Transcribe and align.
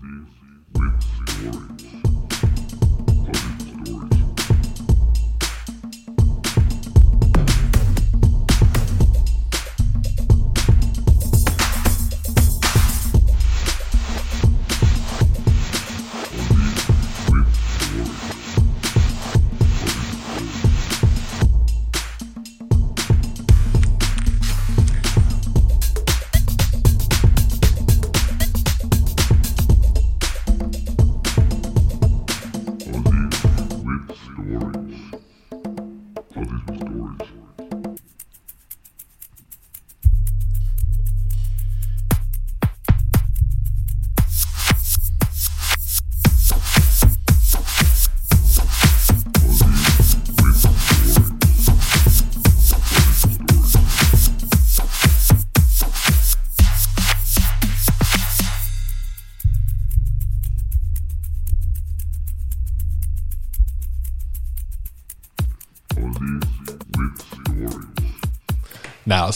No, 0.00 0.26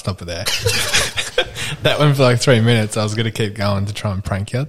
Stop 0.03 0.20
it 0.20 0.25
there. 0.25 0.42
that 1.83 2.00
went 2.00 2.17
for 2.17 2.25
like 2.25 2.41
three 2.41 2.61
minutes. 2.61 2.97
I 2.97 3.05
was 3.05 3.14
going 3.14 3.27
to 3.27 3.31
keep 3.31 3.55
going 3.55 3.86
to 3.86 3.95
try 3.95 4.11
and 4.11 4.25
prank 4.25 4.53
you, 4.53 4.67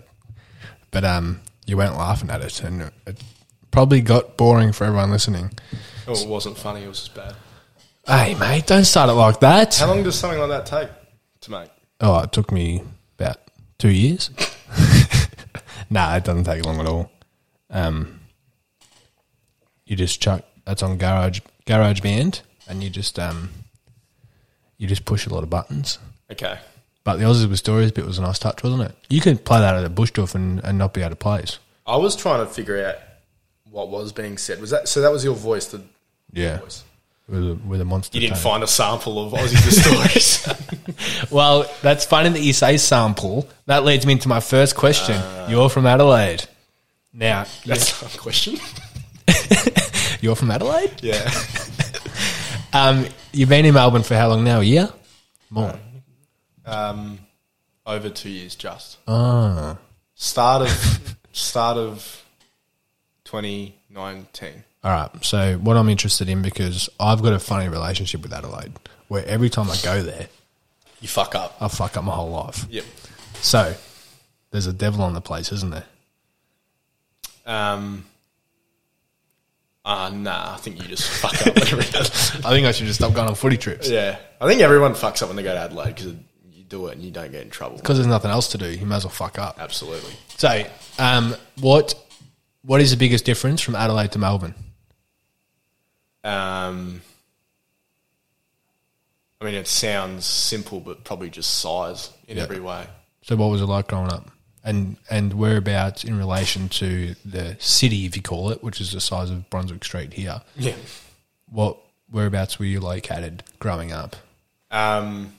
but 0.92 1.04
um, 1.04 1.42
you 1.66 1.76
weren't 1.76 1.98
laughing 1.98 2.30
at 2.30 2.44
it, 2.44 2.62
and 2.62 2.92
it 3.08 3.24
probably 3.72 4.00
got 4.02 4.38
boring 4.38 4.74
for 4.74 4.84
everyone 4.84 5.10
listening. 5.10 5.50
Oh, 6.08 6.14
it 6.14 6.28
wasn't 6.28 6.56
funny. 6.56 6.84
It 6.84 6.88
was 6.88 7.00
just 7.00 7.16
bad. 7.16 7.34
Hey, 8.06 8.36
mate, 8.36 8.68
don't 8.68 8.84
start 8.84 9.10
it 9.10 9.14
like 9.14 9.40
that. 9.40 9.76
How 9.76 9.88
long 9.88 10.04
does 10.04 10.20
something 10.20 10.40
like 10.40 10.50
that 10.50 10.68
take 10.68 10.90
to 11.42 11.50
make? 11.52 11.72
Oh, 12.00 12.20
it 12.20 12.32
took 12.32 12.52
me 12.52 12.84
about 13.18 13.38
two 13.80 13.90
years. 13.90 14.30
nah, 15.90 16.16
it 16.16 16.24
doesn't 16.24 16.44
take 16.44 16.64
long 16.64 16.80
at 16.80 16.86
all. 16.86 17.10
Um, 17.72 18.20
you 19.88 19.96
just 19.96 20.22
chuck 20.22 20.46
that's 20.64 20.84
on 20.84 21.00
Garage 21.00 21.40
Garage 21.66 22.02
Band, 22.02 22.42
and 22.68 22.84
you 22.84 22.92
just 22.92 23.18
um, 23.18 23.50
you 24.78 24.88
just 24.88 25.06
push 25.06 25.26
a 25.28 25.34
lot 25.34 25.44
of 25.44 25.50
buttons. 25.50 26.00
Okay. 26.32 26.58
But 27.04 27.18
the 27.18 27.26
Aussies 27.26 27.50
with 27.50 27.60
Stories 27.60 27.92
bit 27.92 28.06
was 28.06 28.18
a 28.18 28.22
nice 28.22 28.40
touch, 28.40 28.64
wasn't 28.64 28.84
it? 28.84 28.96
You 29.10 29.20
can 29.22 29.38
play 29.38 29.60
that 29.60 29.76
at 29.76 29.84
a 29.84 29.90
bush 29.90 30.12
doof 30.12 30.36
and, 30.36 30.60
and 30.64 30.78
not 30.78 30.94
be 30.94 31.02
able 31.02 31.10
to 31.12 31.16
place. 31.18 31.60
I 31.86 31.98
was 31.98 32.16
trying 32.16 32.46
to 32.46 32.52
figure 32.52 32.86
out 32.86 32.96
what 33.70 33.90
was 33.90 34.14
being 34.14 34.38
said. 34.38 34.62
Was 34.62 34.70
that 34.70 34.88
so? 34.88 35.02
That 35.02 35.12
was 35.12 35.24
your 35.24 35.36
voice. 35.36 35.66
The 35.68 35.82
Yeah, 36.32 36.60
voice. 36.60 36.84
with 37.28 37.44
a, 37.52 37.56
with 37.56 37.82
a 37.82 37.86
monster. 37.86 38.16
You 38.18 38.22
didn't 38.22 38.36
tone. 38.36 38.44
find 38.44 38.64
a 38.64 38.68
sample 38.68 39.26
of 39.28 39.34
Aussies 39.34 39.66
the 39.66 39.72
stories. 40.94 41.30
Well, 41.32 41.66
that's 41.82 42.06
funny 42.06 42.30
that 42.30 42.40
you 42.42 42.54
say 42.54 42.78
sample. 42.78 43.50
That 43.66 43.84
leads 43.84 44.06
me 44.06 44.14
into 44.14 44.28
my 44.30 44.40
first 44.40 44.76
question. 44.76 45.16
Ah. 45.18 45.48
You're 45.50 45.70
from 45.70 45.86
Adelaide. 45.86 46.44
Now, 47.14 47.46
That's 47.66 48.02
a 48.16 48.18
question. 48.20 48.58
you're 50.22 50.36
from 50.36 50.52
Adelaide. 50.52 50.92
Yeah. 51.02 51.30
Um, 52.74 53.06
you've 53.32 53.50
been 53.50 53.66
in 53.66 53.74
Melbourne 53.74 54.04
for 54.04 54.16
how 54.16 54.30
long 54.30 54.44
now? 54.44 54.60
A 54.60 54.64
year? 54.64 54.90
More. 55.50 55.78
Um, 56.66 57.20
over 57.86 58.10
two 58.10 58.30
years, 58.30 58.56
just 58.56 58.98
Ah. 59.08 59.78
start 60.16 60.64
of 60.64 61.16
start 61.34 61.78
of 61.78 62.24
twenty 63.26 63.76
nineteen. 63.90 64.64
All 64.84 64.92
right. 64.92 65.10
So, 65.26 65.58
what 65.58 65.78
I'm 65.78 65.90
interested 65.90 66.30
in 66.30 66.42
because 66.42 66.90
I've 67.00 67.22
got 67.22 67.34
a 67.34 67.40
funny 67.40 67.70
relationship 67.70 68.22
with 68.22 68.34
Adelaide, 68.34 68.74
where 69.08 69.26
every 69.26 69.50
time 69.50 69.70
I 69.70 69.78
go 69.84 70.02
there, 70.02 70.28
You 71.00 71.08
fuck 71.08 71.36
up. 71.36 71.56
I 71.62 71.68
fuck 71.68 71.96
up 71.98 72.04
my 72.04 72.14
whole 72.16 72.32
life. 72.32 72.66
Yep. 72.70 72.86
So, 73.42 73.76
there's 74.52 74.68
a 74.68 74.74
devil 74.74 75.02
on 75.04 75.14
the 75.14 75.22
place, 75.22 75.52
isn't 75.52 75.70
there? 75.72 75.86
Um. 77.46 78.06
Ah, 79.86 80.10
nah. 80.10 80.54
I 80.54 80.58
think 80.58 80.82
you 80.82 80.88
just 80.88 81.10
fuck 81.22 81.36
up 81.46 81.54
whenever 81.56 81.82
it 81.82 81.92
does. 81.92 82.10
I 82.46 82.50
think 82.52 82.66
I 82.66 82.72
should 82.72 82.88
just 82.88 83.00
stop 83.00 83.14
going 83.14 83.28
on 83.28 83.36
footy 83.36 83.58
trips 83.58 83.90
Yeah, 83.90 84.18
I 84.40 84.48
think 84.48 84.62
everyone 84.62 84.94
fucks 84.94 85.22
up 85.22 85.28
when 85.28 85.36
they 85.36 85.44
go 85.44 85.54
to 85.54 85.60
Adelaide 85.60 85.96
because 85.96 86.14
you 86.52 86.64
do 86.70 86.88
it 86.88 86.94
and 86.94 87.04
you 87.04 87.12
don't 87.12 87.32
get 87.32 87.42
in 87.42 87.50
trouble. 87.50 87.78
because 87.78 87.98
there's 87.98 88.08
nothing 88.08 88.32
else 88.32 88.48
to 88.50 88.58
do. 88.58 88.68
You 88.70 88.86
might 88.86 88.98
as 88.98 89.06
well 89.06 89.12
fuck 89.12 89.38
up. 89.38 89.58
Absolutely. 89.60 90.14
So, 90.38 90.64
um, 91.00 91.36
what 91.60 91.96
what 92.64 92.80
is 92.80 92.92
the 92.92 92.98
biggest 92.98 93.26
difference 93.26 93.60
from 93.62 93.76
Adelaide 93.76 94.14
to 94.14 94.20
Melbourne? 94.20 94.56
Um, 96.24 97.02
I 99.42 99.46
mean, 99.46 99.56
it 99.56 99.68
sounds 99.68 100.26
simple, 100.26 100.80
but 100.80 101.04
probably 101.04 101.30
just 101.30 101.56
size 101.60 102.10
in 102.30 102.38
Yeah. 102.38 102.44
every 102.44 102.62
way. 102.62 102.88
So, 103.24 103.36
what 103.36 103.48
was 103.48 103.62
it 103.62 103.66
like 103.66 103.88
growing 103.90 104.10
up? 104.14 104.30
And 104.66 104.96
and 105.10 105.34
whereabouts 105.34 106.06
in 106.06 106.18
relation 106.18 106.70
to 106.70 107.16
the 107.26 107.58
city, 107.60 108.06
if 108.06 108.16
you 108.16 108.22
call 108.22 108.50
it, 108.50 108.64
which 108.64 108.80
is 108.80 108.94
the 108.94 109.02
size 109.02 109.30
of 109.30 109.50
Brunswick 109.50 109.84
Street 109.84 110.14
here? 110.14 110.42
Yeah. 110.56 110.76
What 111.50 111.78
whereabouts 112.10 112.60
were 112.60 112.66
you 112.66 112.80
located 112.80 113.44
growing 113.60 113.92
up? 113.92 114.16
Um, 114.72 115.34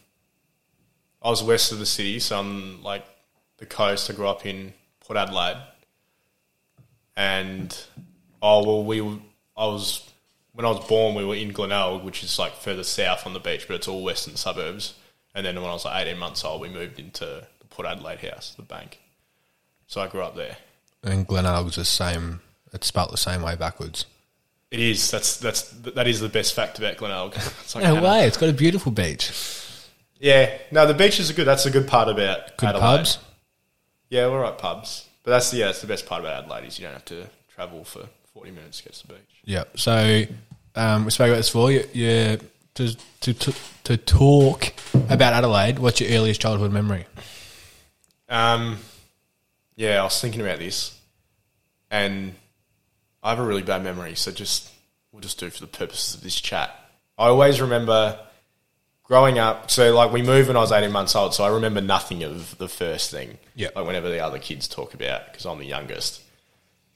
I 1.23 1.31
was 1.31 1.43
west 1.43 1.73
of 1.73 1.79
the 1.79 1.87
city, 1.87 2.19
so 2.19 2.39
on 2.39 2.83
like 2.83 3.07
the 3.57 3.65
coast. 3.65 4.11
I 4.11 4.15
grew 4.15 4.29
up 4.29 4.45
in 4.45 4.75
Port 5.01 5.17
Adelaide, 5.17 5.63
and 7.17 7.75
oh 8.43 8.63
well, 8.65 8.85
we 8.85 9.01
were, 9.01 9.17
I 9.57 9.67
was 9.67 10.07
when 10.53 10.67
I 10.67 10.71
was 10.71 10.87
born, 10.87 11.15
we 11.15 11.25
were 11.25 11.35
in 11.35 11.53
Glenelg, 11.53 12.05
which 12.05 12.23
is 12.23 12.39
like 12.39 12.53
further 12.57 12.85
south 12.85 13.27
on 13.27 13.33
the 13.33 13.41
beach, 13.41 13.67
but 13.67 13.75
it's 13.75 13.89
all 13.89 14.05
western 14.05 14.37
suburbs. 14.37 14.95
And 15.35 15.47
then 15.47 15.57
when 15.57 15.71
I 15.71 15.73
was 15.73 15.87
like 15.87 16.07
eighteen 16.07 16.19
months 16.19 16.45
old, 16.45 16.61
we 16.61 16.69
moved 16.69 16.99
into 16.99 17.25
the 17.59 17.67
Port 17.71 17.89
Adelaide 17.89 18.21
house, 18.21 18.55
the 18.55 18.63
bank. 18.63 19.01
So 19.87 20.01
I 20.01 20.09
grew 20.09 20.23
up 20.23 20.37
there. 20.37 20.57
And 21.03 21.27
Glenelg 21.27 21.67
was 21.67 21.77
the 21.77 21.85
same. 21.85 22.41
It's 22.73 22.87
spelt 22.87 23.11
the 23.11 23.17
same 23.17 23.43
way 23.43 23.55
backwards. 23.57 24.07
It 24.71 24.81
is. 24.81 25.11
That's 25.11 25.37
that's 25.37 25.63
that 25.71 26.07
is 26.09 26.21
the 26.21 26.29
best 26.29 26.55
fact 26.55 26.79
about 26.79 26.97
Glenelg. 26.97 27.35
It's 27.63 27.75
like 27.75 27.85
No 27.85 27.95
Hannah. 27.95 28.07
way! 28.07 28.27
It's 28.27 28.37
got 28.37 28.49
a 28.49 28.53
beautiful 28.55 28.91
beach. 28.91 29.31
Yeah. 30.19 30.57
No, 30.73 30.87
the 30.87 30.95
beaches 30.95 31.31
are 31.31 31.35
good. 31.35 31.45
That's 31.47 31.67
a 31.67 31.71
good 31.71 31.87
part 31.87 32.09
about 32.09 32.57
Good 32.57 32.71
Adelaide. 32.71 32.81
pubs. 32.99 33.19
Yeah, 34.09 34.27
we're 34.29 34.39
all 34.45 34.51
right 34.51 34.59
pubs. 34.59 35.09
But 35.23 35.33
that's 35.33 35.51
the, 35.51 35.59
yeah, 35.59 35.67
that's 35.67 35.81
the 35.81 35.87
best 35.87 36.07
part 36.07 36.21
about 36.21 36.43
Adelaide 36.45 36.67
is 36.67 36.79
you 36.79 36.85
don't 36.85 36.95
have 36.95 37.05
to 37.07 37.27
travel 37.55 37.85
for 37.85 38.09
forty 38.33 38.51
minutes 38.51 38.79
to 38.79 38.85
get 38.85 38.95
to 38.95 39.07
the 39.07 39.13
beach. 39.15 39.41
Yeah. 39.45 39.65
So 39.77 40.25
um, 40.75 41.05
we 41.05 41.11
spoke 41.11 41.29
about 41.29 41.37
this 41.37 41.49
before. 41.51 41.71
You, 41.71 41.85
you 41.93 42.39
to, 42.75 42.97
to 43.21 43.35
to 43.35 43.55
to 43.85 43.97
talk 43.97 44.73
about 45.09 45.35
Adelaide. 45.35 45.79
What's 45.79 46.01
your 46.01 46.11
earliest 46.19 46.41
childhood 46.41 46.73
memory? 46.73 47.05
Um, 48.29 48.79
yeah, 49.77 50.01
I 50.01 50.05
was 50.05 50.21
thinking 50.21 50.41
about 50.41 50.59
this, 50.59 50.99
and 51.91 52.35
I 53.23 53.31
have 53.31 53.39
a 53.39 53.45
really 53.45 53.63
bad 53.63 53.83
memory. 53.83 54.15
So 54.15 54.31
just 54.31 54.71
we'll 55.13 55.21
just 55.21 55.39
do 55.39 55.51
for 55.51 55.61
the 55.61 55.67
purposes 55.67 56.15
of 56.17 56.23
this 56.23 56.41
chat. 56.41 56.71
I 57.19 57.27
always 57.29 57.61
remember 57.61 58.19
growing 59.05 59.39
up. 59.39 59.71
So 59.71 59.95
like 59.95 60.13
we 60.13 60.23
moved 60.23 60.49
when 60.49 60.57
I 60.57 60.61
was 60.61 60.73
eighteen 60.73 60.93
months 60.93 61.15
old. 61.15 61.35
So 61.35 61.45
I 61.45 61.49
remember 61.49 61.81
nothing 61.81 62.23
of 62.25 62.57
the 62.59 62.69
first 62.69 63.11
thing. 63.11 63.39
Yeah. 63.55 63.69
Like 63.75 63.87
whenever 63.87 64.09
the 64.11 64.21
other 64.21 64.39
kids 64.39 64.67
talk 64.69 64.95
about 64.95 65.27
because 65.27 65.47
I'm 65.47 65.59
the 65.59 65.65
youngest, 65.67 66.23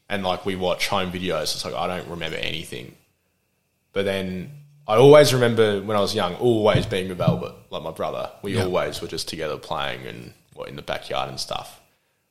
and 0.08 0.22
like 0.24 0.44
we 0.46 0.56
watch 0.56 0.88
home 0.88 1.12
videos. 1.12 1.54
It's 1.54 1.64
like 1.64 1.74
I 1.74 1.86
don't 1.86 2.08
remember 2.08 2.36
anything. 2.36 2.94
But 3.92 4.04
then 4.04 4.50
I 4.86 4.96
always 4.96 5.32
remember 5.34 5.80
when 5.82 5.96
I 5.96 6.00
was 6.00 6.14
young, 6.14 6.34
always 6.36 6.86
being 6.86 7.08
with 7.08 7.20
Albert, 7.20 7.54
like 7.70 7.82
my 7.82 7.90
brother. 7.90 8.30
We 8.42 8.56
Yeah. 8.56 8.64
always 8.64 9.00
were 9.00 9.08
just 9.08 9.28
together 9.28 9.56
playing 9.56 10.06
and 10.06 10.32
what 10.54 10.68
in 10.68 10.76
the 10.76 10.82
backyard 10.82 11.28
and 11.28 11.38
stuff. 11.40 11.80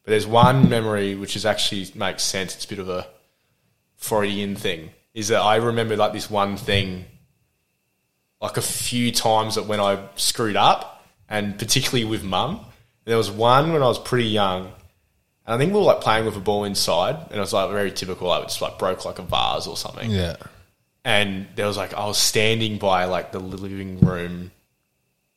But 0.08 0.12
there's 0.12 0.26
one 0.26 0.70
memory 0.70 1.16
which 1.16 1.36
is 1.36 1.46
actually 1.46 1.92
makes 1.94 2.24
sense. 2.24 2.56
It's 2.56 2.64
a 2.64 2.68
bit 2.70 2.80
of 2.80 2.88
a 2.88 3.06
Freudian 3.98 4.56
thing. 4.56 4.92
Is 5.14 5.28
that 5.28 5.42
I 5.42 5.58
remember 5.58 5.98
like 5.98 6.14
this 6.14 6.30
one 6.32 6.56
thing, 6.56 7.04
like 8.40 8.56
a 8.56 8.62
few 8.62 9.12
times 9.12 9.56
that 9.56 9.66
when 9.66 9.82
I 9.82 10.00
screwed 10.16 10.56
up, 10.56 11.06
and 11.28 11.60
particularly 11.60 12.06
with 12.06 12.24
mum. 12.24 12.62
There 13.04 13.18
was 13.18 13.30
one 13.30 13.74
when 13.74 13.84
I 13.84 13.88
was 13.88 14.00
pretty 14.00 14.30
young, 14.30 14.68
and 15.46 15.56
I 15.56 15.58
think 15.58 15.74
we 15.74 15.80
were 15.80 15.84
like 15.86 16.00
playing 16.00 16.24
with 16.26 16.38
a 16.38 16.40
ball 16.40 16.64
inside, 16.64 17.16
and 17.26 17.34
it 17.36 17.40
was 17.40 17.52
like 17.52 17.70
very 17.72 17.92
typical. 17.92 18.32
I 18.32 18.42
just 18.44 18.62
like 18.62 18.80
broke 18.80 19.04
like 19.04 19.20
a 19.20 19.24
vase 19.24 19.68
or 19.68 19.76
something 19.76 20.10
Yeah. 20.10 20.38
and 21.04 21.48
there 21.58 21.68
was 21.68 21.76
like 21.76 21.94
I 21.94 22.06
was 22.06 22.18
standing 22.18 22.78
by 22.78 23.04
like 23.06 23.34
the 23.34 23.40
living 23.40 24.00
room 24.00 24.52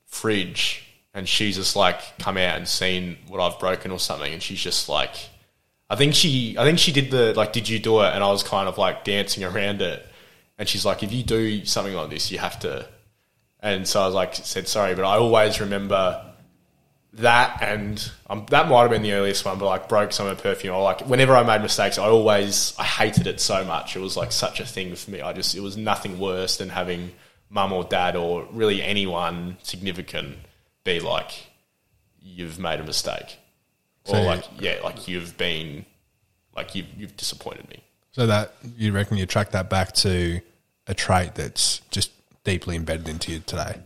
fridge, 0.06 0.84
and 1.14 1.28
she's 1.28 1.56
just 1.56 1.76
like 1.76 2.18
come 2.18 2.36
out 2.36 2.56
and 2.56 2.68
seen 2.68 3.16
what 3.28 3.40
I've 3.40 3.58
broken 3.58 3.90
or 3.90 3.98
something, 3.98 4.32
and 4.32 4.42
she's 4.42 4.60
just 4.60 4.88
like, 4.88 5.14
I 5.88 5.96
think 5.96 6.14
she, 6.14 6.56
I 6.58 6.64
think 6.64 6.78
she 6.78 6.92
did 6.92 7.10
the 7.10 7.34
like, 7.34 7.52
did 7.52 7.68
you 7.68 7.78
do 7.78 8.00
it? 8.00 8.12
And 8.14 8.22
I 8.22 8.30
was 8.30 8.42
kind 8.42 8.68
of 8.68 8.78
like 8.78 9.04
dancing 9.04 9.44
around 9.44 9.82
it, 9.82 10.06
and 10.58 10.68
she's 10.68 10.84
like, 10.84 11.02
if 11.02 11.12
you 11.12 11.22
do 11.22 11.64
something 11.64 11.94
like 11.94 12.10
this, 12.10 12.30
you 12.30 12.38
have 12.38 12.58
to. 12.60 12.86
And 13.60 13.86
so 13.86 14.00
I 14.00 14.06
was 14.06 14.14
like, 14.14 14.34
said 14.34 14.68
sorry, 14.68 14.94
but 14.94 15.04
I 15.04 15.16
always 15.16 15.60
remember 15.60 16.24
that, 17.14 17.60
and 17.60 18.10
um, 18.28 18.46
that 18.50 18.68
might 18.68 18.82
have 18.82 18.90
been 18.90 19.02
the 19.02 19.12
earliest 19.12 19.44
one, 19.44 19.58
but 19.58 19.66
like 19.66 19.88
broke 19.88 20.12
some 20.12 20.28
of 20.28 20.36
the 20.36 20.42
perfume. 20.42 20.74
Or 20.74 20.82
like 20.82 21.00
whenever 21.08 21.34
I 21.34 21.42
made 21.42 21.60
mistakes, 21.60 21.98
I 21.98 22.04
always 22.04 22.72
I 22.78 22.84
hated 22.84 23.26
it 23.26 23.40
so 23.40 23.64
much. 23.64 23.96
It 23.96 24.00
was 24.00 24.16
like 24.16 24.30
such 24.30 24.60
a 24.60 24.64
thing 24.64 24.94
for 24.94 25.10
me. 25.10 25.20
I 25.20 25.32
just 25.32 25.56
it 25.56 25.60
was 25.60 25.76
nothing 25.76 26.20
worse 26.20 26.56
than 26.58 26.68
having 26.68 27.10
mum 27.48 27.72
or 27.72 27.82
dad 27.82 28.14
or 28.14 28.46
really 28.52 28.80
anyone 28.80 29.56
significant 29.62 30.36
be 30.84 31.00
like, 31.00 31.30
you've 32.20 32.58
made 32.58 32.80
a 32.80 32.84
mistake, 32.84 33.38
or 34.06 34.14
So- 34.16 34.22
like 34.22 34.44
yeah, 34.58 34.76
like 34.82 35.08
you've 35.08 35.36
been 35.36 35.84
like 36.56 36.74
you've 36.74 36.86
you've 36.96 37.16
disappointed 37.16 37.68
me. 37.70 37.82
So 38.12 38.26
that 38.26 38.54
you 38.76 38.92
reckon 38.92 39.16
you 39.18 39.26
track 39.26 39.52
that 39.52 39.70
back 39.70 39.92
to 39.96 40.40
a 40.86 40.94
trait 40.94 41.34
that's 41.36 41.80
just 41.90 42.10
deeply 42.44 42.74
embedded 42.76 43.08
into 43.08 43.32
you 43.32 43.40
today. 43.46 43.76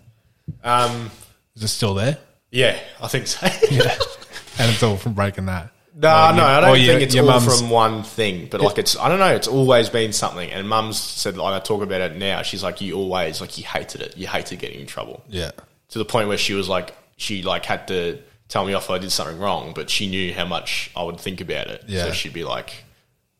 Um, 0.63 1.11
Is 1.57 1.63
it 1.63 1.69
still 1.69 1.95
there? 1.95 2.19
yeah, 2.51 2.79
I 3.03 3.09
think 3.09 3.27
so. 3.27 3.47
And 4.57 4.71
it's 4.71 4.85
all 4.85 4.97
from 4.97 5.15
breaking 5.15 5.47
that. 5.47 5.71
No, 5.97 6.31
no, 6.31 6.37
you- 6.37 6.43
I 6.43 6.61
don't 6.61 6.79
your- 6.81 6.87
think 6.93 7.03
it's 7.03 7.15
your 7.15 7.29
all 7.31 7.41
from 7.41 7.71
one 7.71 8.05
thing. 8.05 8.47
But 8.51 8.61
like, 8.61 8.79
it's 8.79 8.97
I 8.97 9.09
don't 9.09 9.19
know. 9.19 9.35
It's 9.35 9.49
always 9.49 9.89
been 9.91 10.13
something. 10.13 10.49
And 10.51 10.69
Mum's 10.69 10.99
said, 11.01 11.37
like, 11.37 11.55
I 11.55 11.59
talk 11.65 11.83
about 11.83 12.01
it 12.01 12.17
now. 12.17 12.43
She's 12.43 12.63
like, 12.63 12.81
you 12.81 12.95
always 12.95 13.41
like 13.41 13.59
you 13.59 13.65
hated 13.65 14.01
it. 14.01 14.17
You 14.17 14.29
hated 14.29 14.61
getting 14.61 14.79
in 14.81 14.87
trouble 14.87 15.25
Yeah. 15.29 15.51
To 15.95 15.99
the 16.01 16.05
point 16.05 16.27
where 16.27 16.37
she 16.37 16.55
was 16.55 16.69
like, 16.69 16.93
she 17.17 17.43
like 17.45 17.65
had 17.65 17.87
to 17.87 18.19
tell 18.49 18.65
me 18.67 18.75
off 18.75 18.87
if 18.87 18.91
I 18.91 18.99
did 18.99 19.13
something 19.13 19.39
wrong, 19.39 19.75
but 19.77 19.89
she 19.89 20.09
knew 20.09 20.35
how 20.35 20.45
much 20.45 20.91
I 20.97 21.05
would 21.05 21.21
think 21.21 21.41
about 21.41 21.69
it. 21.69 21.85
Yeah. 21.87 22.07
So 22.07 22.13
she'd 22.13 22.33
be 22.33 22.43
like, 22.43 22.83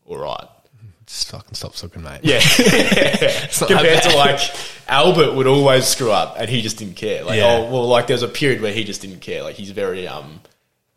all 0.07 0.19
right. 0.19 0.47
Just 1.05 1.31
fucking 1.33 1.55
stop 1.55 1.75
sucking, 1.75 2.01
mate. 2.05 2.21
Yeah. 2.23 2.39
Compared 3.59 4.05
to 4.05 4.17
like 4.17 4.41
Albert 4.87 5.35
would 5.35 5.49
always 5.49 5.85
screw 5.85 6.13
up 6.13 6.37
and 6.39 6.49
he 6.49 6.63
just 6.63 6.79
didn't 6.79 6.95
care. 6.95 7.25
Like, 7.25 7.39
Yeah. 7.39 7.57
oh, 7.57 7.73
well, 7.73 7.89
like 7.89 8.07
there's 8.07 8.23
a 8.23 8.29
period 8.29 8.61
where 8.63 8.73
he 8.73 8.85
just 8.85 9.03
didn't 9.03 9.19
care. 9.21 9.43
Like 9.43 9.57
he's 9.57 9.71
very, 9.73 10.07
um, 10.07 10.41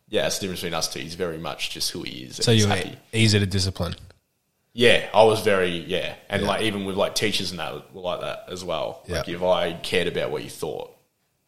yeah, 0.10 0.28
it's 0.28 0.38
the 0.38 0.42
difference 0.44 0.62
between 0.62 0.76
us 0.76 0.94
two. 0.94 1.00
He's 1.00 1.16
very 1.16 1.40
much 1.40 1.72
just 1.72 1.90
who 1.90 2.04
he 2.04 2.26
is. 2.26 2.36
So 2.36 2.52
you 2.52 2.68
were 2.68 2.84
easy 3.12 3.40
to 3.40 3.48
discipline. 3.48 3.96
Yeah, 4.74 5.10
I 5.12 5.24
was 5.24 5.42
very 5.42 5.70
yeah, 5.70 6.14
and 6.30 6.44
like 6.44 6.62
even 6.62 6.86
with 6.86 6.96
like 6.96 7.16
teachers 7.16 7.50
and 7.50 7.60
that 7.60 7.92
were 7.96 8.02
like 8.02 8.22
that 8.22 8.44
as 8.50 8.64
well. 8.64 9.02
Like 9.08 9.28
Yeah. 9.28 9.36
if 9.38 9.42
I 9.42 9.74
cared 9.74 10.08
about 10.08 10.30
what 10.30 10.44
you 10.44 10.52
thought, 10.52 10.96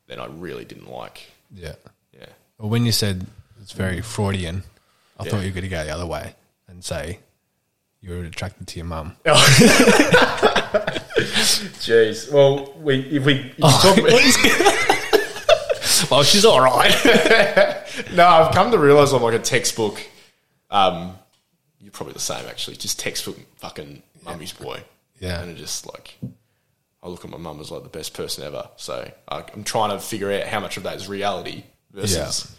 then 0.09 0.19
I 0.19 0.25
really 0.25 0.65
didn't 0.65 0.89
like. 0.91 1.29
Yeah. 1.53 1.75
Yeah, 2.17 2.25
Well, 2.57 2.69
when 2.69 2.85
you 2.85 2.91
said 2.91 3.25
it's 3.61 3.71
very 3.71 4.01
Freudian, 4.01 4.63
I 5.19 5.23
Yeah. 5.23 5.31
thought 5.31 5.39
you 5.41 5.47
were 5.49 5.53
going 5.53 5.63
to 5.63 5.69
go 5.69 5.83
the 5.85 5.91
other 5.91 6.05
way 6.05 6.35
and 6.67 6.83
say 6.83 7.19
you 8.01 8.09
were 8.11 8.23
attracted 8.23 8.67
to 8.67 8.77
your 8.79 8.85
mum. 8.87 9.15
jeez. 11.79 12.31
Well, 12.31 12.73
we 12.79 12.99
if 12.99 13.25
we 13.25 13.33
if 13.35 13.57
you 13.57 13.63
talk 13.63 13.97
about, 13.97 14.11
well, 16.11 16.23
she's 16.23 16.45
all 16.45 16.61
right. 16.61 16.93
no, 18.13 18.25
I've 18.27 18.53
come 18.53 18.71
to 18.71 18.77
realize 18.77 19.11
I'm 19.13 19.21
like 19.21 19.33
a 19.35 19.39
textbook. 19.39 20.01
Um, 20.71 21.15
you're 21.79 21.91
probably 21.91 22.13
the 22.13 22.19
same 22.19 22.45
actually. 22.47 22.77
Just 22.77 22.99
textbook 22.99 23.37
fucking 23.57 24.01
mummy's 24.23 24.53
boy. 24.53 24.81
Yeah. 25.19 25.41
and 25.41 25.51
it 25.51 25.57
just 25.57 25.85
like 25.85 26.17
I 27.01 27.07
look 27.07 27.23
at 27.23 27.31
my 27.31 27.37
mum 27.37 27.59
as 27.59 27.71
like 27.71 27.83
the 27.83 27.89
best 27.89 28.13
person 28.13 28.43
ever. 28.43 28.69
So 28.75 29.09
I, 29.27 29.43
I'm 29.53 29.63
trying 29.63 29.91
to 29.91 29.99
figure 29.99 30.31
out 30.31 30.43
how 30.47 30.59
much 30.59 30.77
of 30.77 30.83
that 30.83 30.97
is 30.97 31.07
reality 31.07 31.63
versus 31.91 32.15
Yeah. 32.49 32.55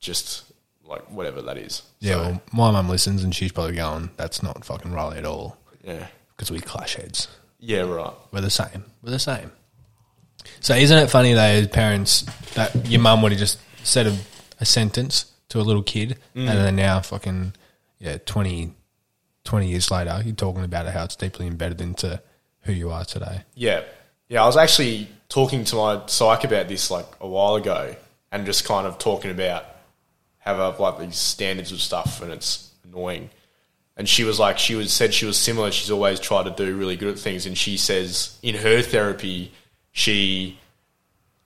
just 0.00 0.44
like 0.84 1.02
whatever 1.10 1.42
that 1.42 1.58
is. 1.58 1.82
yeah, 2.00 2.12
So, 2.12 2.20
well, 2.20 2.42
my 2.52 2.70
mum 2.70 2.88
listens 2.88 3.24
and 3.24 3.34
she's 3.34 3.52
probably 3.52 3.74
going, 3.76 4.10
that's 4.16 4.42
not 4.42 4.64
fucking 4.64 4.92
Riley 4.92 5.18
at 5.18 5.24
all 5.24 5.56
yeah, 5.84 6.06
because 6.36 6.50
we 6.50 6.60
clash 6.60 6.96
heads. 6.96 7.28
yeah, 7.58 7.80
right. 7.80 8.12
We're 8.30 8.40
the 8.40 8.50
same. 8.50 8.84
We're 9.02 9.10
the 9.10 9.18
same. 9.18 9.50
So 10.60 10.74
isn't 10.74 10.98
it 10.98 11.08
funny 11.10 11.32
though, 11.34 11.40
as 11.40 11.68
parents, 11.68 12.22
that 12.54 12.88
your 12.88 13.00
mum 13.00 13.22
would 13.22 13.32
have 13.32 13.38
just 13.38 13.58
said 13.84 14.06
a, 14.06 14.16
a 14.60 14.64
sentence 14.64 15.26
to 15.48 15.60
a 15.60 15.62
little 15.62 15.82
kid, 15.82 16.18
and 16.34 16.48
mm. 16.48 16.52
then 16.52 16.76
now 16.76 17.00
fucking 17.00 17.54
yeah, 17.98 18.18
20, 18.26 18.72
20 19.44 19.68
years 19.68 19.90
later, 19.90 20.20
you're 20.24 20.34
talking 20.34 20.64
about 20.64 20.86
it, 20.86 20.92
how 20.92 21.04
it's 21.04 21.14
deeply 21.16 21.46
embedded 21.46 21.80
into 21.80 22.20
who 22.62 22.72
you 22.72 22.90
are 22.90 23.04
today. 23.04 23.42
Yeah. 23.54 23.82
Yeah, 24.28 24.42
I 24.44 24.46
was 24.46 24.56
actually 24.56 25.08
talking 25.28 25.64
to 25.64 25.76
my 25.76 26.02
psych 26.06 26.44
about 26.44 26.68
this 26.68 26.90
like 26.90 27.06
a 27.20 27.28
while 27.28 27.56
ago 27.56 27.94
and 28.30 28.46
just 28.46 28.64
kind 28.64 28.86
of 28.86 28.98
talking 28.98 29.30
about 29.30 29.64
how 30.38 30.68
I've 30.68 30.80
like 30.80 30.98
these 30.98 31.16
standards 31.16 31.72
of 31.72 31.80
stuff 31.80 32.22
and 32.22 32.32
it's 32.32 32.70
annoying. 32.84 33.30
And 33.96 34.08
she 34.08 34.24
was 34.24 34.38
like, 34.38 34.58
she 34.58 34.74
was 34.74 34.92
said 34.92 35.12
she 35.12 35.26
was 35.26 35.36
similar. 35.36 35.70
She's 35.70 35.90
always 35.90 36.18
tried 36.18 36.44
to 36.44 36.50
do 36.50 36.76
really 36.76 36.96
good 36.96 37.14
at 37.14 37.18
things. 37.18 37.46
And 37.46 37.56
she 37.56 37.76
says 37.76 38.38
in 38.42 38.54
her 38.54 38.80
therapy, 38.80 39.52
she 39.92 40.58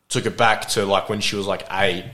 took 0.08 0.26
it 0.26 0.36
back 0.36 0.68
to 0.70 0.86
like 0.86 1.08
when 1.08 1.20
she 1.20 1.36
was 1.36 1.46
like 1.46 1.66
eight. 1.70 2.04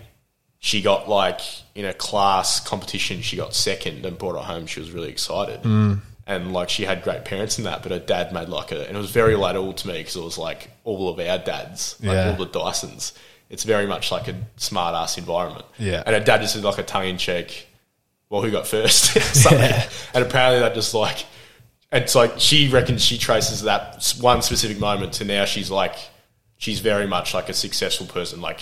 She 0.58 0.80
got 0.80 1.08
like 1.08 1.40
in 1.74 1.84
a 1.84 1.92
class 1.92 2.60
competition, 2.60 3.20
she 3.20 3.36
got 3.36 3.52
second 3.52 4.06
and 4.06 4.16
brought 4.16 4.36
it 4.36 4.44
home. 4.44 4.66
She 4.66 4.80
was 4.80 4.90
really 4.90 5.10
excited. 5.10 5.62
Mm. 5.62 6.00
And 6.26 6.52
like 6.52 6.68
she 6.68 6.84
had 6.84 7.02
great 7.02 7.24
parents 7.24 7.58
in 7.58 7.64
that, 7.64 7.82
but 7.82 7.90
her 7.90 7.98
dad 7.98 8.32
made 8.32 8.48
like 8.48 8.70
a, 8.70 8.86
and 8.86 8.96
it 8.96 9.00
was 9.00 9.10
very 9.10 9.34
relatable 9.34 9.76
to 9.78 9.88
me 9.88 9.94
because 9.94 10.14
it 10.16 10.22
was 10.22 10.38
like 10.38 10.70
all 10.84 11.08
of 11.08 11.18
our 11.18 11.38
dads, 11.38 11.96
like 12.00 12.14
Yeah. 12.14 12.30
all 12.30 12.36
the 12.36 12.46
Dysons. 12.46 13.12
It's 13.50 13.64
very 13.64 13.86
much 13.86 14.10
like 14.12 14.28
a 14.28 14.36
smart 14.56 14.94
ass 14.94 15.18
environment. 15.18 15.64
Yeah. 15.78 16.02
And 16.06 16.14
her 16.14 16.20
dad 16.22 16.40
just 16.40 16.54
did 16.54 16.64
like 16.64 16.78
a 16.78 16.84
tongue 16.84 17.06
in 17.06 17.18
cheek, 17.18 17.66
well, 18.30 18.40
who 18.40 18.50
got 18.50 18.66
first? 18.66 19.16
Yeah. 19.52 19.88
And 20.14 20.24
apparently 20.24 20.60
that 20.60 20.74
just 20.74 20.94
like, 20.94 21.26
it's 21.90 22.14
like 22.14 22.34
she 22.38 22.68
reckons 22.68 23.04
she 23.04 23.18
traces 23.18 23.62
that 23.62 24.14
one 24.20 24.42
specific 24.42 24.78
moment 24.78 25.14
to 25.14 25.24
now 25.24 25.44
she's 25.44 25.70
like, 25.70 25.96
she's 26.56 26.78
very 26.80 27.06
much 27.08 27.34
like 27.34 27.48
a 27.48 27.52
successful 27.52 28.06
person, 28.06 28.40
like, 28.40 28.60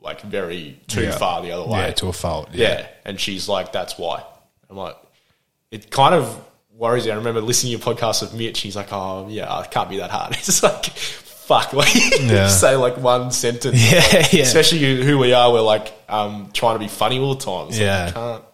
like 0.00 0.20
very 0.22 0.78
too 0.88 1.04
Yeah. 1.04 1.12
far 1.16 1.42
the 1.42 1.52
other 1.52 1.64
way. 1.70 1.78
Yeah, 1.78 1.90
to 1.92 2.08
a 2.08 2.12
fault. 2.12 2.48
Yeah. 2.52 2.86
And 3.04 3.18
she's 3.20 3.48
like, 3.48 3.72
that's 3.72 3.96
why. 3.96 4.24
I'm 4.68 4.76
like, 4.76 4.96
it 5.70 5.90
kind 5.90 6.14
of 6.14 6.44
worries 6.78 7.04
me. 7.04 7.10
I 7.12 7.16
remember 7.16 7.40
listening 7.40 7.76
to 7.78 7.84
your 7.84 7.94
podcast 7.94 8.22
with 8.22 8.32
Mitch. 8.34 8.60
He's 8.60 8.76
like, 8.76 8.88
oh, 8.92 9.26
yeah, 9.28 9.62
it 9.62 9.70
can't 9.70 9.90
be 9.90 9.98
that 9.98 10.10
hard. 10.10 10.32
It's 10.38 10.62
like, 10.62 10.86
fuck. 10.86 11.72
Like, 11.72 11.94
Yeah. 12.20 12.48
say 12.48 12.76
like 12.76 12.96
one 12.96 13.30
sentence. 13.30 13.76
Yeah, 13.92 13.98
Like, 14.12 14.32
yeah. 14.32 14.42
Especially 14.42 15.02
who 15.02 15.18
we 15.18 15.32
are. 15.32 15.52
We're 15.52 15.60
like 15.60 15.92
um, 16.08 16.50
trying 16.52 16.76
to 16.76 16.78
be 16.78 16.88
funny 16.88 17.18
all 17.18 17.34
the 17.34 17.44
time. 17.44 17.72
So 17.72 17.82
Yeah. 17.82 18.06
you 18.06 18.12
can't 18.12 18.44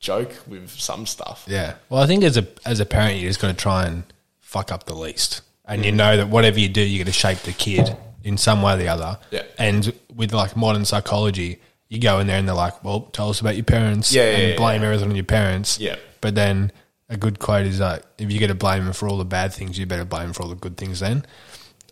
joke 0.00 0.32
with 0.46 0.70
some 0.70 1.06
stuff. 1.06 1.44
Yeah. 1.48 1.74
Well, 1.88 2.02
I 2.02 2.06
think 2.06 2.24
as 2.24 2.36
a 2.36 2.46
as 2.64 2.80
a 2.80 2.86
parent, 2.86 3.18
you 3.20 3.28
just 3.28 3.40
got 3.40 3.48
to 3.48 3.54
try 3.54 3.86
and 3.86 4.04
fuck 4.40 4.70
up 4.72 4.84
the 4.84 4.94
least, 4.94 5.40
and 5.66 5.84
you 5.84 5.92
know 5.92 6.16
that 6.16 6.28
whatever 6.28 6.58
you 6.60 6.68
do, 6.68 6.80
you're 6.82 6.98
going 7.04 7.06
to 7.12 7.12
shape 7.12 7.38
the 7.40 7.52
kid 7.52 7.96
in 8.22 8.36
some 8.36 8.62
way 8.62 8.74
or 8.74 8.76
the 8.76 8.88
other. 8.88 9.18
Yeah. 9.30 9.42
And 9.58 9.92
with 10.14 10.32
like 10.32 10.56
modern 10.56 10.84
psychology, 10.84 11.58
you 11.88 11.98
go 12.00 12.18
in 12.20 12.26
there 12.26 12.38
and 12.38 12.46
they're 12.46 12.54
like, 12.54 12.84
"Well, 12.84 13.00
tell 13.12 13.30
us 13.30 13.40
about 13.40 13.56
your 13.56 13.64
parents," 13.64 14.12
Yeah, 14.12 14.24
yeah, 14.24 14.36
and 14.36 14.48
yeah, 14.50 14.56
blame 14.56 14.82
everything 14.82 15.08
on 15.10 15.16
your 15.16 15.24
parents. 15.24 15.78
Yeah. 15.80 15.96
But 16.20 16.34
then 16.34 16.70
a 17.14 17.18
good 17.18 17.38
quote 17.38 17.66
is 17.66 17.80
like, 17.80 18.02
"If 18.18 18.30
you're 18.30 18.40
going 18.40 18.48
to 18.48 18.54
blame 18.54 18.84
them 18.84 18.92
for 18.92 19.08
all 19.08 19.18
the 19.18 19.24
bad 19.24 19.52
things, 19.52 19.78
you 19.78 19.86
better 19.86 20.04
blame 20.04 20.24
them 20.24 20.32
for 20.32 20.42
all 20.42 20.48
the 20.48 20.54
good 20.54 20.76
things." 20.76 21.00
Then. 21.00 21.24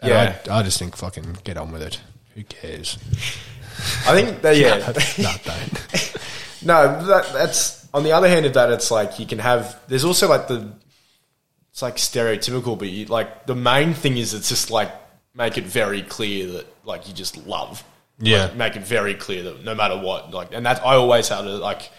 And 0.01 0.11
Yeah. 0.11 0.39
I, 0.51 0.59
I 0.59 0.63
just 0.63 0.79
think 0.79 0.97
fucking 0.97 1.39
get 1.45 1.57
on 1.57 1.73
with 1.73 1.83
it. 1.83 2.01
Who 2.35 2.43
cares? 2.45 2.99
I 4.07 4.15
think 4.21 4.43
that, 4.43 4.57
yeah. 4.57 4.79
no, 5.23 5.33
don't. 5.45 6.17
No, 6.65 7.07
that, 7.07 7.33
that's 7.33 7.89
on 7.93 8.05
the 8.05 8.13
other 8.13 8.29
hand 8.29 8.47
of 8.47 8.55
that. 8.55 8.71
It's 8.71 8.91
like 8.91 9.19
you 9.19 9.27
can 9.27 9.41
have. 9.41 9.81
There's 9.89 10.05
also 10.05 10.29
like 10.29 10.47
the. 10.49 10.73
It's 11.71 11.83
like 11.83 11.97
stereotypical, 11.97 12.79
but 12.79 12.89
you, 12.89 13.07
like 13.07 13.47
the 13.47 13.55
main 13.55 13.95
thing 13.95 14.17
is 14.17 14.33
it's 14.35 14.49
just 14.49 14.71
like 14.71 14.93
make 15.35 15.57
it 15.59 15.65
very 15.65 16.03
clear 16.03 16.47
that 16.53 16.67
like 16.85 17.09
you 17.09 17.15
just 17.15 17.47
love. 17.47 17.83
Yeah. 18.19 18.45
Like, 18.45 18.57
make 18.57 18.77
it 18.77 18.83
very 18.83 19.15
clear 19.15 19.43
that 19.45 19.65
no 19.65 19.75
matter 19.75 19.99
what, 19.99 20.33
like, 20.33 20.53
and 20.53 20.65
that 20.67 20.85
I 20.87 20.95
always 20.95 21.29
had 21.29 21.45
a 21.47 21.57
like. 21.57 21.91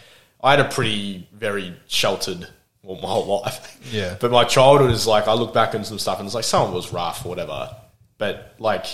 I 0.41 0.51
had 0.51 0.59
a 0.59 0.69
pretty 0.69 1.27
very 1.33 1.75
sheltered 1.87 2.47
well, 2.83 2.99
my 3.01 3.07
whole 3.07 3.41
life. 3.41 3.79
Yeah. 3.91 4.17
But 4.19 4.31
my 4.31 4.43
childhood 4.43 4.91
is 4.91 5.07
like 5.07 5.27
I 5.27 5.33
look 5.33 5.53
back 5.53 5.73
on 5.73 5.83
some 5.83 5.97
stuff 5.97 6.19
and 6.19 6.25
it's 6.25 6.35
like 6.35 6.43
some 6.43 6.67
of 6.67 6.73
it 6.73 6.75
was 6.75 6.93
rough 6.93 7.25
or 7.25 7.29
whatever, 7.29 7.75
but 8.17 8.53
like 8.59 8.85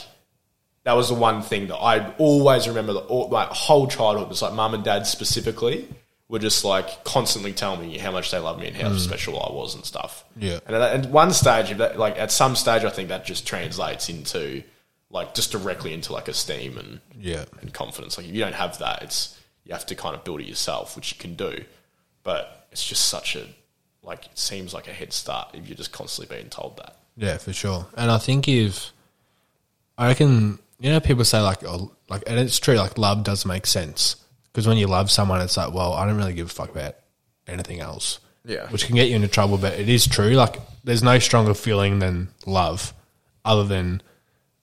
that 0.83 0.93
was 0.93 1.09
the 1.09 1.15
one 1.15 1.41
thing 1.41 1.67
that 1.67 1.77
I 1.77 2.13
always 2.17 2.67
remember. 2.67 2.93
The 2.93 2.99
all, 2.99 3.29
my 3.29 3.45
whole 3.45 3.87
childhood 3.87 4.29
was 4.29 4.41
like 4.41 4.53
mum 4.53 4.73
and 4.73 4.83
dad 4.83 5.05
specifically 5.07 5.87
were 6.29 6.39
just 6.39 6.63
like 6.63 7.03
constantly 7.03 7.51
telling 7.51 7.81
me 7.81 7.97
how 7.97 8.11
much 8.11 8.31
they 8.31 8.37
love 8.37 8.59
me 8.59 8.67
and 8.67 8.75
how 8.75 8.89
mm. 8.89 8.99
special 8.99 9.39
I 9.39 9.51
was 9.51 9.73
and 9.73 9.83
stuff. 9.83 10.23
Yeah. 10.37 10.59
And 10.67 10.75
at, 10.75 11.05
at 11.05 11.09
one 11.09 11.33
stage, 11.33 11.75
that, 11.77 11.97
like 11.97 12.17
at 12.19 12.31
some 12.31 12.55
stage, 12.55 12.83
I 12.83 12.91
think 12.91 13.09
that 13.09 13.25
just 13.25 13.47
translates 13.47 14.09
into 14.09 14.63
like 15.09 15.33
just 15.33 15.51
directly 15.51 15.91
into 15.91 16.13
like 16.13 16.27
esteem 16.27 16.77
and 16.77 17.01
Yeah. 17.19 17.45
and 17.61 17.73
confidence. 17.73 18.17
Like 18.17 18.27
if 18.27 18.33
you 18.33 18.41
don't 18.41 18.53
have 18.53 18.77
that, 18.77 19.01
it's 19.01 19.39
you 19.65 19.73
have 19.73 19.87
to 19.87 19.95
kind 19.95 20.15
of 20.15 20.23
build 20.23 20.41
it 20.41 20.47
yourself, 20.47 20.95
which 20.95 21.11
you 21.11 21.17
can 21.17 21.33
do. 21.33 21.63
But 22.23 22.67
it's 22.71 22.85
just 22.85 23.07
such 23.07 23.35
a 23.35 23.47
like 24.03 24.25
it 24.25 24.37
seems 24.37 24.73
like 24.73 24.87
a 24.87 24.93
head 24.93 25.13
start 25.13 25.49
if 25.53 25.67
you're 25.67 25.77
just 25.77 25.91
constantly 25.91 26.35
being 26.35 26.49
told 26.49 26.77
that. 26.77 26.95
Yeah, 27.17 27.37
for 27.37 27.53
sure. 27.53 27.85
And 27.97 28.09
I 28.09 28.17
think 28.17 28.47
if 28.47 28.91
I 29.97 30.07
reckon 30.07 30.59
you 30.79 30.89
know 30.89 30.99
people 30.99 31.25
say 31.25 31.41
like 31.41 31.63
oh, 31.63 31.91
like 32.09 32.23
and 32.27 32.39
it's 32.39 32.59
true 32.59 32.75
like 32.75 32.97
love 32.97 33.23
does 33.23 33.45
make 33.45 33.65
sense 33.65 34.15
because 34.51 34.67
when 34.67 34.77
you 34.77 34.87
love 34.87 35.11
someone 35.11 35.41
it's 35.41 35.57
like 35.57 35.73
well 35.73 35.93
I 35.93 36.05
don't 36.05 36.17
really 36.17 36.33
give 36.33 36.47
a 36.47 36.49
fuck 36.49 36.69
about 36.69 36.95
anything 37.47 37.79
else. 37.79 38.19
Yeah. 38.45 38.67
which 38.69 38.87
can 38.87 38.95
get 38.95 39.09
you 39.09 39.15
into 39.15 39.27
trouble. 39.27 39.57
But 39.57 39.79
it 39.79 39.89
is 39.89 40.07
true. 40.07 40.31
Like, 40.31 40.57
there's 40.83 41.03
no 41.03 41.19
stronger 41.19 41.53
feeling 41.53 41.99
than 41.99 42.29
love, 42.45 42.93
other 43.43 43.63
than 43.63 44.01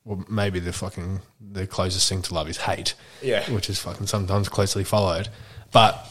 well, 0.04 0.24
maybe 0.28 0.60
the 0.60 0.72
fucking 0.72 1.20
the 1.40 1.66
closest 1.66 2.08
thing 2.08 2.22
to 2.22 2.34
love 2.34 2.48
is 2.48 2.56
hate. 2.56 2.94
Yeah. 3.22 3.48
which 3.50 3.68
is 3.68 3.78
fucking 3.78 4.06
sometimes 4.06 4.48
closely 4.48 4.84
followed. 4.84 5.28
But 5.72 6.04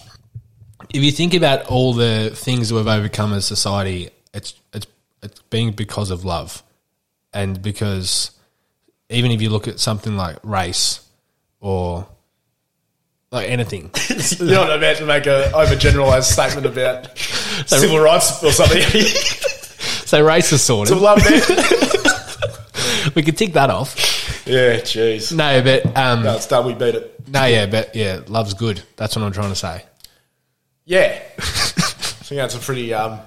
if 0.89 1.03
you 1.03 1.11
think 1.11 1.33
about 1.33 1.67
all 1.67 1.93
the 1.93 2.31
things 2.33 2.71
we've 2.71 2.87
overcome 2.87 3.33
as 3.33 3.45
society, 3.45 4.09
it's 4.33 4.53
it's 4.73 4.87
it's 5.23 5.41
been 5.43 5.71
because 5.71 6.11
of 6.11 6.25
love, 6.25 6.63
and 7.33 7.61
because 7.61 8.31
even 9.09 9.31
if 9.31 9.41
you 9.41 9.49
look 9.49 9.67
at 9.67 9.79
something 9.79 10.17
like 10.17 10.37
race 10.43 11.07
or 11.59 12.07
like 13.31 13.49
anything, 13.49 13.91
You're 14.39 14.49
not 14.49 14.77
about 14.77 14.97
to 14.97 15.05
make 15.05 15.25
a 15.25 15.51
overgeneralized 15.53 16.23
statement 16.23 16.65
about 16.65 17.17
civil 17.67 17.99
rights 17.99 18.43
or 18.43 18.51
something. 18.51 18.81
so 20.05 20.25
race 20.25 20.51
is 20.51 20.61
sorted. 20.61 20.95
to 20.95 20.99
love 21.01 21.19
man. 21.19 21.41
we 23.15 23.23
could 23.23 23.37
tick 23.37 23.53
that 23.53 23.69
off. 23.69 23.95
Yeah, 24.45 24.77
jeez. 24.79 25.35
No, 25.35 25.61
but 25.63 25.85
um, 25.97 26.23
no. 26.23 26.35
it's 26.35 26.47
done. 26.47 26.65
We 26.67 26.73
beat 26.73 26.95
it. 26.95 27.27
No, 27.27 27.45
yeah, 27.45 27.65
but 27.65 27.95
yeah, 27.95 28.21
love's 28.27 28.53
good. 28.53 28.81
That's 28.95 29.15
what 29.15 29.23
I'm 29.23 29.31
trying 29.31 29.49
to 29.49 29.55
say. 29.55 29.83
Yeah. 30.85 31.21
I 31.37 31.41
think 31.41 32.39
that's 32.39 32.55
a 32.55 32.59
pretty. 32.59 32.93
Um, 32.93 33.19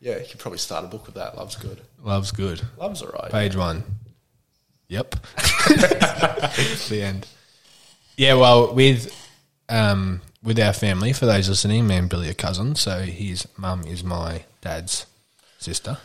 yeah, 0.00 0.18
you 0.18 0.26
could 0.28 0.40
probably 0.40 0.58
start 0.58 0.84
a 0.84 0.88
book 0.88 1.06
with 1.06 1.14
that. 1.14 1.36
Love's 1.36 1.56
good. 1.56 1.80
Love's 2.02 2.30
good. 2.30 2.62
Love's 2.76 3.02
alright. 3.02 3.30
Page 3.30 3.56
one. 3.56 3.84
Yep. 4.88 5.10
the 5.36 7.00
end. 7.02 7.26
Yeah, 8.16 8.34
well, 8.34 8.74
with 8.74 9.12
um, 9.68 10.20
with 10.42 10.58
our 10.60 10.72
family, 10.72 11.12
for 11.12 11.26
those 11.26 11.48
listening, 11.48 11.86
me 11.86 11.96
and 11.96 12.08
Billy 12.08 12.28
are 12.28 12.34
cousins, 12.34 12.80
so 12.80 13.00
his 13.00 13.48
mum 13.56 13.84
is 13.86 14.04
my 14.04 14.44
dad's 14.60 15.06
sister. 15.58 15.98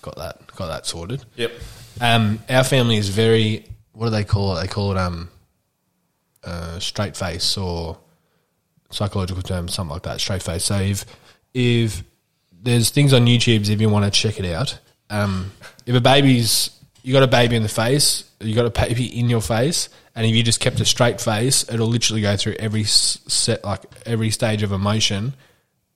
Got 0.00 0.16
that 0.16 0.46
got 0.56 0.68
that 0.68 0.86
sorted. 0.86 1.24
Yep. 1.36 1.52
Um, 2.00 2.40
our 2.48 2.64
family 2.64 2.96
is 2.96 3.08
very 3.10 3.66
what 3.92 4.06
do 4.06 4.10
they 4.10 4.24
call 4.24 4.56
it? 4.56 4.62
They 4.62 4.68
call 4.68 4.92
it 4.92 4.98
um 4.98 5.28
uh, 6.42 6.78
straight 6.78 7.16
face 7.16 7.56
or 7.56 7.98
psychological 8.92 9.42
term, 9.42 9.68
something 9.68 9.92
like 9.92 10.02
that, 10.02 10.20
straight 10.20 10.42
face. 10.42 10.64
So 10.64 10.78
if 10.78 11.04
if 11.54 12.02
there's 12.62 12.90
things 12.90 13.12
on 13.12 13.26
YouTube 13.26 13.68
if 13.68 13.80
you 13.80 13.88
want 13.88 14.04
to 14.04 14.10
check 14.10 14.38
it 14.38 14.46
out. 14.52 14.78
Um, 15.10 15.52
if 15.84 15.94
a 15.94 16.00
baby's 16.00 16.70
you 17.02 17.12
got 17.12 17.24
a 17.24 17.28
baby 17.28 17.56
in 17.56 17.64
the 17.64 17.68
face, 17.68 18.24
you 18.40 18.54
got 18.54 18.66
a 18.66 18.70
baby 18.70 19.18
in 19.18 19.28
your 19.28 19.40
face, 19.40 19.88
and 20.14 20.24
if 20.24 20.34
you 20.34 20.42
just 20.42 20.60
kept 20.60 20.80
a 20.80 20.84
straight 20.84 21.20
face, 21.20 21.68
it'll 21.70 21.88
literally 21.88 22.22
go 22.22 22.36
through 22.36 22.54
every 22.58 22.84
set 22.84 23.64
like 23.64 23.84
every 24.06 24.30
stage 24.30 24.62
of 24.62 24.72
emotion 24.72 25.34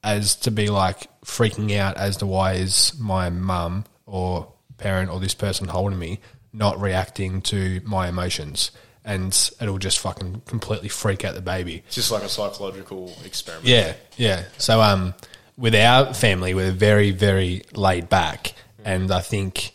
as 0.03 0.37
to 0.37 0.51
be 0.51 0.69
like 0.69 1.09
freaking 1.25 1.77
out 1.77 1.97
as 1.97 2.19
to 2.19 2.27
why 2.27 2.55
is 2.55 2.93
my 2.99 3.31
mum 3.31 3.85
or 4.05 4.53
parent 4.79 5.11
or 5.11 5.21
this 5.21 5.35
person 5.35 5.69
holding 5.69 5.99
me 5.99 6.21
not 6.53 6.81
reacting 6.81 7.43
to 7.43 7.81
my 7.85 8.09
emotions 8.09 8.71
and 9.07 9.33
it'll 9.61 9.79
just 9.79 10.01
fucking 10.01 10.43
completely 10.47 10.89
freak 10.89 11.25
out 11.25 11.35
the 11.35 11.41
baby 11.41 11.83
It's 11.87 11.95
just 11.95 12.11
like 12.11 12.25
a 12.25 12.29
psychological 12.29 13.17
experiment. 13.25 13.67
yeah, 13.67 13.95
yeah. 14.19 14.45
So 14.59 14.83
um, 14.83 15.15
with 15.57 15.75
our 15.75 16.13
family, 16.13 16.53
we're 16.53 16.73
very, 16.73 17.13
very 17.13 17.63
laid 17.73 18.09
back, 18.11 18.53
and 18.85 19.11
I 19.11 19.21
think 19.21 19.73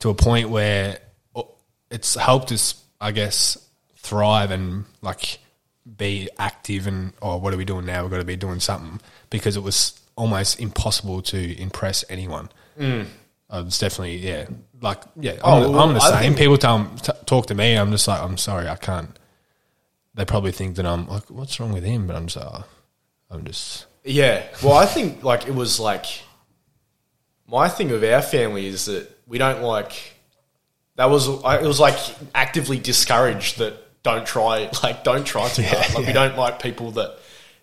to 0.00 0.08
a 0.08 0.14
point 0.14 0.48
where 0.50 0.98
it's 1.90 2.14
helped 2.14 2.50
us, 2.52 2.82
I 3.00 3.12
guess, 3.12 3.58
thrive 3.96 4.50
and 4.50 4.84
like 5.02 5.38
be 5.96 6.28
active 6.38 6.86
and 6.86 7.12
oh, 7.20 7.36
what 7.36 7.52
are 7.52 7.56
we 7.56 7.64
doing 7.64 7.84
now? 7.86 8.02
We've 8.02 8.10
got 8.10 8.18
to 8.18 8.24
be 8.24 8.36
doing 8.36 8.60
something 8.60 9.00
because 9.28 9.56
it 9.56 9.62
was 9.62 10.00
almost 10.16 10.60
impossible 10.60 11.20
to 11.22 11.60
impress 11.60 12.04
anyone. 12.08 12.48
Mm. 12.78 13.06
Uh, 13.52 13.64
it's 13.66 13.78
definitely 13.78 14.16
yeah, 14.18 14.46
like 14.80 15.02
yeah. 15.18 15.32
I'm, 15.32 15.62
Oh, 15.64 15.72
the, 15.72 15.78
I'm 15.78 15.94
the 15.94 16.00
I 16.00 16.10
same. 16.10 16.20
think- 16.20 16.38
People 16.38 16.56
tell 16.58 16.84
t- 17.02 17.12
talk 17.26 17.46
to 17.46 17.54
me. 17.54 17.74
I'm 17.74 17.90
just 17.90 18.06
like 18.06 18.22
I'm 18.22 18.36
sorry, 18.38 18.68
I 18.68 18.76
can't. 18.76 19.18
They 20.14 20.24
probably 20.24 20.52
think 20.52 20.76
that 20.76 20.86
I'm 20.86 21.08
like, 21.08 21.30
what's 21.30 21.58
wrong 21.60 21.72
with 21.72 21.84
him? 21.84 22.06
But 22.06 22.16
I'm 22.16 22.26
just, 22.26 22.44
oh, 22.44 22.64
I'm 23.30 23.44
just 23.44 23.86
Yeah. 24.04 24.44
Well, 24.62 24.74
I 24.74 24.86
think 24.86 25.24
like 25.24 25.46
it 25.48 25.54
was 25.54 25.80
like 25.80 26.06
my 27.48 27.68
thing 27.68 27.90
with 27.90 28.04
our 28.04 28.22
family 28.22 28.66
is 28.66 28.84
that 28.86 29.08
we 29.26 29.38
don't 29.38 29.62
like 29.62 29.92
that 30.96 31.10
was 31.10 31.28
I- 31.44 31.58
it 31.58 31.66
was 31.66 31.80
like 31.80 31.96
actively 32.34 32.78
discouraged 32.78 33.58
that 33.58 33.74
don't 34.02 34.26
try 34.26 34.70
like 34.82 35.02
don't 35.04 35.24
try 35.24 35.48
too 35.48 35.62
hard. 35.64 35.94
Like 35.94 36.06
we 36.06 36.12
don't 36.12 36.36
like 36.36 36.62
people 36.62 36.92
that 36.92 37.18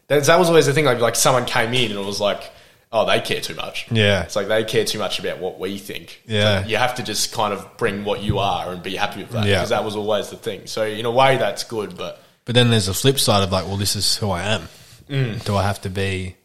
that, 0.08 0.24
that 0.26 0.38
was 0.40 0.50
always 0.50 0.66
the 0.66 0.74
thing. 0.74 0.86
Like 0.86 1.00
like 1.00 1.16
someone 1.16 1.46
came 1.46 1.74
in 1.74 1.92
and 1.92 2.00
it 2.00 2.06
was 2.06 2.20
like. 2.20 2.52
Oh, 2.98 3.06
they 3.06 3.20
care 3.22 3.42
too 3.42 3.56
much. 3.56 3.88
Yeah. 3.92 4.24
it's 4.24 4.36
like 4.36 4.48
they 4.48 4.64
care 4.64 4.86
too 4.86 5.00
much 5.00 5.20
about 5.20 5.40
what 5.40 5.60
we 5.60 5.78
think. 5.78 6.22
Yeah. 6.26 6.64
So 6.64 6.68
you 6.70 6.78
have 6.78 6.96
to 6.96 7.04
just 7.04 7.32
kind 7.34 7.54
of 7.54 7.78
bring 7.78 8.04
what 8.06 8.22
you 8.22 8.40
are 8.40 8.72
and 8.72 8.82
be 8.82 8.96
happy 8.96 9.22
with 9.22 9.32
that 9.32 9.46
Yeah. 9.46 9.56
because 9.58 9.70
that 9.70 9.84
was 9.84 9.96
always 9.96 10.30
the 10.30 10.38
thing. 10.38 10.68
So 10.68 10.84
in 10.86 11.06
a 11.06 11.12
way, 11.12 11.38
that's 11.38 11.64
good, 11.64 11.96
but 11.98 12.22
But 12.46 12.56
then 12.56 12.70
there's 12.70 12.88
a 12.88 12.94
flip 12.94 13.20
side 13.20 13.44
of 13.44 13.52
like, 13.52 13.66
well, 13.68 13.78
this 13.78 13.96
is 13.96 14.18
who 14.18 14.30
I 14.32 14.44
am. 14.44 14.70
Mm. 15.10 15.44
Do 15.46 15.56
I 15.56 15.64
have 15.64 15.82
to 15.82 15.90
be 15.90 16.36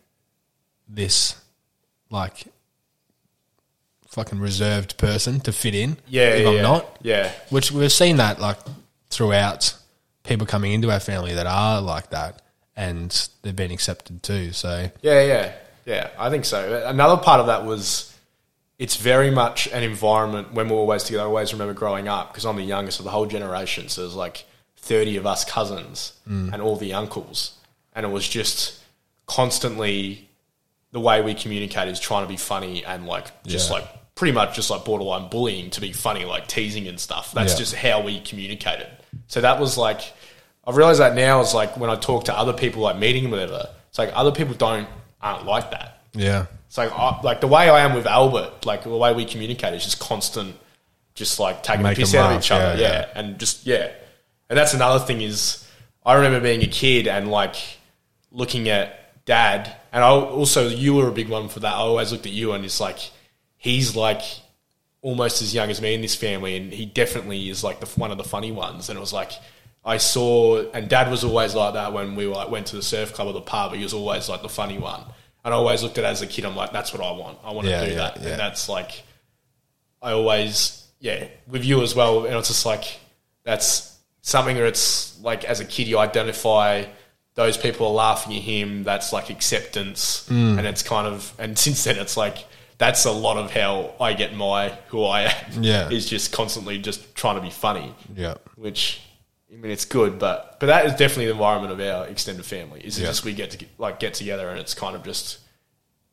this 0.89 1.35
like 2.11 2.45
fucking 4.09 4.39
reserved 4.41 4.99
person 4.99 5.41
to 5.41 5.53
fit 5.53 5.75
in? 5.75 5.97
yeah, 6.09 6.31
if 6.35 6.43
yeah, 6.43 6.49
I'm 6.49 6.55
yeah. 6.57 6.63
not. 6.63 6.99
Yeah, 7.03 7.33
Which 7.51 7.73
we've 7.73 7.91
seen 7.93 8.17
that 8.19 8.41
like 8.41 8.59
throughout 9.11 9.75
people 10.25 10.47
coming 10.47 10.73
into 10.73 10.91
our 10.91 11.01
family 11.01 11.35
that 11.35 11.47
are 11.47 11.81
like 11.81 12.11
that, 12.11 12.43
and 12.77 13.29
they've 13.43 13.57
been 13.57 13.71
accepted 13.71 14.23
too. 14.23 14.53
So 14.53 14.91
Yeah, 15.03 15.23
yeah, 15.23 15.53
yeah. 15.85 16.11
I 16.19 16.31
think 16.31 16.45
so. 16.45 16.85
Another 16.87 17.21
part 17.23 17.41
of 17.41 17.47
that 17.47 17.65
was 17.65 18.17
it's 18.79 18.97
very 18.97 19.31
much 19.31 19.69
an 19.69 19.83
environment 19.83 20.53
when 20.55 20.69
we're 20.69 20.77
always 20.77 21.05
together. 21.05 21.23
I 21.23 21.27
always 21.27 21.53
remember 21.53 21.75
growing 21.75 22.09
up 22.09 22.33
because 22.33 22.45
I'm 22.45 22.57
the 22.57 22.63
youngest 22.63 22.99
of 22.99 23.05
the 23.05 23.11
whole 23.11 23.27
generation. 23.27 23.89
So 23.89 24.01
there's 24.03 24.15
like 24.17 24.45
30 24.79 25.19
of 25.19 25.27
us 25.27 25.45
cousins 25.45 26.15
mm. 26.29 26.53
and 26.53 26.61
all 26.61 26.77
the 26.77 26.93
uncles. 26.95 27.57
And 27.95 28.05
it 28.05 28.09
was 28.09 28.29
just 28.29 28.81
constantly 29.27 30.29
the 30.91 31.01
way 31.01 31.23
we 31.23 31.35
communicate 31.35 31.89
is 31.89 32.01
trying 32.01 32.25
to 32.25 32.29
be 32.29 32.37
funny 32.37 32.85
and 32.85 33.07
like 33.07 33.45
just 33.45 33.71
Yeah. 33.71 33.77
like 33.77 34.15
pretty 34.15 34.33
much 34.33 34.55
just 34.57 34.69
like 34.71 34.85
borderline 34.85 35.29
bullying 35.31 35.71
to 35.71 35.81
be 35.81 35.93
funny, 35.93 36.25
like 36.25 36.49
teasing 36.49 36.87
and 36.89 36.99
stuff. 37.01 37.33
That's 37.33 37.53
Yeah. 37.53 37.59
just 37.59 37.75
how 37.75 38.03
we 38.03 38.21
communicated. 38.21 38.89
So 39.29 39.41
that 39.41 39.61
was 39.61 39.79
like, 39.79 40.01
I've 40.67 40.77
realized 40.77 41.01
that 41.01 41.15
now 41.15 41.41
is 41.41 41.55
like 41.55 41.77
when 41.77 41.89
I 41.91 41.97
talk 41.97 42.25
to 42.25 42.37
other 42.37 42.53
people, 42.53 42.83
like 42.83 42.97
meeting 42.99 43.23
them, 43.25 43.33
whatever, 43.33 43.69
it's 43.89 43.99
like 43.99 44.11
other 44.15 44.33
people 44.33 44.55
don't, 44.55 44.89
aren't 45.23 45.47
like 45.47 45.71
that. 45.71 46.03
yeah, 46.15 46.47
So 46.69 46.83
like, 46.85 46.93
I, 46.93 47.21
like 47.23 47.41
the 47.41 47.47
way 47.47 47.69
I 47.69 47.81
am 47.81 47.95
with 47.95 48.07
Albert, 48.07 48.67
like 48.67 48.83
the 48.85 48.91
way 48.91 49.15
we 49.15 49.25
communicate 49.25 49.75
is 49.75 49.85
just 49.85 50.01
constant, 50.01 50.57
just 51.15 51.39
like 51.39 51.63
taking 51.63 51.83
Make 51.83 51.97
the 51.97 52.03
piss 52.03 52.15
out 52.15 52.33
of 52.33 52.41
each 52.41 52.51
other. 52.51 52.81
yeah, 52.81 52.89
Yeah, 52.91 52.93
yeah. 52.93 53.09
And 53.15 53.39
just, 53.39 53.67
yeah. 53.67 53.93
And 54.49 54.59
that's 54.59 54.75
another 54.75 55.05
thing 55.05 55.21
is 55.23 55.67
I 56.05 56.15
remember 56.15 56.41
being 56.41 56.63
a 56.63 56.67
kid 56.67 57.07
and 57.07 57.31
like 57.31 57.57
looking 58.31 58.69
at 58.69 59.25
dad. 59.25 59.75
And 59.93 60.03
I 60.03 60.09
also, 60.09 60.69
you 60.69 60.95
were 60.95 61.09
a 61.09 61.13
big 61.13 61.29
one 61.29 61.49
for 61.49 61.61
that. 61.61 61.73
I 61.73 61.79
always 61.79 62.13
looked 62.13 62.27
at 62.27 62.33
you 62.33 62.53
and 62.53 62.65
it's 62.65 62.81
like, 62.81 62.99
he's 63.57 63.95
like 63.95 64.23
almost 65.01 65.43
as 65.43 65.55
young 65.55 65.71
as 65.71 65.81
me 65.81 65.95
in 65.95 66.01
this 66.01 66.15
family. 66.15 66.57
And 66.57 66.73
he 66.73 66.87
definitely 66.87 67.49
is 67.49 67.63
like 67.63 67.81
the, 67.81 67.87
one 67.99 68.11
of 68.11 68.19
the 68.19 68.25
funny 68.25 68.53
ones. 68.53 68.89
And 68.89 68.97
it 68.97 69.01
was 69.01 69.13
like, 69.13 69.33
I 69.85 69.97
saw, 69.97 70.63
and 70.73 70.89
dad 70.89 71.11
was 71.11 71.25
always 71.25 71.55
like 71.55 71.75
that 71.75 71.93
when 71.93 72.15
we 72.15 72.27
like 72.27 72.51
went 72.51 72.69
to 72.69 72.77
the 72.77 72.83
surf 72.83 73.13
club 73.15 73.29
or 73.29 73.33
the 73.33 73.41
pub. 73.41 73.73
He 73.75 73.83
was 73.83 73.93
always 73.95 74.29
like 74.29 74.43
the 74.43 74.49
funny 74.49 74.79
one. 74.79 75.03
And 75.45 75.53
I 75.53 75.57
always 75.57 75.83
looked 75.83 75.99
at 75.99 76.05
it 76.05 76.07
as 76.07 76.23
a 76.23 76.27
kid, 76.27 76.45
I'm 76.45 76.55
like, 76.55 76.73
that's 76.73 76.93
what 76.95 77.03
I 77.03 77.11
want. 77.11 77.39
I 77.45 77.51
want 77.51 77.67
Yeah, 77.67 77.81
to 77.81 77.87
do 77.87 77.93
yeah, 77.93 77.99
that. 77.99 78.23
yeah. 78.23 78.29
And 78.29 78.39
that's 78.41 78.69
like, 78.69 79.03
I 80.01 80.13
always, 80.13 80.87
yeah, 81.01 81.27
with 81.49 81.65
you 81.65 81.83
as 81.83 81.97
well. 81.97 82.27
And 82.27 82.37
it's 82.37 82.47
just 82.49 82.65
like, 82.65 82.85
that's 83.43 83.97
something 84.21 84.55
where 84.55 84.67
it's 84.67 85.21
like, 85.21 85.45
as 85.45 85.59
a 85.59 85.65
kid, 85.65 85.89
you 85.89 85.99
identify 85.99 86.85
those 87.35 87.57
people 87.57 87.89
are 87.89 87.93
laughing 87.93 88.37
at 88.37 88.43
him. 88.43 88.85
That's 88.85 89.13
like 89.13 89.31
acceptance. 89.31 90.29
Mm. 90.29 90.59
And 90.59 90.67
it's 90.69 90.85
kind 90.85 91.09
of, 91.09 91.33
and 91.41 91.59
since 91.59 91.83
then, 91.83 91.99
it's 91.99 92.17
like, 92.17 92.39
that's 92.79 93.05
a 93.05 93.11
lot 93.13 93.37
of 93.37 93.51
how 93.53 93.95
I 94.01 94.13
get 94.13 94.35
my 94.37 94.79
who 94.89 95.05
I 95.05 95.23
am. 95.23 95.63
Yeah. 95.65 95.89
Is 95.91 96.09
just 96.09 96.33
constantly 96.33 96.79
just 96.79 97.15
trying 97.17 97.35
to 97.37 97.41
be 97.43 97.51
funny 97.51 97.95
yeah, 98.15 98.35
which 98.57 99.01
I 99.53 99.57
mean 99.57 99.71
it's 99.71 99.85
good, 99.85 100.19
but 100.19 100.57
but 100.61 100.67
that 100.67 100.87
is 100.87 100.93
definitely 100.93 101.27
the 101.27 101.33
environment 101.33 101.73
of 101.73 101.81
our 101.81 102.07
extended 102.09 102.45
family. 102.45 102.81
Is 102.81 102.99
it 102.99 103.03
Yeah. 103.03 103.09
just 103.09 103.25
we 103.25 103.35
get 103.35 103.51
to 103.51 103.59
get, 103.59 103.69
like 103.79 104.01
get 104.01 104.15
together 104.15 104.49
and 104.49 104.59
it's 104.59 104.75
kind 104.75 104.97
of 104.97 105.05
just 105.05 105.39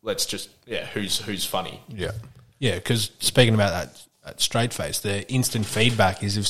let's 0.01 0.25
just 0.25 0.49
yeah 0.65 0.85
who's 0.87 1.19
who's 1.19 1.45
funny. 1.45 1.81
yeah, 1.87 2.11
yeah. 2.59 2.75
Because 2.75 3.11
speaking 3.19 3.53
about 3.53 3.71
that, 3.71 4.01
that 4.25 4.41
straight 4.41 4.73
face, 4.73 4.99
the 4.99 5.29
instant 5.31 5.65
feedback 5.65 6.21
is 6.23 6.37
if 6.37 6.49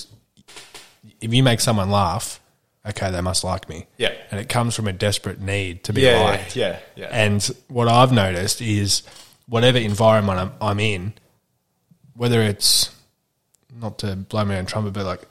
if 1.21 1.33
you 1.33 1.43
make 1.43 1.59
someone 1.59 1.89
laugh, 1.91 2.39
okay, 2.87 3.11
they 3.11 3.21
must 3.21 3.43
like 3.43 3.69
me. 3.69 3.85
Yeah. 3.97 4.13
and 4.31 4.39
it 4.39 4.49
comes 4.49 4.75
from 4.75 4.87
a 4.87 4.93
desperate 4.93 5.39
need 5.39 5.83
to 5.85 5.93
be 5.93 6.01
Yeah, 6.01 6.21
liked. 6.23 6.55
yeah, 6.55 6.79
yeah. 6.95 7.07
And 7.11 7.43
what 7.67 7.87
I've 7.87 8.11
noticed 8.11 8.61
is 8.61 9.03
whatever 9.47 9.77
environment 9.77 10.39
I'm, 10.39 10.51
I'm 10.69 10.79
in, 10.79 11.13
whether 12.15 12.41
it's 12.41 12.93
not 13.79 13.99
to 13.99 14.15
blow 14.15 14.43
my 14.45 14.57
own 14.57 14.65
trumpet, 14.65 14.93
but 14.93 15.05
like 15.05 15.21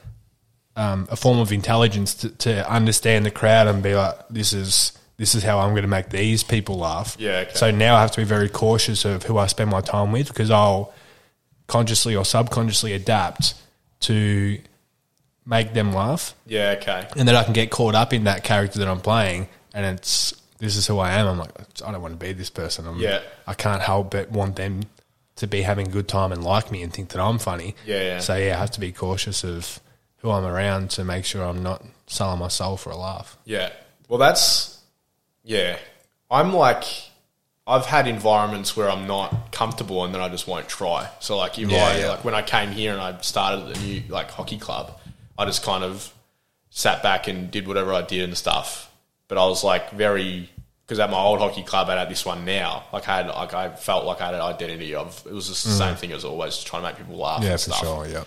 um, 0.78 1.06
a 1.10 1.16
form 1.16 1.38
of 1.40 1.50
intelligence 1.52 2.14
to, 2.14 2.28
to 2.30 2.70
understand 2.70 3.26
the 3.26 3.30
crowd 3.30 3.66
and 3.66 3.82
be 3.82 3.94
like, 3.94 4.16
this 4.30 4.52
is 4.52 4.92
this 5.18 5.34
is 5.34 5.42
how 5.42 5.58
I'm 5.58 5.70
going 5.72 5.82
to 5.82 5.88
make 5.88 6.10
these 6.10 6.44
people 6.44 6.78
laugh. 6.78 7.16
Yeah, 7.18 7.38
okay. 7.40 7.50
So 7.54 7.70
now 7.72 7.96
I 7.96 8.00
have 8.02 8.12
to 8.12 8.20
be 8.20 8.24
very 8.24 8.48
cautious 8.48 9.04
of 9.04 9.24
who 9.24 9.36
I 9.36 9.48
spend 9.48 9.68
my 9.70 9.80
time 9.80 10.12
with 10.12 10.28
because 10.28 10.50
I'll 10.50 10.92
consciously 11.66 12.14
or 12.16 12.24
subconsciously 12.24 12.92
adapt 12.92 13.54
to 14.00 14.58
make 15.44 15.72
them 15.74 15.92
laugh, 15.92 16.34
Yeah, 16.46 16.76
okay. 16.78 17.08
and 17.16 17.26
then 17.26 17.34
I 17.34 17.42
can 17.42 17.52
get 17.54 17.70
caught 17.70 17.94
up 17.94 18.12
in 18.12 18.24
that 18.24 18.44
character 18.44 18.78
that 18.78 18.86
I'm 18.88 19.00
playing, 19.00 19.48
and 19.74 19.84
it's 19.86 20.34
this 20.58 20.76
is 20.76 20.86
who 20.86 20.98
I 20.98 21.12
am. 21.12 21.26
I'm 21.26 21.38
like, 21.38 21.50
I 21.84 21.90
don't 21.92 22.02
want 22.02 22.18
to 22.18 22.24
be 22.26 22.32
this 22.32 22.50
person. 22.50 22.86
I'm, 22.86 22.98
Yeah. 22.98 23.20
I 23.46 23.54
can't 23.54 23.80
help 23.82 24.10
but 24.12 24.30
want 24.30 24.56
them 24.56 24.82
to 25.36 25.46
be 25.46 25.62
having 25.62 25.86
a 25.88 25.90
good 25.90 26.06
time 26.08 26.32
and 26.32 26.42
like 26.44 26.70
me 26.70 26.82
and 26.82 26.92
think 26.92 27.10
that 27.10 27.20
I'm 27.20 27.38
funny. 27.38 27.74
Yeah, 27.86 28.02
yeah. 28.02 28.18
So 28.20 28.36
yeah, 28.36 28.56
I 28.56 28.58
have 28.58 28.70
to 28.72 28.80
be 28.80 28.92
cautious 28.92 29.42
of 29.44 29.80
who 30.18 30.30
I'm 30.30 30.44
around 30.44 30.90
to 30.92 31.04
make 31.04 31.24
sure 31.24 31.44
I'm 31.44 31.62
not 31.62 31.84
selling 32.06 32.38
my 32.38 32.48
soul 32.48 32.76
for 32.76 32.90
a 32.90 32.96
laugh. 32.96 33.36
Yeah. 33.44 33.70
Well, 34.08 34.18
that's 34.18 34.80
yeah. 35.44 35.78
I'm 36.30 36.52
like 36.52 36.84
I've 37.66 37.84
had 37.86 38.06
environments 38.08 38.76
where 38.76 38.90
I'm 38.90 39.06
not 39.06 39.52
comfortable 39.52 40.02
and 40.04 40.14
then 40.14 40.22
I 40.22 40.28
just 40.30 40.46
won't 40.48 40.68
try. 40.68 41.08
So 41.20 41.36
like 41.36 41.58
if 41.58 41.70
Yeah, 41.70 41.84
I 41.84 41.98
yeah. 41.98 42.08
like 42.10 42.24
when 42.24 42.34
I 42.34 42.42
came 42.42 42.70
here 42.70 42.92
and 42.92 43.00
I 43.00 43.18
started 43.20 43.74
the 43.74 43.80
new 43.80 44.02
like 44.08 44.30
hockey 44.30 44.58
club, 44.58 44.98
I 45.38 45.44
just 45.44 45.62
kind 45.62 45.84
of 45.84 46.12
sat 46.70 47.02
back 47.02 47.28
and 47.28 47.50
did 47.50 47.66
whatever 47.68 47.92
I 47.92 48.02
did 48.02 48.24
and 48.24 48.36
stuff. 48.36 48.90
But 49.28 49.36
I 49.38 49.46
was 49.46 49.62
like 49.64 49.90
very 49.92 50.48
because 50.86 50.98
at 51.00 51.10
my 51.10 51.18
old 51.18 51.38
hockey 51.40 51.62
club 51.62 51.90
and 51.90 51.98
at 51.98 52.08
this 52.08 52.24
one 52.24 52.46
now, 52.46 52.84
like 52.94 53.06
I 53.06 53.18
had 53.18 53.26
like 53.26 53.52
I 53.52 53.68
felt 53.76 54.06
like 54.06 54.22
I 54.22 54.26
had 54.26 54.34
an 54.34 54.40
identity 54.40 54.94
of 54.94 55.22
it 55.26 55.32
was 55.34 55.48
just 55.48 55.64
the 55.64 55.70
same 55.70 55.96
thing 55.96 56.12
as 56.12 56.24
always, 56.24 56.58
trying 56.64 56.82
to 56.82 56.88
make 56.88 56.96
people 56.96 57.16
laugh. 57.18 57.42
Mm. 57.42 57.44
Yeah, 57.44 57.50
and 57.52 57.60
for 57.60 57.70
stuff. 57.70 57.80
sure. 57.80 58.06
Yeah. 58.08 58.24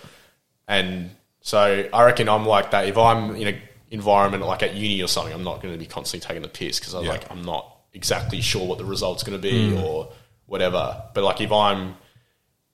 And 0.68 1.10
so 1.42 1.88
I 1.92 2.04
reckon 2.04 2.28
I'm 2.28 2.46
like 2.46 2.70
that. 2.70 2.86
If 2.86 2.96
I'm 2.96 3.36
in 3.36 3.48
an 3.48 3.58
environment 3.90 4.44
like 4.46 4.62
at 4.62 4.74
uni 4.74 5.02
or 5.02 5.08
something, 5.08 5.34
I'm 5.34 5.44
not 5.44 5.60
going 5.62 5.74
to 5.74 5.78
be 5.78 5.86
constantly 5.86 6.26
taking 6.26 6.42
the 6.42 6.48
piss 6.48 6.78
because 6.78 6.94
I'm 6.94 7.04
Yeah. 7.04 7.10
like 7.10 7.30
I'm 7.30 7.42
not 7.42 7.68
exactly 7.92 8.40
sure 8.40 8.66
what 8.66 8.78
the 8.78 8.84
result's 8.84 9.22
going 9.22 9.38
to 9.38 9.42
be 9.42 9.76
or 9.76 10.10
whatever. 10.46 11.02
But 11.14 11.24
like 11.24 11.40
if 11.40 11.52
I'm 11.52 11.96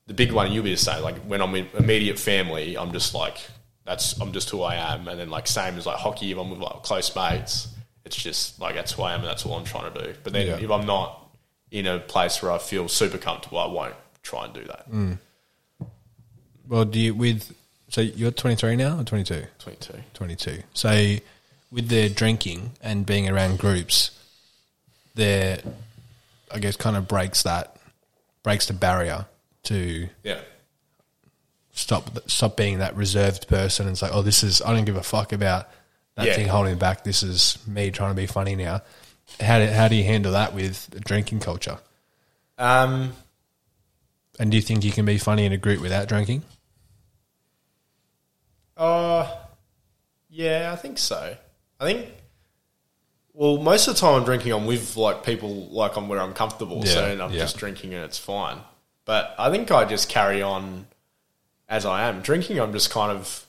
the 0.06 0.14
big 0.14 0.32
one, 0.32 0.52
you'll 0.52 0.64
be 0.64 0.70
the 0.70 0.76
same. 0.76 1.02
Like 1.02 1.16
when 1.22 1.40
I'm 1.42 1.54
in 1.54 1.66
immediate 1.76 2.18
family, 2.18 2.76
I'm 2.78 2.92
just 2.92 3.14
like 3.14 3.38
that's 3.84 4.20
I'm 4.20 4.32
just 4.32 4.48
who 4.50 4.62
I 4.62 4.74
am. 4.76 5.08
And 5.08 5.18
then 5.18 5.30
like 5.30 5.46
same 5.46 5.76
as 5.76 5.86
like 5.86 5.96
hockey, 5.98 6.30
if 6.30 6.38
I'm 6.38 6.50
with 6.50 6.60
like 6.60 6.82
close 6.82 7.14
mates, 7.16 7.68
it's 8.04 8.16
just 8.16 8.60
like 8.60 8.74
that's 8.74 8.92
who 8.92 9.02
I 9.02 9.14
am 9.14 9.20
and 9.20 9.28
that's 9.28 9.44
all 9.46 9.54
I'm 9.54 9.64
trying 9.64 9.92
to 9.92 10.04
do. 10.04 10.14
But 10.22 10.32
then 10.34 10.46
Yeah. 10.46 10.56
if 10.58 10.70
I'm 10.70 10.86
not 10.86 11.24
in 11.70 11.86
a 11.86 11.98
place 11.98 12.42
where 12.42 12.52
I 12.52 12.58
feel 12.58 12.86
super 12.88 13.18
comfortable, 13.18 13.58
I 13.58 13.66
won't 13.66 13.94
try 14.22 14.44
and 14.44 14.54
do 14.54 14.64
that. 14.64 14.90
Mm. 14.90 15.18
Well, 16.66 16.84
do 16.84 16.98
you 17.00 17.14
with 17.14 17.54
so 17.88 18.00
you're 18.00 18.30
23 18.30 18.76
now 18.76 19.00
or 19.00 19.04
22? 19.04 19.44
Twenty 19.58 19.78
two. 19.80 19.98
22. 20.14 20.62
So 20.74 21.16
with 21.70 21.88
their 21.88 22.08
drinking 22.08 22.72
and 22.82 23.04
being 23.06 23.28
around 23.28 23.58
groups, 23.58 24.10
their, 25.14 25.60
I 26.52 26.58
guess, 26.58 26.76
kind 26.76 26.96
of 26.96 27.06
breaks 27.08 27.42
that 27.42 27.76
breaks 28.42 28.66
the 28.66 28.72
barrier 28.74 29.26
to 29.64 30.08
Yeah. 30.22 30.40
stop 31.72 32.18
stop 32.28 32.56
being 32.56 32.78
that 32.78 32.96
reserved 32.96 33.48
person 33.48 33.86
and 33.86 33.96
say, 33.98 34.08
oh, 34.10 34.22
this 34.22 34.42
is 34.42 34.62
I 34.62 34.72
don't 34.72 34.84
give 34.84 34.96
a 34.96 35.02
fuck 35.02 35.32
about 35.32 35.68
that 36.16 36.26
Yeah. 36.26 36.34
thing 36.34 36.48
holding 36.48 36.78
back. 36.78 37.04
This 37.04 37.22
is 37.22 37.58
me 37.66 37.90
trying 37.90 38.10
to 38.10 38.14
be 38.16 38.26
funny 38.26 38.56
now. 38.56 38.82
How 39.40 39.58
do, 39.58 39.66
how 39.66 39.88
do 39.88 39.94
you 39.96 40.04
handle 40.04 40.32
that 40.32 40.54
with 40.54 40.88
the 40.90 41.00
drinking 41.00 41.40
culture? 41.40 41.78
Um, 42.56 43.12
And 44.40 44.50
do 44.50 44.56
you 44.56 44.62
think 44.62 44.84
you 44.84 44.92
can 44.92 45.04
be 45.04 45.18
funny 45.18 45.44
in 45.44 45.52
a 45.52 45.56
group 45.58 45.80
without 45.80 46.08
drinking? 46.08 46.42
Uh, 48.78 49.28
yeah, 50.30 50.70
I 50.72 50.76
think 50.76 50.98
so. 50.98 51.36
I 51.80 51.84
think. 51.84 52.08
Well, 53.34 53.58
most 53.58 53.86
of 53.88 53.94
the 53.94 54.00
time 54.00 54.14
I'm 54.14 54.24
drinking, 54.24 54.52
I'm 54.52 54.66
with 54.66 54.96
like 54.96 55.24
people 55.24 55.66
like 55.70 55.96
I'm 55.96 56.08
where 56.08 56.20
I'm 56.20 56.32
comfortable, 56.32 56.84
so 56.84 57.00
Yeah, 57.00 57.08
then 57.08 57.20
I'm 57.20 57.32
yeah. 57.32 57.40
just 57.40 57.56
drinking 57.56 57.94
and 57.94 58.04
it's 58.04 58.18
fine. 58.18 58.58
But 59.04 59.34
I 59.38 59.50
think 59.50 59.70
I 59.70 59.84
just 59.84 60.08
carry 60.08 60.42
on 60.42 60.86
as 61.68 61.84
I 61.86 62.08
am 62.08 62.20
drinking. 62.20 62.58
I'm 62.60 62.72
just 62.72 62.90
kind 62.90 63.12
of. 63.12 63.44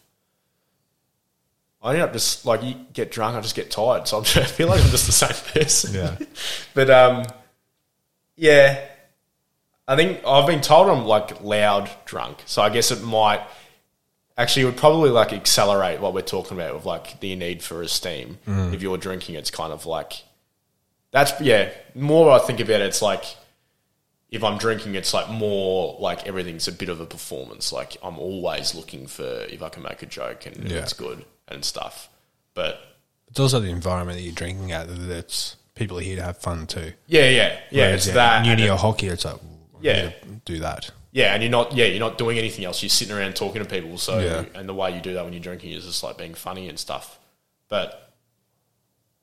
I 1.82 1.94
end 1.94 2.02
up 2.02 2.12
just 2.13 2.46
like 2.46 2.62
you 2.62 2.76
get 2.94 3.10
drunk, 3.12 3.38
I 3.38 3.42
just 3.42 3.56
get 3.56 3.72
tired, 3.72 4.08
so 4.08 4.18
I'm, 4.18 4.24
I 4.36 4.46
feel 4.46 4.68
like 4.68 4.84
I'm 4.84 4.89
just 4.89 5.06
the 5.06 5.12
same 5.12 5.63
person. 5.63 5.94
Yeah. 5.96 6.18
but 6.74 6.89
um, 6.89 7.26
yeah, 8.36 8.80
I 9.88 9.96
think 9.96 10.22
I've 10.26 10.46
been 10.46 10.62
told 10.62 10.89
I'm 10.89 11.06
like 11.06 11.42
loud 11.42 11.89
drunk, 12.06 12.44
so 12.46 12.62
I 12.62 12.70
guess 12.70 12.92
it 12.92 13.02
might 13.02 13.42
actually 14.39 14.63
it 14.63 14.65
would 14.65 14.78
probably 14.78 15.12
like 15.12 15.34
accelerate 15.34 15.99
what 15.99 16.13
we're 16.15 16.21
talking 16.21 16.58
about 16.58 16.73
with 16.73 16.86
like 16.86 17.19
the 17.19 17.36
need 17.36 17.62
for 17.62 17.82
esteem. 17.84 18.39
Mm. 18.47 18.73
If 18.73 18.82
you're 18.82 18.97
drinking, 18.97 19.36
it's 19.36 19.52
kind 19.52 19.71
of 19.71 19.86
like 19.86 20.23
that's 21.12 21.39
yeah. 21.41 21.69
More 21.93 22.32
I 22.32 22.39
think 22.39 22.60
about 22.60 22.82
it, 22.82 22.88
it's 22.88 23.02
like 23.04 23.23
if 24.32 24.43
I'm 24.43 24.58
drinking, 24.58 24.95
it's 24.95 25.13
like 25.13 25.30
more 25.30 25.97
like 25.99 26.25
everything's 26.28 26.67
a 26.67 26.71
bit 26.71 26.89
of 26.89 26.99
a 27.02 27.06
performance. 27.06 27.71
Like 27.71 27.97
I'm 28.02 28.17
always 28.17 28.73
looking 28.73 29.08
for 29.08 29.23
if 29.23 29.62
I 29.62 29.69
can 29.69 29.84
make 29.84 30.02
a 30.02 30.06
joke 30.08 30.45
and 30.45 30.69
Yeah. 30.69 30.80
it's 30.80 30.93
good 30.93 31.25
and 31.47 31.63
stuff. 31.65 32.10
But 32.54 32.80
It's 33.28 33.39
also 33.39 33.60
the 33.60 33.69
environment 33.69 34.17
that 34.17 34.23
you're 34.23 34.34
drinking 34.34 34.71
at 34.71 34.88
that's 34.89 35.56
people 35.75 35.97
are 35.97 36.02
here 36.02 36.15
to 36.17 36.23
have 36.23 36.38
fun 36.38 36.65
too. 36.67 36.93
yeah, 37.08 37.30
yeah, 37.30 37.60
yeah. 37.71 37.86
Whereas, 37.88 38.06
it's 38.08 38.15
that. 38.15 38.45
uni 38.45 38.69
or 38.69 38.78
hockey. 38.78 39.08
It's 39.08 39.25
like 39.25 39.38
Yeah. 39.82 40.12
do 40.45 40.60
that. 40.60 40.91
Yeah, 41.12 41.34
and 41.34 41.41
you're 41.41 41.52
not. 41.52 41.74
Yeah, 41.74 41.86
you're 41.86 42.00
not 42.00 42.17
doing 42.17 42.38
anything 42.38 42.65
else. 42.65 42.84
You're 42.84 42.89
sitting 42.89 43.15
around 43.15 43.36
talking 43.36 43.63
to 43.63 43.67
people. 43.67 43.98
So, 43.98 44.19
Yeah. 44.19 44.45
and 44.60 44.69
the 44.69 44.74
way 44.74 44.93
you 44.93 45.02
do 45.02 45.13
that 45.13 45.24
when 45.24 45.34
you're 45.34 45.41
drinking 45.41 45.72
is 45.72 45.86
just 45.86 46.04
like 46.04 46.17
being 46.17 46.36
funny 46.36 46.69
and 46.69 46.78
stuff. 46.78 47.17
But 47.67 48.13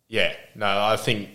yeah, 0.08 0.34
no, 0.54 0.66
I 0.66 0.96
think 0.96 1.30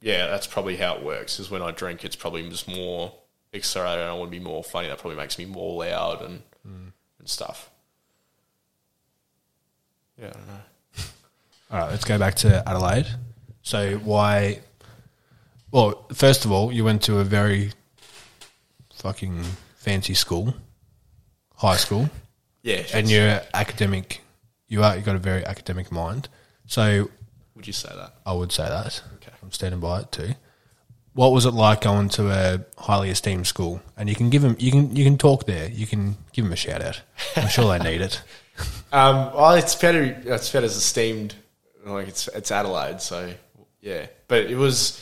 yeah, 0.00 0.26
that's 0.26 0.46
probably 0.46 0.76
how 0.76 0.96
it 0.96 1.02
works. 1.02 1.38
Is 1.38 1.50
when 1.50 1.62
I 1.62 1.70
drink, 1.70 2.04
it's 2.04 2.16
probably 2.16 2.48
just 2.48 2.68
more 2.68 3.12
accelerated. 3.54 4.04
I 4.04 4.12
want 4.12 4.30
to 4.30 4.38
be 4.38 4.42
more 4.42 4.64
funny. 4.64 4.88
That 4.88 4.98
probably 4.98 5.16
makes 5.16 5.38
me 5.38 5.44
more 5.46 5.84
loud 5.84 6.22
and 6.22 6.42
hmm. 6.64 6.88
and 7.18 7.28
stuff. 7.28 7.70
Yeah, 10.18 10.28
I 10.28 10.32
don't 10.32 10.46
know. 10.46 10.60
All 11.70 11.78
right, 11.78 11.90
let's 11.90 12.04
go 12.04 12.18
back 12.18 12.34
to 12.36 12.68
Adelaide. 12.68 13.06
So 13.62 13.96
why? 13.98 14.60
Well, 15.70 16.06
first 16.12 16.44
of 16.44 16.52
all, 16.52 16.72
you 16.72 16.84
went 16.84 17.02
to 17.02 17.18
a 17.18 17.24
very 17.24 17.72
fucking 18.94 19.44
fancy 19.80 20.14
school, 20.14 20.54
high 21.56 21.76
school, 21.76 22.10
Yeah, 22.62 22.82
and 22.92 23.10
you're 23.10 23.40
academic. 23.54 24.20
You 24.68 24.82
are 24.84 24.94
you 24.96 25.02
got 25.02 25.16
a 25.16 25.18
very 25.18 25.44
academic 25.44 25.90
mind. 25.90 26.28
So 26.66 27.08
would 27.56 27.66
you 27.66 27.72
say 27.72 27.88
that? 27.94 28.14
I 28.26 28.32
would 28.32 28.52
say 28.52 28.68
that. 28.68 29.02
Okay. 29.16 29.32
I'm 29.42 29.50
standing 29.50 29.80
by 29.80 30.00
it 30.00 30.12
too. 30.12 30.34
What 31.14 31.32
was 31.32 31.44
it 31.46 31.54
like 31.54 31.80
going 31.80 32.08
to 32.10 32.30
a 32.30 32.64
highly 32.78 33.10
esteemed 33.10 33.46
school? 33.46 33.80
And 33.96 34.08
you 34.08 34.14
can 34.14 34.30
give 34.30 34.42
them, 34.42 34.54
you 34.60 34.70
can 34.70 34.94
you 34.94 35.02
can 35.04 35.18
talk 35.18 35.46
there. 35.46 35.68
You 35.70 35.86
can 35.86 36.16
give 36.32 36.44
them 36.44 36.52
a 36.52 36.56
shout 36.56 36.82
out. 36.82 37.00
I'm 37.36 37.48
sure 37.48 37.76
they 37.78 37.82
need 37.90 38.00
it. 38.02 38.22
Um, 38.92 39.32
well, 39.34 39.52
it's 39.54 39.74
better. 39.74 40.02
It's 40.02 40.52
better 40.52 40.66
as 40.66 40.76
esteemed. 40.76 41.34
Like 41.86 42.08
it's 42.08 42.28
it's 42.28 42.50
Adelaide, 42.50 43.00
so 43.00 43.32
yeah. 43.80 44.04
But 44.28 44.46
it 44.50 44.56
was 44.56 45.00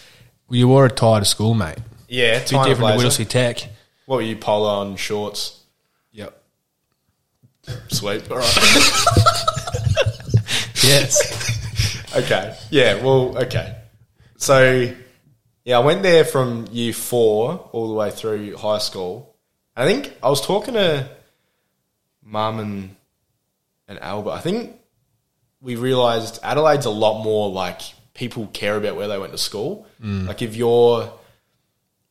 Well, 0.49 0.57
you 0.59 0.69
wore 0.69 0.87
a 0.87 0.91
tie 0.91 1.19
to 1.19 1.25
school, 1.25 1.55
mate. 1.55 1.79
yeah. 2.07 2.39
Bit 2.39 2.47
time 2.49 2.69
different 2.69 2.93
to 2.93 2.99
blazer. 2.99 3.25
Whittlesea 3.25 3.29
Tech. 3.29 3.69
What 4.09 4.17
were 4.17 4.23
you, 4.23 4.37
polo 4.37 4.89
and 4.89 4.99
shorts? 4.99 5.65
Yep. 6.13 6.43
Sweet. 7.89 8.31
All 8.31 8.39
right. 8.39 8.59
Yes. 10.83 12.17
okay. 12.17 12.57
Yeah. 12.71 13.03
Well. 13.03 13.37
Okay. 13.37 13.77
So, 14.39 14.91
yeah, 15.65 15.77
I 15.77 15.85
went 15.85 16.03
there 16.03 16.25
from 16.25 16.67
year 16.73 16.95
four 16.95 17.69
all 17.73 17.89
the 17.89 17.95
way 17.95 18.11
through 18.11 18.57
high 18.57 18.79
school. 18.79 19.37
I 19.77 19.85
think 19.85 20.15
I 20.23 20.31
was 20.31 20.41
talking 20.41 20.73
to 20.73 21.07
Mum 22.25 22.61
and 22.61 22.97
and 23.89 23.99
Albert. 23.99 24.31
I 24.31 24.41
think 24.41 24.75
we 25.61 25.77
realised 25.77 26.41
Adelaide's 26.43 26.87
a 26.87 26.91
lot 26.91 27.23
more 27.23 27.51
like 27.51 27.83
people 28.15 28.47
care 28.47 28.79
about 28.79 28.97
where 28.97 29.09
they 29.09 29.19
went 29.19 29.33
to 29.33 29.39
school. 29.39 29.87
Mm. 30.03 30.27
Like 30.27 30.41
if 30.41 30.57
you're 30.57 31.13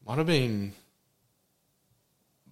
might 0.06 0.20
have 0.20 0.28
been 0.28 0.74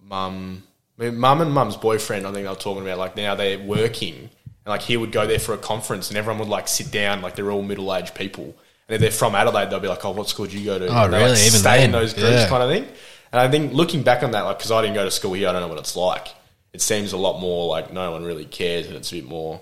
mum, 0.08 0.62
I 0.98 1.04
mean, 1.04 1.16
mum 1.18 1.40
and 1.40 1.52
mum's 1.52 1.76
boyfriend. 1.76 2.26
I 2.26 2.32
think 2.32 2.44
they 2.44 2.48
were 2.50 2.54
talking 2.56 2.82
about 2.82 2.98
like 2.98 3.16
now 3.16 3.34
they're 3.34 3.58
working, 3.58 4.14
and 4.14 4.66
like 4.66 4.82
he 4.82 4.96
would 4.96 5.12
go 5.12 5.26
there 5.26 5.38
for 5.38 5.54
a 5.54 5.58
conference, 5.58 6.08
and 6.08 6.16
everyone 6.18 6.38
would 6.40 6.48
like 6.48 6.68
sit 6.68 6.90
down, 6.90 7.22
like 7.22 7.36
they're 7.36 7.50
all 7.50 7.62
middle 7.62 7.94
aged 7.94 8.14
people, 8.14 8.44
and 8.88 8.94
if 8.94 9.00
they're 9.00 9.10
from 9.10 9.34
Adelaide, 9.34 9.70
they'll 9.70 9.80
be 9.80 9.88
like, 9.88 10.04
"Oh, 10.04 10.12
what 10.12 10.28
school 10.28 10.46
did 10.46 10.54
you 10.54 10.64
go 10.64 10.78
to?" 10.78 10.86
Oh, 10.86 11.04
And 11.04 11.12
they, 11.12 11.18
like, 11.18 11.26
really? 11.32 11.46
Even 11.46 11.60
stay 11.60 11.84
in 11.84 11.92
those 11.92 12.14
groups, 12.14 12.30
Yeah. 12.30 12.48
kind 12.48 12.62
of 12.62 12.70
thing. 12.70 12.86
And 13.32 13.40
I 13.40 13.48
think 13.50 13.72
looking 13.72 14.02
back 14.02 14.22
on 14.22 14.30
that, 14.30 14.42
like 14.42 14.58
because 14.58 14.70
I 14.70 14.80
didn't 14.82 14.94
go 14.94 15.04
to 15.04 15.10
school 15.10 15.32
here, 15.34 15.48
I 15.48 15.52
don't 15.52 15.60
know 15.62 15.68
what 15.68 15.78
it's 15.78 15.96
like. 15.96 16.28
It 16.72 16.80
seems 16.80 17.12
a 17.12 17.16
lot 17.16 17.40
more 17.40 17.68
like 17.68 17.92
no 17.92 18.12
one 18.12 18.24
really 18.24 18.44
cares, 18.44 18.86
and 18.86 18.94
it's 18.96 19.10
a 19.12 19.16
bit 19.16 19.24
more 19.26 19.60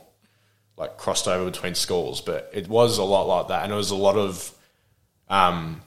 like 0.77 0.97
crossed 0.99 1.27
over 1.29 1.45
between 1.51 1.75
schools. 1.75 2.21
But 2.21 2.51
it 2.53 2.69
was 2.69 2.99
a 2.99 3.05
lot 3.05 3.27
like 3.27 3.49
that, 3.49 3.65
and 3.65 3.73
it 3.73 3.77
was 3.77 3.91
a 3.91 3.97
lot 3.97 4.17
of 4.17 4.53
um, 5.29 5.81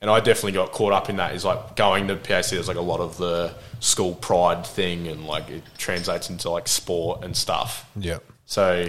and 0.00 0.10
I 0.10 0.20
definitely 0.20 0.52
got 0.52 0.72
caught 0.72 0.92
up 0.92 1.10
in 1.10 1.16
that. 1.16 1.34
Is 1.34 1.44
like 1.44 1.76
going 1.76 2.08
to 2.08 2.16
PAC. 2.16 2.46
There's 2.46 2.68
like 2.68 2.76
a 2.76 2.82
lot 2.82 3.00
of 3.00 3.16
the 3.18 3.54
school 3.80 4.14
pride 4.14 4.66
thing, 4.66 5.08
and 5.08 5.26
like 5.26 5.48
it 5.50 5.62
translates 5.76 6.30
into 6.30 6.50
like 6.50 6.68
sport 6.68 7.24
and 7.24 7.36
stuff. 7.36 7.88
Yeah. 7.96 8.18
So, 8.46 8.88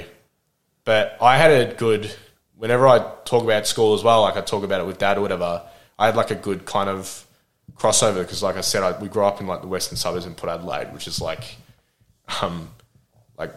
but 0.86 1.17
I 1.22 1.38
had 1.38 1.52
a 1.52 1.74
good 1.74 2.12
whenever 2.60 2.88
I 2.88 3.00
talk 3.24 3.43
about 3.43 3.65
school 3.65 3.93
as 3.93 4.04
well, 4.04 4.22
like 4.22 4.36
I 4.36 4.41
talk 4.41 4.63
about 4.63 4.82
it 4.82 4.86
with 4.86 5.00
dad 5.00 5.17
or 5.17 5.22
whatever, 5.22 5.63
I 5.98 6.08
had 6.08 6.15
like 6.17 6.30
a 6.30 6.36
good 6.36 6.65
kind 6.65 6.89
of 6.89 7.26
crossover 7.76 8.22
because, 8.22 8.43
like 8.43 8.58
I 8.58 8.62
said, 8.62 8.84
I, 8.84 9.00
we 9.00 9.08
grew 9.08 9.24
up 9.24 9.39
in 9.39 9.48
like 9.48 9.62
the 9.62 9.67
western 9.67 9.98
suburbs 9.98 10.26
in 10.26 10.36
Port 10.36 10.52
Adelaide, 10.52 10.93
which 10.93 11.08
is 11.08 11.22
like, 11.22 11.56
um, 12.41 12.69
like 13.38 13.54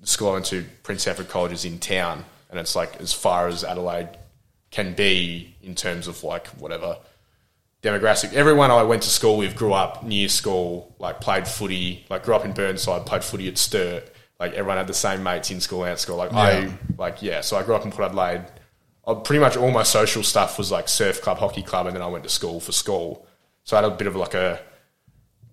the 0.00 0.06
school 0.06 0.30
I 0.30 0.32
went 0.32 0.46
to, 0.46 0.64
Prince 0.82 1.06
Alfred 1.06 1.28
College, 1.28 1.52
is 1.52 1.64
in 1.66 1.78
town, 1.78 2.24
and 2.50 2.58
it's 2.58 2.74
like 2.74 2.98
as 2.98 3.12
far 3.12 3.46
as 3.46 3.62
Adelaide 3.62 4.08
can 4.70 4.94
be 4.94 5.54
in 5.68 5.74
terms 5.74 6.08
of 6.08 6.24
like 6.24 6.48
whatever 6.48 6.98
demographic. 7.82 8.32
Everyone 8.32 8.70
I 8.70 8.82
went 8.82 9.02
to 9.04 9.10
school 9.10 9.36
with 9.36 9.54
grew 9.54 9.72
up 9.72 10.02
near 10.02 10.28
school, 10.28 10.96
like 10.98 11.20
played 11.20 11.46
footy, 11.46 12.04
like 12.10 12.24
grew 12.24 12.34
up 12.34 12.44
in 12.44 12.52
Burnside, 12.52 13.06
played 13.06 13.22
footy 13.22 13.46
at 13.48 13.58
Sturt. 13.58 14.10
Like 14.40 14.52
everyone 14.52 14.78
had 14.78 14.86
the 14.86 14.94
same 14.94 15.22
mates 15.22 15.50
in 15.50 15.60
school 15.60 15.84
and 15.84 15.92
at 15.92 16.00
school. 16.00 16.16
Like 16.16 16.32
Yeah. 16.32 16.38
I, 16.38 16.72
like 16.96 17.22
yeah. 17.22 17.42
So 17.42 17.56
I 17.56 17.62
grew 17.62 17.74
up 17.74 17.84
in 17.84 17.92
Port 17.92 18.08
Adelaide. 18.08 18.46
Uh, 19.06 19.14
pretty 19.14 19.40
much 19.40 19.56
all 19.56 19.70
my 19.70 19.82
social 19.84 20.22
stuff 20.22 20.58
was 20.58 20.70
like 20.70 20.88
surf 20.88 21.22
club, 21.22 21.38
hockey 21.38 21.62
club, 21.62 21.86
and 21.86 21.94
then 21.94 22.02
I 22.02 22.06
went 22.06 22.24
to 22.24 22.30
school 22.30 22.60
for 22.60 22.72
school. 22.72 23.26
So 23.64 23.76
I 23.76 23.82
had 23.82 23.92
a 23.92 23.94
bit 23.94 24.06
of 24.06 24.16
like 24.16 24.34
a 24.34 24.60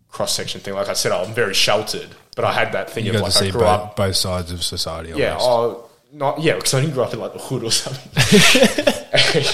cross 0.09 0.33
section 0.33 0.61
thing. 0.61 0.73
Like 0.73 0.89
I 0.89 0.93
said, 0.93 1.11
I'm 1.11 1.33
very 1.33 1.53
sheltered, 1.53 2.09
but 2.35 2.45
I 2.45 2.53
had 2.53 2.71
that 2.73 2.89
thing 2.89 3.05
You 3.05 3.13
of 3.13 3.21
like 3.21 3.35
I 3.35 3.49
grew 3.49 3.61
both, 3.61 3.67
up 3.67 3.95
both 3.95 4.15
sides 4.15 4.51
of 4.51 4.63
society. 4.63 5.13
yeah, 5.15 5.35
almost. 5.37 5.91
Not 6.15 6.39
yeah, 6.41 6.55
because 6.55 6.73
I 6.73 6.81
didn't 6.81 6.93
grow 6.93 7.03
up 7.03 7.13
in 7.13 7.19
like 7.19 7.33
the 7.33 7.39
hood 7.39 7.63
or 7.63 7.71
something. 7.71 8.11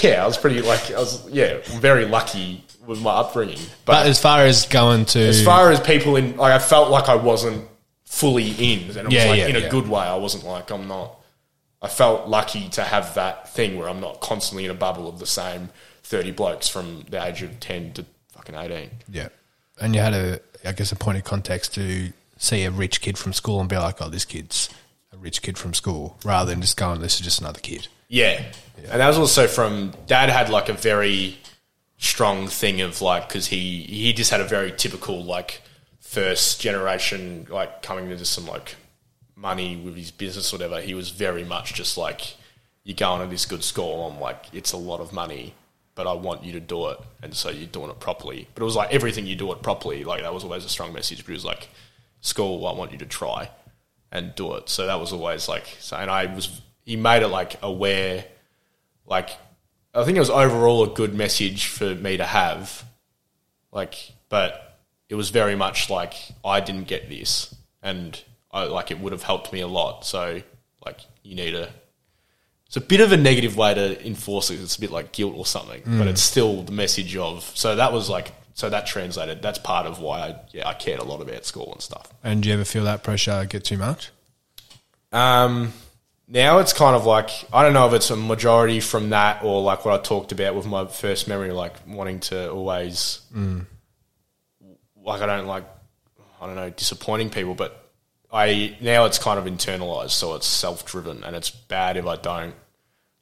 yeah, 0.02 0.22
I 0.22 0.26
was 0.26 0.36
pretty 0.38 0.60
like 0.62 0.90
I 0.92 0.98
was 0.98 1.28
yeah 1.30 1.58
very 1.80 2.04
lucky 2.06 2.64
with 2.86 3.00
my 3.00 3.10
upbringing. 3.10 3.58
but 3.84 3.92
But, 4.02 4.06
as 4.06 4.20
far 4.20 4.44
as 4.44 4.66
going 4.66 5.04
to 5.06 5.18
as 5.20 5.44
far 5.44 5.70
as 5.72 5.80
people 5.80 6.16
in 6.16 6.36
like 6.36 6.52
I 6.52 6.58
felt 6.58 6.90
like 6.90 7.08
I 7.08 7.16
wasn't 7.16 7.66
fully 8.04 8.50
in, 8.50 8.88
and 8.90 8.96
it 8.96 9.04
was 9.06 9.14
Yeah, 9.14 9.24
like 9.26 9.38
yeah, 9.38 9.48
in 9.48 9.56
a 9.56 9.60
yeah. 9.60 9.68
good 9.68 9.88
way. 9.88 10.00
I 10.02 10.16
wasn't 10.16 10.44
like 10.44 10.70
I'm 10.70 10.86
not. 10.88 11.18
I 11.80 11.88
felt 11.88 12.28
lucky 12.28 12.68
to 12.70 12.84
have 12.84 13.14
that 13.16 13.52
thing 13.52 13.76
where 13.76 13.88
I'm 13.88 14.00
not 14.00 14.20
constantly 14.20 14.64
in 14.64 14.70
a 14.70 14.74
bubble 14.74 15.08
of 15.08 15.18
the 15.18 15.26
same 15.26 15.70
thirty 16.04 16.30
blokes 16.30 16.68
from 16.68 17.04
the 17.10 17.24
age 17.24 17.42
of 17.42 17.58
ten 17.58 17.92
to 17.94 18.04
fucking 18.32 18.54
eighteen. 18.54 18.90
yeah, 19.08 19.28
and 19.80 19.94
you 19.94 20.00
had 20.00 20.14
a 20.14 20.40
I 20.64 20.72
guess 20.72 20.92
a 20.92 20.96
point 20.96 21.18
of 21.18 21.24
context 21.24 21.74
to 21.74 22.12
see 22.36 22.62
a 22.64 22.70
rich 22.70 23.00
kid 23.00 23.18
from 23.18 23.32
school 23.32 23.58
and 23.60 23.68
be 23.68 23.76
like, 23.76 24.00
oh, 24.00 24.08
this 24.08 24.24
kid's 24.24 24.68
a 25.12 25.16
rich 25.16 25.42
kid 25.42 25.58
from 25.58 25.74
school, 25.74 26.18
rather 26.24 26.50
than 26.50 26.60
just 26.60 26.76
going, 26.76 27.00
this 27.00 27.14
is 27.14 27.20
just 27.20 27.40
another 27.40 27.60
kid. 27.60 27.88
Yeah. 28.08 28.42
And 28.90 29.00
that 29.00 29.08
was 29.08 29.18
also 29.18 29.46
from 29.46 29.92
dad 30.06 30.28
had 30.28 30.48
like 30.50 30.68
a 30.68 30.74
very 30.74 31.38
strong 31.98 32.48
thing 32.48 32.80
of 32.80 33.00
like 33.00 33.28
because 33.28 33.46
he 33.46 33.82
he 33.84 34.12
just 34.12 34.30
had 34.30 34.40
a 34.40 34.44
very 34.44 34.72
typical 34.72 35.22
like 35.22 35.62
first 36.00 36.60
generation 36.60 37.46
like 37.48 37.80
coming 37.80 38.10
into 38.10 38.24
some 38.24 38.46
like 38.46 38.74
money 39.36 39.76
with 39.76 39.96
his 39.96 40.10
business 40.10 40.52
or 40.52 40.56
whatever. 40.56 40.80
He 40.80 40.94
was 40.94 41.10
very 41.10 41.44
much 41.44 41.74
just 41.74 41.96
like 41.96 42.36
you're 42.84 42.96
going 42.96 43.20
to 43.22 43.26
this 43.28 43.46
good 43.46 43.64
school. 43.64 44.06
I'm 44.06 44.20
like 44.20 44.46
it's 44.52 44.72
a 44.72 44.76
lot 44.76 45.00
of 45.00 45.12
money, 45.12 45.54
but 45.94 46.06
I 46.06 46.12
want 46.12 46.44
you 46.44 46.52
to 46.52 46.60
do 46.60 46.88
it, 46.88 46.98
and 47.22 47.34
so 47.34 47.50
you're 47.50 47.66
doing 47.66 47.88
it 47.88 48.00
properly. 48.00 48.48
But 48.54 48.62
it 48.62 48.66
was 48.66 48.76
like 48.76 48.92
everything 48.92 49.26
you 49.26 49.36
do 49.36 49.52
it 49.52 49.62
properly. 49.62 50.04
Like 50.04 50.22
that 50.22 50.34
was 50.34 50.44
always 50.44 50.66
a 50.66 50.68
strong 50.68 50.92
message. 50.92 51.24
But 51.24 51.30
it 51.30 51.34
was 51.34 51.44
like 51.46 51.68
school, 52.20 52.66
I 52.66 52.74
want 52.74 52.92
you 52.92 52.98
to 52.98 53.06
try 53.06 53.48
and 54.12 54.34
do 54.34 54.54
it. 54.54 54.68
So 54.68 54.86
that 54.86 55.00
was 55.00 55.12
always 55.12 55.48
like, 55.48 55.66
so, 55.80 55.96
and 55.96 56.10
I 56.10 56.32
was, 56.32 56.60
he 56.84 56.96
made 56.96 57.22
it 57.22 57.28
like 57.28 57.56
aware, 57.62 58.24
like, 59.06 59.30
I 59.94 60.04
think 60.04 60.16
it 60.16 60.20
was 60.20 60.30
overall 60.30 60.84
a 60.84 60.88
good 60.88 61.14
message 61.14 61.66
for 61.66 61.94
me 61.94 62.18
to 62.18 62.24
have, 62.24 62.84
like, 63.72 64.12
but 64.28 64.78
it 65.08 65.14
was 65.14 65.30
very 65.30 65.56
much 65.56 65.90
like, 65.90 66.14
I 66.44 66.60
didn't 66.60 66.84
get 66.84 67.08
this, 67.08 67.54
and 67.82 68.20
I, 68.50 68.64
like, 68.64 68.90
it 68.90 69.00
would 69.00 69.12
have 69.12 69.22
helped 69.22 69.52
me 69.52 69.60
a 69.60 69.66
lot. 69.66 70.04
So, 70.04 70.42
like, 70.84 71.00
you 71.22 71.34
need 71.34 71.52
to, 71.52 71.70
it's 72.66 72.76
a 72.76 72.80
bit 72.80 73.00
of 73.00 73.12
a 73.12 73.16
negative 73.16 73.56
way 73.56 73.74
to 73.74 74.06
enforce 74.06 74.50
it. 74.50 74.60
It's 74.60 74.76
a 74.76 74.80
bit 74.80 74.90
like 74.90 75.12
guilt 75.12 75.34
or 75.36 75.44
something, 75.44 75.82
but 75.84 75.90
mm. 75.90 76.06
it's 76.06 76.22
still 76.22 76.62
the 76.62 76.72
message 76.72 77.16
of, 77.16 77.44
so 77.54 77.76
that 77.76 77.92
was 77.92 78.08
like, 78.08 78.32
so 78.54 78.68
that 78.70 78.86
translated, 78.86 79.42
that's 79.42 79.58
part 79.58 79.86
of 79.86 80.00
why 80.00 80.20
I, 80.20 80.36
yeah, 80.50 80.68
I 80.68 80.74
cared 80.74 81.00
a 81.00 81.04
lot 81.04 81.20
about 81.20 81.44
school 81.44 81.72
and 81.72 81.80
stuff. 81.80 82.12
And 82.22 82.42
do 82.42 82.48
you 82.48 82.54
ever 82.54 82.64
feel 82.64 82.84
that 82.84 83.02
pressure 83.02 83.44
get 83.48 83.64
too 83.64 83.78
much? 83.78 84.10
Um, 85.12 85.72
now 86.28 86.58
it's 86.58 86.72
kind 86.72 86.96
of 86.96 87.04
like 87.04 87.30
I 87.52 87.62
don't 87.62 87.74
know 87.74 87.86
if 87.86 87.92
it's 87.92 88.10
a 88.10 88.16
majority 88.16 88.80
from 88.80 89.10
that 89.10 89.42
or 89.44 89.60
like 89.62 89.84
what 89.84 89.98
I 89.98 90.02
talked 90.02 90.32
about 90.32 90.54
with 90.54 90.66
my 90.66 90.86
first 90.86 91.28
memory, 91.28 91.52
like 91.52 91.74
wanting 91.86 92.20
to 92.20 92.50
always 92.50 93.20
like 95.04 95.20
I 95.20 95.26
don't 95.26 95.46
like 95.46 95.64
I 96.40 96.46
don't 96.46 96.56
know 96.56 96.70
disappointing 96.70 97.30
people, 97.30 97.54
but 97.54 97.90
I 98.32 98.76
now 98.80 99.04
it's 99.04 99.18
kind 99.18 99.38
of 99.38 99.44
internalized, 99.44 100.10
so 100.10 100.34
it's 100.34 100.46
self 100.46 100.86
driven, 100.86 101.22
and 101.22 101.36
it's 101.36 101.50
bad 101.50 101.96
if 101.96 102.06
I 102.06 102.16
don't. 102.16 102.54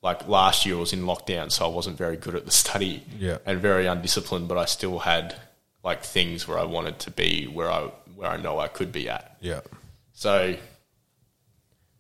Like 0.03 0.27
last 0.29 0.65
year, 0.65 0.77
I 0.77 0.81
was 0.81 0.93
in 0.93 1.03
lockdown, 1.03 1.53
so 1.53 1.65
I 1.65 1.69
wasn't 1.69 1.99
very 1.99 2.17
good 2.17 2.35
at 2.35 2.47
the 2.47 2.51
study 2.51 3.03
Yeah. 3.19 3.39
and 3.45 3.61
very 3.61 3.87
undisciplined. 3.87 4.49
But 4.49 4.57
I 4.59 4.65
still 4.65 4.99
had 5.01 5.35
like 5.85 6.03
things 6.03 6.49
where 6.49 6.59
I 6.59 6.65
wanted 6.65 6.99
to 7.01 7.11
be, 7.11 7.47
where 7.47 7.71
I 7.71 7.91
where 8.15 8.31
I 8.31 8.37
know 8.37 8.59
I 8.59 8.69
could 8.69 8.93
be 8.93 9.09
at. 9.09 9.37
Yeah. 9.41 9.61
So, 10.13 10.57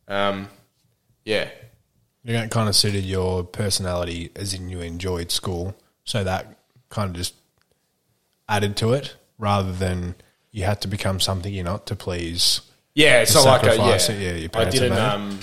um, 0.08 0.48
yeah, 1.24 1.48
You 2.24 2.34
it 2.34 2.50
kind 2.50 2.68
of 2.68 2.76
suited 2.76 3.04
your 3.04 3.44
personality, 3.44 4.30
as 4.36 4.52
in 4.52 4.68
you 4.68 4.80
enjoyed 4.80 5.30
school, 5.30 5.74
so 6.04 6.22
that 6.24 6.58
kind 6.90 7.08
of 7.10 7.16
just 7.16 7.34
added 8.48 8.76
to 8.78 8.92
it, 8.92 9.14
rather 9.38 9.72
than 9.72 10.14
you 10.50 10.64
had 10.64 10.80
to 10.82 10.88
become 10.88 11.20
something 11.20 11.52
you're 11.54 11.64
not 11.64 11.86
to 11.86 11.96
please. 11.96 12.60
yeah. 12.94 13.22
It's 13.22 13.34
not 13.34 13.44
like 13.44 13.62
a, 13.62 13.64
sacrifice 13.66 14.08
yeah. 14.10 14.14
that, 14.32 14.40
yeah, 14.40 14.48
I 14.60 14.64
didn't. 14.70 14.98
Um, 14.98 15.38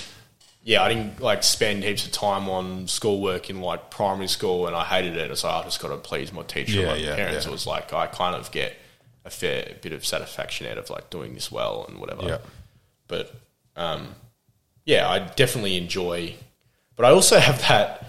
yeah, 0.67 0.83
I 0.83 0.89
didn't 0.93 1.21
like 1.21 1.43
spend 1.43 1.85
heaps 1.85 2.05
of 2.05 2.11
time 2.11 2.49
on 2.49 2.89
schoolwork 2.89 3.49
in 3.49 3.61
like 3.61 3.89
primary 3.89 4.27
school, 4.27 4.67
and 4.67 4.75
I 4.75 4.83
hated 4.83 5.15
it. 5.15 5.37
So 5.37 5.47
I 5.47 5.63
just 5.63 5.79
got 5.79 5.87
to 5.87 5.95
please 5.97 6.33
my 6.33 6.43
teacher, 6.43 6.81
Yeah, 6.81 6.91
and 6.93 7.01
my 7.01 7.07
yeah, 7.07 7.15
parents. 7.15 7.45
yeah. 7.45 7.49
It 7.49 7.53
was 7.53 7.65
like 7.65 7.93
I 7.93 8.05
kind 8.07 8.35
of 8.35 8.51
get 8.51 8.75
a 9.23 9.29
fair 9.29 9.75
bit 9.81 9.93
of 9.93 10.05
satisfaction 10.05 10.67
out 10.67 10.77
of 10.77 10.89
like 10.89 11.09
doing 11.09 11.35
this 11.35 11.49
well 11.49 11.85
and 11.87 11.99
whatever. 11.99 12.23
Yeah. 12.27 12.37
But 13.07 13.33
um, 13.77 14.09
yeah, 14.83 15.07
I 15.09 15.19
definitely 15.19 15.77
enjoy. 15.77 16.33
But 16.97 17.05
I 17.05 17.11
also 17.11 17.39
have 17.39 17.61
that 17.69 18.05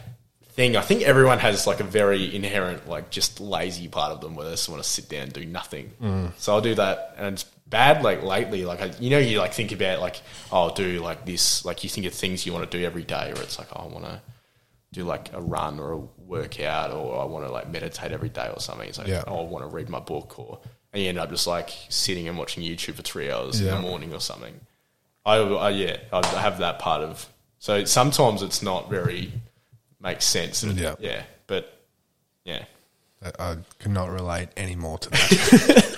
thing. 0.55 0.75
I 0.77 0.81
think 0.81 1.03
everyone 1.03 1.39
has 1.39 1.65
like 1.65 1.79
a 1.79 1.85
very 1.85 2.35
inherent, 2.35 2.89
like 2.89 3.11
just 3.11 3.39
lazy 3.39 3.87
part 3.87 4.11
of 4.11 4.21
them 4.21 4.35
where 4.35 4.45
they 4.47 4.51
just 4.51 4.69
want 4.69 4.83
to 4.83 4.89
sit 4.89 5.09
down 5.09 5.23
and 5.23 5.33
do 5.33 5.45
nothing. 5.45 5.93
Mm. 6.03 6.33
So 6.39 6.55
I'll 6.55 6.61
do 6.61 6.75
that, 6.75 7.15
and 7.19 7.35
it's 7.35 7.45
bad. 7.69 8.03
Like 8.03 8.23
lately, 8.23 8.65
like 8.65 8.81
I, 8.81 8.93
you 9.01 9.11
know, 9.11 9.19
you 9.19 9.39
like 9.39 9.53
think 9.53 9.73
about 9.73 10.01
like 10.01 10.21
oh, 10.53 10.65
I'll 10.69 10.75
do 10.75 11.01
like 11.01 11.25
this. 11.27 11.65
Like 11.65 11.85
you 11.85 11.91
think 11.91 12.07
of 12.07 12.15
things 12.15 12.45
you 12.47 12.53
want 12.53 12.71
to 12.71 12.79
do 12.79 12.85
every 12.85 13.05
day, 13.05 13.33
or 13.35 13.41
it's 13.43 13.59
like 13.59 13.69
oh, 13.75 13.85
I 13.85 13.87
want 13.93 14.05
to 14.05 14.21
do 14.93 15.05
like 15.05 15.33
a 15.35 15.41
run 15.41 15.79
or 15.79 15.93
a 15.93 15.99
workout, 16.27 16.91
or 16.93 17.21
I 17.21 17.25
want 17.25 17.45
to 17.47 17.53
like 17.53 17.71
meditate 17.71 18.13
every 18.13 18.31
day 18.31 18.51
or 18.53 18.61
something. 18.61 18.89
It's 18.89 18.99
like 18.99 19.09
Yeah. 19.09 19.25
oh, 19.27 19.41
I 19.41 19.49
want 19.49 19.65
to 19.65 19.75
read 19.75 19.89
my 19.89 20.01
book, 20.01 20.39
or 20.39 20.61
and 20.93 21.03
you 21.03 21.09
end 21.09 21.19
up 21.19 21.29
just 21.31 21.47
like 21.47 21.71
sitting 21.89 22.27
and 22.29 22.39
watching 22.39 22.63
YouTube 22.63 22.95
for 22.95 23.03
three 23.03 23.31
hours 23.31 23.61
in 23.61 23.67
the 23.67 23.81
morning 23.81 24.15
or 24.15 24.21
something. 24.21 24.59
I, 25.27 25.37
I 25.37 25.71
yeah, 25.71 25.99
I 26.13 26.27
have 26.41 26.59
that 26.59 26.79
part 26.79 27.03
of. 27.03 27.29
So 27.59 27.85
sometimes 27.85 28.41
it's 28.43 28.63
not 28.63 28.89
very 28.89 29.33
makes 30.01 30.25
sense. 30.25 30.63
And, 30.63 30.79
Yeah. 30.79 30.95
yeah, 31.01 31.25
but 31.47 31.77
yeah, 32.45 32.65
I, 33.23 33.33
I 33.51 33.57
could 33.79 33.91
not 33.91 34.11
relate 34.11 34.49
any 34.57 34.77
more 34.77 34.97
to 34.97 35.11
that. 35.11 35.97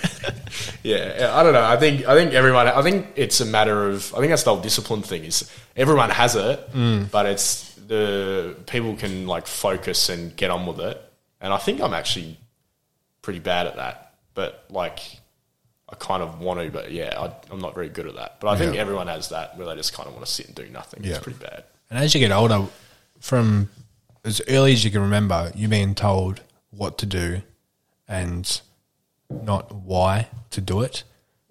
yeah, 0.83 1.31
I 1.33 1.43
don't 1.43 1.53
know. 1.53 1.63
I 1.63 1.77
think 1.77 2.05
I 2.07 2.15
think 2.15 2.33
everyone. 2.33 2.67
I 2.67 2.81
think 2.81 3.07
it's 3.15 3.39
a 3.41 3.45
matter 3.45 3.89
of. 3.89 4.13
I 4.13 4.17
think 4.19 4.29
that's 4.29 4.43
the 4.43 4.53
whole 4.53 4.61
discipline 4.61 5.01
thing. 5.01 5.23
Is 5.23 5.49
everyone 5.75 6.09
has 6.09 6.35
it, 6.35 6.71
Mm. 6.73 7.09
but 7.11 7.25
it's 7.25 7.73
the 7.87 8.55
people 8.67 8.95
can 8.95 9.27
like 9.27 9.47
focus 9.47 10.09
and 10.09 10.35
get 10.35 10.51
on 10.51 10.65
with 10.65 10.79
it. 10.79 11.01
And 11.41 11.51
I 11.53 11.57
think 11.57 11.81
I'm 11.81 11.93
actually 11.93 12.37
pretty 13.21 13.39
bad 13.39 13.67
at 13.67 13.75
that. 13.77 14.13
But 14.33 14.63
like, 14.69 14.99
I 15.89 15.95
kind 15.95 16.23
of 16.23 16.39
want 16.39 16.59
to, 16.61 16.69
but 16.71 16.91
yeah, 16.91 17.13
I, 17.19 17.33
I'm 17.51 17.59
not 17.59 17.73
very 17.75 17.89
good 17.89 18.07
at 18.07 18.15
that. 18.15 18.37
But 18.39 18.49
I 18.49 18.57
think 18.57 18.75
Yeah. 18.75 18.81
everyone 18.81 19.07
has 19.07 19.29
that 19.29 19.57
where 19.57 19.67
they 19.67 19.75
just 19.75 19.93
kind 19.93 20.07
of 20.07 20.13
want 20.13 20.25
to 20.25 20.31
sit 20.31 20.45
and 20.47 20.55
do 20.55 20.67
nothing. 20.69 21.03
Yeah. 21.03 21.15
It's 21.15 21.23
pretty 21.23 21.39
bad. 21.39 21.63
and 21.89 21.99
as 21.99 22.13
you 22.13 22.19
get 22.19 22.31
older, 22.31 22.65
from 23.19 23.69
as 24.23 24.41
early 24.47 24.71
as 24.73 24.85
you 24.85 24.91
can 24.91 25.01
remember, 25.01 25.51
you're 25.55 25.69
being 25.69 25.95
told 25.95 26.41
what 26.69 26.97
to 26.99 27.05
do 27.05 27.41
and 28.07 28.61
not 29.43 29.73
why 29.73 30.27
to 30.51 30.61
do 30.61 30.81
it. 30.81 31.03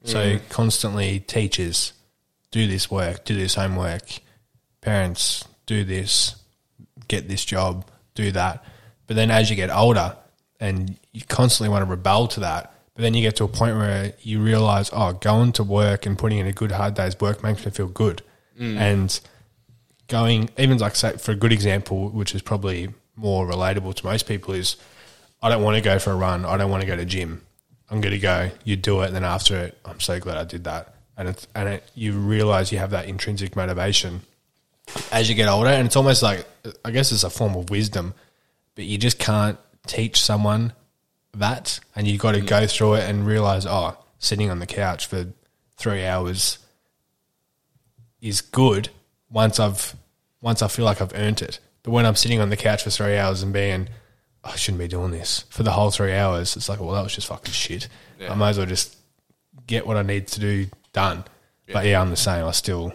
So 0.04 0.18
mm. 0.18 0.48
constantly, 0.48 1.20
teachers 1.20 1.92
do 2.50 2.66
this 2.66 2.90
work, 2.90 3.24
do 3.24 3.34
this 3.34 3.54
homework, 3.54 4.20
parents 4.80 5.44
do 5.66 5.84
this, 5.84 6.36
get 7.08 7.28
this 7.28 7.44
job, 7.44 7.86
do 8.14 8.32
that. 8.32 8.64
But 9.06 9.16
then 9.16 9.30
as 9.30 9.50
you 9.50 9.56
get 9.56 9.70
older 9.70 10.16
and 10.58 10.96
you 11.12 11.22
constantly 11.28 11.70
want 11.70 11.84
to 11.84 11.90
rebel 11.90 12.28
to 12.28 12.40
that, 12.40 12.72
but 12.94 13.02
then 13.02 13.14
you 13.14 13.22
get 13.22 13.36
to 13.36 13.44
a 13.44 13.48
point 13.48 13.76
where 13.76 14.14
you 14.20 14.40
realize, 14.40 14.90
oh, 14.92 15.12
going 15.12 15.52
to 15.52 15.64
work 15.64 16.06
and 16.06 16.18
putting 16.18 16.38
in 16.38 16.46
a 16.46 16.52
good 16.52 16.72
hard 16.72 16.94
day's 16.94 17.18
work 17.20 17.42
makes 17.42 17.64
me 17.64 17.70
feel 17.70 17.88
good. 17.88 18.22
Mm. 18.58 18.76
And 18.76 19.20
going, 20.08 20.50
even 20.58 20.78
like 20.78 20.96
say, 20.96 21.16
for 21.16 21.32
a 21.32 21.36
good 21.36 21.52
example, 21.52 22.08
which 22.08 22.34
is 22.34 22.42
probably 22.42 22.88
more 23.16 23.46
relatable 23.46 23.94
to 23.94 24.06
most 24.06 24.26
people, 24.26 24.54
is 24.54 24.76
I 25.42 25.48
don't 25.48 25.62
want 25.62 25.76
to 25.76 25.80
go 25.80 25.98
for 25.98 26.10
a 26.10 26.16
run. 26.16 26.44
I 26.44 26.56
don't 26.56 26.70
want 26.70 26.82
to 26.82 26.86
go 26.86 26.96
to 26.96 27.04
gym. 27.04 27.42
I'm 27.90 28.00
going 28.00 28.12
to 28.12 28.20
go. 28.20 28.50
You 28.64 28.76
do 28.76 29.00
it, 29.02 29.06
and 29.06 29.16
then 29.16 29.24
after 29.24 29.56
it, 29.58 29.78
I'm 29.84 30.00
so 30.00 30.20
glad 30.20 30.36
I 30.36 30.44
did 30.44 30.64
that. 30.64 30.94
And 31.16 31.28
it's, 31.28 31.46
and 31.54 31.68
it, 31.68 31.90
you 31.94 32.12
realize 32.12 32.72
you 32.72 32.78
have 32.78 32.92
that 32.92 33.06
intrinsic 33.06 33.56
motivation 33.56 34.22
as 35.12 35.28
you 35.28 35.34
get 35.34 35.48
older, 35.48 35.68
and 35.68 35.86
it's 35.86 35.96
almost 35.96 36.22
like 36.22 36.46
I 36.84 36.90
guess 36.90 37.12
it's 37.12 37.24
a 37.24 37.30
form 37.30 37.56
of 37.56 37.70
wisdom, 37.70 38.14
but 38.74 38.84
you 38.84 38.98
just 38.98 39.18
can't 39.18 39.58
teach 39.86 40.20
someone 40.22 40.72
that, 41.34 41.80
and 41.94 42.06
you've 42.06 42.20
got 42.20 42.32
to 42.32 42.40
go 42.40 42.66
through 42.66 42.94
it 42.94 43.08
and 43.08 43.26
realize, 43.26 43.66
oh, 43.66 43.96
sitting 44.18 44.50
on 44.50 44.58
the 44.58 44.66
couch 44.66 45.06
for 45.06 45.26
three 45.76 46.04
hours 46.04 46.58
is 48.20 48.40
good 48.40 48.90
once 49.30 49.58
I've 49.58 49.96
once 50.42 50.62
I 50.62 50.68
feel 50.68 50.84
like 50.84 51.00
I've 51.00 51.14
earned 51.14 51.42
it. 51.42 51.58
But 51.82 51.92
when 51.92 52.06
I'm 52.06 52.16
sitting 52.16 52.40
on 52.40 52.50
the 52.50 52.56
couch 52.56 52.82
for 52.84 52.90
three 52.90 53.16
hours 53.16 53.42
and 53.42 53.52
being, 53.52 53.88
"Oh, 53.88 53.92
I 54.42 54.56
shouldn't 54.56 54.78
be 54.78 54.88
doing 54.88 55.10
this 55.10 55.44
for 55.50 55.62
the 55.62 55.72
whole 55.72 55.90
three 55.90 56.14
hours, 56.14 56.56
it's 56.56 56.68
like, 56.68 56.80
well, 56.80 56.92
that 56.92 57.02
was 57.02 57.14
just 57.14 57.26
fucking 57.26 57.52
shit. 57.52 57.88
I 58.28 58.34
might 58.34 58.50
as 58.50 58.58
well 58.58 58.66
just 58.66 58.96
get 59.66 59.86
what 59.86 59.96
I 59.96 60.02
need 60.02 60.26
to 60.28 60.40
do 60.40 60.66
done. 60.92 61.24
But 61.72 61.86
yeah, 61.86 62.00
I'm 62.00 62.10
the 62.10 62.16
same. 62.16 62.44
I 62.44 62.50
still 62.50 62.92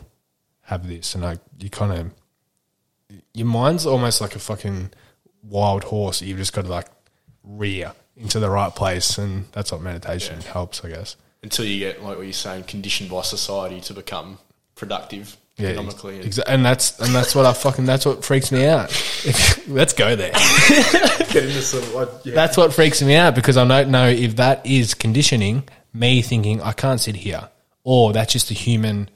have 0.63 0.87
this, 0.87 1.15
and 1.15 1.25
I 1.25 1.37
you 1.59 1.69
kind 1.69 1.93
of 1.93 3.19
your 3.33 3.47
mind's 3.47 3.85
almost 3.85 4.19
like 4.19 4.35
a 4.35 4.39
fucking 4.39 4.91
wild 5.43 5.85
horse. 5.85 6.21
You've 6.21 6.39
just 6.39 6.53
got 6.53 6.65
to 6.65 6.71
like 6.71 6.87
rear 7.43 7.93
into 8.17 8.39
the 8.39 8.49
right 8.49 8.73
place, 8.75 9.17
and 9.17 9.45
that's 9.53 9.71
what 9.71 9.81
meditation 9.81 10.41
helps, 10.41 10.83
I 10.83 10.89
guess. 10.89 11.15
Until 11.41 11.65
you 11.65 11.79
get 11.79 12.03
like 12.03 12.17
what 12.17 12.23
you're 12.23 12.33
saying, 12.33 12.63
conditioned 12.63 13.09
by 13.09 13.21
society 13.21 13.79
to 13.81 13.93
become 13.93 14.39
productive 14.75 15.37
economically. 15.57 16.21
and 16.47 16.65
that's 16.65 16.99
and 16.99 17.13
that's 17.15 17.33
what 17.35 17.45
I 17.45 17.53
fucking 17.53 17.85
that's 17.85 18.05
what 18.05 18.23
freaks 18.23 18.51
me 18.51 18.65
out. 18.65 18.89
Let's 19.67 19.93
go 19.93 20.15
there. 20.15 20.31
get 21.31 21.35
into 21.35 21.61
some 21.61 21.93
like, 21.93 22.09
yeah. 22.23 22.33
That's 22.33 22.57
what 22.57 22.73
freaks 22.73 23.01
me 23.01 23.15
out 23.15 23.35
because 23.35 23.57
I 23.57 23.67
don't 23.67 23.91
know 23.91 24.07
if 24.07 24.35
that 24.37 24.65
is 24.65 24.93
conditioning 24.93 25.67
me 25.93 26.21
thinking 26.21 26.61
I 26.61 26.73
can't 26.73 26.99
sit 26.99 27.15
here, 27.15 27.49
or 27.83 28.13
that's 28.13 28.33
just 28.33 28.49
the 28.49 28.55
human 28.55 29.09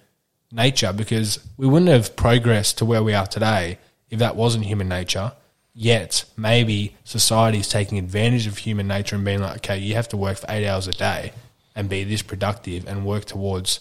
nature 0.51 0.93
because 0.93 1.39
we 1.57 1.67
wouldn't 1.67 1.91
have 1.91 2.15
progressed 2.15 2.77
to 2.79 2.85
where 2.85 3.03
we 3.03 3.13
are 3.13 3.27
today 3.27 3.77
if 4.09 4.19
that 4.19 4.35
wasn't 4.35 4.65
human 4.65 4.87
nature. 4.87 5.33
Yet 5.73 6.25
maybe 6.35 6.95
society 7.03 7.59
is 7.59 7.69
taking 7.69 7.99
advantage 7.99 8.47
of 8.47 8.57
human 8.57 8.87
nature 8.87 9.15
and 9.15 9.23
being 9.23 9.39
like, 9.39 9.57
okay, 9.57 9.77
you 9.77 9.93
have 9.95 10.09
to 10.09 10.17
work 10.17 10.37
for 10.37 10.47
eight 10.49 10.67
hours 10.67 10.87
a 10.87 10.91
day 10.91 11.31
and 11.75 11.87
be 11.87 12.03
this 12.03 12.21
productive 12.21 12.87
and 12.87 13.05
work 13.05 13.25
towards 13.25 13.79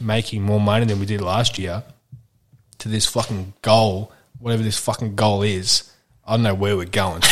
making 0.00 0.42
more 0.42 0.60
money 0.60 0.84
than 0.86 1.00
we 1.00 1.06
did 1.06 1.20
last 1.20 1.58
year 1.58 1.82
to 2.78 2.88
this 2.88 3.06
fucking 3.06 3.54
goal, 3.62 4.12
whatever 4.38 4.62
this 4.62 4.78
fucking 4.78 5.14
goal 5.14 5.42
is. 5.42 5.90
I 6.26 6.32
don't 6.32 6.42
know 6.42 6.54
where 6.54 6.76
we're 6.76 6.86
going. 6.86 7.22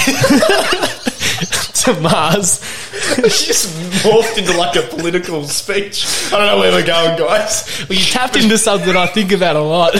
to 1.82 2.00
Mars. 2.00 2.60
She 3.22 3.46
just 3.46 3.68
morphed 4.04 4.38
into 4.38 4.56
like 4.56 4.74
a 4.74 4.82
political 4.82 5.44
speech. 5.44 6.06
I 6.32 6.38
don't 6.38 6.46
know 6.46 6.58
where 6.58 6.72
we're 6.72 6.86
going, 6.86 7.18
guys. 7.18 7.84
Well, 7.88 7.98
you 7.98 8.04
tapped 8.04 8.36
into 8.36 8.56
something 8.56 8.96
I 8.96 9.06
think 9.06 9.32
about 9.32 9.56
a 9.56 9.60
lot. 9.60 9.94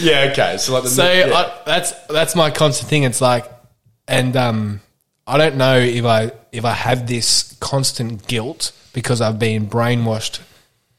Yeah, 0.00 0.30
okay. 0.30 0.56
So 0.58 0.72
like 0.72 0.84
the 0.84 0.88
so 0.88 1.12
yeah. 1.12 1.34
I, 1.34 1.62
that's 1.66 1.92
that's 2.06 2.34
my 2.34 2.50
constant 2.50 2.88
thing. 2.88 3.02
It's 3.02 3.20
like, 3.20 3.44
and 4.06 4.34
um, 4.36 4.80
I 5.26 5.36
don't 5.36 5.56
know 5.56 5.78
if 5.78 6.04
I 6.04 6.32
if 6.52 6.64
I 6.64 6.72
have 6.72 7.06
this 7.06 7.54
constant 7.60 8.26
guilt 8.26 8.72
because 8.92 9.20
I've 9.20 9.38
been 9.38 9.68
brainwashed 9.68 10.40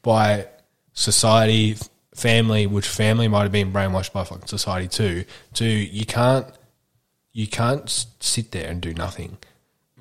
by 0.02 0.46
society, 0.92 1.76
family, 2.14 2.66
which 2.66 2.88
family 2.88 3.28
might 3.28 3.42
have 3.42 3.52
been 3.52 3.72
brainwashed 3.72 4.12
by 4.12 4.24
fucking 4.24 4.46
society 4.46 4.88
too. 4.88 5.24
To 5.54 5.64
you 5.64 6.06
can't 6.06 6.46
you 7.32 7.46
can't 7.46 8.06
sit 8.20 8.50
there 8.52 8.68
and 8.68 8.80
do 8.80 8.92
nothing. 8.94 9.38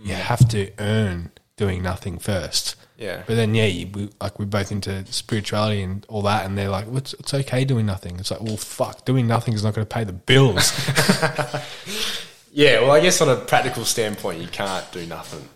You 0.02 0.14
have 0.14 0.48
to 0.50 0.72
earn 0.80 1.32
doing 1.58 1.84
nothing 1.84 2.20
first. 2.20 2.76
Yeah. 2.98 3.24
But 3.28 3.36
then, 3.36 3.54
yeah, 3.54 3.66
you, 3.66 3.88
we, 3.88 4.10
like 4.22 4.40
we're 4.40 4.46
both 4.46 4.72
into 4.72 5.06
spirituality 5.12 5.82
and 5.82 6.06
all 6.08 6.22
that, 6.24 6.46
and 6.46 6.58
they're 6.58 6.70
like, 6.70 6.88
well, 6.88 6.98
it's, 6.98 7.14
it's 7.14 7.34
okay 7.34 7.66
doing 7.66 7.86
nothing. 7.86 8.18
It's 8.18 8.32
like, 8.32 8.42
well, 8.42 8.58
fuck, 8.58 9.06
doing 9.06 9.28
nothing 9.28 9.54
is 9.54 9.64
not 9.64 9.74
going 9.74 9.86
to 9.86 9.94
pay 9.94 10.04
the 10.04 10.14
bills. 10.14 10.72
yeah, 12.54 12.82
well, 12.82 12.92
I 12.92 13.00
guess 13.00 13.22
on 13.22 13.30
a 13.30 13.36
practical 13.36 13.86
standpoint, 13.86 14.42
you 14.42 14.48
can't 14.48 14.90
do 14.92 15.06
nothing. 15.06 15.48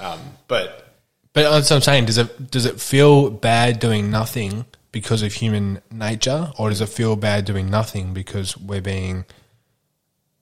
Um, 0.00 0.20
but 0.46 0.87
but 1.42 1.50
that's 1.52 1.70
what 1.70 1.76
I'm 1.76 1.82
saying. 1.82 2.06
Does 2.06 2.18
it 2.18 2.50
does 2.50 2.66
it 2.66 2.80
feel 2.80 3.30
bad 3.30 3.78
doing 3.80 4.10
nothing 4.10 4.64
because 4.92 5.22
of 5.22 5.32
human 5.32 5.80
nature, 5.90 6.50
or 6.58 6.68
does 6.70 6.80
it 6.80 6.88
feel 6.88 7.16
bad 7.16 7.44
doing 7.44 7.70
nothing 7.70 8.12
because 8.14 8.56
we're 8.56 8.80
being, 8.80 9.24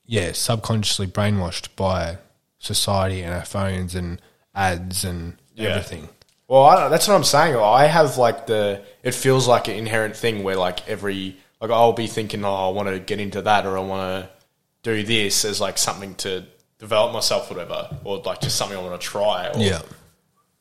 yeah, 0.06 0.32
subconsciously 0.32 1.06
brainwashed 1.06 1.68
by 1.76 2.18
society 2.59 3.22
and 3.22 3.35
our 3.35 3.44
phones 3.44 3.94
and 3.94 4.20
ads 4.54 5.04
and 5.04 5.37
Yeah. 5.54 5.70
everything? 5.70 6.09
Well, 6.48 6.62
I, 6.62 6.88
that's 6.88 7.09
what 7.09 7.14
I'm 7.14 7.24
saying. 7.24 7.56
I 7.56 7.87
have 7.87 8.18
like 8.18 8.46
the. 8.46 8.82
It 9.02 9.14
feels 9.14 9.48
like 9.48 9.68
an 9.68 9.74
inherent 9.74 10.16
thing 10.16 10.44
where 10.44 10.56
like 10.56 10.88
every 10.88 11.37
like 11.61 11.70
I'll 11.70 11.92
be 11.92 12.06
thinking, 12.06 12.44
oh, 12.44 12.54
I 12.54 12.70
want 12.70 12.88
to 12.88 12.98
get 13.00 13.20
into 13.20 13.42
that, 13.42 13.66
or 13.66 13.76
I 13.76 13.80
want 13.80 14.24
to 14.24 14.30
do 14.82 15.02
this 15.02 15.44
as 15.44 15.61
like 15.61 15.76
something 15.78 16.14
to 16.16 16.44
develop 16.78 17.12
myself, 17.12 17.50
whatever, 17.50 17.98
or 18.04 18.18
like 18.18 18.40
just 18.40 18.56
something 18.56 18.78
I 18.78 18.82
want 18.82 19.00
to 19.00 19.06
try. 19.06 19.48
Or, 19.48 19.59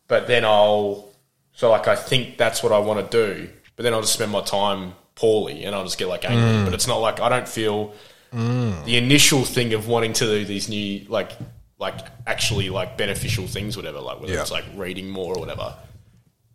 But 0.08 0.28
then 0.28 0.46
I'll 0.46 1.10
so 1.54 1.72
like 1.72 1.88
I 1.88 1.96
think 1.96 2.38
that's 2.38 2.62
what 2.62 2.72
I 2.72 2.80
want 2.80 3.10
to 3.10 3.34
do, 3.34 3.50
but 3.76 3.84
then 3.84 3.94
I'll 3.94 4.02
just 4.02 4.13
spend 4.13 4.32
my 4.32 4.41
time 4.41 4.94
poorly, 5.15 5.63
and 5.63 5.74
I'll 5.76 5.84
just 5.86 5.98
get 5.98 6.08
like 6.08 6.26
angry. 6.26 6.44
Mm. 6.44 6.65
But 6.65 6.74
it's 6.74 6.88
not 6.88 6.98
like 6.98 7.20
I 7.20 7.30
don't 7.30 7.48
feel 7.48 7.94
mm. 8.34 8.84
the 8.86 8.98
initial 8.98 9.44
thing 9.44 9.74
of 9.74 9.88
wanting 9.88 10.13
to 10.13 10.26
do 10.26 10.46
these 10.46 10.70
new 10.70 11.06
like 11.08 11.32
like 11.80 12.00
actually 12.28 12.70
like 12.70 12.98
beneficial 12.98 13.48
things, 13.48 13.76
whatever. 13.78 14.00
Like 14.00 14.20
whether 14.20 14.34
Yeah. 14.34 14.41
it's 14.41 14.52
like 14.52 14.65
reading 14.76 15.10
more 15.10 15.36
or 15.36 15.39
whatever. 15.39 15.76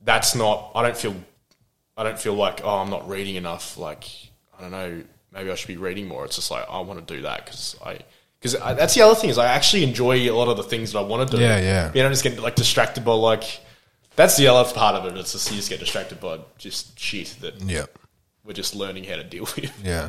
That's 0.03 0.35
not. 0.35 0.73
I 0.75 0.83
don't 0.83 0.97
feel. 0.97 1.17
I 1.97 2.03
don't 2.05 2.19
feel 2.19 2.35
like 2.35 2.61
oh 2.65 2.79
I'm 2.79 2.91
not 2.91 3.09
reading 3.09 3.37
enough. 3.37 3.77
Like 3.77 4.05
I 4.57 4.63
don't 4.63 4.71
know. 4.71 5.03
Maybe 5.33 5.51
I 5.51 5.55
should 5.55 5.69
be 5.69 5.77
reading 5.77 6.09
more. 6.09 6.25
It's 6.25 6.37
just 6.37 6.51
like 6.51 6.67
I 6.69 6.81
want 6.81 7.07
to 7.07 7.15
do 7.15 7.23
that 7.23 7.45
because 7.45 7.77
I. 7.85 8.01
Because 8.41 8.55
that's 8.77 8.95
the 8.95 9.03
other 9.03 9.15
thing 9.15 9.29
is 9.29 9.37
I 9.37 9.47
actually 9.49 9.85
enjoy 9.85 10.17
a 10.17 10.31
lot 10.31 10.49
of 10.49 10.57
the 10.57 10.63
things 10.63 10.93
that 10.93 10.99
I 10.99 11.03
want 11.03 11.31
to 11.31 11.37
do. 11.37 11.43
Yeah, 11.43 11.59
yeah. 11.61 11.93
You 11.95 12.03
know, 12.03 12.09
just 12.09 12.25
get 12.25 12.39
like 12.41 12.55
distracted 12.55 13.05
by 13.05 13.13
like. 13.13 13.61
That's 14.17 14.37
the 14.37 14.49
other 14.49 14.71
part 14.73 14.97
of 14.97 15.05
it. 15.07 15.19
It's 15.19 15.33
just 15.33 15.51
you 15.51 15.57
just 15.57 15.69
get 15.71 15.79
distracted 15.81 16.21
by 16.21 16.41
just 16.59 16.99
shit 16.99 17.37
that 17.43 17.61
Yeah. 17.61 17.87
we're 18.45 18.53
just 18.55 18.75
learning 18.75 19.05
how 19.05 19.17
to 19.17 19.25
deal 19.25 19.45
with. 19.57 19.71
Yeah. 19.85 20.09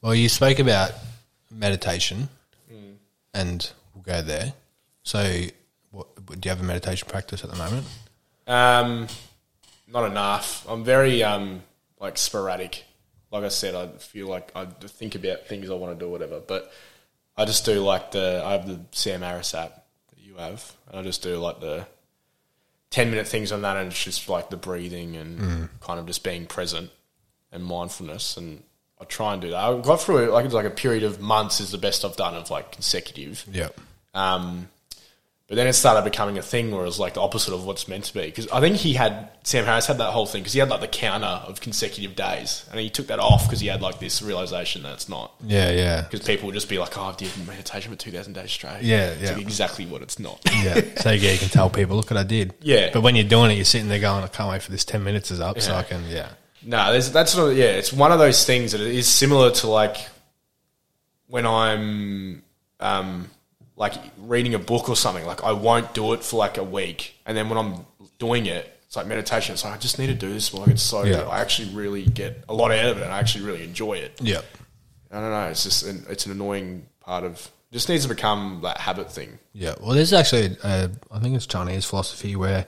Well, 0.00 0.14
you 0.14 0.28
spoke 0.28 0.58
about 0.60 0.92
meditation, 1.50 2.28
and 3.34 3.70
we'll 3.94 4.02
go 4.02 4.22
there. 4.22 4.52
So, 5.02 5.42
what, 5.90 6.06
do 6.26 6.38
you 6.44 6.50
have 6.50 6.60
a 6.60 6.64
meditation 6.64 7.08
practice 7.08 7.42
at 7.44 7.50
the 7.50 7.56
moment? 7.56 7.86
Um, 8.46 9.08
not 9.86 10.10
enough. 10.10 10.64
I'm 10.68 10.84
very 10.84 11.22
um 11.22 11.62
like 12.00 12.18
sporadic. 12.18 12.84
Like 13.30 13.44
I 13.44 13.48
said, 13.48 13.74
I 13.74 13.88
feel 13.98 14.26
like 14.28 14.50
I 14.56 14.64
think 14.64 15.14
about 15.14 15.46
things 15.46 15.70
I 15.70 15.74
want 15.74 15.98
to 15.98 16.04
do, 16.04 16.10
whatever. 16.10 16.40
But 16.40 16.72
I 17.38 17.44
just 17.44 17.64
do 17.64 17.80
like 17.80 18.10
the 18.10 18.42
I 18.44 18.52
have 18.52 18.66
the 18.66 18.80
Sam 18.90 19.22
Harris 19.22 19.54
app 19.54 19.84
that 20.10 20.18
you 20.18 20.34
have, 20.34 20.72
and 20.88 20.98
I 20.98 21.02
just 21.02 21.22
do 21.22 21.36
like 21.36 21.60
the 21.60 21.86
ten 22.90 23.10
minute 23.10 23.28
things 23.28 23.52
on 23.52 23.62
that, 23.62 23.76
and 23.76 23.90
it's 23.90 24.02
just 24.02 24.28
like 24.28 24.50
the 24.50 24.56
breathing 24.56 25.16
and 25.16 25.68
kind 25.80 26.00
of 26.00 26.06
just 26.06 26.24
being 26.24 26.46
present 26.46 26.90
and 27.52 27.64
mindfulness. 27.64 28.36
And 28.36 28.64
I 29.00 29.04
try 29.04 29.32
and 29.32 29.40
do 29.40 29.50
that. 29.50 29.56
I 29.56 29.80
got 29.80 30.00
through 30.00 30.24
it 30.24 30.30
like 30.30 30.44
it's 30.44 30.54
like 30.54 30.66
a 30.66 30.70
period 30.70 31.04
of 31.04 31.20
months 31.20 31.60
is 31.60 31.70
the 31.70 31.78
best 31.78 32.04
I've 32.04 32.16
done 32.16 32.34
of 32.34 32.50
like 32.50 32.72
consecutive. 32.72 33.46
Yeah. 33.50 33.68
Um, 34.14 34.68
but 35.48 35.56
then 35.56 35.66
it 35.66 35.72
started 35.72 36.02
becoming 36.04 36.36
a 36.36 36.42
thing 36.42 36.70
where 36.70 36.82
it 36.82 36.86
was 36.86 36.98
like 37.00 37.14
the 37.14 37.22
opposite 37.22 37.54
of 37.54 37.64
what's 37.64 37.88
meant 37.88 38.04
to 38.04 38.12
be. 38.12 38.20
Because 38.26 38.48
I 38.48 38.60
think 38.60 38.76
he 38.76 38.92
had 38.92 39.30
Sam 39.44 39.64
Harris 39.64 39.86
had 39.86 39.96
that 39.96 40.10
whole 40.12 40.26
thing 40.26 40.42
because 40.42 40.52
he 40.52 40.58
had 40.58 40.68
like 40.68 40.82
the 40.82 40.88
counter 40.88 41.24
of 41.26 41.62
consecutive 41.62 42.14
days, 42.14 42.66
and 42.70 42.78
he 42.78 42.90
took 42.90 43.06
that 43.06 43.18
off 43.18 43.46
because 43.46 43.58
he 43.60 43.66
had 43.66 43.80
like 43.80 43.98
this 43.98 44.20
realization 44.20 44.82
that 44.82 44.92
it's 44.92 45.08
not. 45.08 45.32
Yeah, 45.42 45.70
yeah. 45.70 46.02
Because 46.02 46.26
people 46.26 46.46
would 46.46 46.54
just 46.54 46.68
be 46.68 46.78
like, 46.78 46.98
"Oh, 46.98 47.04
I 47.04 47.14
did 47.14 47.30
meditation 47.46 47.90
for 47.90 47.96
two 47.98 48.10
thousand 48.10 48.34
days 48.34 48.50
straight." 48.50 48.82
Yeah, 48.82 49.06
It's 49.12 49.22
yeah. 49.22 49.32
like 49.32 49.40
exactly 49.40 49.86
what 49.86 50.02
it's 50.02 50.18
not. 50.18 50.40
Yeah. 50.58 50.80
So, 50.96 51.12
yeah, 51.12 51.30
you 51.32 51.38
can 51.38 51.48
tell 51.48 51.70
people, 51.70 51.96
look 51.96 52.10
what 52.10 52.18
I 52.18 52.24
did. 52.24 52.52
Yeah. 52.60 52.90
But 52.92 53.02
when 53.02 53.14
you're 53.14 53.24
doing 53.24 53.52
it, 53.52 53.54
you're 53.54 53.64
sitting 53.64 53.88
there 53.88 54.00
going, 54.00 54.24
I 54.24 54.26
can't 54.26 54.50
wait 54.50 54.60
for 54.60 54.72
this 54.72 54.84
10 54.84 55.04
minutes 55.04 55.30
is 55.30 55.40
up 55.40 55.60
so 55.60 55.72
I 55.72 55.84
can, 55.84 56.04
yeah. 56.08 56.30
No, 56.64 56.90
there's, 56.90 57.12
that's 57.12 57.36
not. 57.36 57.50
Yeah, 57.50 57.66
it's 57.66 57.92
one 57.92 58.10
of 58.10 58.18
those 58.18 58.44
things 58.44 58.72
that 58.72 58.80
it 58.80 58.88
is 58.88 59.06
similar 59.06 59.52
to 59.52 59.68
like 59.68 59.96
when 61.28 61.46
I'm 61.46 62.42
um, 62.80 63.30
like 63.78 63.94
reading 64.18 64.52
a 64.54 64.58
book 64.58 64.90
or 64.90 64.96
something. 64.96 65.24
Like 65.24 65.42
I 65.42 65.52
won't 65.52 65.94
do 65.94 66.12
it 66.12 66.22
for 66.22 66.36
like 66.36 66.58
a 66.58 66.64
week, 66.64 67.14
and 67.24 67.34
then 67.34 67.48
when 67.48 67.56
I'm 67.56 67.86
doing 68.18 68.44
it, 68.44 68.70
it's 68.86 68.96
like 68.96 69.06
meditation. 69.06 69.54
It's 69.54 69.64
like 69.64 69.74
I 69.74 69.78
just 69.78 69.98
need 69.98 70.08
to 70.08 70.14
do 70.14 70.30
this. 70.32 70.52
Like 70.52 70.68
it's 70.68 70.82
so 70.82 71.04
Yeah. 71.04 71.22
I 71.22 71.40
actually 71.40 71.74
really 71.74 72.04
get 72.04 72.44
a 72.48 72.54
lot 72.54 72.72
out 72.72 72.84
of 72.86 72.98
it, 72.98 73.04
and 73.04 73.12
I 73.12 73.18
actually 73.18 73.46
really 73.46 73.64
enjoy 73.64 73.94
it. 73.94 74.20
Yeah. 74.20 74.42
I 75.10 75.20
don't 75.20 75.30
know. 75.30 75.46
It's 75.46 75.64
just 75.64 75.86
an, 75.86 76.04
it's 76.10 76.26
an 76.26 76.32
annoying 76.32 76.86
part 77.00 77.24
of. 77.24 77.50
Just 77.70 77.90
needs 77.90 78.04
to 78.04 78.08
become 78.08 78.60
that 78.62 78.78
habit 78.78 79.12
thing. 79.12 79.38
Yeah. 79.52 79.74
Well, 79.78 79.90
there's 79.90 80.14
actually, 80.14 80.56
uh, 80.62 80.88
I 81.10 81.18
think 81.18 81.36
it's 81.36 81.46
Chinese 81.46 81.84
philosophy 81.84 82.34
where 82.34 82.66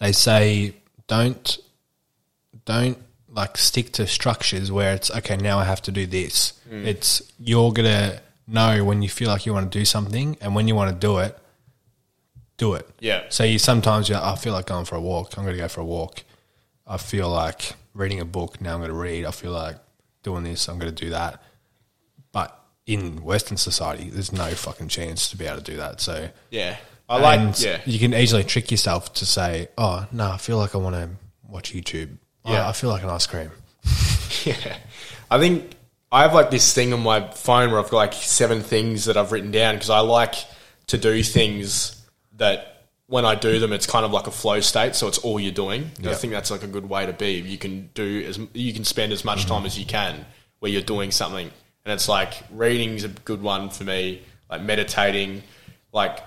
they 0.00 0.10
say 0.10 0.74
don't, 1.06 1.56
don't 2.64 2.98
like 3.28 3.56
stick 3.56 3.92
to 3.92 4.08
structures 4.08 4.72
where 4.72 4.92
it's, 4.92 5.08
okay, 5.08 5.36
now 5.36 5.60
I 5.60 5.64
have 5.64 5.82
to 5.82 5.92
do 5.92 6.04
this. 6.04 6.54
It's, 6.68 7.22
you're 7.38 7.72
to 7.72 8.20
know 8.52 8.84
when 8.84 9.02
you 9.02 9.08
feel 9.08 9.28
like 9.28 9.46
you 9.46 9.52
want 9.54 9.70
to 9.70 9.78
do 9.78 9.84
something 9.84 10.36
and 10.40 10.54
when 10.54 10.68
you 10.68 10.74
want 10.74 10.90
to 10.92 11.06
do 11.06 11.18
it, 11.18 11.38
do 12.56 12.74
it. 12.74 12.88
Yeah. 13.00 13.24
So 13.28 13.44
you 13.44 13.58
sometimes 13.58 14.08
you're, 14.08 14.22
I 14.22 14.36
feel 14.36 14.52
like 14.52 14.66
going 14.66 14.84
for 14.84 14.96
a 14.96 15.00
walk. 15.00 15.36
I'm 15.36 15.44
going 15.44 15.56
to 15.56 15.62
go 15.62 15.68
for 15.68 15.80
a 15.80 15.84
walk. 15.84 16.22
I 16.86 16.96
feel 16.96 17.28
like 17.30 17.74
reading 17.94 18.20
a 18.20 18.24
book. 18.24 18.60
Now 18.60 18.74
I'm 18.74 18.80
going 18.80 18.90
to 18.90 18.96
read. 18.96 19.24
I 19.24 19.30
feel 19.30 19.52
like 19.52 19.76
doing 20.22 20.44
this, 20.44 20.68
I'm 20.68 20.78
going 20.78 20.94
to 20.94 21.04
do 21.04 21.10
that. 21.10 21.42
But 22.32 22.58
in 22.86 23.22
Western 23.22 23.56
society, 23.56 24.10
there's 24.10 24.32
no 24.32 24.50
fucking 24.50 24.88
chance 24.88 25.30
to 25.30 25.36
be 25.36 25.46
able 25.46 25.58
to 25.58 25.64
do 25.64 25.76
that. 25.78 26.00
So 26.00 26.28
Yeah. 26.50 26.76
I 27.08 27.18
like, 27.18 27.60
yeah. 27.60 27.80
you 27.86 27.98
can 27.98 28.14
easily 28.14 28.44
trick 28.44 28.70
yourself 28.70 29.14
to 29.14 29.26
say, 29.26 29.66
"Oh 29.76 30.06
no, 30.12 30.30
I 30.30 30.36
feel 30.36 30.58
like 30.58 30.76
I 30.76 30.78
want 30.78 30.94
to 30.94 31.08
watch 31.48 31.72
YouTube. 31.74 32.18
Yeah. 32.46 32.68
I 32.68 32.72
feel 32.72 32.88
like 32.88 33.02
an 33.02 33.10
ice 33.10 33.26
cream." 33.26 33.50
Yeah. 34.44 34.76
I 35.30 35.38
think 35.38 35.74
I 36.12 36.22
have 36.22 36.34
like 36.34 36.50
this 36.50 36.74
thing 36.74 36.92
on 36.92 37.00
my 37.00 37.28
phone 37.30 37.70
where 37.70 37.78
I've 37.78 37.90
got 37.90 37.96
like 37.96 38.14
seven 38.14 38.62
things 38.62 39.04
that 39.04 39.16
I've 39.16 39.30
written 39.32 39.50
down 39.50 39.76
because 39.76 39.90
I 39.90 40.00
like 40.00 40.34
to 40.88 40.98
do 40.98 41.22
things 41.22 42.04
that 42.36 42.86
when 43.06 43.24
I 43.24 43.34
do 43.34 43.58
them, 43.58 43.72
it's 43.72 43.86
kind 43.86 44.04
of 44.04 44.12
like 44.12 44.26
a 44.26 44.30
flow 44.30 44.60
state. 44.60 44.94
So 44.94 45.06
it's 45.08 45.18
all 45.18 45.38
you're 45.38 45.52
doing. 45.52 45.90
And 45.98 46.08
I 46.08 46.14
think 46.14 46.32
that's 46.32 46.50
like 46.50 46.62
a 46.62 46.68
good 46.68 46.88
way 46.88 47.06
to 47.06 47.12
be. 47.12 47.34
You 47.40 47.58
can 47.58 47.90
do 47.94 48.24
as 48.26 48.40
you 48.54 48.72
can 48.72 48.84
spend 48.84 49.12
as 49.12 49.24
much 49.24 49.46
time 49.46 49.58
mm-hmm. 49.58 49.66
as 49.66 49.78
you 49.78 49.84
can 49.84 50.24
where 50.58 50.70
you're 50.70 50.82
doing 50.82 51.10
something. 51.10 51.50
And 51.84 51.92
it's 51.92 52.08
like 52.08 52.34
reading's 52.50 53.04
a 53.04 53.08
good 53.08 53.42
one 53.42 53.70
for 53.70 53.84
me, 53.84 54.22
like 54.48 54.62
meditating, 54.62 55.42
like 55.92 56.20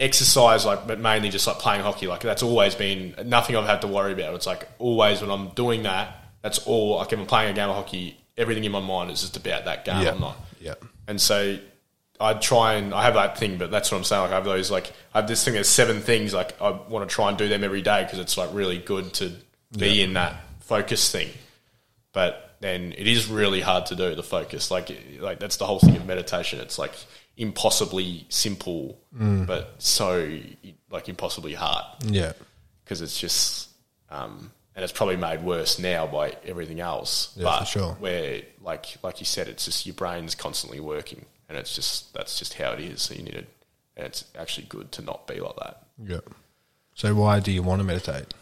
exercise, 0.00 0.64
like 0.64 0.86
but 0.86 0.98
mainly 0.98 1.28
just 1.28 1.46
like 1.46 1.58
playing 1.58 1.82
hockey. 1.82 2.06
Like 2.06 2.20
that's 2.20 2.42
always 2.42 2.74
been 2.74 3.14
nothing 3.24 3.56
I've 3.56 3.66
had 3.66 3.82
to 3.82 3.88
worry 3.88 4.12
about. 4.12 4.34
It's 4.34 4.46
like 4.46 4.68
always 4.78 5.20
when 5.20 5.30
I'm 5.30 5.50
doing 5.50 5.84
that, 5.84 6.24
that's 6.42 6.58
all. 6.66 6.96
Like 6.96 7.12
if 7.12 7.18
I'm 7.18 7.26
playing 7.26 7.50
a 7.50 7.54
game 7.54 7.68
of 7.68 7.76
hockey, 7.76 8.16
everything 8.36 8.64
in 8.64 8.72
my 8.72 8.80
mind 8.80 9.10
is 9.10 9.20
just 9.22 9.36
about 9.36 9.64
that 9.64 9.84
game. 9.84 10.02
Yeah. 10.02 10.12
I'm 10.12 10.20
not. 10.20 10.36
Yeah. 10.60 10.74
And 11.08 11.20
so 11.20 11.58
I 12.20 12.34
try 12.34 12.74
and 12.74 12.94
I 12.94 13.02
have 13.02 13.14
that 13.14 13.38
thing, 13.38 13.58
but 13.58 13.70
that's 13.70 13.90
what 13.92 13.98
I'm 13.98 14.04
saying. 14.04 14.22
Like 14.22 14.32
I 14.32 14.34
have 14.36 14.44
those 14.44 14.70
like 14.70 14.92
I 15.14 15.18
have 15.20 15.28
this 15.28 15.44
thing. 15.44 15.54
There's 15.54 15.68
seven 15.68 16.00
things 16.00 16.32
like 16.34 16.60
I 16.60 16.70
want 16.70 17.08
to 17.08 17.14
try 17.14 17.28
and 17.28 17.36
do 17.38 17.48
them 17.48 17.62
every 17.64 17.82
day 17.82 18.02
because 18.04 18.18
it's 18.18 18.36
like 18.38 18.50
really 18.52 18.78
good 18.78 19.12
to 19.14 19.32
be 19.76 20.02
in 20.02 20.14
that 20.14 20.34
focus 20.60 21.10
thing. 21.12 21.28
But 22.12 22.56
then 22.60 22.92
it 22.96 23.06
is 23.06 23.28
really 23.28 23.60
hard 23.60 23.86
to 23.86 23.96
do 23.96 24.14
the 24.14 24.22
focus. 24.22 24.70
Like 24.70 24.90
like 25.20 25.38
that's 25.38 25.56
the 25.58 25.66
whole 25.66 25.78
thing 25.78 25.96
of 25.96 26.06
meditation. 26.06 26.60
It's 26.60 26.78
like 26.78 26.94
impossibly 27.36 28.26
simple, 28.28 28.98
but 29.12 29.74
so 29.78 30.38
like 30.90 31.08
impossibly 31.08 31.54
hard 31.54 31.84
Yeah. 32.04 32.32
because 32.84 33.02
it's 33.02 33.20
just 33.20 33.68
um, 34.10 34.50
and 34.76 34.84
it's 34.84 34.92
probably 34.92 35.16
made 35.16 35.42
worse 35.42 35.78
now 35.78 36.06
by 36.06 36.36
everything 36.44 36.80
else. 36.80 37.32
Yeah, 37.34 37.44
but 37.44 37.60
for 37.60 37.64
sure. 37.64 37.92
where 37.94 38.42
like 38.60 38.98
like 39.02 39.20
you 39.20 39.26
said, 39.26 39.48
it's 39.48 39.64
just 39.64 39.86
your 39.86 39.94
brain's 39.94 40.34
constantly 40.34 40.80
working, 40.80 41.24
and 41.48 41.56
it's 41.56 41.74
just 41.74 42.12
that's 42.12 42.38
just 42.38 42.54
how 42.54 42.72
it 42.72 42.80
is. 42.80 43.02
So 43.02 43.14
you 43.14 43.22
need 43.22 43.34
it, 43.34 43.48
and 43.96 44.06
it's 44.06 44.24
actually 44.38 44.66
good 44.68 44.92
to 44.92 45.02
not 45.02 45.26
be 45.26 45.40
like 45.40 45.56
that. 45.56 45.82
Yeah. 46.04 46.20
So 46.94 47.14
why 47.14 47.40
do 47.40 47.50
you 47.50 47.62
want 47.62 47.80
to 47.80 47.84
meditate? 47.84 48.34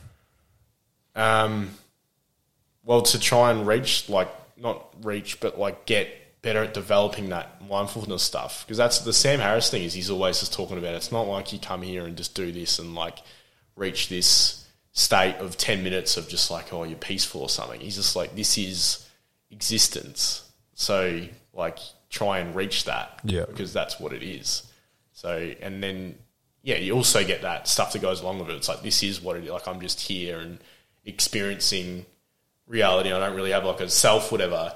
Um, 1.14 1.70
well, 2.85 3.03
to 3.03 3.20
try 3.20 3.53
and 3.53 3.66
reach 3.66 4.09
like 4.09 4.29
not 4.57 4.92
reach, 5.05 5.38
but 5.38 5.57
like 5.57 5.87
get 5.87 6.09
better 6.42 6.64
at 6.64 6.75
developing 6.75 7.31
that 7.31 7.62
mindfulness 7.66 8.23
stuff 8.23 8.66
because 8.66 8.77
that's 8.77 8.99
the 8.99 9.12
Sam 9.12 9.38
Harris 9.38 9.70
thing. 9.70 9.85
Is 9.85 9.94
he's 9.94 10.11
always 10.11 10.40
just 10.40 10.53
talking 10.53 10.79
about. 10.79 10.94
It. 10.94 10.97
It's 10.97 11.12
not 11.12 11.29
like 11.29 11.53
you 11.53 11.61
come 11.61 11.83
here 11.83 12.05
and 12.07 12.16
just 12.16 12.35
do 12.35 12.51
this 12.51 12.81
and 12.81 12.97
like 12.97 13.18
reach 13.77 14.09
this 14.09 14.63
state 14.94 15.35
of 15.37 15.59
ten 15.59 15.83
minutes 15.83 16.16
of 16.16 16.28
just 16.28 16.50
like 16.50 16.72
oh 16.72 16.85
you're 16.85 16.96
peaceful 16.96 17.42
or 17.42 17.48
something. 17.50 17.80
He's 17.80 17.96
just 17.96 18.16
like 18.16 18.35
this 18.35 18.57
is 18.57 19.07
existence. 19.50 20.50
So 20.74 21.26
like 21.52 21.78
try 22.09 22.38
and 22.38 22.54
reach 22.54 22.85
that. 22.85 23.20
Yeah. 23.24 23.44
because 23.44 23.72
that's 23.72 24.00
what 24.00 24.12
it 24.12 24.22
is. 24.22 24.62
So 25.12 25.52
and 25.61 25.83
then 25.83 26.16
yeah, 26.62 26.76
you 26.76 26.94
also 26.94 27.22
get 27.24 27.42
that 27.42 27.68
stuff 27.68 27.92
that 27.92 28.00
goes 28.00 28.22
along 28.22 28.38
with 28.38 28.48
it. 28.48 28.54
It's 28.54 28.68
like 28.68 28.83
this 28.83 29.02
is 29.02 29.20
what 29.20 29.37
it 29.37 29.44
is. 29.44 29.50
Like 29.50 29.68
I'm 29.68 29.80
just 29.80 30.00
here 30.00 30.38
and 30.38 30.59
experiencing 31.04 32.07
reality. 32.66 33.12
I 33.12 33.18
don't 33.18 33.37
really 33.37 33.50
have 33.50 33.64
like 33.64 33.80
a 33.80 33.88
self, 33.90 34.33
whatever. 34.33 34.74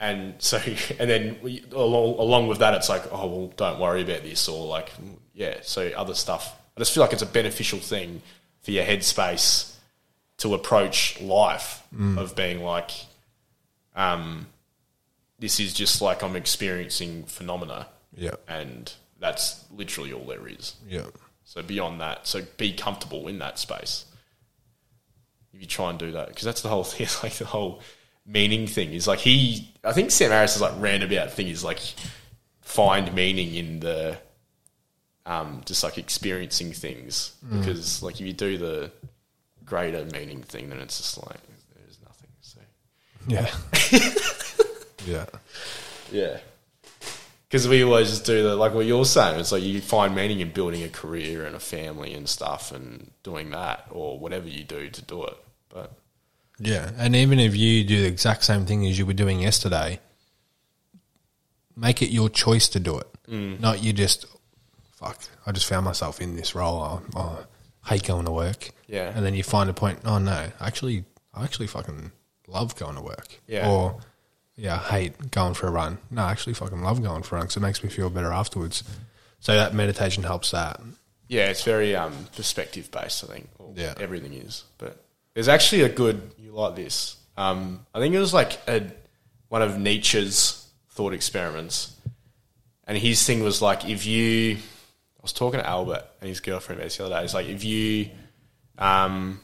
And 0.00 0.34
so, 0.38 0.56
and 0.98 1.08
then 1.08 1.38
we, 1.42 1.64
along, 1.72 2.18
along 2.18 2.48
with 2.48 2.58
that, 2.58 2.74
it's 2.74 2.88
like, 2.88 3.04
oh 3.12 3.26
well, 3.26 3.52
don't 3.56 3.78
worry 3.78 4.02
about 4.02 4.22
this, 4.22 4.48
or 4.48 4.66
like, 4.66 4.92
yeah. 5.32 5.58
So 5.62 5.88
other 5.96 6.14
stuff. 6.14 6.58
I 6.76 6.80
just 6.80 6.92
feel 6.92 7.02
like 7.02 7.12
it's 7.12 7.22
a 7.22 7.26
beneficial 7.26 7.78
thing 7.78 8.22
for 8.62 8.70
your 8.70 8.84
headspace 8.84 9.74
to 10.38 10.54
approach 10.54 11.20
life 11.20 11.82
of 12.16 12.34
being 12.34 12.62
like, 12.62 12.90
um, 13.94 14.46
this 15.38 15.60
is 15.60 15.72
just 15.74 16.00
like 16.00 16.22
I'm 16.22 16.36
experiencing 16.36 17.24
phenomena, 17.24 17.88
Yeah. 18.16 18.34
and 18.48 18.92
that's 19.18 19.64
literally 19.70 20.12
all 20.12 20.24
there 20.24 20.46
is. 20.48 20.74
Yeah. 20.88 21.06
So 21.44 21.62
beyond 21.62 22.00
that, 22.00 22.26
so 22.26 22.42
be 22.56 22.72
comfortable 22.72 23.28
in 23.28 23.38
that 23.40 23.58
space. 23.58 24.04
If 25.52 25.60
you 25.60 25.66
try 25.66 25.90
and 25.90 25.98
do 25.98 26.12
that, 26.12 26.28
because 26.28 26.44
that's 26.44 26.62
the 26.62 26.68
whole 26.70 26.84
thing. 26.92 27.08
Like 27.22 27.34
the 27.34 27.44
whole 27.44 27.82
meaning 28.24 28.66
thing 28.66 28.92
is 28.92 29.06
like 29.06 29.18
he. 29.18 29.68
I 29.84 29.92
think 29.92 30.10
Sam 30.10 30.30
Harris' 30.30 30.56
is 30.56 30.62
like 30.62 30.72
roundabout 30.78 31.32
thing 31.32 31.48
is 31.48 31.62
like 31.62 31.80
find 32.62 33.12
meaning 33.14 33.54
in 33.54 33.80
the, 33.80 34.16
um, 35.26 35.62
just 35.64 35.84
like 35.84 35.98
experiencing 35.98 36.72
things. 36.72 37.34
Because 37.50 38.02
like 38.02 38.20
if 38.20 38.26
you 38.26 38.32
do 38.32 38.58
the 38.58 38.90
greater 39.64 40.04
meaning 40.06 40.42
thing, 40.42 40.68
then 40.68 40.78
it's 40.80 40.98
just 40.98 41.18
like 41.18 41.38
there's 41.76 41.98
nothing. 42.04 42.30
So 42.40 42.60
Yeah. 43.28 43.50
yeah. 45.06 45.26
yeah. 46.10 46.38
Because 47.48 47.68
we 47.68 47.84
always 47.84 48.08
just 48.08 48.24
do 48.24 48.42
the 48.42 48.56
like 48.56 48.72
what 48.74 48.86
you're 48.86 49.04
saying. 49.04 49.38
It's 49.38 49.52
like 49.52 49.62
you 49.62 49.80
find 49.80 50.14
meaning 50.14 50.40
in 50.40 50.52
building 50.52 50.82
a 50.82 50.88
career 50.88 51.44
and 51.44 51.54
a 51.54 51.60
family 51.60 52.14
and 52.14 52.28
stuff, 52.28 52.72
and 52.72 53.10
doing 53.22 53.50
that 53.50 53.86
or 53.90 54.18
whatever 54.18 54.48
you 54.48 54.64
do 54.64 54.88
to 54.88 55.02
do 55.02 55.24
it. 55.24 55.36
But 55.68 55.92
Yeah. 56.58 56.90
And 56.96 57.14
even 57.14 57.38
if 57.38 57.54
you 57.54 57.84
do 57.84 58.00
the 58.00 58.08
exact 58.08 58.44
same 58.44 58.64
thing 58.66 58.86
as 58.86 58.98
you 58.98 59.04
were 59.04 59.12
doing 59.12 59.40
yesterday, 59.40 60.00
make 61.76 62.02
it 62.02 62.10
your 62.10 62.28
choice 62.28 62.68
to 62.70 62.80
do 62.80 62.98
it. 62.98 63.06
Mm. 63.28 63.60
Not 63.60 63.82
you 63.82 63.92
just, 63.92 64.26
fuck, 65.02 65.18
I 65.46 65.52
just 65.52 65.66
found 65.66 65.84
myself 65.84 66.20
in 66.20 66.36
this 66.36 66.54
role. 66.54 67.02
I, 67.16 67.18
I 67.18 67.36
hate 67.86 68.04
going 68.04 68.24
to 68.26 68.30
work. 68.32 68.70
Yeah. 68.86 69.12
And 69.14 69.24
then 69.24 69.34
you 69.34 69.42
find 69.42 69.68
a 69.68 69.72
point, 69.72 70.00
oh 70.04 70.18
no, 70.18 70.48
actually, 70.60 71.04
I 71.34 71.44
actually 71.44 71.66
fucking 71.66 72.12
love 72.46 72.76
going 72.76 72.96
to 72.96 73.02
work. 73.02 73.40
Yeah. 73.46 73.68
Or, 73.70 74.00
yeah, 74.56 74.74
I 74.74 74.78
hate 74.78 75.30
going 75.30 75.54
for 75.54 75.66
a 75.66 75.70
run. 75.70 75.98
No, 76.10 76.22
I 76.22 76.30
actually 76.30 76.54
fucking 76.54 76.82
love 76.82 77.02
going 77.02 77.22
for 77.22 77.36
a 77.36 77.38
run 77.38 77.46
because 77.46 77.56
it 77.56 77.60
makes 77.60 77.82
me 77.82 77.90
feel 77.90 78.10
better 78.10 78.32
afterwards. 78.32 78.84
So 79.40 79.54
that 79.54 79.74
meditation 79.74 80.22
helps 80.22 80.50
that. 80.52 80.80
yeah, 81.28 81.46
it's 81.48 81.64
very 81.64 81.96
um, 81.96 82.26
perspective 82.36 82.90
based. 82.90 83.24
I 83.24 83.26
think. 83.26 83.48
Yeah. 83.74 83.94
everything 83.98 84.34
is. 84.34 84.64
But 84.76 85.02
there's 85.34 85.48
actually 85.48 85.82
a 85.82 85.88
good. 85.88 86.30
You 86.38 86.52
like 86.52 86.76
this? 86.76 87.16
Um, 87.36 87.86
I 87.94 87.98
think 88.00 88.14
it 88.14 88.18
was 88.18 88.34
like 88.34 88.60
a 88.68 88.84
one 89.48 89.62
of 89.62 89.78
Nietzsche's 89.80 90.68
thought 90.90 91.14
experiments, 91.14 91.96
and 92.86 92.98
his 92.98 93.24
thing 93.26 93.42
was 93.42 93.62
like 93.62 93.88
if 93.88 94.06
you. 94.06 94.58
I 95.22 95.24
was 95.24 95.32
talking 95.32 95.60
to 95.60 95.66
Albert 95.68 96.04
and 96.20 96.28
his 96.28 96.40
girlfriend 96.40 96.80
about 96.80 96.86
this 96.86 96.96
the 96.96 97.04
other 97.06 97.14
day. 97.14 97.24
It's 97.24 97.32
like 97.34 97.46
if 97.46 97.62
you, 97.62 98.10
um, 98.76 99.38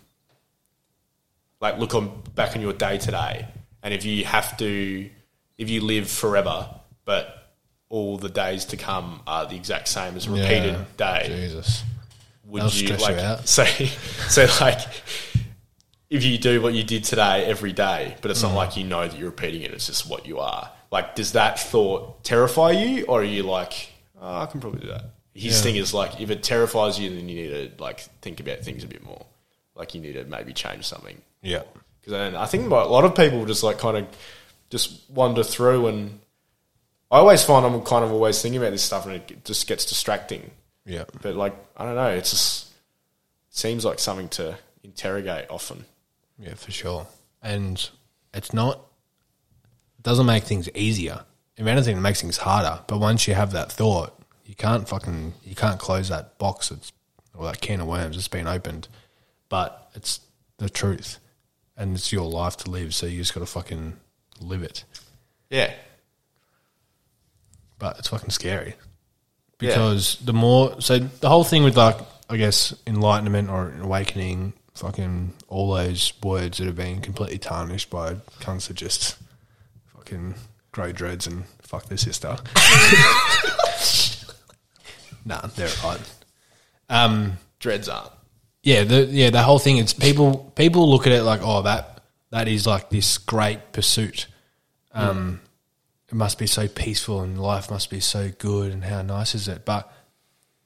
like 1.61 1.79
look 1.79 1.95
on 1.95 2.23
back 2.35 2.57
on 2.57 2.63
your 2.63 2.73
day 2.73 2.99
today, 2.99 3.47
and 3.85 3.95
if 3.95 4.05
you 4.05 4.25
have 4.25 4.57
to, 4.59 5.09
if 5.57 5.71
you 5.71 5.81
live 5.83 6.11
forever, 6.11 6.69
but 7.05 7.53
all 7.91 8.19
the 8.19 8.29
days 8.29 8.65
to 8.67 8.77
come 8.77 9.21
are 9.27 9.47
the 9.47 9.55
exact 9.55 9.87
same 9.87 10.17
as 10.17 10.27
a 10.27 10.31
repeated 10.31 10.75
Yeah. 10.75 10.85
day, 10.97 11.29
Jesus. 11.29 11.85
would 12.45 12.63
That'll 12.63 12.77
you 12.81 12.87
stress 12.87 13.01
you 13.09 13.15
like 13.15 13.25
out. 13.25 13.49
so 13.49 13.65
so 13.65 14.47
like 14.61 14.81
if 16.11 16.25
you 16.25 16.39
do 16.39 16.61
what 16.61 16.75
you 16.75 16.83
did 16.83 17.05
today 17.05 17.45
every 17.45 17.73
day, 17.73 18.17
but 18.21 18.31
it's 18.33 18.43
not 18.43 18.55
like 18.55 18.77
you 18.77 18.83
know 18.85 19.07
that 19.07 19.17
you're 19.17 19.31
repeating 19.31 19.63
it, 19.63 19.71
it's 19.73 19.87
just 19.87 20.09
what 20.11 20.27
you 20.27 20.39
are. 20.41 20.73
Like, 20.91 21.15
does 21.15 21.33
that 21.33 21.61
thought 21.61 22.25
terrify 22.25 22.71
you, 22.73 23.05
or 23.05 23.21
are 23.21 23.25
you 23.25 23.43
like, 23.43 23.91
oh, 24.21 24.39
I 24.43 24.47
can 24.47 24.59
probably 24.61 24.81
do 24.81 24.89
that? 24.89 25.05
His 25.39 25.57
Yeah. 25.59 25.63
thing 25.63 25.77
is 25.77 25.95
like, 25.95 26.21
if 26.21 26.31
it 26.31 26.43
terrifies 26.43 26.99
you, 26.99 27.11
then 27.15 27.29
you 27.29 27.35
need 27.37 27.77
to 27.77 27.83
like 27.83 28.01
think 28.23 28.41
about 28.41 28.61
things 28.61 28.83
a 28.85 28.87
bit 28.87 29.05
more. 29.05 29.25
Like, 29.75 29.95
you 29.95 30.01
need 30.01 30.15
to 30.15 30.25
maybe 30.25 30.53
change 30.53 30.85
something. 30.85 31.21
Yeah. 31.43 31.63
Because 32.01 32.35
I 32.35 32.47
think 32.47 32.67
a 32.67 32.75
lot 32.75 33.05
of 33.05 33.15
people 33.15 33.45
just 33.47 33.63
like 33.63 33.79
kind 33.79 33.97
of 33.97 34.07
just 34.71 35.09
wander 35.11 35.45
through, 35.45 35.87
and 35.87 36.21
I 37.11 37.19
always 37.19 37.45
find 37.45 37.65
I'm 37.65 37.81
kind 37.83 38.05
of 38.05 38.11
always 38.13 38.41
thinking 38.43 38.61
about 38.61 38.71
this 38.73 38.83
stuff, 38.83 39.07
and 39.07 39.15
it 39.15 39.45
just 39.45 39.67
gets 39.69 39.85
distracting. 39.85 40.51
Yeah. 40.85 41.05
But 41.23 41.37
like, 41.37 41.55
I 41.77 41.85
don't 41.85 41.95
know. 41.95 42.09
It's 42.09 42.31
just 42.31 42.67
it 43.51 43.57
seems 43.57 43.85
like 43.85 43.99
something 43.99 44.29
to 44.31 44.59
interrogate 44.83 45.47
often. 45.51 45.85
Yeah, 46.39 46.55
for 46.55 46.71
sure. 46.73 47.07
And 47.43 47.89
it's 48.35 48.53
not 48.53 48.77
it 49.99 50.03
doesn't 50.03 50.27
make 50.27 50.45
things 50.45 50.69
easier. 50.75 51.25
If 51.57 51.67
anything, 51.67 51.97
it 51.97 52.01
makes 52.01 52.21
things 52.21 52.39
harder. 52.39 52.83
But 52.87 52.99
once 52.99 53.27
you 53.29 53.35
have 53.35 53.53
that 53.53 53.71
thought, 53.73 54.18
you 54.49 54.55
can't 54.55 54.89
fucking 54.89 55.35
you 55.45 55.55
can't 55.55 55.79
close 55.79 56.09
that 56.09 56.39
box 56.39 56.71
that's 56.71 56.91
or 57.37 57.45
that 57.45 57.61
can 57.61 57.81
of 57.81 57.87
worms. 57.87 58.17
It's 58.17 58.27
been 58.29 58.49
opened. 58.49 58.89
But 59.51 59.91
it's 59.95 60.21
the 60.57 60.71
truth. 60.71 61.19
And 61.77 61.95
it's 61.95 62.11
your 62.13 62.29
life 62.29 62.57
to 62.59 62.71
live, 62.71 62.93
so 62.95 63.07
you 63.07 63.19
just 63.19 63.35
gotta 63.35 63.47
fucking 63.47 63.97
live 64.41 64.63
it. 64.63 64.85
Yeah. 65.51 65.73
But 67.79 67.99
it's 67.99 68.09
fucking 68.09 68.31
scary. 68.31 68.75
Because 69.59 70.17
the 70.25 70.33
more 70.33 70.81
so 70.81 70.99
the 70.99 71.29
whole 71.29 71.45
thing 71.45 71.63
with 71.63 71.77
like 71.77 71.99
I 72.31 72.39
guess 72.39 72.75
enlightenment 72.87 73.51
or 73.51 73.75
awakening, 73.81 74.55
fucking 74.75 75.35
all 75.49 75.75
those 75.75 76.15
words 76.23 76.59
that 76.59 76.67
have 76.67 76.77
been 76.77 77.03
completely 77.03 77.39
tarnished 77.39 77.91
by 77.91 78.15
cunts 78.41 78.69
that 78.69 78.75
just 78.75 79.19
fucking 79.95 80.37
grow 80.73 80.91
dreads 80.91 81.27
and 81.27 81.45
fuck 81.61 81.87
their 81.87 81.99
sister. 81.99 82.39
nah, 85.29 85.47
they're 85.55 85.69
right. 85.85 86.01
Um, 86.89 87.39
Dreads 87.61 87.89
aren't. 87.89 88.11
yeah, 88.63 88.85
the 88.85 89.05
yeah 89.05 89.31
the 89.31 89.43
whole 89.43 89.59
thing 89.59 89.79
is 89.79 89.93
people 89.93 90.53
people 90.57 90.91
look 90.91 91.07
at 91.07 91.13
it 91.13 91.23
like 91.23 91.41
oh 91.43 91.63
that 91.63 92.03
that 92.31 92.49
is 92.49 92.67
like 92.67 92.91
this 92.91 93.19
great 93.19 93.73
pursuit. 93.73 94.27
Um, 94.93 95.41
It 96.11 96.15
must 96.15 96.39
be 96.39 96.47
so 96.47 96.67
peaceful 96.69 97.21
and 97.21 97.41
life 97.41 97.71
must 97.71 97.91
be 97.91 98.01
so 98.01 98.31
good 98.39 98.73
and 98.73 98.83
how 98.85 99.03
nice 99.03 99.35
is 99.35 99.47
it? 99.49 99.65
But 99.65 99.93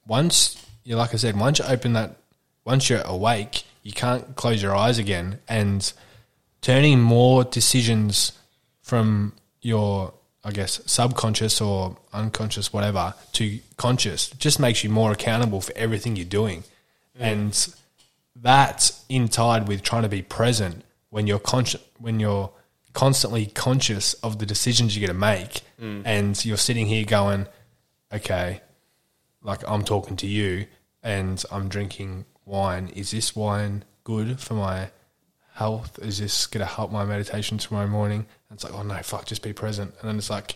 once 0.07 0.55
you 0.85 0.95
like 0.95 1.13
I 1.13 1.17
said, 1.17 1.37
once 1.37 1.59
you 1.59 1.65
open 1.65 1.93
that, 1.93 2.15
once 2.65 2.89
you're 2.89 3.01
awake, 3.01 3.63
you 3.83 3.91
can't 3.91 4.35
close 4.35 4.61
your 4.61 4.75
eyes 4.75 4.97
again, 4.99 5.39
and 5.49 5.91
turning 6.61 7.01
more 7.01 7.43
decisions 7.43 8.31
from 8.81 9.33
your 9.61 10.13
I 10.43 10.51
guess 10.51 10.81
subconscious 10.85 11.61
or 11.61 11.97
unconscious 12.11 12.73
whatever 12.73 13.13
to 13.33 13.59
conscious 13.77 14.27
just 14.29 14.59
makes 14.59 14.83
you 14.83 14.89
more 14.89 15.11
accountable 15.11 15.61
for 15.61 15.71
everything 15.75 16.15
you're 16.15 16.25
doing. 16.25 16.63
And 17.17 17.75
that's 18.35 19.05
in 19.07 19.27
tied 19.27 19.67
with 19.67 19.83
trying 19.83 20.03
to 20.03 20.09
be 20.09 20.21
present 20.21 20.83
when 21.09 21.27
you're 21.27 21.39
conscious 21.39 21.81
when 21.99 22.19
you're 22.19 22.51
constantly 22.93 23.45
conscious 23.45 24.13
of 24.15 24.39
the 24.39 24.45
decisions 24.45 24.95
you're 24.95 25.07
going 25.07 25.15
to 25.15 25.19
make 25.19 25.61
mm. 25.81 26.01
and 26.05 26.43
you're 26.43 26.57
sitting 26.57 26.87
here 26.87 27.05
going 27.05 27.47
okay 28.11 28.61
like 29.43 29.61
I'm 29.67 29.83
talking 29.83 30.15
to 30.17 30.27
you 30.27 30.65
and 31.03 31.43
I'm 31.51 31.67
drinking 31.67 32.25
wine. 32.45 32.89
Is 32.95 33.11
this 33.11 33.35
wine 33.35 33.83
good 34.03 34.39
for 34.39 34.53
my 34.53 34.89
health? 35.53 35.99
Is 36.01 36.19
this 36.19 36.47
going 36.47 36.65
to 36.65 36.71
help 36.71 36.91
my 36.91 37.05
meditation 37.05 37.57
tomorrow 37.57 37.87
morning 37.87 38.25
and 38.53 38.57
it's 38.59 38.63
like 38.63 38.73
oh 38.79 38.83
no 38.83 38.95
fuck 39.01 39.25
just 39.25 39.41
be 39.41 39.51
present 39.51 39.91
and 39.99 40.07
then 40.07 40.15
it's 40.17 40.29
like 40.29 40.55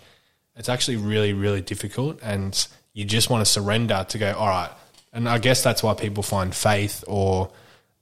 it's 0.56 0.70
actually 0.70 0.98
really 0.98 1.34
really 1.34 1.62
difficult 1.62 2.20
and 2.22 2.68
you 2.94 3.04
just 3.06 3.32
want 3.32 3.44
to 3.44 3.52
surrender 3.52 4.06
to 4.08 4.20
go 4.20 4.34
all 4.38 4.48
right 4.48 4.70
and 5.14 5.28
I 5.28 5.40
guess 5.40 5.64
that's 5.64 5.82
why 5.82 5.96
people 5.96 6.22
find 6.22 6.54
faith 6.54 7.04
or 7.08 7.50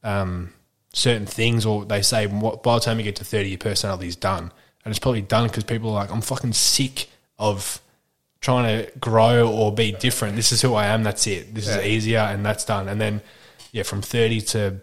um, 0.04 0.52
certain 0.92 1.26
things, 1.26 1.66
or 1.66 1.86
they 1.86 2.02
say 2.02 2.28
"What- 2.28 2.62
by 2.62 2.76
the 2.76 2.82
time 2.82 2.98
you 3.00 3.04
get 3.06 3.16
to 3.18 3.24
30, 3.24 3.50
your 3.50 3.58
personality 3.58 4.08
is 4.08 4.16
done. 4.18 4.52
And 4.84 4.92
it's 4.92 5.00
probably 5.00 5.22
done 5.22 5.48
because 5.48 5.64
people 5.64 5.92
are 5.92 5.94
like, 5.94 6.12
I'm 6.12 6.22
fucking 6.22 6.54
sick 6.54 7.08
of 7.40 7.80
trying 8.42 8.66
to 8.86 8.92
grow 9.00 9.50
or 9.50 9.72
be 9.74 9.94
different. 9.94 10.36
This 10.36 10.52
is 10.52 10.62
who 10.62 10.74
I 10.74 10.88
am. 10.88 11.04
That's 11.04 11.26
it. 11.26 11.56
This 11.56 11.68
Yeah. 11.68 11.78
is 11.80 11.86
easier 11.86 12.20
and 12.20 12.46
that's 12.46 12.66
done. 12.66 12.88
And 12.90 13.00
then, 13.00 13.22
yeah, 13.72 13.84
from 13.84 14.02
30 14.02 14.42
to 14.42 14.82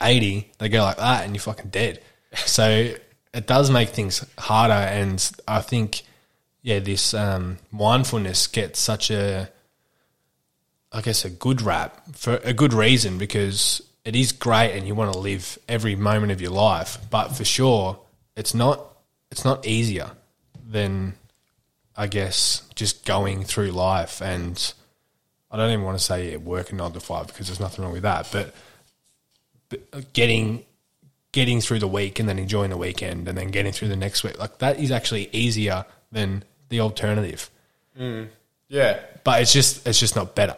80, 0.00 0.52
they 0.58 0.68
go 0.68 0.82
like 0.82 0.96
that 0.98 1.24
and 1.24 1.34
you're 1.34 1.40
fucking 1.42 1.70
dead. 1.70 2.02
So 2.46 2.92
it 3.32 3.46
does 3.46 3.70
make 3.70 3.90
things 3.90 4.24
harder. 4.38 4.72
And 4.72 5.30
I 5.46 5.60
think, 5.60 6.02
yeah, 6.62 6.78
this 6.80 7.14
um, 7.14 7.58
mindfulness 7.70 8.46
gets 8.46 8.78
such 8.78 9.10
a, 9.10 9.48
I 10.92 11.00
guess, 11.00 11.24
a 11.24 11.30
good 11.30 11.62
rap 11.62 12.02
for 12.14 12.36
a 12.44 12.52
good 12.52 12.72
reason 12.72 13.18
because 13.18 13.82
it 14.04 14.16
is 14.16 14.32
great 14.32 14.76
and 14.76 14.86
you 14.86 14.94
want 14.94 15.12
to 15.12 15.18
live 15.18 15.58
every 15.68 15.94
moment 15.94 16.32
of 16.32 16.40
your 16.40 16.50
life. 16.50 16.98
But 17.10 17.28
for 17.28 17.44
sure, 17.44 18.00
it's 18.36 18.54
not 18.54 18.86
it's 19.30 19.44
not 19.44 19.64
easier 19.64 20.10
than 20.66 21.14
I 21.96 22.06
guess 22.08 22.62
just 22.74 23.04
going 23.04 23.44
through 23.44 23.70
life 23.70 24.20
and 24.20 24.72
I 25.50 25.56
don't 25.56 25.70
even 25.70 25.84
want 25.84 25.98
to 25.98 26.04
say 26.04 26.32
yeah, 26.32 26.36
working 26.38 26.78
nine 26.78 26.92
to 26.92 27.00
five 27.00 27.26
because 27.26 27.48
there's 27.48 27.60
nothing 27.60 27.84
wrong 27.84 27.92
with 27.92 28.02
that, 28.02 28.28
but, 28.30 28.54
but 29.68 30.12
getting 30.12 30.64
getting 31.32 31.60
through 31.60 31.78
the 31.78 31.88
week 31.88 32.18
and 32.18 32.28
then 32.28 32.38
enjoying 32.38 32.70
the 32.70 32.76
weekend 32.76 33.28
and 33.28 33.38
then 33.38 33.48
getting 33.48 33.72
through 33.72 33.88
the 33.88 33.96
next 33.96 34.24
week 34.24 34.38
like 34.38 34.58
that 34.58 34.78
is 34.80 34.90
actually 34.90 35.28
easier 35.32 35.84
than 36.10 36.42
the 36.70 36.80
alternative. 36.80 37.50
Mm. 37.98 38.28
Yeah. 38.68 39.00
But 39.24 39.42
it's 39.42 39.52
just 39.52 39.86
it's 39.86 40.00
just 40.00 40.16
not 40.16 40.34
better. 40.34 40.56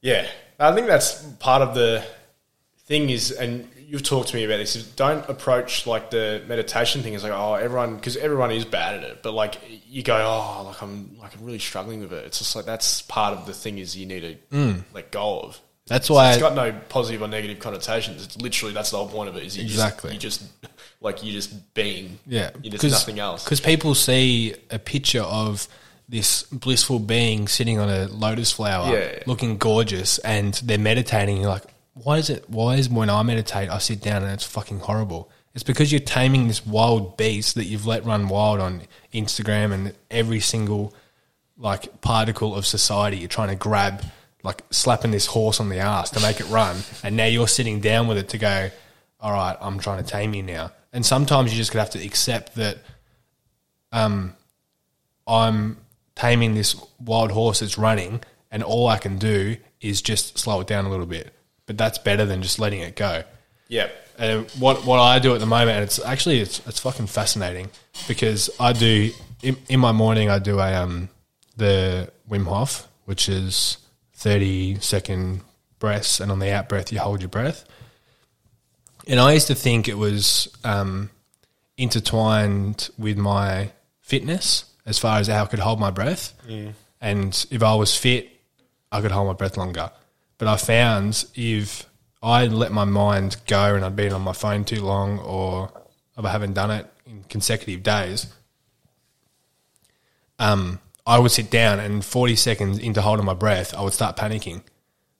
Yeah, 0.00 0.26
I 0.58 0.74
think 0.74 0.88
that's 0.88 1.22
part 1.38 1.62
of 1.62 1.74
the 1.74 2.04
thing 2.86 3.08
is, 3.08 3.30
and 3.30 3.68
you've 3.78 4.02
talked 4.02 4.30
to 4.30 4.36
me 4.36 4.44
about 4.44 4.56
this. 4.56 4.74
Is 4.74 4.84
don't 4.84 5.26
approach 5.28 5.86
like 5.86 6.10
the 6.10 6.42
meditation 6.48 7.02
thing 7.02 7.14
as 7.14 7.22
like, 7.22 7.32
oh, 7.32 7.54
everyone, 7.54 7.96
because 7.96 8.16
everyone 8.16 8.50
is 8.50 8.64
bad 8.64 8.96
at 8.96 9.04
it. 9.04 9.22
But 9.22 9.32
like, 9.32 9.60
you 9.88 10.02
go, 10.02 10.16
oh, 10.16 10.64
like 10.64 10.82
I'm, 10.82 11.16
like 11.20 11.36
I'm 11.36 11.44
really 11.44 11.60
struggling 11.60 12.00
with 12.00 12.12
it. 12.12 12.24
It's 12.26 12.38
just 12.38 12.56
like 12.56 12.64
that's 12.64 13.02
part 13.02 13.38
of 13.38 13.46
the 13.46 13.52
thing 13.52 13.78
is 13.78 13.96
you 13.96 14.06
need 14.06 14.20
to 14.50 14.56
mm. 14.56 14.84
let 14.92 15.12
go 15.12 15.40
of. 15.40 15.60
That's 15.86 16.08
why 16.08 16.30
It's 16.32 16.40
got 16.40 16.54
no 16.54 16.72
positive 16.88 17.22
or 17.22 17.28
negative 17.28 17.58
connotations. 17.58 18.24
It's 18.24 18.36
literally 18.40 18.72
that's 18.72 18.90
the 18.92 18.98
whole 18.98 19.08
point 19.08 19.28
of 19.28 19.36
it. 19.36 19.42
Is 19.44 19.56
you 19.56 19.64
Exactly. 19.64 20.16
just, 20.16 20.42
you 20.42 20.48
just 20.48 20.72
like 21.00 21.24
you 21.24 21.32
just 21.32 21.74
being. 21.74 22.18
Yeah, 22.26 22.50
you're 22.62 22.72
just 22.72 22.84
nothing 23.08 23.18
else. 23.18 23.44
Because 23.44 23.60
people 23.60 23.94
see 23.94 24.54
a 24.70 24.78
picture 24.78 25.22
of 25.22 25.66
this 26.08 26.44
blissful 26.44 26.98
being 26.98 27.48
sitting 27.48 27.78
on 27.78 27.88
a 27.88 28.06
lotus 28.06 28.52
flower, 28.52 28.92
Yeah. 28.96 29.18
looking 29.26 29.58
gorgeous, 29.58 30.18
and 30.18 30.54
they're 30.64 30.78
meditating. 30.78 31.38
You're 31.38 31.48
like, 31.50 31.64
why 31.94 32.18
is 32.18 32.30
it? 32.30 32.48
Why 32.48 32.76
is 32.76 32.88
when 32.88 33.10
I 33.10 33.22
meditate, 33.22 33.68
I 33.68 33.78
sit 33.78 34.00
down 34.00 34.22
and 34.22 34.32
it's 34.32 34.44
fucking 34.44 34.80
horrible? 34.80 35.30
It's 35.54 35.62
because 35.64 35.90
you're 35.92 36.00
taming 36.00 36.48
this 36.48 36.64
wild 36.64 37.16
beast 37.18 37.56
that 37.56 37.64
you've 37.64 37.86
let 37.86 38.04
run 38.06 38.28
wild 38.28 38.60
on 38.60 38.82
Instagram 39.12 39.72
and 39.72 39.94
every 40.10 40.40
single 40.40 40.94
like 41.58 42.00
particle 42.00 42.54
of 42.54 42.64
society. 42.66 43.18
You're 43.18 43.28
trying 43.28 43.48
to 43.50 43.54
grab, 43.56 44.02
like 44.42 44.62
slapping 44.70 45.10
this 45.10 45.26
horse 45.26 45.60
on 45.60 45.68
the 45.68 45.78
ass 45.78 46.10
to 46.10 46.20
make 46.20 46.40
it 46.40 46.48
run, 46.48 46.76
and 47.02 47.16
now 47.16 47.26
you're 47.26 47.48
sitting 47.48 47.80
down 47.80 48.08
with 48.08 48.18
it 48.18 48.28
to 48.30 48.38
go. 48.38 48.70
All 49.20 49.32
right, 49.32 49.56
I'm 49.60 49.78
trying 49.78 50.02
to 50.02 50.10
tame 50.10 50.34
you 50.34 50.42
now. 50.42 50.72
And 50.92 51.06
sometimes 51.06 51.52
you 51.52 51.56
just 51.56 51.72
have 51.74 51.90
to 51.90 52.04
accept 52.04 52.56
that 52.56 52.78
um, 53.92 54.34
I'm 55.26 55.76
taming 56.14 56.54
this 56.54 56.76
wild 57.00 57.30
horse 57.30 57.60
that's 57.60 57.78
running, 57.78 58.20
and 58.50 58.62
all 58.62 58.88
I 58.88 58.98
can 58.98 59.18
do 59.18 59.56
is 59.80 60.02
just 60.02 60.38
slow 60.38 60.60
it 60.60 60.66
down 60.66 60.84
a 60.84 60.90
little 60.90 61.06
bit. 61.06 61.32
But 61.66 61.78
that's 61.78 61.98
better 61.98 62.24
than 62.24 62.42
just 62.42 62.58
letting 62.58 62.80
it 62.80 62.96
go. 62.96 63.22
yeah, 63.68 63.88
And 64.18 64.50
what 64.58 64.84
what 64.84 64.98
I 64.98 65.18
do 65.20 65.34
at 65.34 65.40
the 65.40 65.46
moment, 65.46 65.70
and 65.70 65.84
it's 65.84 66.02
actually 66.04 66.40
it's 66.40 66.60
it's 66.66 66.80
fucking 66.80 67.06
fascinating 67.06 67.70
because 68.08 68.50
I 68.58 68.72
do 68.72 69.10
in, 69.42 69.56
in 69.68 69.80
my 69.80 69.92
morning 69.92 70.28
I 70.28 70.38
do 70.38 70.58
a 70.58 70.74
um 70.74 71.08
the 71.56 72.10
Wim 72.28 72.44
Hof, 72.46 72.88
which 73.04 73.28
is 73.28 73.78
thirty 74.22 74.78
second 74.80 75.42
breaths, 75.78 76.20
and 76.20 76.30
on 76.30 76.38
the 76.38 76.52
out 76.52 76.68
breath 76.68 76.92
you 76.92 76.98
hold 77.00 77.20
your 77.20 77.28
breath. 77.28 77.64
And 79.08 79.18
I 79.18 79.32
used 79.32 79.48
to 79.48 79.54
think 79.56 79.88
it 79.88 79.98
was 79.98 80.48
um, 80.62 81.10
intertwined 81.76 82.88
with 82.96 83.18
my 83.18 83.72
fitness 84.00 84.64
as 84.86 84.98
far 84.98 85.18
as 85.18 85.26
how 85.26 85.42
I 85.42 85.46
could 85.46 85.58
hold 85.58 85.80
my 85.80 85.90
breath. 85.90 86.34
And 87.00 87.46
if 87.50 87.62
I 87.64 87.74
was 87.74 87.96
fit, 87.96 88.30
I 88.92 89.00
could 89.00 89.10
hold 89.10 89.26
my 89.26 89.32
breath 89.32 89.56
longer. 89.56 89.90
But 90.38 90.46
I 90.46 90.56
found 90.56 91.24
if 91.34 91.84
I 92.22 92.46
let 92.46 92.70
my 92.70 92.84
mind 92.84 93.36
go 93.48 93.74
and 93.74 93.84
I'd 93.84 93.96
been 93.96 94.12
on 94.12 94.22
my 94.22 94.32
phone 94.32 94.64
too 94.64 94.82
long 94.82 95.18
or 95.18 95.72
if 96.16 96.24
I 96.24 96.30
haven't 96.30 96.52
done 96.52 96.70
it 96.70 96.86
in 97.06 97.24
consecutive 97.28 97.82
days, 97.82 98.32
um, 100.38 100.78
I 101.06 101.18
would 101.18 101.30
sit 101.30 101.50
down 101.50 101.80
and 101.80 102.04
40 102.04 102.36
seconds 102.36 102.78
into 102.78 103.02
holding 103.02 103.26
my 103.26 103.34
breath, 103.34 103.74
I 103.74 103.82
would 103.82 103.92
start 103.92 104.16
panicking 104.16 104.62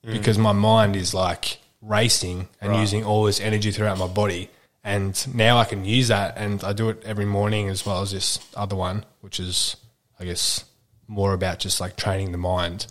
because 0.05 0.37
my 0.37 0.51
mind 0.51 0.95
is 0.95 1.13
like 1.13 1.59
racing 1.81 2.47
and 2.61 2.75
using 2.75 3.03
all 3.03 3.23
this 3.23 3.39
energy 3.39 3.71
throughout 3.71 3.97
my 3.97 4.07
body. 4.07 4.49
And 4.83 5.35
now 5.35 5.57
I 5.57 5.63
can 5.63 5.85
use 5.85 6.09
that, 6.09 6.37
and 6.37 6.61
I 6.61 6.73
do 6.73 6.89
it 6.89 7.01
every 7.05 7.25
morning 7.25 7.69
as 7.69 7.85
well 7.85 8.01
as 8.01 8.11
this 8.11 8.37
other 8.53 8.75
one, 8.75 9.05
which 9.21 9.39
is, 9.39 9.77
I 10.19 10.25
guess, 10.25 10.65
more 11.07 11.33
about 11.33 11.59
just 11.59 11.79
like 11.79 11.95
training 11.95 12.33
the 12.33 12.37
mind. 12.37 12.87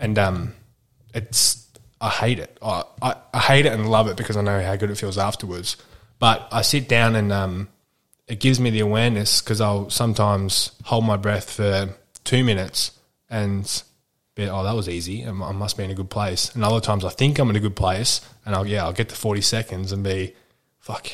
And 0.00 0.18
um, 0.18 0.54
it's 1.14 1.66
I 2.00 2.10
hate 2.10 2.40
it. 2.40 2.58
I, 2.60 2.82
I, 3.00 3.14
I 3.32 3.38
hate 3.38 3.66
it 3.66 3.72
and 3.72 3.88
love 3.88 4.08
it 4.08 4.16
because 4.16 4.36
I 4.36 4.42
know 4.42 4.60
how 4.60 4.74
good 4.74 4.90
it 4.90 4.98
feels 4.98 5.16
afterwards. 5.16 5.76
But 6.18 6.48
I 6.50 6.62
sit 6.62 6.88
down 6.88 7.14
and 7.14 7.32
um, 7.32 7.68
it 8.28 8.40
gives 8.40 8.58
me 8.58 8.70
the 8.70 8.80
awareness 8.80 9.40
because 9.40 9.60
I'll 9.60 9.88
sometimes 9.90 10.72
hold 10.84 11.04
my 11.04 11.16
breath 11.16 11.50
for 11.50 11.90
two 12.24 12.42
minutes 12.42 12.92
and 13.30 13.82
be, 14.34 14.48
oh, 14.48 14.64
that 14.64 14.74
was 14.74 14.88
easy. 14.88 15.24
I 15.24 15.30
must 15.30 15.76
be 15.76 15.84
in 15.84 15.90
a 15.90 15.94
good 15.94 16.10
place. 16.10 16.54
And 16.54 16.64
other 16.64 16.80
times 16.80 17.04
I 17.04 17.10
think 17.10 17.38
I'm 17.38 17.50
in 17.50 17.56
a 17.56 17.60
good 17.60 17.76
place 17.76 18.20
and 18.44 18.54
I'll, 18.54 18.66
yeah, 18.66 18.84
I'll 18.84 18.92
get 18.92 19.08
to 19.10 19.14
40 19.14 19.40
seconds 19.40 19.92
and 19.92 20.02
be, 20.02 20.34
fuck. 20.78 21.06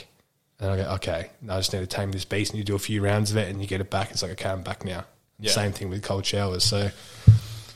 And 0.59 0.71
I 0.71 0.77
go, 0.77 0.83
okay, 0.95 1.31
I 1.49 1.57
just 1.59 1.73
need 1.73 1.81
to 1.81 1.87
tame 1.87 2.13
this 2.13 2.25
beast 2.25 2.53
and 2.53 2.59
you 2.59 2.65
do 2.65 2.75
a 2.75 2.81
few 2.81 3.03
rounds 3.03 3.31
of 3.31 3.37
it 3.37 3.49
and 3.49 3.61
you 3.61 3.67
get 3.67 3.81
it 3.81 3.91
back. 3.91 4.11
It's 4.11 4.23
like, 4.23 4.33
okay, 4.33 4.49
I'm 4.49 4.63
back 4.63 4.85
now. 4.85 5.05
Yeah. 5.39 5.51
Same 5.51 5.73
thing 5.73 5.91
with 5.91 6.03
cold 6.03 6.25
showers. 6.25 6.65
So, 6.65 6.91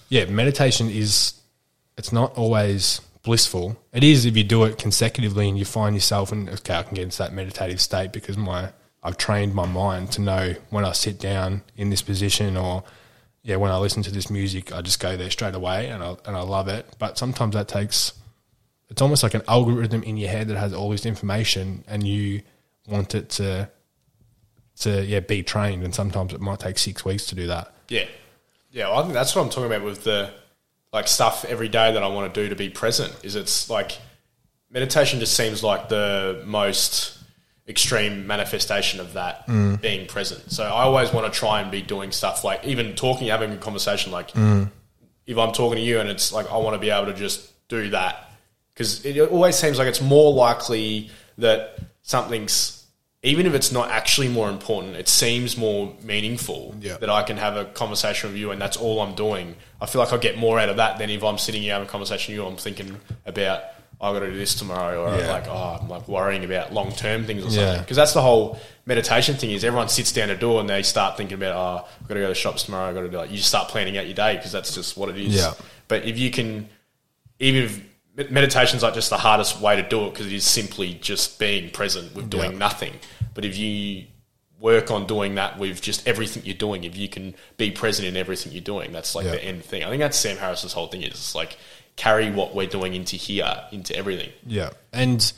yeah, 0.09 0.25
meditation 0.27 0.89
is, 0.89 1.35
it's 1.99 2.13
not 2.13 2.37
always 2.37 3.01
blissful. 3.23 3.77
It 3.93 4.05
is 4.05 4.25
if 4.25 4.37
you 4.37 4.45
do 4.45 4.65
it 4.65 4.79
consecutively 4.79 5.49
and 5.49 5.59
you 5.59 5.65
find 5.65 5.95
yourself 5.95 6.33
and 6.33 6.49
okay, 6.49 6.77
I 6.77 6.83
can 6.85 6.95
get 6.95 7.03
into 7.03 7.19
that 7.19 7.33
meditative 7.33 7.81
state 7.81 8.13
because 8.13 8.37
my 8.37 8.71
I've 9.07 9.17
trained 9.17 9.55
my 9.55 9.67
mind 9.67 10.11
to 10.13 10.21
know 10.21 10.57
when 10.71 10.85
I 10.85 10.91
sit 10.91 11.21
down 11.21 11.63
in 11.77 11.91
this 11.91 12.03
position 12.03 12.57
or 12.57 12.83
yeah, 13.45 13.55
when 13.55 13.71
I 13.71 13.79
listen 13.79 14.03
to 14.03 14.11
this 14.11 14.29
music, 14.31 14.73
I 14.73 14.83
just 14.83 14.99
go 14.99 15.17
there 15.17 15.31
straight 15.31 15.55
away 15.55 15.87
and 15.87 16.03
I 16.03 16.17
and 16.25 16.37
I 16.37 16.41
love 16.41 16.67
it. 16.67 16.85
But 16.99 17.17
sometimes 17.17 17.55
that 17.55 17.69
takes 17.69 18.15
it's 18.91 19.01
almost 19.01 19.23
like 19.23 19.35
an 19.35 19.43
algorithm 19.47 20.03
in 20.03 20.17
your 20.17 20.29
head 20.29 20.49
that 20.49 20.57
has 20.57 20.73
all 20.73 20.91
this 20.91 21.07
information 21.07 21.85
and 21.87 22.05
you 22.05 22.43
want 22.89 23.15
it 23.15 23.31
to 23.31 23.71
to 24.81 25.05
yeah 25.05 25.21
be 25.21 25.45
trained, 25.45 25.85
and 25.85 25.95
sometimes 25.95 26.33
it 26.33 26.41
might 26.41 26.59
take 26.59 26.77
six 26.77 27.05
weeks 27.05 27.27
to 27.27 27.37
do 27.37 27.47
that. 27.47 27.73
Yeah, 27.89 28.07
yeah. 28.73 28.89
Well, 28.89 28.99
I 28.99 29.03
think 29.03 29.15
that's 29.15 29.37
what 29.37 29.43
I'm 29.43 29.51
talking 29.51 29.67
about 29.67 29.85
with 29.85 30.03
the 30.03 30.33
like 30.93 31.07
stuff 31.07 31.45
every 31.45 31.69
day 31.69 31.93
that 31.93 32.03
I 32.03 32.09
want 32.09 32.35
to 32.35 32.43
do 32.43 32.49
to 32.49 32.57
be 32.57 32.71
present. 32.71 33.15
Is 33.23 33.37
it's 33.37 33.71
like 33.71 33.99
meditation 34.69 35.21
just 35.21 35.37
seems 35.37 35.63
like 35.63 35.89
the 35.89 36.43
most 36.45 37.17
extreme 37.69 38.27
manifestation 38.27 39.01
of 39.01 39.15
that 39.15 39.47
being 39.81 40.07
present. 40.07 40.51
So 40.53 40.63
I 40.65 40.83
always 40.83 41.13
want 41.13 41.33
to 41.33 41.37
try 41.39 41.61
and 41.61 41.71
be 41.71 41.83
doing 41.83 42.13
stuff 42.13 42.45
like 42.45 42.65
even 42.65 42.95
talking, 42.95 43.29
having 43.29 43.53
a 43.53 43.57
conversation. 43.57 44.13
Like 44.13 44.31
if 45.27 45.39
I'm 45.39 45.53
talking 45.53 45.77
to 45.77 45.81
you 45.83 45.99
and 46.01 46.09
it's 46.09 46.33
like 46.33 46.51
I 46.51 46.57
want 46.59 46.75
to 46.75 46.79
be 46.81 46.91
able 46.91 47.07
to 47.07 47.15
just 47.15 47.51
do 47.69 47.91
that 47.91 48.31
because 48.73 49.05
it 49.05 49.19
always 49.19 49.57
seems 49.57 49.79
like 49.79 49.89
it's 49.89 50.01
more 50.01 50.33
likely 50.33 51.11
that 51.39 51.79
something's 52.03 52.75
even 53.23 53.45
if 53.47 53.55
it's 53.55 53.73
not 53.73 53.91
actually 53.91 54.29
more 54.29 54.49
important, 54.49 54.95
it 54.95 55.09
seems 55.09 55.57
more 55.57 55.93
meaningful 56.05 56.77
Yeah. 56.81 56.97
that 56.99 57.11
I 57.11 57.25
can 57.25 57.37
have 57.39 57.57
a 57.57 57.65
conversation 57.65 58.31
with 58.31 58.39
you 58.39 58.53
and 58.53 58.61
that's 58.63 58.77
all 58.77 59.01
I'm 59.01 59.17
doing. 59.17 59.57
I 59.81 59.87
feel 59.87 60.01
like 60.01 60.13
I 60.13 60.17
get 60.19 60.39
more 60.39 60.61
out 60.61 60.69
of 60.69 60.77
that 60.77 60.99
than 60.99 61.11
if 61.11 61.25
I'm 61.25 61.39
sitting 61.39 61.63
here 61.63 61.73
having 61.73 61.89
a 61.89 61.91
conversation 61.91 62.33
with 62.35 62.41
you. 62.45 62.47
I'm 62.49 62.57
thinking 62.57 63.01
about 63.25 63.65
I 64.01 64.13
got 64.13 64.21
to 64.21 64.31
do 64.31 64.37
this 64.37 64.55
tomorrow, 64.55 65.05
or 65.05 65.19
Yeah. 65.19 65.31
like 65.33 65.47
oh, 65.49 65.79
I'm 65.81 65.89
like 65.89 66.07
worrying 66.07 66.45
about 66.45 66.73
long 66.73 66.93
term 66.93 67.25
things 67.25 67.45
or 67.47 67.51
something. 67.51 67.81
Because 67.81 67.97
that's 67.97 68.13
the 68.13 68.21
whole 68.23 68.59
meditation 68.85 69.37
thing 69.37 69.51
is 69.53 69.65
everyone 69.65 69.89
sits 69.89 70.13
down 70.13 70.29
to 70.29 70.37
do 70.37 70.59
it 70.59 70.61
and 70.61 70.69
they 70.71 70.83
start 70.83 71.17
thinking 71.17 71.35
about 71.37 71.55
oh, 71.57 71.89
I've 72.03 72.09
got 72.09 72.15
to 72.15 72.21
go 72.21 72.27
to 72.27 72.29
the 72.29 72.35
shops 72.35 72.65
tomorrow. 72.65 72.89
I've 72.89 72.95
got 72.95 73.03
to 73.03 73.09
do 73.09 73.17
like 73.17 73.31
you 73.31 73.37
just 73.39 73.49
start 73.49 73.69
planning 73.69 73.97
out 73.97 74.05
your 74.07 74.15
day 74.15 74.37
because 74.37 74.53
that's 74.53 74.75
just 74.75 74.97
what 74.97 75.09
it 75.09 75.17
is. 75.19 75.35
Yeah. 75.35 75.55
But 75.89 76.05
if 76.05 76.19
you 76.19 76.31
can, 76.31 76.69
even 77.39 77.63
if 77.63 77.81
med- 78.17 78.31
meditation's 78.31 78.83
like 78.83 78.95
just 78.95 79.09
the 79.11 79.17
hardest 79.19 79.61
way 79.61 79.77
to 79.77 79.89
do 79.89 80.07
it 80.07 80.11
because 80.13 80.27
it 80.27 80.33
is 80.33 80.45
simply 80.45 80.95
just 80.95 81.39
being 81.39 81.71
present 81.71 82.15
with 82.15 82.29
doing 82.29 82.53
Yeah. 82.53 82.59
nothing. 82.59 82.93
But 83.35 83.45
if 83.47 83.57
you 83.57 84.05
work 84.59 84.91
on 84.91 85.07
doing 85.07 85.35
that 85.35 85.59
with 85.59 85.81
just 85.83 86.07
everything 86.09 86.43
you're 86.47 86.55
doing, 86.55 86.85
if 86.85 86.97
you 86.97 87.09
can 87.09 87.35
be 87.59 87.71
present 87.71 88.09
in 88.09 88.17
everything 88.17 88.53
you're 88.53 88.63
doing, 88.63 88.91
that's 88.93 89.15
like 89.15 89.25
Yeah. 89.27 89.33
the 89.33 89.45
end 89.45 89.65
thing. 89.65 89.85
I 89.85 89.89
think 89.91 90.01
that's 90.01 90.17
Sam 90.17 90.37
Harris's 90.39 90.73
whole 90.73 90.87
thing 90.87 91.03
is 91.03 91.11
it's 91.11 91.35
like 91.35 91.57
carry 91.97 92.31
what 92.31 92.55
we're 92.55 92.67
doing 92.67 92.95
into 92.95 93.17
here, 93.17 93.65
into 93.73 93.97
everything. 93.97 94.31
Yeah, 94.47 94.71
and 94.93 95.33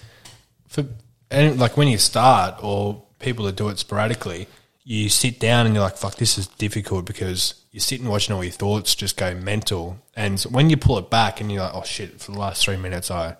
for 0.69 0.85
and 1.31 1.59
like 1.59 1.77
when 1.77 1.89
you 1.89 1.99
start 1.99 2.63
or 2.63 3.03
people 3.19 3.45
that 3.47 3.57
do 3.57 3.69
it 3.69 3.79
sporadically, 3.79 4.49
you 4.85 5.09
sit 5.09 5.39
down 5.41 5.67
and 5.67 5.75
you're 5.75 5.85
like, 5.85 5.97
"Fuck, 5.97 6.17
this 6.17 6.39
is 6.39 6.47
difficult," 6.47 7.05
because 7.05 7.55
you're 7.73 7.81
sitting 7.81 8.09
watching 8.09 8.35
all 8.35 8.45
your 8.45 8.53
thoughts 8.53 8.95
just 8.95 9.17
go 9.17 9.35
mental, 9.35 9.99
and 10.17 10.41
when 10.43 10.71
you 10.71 10.77
pull 10.77 10.99
it 10.99 11.11
back 11.11 11.41
and 11.41 11.51
you're 11.51 11.63
like, 11.63 11.75
"Oh 11.75 11.85
shit!" 11.85 12.21
For 12.21 12.33
the 12.33 12.39
last 12.39 12.65
three 12.65 12.77
minutes, 12.77 13.11
I 13.11 13.37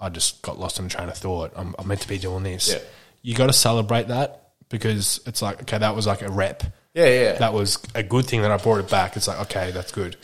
I 0.00 0.08
just 0.08 0.42
got 0.42 0.58
lost 0.58 0.78
in 0.78 0.86
a 0.86 0.88
train 0.88 1.08
of 1.08 1.16
thought. 1.16 1.52
I'm, 1.54 1.74
I'm 1.78 1.86
meant 1.86 2.00
to 2.00 2.08
be 2.08 2.18
doing 2.18 2.42
this. 2.42 2.72
Yeah. 2.72 2.78
You 3.22 3.34
got 3.34 3.48
to 3.48 3.52
celebrate 3.52 4.08
that 4.08 4.52
because 4.70 5.20
it's 5.26 5.42
like, 5.42 5.62
okay, 5.62 5.76
that 5.78 5.94
was 5.94 6.06
like 6.06 6.22
a 6.22 6.30
rep. 6.30 6.62
Yeah, 6.94 7.06
yeah. 7.06 7.32
That 7.34 7.52
was 7.52 7.78
a 7.94 8.02
good 8.02 8.24
thing 8.24 8.40
that 8.42 8.50
I 8.50 8.56
brought 8.56 8.80
it 8.80 8.88
back. 8.88 9.16
It's 9.16 9.28
like, 9.28 9.40
okay, 9.42 9.70
that's 9.72 9.92
good. 9.92 10.16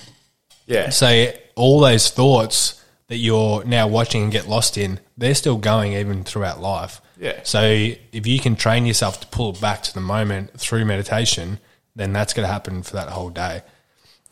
Yeah. 0.66 0.90
So 0.90 1.32
all 1.54 1.80
those 1.80 2.10
thoughts 2.10 2.82
that 3.08 3.16
you're 3.16 3.64
now 3.64 3.88
watching 3.88 4.24
and 4.24 4.32
get 4.32 4.48
lost 4.48 4.76
in, 4.76 5.00
they're 5.16 5.34
still 5.34 5.56
going 5.56 5.94
even 5.94 6.24
throughout 6.24 6.60
life. 6.60 7.00
Yeah. 7.18 7.40
So 7.44 7.62
if 7.62 8.26
you 8.26 8.38
can 8.38 8.56
train 8.56 8.84
yourself 8.84 9.20
to 9.20 9.26
pull 9.28 9.52
back 9.52 9.82
to 9.84 9.94
the 9.94 10.00
moment 10.00 10.58
through 10.58 10.84
meditation, 10.84 11.58
then 11.94 12.12
that's 12.12 12.34
going 12.34 12.46
to 12.46 12.52
happen 12.52 12.82
for 12.82 12.94
that 12.94 13.08
whole 13.08 13.30
day. 13.30 13.62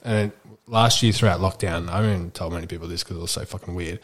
And 0.02 0.32
last 0.66 1.02
year 1.02 1.12
throughout 1.12 1.40
lockdown, 1.40 1.88
I 1.88 2.02
haven't 2.02 2.34
told 2.34 2.52
many 2.52 2.66
people 2.66 2.88
this 2.88 3.02
because 3.02 3.16
it 3.16 3.20
was 3.20 3.30
so 3.30 3.44
fucking 3.44 3.74
weird. 3.74 4.00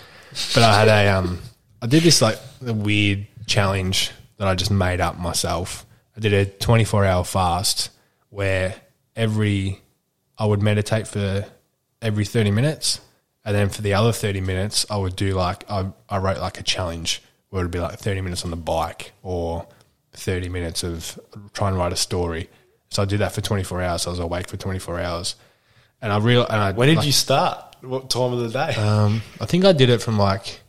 But 0.55 0.63
I 0.63 0.79
had 0.79 0.89
a, 0.89 1.09
um, 1.09 1.41
I 1.83 1.87
did 1.87 2.03
this 2.03 2.23
like 2.23 2.39
a 2.67 2.73
weird 2.73 3.27
challenge 3.47 4.13
that 4.39 4.49
I 4.49 4.55
just 4.55 4.71
made 4.71 5.01
up 5.01 5.19
myself. 5.19 5.85
I 6.17 6.21
did 6.21 6.33
a 6.33 6.47
24 6.47 7.05
hour 7.05 7.25
fast 7.25 7.91
where 8.31 8.75
every, 9.15 9.81
I 10.39 10.47
would 10.47 10.63
meditate 10.63 11.07
for 11.07 11.45
every 12.03 12.25
30 12.25 12.51
minutes. 12.51 13.01
And 13.45 13.55
then 13.55 13.69
for 13.71 13.83
the 13.83 13.95
other 13.95 14.13
30 14.13 14.41
minutes, 14.41 14.85
I 14.91 14.97
would 14.97 15.17
do 15.17 15.33
like, 15.33 15.69
I, 15.71 15.91
I 16.09 16.19
wrote 16.19 16.39
like 16.39 16.61
a 16.61 16.63
challenge 16.63 17.23
where 17.49 17.63
it 17.63 17.65
would 17.65 17.73
be 17.73 17.81
like 17.81 17.99
30 17.99 18.21
minutes 18.21 18.45
on 18.45 18.51
the 18.51 18.57
bike 18.57 19.13
or 19.23 19.67
30 20.13 20.49
minutes 20.49 20.83
of 20.83 21.19
trying 21.53 21.73
to 21.73 21.79
write 21.79 21.93
a 21.93 21.97
story. 21.97 22.51
So 22.91 23.03
I 23.03 23.07
did 23.07 23.21
that 23.21 23.33
for 23.33 23.41
24 23.41 23.83
hours. 23.83 24.03
So 24.03 24.11
I 24.11 24.13
was 24.13 24.19
awake 24.19 24.49
for 24.49 24.57
24 24.57 25.01
hours. 25.01 25.37
And 26.03 26.13
I 26.13 26.19
real 26.19 26.47
and 26.47 26.57
I 26.61 26.73
When 26.73 26.89
did 26.89 26.99
like, 26.99 27.07
you 27.07 27.13
start? 27.13 27.77
What 27.83 28.11
time 28.11 28.33
of 28.33 28.41
the 28.41 28.49
day? 28.49 28.75
Um, 28.75 29.23
I 29.41 29.47
think 29.47 29.65
I 29.65 29.73
did 29.73 29.89
it 29.91 30.03
from 30.03 30.19
like 30.19 30.61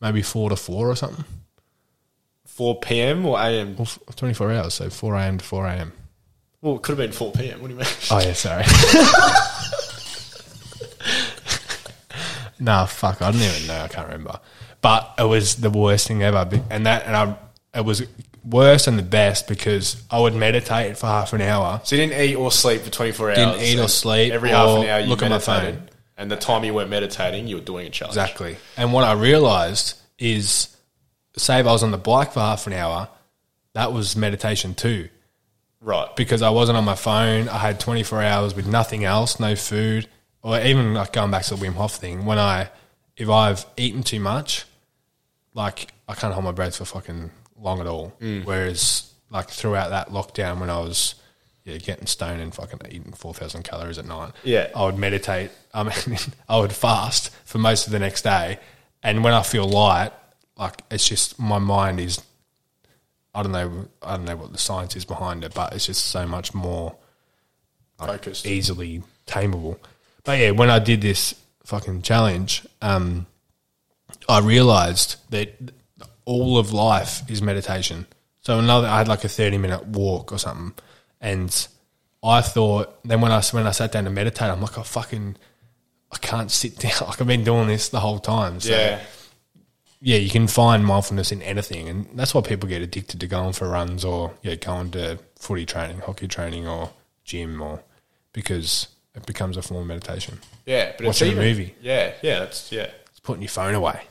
maybe 0.00 0.22
four 0.22 0.50
to 0.50 0.56
four 0.56 0.88
or 0.88 0.96
something. 0.96 1.24
4 2.46 2.80
p.m. 2.80 3.24
or 3.26 3.38
a.m.? 3.40 3.76
Well, 3.76 3.88
24 4.16 4.52
hours, 4.52 4.74
so 4.74 4.90
4 4.90 5.14
a.m. 5.16 5.38
to 5.38 5.44
4 5.44 5.66
a.m. 5.66 5.92
Well, 6.60 6.76
it 6.76 6.82
could 6.82 6.92
have 6.92 6.98
been 6.98 7.12
4 7.12 7.32
p.m. 7.32 7.60
What 7.60 7.68
do 7.68 7.74
you 7.74 7.78
mean? 7.78 7.88
Oh, 8.10 8.20
yeah, 8.20 8.32
sorry. 8.34 8.64
nah, 12.60 12.86
fuck, 12.86 13.22
I 13.22 13.30
don't 13.30 13.40
even 13.40 13.66
know. 13.66 13.80
I 13.82 13.88
can't 13.88 14.06
remember. 14.06 14.38
But 14.80 15.14
it 15.18 15.24
was 15.24 15.56
the 15.56 15.70
worst 15.70 16.06
thing 16.08 16.22
ever. 16.22 16.48
And 16.70 16.86
that, 16.86 17.06
and 17.06 17.16
I, 17.16 17.36
it 17.74 17.84
was 17.84 18.02
worse 18.44 18.86
than 18.86 18.96
the 18.96 19.02
best 19.02 19.48
because 19.48 20.02
I 20.10 20.18
would 20.20 20.34
meditate 20.34 20.96
for 20.96 21.06
half 21.06 21.32
an 21.32 21.40
hour. 21.42 21.80
So 21.84 21.96
you 21.96 22.06
didn't 22.06 22.20
eat 22.22 22.36
or 22.36 22.50
sleep 22.50 22.82
for 22.82 22.90
24 22.90 23.28
hours? 23.30 23.36
Didn't 23.36 23.60
eat 23.60 23.78
or 23.78 23.88
sleep 23.88 24.32
Every 24.32 24.50
or 24.50 24.54
half 24.54 24.78
an 24.78 24.86
hour 24.88 25.00
you 25.00 25.06
look 25.08 25.22
at 25.22 25.30
my 25.30 25.36
meditated. 25.36 25.74
phone. 25.78 25.88
And 26.16 26.30
the 26.30 26.36
time 26.36 26.64
you 26.64 26.74
weren't 26.74 26.90
meditating, 26.90 27.46
you 27.48 27.56
were 27.56 27.62
doing 27.62 27.86
a 27.86 27.90
challenge. 27.90 28.16
Exactly. 28.16 28.56
And 28.76 28.92
what 28.92 29.04
I 29.04 29.12
realized 29.12 29.98
is, 30.18 30.74
say 31.36 31.60
if 31.60 31.66
I 31.66 31.72
was 31.72 31.82
on 31.82 31.90
the 31.90 31.98
bike 31.98 32.32
for 32.32 32.40
half 32.40 32.66
an 32.66 32.72
hour, 32.74 33.08
that 33.74 33.92
was 33.92 34.16
meditation 34.16 34.74
too. 34.74 35.08
Right. 35.82 36.14
because 36.14 36.42
I 36.42 36.50
wasn't 36.50 36.76
on 36.76 36.84
my 36.84 36.94
phone. 36.94 37.48
I 37.48 37.56
had 37.56 37.80
24 37.80 38.22
hours 38.22 38.54
with 38.54 38.66
nothing 38.66 39.04
else, 39.04 39.40
no 39.40 39.56
food, 39.56 40.08
or 40.42 40.58
even 40.60 40.94
like 40.94 41.12
going 41.12 41.30
back 41.30 41.44
to 41.44 41.54
the 41.54 41.64
Wim 41.66 41.74
Hof 41.74 41.94
thing. 41.96 42.24
When 42.24 42.38
I, 42.38 42.68
if 43.16 43.28
I've 43.28 43.64
eaten 43.76 44.02
too 44.02 44.20
much, 44.20 44.64
like 45.54 45.92
I 46.08 46.14
can't 46.14 46.32
hold 46.32 46.44
my 46.44 46.52
breath 46.52 46.76
for 46.76 46.84
fucking 46.84 47.30
long 47.58 47.80
at 47.80 47.86
all. 47.86 48.14
Mm. 48.20 48.44
Whereas 48.44 49.12
like 49.30 49.48
throughout 49.50 49.90
that 49.90 50.08
lockdown 50.08 50.58
when 50.60 50.70
I 50.70 50.78
was 50.78 51.14
yeah 51.64 51.76
getting 51.76 52.06
stoned 52.06 52.40
and 52.40 52.54
fucking 52.54 52.80
eating 52.90 53.12
4,000 53.12 53.62
calories 53.64 53.98
at 53.98 54.06
night, 54.06 54.32
Yeah. 54.44 54.68
I 54.74 54.84
would 54.86 54.98
meditate. 54.98 55.50
I 55.74 55.82
mean, 55.84 56.18
I 56.48 56.58
would 56.58 56.72
fast 56.72 57.30
for 57.44 57.58
most 57.58 57.86
of 57.86 57.92
the 57.92 57.98
next 57.98 58.22
day, 58.22 58.58
and 59.02 59.22
when 59.22 59.34
I 59.34 59.42
feel 59.42 59.68
light, 59.68 60.12
like 60.56 60.82
it's 60.90 61.06
just 61.08 61.38
my 61.38 61.58
mind 61.58 62.00
is 62.00 62.20
I 63.34 63.42
don't 63.44 63.52
know. 63.52 63.86
I 64.02 64.16
don't 64.16 64.24
know 64.24 64.34
what 64.36 64.50
the 64.52 64.58
science 64.58 64.96
is 64.96 65.04
behind 65.04 65.44
it, 65.44 65.54
but 65.54 65.72
it's 65.72 65.86
just 65.86 66.06
so 66.06 66.26
much 66.26 66.52
more 66.54 66.96
Focused. 67.98 68.46
easily 68.46 69.02
tameable. 69.26 69.78
But 70.24 70.38
yeah, 70.38 70.50
when 70.50 70.70
I 70.70 70.78
did 70.78 71.00
this 71.00 71.34
fucking 71.64 72.02
challenge, 72.02 72.66
um, 72.82 73.26
I 74.28 74.40
realized 74.40 75.16
that 75.30 75.54
all 76.24 76.58
of 76.58 76.72
life 76.72 77.22
is 77.28 77.40
meditation. 77.42 78.06
So 78.42 78.58
another, 78.58 78.86
I 78.88 78.98
had 78.98 79.08
like 79.08 79.24
a 79.24 79.28
thirty 79.28 79.58
minute 79.58 79.86
walk 79.86 80.32
or 80.32 80.38
something, 80.38 80.74
and 81.20 81.66
I 82.22 82.40
thought. 82.40 83.02
Then 83.04 83.20
when 83.20 83.32
I 83.32 83.42
when 83.52 83.66
I 83.66 83.70
sat 83.70 83.92
down 83.92 84.04
to 84.04 84.10
meditate, 84.10 84.50
I'm 84.50 84.60
like, 84.60 84.78
I 84.78 84.82
fucking, 84.82 85.36
I 86.12 86.16
can't 86.18 86.50
sit 86.50 86.76
down. 86.84 86.92
Like 87.06 87.20
I've 87.20 87.26
been 87.26 87.44
doing 87.44 87.68
this 87.68 87.88
the 87.88 88.00
whole 88.00 88.18
time. 88.18 88.60
So 88.60 88.72
Yeah. 88.72 89.00
yeah, 90.00 90.16
you 90.16 90.30
can 90.30 90.46
find 90.48 90.84
mindfulness 90.84 91.32
in 91.32 91.42
anything, 91.42 91.88
and 91.88 92.06
that's 92.14 92.34
why 92.34 92.40
people 92.40 92.68
get 92.68 92.82
addicted 92.82 93.20
to 93.20 93.26
going 93.26 93.52
for 93.52 93.68
runs 93.68 94.04
or 94.04 94.32
yeah, 94.42 94.54
going 94.54 94.90
to 94.92 95.18
footy 95.38 95.66
training, 95.66 96.00
hockey 96.00 96.28
training, 96.28 96.66
or 96.66 96.90
gym, 97.24 97.60
or 97.60 97.82
because 98.32 98.88
it 99.14 99.26
becomes 99.26 99.56
a 99.56 99.62
form 99.62 99.82
of 99.82 99.86
meditation. 99.86 100.38
Yeah. 100.66 100.92
But 100.96 101.06
Watching 101.06 101.28
a 101.28 101.30
it's 101.30 101.38
even, 101.38 101.44
movie. 101.44 101.74
Yeah. 101.80 102.12
Yeah. 102.22 102.40
That's, 102.40 102.70
yeah. 102.70 102.90
It's 103.06 103.20
putting 103.20 103.42
your 103.42 103.48
phone 103.48 103.74
away. 103.74 104.02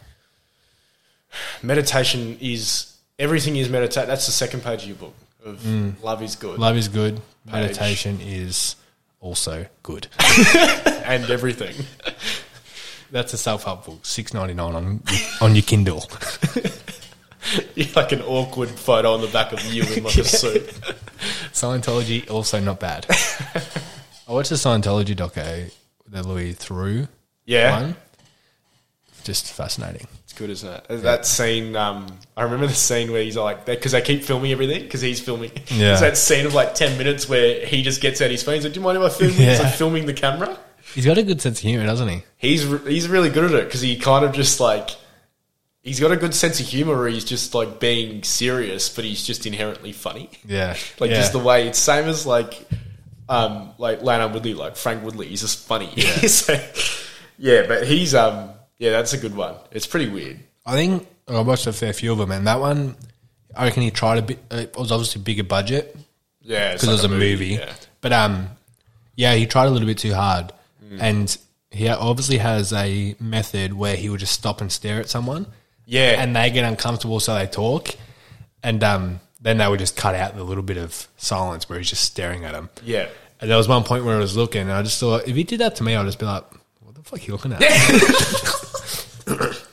Meditation 1.63 2.37
is, 2.41 2.95
everything 3.17 3.55
is 3.55 3.69
meditate. 3.69 4.07
That's 4.07 4.25
the 4.25 4.31
second 4.31 4.63
page 4.63 4.83
of 4.83 4.87
your 4.87 4.97
book 4.97 5.15
of 5.45 5.59
mm. 5.61 6.01
Love 6.03 6.21
is 6.21 6.35
Good. 6.35 6.59
Love 6.59 6.77
is 6.77 6.87
good. 6.87 7.21
Meditation 7.45 8.19
is 8.21 8.75
also 9.19 9.65
good. 9.83 10.07
and 11.05 11.29
everything. 11.29 11.75
That's 13.11 13.33
a 13.33 13.37
self 13.37 13.63
help 13.63 13.85
book, 13.85 14.05
six 14.05 14.35
ninety 14.35 14.53
nine 14.53 14.75
on 14.75 15.03
on 15.41 15.55
your 15.55 15.63
Kindle. 15.63 16.03
You're 17.75 17.87
like 17.95 18.11
an 18.11 18.21
awkward 18.21 18.69
photo 18.69 19.13
on 19.13 19.21
the 19.21 19.27
back 19.27 19.51
of 19.51 19.63
you 19.65 19.81
in 19.81 20.03
like 20.03 20.17
a 20.17 20.23
suit. 20.23 20.67
Scientology 21.51 22.29
also 22.29 22.59
not 22.59 22.79
bad. 22.79 23.07
I 24.29 24.31
watched 24.33 24.49
the 24.51 24.55
Scientology 24.55 25.15
doco, 25.15 25.71
the 26.07 26.23
Louis 26.27 26.53
Theroux 26.53 27.07
Yeah. 27.45 27.81
one. 27.81 27.95
Just 29.23 29.51
fascinating. 29.51 30.07
It's 30.23 30.33
good, 30.33 30.49
isn't 30.51 30.69
it? 30.71 30.85
That 31.01 31.25
scene, 31.25 31.75
um, 31.75 32.07
I 32.37 32.43
remember 32.43 32.67
the 32.67 32.73
scene 32.73 33.11
where 33.11 33.21
he's 33.23 33.35
like, 33.35 33.65
because 33.65 33.91
they 33.91 34.01
keep 34.01 34.23
filming 34.23 34.51
everything, 34.51 34.83
because 34.83 35.01
he's 35.01 35.19
filming. 35.19 35.51
Yeah. 35.69 35.77
There's 35.87 35.99
that 36.01 36.17
scene 36.17 36.45
of 36.45 36.53
like 36.53 36.73
10 36.75 36.97
minutes 36.97 37.27
where 37.27 37.65
he 37.65 37.81
just 37.81 38.01
gets 38.01 38.21
out 38.21 38.31
his 38.31 38.43
phone. 38.43 38.55
He's 38.55 38.63
like, 38.63 38.73
do 38.73 38.79
you 38.79 38.83
mind 38.83 38.97
if 38.97 39.03
I 39.03 39.09
film? 39.09 39.31
He's 39.31 39.39
Yeah. 39.39 39.59
like 39.63 39.73
filming 39.73 40.05
the 40.05 40.13
camera. 40.13 40.57
He's 40.95 41.05
got 41.05 41.17
a 41.17 41.23
good 41.23 41.41
sense 41.41 41.59
of 41.59 41.63
humor, 41.63 41.85
doesn't 41.85 42.07
he? 42.07 42.23
He's 42.37 42.65
re- 42.65 42.91
he's 42.93 43.07
really 43.07 43.29
good 43.29 43.43
at 43.45 43.51
it 43.51 43.65
because 43.65 43.81
he 43.81 43.97
kind 43.97 44.23
of 44.25 44.31
just 44.31 44.59
like 44.59 44.89
he's 45.83 45.99
got 45.99 46.11
a 46.11 46.17
good 46.17 46.33
sense 46.33 46.59
of 46.59 46.65
humor. 46.65 46.97
Where 46.97 47.07
he's 47.07 47.25
just 47.25 47.53
like 47.53 47.79
being 47.79 48.23
serious, 48.23 48.89
but 48.89 49.05
he's 49.05 49.23
just 49.23 49.45
inherently 49.45 49.91
funny. 49.91 50.29
Yeah, 50.47 50.75
Like 50.99 51.11
yeah. 51.11 51.17
just 51.17 51.31
the 51.33 51.39
way 51.39 51.67
it's 51.67 51.77
same 51.77 52.05
as 52.05 52.25
like 52.25 52.65
um 53.29 53.71
like 53.77 54.01
Lano 54.01 54.25
and 54.25 54.33
Woodley, 54.33 54.53
like 54.55 54.75
Frank 54.75 55.03
Woodley. 55.03 55.27
He's 55.27 55.41
just 55.41 55.65
funny. 55.65 55.89
Yeah. 55.95 56.05
so, 56.27 56.59
yeah, 57.37 57.65
but 57.67 57.87
he's 57.87 58.13
um 58.15 58.49
yeah, 58.79 58.91
that's 58.91 59.13
a 59.13 59.17
good 59.17 59.35
one. 59.35 59.55
It's 59.71 59.87
pretty 59.87 60.09
weird. 60.09 60.39
I 60.65 60.73
think 60.73 61.07
I 61.27 61.39
watched 61.41 61.67
a 61.67 61.73
fair 61.73 61.93
few 61.93 62.11
of 62.11 62.17
them, 62.17 62.31
and 62.31 62.47
that 62.47 62.59
one, 62.59 62.95
I 63.55 63.65
reckon 63.65 63.83
he 63.83 63.91
tried 63.91 64.17
a 64.17 64.21
bit. 64.23 64.39
uh, 64.51 64.55
It 64.57 64.75
was 64.77 64.91
obviously 64.91 65.21
bigger 65.21 65.43
budget 65.43 65.95
Yeah, 66.41 66.73
because 66.73 66.87
it 66.89 66.91
was 66.91 67.03
a 67.03 67.09
movie, 67.09 67.55
Yeah. 67.59 67.73
but 68.01 68.11
um, 68.13 68.49
yeah, 69.15 69.35
he 69.35 69.45
tried 69.45 69.65
a 69.65 69.69
little 69.69 69.87
bit 69.87 69.97
too 69.99 70.13
hard, 70.13 70.51
Mm. 70.83 70.97
and 71.01 71.37
he 71.71 71.87
obviously 71.87 72.37
has 72.39 72.73
a 72.73 73.15
method 73.19 73.73
where 73.73 73.95
he 73.95 74.09
would 74.09 74.19
just 74.21 74.33
stop 74.33 74.59
and 74.61 74.71
stare 74.71 74.99
at 74.99 75.07
someone, 75.09 75.45
Yeah. 75.85 76.21
and 76.21 76.35
they 76.35 76.49
get 76.49 76.63
uncomfortable, 76.65 77.19
so 77.19 77.35
they 77.35 77.45
talk, 77.47 77.89
and 78.63 78.83
um, 78.83 79.19
then 79.41 79.57
they 79.57 79.67
would 79.67 79.79
just 79.79 79.95
cut 79.95 80.15
out 80.15 80.35
the 80.35 80.43
little 80.43 80.63
bit 80.63 80.77
of 80.77 81.07
silence 81.17 81.69
where 81.69 81.77
he's 81.79 81.89
just 81.89 82.03
staring 82.03 82.43
at 82.45 82.53
him. 82.55 82.69
Yeah. 82.83 83.07
And 83.41 83.49
there 83.49 83.57
was 83.57 83.67
one 83.69 83.83
point 83.83 84.03
where 84.03 84.15
I 84.15 84.19
was 84.19 84.35
looking, 84.35 84.61
and 84.61 84.71
I 84.71 84.81
just 84.83 84.99
thought, 84.99 85.27
if 85.27 85.35
he 85.35 85.43
did 85.45 85.59
that 85.61 85.75
to 85.77 85.83
me, 85.83 85.95
I'd 85.95 86.05
just 86.05 86.19
be 86.19 86.25
like, 86.25 86.43
"What 86.81 86.95
the 86.95 87.03
fuck 87.03 87.19
are 87.19 87.23
you 87.23 87.31
looking 87.33 87.53
at?" 87.53 87.61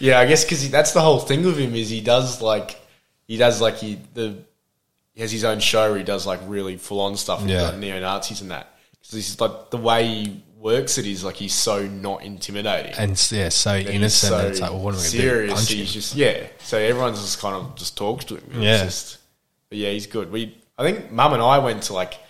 Yeah, 0.00 0.18
I 0.18 0.26
guess 0.26 0.44
because 0.44 0.68
that's 0.70 0.92
the 0.92 1.00
whole 1.00 1.20
thing 1.20 1.44
with 1.44 1.56
him 1.56 1.74
is 1.74 1.88
he 1.88 2.00
does 2.00 2.42
like 2.42 2.78
he 3.26 3.36
does 3.36 3.60
like 3.60 3.76
he 3.76 3.98
the 4.12 4.36
he 5.14 5.20
has 5.22 5.30
his 5.30 5.44
own 5.44 5.60
show 5.60 5.90
where 5.90 5.98
he 5.98 6.04
does 6.04 6.26
like 6.26 6.40
really 6.46 6.76
full 6.76 7.00
on 7.00 7.16
stuff 7.16 7.40
with 7.42 7.50
Yeah. 7.50 7.62
like 7.62 7.78
neo 7.78 8.00
Nazis 8.00 8.40
and 8.40 8.50
that. 8.50 8.74
Because 9.00 9.12
he's 9.12 9.40
like 9.40 9.70
the 9.70 9.76
way 9.78 10.06
he 10.06 10.42
works 10.64 10.98
it 10.98 11.06
is 11.06 11.22
like 11.22 11.36
he's 11.36 11.54
so 11.54 11.86
not 11.86 12.24
intimidating. 12.24 12.92
and 12.98 13.10
yeah, 13.30 13.48
so 13.50 13.70
And 13.74 13.86
innocent. 13.88 14.30
so 14.32 14.38
and 14.38 14.48
it's 14.48 14.60
like, 14.60 14.70
well, 14.70 14.80
what 14.80 14.94
am 14.94 15.00
I 15.00 15.02
going 15.02 15.10
to 15.12 15.16
do? 15.16 15.22
serious. 15.22 15.52
Punch 15.54 15.68
He's 15.68 15.78
him? 15.80 15.86
just 15.92 16.14
yeah. 16.16 16.46
So 16.58 16.78
everyone's 16.78 17.20
just 17.20 17.38
kind 17.38 17.54
of 17.54 17.76
just 17.76 17.96
talks 17.96 18.24
to 18.26 18.36
him. 18.36 18.44
It's 18.48 18.56
Yeah. 18.58 18.84
just- 18.84 19.18
but 19.68 19.78
yeah, 19.78 19.90
he's 19.90 20.06
good. 20.08 20.32
We 20.32 20.56
I 20.78 20.82
think 20.90 21.12
Mum 21.12 21.34
and 21.34 21.42
I 21.42 21.58
went 21.58 21.84
to 21.84 21.92
like 21.92 22.14
it 22.14 22.20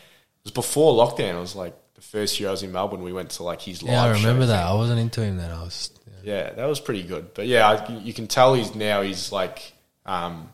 was 0.45 0.53
before 0.53 0.93
lockdown. 0.95 1.37
It 1.37 1.41
was 1.41 1.55
like 1.57 1.74
the 1.95 2.03
first 2.03 2.39
year 2.39 2.49
I 2.49 2.53
was 2.53 2.62
in 2.62 2.72
Melbourne. 2.72 3.03
We 3.03 3.12
went 3.12 3.30
to 3.30 3.43
like 3.45 3.62
his 3.62 3.82
live. 3.82 3.93
Yeah, 3.93 4.03
I 4.03 4.12
show 4.14 4.20
remember 4.20 4.43
thing. 4.43 4.49
that. 4.49 4.66
I 4.66 4.74
wasn't 4.74 4.99
into 5.01 5.22
him 5.22 5.37
then. 5.39 5.51
I 5.51 5.62
was. 5.62 5.91
Yeah. 6.24 6.35
Yeah, 6.35 6.51
that 6.55 6.66
was 6.66 6.80
pretty 6.80 7.03
good. 7.03 7.32
But 7.35 7.47
yeah, 7.47 7.68
I, 7.68 7.93
you 7.99 8.12
can 8.12 8.26
tell 8.26 8.55
he's 8.55 8.74
now 8.74 9.03
he's 9.03 9.30
like 9.32 9.72
um, 10.07 10.49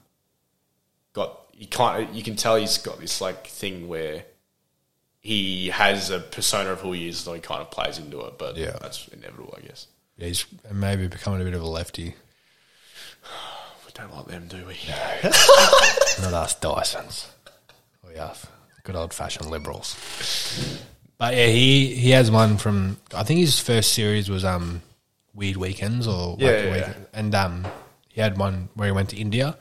got 1.13 1.41
you 1.55 1.67
can't 1.67 2.13
you 2.15 2.23
can 2.23 2.37
tell 2.37 2.57
he's 2.57 2.79
got 2.79 2.99
this 3.01 3.21
like 3.21 3.47
thing 3.47 3.89
where 3.89 4.25
he 5.21 5.69
has 5.69 6.11
a 6.11 6.19
persona 6.21 6.71
of 6.73 6.81
who 6.81 6.93
he 6.93 7.09
is, 7.09 7.19
so 7.19 7.33
he 7.35 7.41
kind 7.41 7.61
of 7.61 7.71
plays 7.71 7.99
into 7.99 8.21
it. 8.23 8.39
But 8.39 8.57
Yeah. 8.57 8.77
that's 8.81 9.07
inevitable, 9.09 9.55
I 9.57 9.61
guess. 9.67 9.87
Yeah, 10.17 10.27
he's 10.29 10.45
maybe 10.73 11.07
becoming 11.09 11.41
a 11.41 11.45
bit 11.45 11.55
of 11.55 11.63
a 11.63 11.67
lefty. 11.67 12.15
We 13.87 13.93
don't 14.07 14.15
like 14.17 14.27
them, 14.29 14.47
do 14.49 14.65
we? 14.67 14.77
Not 16.23 16.33
us 16.33 16.55
Dysons. 16.61 17.27
We 18.09 18.17
are 18.17 18.33
good 18.85 18.95
old 18.97 19.13
fashioned 19.13 19.51
liberals. 19.51 19.97
But 21.19 21.37
yeah, 21.37 21.47
he, 21.49 21.95
he 21.95 22.11
has 22.13 22.31
one 22.31 22.57
from 22.57 22.97
I 23.15 23.25
think 23.25 23.41
his 23.41 23.59
first 23.59 23.93
series 23.93 24.31
was 24.31 24.45
um 24.45 24.81
Weird 25.35 25.57
Weekends 25.57 26.07
or 26.07 26.37
Yeah, 26.39 26.51
yeah, 26.65 26.73
Weekend. 26.73 27.07
and 27.13 27.35
um 27.35 27.67
he 28.09 28.21
had 28.21 28.39
one 28.39 28.69
where 28.75 28.87
he 28.87 28.93
went 28.93 29.11
to 29.11 29.17
India, 29.19 29.59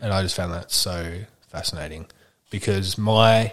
and 0.00 0.12
I 0.12 0.22
just 0.22 0.34
found 0.34 0.52
that 0.54 0.72
so 0.72 1.20
fascinating 1.48 2.06
because 2.50 2.98
my 2.98 3.52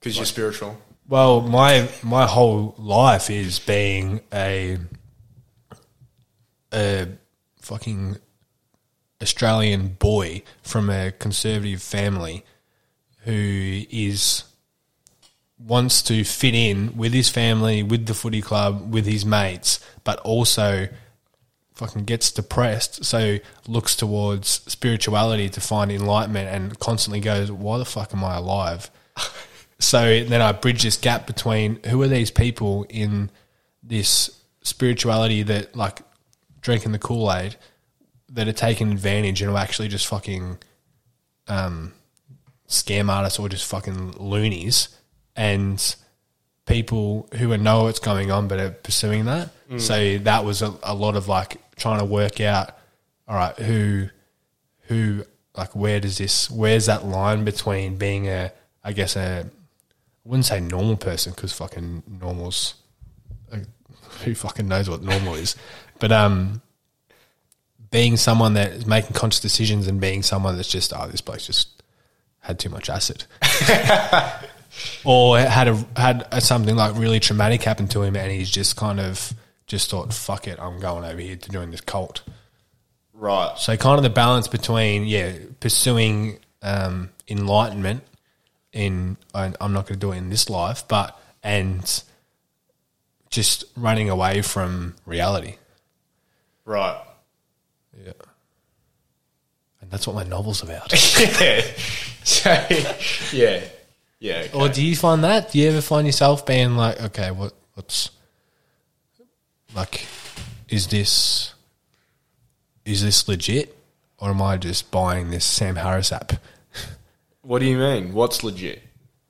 Because 0.00 0.16
you're 0.16 0.26
spiritual. 0.26 0.78
Well, 1.08 1.40
my 1.40 1.88
my 2.02 2.26
whole 2.26 2.74
life 2.78 3.30
is 3.30 3.58
being 3.58 4.20
a 4.32 4.78
a 6.72 7.08
fucking 7.60 8.18
Australian 9.22 9.88
boy 9.88 10.42
from 10.62 10.90
a 10.90 11.12
conservative 11.12 11.82
family 11.82 12.44
who 13.20 13.82
is 13.90 14.44
wants 15.58 16.02
to 16.02 16.22
fit 16.22 16.54
in 16.54 16.96
with 16.96 17.12
his 17.12 17.28
family, 17.28 17.82
with 17.82 18.06
the 18.06 18.14
footy 18.14 18.42
club, 18.42 18.92
with 18.92 19.06
his 19.06 19.24
mates, 19.24 19.80
but 20.04 20.18
also 20.20 20.88
fucking 21.74 22.04
gets 22.04 22.30
depressed, 22.30 23.04
so 23.04 23.38
looks 23.68 23.94
towards 23.94 24.48
spirituality 24.48 25.48
to 25.50 25.60
find 25.60 25.92
enlightenment 25.92 26.48
and 26.48 26.78
constantly 26.78 27.20
goes, 27.20 27.52
Why 27.52 27.78
the 27.78 27.84
fuck 27.84 28.12
am 28.14 28.24
I 28.24 28.36
alive? 28.36 28.90
So 29.78 30.24
then 30.24 30.40
I 30.40 30.52
bridge 30.52 30.82
this 30.82 30.96
gap 30.96 31.26
between 31.26 31.82
who 31.84 32.00
are 32.02 32.08
these 32.08 32.30
people 32.30 32.86
in 32.88 33.30
this 33.82 34.30
spirituality 34.62 35.42
that 35.44 35.76
like 35.76 36.00
drinking 36.60 36.92
the 36.92 36.98
Kool 36.98 37.32
Aid 37.32 37.56
that 38.30 38.48
are 38.48 38.52
taking 38.52 38.90
advantage 38.90 39.42
and 39.42 39.50
are 39.50 39.58
actually 39.58 39.88
just 39.88 40.06
fucking 40.06 40.58
um, 41.46 41.92
scam 42.68 43.08
artists 43.10 43.38
or 43.38 43.48
just 43.48 43.64
fucking 43.66 44.12
loonies 44.18 44.88
and 45.36 45.94
people 46.64 47.28
who 47.34 47.56
know 47.56 47.84
what's 47.84 48.00
going 48.00 48.30
on 48.32 48.48
but 48.48 48.58
are 48.58 48.70
pursuing 48.70 49.26
that. 49.26 49.50
So 49.78 50.18
that 50.18 50.44
was 50.44 50.62
a, 50.62 50.74
a 50.82 50.94
lot 50.94 51.16
of 51.16 51.28
like 51.28 51.58
trying 51.76 51.98
to 52.00 52.04
work 52.04 52.40
out, 52.40 52.70
all 53.28 53.36
right, 53.36 53.56
who 53.58 54.08
who 54.82 55.24
like 55.56 55.74
where 55.76 56.00
does 56.00 56.18
this 56.18 56.50
where's 56.50 56.86
that 56.86 57.04
line 57.04 57.44
between 57.44 57.96
being 57.96 58.28
a 58.28 58.52
I 58.84 58.92
guess 58.92 59.16
a 59.16 59.50
I 60.26 60.28
wouldn't 60.28 60.46
say 60.46 60.58
normal 60.58 60.96
person 60.96 61.32
because 61.32 61.52
fucking 61.52 62.02
normal's 62.20 62.74
uh, 63.52 63.58
who 64.24 64.34
fucking 64.34 64.66
knows 64.66 64.90
what 64.90 65.00
normal 65.00 65.34
is, 65.36 65.54
but 66.00 66.10
um, 66.10 66.62
being 67.92 68.16
someone 68.16 68.54
that 68.54 68.72
is 68.72 68.86
making 68.86 69.12
conscious 69.12 69.38
decisions 69.38 69.86
and 69.86 70.00
being 70.00 70.24
someone 70.24 70.56
that's 70.56 70.68
just 70.68 70.92
oh 70.92 71.06
this 71.06 71.20
bloke's 71.20 71.46
just 71.46 71.80
had 72.40 72.58
too 72.58 72.70
much 72.70 72.90
acid, 72.90 73.24
or 75.04 75.38
had 75.38 75.68
a 75.68 75.86
had 75.96 76.26
a, 76.32 76.40
something 76.40 76.74
like 76.74 76.96
really 76.96 77.20
traumatic 77.20 77.62
happen 77.62 77.86
to 77.86 78.02
him 78.02 78.16
and 78.16 78.32
he's 78.32 78.50
just 78.50 78.74
kind 78.74 78.98
of 78.98 79.32
just 79.68 79.90
thought 79.90 80.12
fuck 80.12 80.48
it 80.48 80.58
I'm 80.60 80.80
going 80.80 81.04
over 81.04 81.20
here 81.20 81.36
to 81.36 81.50
join 81.50 81.70
this 81.70 81.82
cult. 81.82 82.24
Right. 83.14 83.56
So 83.58 83.76
kind 83.76 83.96
of 83.96 84.02
the 84.02 84.10
balance 84.10 84.48
between 84.48 85.04
yeah 85.04 85.34
pursuing 85.60 86.40
um, 86.62 87.10
enlightenment 87.28 88.02
in 88.76 89.16
I- 89.34 89.54
I'm 89.60 89.72
not 89.72 89.86
going 89.86 89.98
to 89.98 90.06
do 90.06 90.12
it 90.12 90.18
in 90.18 90.28
this 90.30 90.48
life, 90.50 90.86
but 90.86 91.18
and 91.42 92.02
just 93.30 93.64
running 93.76 94.10
away 94.10 94.42
from 94.42 94.94
reality. 95.06 95.56
Right. 96.64 97.00
Yeah, 98.04 98.12
and 99.80 99.90
that's 99.90 100.06
what 100.06 100.14
my 100.14 100.24
novel's 100.24 100.62
about. 100.62 100.92
yeah. 101.40 101.62
So, 102.22 102.50
yeah. 103.32 103.64
Yeah. 104.18 104.34
okay. 104.46 104.50
or 104.52 104.68
do 104.68 104.82
you 104.84 104.96
find 104.96 105.22
that? 105.24 105.52
Do 105.52 105.58
you 105.58 105.68
ever 105.68 105.80
find 105.80 106.06
yourself 106.06 106.44
being 106.44 106.76
like, 106.76 107.00
okay, 107.00 107.30
what 107.30 107.54
what's 107.74 108.10
like, 109.74 110.06
is 110.68 110.88
this 110.88 111.54
is 112.84 113.02
this 113.02 113.26
legit, 113.28 113.76
or 114.18 114.30
am 114.30 114.42
I 114.42 114.56
just 114.58 114.90
buying 114.90 115.30
this 115.30 115.44
Sam 115.44 115.76
Harris 115.76 116.12
app? 116.12 116.32
What 117.46 117.60
do 117.60 117.66
you 117.66 117.78
mean? 117.78 118.12
What's 118.12 118.42
legit? 118.42 118.82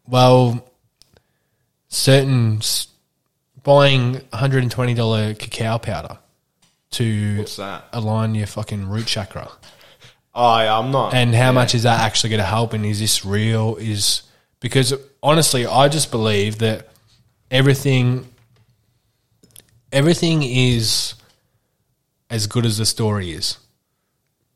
Well, 0.09 0.67
certain 1.89 2.59
s- 2.59 2.89
buying 3.63 4.15
$120 4.33 5.39
cacao 5.39 5.79
powder 5.79 6.19
to 6.93 7.39
What's 7.39 7.57
that? 7.57 7.85
align 7.93 8.35
your 8.35 8.47
fucking 8.47 8.89
root 8.89 9.07
chakra. 9.07 9.51
Oh, 10.35 10.59
yeah, 10.59 10.79
I'm 10.79 10.91
not. 10.91 11.13
And 11.15 11.35
how 11.35 11.53
much 11.53 11.75
is 11.75 11.83
that 11.83 12.01
actually 12.01 12.31
going 12.31 12.41
to 12.41 12.47
help? 12.47 12.73
And 12.73 12.87
is 12.87 13.01
this 13.01 13.25
real? 13.25 13.77
Is 13.77 14.23
because 14.61 14.95
honestly, 15.23 15.67
I 15.67 15.89
just 15.89 16.11
believe 16.11 16.59
that 16.59 16.89
everything, 17.51 18.29
everything 19.93 20.43
is 20.43 21.15
as 22.31 22.47
good 22.47 22.65
as 22.67 22.79
the 22.79 22.87
story 22.87 23.33
is. 23.33 23.59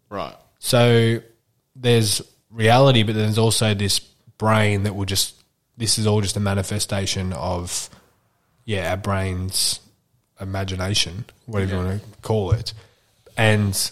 right. 0.08 0.34
So 0.58 1.20
there's 1.74 2.20
reality, 2.50 3.02
but 3.02 3.14
then 3.14 3.24
there's 3.24 3.38
also 3.38 3.74
this 3.74 3.98
brain 4.00 4.84
that 4.84 4.94
will 4.94 5.06
just. 5.06 5.36
This 5.76 5.98
is 5.98 6.06
all 6.06 6.20
just 6.20 6.36
a 6.36 6.40
manifestation 6.40 7.32
of, 7.32 7.88
yeah, 8.66 8.90
our 8.90 8.98
brain's 8.98 9.80
imagination, 10.38 11.24
whatever 11.46 11.72
you 11.72 11.78
want 11.78 12.02
to 12.02 12.08
call 12.20 12.50
it, 12.52 12.74
and 13.36 13.90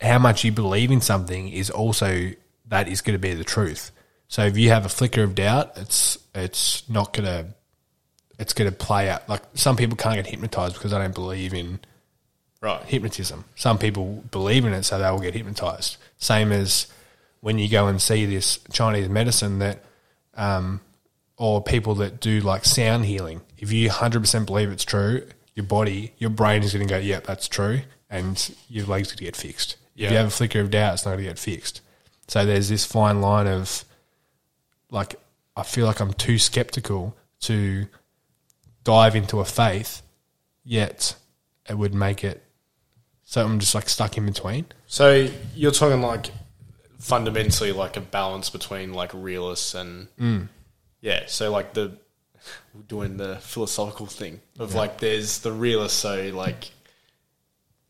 how 0.00 0.18
much 0.18 0.44
you 0.44 0.52
believe 0.52 0.90
in 0.90 1.00
something 1.00 1.48
is 1.48 1.70
also 1.70 2.32
that 2.68 2.88
is 2.88 3.00
going 3.00 3.14
to 3.14 3.18
be 3.18 3.32
the 3.32 3.44
truth. 3.44 3.92
So 4.28 4.44
if 4.44 4.58
you 4.58 4.70
have 4.70 4.84
a 4.84 4.90
flicker 4.90 5.22
of 5.22 5.34
doubt, 5.34 5.72
it's 5.76 6.18
it's 6.34 6.86
not 6.88 7.12
going 7.14 7.24
to 7.26 7.46
it's 8.38 8.52
going 8.52 8.70
to 8.70 8.76
play 8.76 9.08
out. 9.08 9.26
Like 9.28 9.42
some 9.54 9.76
people 9.76 9.96
can't 9.96 10.16
get 10.16 10.26
hypnotized 10.26 10.74
because 10.74 10.90
they 10.90 10.98
don't 10.98 11.14
believe 11.14 11.54
in 11.54 11.80
Right. 12.60 12.82
hypnotism. 12.84 13.44
Some 13.56 13.78
people 13.78 14.22
believe 14.30 14.64
in 14.64 14.72
it, 14.72 14.82
so 14.84 14.98
they 14.98 15.10
will 15.10 15.18
get 15.18 15.34
hypnotized. 15.34 15.96
Same 16.18 16.52
as 16.52 16.86
when 17.42 17.58
you 17.58 17.68
go 17.68 17.88
and 17.88 18.00
see 18.00 18.24
this 18.24 18.58
Chinese 18.72 19.08
medicine 19.08 19.58
that, 19.58 19.84
um, 20.34 20.80
or 21.36 21.62
people 21.62 21.96
that 21.96 22.20
do 22.20 22.40
like 22.40 22.64
sound 22.64 23.04
healing. 23.04 23.42
If 23.58 23.70
you 23.72 23.90
hundred 23.90 24.20
percent 24.20 24.46
believe 24.46 24.70
it's 24.70 24.84
true, 24.84 25.26
your 25.54 25.66
body, 25.66 26.14
your 26.16 26.30
brain 26.30 26.62
is 26.62 26.72
going 26.72 26.86
to 26.86 26.94
go, 26.94 26.98
yeah, 26.98 27.20
that's 27.20 27.48
true," 27.48 27.82
and 28.08 28.54
your 28.68 28.86
leg's 28.86 29.08
going 29.08 29.18
to 29.18 29.24
get 29.24 29.36
fixed. 29.36 29.76
If 30.06 30.10
you 30.10 30.16
have 30.16 30.28
a 30.28 30.30
flicker 30.30 30.60
of 30.60 30.70
doubt, 30.70 30.94
it's 30.94 31.04
not 31.04 31.12
going 31.12 31.24
to 31.24 31.30
get 31.30 31.38
fixed. 31.38 31.82
So 32.28 32.46
there's 32.46 32.68
this 32.68 32.86
fine 32.86 33.20
line 33.20 33.46
of 33.46 33.84
like 34.90 35.16
I 35.56 35.64
feel 35.64 35.86
like 35.86 36.00
I'm 36.00 36.14
too 36.14 36.38
skeptical 36.38 37.16
to 37.40 37.86
dive 38.84 39.16
into 39.16 39.40
a 39.40 39.44
faith, 39.44 40.00
yet 40.64 41.16
it 41.68 41.76
would 41.76 41.94
make 41.94 42.24
it 42.24 42.42
so 43.32 43.42
I'm 43.42 43.58
just 43.60 43.74
like 43.74 43.88
stuck 43.88 44.18
in 44.18 44.26
between. 44.26 44.66
So 44.86 45.26
you're 45.56 45.72
talking 45.72 46.02
like 46.02 46.30
fundamentally 47.02 47.72
like 47.72 47.96
a 47.96 48.00
balance 48.00 48.48
between 48.48 48.94
like 48.94 49.10
realists 49.12 49.74
and 49.74 50.06
mm. 50.18 50.48
yeah. 51.00 51.24
So 51.26 51.50
like 51.50 51.74
the 51.74 51.92
doing 52.88 53.16
the 53.16 53.36
philosophical 53.36 54.06
thing 54.06 54.40
of 54.58 54.74
like 54.74 54.98
there's 54.98 55.40
the 55.40 55.52
realists, 55.52 55.98
so 55.98 56.30
like 56.32 56.70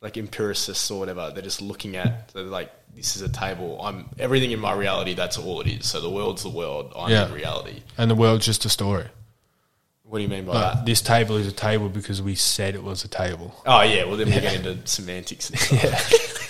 like 0.01 0.17
empiricists 0.17 0.91
or 0.91 0.99
whatever. 0.99 1.31
They're 1.33 1.43
just 1.43 1.61
looking 1.63 1.97
at 1.97 2.33
like 2.35 2.73
this 2.97 3.15
is 3.17 3.23
a 3.23 3.29
table. 3.29 3.81
I'm 3.83 4.09
everything 4.19 4.51
in 4.51 4.61
my 4.61 4.73
reality. 4.73 5.15
That's 5.15 5.37
all 5.39 5.61
it 5.61 5.67
is. 5.69 5.87
So 5.87 6.01
the 6.01 6.11
world's 6.11 6.43
the 6.43 6.49
world. 6.49 6.93
I'm 6.97 7.11
Yeah. 7.11 7.27
in 7.27 7.35
reality. 7.35 7.83
And 7.99 8.11
the 8.11 8.15
world's 8.15 8.47
just 8.47 8.65
a 8.65 8.69
story. 8.71 9.07
What 10.05 10.19
do 10.19 10.25
you 10.25 10.29
mean 10.29 10.45
by 10.45 10.53
Like, 10.53 10.75
that? 10.75 10.87
this 10.87 11.01
table 11.01 11.37
is 11.37 11.47
a 11.47 11.53
table 11.53 11.89
because 11.89 12.21
we 12.21 12.35
said 12.35 12.75
it 12.75 12.83
was 12.83 13.05
a 13.05 13.09
table. 13.09 13.55
Oh 13.65 13.83
yeah, 13.83 14.05
well 14.05 14.17
then 14.17 14.27
we 14.29 14.33
get 14.41 14.55
into 14.55 14.87
semantics. 14.87 15.47
Stuff. 15.55 16.42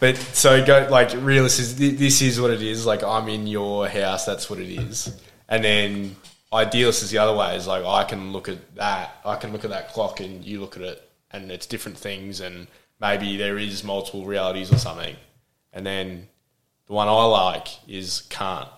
But 0.00 0.16
so 0.16 0.64
go 0.64 0.86
like 0.90 1.12
realist 1.14 1.58
is 1.58 1.76
this 1.76 2.22
is 2.22 2.40
what 2.40 2.50
it 2.50 2.62
is. 2.62 2.86
Like 2.86 3.02
I'm 3.02 3.28
in 3.28 3.46
your 3.46 3.88
house, 3.88 4.26
that's 4.26 4.50
what 4.50 4.58
it 4.58 4.70
is. 4.70 5.20
And 5.48 5.64
then 5.64 6.16
idealist 6.52 7.02
is 7.02 7.10
the 7.10 7.18
other 7.18 7.36
way. 7.36 7.56
Is 7.56 7.66
like 7.66 7.84
I 7.84 8.04
can 8.04 8.32
look 8.32 8.48
at 8.48 8.76
that, 8.76 9.16
I 9.24 9.36
can 9.36 9.52
look 9.52 9.64
at 9.64 9.70
that 9.70 9.92
clock, 9.92 10.20
and 10.20 10.44
you 10.44 10.60
look 10.60 10.76
at 10.76 10.82
it, 10.82 11.10
and 11.30 11.50
it's 11.50 11.66
different 11.66 11.98
things, 11.98 12.40
and 12.40 12.66
maybe 13.00 13.36
there 13.36 13.58
is 13.58 13.84
multiple 13.84 14.24
realities 14.24 14.72
or 14.72 14.78
something. 14.78 15.16
And 15.72 15.86
then 15.86 16.28
the 16.86 16.92
one 16.92 17.08
I 17.08 17.24
like 17.24 17.68
is 17.88 18.22
Kant, 18.28 18.68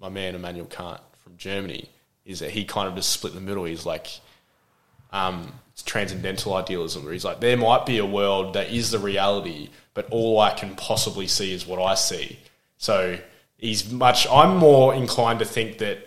my 0.00 0.08
man 0.08 0.34
Immanuel 0.34 0.66
Kant 0.66 1.00
from 1.18 1.36
Germany. 1.36 1.88
Is 2.24 2.38
that 2.38 2.50
he 2.50 2.64
kind 2.64 2.88
of 2.88 2.94
just 2.94 3.10
split 3.10 3.34
the 3.34 3.40
middle? 3.40 3.64
He's 3.64 3.84
like 3.84 4.08
um, 5.12 5.52
transcendental 5.82 6.54
idealism, 6.54 7.04
where 7.04 7.12
he's 7.12 7.24
like, 7.24 7.40
there 7.40 7.56
might 7.56 7.86
be 7.86 7.98
a 7.98 8.06
world 8.06 8.54
that 8.54 8.70
is 8.70 8.90
the 8.90 8.98
reality, 8.98 9.70
but 9.94 10.08
all 10.10 10.40
I 10.40 10.50
can 10.50 10.74
possibly 10.76 11.26
see 11.26 11.52
is 11.52 11.66
what 11.66 11.80
I 11.80 11.94
see. 11.94 12.38
So 12.78 13.18
he's 13.58 13.90
much. 13.90 14.26
I'm 14.28 14.56
more 14.56 14.94
inclined 14.94 15.40
to 15.40 15.44
think 15.44 15.78
that 15.78 15.98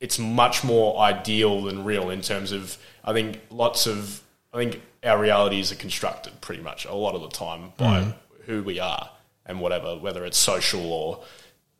it's 0.00 0.18
much 0.18 0.64
more 0.64 0.98
ideal 1.00 1.62
than 1.62 1.84
real 1.84 2.10
in 2.10 2.22
terms 2.22 2.52
of. 2.52 2.78
I 3.04 3.12
think 3.12 3.40
lots 3.50 3.86
of. 3.86 4.22
I 4.52 4.58
think 4.58 4.80
our 5.04 5.20
realities 5.20 5.72
are 5.72 5.76
constructed 5.76 6.40
pretty 6.40 6.62
much 6.62 6.84
a 6.84 6.94
lot 6.94 7.14
of 7.14 7.22
the 7.22 7.28
time 7.28 7.72
by 7.76 8.00
mm-hmm. 8.00 8.42
who 8.46 8.62
we 8.62 8.80
are 8.80 9.10
and 9.46 9.60
whatever, 9.60 9.96
whether 9.96 10.24
it's 10.24 10.38
social 10.38 10.90
or 10.92 11.22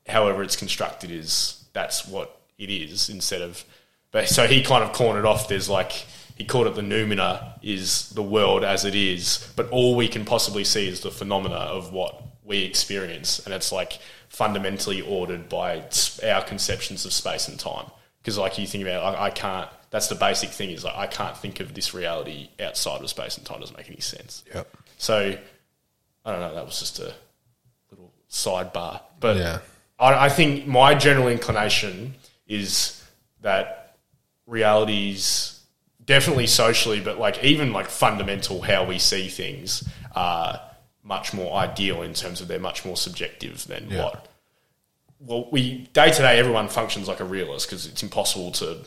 however 0.08 0.42
it's 0.42 0.56
constructed 0.56 1.10
is 1.10 1.64
that's 1.72 2.06
what 2.06 2.40
it 2.58 2.70
is 2.70 3.08
instead 3.08 3.42
of 3.42 3.64
but 4.10 4.28
so 4.28 4.46
he 4.46 4.62
kind 4.62 4.82
of 4.82 4.92
cornered 4.92 5.26
off 5.26 5.48
there's 5.48 5.68
like 5.68 6.06
he 6.38 6.44
called 6.44 6.66
it 6.66 6.74
the 6.74 6.82
noumena 6.82 7.52
is 7.62 8.10
the 8.10 8.22
world 8.22 8.64
as 8.64 8.84
it 8.84 8.94
is 8.94 9.52
but 9.56 9.68
all 9.70 9.94
we 9.96 10.08
can 10.08 10.24
possibly 10.24 10.64
see 10.64 10.88
is 10.88 11.00
the 11.00 11.10
phenomena 11.10 11.56
of 11.56 11.92
what 11.92 12.22
we 12.44 12.62
experience 12.62 13.40
and 13.44 13.52
it's 13.54 13.70
like 13.72 13.98
fundamentally 14.28 15.00
ordered 15.02 15.48
by 15.48 15.82
our 16.24 16.42
conceptions 16.42 17.04
of 17.04 17.12
space 17.12 17.48
and 17.48 17.58
time 17.58 17.86
because 18.22 18.38
like 18.38 18.58
you 18.58 18.66
think 18.66 18.82
about 18.82 19.14
it, 19.14 19.20
I, 19.20 19.30
can't 19.30 19.68
that's 19.90 20.08
the 20.08 20.14
basic 20.14 20.50
thing 20.50 20.70
is 20.70 20.84
like 20.84 20.96
I 20.96 21.06
can't 21.06 21.36
think 21.36 21.60
of 21.60 21.74
this 21.74 21.92
reality 21.92 22.48
outside 22.60 23.02
of 23.02 23.10
space 23.10 23.36
and 23.36 23.44
time 23.46 23.60
doesn't 23.60 23.76
make 23.76 23.88
any 23.90 24.00
sense 24.00 24.44
Yep. 24.54 24.68
so 24.96 25.36
I 26.24 26.30
don't 26.32 26.40
know. 26.40 26.54
That 26.54 26.66
was 26.66 26.78
just 26.78 26.98
a 26.98 27.14
little 27.90 28.12
sidebar, 28.30 29.00
but 29.18 29.36
Yeah. 29.38 29.60
I, 29.98 30.26
I 30.26 30.28
think 30.28 30.66
my 30.66 30.94
general 30.94 31.28
inclination 31.28 32.14
is 32.46 33.02
that 33.40 33.96
realities, 34.46 35.57
definitely 36.08 36.48
socially, 36.48 36.98
but 37.00 37.20
like 37.20 37.44
even 37.44 37.72
like 37.72 37.86
fundamental 37.88 38.60
how 38.62 38.84
we 38.84 38.98
see 38.98 39.28
things, 39.28 39.88
are 40.16 40.60
much 41.04 41.32
more 41.32 41.54
ideal 41.56 42.02
in 42.02 42.12
terms 42.14 42.40
of 42.40 42.48
they're 42.48 42.58
much 42.58 42.84
more 42.84 42.96
subjective 42.96 43.64
than 43.68 43.88
Yeah. 43.88 44.02
what. 44.04 44.26
Well, 45.20 45.48
we 45.50 45.88
day 45.92 46.10
to 46.10 46.18
day, 46.22 46.38
everyone 46.38 46.68
functions 46.68 47.06
like 47.08 47.20
a 47.20 47.24
realist 47.24 47.68
because 47.68 47.86
it's 47.86 48.02
impossible 48.02 48.50
to 48.52 48.78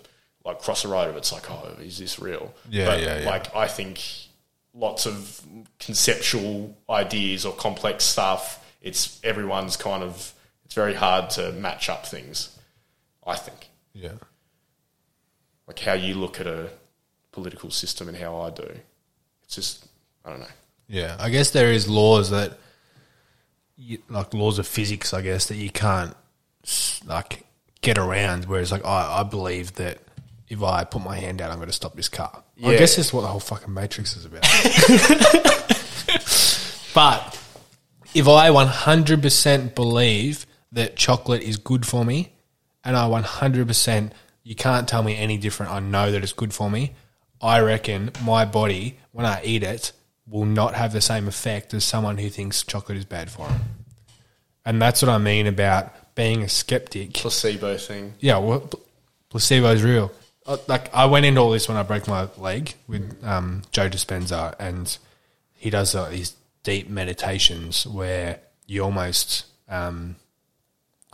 like 0.44 0.60
cross 0.62 0.84
a 0.84 0.88
road 0.88 1.10
if 1.10 1.16
it's 1.16 1.32
like, 1.32 1.50
oh, 1.50 1.76
is 1.80 1.98
this 2.00 2.20
real? 2.20 2.54
Yeah, 2.70 2.86
but 2.86 3.02
yeah, 3.02 3.20
yeah. 3.20 3.30
like 3.30 3.56
I 3.56 3.68
think 3.68 4.02
lots 4.74 5.06
of 5.06 5.42
conceptual 5.80 6.76
ideas 6.90 7.46
or 7.46 7.54
complex 7.54 8.04
stuff. 8.06 8.58
It's 8.82 9.20
everyone's 9.24 9.78
kind 9.78 10.04
of. 10.04 10.34
It's 10.66 10.74
very 10.74 10.94
hard 10.96 11.30
to 11.32 11.52
match 11.52 11.90
up 11.90 12.06
things. 12.08 12.58
I 13.28 13.36
think, 13.36 13.70
Yeah. 13.94 14.14
like 15.68 15.80
how 15.80 15.94
you 15.94 16.16
look 16.16 16.40
at 16.40 16.48
a 16.48 16.70
political 17.32 17.72
system 17.72 18.08
and 18.08 18.18
how 18.18 18.40
I 18.42 18.50
do. 18.50 18.70
It's 19.44 19.56
just 19.56 19.86
I 20.26 20.30
don't 20.32 20.40
know. 20.42 20.48
Yeah, 20.88 21.16
I 21.20 21.30
guess 21.30 21.52
there 21.52 21.72
is 21.72 21.88
laws 21.88 22.32
that, 22.32 22.58
you, 23.78 24.00
like 24.10 24.34
laws 24.34 24.60
of 24.60 24.68
physics, 24.68 25.14
I 25.14 25.22
guess 25.22 25.48
that 25.48 25.56
you 25.56 25.70
can't 25.70 26.16
like 27.06 27.46
get 27.82 27.98
around. 27.98 28.46
Whereas, 28.46 28.72
like 28.72 28.86
I, 28.86 29.22
I 29.22 29.24
believe 29.24 29.74
that 29.76 30.00
if 30.50 30.62
I 30.62 30.84
put 30.84 31.02
my 31.02 31.16
hand 31.18 31.42
out, 31.42 31.50
I'm 31.50 31.58
going 31.58 31.70
to 31.70 31.74
stop 31.74 31.96
this 31.96 32.10
car. 32.10 32.44
I 32.64 32.74
Yeah. 32.74 32.78
guess 32.78 32.98
that's 32.98 33.14
what 33.14 33.22
the 33.22 33.28
whole 33.28 33.40
fucking 33.40 33.74
Matrix 33.74 34.16
is 34.18 34.26
about. 34.26 34.44
but 36.94 37.40
if 38.14 38.28
I 38.28 38.50
100% 38.50 39.76
believe 39.76 40.46
that 40.74 40.96
chocolate 40.98 41.42
is 41.42 41.58
good 41.58 41.86
for 41.86 42.04
me, 42.04 42.34
and 42.84 42.98
I 42.98 43.08
100%, 43.08 44.12
you 44.44 44.56
can't 44.56 44.88
tell 44.88 45.04
me 45.04 45.16
any 45.16 45.38
different. 45.38 45.72
I 45.72 45.80
know 45.80 46.12
that 46.12 46.24
it's 46.24 46.34
good 46.34 46.54
for 46.54 46.70
me. 46.70 46.94
I 47.42 47.60
reckon 47.60 48.12
my 48.24 48.46
body, 48.46 48.98
when 49.12 49.26
I 49.26 49.42
eat 49.44 49.64
it, 49.64 49.92
will 50.28 50.46
not 50.46 50.76
have 50.76 50.94
the 50.94 51.02
same 51.02 51.28
effect 51.28 51.74
as 51.74 51.84
someone 51.84 52.18
who 52.18 52.30
thinks 52.30 52.64
chocolate 52.64 52.98
is 52.98 53.06
bad 53.06 53.30
for 53.30 53.48
them. 53.48 53.62
And 54.66 54.82
that's 54.82 55.02
what 55.02 55.10
I 55.10 55.18
mean 55.18 55.48
about 55.48 56.16
being 56.16 56.44
a 56.44 56.50
skeptic. 56.50 57.14
Placebo 57.14 57.78
thing. 57.78 58.14
Yeah, 58.20 58.38
well, 58.38 58.70
placebo 59.30 59.72
is 59.72 59.84
real. 59.84 60.12
Uh, 60.46 60.58
Like 60.68 60.94
I 60.94 61.06
went 61.06 61.26
into 61.26 61.42
all 61.42 61.52
this 61.52 61.68
when 61.68 61.78
I 61.78 61.84
broke 61.84 62.08
my 62.08 62.28
leg 62.38 62.76
with 62.88 63.24
um, 63.24 63.64
Joe 63.72 63.90
Dispenza, 63.90 64.56
and 64.60 64.98
he 65.54 65.70
does 65.70 65.96
uh, 65.96 66.10
these 66.10 66.36
deep 66.64 66.90
meditations 66.90 67.88
where 67.88 68.40
you 68.68 68.84
almost 68.84 69.46
um, 69.68 70.16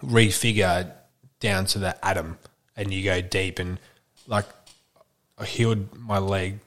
refigure 0.04 0.92
down 1.40 1.66
to 1.68 1.80
the 1.80 2.06
atom, 2.06 2.38
and 2.76 2.94
you 2.94 3.04
go 3.04 3.22
deep. 3.22 3.60
And 3.60 3.80
like 4.28 4.46
I 5.38 5.46
healed 5.46 5.96
my 5.98 6.18
leg 6.18 6.60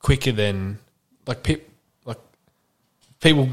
quicker 0.00 0.32
than 0.32 0.78
like 1.26 1.42
pe- 1.42 1.62
like 2.04 2.20
people 3.20 3.48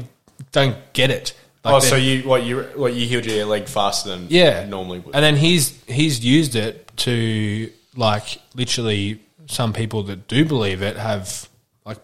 don't 0.52 0.76
get 0.92 1.10
it. 1.10 1.34
Like 1.64 1.74
oh, 1.74 1.80
so 1.80 1.96
you 1.96 2.28
what 2.28 2.44
you 2.44 2.62
what 2.74 2.94
you 2.94 3.06
healed 3.06 3.24
your 3.24 3.46
leg 3.46 3.66
faster 3.66 4.10
than 4.10 4.26
yeah, 4.28 4.66
normally 4.66 4.98
would. 4.98 5.14
And 5.14 5.24
then 5.24 5.36
he's 5.36 5.82
he's 5.84 6.24
used 6.24 6.56
it 6.56 6.90
to 6.98 7.70
like 7.96 8.38
literally 8.54 9.20
some 9.46 9.72
people 9.72 10.02
that 10.04 10.28
do 10.28 10.44
believe 10.44 10.82
it 10.82 10.96
have 10.96 11.48
like 11.84 11.98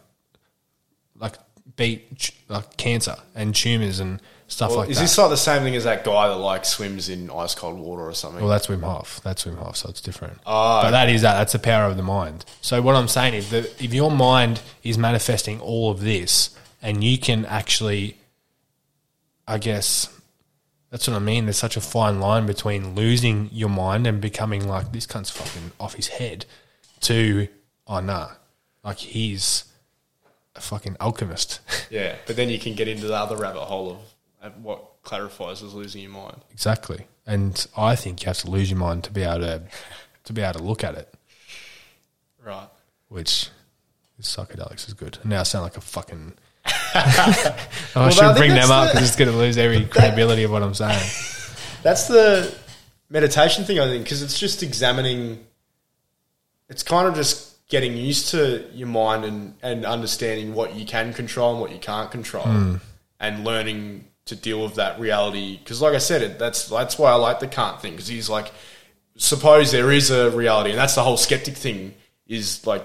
like 1.19 1.35
beat 1.77 2.31
like 2.49 2.77
cancer 2.77 3.17
and 3.35 3.55
tumors 3.55 4.01
and 4.01 4.21
stuff 4.49 4.71
Well, 4.71 4.79
like 4.81 4.89
is 4.91 4.97
that. 4.97 5.03
this 5.03 5.17
like 5.19 5.31
the 5.31 5.37
same 5.37 5.63
thing 5.63 5.77
as 5.77 5.85
that 5.85 6.05
guy 6.05 6.27
that 6.29 6.37
like 6.37 6.65
swims 6.65 7.09
in 7.09 7.31
ice 7.31 7.55
cold 7.55 7.79
water 7.79 8.03
or 8.03 8.15
something? 8.15 8.41
well, 8.41 8.51
that's 8.51 8.67
Wim 8.67 8.83
Hof. 8.83 9.21
That's 9.23 9.45
Wim 9.45 9.57
Hof, 9.59 9.77
so 9.77 9.89
it's 9.91 10.01
different. 10.01 10.39
Ah. 10.47 10.83
but 10.83 10.91
that 10.91 11.09
is 11.09 11.23
that. 11.23 11.35
That's 11.39 11.53
the 11.53 11.59
power 11.59 11.85
of 11.85 11.97
the 11.97 12.03
mind. 12.03 12.45
So 12.61 12.83
what 12.83 12.97
I'm 12.97 13.09
saying 13.09 13.35
is 13.35 13.51
that 13.51 13.81
if 13.83 13.95
your 13.95 14.11
mind 14.11 14.61
is 14.83 14.99
manifesting 14.99 15.61
all 15.61 15.91
of 15.91 16.01
this, 16.01 16.57
and 16.83 17.05
you 17.05 17.19
can 17.19 17.45
actually, 17.47 18.17
I 19.47 19.59
guess, 19.59 20.09
that's 20.91 21.07
what 21.07 21.15
I 21.17 21.21
mean. 21.21 21.45
There's 21.47 21.59
such 21.59 21.77
a 21.77 21.81
fine 21.81 22.19
line 22.21 22.47
between 22.47 22.95
losing 22.95 23.51
your 23.53 23.69
mind 23.69 24.07
and 24.07 24.21
becoming 24.21 24.67
like 24.67 24.93
this 24.93 25.07
cunt's 25.07 25.31
fucking 25.31 25.73
off 25.79 25.95
his 25.95 26.09
head, 26.09 26.47
to 27.01 27.49
oh 27.87 28.01
nah, 28.01 28.29
like 28.83 28.99
he's 28.99 29.65
a 30.57 30.61
fucking 30.61 30.97
alchemist. 31.01 31.61
yeah, 31.91 32.17
but 32.27 32.37
then 32.37 32.49
you 32.49 32.59
can 32.59 32.75
get 32.75 32.89
into 32.89 33.07
the 33.07 33.15
other 33.15 33.37
rabbit 33.37 33.61
hole 33.65 33.91
of 33.91 33.99
of 34.49 34.65
what 34.65 35.03
clarifies 35.03 35.63
as 35.63 35.73
losing 35.75 36.03
your 36.03 36.11
mind. 36.11 36.41
exactly. 36.51 37.07
And 37.27 37.67
I 37.77 37.95
think 37.97 38.23
you 38.23 38.27
have 38.27 38.39
to 38.39 38.51
lose 38.51 38.71
your 38.71 38.79
mind 38.79 39.05
to 39.05 39.13
be 39.13 39.23
able 39.23 39.41
to 39.41 39.63
to 40.25 40.33
be 40.33 40.43
able 40.43 40.59
to 40.61 40.65
look 40.65 40.83
at 40.85 40.95
it. 40.95 41.13
Right. 42.45 42.69
which 43.09 43.49
psychedelics 44.21 44.89
is 44.89 44.95
good. 44.95 45.19
Now 45.25 45.41
I 45.41 45.43
sound 45.45 45.65
like 45.65 45.77
a 45.77 45.81
fucking. 45.81 46.35
I 46.65 47.45
I 47.95 48.11
should 48.11 48.37
bring 48.37 48.55
them 48.55 48.71
up 48.71 48.89
the- 48.89 48.93
because 48.95 49.09
it's 49.09 49.17
going 49.17 49.31
to 49.31 49.37
lose 49.37 49.57
every 49.59 49.85
credibility 49.95 50.43
of 50.45 50.51
what 50.51 50.63
I'm 50.63 50.75
saying. 50.75 50.99
That's 51.83 52.09
the 52.09 52.55
meditation 53.11 53.65
thing, 53.65 53.79
I 53.81 53.87
think, 53.87 54.05
because 54.05 54.23
it's 54.23 54.39
just 54.39 54.63
examining. 54.63 55.45
It's 56.69 56.83
kind 56.83 57.07
of 57.09 57.15
just 57.15 57.67
getting 57.69 57.97
used 57.97 58.31
to 58.31 58.65
your 58.73 58.89
mind 58.89 59.25
and, 59.25 59.55
and 59.63 59.85
understanding 59.87 60.55
what 60.55 60.75
you 60.75 60.85
can 60.87 61.13
control 61.13 61.53
and 61.53 61.61
what 61.61 61.71
you 61.71 61.79
can't 61.79 62.11
control, 62.11 62.45
Hmm. 62.45 62.77
and 63.21 63.45
learning 63.45 64.08
to 64.29 64.37
deal 64.37 64.63
with 64.63 64.77
that 64.77 64.99
reality. 65.01 65.59
Because, 65.59 65.83
like 65.83 65.95
I 65.95 65.99
said, 65.99 66.23
it, 66.23 66.39
that's 66.39 66.69
that's 66.69 66.99
why 66.99 67.11
I 67.11 67.17
like 67.17 67.41
the 67.41 67.49
Kant 67.49 67.83
thing. 67.83 67.93
Because 67.93 68.09
he's 68.09 68.29
like, 68.29 68.53
suppose 69.17 69.73
there 69.73 69.91
is 69.91 70.11
a 70.11 70.31
reality, 70.31 70.71
and 70.71 70.79
that's 70.79 70.95
the 70.95 71.03
whole 71.03 71.17
skeptic 71.17 71.57
thing. 71.57 71.95
Is 72.27 72.67
like 72.67 72.85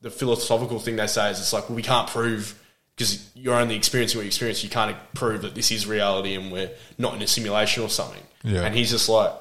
the 0.00 0.10
philosophical 0.10 0.78
thing 0.78 0.96
they 0.96 1.06
say 1.06 1.30
is 1.30 1.38
it's 1.38 1.52
like 1.52 1.68
well, 1.68 1.76
we 1.76 1.82
can't 1.82 2.08
prove 2.08 2.56
because 2.96 3.30
you're 3.34 3.54
only 3.54 3.76
experiencing 3.76 4.18
what 4.18 4.24
you 4.24 4.28
experience. 4.28 4.62
You 4.62 4.70
can't 4.70 4.96
prove 5.14 5.42
that 5.42 5.54
this 5.54 5.70
is 5.70 5.86
reality 5.86 6.34
and 6.34 6.52
we're 6.52 6.70
not 6.98 7.14
in 7.14 7.22
a 7.22 7.26
simulation 7.26 7.82
or 7.82 7.88
something. 7.88 8.22
Yeah. 8.42 8.62
And 8.62 8.74
he's 8.74 8.90
just 8.90 9.08
like, 9.08 9.32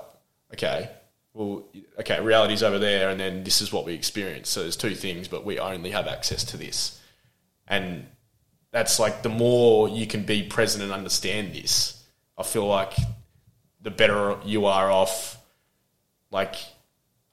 okay, 0.54 0.90
well, 1.34 1.66
okay, 2.00 2.22
reality's 2.22 2.64
over 2.64 2.80
there, 2.80 3.10
and 3.10 3.20
then 3.20 3.44
this 3.44 3.62
is 3.62 3.74
what 3.74 3.86
we 3.86 3.94
experience. 3.94 4.50
So 4.50 4.62
there's 4.62 4.78
two 4.78 4.96
things, 4.96 5.28
but 5.28 5.46
we 5.46 5.60
only 5.60 5.92
have 5.92 6.08
access 6.08 6.44
to 6.46 6.58
this. 6.58 7.02
And 7.68 8.08
that's 8.72 9.00
like 9.00 9.24
the 9.24 9.30
more 9.30 9.90
you 9.90 10.06
can 10.08 10.24
be 10.24 10.44
present 10.44 10.84
and 10.84 10.92
understand 10.94 11.54
this, 11.54 12.02
I 12.38 12.44
feel 12.44 12.68
like 12.68 12.94
the 13.82 13.92
better 13.92 14.38
you 14.46 14.66
are 14.66 14.92
off. 14.92 15.38
Like 16.32 16.56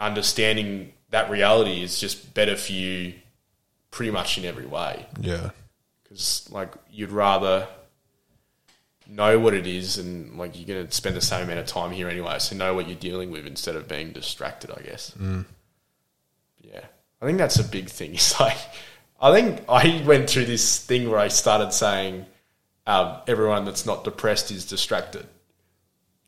understanding 0.01 0.93
that 1.11 1.31
reality 1.31 1.83
is 1.83 2.01
just 2.01 2.33
better 2.35 2.57
for 2.57 2.73
you, 2.73 3.15
pretty 3.91 4.11
much 4.11 4.37
in 4.39 4.45
every 4.45 4.67
way 4.67 5.07
Yeah. 5.21 5.51
because 6.03 6.49
like 6.51 6.73
you'd 6.91 7.11
rather 7.13 7.67
know 9.07 9.39
what 9.39 9.55
it 9.55 9.67
is 9.67 9.97
and 9.99 10.37
like 10.39 10.57
you're 10.59 10.67
going 10.67 10.87
to 10.87 10.93
spend 10.93 11.17
the 11.17 11.21
same 11.21 11.45
amount 11.45 11.61
of 11.61 11.67
time 11.67 11.93
here 11.93 12.09
anyway 12.09 12.39
so 12.39 12.57
know 12.57 12.75
what 12.75 12.89
you're 12.89 12.99
dealing 12.99 13.31
with 13.31 13.47
instead 13.47 13.77
of 13.77 13.87
being 13.89 14.11
distracted 14.13 14.71
i 14.71 14.83
guess 14.83 15.13
mm. 15.19 15.45
yeah 16.61 16.85
i 17.23 17.25
think 17.27 17.39
that's 17.39 17.59
a 17.59 17.65
big 17.65 17.89
thing 17.89 18.13
it's 18.15 18.39
like 18.41 18.59
i 19.21 19.33
think 19.33 19.61
i 19.69 20.03
went 20.07 20.29
through 20.31 20.45
this 20.45 20.79
thing 20.85 21.09
where 21.11 21.19
i 21.19 21.29
started 21.29 21.73
saying 21.73 22.25
um, 22.89 23.17
everyone 23.27 23.65
that's 23.65 23.85
not 23.85 24.05
depressed 24.05 24.51
is 24.53 24.65
distracted 24.65 25.27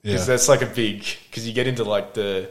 because 0.03 0.23
Yeah. 0.23 0.33
that's 0.35 0.49
like 0.49 0.63
a 0.63 0.67
big 0.67 1.05
because 1.31 1.47
you 1.47 1.53
get 1.55 1.67
into 1.69 1.85
like 1.85 2.15
the 2.15 2.51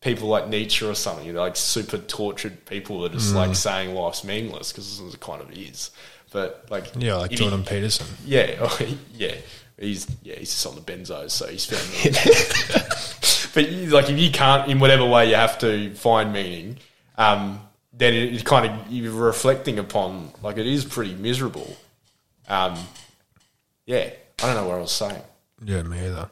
people 0.00 0.28
like 0.28 0.46
Nietzsche 0.48 0.84
or 0.86 0.94
something, 0.94 1.26
you 1.26 1.32
know, 1.32 1.40
like 1.40 1.56
super 1.56 1.98
tortured 1.98 2.64
people 2.66 3.00
that 3.00 3.10
are 3.10 3.14
just 3.16 3.32
Mm. 3.32 3.36
like 3.48 3.56
saying 3.56 3.94
life's 3.96 4.22
meaningless 4.22 4.70
because 4.70 5.00
it 5.00 5.18
kind 5.18 5.42
of 5.42 5.50
is. 5.50 5.90
But 6.30 6.66
like, 6.70 6.92
Yeah, 6.96 7.14
like 7.16 7.32
Jordan 7.32 7.64
Peterson. 7.64 8.06
yeah, 8.24 8.54
oh, 8.60 8.78
yeah, 9.14 9.34
he's 9.76 10.06
yeah, 10.22 10.36
he's 10.36 10.50
just 10.52 10.64
on 10.66 10.76
the 10.76 10.80
benzos, 10.82 11.32
so 11.32 11.48
he's 11.48 11.64
feeling. 11.64 12.14
but 13.54 13.92
like, 13.92 14.08
if 14.10 14.18
you 14.18 14.30
can't, 14.30 14.70
in 14.70 14.78
whatever 14.78 15.04
way 15.04 15.28
you 15.30 15.34
have 15.34 15.58
to 15.58 15.92
find 15.94 16.32
meaning, 16.32 16.76
um, 17.16 17.60
then 17.98 18.14
it, 18.14 18.34
it 18.34 18.44
kind 18.44 18.70
of 18.70 18.92
you're 18.92 19.12
reflecting 19.12 19.78
upon 19.78 20.30
like 20.42 20.56
it 20.56 20.66
is 20.66 20.84
pretty 20.84 21.14
miserable. 21.14 21.76
Um, 22.48 22.78
yeah, 23.86 24.10
I 24.42 24.46
don't 24.46 24.54
know 24.54 24.66
what 24.66 24.78
I 24.78 24.80
was 24.80 24.92
saying. 24.92 25.22
Yeah, 25.64 25.82
me 25.82 25.98
either. 26.06 26.30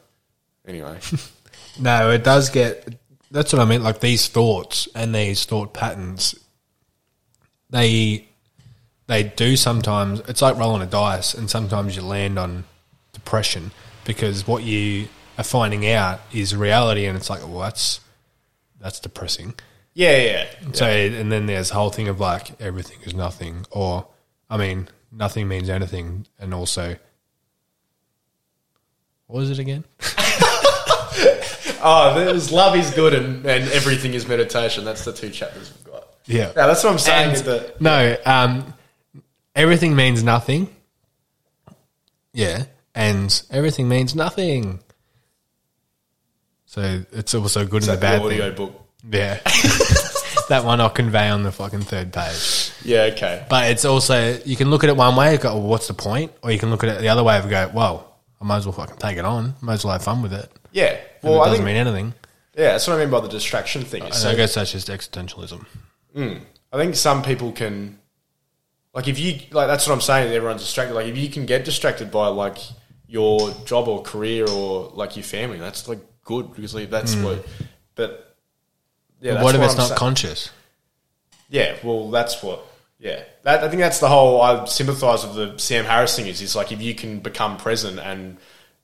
Anyway, 0.65 0.99
No, 1.79 2.11
it 2.11 2.23
does 2.23 2.49
get. 2.49 2.95
That's 3.29 3.53
what 3.53 3.61
I 3.61 3.65
meant. 3.65 3.83
Like 3.83 3.99
these 3.99 4.27
thoughts 4.27 4.87
and 4.95 5.13
these 5.13 5.45
thought 5.45 5.73
patterns, 5.73 6.35
they 7.69 8.27
they 9.07 9.23
do 9.23 9.55
sometimes. 9.55 10.21
It's 10.21 10.41
like 10.41 10.57
rolling 10.57 10.81
a 10.81 10.85
dice, 10.85 11.33
and 11.33 11.49
sometimes 11.49 11.95
you 11.95 12.01
land 12.01 12.39
on 12.39 12.63
depression 13.13 13.71
because 14.05 14.47
what 14.47 14.63
you 14.63 15.07
are 15.37 15.43
finding 15.43 15.87
out 15.89 16.21
is 16.33 16.55
reality, 16.55 17.05
and 17.05 17.17
it's 17.17 17.29
like, 17.29 17.41
well, 17.41 17.59
that's 17.59 17.99
that's 18.79 18.99
depressing. 18.99 19.53
Yeah, 19.97 20.15
yeah, 20.17 20.45
yeah. 20.61 20.71
So, 20.73 20.85
and 20.85 21.31
then 21.31 21.47
there's 21.47 21.69
the 21.69 21.75
whole 21.75 21.89
thing 21.89 22.07
of 22.07 22.19
like 22.19 22.61
everything 22.61 22.99
is 23.03 23.15
nothing, 23.15 23.65
or 23.71 24.07
I 24.47 24.57
mean, 24.57 24.89
nothing 25.11 25.47
means 25.47 25.69
anything, 25.69 26.27
and 26.39 26.53
also, 26.53 26.97
what 29.25 29.39
was 29.39 29.49
it 29.49 29.59
again? 29.59 29.83
Oh, 31.79 32.15
there's 32.15 32.51
love 32.51 32.75
is 32.75 32.89
good 32.91 33.13
and, 33.13 33.45
and 33.45 33.69
everything 33.71 34.13
is 34.15 34.27
meditation. 34.27 34.83
That's 34.83 35.05
the 35.05 35.13
two 35.13 35.29
chapters 35.29 35.71
we've 35.73 35.93
got. 35.93 36.07
Yeah, 36.25 36.51
Yeah, 36.55 36.67
that's 36.67 36.83
what 36.83 36.91
I'm 36.91 36.99
saying. 36.99 37.35
And- 37.35 37.47
is 37.47 37.71
no, 37.79 38.17
um, 38.25 38.73
everything 39.55 39.95
means 39.95 40.23
nothing. 40.23 40.69
Yeah, 42.33 42.65
and 42.95 43.41
everything 43.51 43.87
means 43.87 44.15
nothing. 44.15 44.79
So 46.65 47.03
it's 47.11 47.33
also 47.35 47.65
good 47.65 47.83
and 47.87 47.91
the 47.97 48.01
bad 48.01 48.21
audio 48.21 48.47
thing. 48.47 48.55
book. 48.57 48.86
Yeah, 49.09 49.39
that 50.49 50.63
one 50.63 50.81
I'll 50.81 50.89
convey 50.89 51.29
on 51.29 51.43
the 51.43 51.51
fucking 51.51 51.81
third 51.81 52.11
page. 52.11 52.71
Yeah, 52.83 53.09
okay. 53.13 53.45
But 53.49 53.71
it's 53.71 53.85
also 53.85 54.39
you 54.45 54.55
can 54.55 54.69
look 54.69 54.83
at 54.83 54.89
it 54.89 54.97
one 54.97 55.15
way, 55.15 55.37
go, 55.37 55.53
well, 55.53 55.67
"What's 55.67 55.87
the 55.87 55.93
point?" 55.93 56.31
Or 56.43 56.51
you 56.51 56.59
can 56.59 56.69
look 56.69 56.83
at 56.83 56.89
it 56.89 57.01
the 57.01 57.09
other 57.09 57.23
way 57.23 57.37
and 57.37 57.49
go, 57.49 57.71
"Well, 57.73 58.17
I 58.41 58.45
might 58.45 58.57
as 58.57 58.65
well 58.65 58.73
fucking 58.73 58.97
take 58.97 59.17
it 59.17 59.25
on. 59.25 59.55
Might 59.61 59.73
as 59.73 59.85
well 59.85 59.93
have 59.93 60.03
fun 60.03 60.21
with 60.21 60.33
it." 60.33 60.51
Yeah. 60.71 60.97
And 61.21 61.31
Well, 61.31 61.39
it 61.39 61.41
I 61.41 61.45
doesn't 61.45 61.65
think 61.65 61.65
mean 61.65 61.75
anything. 61.75 62.13
yeah, 62.55 62.71
that's 62.73 62.87
what 62.87 62.97
I 62.97 62.99
mean 62.99 63.09
by 63.09 63.21
the 63.21 63.27
distraction 63.27 63.83
thing. 63.83 64.03
And 64.03 64.13
so 64.13 64.29
I 64.29 64.35
guess 64.35 64.55
that's 64.55 64.71
just 64.71 64.89
existentialism. 64.89 65.65
Hmm. 66.13 66.33
I 66.71 66.77
think 66.77 66.95
some 66.95 67.23
people 67.23 67.51
can, 67.51 67.99
like, 68.93 69.07
if 69.07 69.17
you 69.19 69.39
like, 69.51 69.67
that's 69.67 69.87
what 69.87 69.93
I'm 69.93 70.01
saying. 70.01 70.33
Everyone's 70.33 70.61
distracted. 70.61 70.93
Like, 70.93 71.07
if 71.07 71.17
you 71.17 71.29
can 71.29 71.45
get 71.45 71.65
distracted 71.65 72.11
by 72.11 72.27
like 72.27 72.57
your 73.07 73.51
job 73.65 73.87
or 73.87 74.01
career 74.01 74.49
or 74.49 74.91
like 74.93 75.15
your 75.15 75.23
family, 75.23 75.57
that's 75.57 75.87
like 75.87 75.99
good 76.23 76.53
because 76.53 76.75
like, 76.75 76.89
that's 76.89 77.13
hmm. 77.13 77.23
what. 77.23 77.45
But 77.95 78.26
yeah, 79.21 79.41
what 79.41 79.55
if 79.55 79.61
it's 79.61 79.73
I'm 79.73 79.89
not 79.89 79.97
conscious? 79.97 80.51
Yeah, 81.49 81.75
well, 81.83 82.09
that's 82.11 82.41
what. 82.43 82.65
Yeah, 82.99 83.23
that, 83.43 83.63
I 83.63 83.69
think 83.69 83.79
that's 83.79 83.99
the 83.99 84.09
whole. 84.09 84.41
I 84.41 84.65
sympathise 84.65 85.25
with 85.25 85.35
the 85.35 85.59
Sam 85.59 85.85
Harris 85.85 86.15
thing. 86.15 86.27
Is 86.27 86.41
is 86.41 86.55
like 86.55 86.71
if 86.71 86.81
you 86.81 86.95
can 86.95 87.19
become 87.19 87.57
present 87.57 87.99
and 87.99 88.37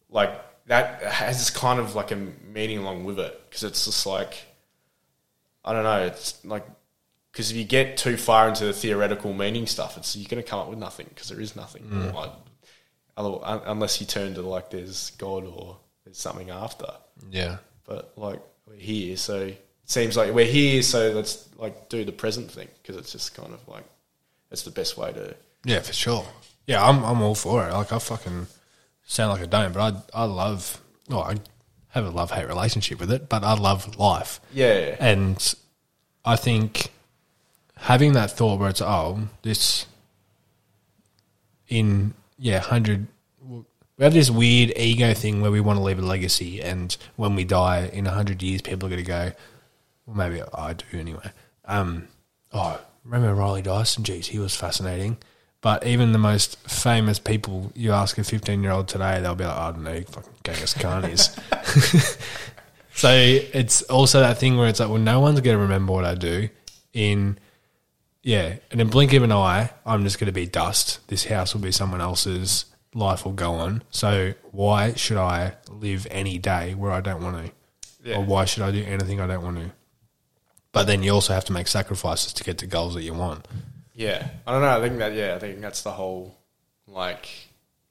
like 0.10 0.40
that 0.68 1.02
has 1.04 1.50
kind 1.50 1.80
of 1.80 1.96
like 1.96 2.12
a 2.12 2.16
meaning 2.16 2.80
along 2.80 3.06
with 3.06 3.20
it 3.20 3.42
because 3.50 3.64
it's 3.64 3.86
just 3.86 4.06
like 4.06 4.46
I 5.66 5.74
don't 5.74 5.84
know. 5.84 6.06
It's 6.06 6.44
like 6.46 6.66
because 7.32 7.52
if 7.52 7.58
you 7.58 7.64
get 7.64 7.98
too 7.98 8.18
far 8.18 8.48
into 8.48 8.66
the 8.66 8.74
theoretical 8.74 9.34
meaning 9.34 9.66
stuff, 9.66 9.98
it's 9.98 10.16
you're 10.16 10.30
going 10.30 10.42
to 10.42 10.48
come 10.48 10.60
up 10.60 10.70
with 10.70 10.80
nothing 10.80 11.08
because 11.10 11.30
there 11.30 11.42
is 11.42 11.56
nothing. 11.56 11.84
Mm. 11.84 12.14
Like, 12.14 12.32
unless 13.66 14.00
you 14.00 14.08
turn 14.08 14.36
to 14.36 14.42
like 14.42 14.70
there's 14.70 15.12
God 15.12 15.46
or 15.46 15.78
there's 16.04 16.18
something 16.18 16.50
after. 16.50 16.88
Yeah. 17.32 17.58
But 17.86 18.14
like 18.18 18.40
we're 18.68 18.76
here, 18.76 19.18
so 19.18 19.52
seems 19.86 20.16
like 20.18 20.34
we're 20.34 20.46
here, 20.46 20.82
so 20.82 21.12
let's 21.12 21.48
like 21.58 21.90
do 21.90 22.04
the 22.04 22.12
present 22.12 22.52
thing 22.52 22.68
because 22.82 22.96
it's 22.96 23.12
just 23.12 23.36
kind 23.36 23.54
of 23.54 23.66
like 23.68 23.86
it's 24.52 24.64
the 24.64 24.72
best 24.72 24.98
way 24.98 25.12
to. 25.14 25.36
Yeah, 25.66 25.80
for 25.80 25.94
sure. 25.94 26.26
Yeah, 26.68 26.86
I'm 26.88 27.04
I'm 27.04 27.22
all 27.22 27.36
for 27.36 27.68
it. 27.68 27.74
Like 27.74 27.92
I 27.92 28.00
fucking 28.00 28.48
sound 29.06 29.32
like 29.32 29.42
I 29.42 29.46
don't, 29.46 29.74
but 29.74 29.96
I 30.14 30.22
I 30.22 30.26
love. 30.26 30.80
Oh, 31.10 31.20
I 31.20 31.36
have 31.90 32.06
a 32.06 32.10
love 32.10 32.32
hate 32.32 32.48
relationship 32.48 33.00
with 33.00 33.12
it, 33.12 33.30
but 33.30 33.44
I 33.44 33.54
love 33.54 33.98
life, 33.98 34.40
Yeah, 34.52 34.96
and 35.00 35.56
I 36.26 36.36
think 36.38 36.90
having 37.76 38.14
that 38.14 38.32
thought 38.32 38.60
where 38.60 38.70
it's 38.70 38.82
oh 38.82 39.28
this 39.42 39.86
in 41.68 42.14
yeah 42.38 42.60
hundred. 42.60 43.08
We 43.96 44.04
have 44.06 44.14
this 44.14 44.32
weird 44.32 44.74
ego 44.76 45.14
thing 45.14 45.42
where 45.42 45.52
we 45.52 45.62
want 45.62 45.78
to 45.78 45.84
leave 45.84 46.00
a 46.00 46.02
legacy, 46.02 46.62
and 46.62 46.96
when 47.16 47.36
we 47.36 47.44
die 47.44 47.90
in 47.94 48.06
hundred 48.06 48.42
years, 48.42 48.62
people 48.62 48.88
are 48.88 48.90
going 48.90 49.04
to 49.04 49.08
go. 49.08 49.32
Well, 50.06 50.16
maybe 50.16 50.42
I 50.54 50.74
do 50.74 50.86
anyway. 50.98 51.32
Um, 51.66 52.08
oh, 52.52 52.80
remember 53.04 53.34
Riley 53.34 53.62
Dyson? 53.62 54.04
Geez, 54.04 54.28
he 54.28 54.40
was 54.40 54.56
fascinating. 54.56 55.18
But 55.64 55.88
even 55.88 56.12
the 56.12 56.20
most 56.20 56.58
famous 56.70 57.20
people, 57.20 57.72
you 57.74 57.94
ask 57.94 58.18
a 58.18 58.24
15 58.24 58.62
year 58.62 58.74
old 58.74 58.90
today, 58.90 59.22
they'll 59.22 59.34
be 59.34 59.46
like, 59.46 59.58
I 59.58 59.72
don't 59.72 59.84
know, 59.84 60.02
fucking 60.02 60.34
Genghis 60.44 60.74
Khan 60.74 61.06
is. 61.06 61.34
so 62.94 63.10
it's 63.10 63.82
also 63.84 64.20
that 64.20 64.38
thing 64.40 64.58
where 64.58 64.68
it's 64.68 64.82
like, 64.82 64.90
well, 64.90 65.00
no 65.00 65.22
one's 65.22 65.40
going 65.40 65.56
to 65.56 65.62
remember 65.62 65.94
what 65.94 66.04
I 66.04 66.16
do. 66.16 66.50
In, 66.92 67.40
yeah, 68.24 68.56
and 68.72 68.82
in 68.82 68.90
blink 68.90 69.14
of 69.14 69.24
an 69.24 69.32
eye, 69.32 69.70
I'm 69.86 70.04
just 70.04 70.20
going 70.20 70.26
to 70.26 70.34
be 70.34 70.46
dust. 70.46 71.00
This 71.08 71.24
house 71.26 71.54
will 71.54 71.62
be 71.62 71.72
someone 71.72 72.02
else's. 72.02 72.66
Life 72.94 73.24
will 73.24 73.32
go 73.32 73.54
on. 73.54 73.84
So 73.90 74.34
why 74.52 74.94
should 74.96 75.18
I 75.18 75.56
live 75.70 76.06
any 76.12 76.40
day 76.40 76.76
where 76.76 76.92
I 76.92 77.00
don't 77.00 77.24
want 77.24 77.46
to? 77.46 77.52
Yeah. 78.04 78.18
Or 78.18 78.26
why 78.26 78.44
should 78.44 78.64
I 78.64 78.72
do 78.72 78.84
anything 78.84 79.22
I 79.22 79.28
don't 79.28 79.44
want 79.44 79.60
to? 79.60 79.72
But 80.74 80.88
then 80.88 81.04
you 81.04 81.14
also 81.14 81.34
have 81.34 81.46
to 81.46 81.54
make 81.54 81.68
sacrifices 81.70 82.34
to 82.34 82.44
get 82.44 82.58
the 82.58 82.68
goals 82.68 82.96
that 82.96 83.04
you 83.04 83.14
want. 83.14 83.48
yeah. 83.94 84.28
I 84.46 84.52
don't 84.52 84.62
know. 84.62 84.78
I 84.78 84.82
think 84.82 84.98
that 85.00 85.14
yeah, 85.14 85.36
I 85.36 85.40
think 85.40 85.62
that's 85.62 85.84
the 85.84 85.92
whole 85.92 86.36
like 86.88 87.30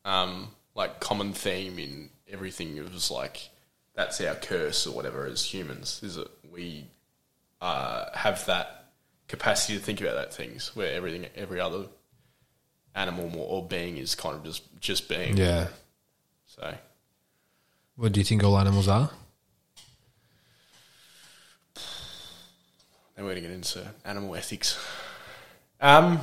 um 0.05 0.51
like 0.74 1.01
common 1.01 1.33
theme 1.33 1.78
in 1.78 2.11
everything. 2.30 2.76
It 2.76 2.93
was 2.93 3.11
like 3.11 3.49
that's 3.95 4.20
our 4.20 4.35
curse 4.35 4.87
or 4.87 4.95
whatever 4.95 5.26
as 5.26 5.45
humans 5.45 6.01
is 6.03 6.16
that 6.16 6.30
we 6.53 6.87
uh, 7.61 8.07
have 8.14 8.45
that 8.47 8.91
capacity 9.28 9.78
to 9.78 9.85
think 9.85 10.01
about 10.01 10.16
that 10.16 10.35
things 10.35 10.74
where 10.74 10.93
everything 10.93 11.26
every 11.37 11.61
other 11.61 11.87
animal 12.95 13.30
or 13.41 13.64
being 13.66 13.97
is 13.97 14.14
kind 14.14 14.35
of 14.37 14.45
just 14.45 14.62
just 14.80 15.09
being. 15.09 15.37
Yeah. 15.37 15.68
So 16.47 16.74
What 17.97 18.12
do 18.12 18.20
you 18.20 18.24
think 18.24 18.43
all 18.45 18.59
animals 18.59 18.89
are? 18.89 19.11
Then 23.23 23.29
we're 23.29 23.35
going 23.35 23.43
to 23.45 23.49
get 23.49 23.55
into 23.55 23.95
animal 24.05 24.35
ethics. 24.35 24.77
Um, 25.81 26.20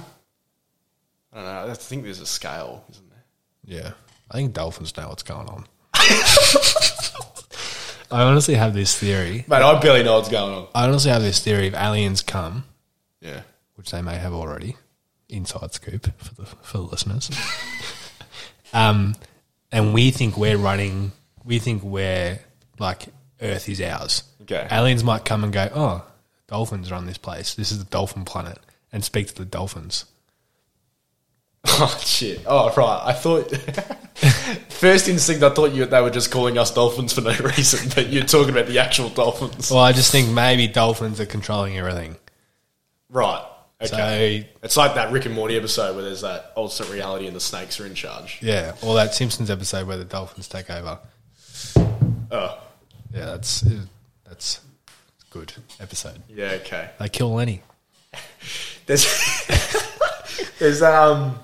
I 1.32 1.36
don't 1.38 1.45
know. 1.45 1.72
I 1.72 1.74
think 1.76 2.04
there's 2.04 2.20
a 2.20 2.26
scale, 2.26 2.84
isn't 2.91 3.10
there? 3.10 3.24
Yeah. 3.66 3.91
I 4.30 4.34
think 4.36 4.54
dolphins 4.54 4.95
know 4.97 5.08
what's 5.08 5.24
going 5.24 5.47
on. 5.47 5.66
I 8.12 8.24
honestly 8.24 8.56
have 8.56 8.74
this 8.74 8.97
theory. 8.97 9.45
Mate, 9.47 9.62
I 9.62 9.80
barely 9.80 10.04
know 10.04 10.16
what's 10.16 10.30
going 10.30 10.54
on. 10.54 10.68
I 10.76 10.88
honestly 10.88 11.12
have 11.12 11.22
this 11.22 11.39
theory 11.43 11.68
if 11.68 11.74
aliens 11.76 12.22
come, 12.22 12.66
Yeah. 13.22 13.41
which 13.76 13.91
they 13.91 14.02
may 14.02 14.16
have 14.16 14.34
already, 14.34 14.76
inside 15.30 15.74
scoop 15.74 16.08
for 16.18 16.34
the 16.36 16.45
for 16.45 16.78
the 16.80 16.84
listeners. 16.84 17.30
um, 18.74 19.16
and 19.72 19.93
we 19.93 20.10
think 20.12 20.38
we're 20.38 20.58
running. 20.58 21.12
We 21.45 21.60
think 21.60 21.84
we're 21.84 22.39
like 22.80 23.06
Earth 23.41 23.70
is 23.70 23.80
ours. 23.80 24.24
Okay. 24.41 24.68
Aliens 24.72 25.04
might 25.04 25.24
come 25.24 25.43
and 25.43 25.54
go. 25.54 25.70
Oh, 25.74 26.04
dolphins 26.50 26.91
run 26.91 27.06
this 27.06 27.18
place. 27.18 27.56
This 27.56 27.72
is 27.72 27.80
the 27.80 27.89
dolphin 27.89 28.26
planet, 28.26 28.60
and 28.91 29.04
speak 29.04 29.28
to 29.28 29.36
the 29.36 29.45
dolphins. 29.45 30.06
Oh 31.66 31.97
shit! 32.02 32.41
Oh 32.45 32.74
right, 32.76 33.02
I 33.04 33.14
thought 33.14 33.52
first 34.70 35.10
instinct 35.10 35.43
I 35.43 35.50
thought 35.50 35.72
you 35.74 35.86
they 35.86 36.02
were 36.02 36.10
just 36.10 36.32
calling 36.32 36.58
us 36.58 36.74
dolphins 36.74 37.12
for 37.14 37.22
no 37.22 37.32
reason, 37.43 37.89
but 37.95 38.08
you're 38.08 38.24
talking 38.24 38.50
about 38.50 38.68
the 38.68 38.80
actual 38.80 39.10
dolphins, 39.10 39.70
Well, 39.70 39.80
I 39.82 39.91
just 39.91 40.10
think 40.12 40.30
maybe 40.30 40.68
dolphins 40.68 41.20
are 41.20 41.26
controlling 41.26 41.78
everything. 41.78 42.16
right? 43.10 43.45
Okay, 43.82 44.47
So 44.54 44.58
it's 44.64 44.78
like 44.78 44.95
that 44.95 45.12
Rick 45.12 45.26
and 45.26 45.36
Morty 45.36 45.56
episode 45.58 45.95
where 45.95 46.04
there's 46.04 46.22
that 46.22 46.52
alternate 46.56 46.91
reality 46.91 47.28
and 47.28 47.36
the 47.36 47.39
snakes 47.41 47.80
are 47.80 47.86
in 47.86 47.93
charge. 47.93 48.39
yeah, 48.41 48.74
or 48.82 48.95
that 48.95 49.14
Simpsons 49.14 49.50
episode 49.50 49.86
where 49.88 49.97
the 49.97 50.06
dolphins 50.06 50.47
take 50.47 50.70
over. 50.70 51.00
Oh, 52.32 52.58
Yeah, 53.14 53.26
that's 53.26 53.66
that's 54.28 54.62
good 55.30 55.53
episode. 55.80 56.21
yeah, 56.30 56.57
okay. 56.61 56.89
They 56.99 57.09
kill 57.09 57.34
Lenny. 57.34 57.61
There's 58.86 59.05
there's 60.59 60.82
um, 60.82 61.38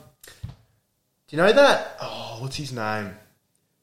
do 1.28 1.36
you 1.36 1.38
know 1.38 1.54
that? 1.54 1.96
Oh, 2.02 2.38
what's 2.40 2.56
his 2.56 2.74
name? 2.74 3.16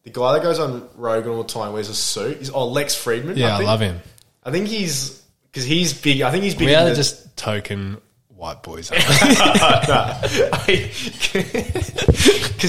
The 0.03 0.11
guy 0.11 0.33
that 0.33 0.43
goes 0.43 0.59
on 0.59 0.89
Rogan 0.97 1.31
all 1.31 1.45
the 1.45 1.49
time 1.49 1.73
wears 1.73 1.89
a 1.89 1.95
suit. 1.95 2.39
He's 2.39 2.51
oh 2.51 2.67
Lex 2.67 2.97
Fridman. 2.97 3.37
Yeah, 3.37 3.55
I, 3.55 3.59
think. 3.59 3.69
love 3.69 3.81
him. 3.81 4.01
I 4.43 4.51
think 4.51 4.67
he's 4.67 5.23
because 5.51 5.65
he's 5.65 5.95
big. 5.95 6.23
I 6.23 6.33
think 6.33 6.43
he's 6.43 6.57
big. 6.57 6.69
We 6.69 6.75
are 6.75 6.89
the- 6.89 6.97
just 6.97 7.37
token 7.37 7.99
white 8.43 8.63
boys. 8.65 8.91
Because 8.91 9.07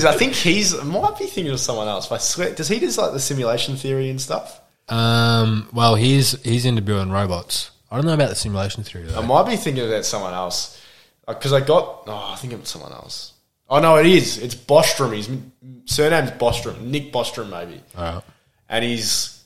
I 0.06 0.16
think 0.16 0.34
he's 0.34 0.78
I 0.78 0.84
might 0.84 1.18
be 1.18 1.26
thinking 1.26 1.52
of 1.52 1.60
someone 1.60 1.88
else. 1.88 2.12
I 2.12 2.20
swear, 2.20 2.54
does 2.54 2.68
he 2.68 2.80
do 2.80 2.86
like 2.86 3.14
the 3.14 3.20
simulation 3.20 3.78
theory 3.78 4.12
and 4.12 4.22
stuff? 4.22 4.62
Um, 4.94 5.70
well, 5.74 5.96
he's 5.96 6.40
he's 6.44 6.66
into 6.66 6.82
building 6.82 7.12
robots. 7.12 7.72
I 7.90 7.96
don't 7.96 8.06
know 8.06 8.14
about 8.14 8.30
the 8.30 8.36
simulation 8.36 8.84
theory 8.84 9.06
though. 9.06 9.20
I 9.20 9.26
might 9.26 9.50
be 9.50 9.56
thinking 9.56 9.86
about 9.86 10.06
someone 10.06 10.34
else 10.34 10.80
because 11.28 11.52
I 11.52 11.62
got. 11.62 12.04
Oh, 12.06 12.32
I 12.32 12.36
think 12.36 12.54
it's 12.54 12.70
someone 12.70 12.92
else. 12.92 13.34
Oh 13.70 13.80
no, 13.80 13.98
it 13.98 14.06
is. 14.06 14.38
It's 14.38 14.54
Bostrom. 14.54 15.16
His 15.16 15.30
surname's 15.86 16.32
Bostrom. 16.32 16.80
Nick 16.82 17.12
Bostrom, 17.12 17.50
maybe. 17.50 17.82
All 17.98 18.04
right. 18.04 18.24
And 18.70 18.86
he's 18.86 19.44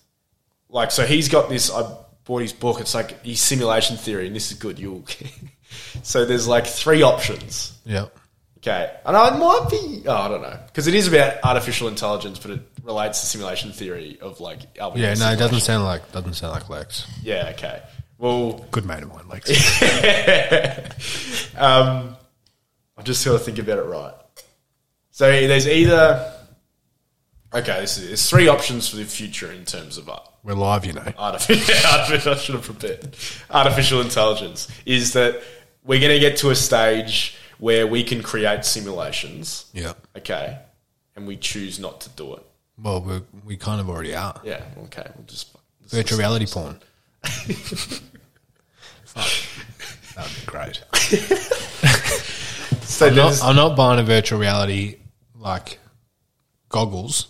like, 0.70 0.92
so 0.92 1.06
he's 1.06 1.30
got 1.30 1.48
this. 1.48 1.72
I 1.72 1.96
bought 2.26 2.42
his 2.42 2.52
book. 2.54 2.82
It's 2.82 2.94
like 2.94 3.24
his 3.24 3.40
simulation 3.40 3.96
theory, 3.96 4.28
and 4.28 4.36
this 4.36 4.52
is 4.52 4.58
good. 4.58 4.80
You'll. 4.80 5.06
so 6.04 6.26
there's 6.26 6.48
like 6.48 6.68
three 6.68 7.04
options. 7.04 7.78
Yep. 7.86 8.18
Okay, 8.58 8.92
and 9.06 9.16
I 9.16 9.38
might 9.38 9.68
be. 9.72 10.04
Oh, 10.08 10.14
I 10.14 10.28
don't 10.28 10.42
know 10.42 10.60
because 10.68 10.88
it 10.88 10.94
is 10.94 11.08
about 11.08 11.38
artificial 11.44 11.88
intelligence, 11.88 12.38
but 12.38 12.52
it 12.52 12.62
relates 12.88 13.20
to 13.20 13.28
simulation 13.28 13.72
theory 13.72 14.18
of 14.22 14.40
like. 14.40 14.62
Yeah, 14.76 15.14
no, 15.14 15.32
it 15.32 15.38
doesn't 15.38 15.60
sound 15.60 15.84
like 15.84 16.12
doesn't 16.12 16.34
sound 16.34 16.54
like 16.54 16.70
Lex. 16.70 17.06
Yeah. 17.22 17.52
Okay. 17.54 17.84
Well, 18.18 18.66
Good 18.72 18.86
mate 18.86 19.04
of 19.04 19.10
mine, 19.10 19.28
Lex. 19.30 19.52
um, 21.58 22.16
I'm 22.98 23.04
just 23.04 23.24
got 23.24 23.34
to 23.34 23.40
think 23.40 23.60
about 23.60 23.78
it 23.78 23.84
right. 23.84 24.14
So 25.12 25.30
there's 25.30 25.68
either. 25.68 26.34
Okay, 27.54 27.82
this 27.82 27.98
is 27.98 28.08
there's 28.08 28.30
three 28.30 28.48
options 28.48 28.90
for 28.90 28.98
the 28.98 29.06
future 29.06 29.52
in 29.52 29.66
terms 29.66 29.98
of 29.98 30.10
art. 30.10 30.30
We're 30.44 30.54
live, 30.54 30.86
you 30.86 30.94
know. 30.94 31.14
Artificial, 31.18 31.76
artificial, 31.92 32.34
I 32.34 32.38
should 32.38 32.56
have 32.56 32.64
prepared. 32.64 33.16
Artificial 33.50 34.02
intelligence 34.02 34.68
is 34.86 35.14
that 35.14 35.42
we're 35.84 36.00
going 36.00 36.12
to 36.12 36.20
get 36.20 36.38
to 36.38 36.50
a 36.50 36.56
stage 36.56 37.38
where 37.60 37.88
we 37.88 38.04
can 38.04 38.22
create 38.22 38.66
simulations. 38.66 39.66
Yeah. 39.74 39.94
Okay, 40.18 40.58
and 41.16 41.28
we 41.28 41.38
choose 41.38 41.80
not 41.80 42.02
to 42.02 42.10
do 42.10 42.36
it. 42.36 42.47
Well, 42.82 43.02
we 43.02 43.22
we 43.46 43.58
kind 43.58 43.80
of 43.82 43.90
already 43.90 44.16
are. 44.16 44.40
Yeah. 44.44 44.64
Okay. 44.86 45.10
We'll 45.16 45.26
just 45.26 45.56
Virtual 45.88 46.20
reality 46.20 46.46
porn. 46.46 46.80
That 49.16 50.26
would 50.26 50.36
be 50.40 50.46
great. 50.46 50.84
So 52.84 53.08
I'm 53.08 53.16
not, 53.16 53.44
I'm 53.44 53.56
not 53.56 53.76
buying 53.78 54.00
a 54.00 54.04
virtual 54.04 54.40
reality 54.40 54.98
like 55.36 55.78
goggles 56.70 57.28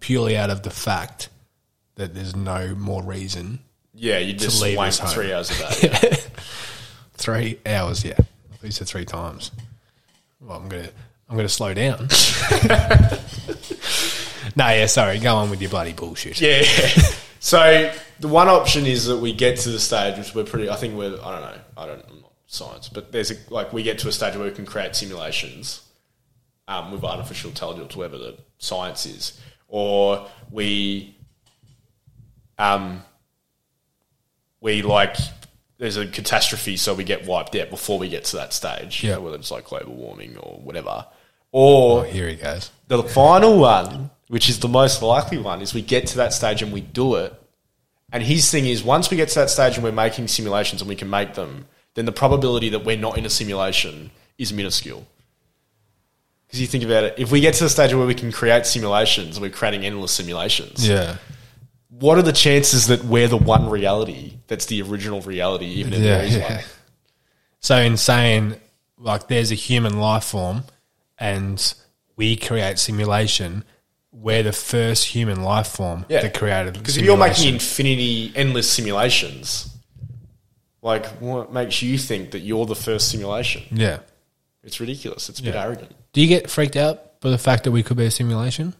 purely 0.00 0.36
out 0.36 0.50
of 0.50 0.62
the 0.62 0.70
fact 0.70 1.28
that 1.96 2.14
there's 2.14 2.36
no 2.36 2.74
more 2.76 3.02
reason. 3.02 3.58
yeah, 3.94 4.18
you 4.18 4.32
just 4.34 4.62
leave 4.62 4.76
wank 4.76 4.94
three 4.94 5.32
hours 5.32 5.50
a 5.50 5.54
day. 5.80 6.16
Three 7.16 7.58
hours, 7.64 8.04
yeah. 8.04 8.18
At 8.18 8.62
least 8.62 8.78
said 8.78 8.86
three 8.88 9.04
times. 9.04 9.50
Well, 10.40 10.58
I'm 10.58 10.68
gonna 10.68 10.90
I'm 11.28 11.36
gonna 11.36 11.48
slow 11.48 11.72
down. 11.74 12.08
no, 14.56 14.68
yeah, 14.68 14.86
sorry. 14.86 15.18
Go 15.18 15.34
on 15.36 15.50
with 15.50 15.60
your 15.60 15.70
bloody 15.70 15.92
bullshit. 15.92 16.40
Yeah. 16.40 16.62
so 17.40 17.92
the 18.20 18.28
one 18.28 18.48
option 18.48 18.86
is 18.86 19.06
that 19.06 19.18
we 19.18 19.32
get 19.32 19.58
to 19.60 19.68
the 19.70 19.80
stage 19.80 20.16
which 20.18 20.34
we're 20.34 20.44
pretty. 20.44 20.68
I 20.70 20.76
think 20.76 20.94
we're. 20.96 21.18
I 21.22 21.30
don't 21.32 21.40
know. 21.42 21.60
I 21.76 21.86
don't. 21.86 22.04
I'm 22.10 22.20
not 22.20 22.32
science, 22.46 22.88
but 22.88 23.10
there's 23.12 23.30
a, 23.30 23.36
like 23.50 23.72
we 23.72 23.82
get 23.82 23.98
to 24.00 24.08
a 24.08 24.12
stage 24.12 24.36
where 24.36 24.44
we 24.48 24.54
can 24.54 24.66
create 24.66 24.94
simulations 24.96 25.82
um, 26.68 26.92
with 26.92 27.04
artificial 27.04 27.50
intelligence, 27.50 27.96
whatever 27.96 28.18
the 28.18 28.36
science 28.58 29.06
is, 29.06 29.40
or 29.68 30.26
we 30.50 31.16
um 32.58 33.02
we 34.60 34.82
like 34.82 35.16
there's 35.78 35.96
a 35.96 36.06
catastrophe, 36.06 36.76
so 36.76 36.94
we 36.94 37.02
get 37.04 37.26
wiped 37.26 37.56
out 37.56 37.68
before 37.68 37.98
we 37.98 38.08
get 38.08 38.24
to 38.26 38.36
that 38.36 38.52
stage. 38.52 39.02
Yeah. 39.02 39.16
whether 39.18 39.36
it's 39.36 39.50
like 39.50 39.64
global 39.64 39.94
warming 39.94 40.36
or 40.38 40.60
whatever, 40.60 41.06
or 41.50 42.00
Oh, 42.00 42.02
here 42.02 42.28
he 42.28 42.36
goes. 42.36 42.70
the 42.86 43.02
final 43.02 43.58
one, 43.58 44.10
which 44.28 44.48
is 44.48 44.60
the 44.60 44.68
most 44.68 45.02
likely 45.02 45.38
one, 45.38 45.60
is 45.60 45.74
we 45.74 45.82
get 45.82 46.06
to 46.08 46.16
that 46.16 46.32
stage 46.32 46.62
and 46.62 46.72
we 46.72 46.80
do 46.80 47.16
it. 47.16 47.32
And 48.12 48.22
his 48.22 48.50
thing 48.50 48.66
is, 48.66 48.82
once 48.82 49.10
we 49.10 49.16
get 49.16 49.28
to 49.30 49.34
that 49.40 49.50
stage 49.50 49.74
and 49.74 49.84
we're 49.84 49.92
making 49.92 50.28
simulations 50.28 50.80
and 50.80 50.88
we 50.88 50.94
can 50.94 51.10
make 51.10 51.34
them, 51.34 51.66
then 51.94 52.04
the 52.04 52.12
probability 52.12 52.68
that 52.70 52.84
we're 52.84 52.96
not 52.96 53.18
in 53.18 53.26
a 53.26 53.30
simulation 53.30 54.10
is 54.38 54.52
minuscule. 54.52 55.06
Because 56.46 56.60
you 56.60 56.66
think 56.66 56.84
about 56.84 57.04
it, 57.04 57.14
if 57.18 57.32
we 57.32 57.40
get 57.40 57.54
to 57.54 57.64
the 57.64 57.70
stage 57.70 57.94
where 57.94 58.06
we 58.06 58.14
can 58.14 58.30
create 58.30 58.66
simulations, 58.66 59.40
we're 59.40 59.50
creating 59.50 59.84
endless 59.84 60.12
simulations. 60.12 60.86
Yeah. 60.86 61.16
What 61.88 62.18
are 62.18 62.22
the 62.22 62.32
chances 62.32 62.88
that 62.88 63.04
we're 63.04 63.28
the 63.28 63.36
one 63.36 63.68
reality 63.68 64.34
that's 64.46 64.66
the 64.66 64.82
original 64.82 65.20
reality, 65.20 65.66
even 65.66 65.92
if 65.92 66.00
Yeah, 66.00 66.18
there 66.18 66.26
is 66.26 66.36
yeah. 66.36 66.54
one? 66.56 66.64
So 67.60 67.76
in 67.78 67.96
saying 67.96 68.56
like 68.98 69.28
there's 69.28 69.50
a 69.50 69.56
human 69.56 69.98
life 69.98 70.24
form 70.24 70.64
and 71.18 71.74
we 72.16 72.36
create 72.36 72.78
simulation, 72.78 73.64
we're 74.14 74.42
the 74.44 74.52
first 74.52 75.06
human 75.08 75.42
life 75.42 75.66
form 75.66 76.06
Yeah. 76.08 76.22
that 76.22 76.34
created 76.34 76.74
Because 76.74 76.96
if 76.96 77.04
you're 77.04 77.16
making 77.16 77.52
infinity, 77.54 78.32
endless 78.34 78.70
simulations, 78.70 79.68
like 80.82 81.06
what 81.20 81.52
makes 81.52 81.82
you 81.82 81.98
think 81.98 82.30
that 82.30 82.40
you're 82.40 82.64
the 82.66 82.76
first 82.76 83.08
simulation? 83.10 83.62
Yeah. 83.70 83.98
It's 84.62 84.80
ridiculous. 84.80 85.28
It's 85.28 85.40
a 85.40 85.42
bit 85.42 85.54
arrogant. 85.54 85.94
Do 86.12 86.20
you 86.20 86.26
get 86.28 86.48
freaked 86.48 86.76
out 86.76 87.20
by 87.20 87.30
the 87.30 87.38
fact 87.38 87.64
that 87.64 87.72
we 87.72 87.82
could 87.82 87.96
be 87.96 88.06
a 88.06 88.10
simulation? 88.10 88.74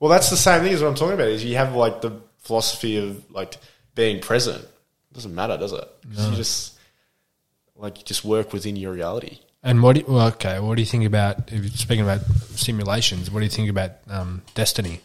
Well, 0.00 0.10
that's 0.10 0.28
the 0.30 0.36
same 0.36 0.62
thing 0.62 0.74
as 0.74 0.82
what 0.82 0.88
I'm 0.88 0.94
talking 0.94 1.14
about. 1.14 1.28
Is 1.28 1.44
you 1.44 1.56
have 1.56 1.74
like 1.74 2.02
the 2.02 2.20
philosophy 2.40 2.96
of 2.98 3.24
like 3.30 3.56
being 3.94 4.20
present. 4.20 4.62
It 4.62 5.14
doesn't 5.14 5.34
matter, 5.34 5.56
does 5.56 5.72
it? 5.72 5.88
'Cause 6.14 6.30
You 6.30 6.36
just 6.36 6.72
like 7.76 7.98
you 7.98 8.04
just 8.04 8.24
work 8.24 8.52
within 8.52 8.76
your 8.76 8.92
reality. 8.92 9.38
And 9.62 9.82
what? 9.82 9.94
Do 9.94 10.00
you, 10.00 10.06
well, 10.12 10.28
okay. 10.28 10.60
What 10.60 10.76
do 10.76 10.82
you 10.82 10.86
think 10.86 11.04
about? 11.04 11.50
If 11.52 11.60
you're 11.62 11.68
speaking 11.70 12.04
about 12.04 12.20
simulations, 12.54 13.30
what 13.30 13.40
do 13.40 13.44
you 13.44 13.50
think 13.50 13.68
about 13.70 13.92
um, 14.08 14.42
Destiny 14.54 15.00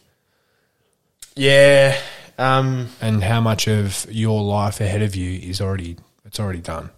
Yeah. 1.36 1.97
Um, 2.38 2.89
and 3.02 3.24
how 3.24 3.41
much 3.41 3.68
of 3.68 4.06
your 4.10 4.41
life 4.41 4.82
ahead 4.82 5.02
of 5.02 5.16
you 5.16 5.39
is 5.49 5.62
already 5.62 5.97
it's 6.26 6.39
already 6.39 6.60
done? 6.62 6.89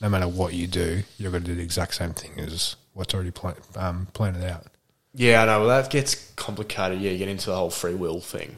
No 0.00 0.08
matter 0.08 0.28
what 0.28 0.52
you 0.54 0.66
do, 0.66 1.02
you're 1.18 1.30
going 1.30 1.42
to 1.44 1.48
do 1.50 1.54
the 1.54 1.62
exact 1.62 1.94
same 1.94 2.12
thing 2.12 2.38
as 2.40 2.76
what's 2.92 3.14
already 3.14 3.30
pla- 3.30 3.54
um, 3.76 4.06
planned 4.12 4.42
out. 4.44 4.66
yeah, 5.14 5.42
I 5.42 5.46
know. 5.46 5.60
Well, 5.60 5.68
that 5.68 5.90
gets 5.90 6.14
complicated. 6.36 7.00
Yeah, 7.00 7.12
you 7.12 7.18
get 7.18 7.28
into 7.28 7.46
the 7.50 7.56
whole 7.56 7.70
free 7.70 7.94
will 7.94 8.20
thing. 8.20 8.56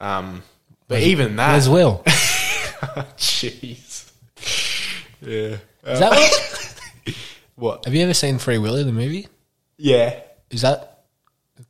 Um, 0.00 0.42
but 0.88 1.00
even 1.02 1.36
that, 1.36 1.54
As 1.54 1.68
well. 1.68 2.02
jeez. 3.16 4.10
Yeah. 5.20 5.56
Is 5.86 6.00
that 6.00 6.10
what? 6.10 6.53
What? 7.56 7.84
Have 7.84 7.94
you 7.94 8.02
ever 8.02 8.14
seen 8.14 8.38
Free 8.38 8.58
Willy, 8.58 8.82
the 8.82 8.92
movie? 8.92 9.28
Yeah. 9.76 10.18
Is 10.50 10.62
that 10.62 11.04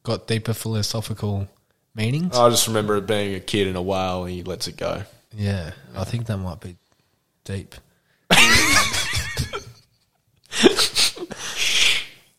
got 0.03 0.27
deeper 0.27 0.55
philosophical 0.55 1.49
meanings? 1.95 2.37
I 2.37 2.49
just 2.51 2.67
remember 2.67 2.97
it 2.97 3.07
being 3.07 3.35
a 3.35 3.41
kid 3.41 3.67
in 3.69 3.77
a 3.77 3.83
whale 3.83 4.25
and 4.25 4.33
he 4.33 4.43
lets 4.43 4.67
it 4.69 4.77
go. 4.77 5.03
yeah, 5.33 5.73
I 5.95 6.05
think 6.05 6.27
that 6.27 6.39
might 6.39 6.61
be 6.61 6.77
deep. 7.45 7.75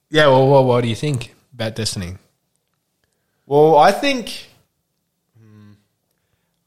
Yeah, 0.09 0.27
well, 0.27 0.47
what, 0.47 0.65
what 0.65 0.81
do 0.81 0.87
you 0.87 0.95
think 0.95 1.35
about 1.53 1.75
Destiny? 1.75 2.15
Well, 3.45 3.77
I 3.77 3.91
think, 3.91 4.47
hmm, 5.37 5.73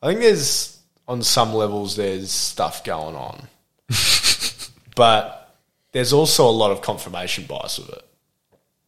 I 0.02 0.08
think 0.08 0.20
there's 0.20 0.78
on 1.06 1.22
some 1.22 1.54
levels 1.54 1.96
there's 1.96 2.30
stuff 2.30 2.84
going 2.84 3.14
on, 3.16 3.48
but 4.96 5.37
there's 5.92 6.12
also 6.12 6.48
a 6.48 6.52
lot 6.52 6.70
of 6.70 6.82
confirmation 6.82 7.44
bias 7.44 7.78
with 7.78 7.88
it 7.90 8.02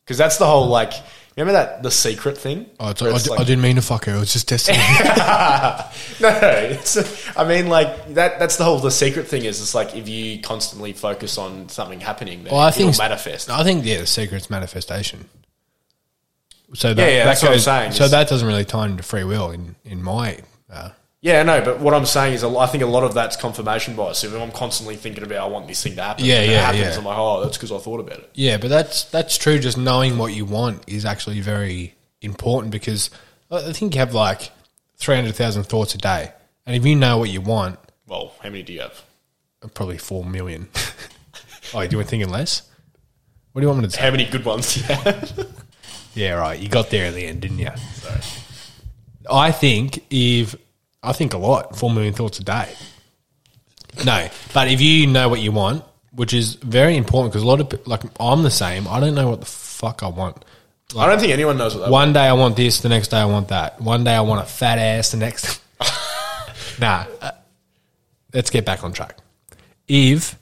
because 0.05 0.19
that's 0.19 0.37
the 0.39 0.47
whole 0.47 0.67
like. 0.67 0.93
Remember 1.37 1.53
that 1.53 1.83
the 1.85 1.93
secret 1.93 2.37
thing? 2.37 2.67
Oh, 2.81 2.91
it's, 2.91 3.01
Where 3.01 3.13
I, 3.13 3.15
it's 3.15 3.25
d- 3.25 3.31
like- 3.31 3.41
I 3.41 3.45
didn't 3.45 3.63
mean 3.63 3.77
to 3.77 3.83
fuck 3.83 4.05
her. 4.07 4.15
It 4.17 4.19
was 4.19 4.33
just 4.33 4.49
Destiny. 4.49 4.77
no, 6.21 6.29
it's, 6.71 7.37
I 7.39 7.45
mean, 7.45 7.69
like 7.69 8.15
that. 8.15 8.39
That's 8.39 8.57
the 8.57 8.65
whole. 8.65 8.79
The 8.79 8.91
secret 8.91 9.29
thing 9.29 9.45
is, 9.45 9.61
it's 9.63 9.75
like 9.75 9.95
if 9.95 10.09
you 10.09 10.41
constantly 10.43 10.93
focus 10.93 11.39
on 11.39 11.69
something 11.69 12.01
happening, 12.01 12.43
then 12.45 12.53
well, 12.53 12.61
I 12.63 12.73
think 12.73 12.91
it'll 12.91 13.03
manifest. 13.03 13.49
I 13.49 13.63
think 13.63 13.85
yeah, 13.87 13.99
the 14.01 14.07
secret's 14.07 14.51
manifestation. 14.51 15.29
So 16.75 16.93
that, 16.95 17.01
Yeah, 17.03 17.09
yeah, 17.09 17.19
that 17.19 17.25
that's 17.31 17.43
what 17.43 17.53
I'm 17.53 17.59
saying. 17.61 17.93
So 17.93 18.05
It's- 18.05 18.11
that 18.11 18.29
doesn't 18.29 18.47
really 18.47 18.65
tie 18.65 18.87
into 18.87 19.03
free 19.03 19.25
will 19.25 19.51
in 19.53 19.77
in 19.85 20.03
my. 20.03 20.39
Uh, 20.71 20.91
Yeah, 21.23 21.43
no, 21.43 21.63
but 21.63 21.81
what 21.81 21.93
I'm 21.93 22.07
saying 22.07 22.33
is, 22.33 22.43
I 22.45 22.67
think 22.67 22.83
a 22.83 22.87
lot 22.87 23.05
of 23.05 23.13
that's 23.13 23.37
confirmation 23.37 23.95
bias. 23.95 24.25
If 24.25 24.33
I'm 24.35 24.51
constantly 24.53 24.97
thinking 24.97 25.23
about, 25.23 25.39
I 25.47 25.47
want 25.53 25.69
this 25.69 25.83
thing 25.83 25.97
to 25.97 26.03
happen, 26.03 26.25
Yeah, 26.25 26.37
and 26.37 26.45
it 26.45 26.55
yeah, 26.55 26.61
happens, 26.63 26.81
yeah. 26.83 26.97
I'm 26.99 27.05
like, 27.05 27.19
oh, 27.19 27.43
that's 27.43 27.59
because 27.59 27.73
I 27.73 27.79
thought 27.79 28.01
about 28.01 28.19
it. 28.21 28.31
yeah, 28.35 28.57
but 28.57 28.69
that's 28.71 29.05
that's 29.05 29.37
true. 29.37 29.59
Just 29.59 29.77
knowing 29.77 30.17
what 30.17 30.33
you 30.35 30.47
want 30.47 30.83
is 30.89 31.05
actually 31.05 31.41
very 31.41 31.95
important 32.23 32.73
because 32.73 33.11
I 33.51 33.73
think 33.75 33.95
you 33.95 33.99
have 34.01 34.15
like 34.15 34.51
three 34.97 35.15
hundred 35.17 35.35
thousand 35.35 35.65
thoughts 35.65 35.95
a 35.95 35.99
day, 35.99 36.33
and 36.65 36.75
if 36.75 36.87
you 36.87 36.97
know 36.97 37.19
what 37.19 37.29
you 37.29 37.43
want, 37.43 37.79
Well, 38.07 38.33
how 38.43 38.49
many 38.49 38.63
do 38.63 38.73
you 38.73 38.81
have? 38.81 39.03
probably 39.75 39.99
four 39.99 40.25
million. 40.25 40.69
oh, 41.75 41.83
you 41.83 41.99
want 41.99 42.09
thinking 42.09 42.31
less? 42.31 42.63
What 43.53 43.61
do 43.61 43.67
you 43.67 43.69
want 43.69 43.81
me 43.83 43.89
to 43.89 43.91
say? 43.91 44.01
How 44.01 44.11
many 44.11 44.25
good 44.25 44.45
ones 44.47 44.73
do 44.75 44.81
you 44.81 44.87
have? 44.87 45.47
Yeah, 46.15 46.33
right. 46.33 46.59
You 46.59 46.69
got 46.69 46.91
there 46.91 47.07
in 47.07 47.15
the 47.15 47.25
end, 47.25 47.43
didn't 47.43 47.61
you? 47.61 47.71
I 49.31 49.53
think 49.53 50.05
if 50.11 50.57
I 51.03 51.13
think 51.13 51.35
a 51.35 51.39
lot, 51.39 51.77
four 51.77 51.91
million 51.91 52.13
thoughts 52.15 52.39
a 52.39 52.45
day. 52.45 52.75
No, 54.05 54.29
but 54.55 54.69
if 54.69 54.81
you 54.81 55.07
know 55.07 55.29
what 55.29 55.41
you 55.41 55.53
want, 55.53 55.85
which 56.13 56.35
is 56.35 56.55
very 56.55 56.97
important 56.97 57.33
because 57.33 57.43
a 57.43 57.47
lot 57.47 57.61
of 57.61 57.87
like 57.87 58.03
I'm 58.19 58.43
the 58.43 58.51
same. 58.51 58.87
I 58.89 59.01
don't 59.01 59.15
know 59.15 59.31
what 59.31 59.41
the 59.41 59.47
fuck 59.47 60.03
I 60.03 60.09
want. 60.09 60.45
I 60.97 61.07
don't 61.07 61.21
think 61.21 61.33
anyone 61.33 61.57
knows 61.57 61.75
what 61.75 61.83
that. 61.85 61.91
One 61.91 62.13
day 62.13 62.27
I 62.27 62.33
want 62.33 62.57
this, 62.57 62.81
the 62.81 62.89
next 62.89 63.09
day 63.09 63.19
I 63.19 63.25
want 63.25 63.49
that. 63.49 63.81
One 63.81 64.03
day 64.03 64.15
I 64.15 64.21
want 64.23 64.43
a 64.43 64.49
fat 64.49 64.79
ass, 64.79 65.13
the 65.13 65.19
next. 65.19 65.61
nah, 66.81 67.05
uh, 67.21 67.31
let's 68.35 68.51
get 68.51 68.65
back 68.65 68.83
on 68.83 68.93
track. 68.93 69.17
If 69.87 70.37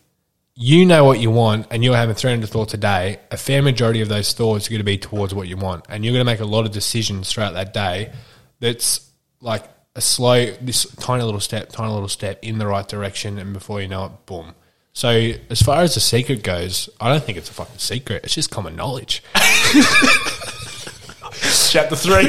you 0.55 0.87
know 0.87 1.05
what 1.05 1.21
you 1.21 1.31
want 1.31 1.67
and 1.71 1.85
you're 1.85 1.95
having 1.95 2.15
300 2.15 2.49
thoughts 2.49 2.75
a 2.75 2.79
day, 2.79 3.21
a 3.31 3.37
fair 3.37 3.63
majority 3.63 4.01
of 4.01 4.09
those 4.09 4.33
thoughts 4.33 4.67
are 4.67 4.71
going 4.71 4.81
to 4.81 4.85
be 4.85 4.99
towards 4.99 5.35
what 5.35 5.49
you 5.49 5.57
want. 5.57 5.85
And 5.89 6.05
you're 6.05 6.13
going 6.13 6.25
to 6.25 6.31
make 6.31 6.41
a 6.41 6.45
lot 6.45 6.65
of 6.65 6.73
decisions 6.73 7.31
throughout 7.31 7.55
that 7.55 7.73
day 7.75 8.13
that's 8.59 9.09
like 9.41 9.65
a 9.99 10.01
slow, 10.01 10.47
this 10.61 10.87
tiny 10.97 11.23
little 11.25 11.41
step, 11.41 11.69
tiny 11.71 11.93
little 11.93 12.09
step 12.09 12.39
in 12.41 12.59
the 12.59 12.67
right 12.67 12.87
direction. 12.89 13.37
And 13.37 13.53
before 13.53 13.83
you 13.83 13.89
know 13.89 14.07
it, 14.07 14.13
boom. 14.27 14.55
So, 14.93 15.11
as 15.51 15.61
far 15.61 15.83
as 15.83 15.95
the 15.95 16.01
secret 16.01 16.43
goes, 16.43 16.89
I 17.01 17.11
don't 17.11 17.23
think 17.23 17.37
it's 17.37 17.51
a 17.51 17.53
fucking 17.53 17.79
secret. 17.79 18.25
It's 18.25 18.35
just 18.35 18.51
common 18.51 18.77
knowledge. 18.77 19.23
Chapter 21.71 21.97
three. 21.97 22.29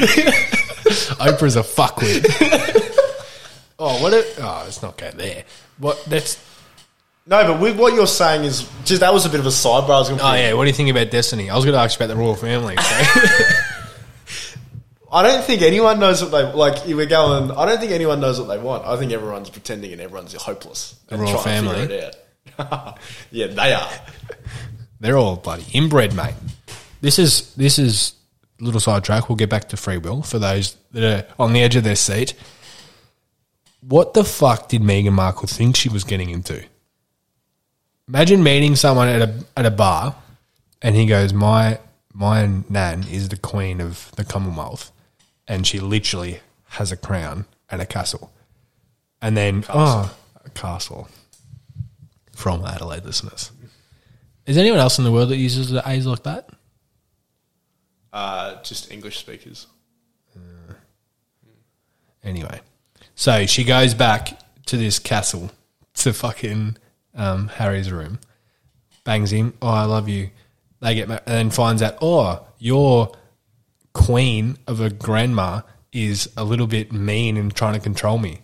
Oprah's 1.20 1.56
a 1.56 1.62
fuckwit. 1.62 2.26
oh, 3.78 4.02
what? 4.02 4.12
A, 4.12 4.24
oh, 4.38 4.62
let's 4.64 4.82
not 4.82 4.98
go 4.98 5.10
there. 5.12 5.44
What? 5.78 6.04
That's. 6.06 6.38
no, 7.26 7.44
but 7.44 7.60
with 7.60 7.78
what 7.78 7.94
you're 7.94 8.06
saying 8.06 8.44
is 8.44 8.68
just 8.84 9.00
that 9.00 9.12
was 9.12 9.26
a 9.26 9.30
bit 9.30 9.40
of 9.40 9.46
a 9.46 9.50
sidebar. 9.50 9.90
I 9.90 9.98
was 9.98 10.08
going 10.08 10.20
Oh 10.20 10.34
yeah. 10.34 10.52
What 10.54 10.64
do 10.64 10.70
you 10.70 10.74
think 10.74 10.90
about 10.90 11.10
Destiny? 11.10 11.50
I 11.50 11.56
was 11.56 11.64
going 11.64 11.74
to 11.74 11.80
ask 11.80 11.98
you 11.98 12.04
about 12.04 12.14
the 12.14 12.20
royal 12.20 12.34
family. 12.34 12.76
So. 12.76 13.69
I 15.12 15.22
don't 15.22 15.44
think 15.44 15.62
anyone 15.62 15.98
knows 15.98 16.22
what 16.22 16.30
they 16.30 16.42
like. 16.52 16.86
If 16.86 16.96
we're 16.96 17.06
going, 17.06 17.50
I 17.50 17.66
don't 17.66 17.80
think 17.80 17.92
anyone 17.92 18.20
knows 18.20 18.38
what 18.38 18.48
they 18.48 18.58
want. 18.58 18.86
I 18.86 18.96
think 18.96 19.12
everyone's 19.12 19.50
pretending 19.50 19.92
and 19.92 20.00
everyone's 20.00 20.34
hopeless. 20.34 20.98
The 21.08 21.18
royal 21.18 21.38
family? 21.38 21.80
it 21.80 22.16
out. 22.58 22.98
yeah, 23.30 23.48
they 23.48 23.72
are. 23.72 23.90
They're 25.00 25.16
all 25.16 25.36
bloody 25.36 25.64
inbred, 25.72 26.14
mate. 26.14 26.34
This 27.00 27.18
is 27.18 27.54
this 27.54 27.78
is 27.78 28.14
a 28.60 28.64
little 28.64 28.80
sidetrack. 28.80 29.28
We'll 29.28 29.36
get 29.36 29.50
back 29.50 29.70
to 29.70 29.76
free 29.76 29.98
will 29.98 30.22
for 30.22 30.38
those 30.38 30.76
that 30.92 31.04
are 31.04 31.34
on 31.42 31.54
the 31.54 31.62
edge 31.62 31.76
of 31.76 31.84
their 31.84 31.96
seat. 31.96 32.34
What 33.80 34.12
the 34.12 34.24
fuck 34.24 34.68
did 34.68 34.82
Meghan 34.82 35.12
Markle 35.12 35.48
think 35.48 35.76
she 35.76 35.88
was 35.88 36.04
getting 36.04 36.28
into? 36.28 36.62
Imagine 38.08 38.42
meeting 38.42 38.76
someone 38.76 39.08
at 39.08 39.22
a 39.22 39.34
at 39.56 39.66
a 39.66 39.70
bar, 39.70 40.14
and 40.82 40.94
he 40.94 41.06
goes, 41.06 41.32
"My 41.32 41.78
my 42.12 42.46
nan 42.68 43.04
is 43.10 43.30
the 43.30 43.38
queen 43.38 43.80
of 43.80 44.12
the 44.16 44.24
Commonwealth, 44.24 44.92
and 45.48 45.66
she 45.66 45.80
literally 45.80 46.40
has 46.70 46.92
a 46.92 46.96
crown 46.96 47.46
and 47.70 47.80
a 47.82 47.86
castle." 47.86 48.32
And 49.22 49.36
then, 49.36 49.64
oh, 49.68 50.16
a 50.44 50.50
castle 50.50 51.08
from 52.34 52.64
Adelaide 52.64 53.04
listeners. 53.04 53.50
Is 54.46 54.56
anyone 54.56 54.80
else 54.80 54.98
in 54.98 55.04
the 55.04 55.12
world 55.12 55.28
that 55.28 55.36
uses 55.36 55.70
the 55.70 55.82
A's 55.86 56.06
like 56.06 56.22
that? 56.22 56.48
Uh, 58.12 58.60
just 58.62 58.90
English 58.90 59.18
speakers. 59.18 59.66
Anyway, 62.22 62.60
so 63.14 63.46
she 63.46 63.64
goes 63.64 63.94
back 63.94 64.38
to 64.66 64.76
this 64.76 64.98
castle 64.98 65.50
to 65.94 66.12
fucking 66.12 66.76
um, 67.14 67.48
Harry's 67.48 67.90
room, 67.90 68.18
bangs 69.04 69.32
him. 69.32 69.54
Oh, 69.62 69.68
I 69.68 69.84
love 69.84 70.08
you. 70.08 70.30
They 70.80 70.94
get 70.94 71.08
ma- 71.08 71.20
and 71.26 71.34
then 71.34 71.50
finds 71.50 71.80
out. 71.82 71.96
Oh, 72.02 72.46
your 72.58 73.12
queen 73.92 74.58
of 74.66 74.80
a 74.80 74.90
grandma 74.90 75.62
is 75.92 76.28
a 76.36 76.44
little 76.44 76.66
bit 76.66 76.92
mean 76.92 77.36
and 77.36 77.54
trying 77.54 77.74
to 77.74 77.80
control 77.80 78.18
me. 78.18 78.40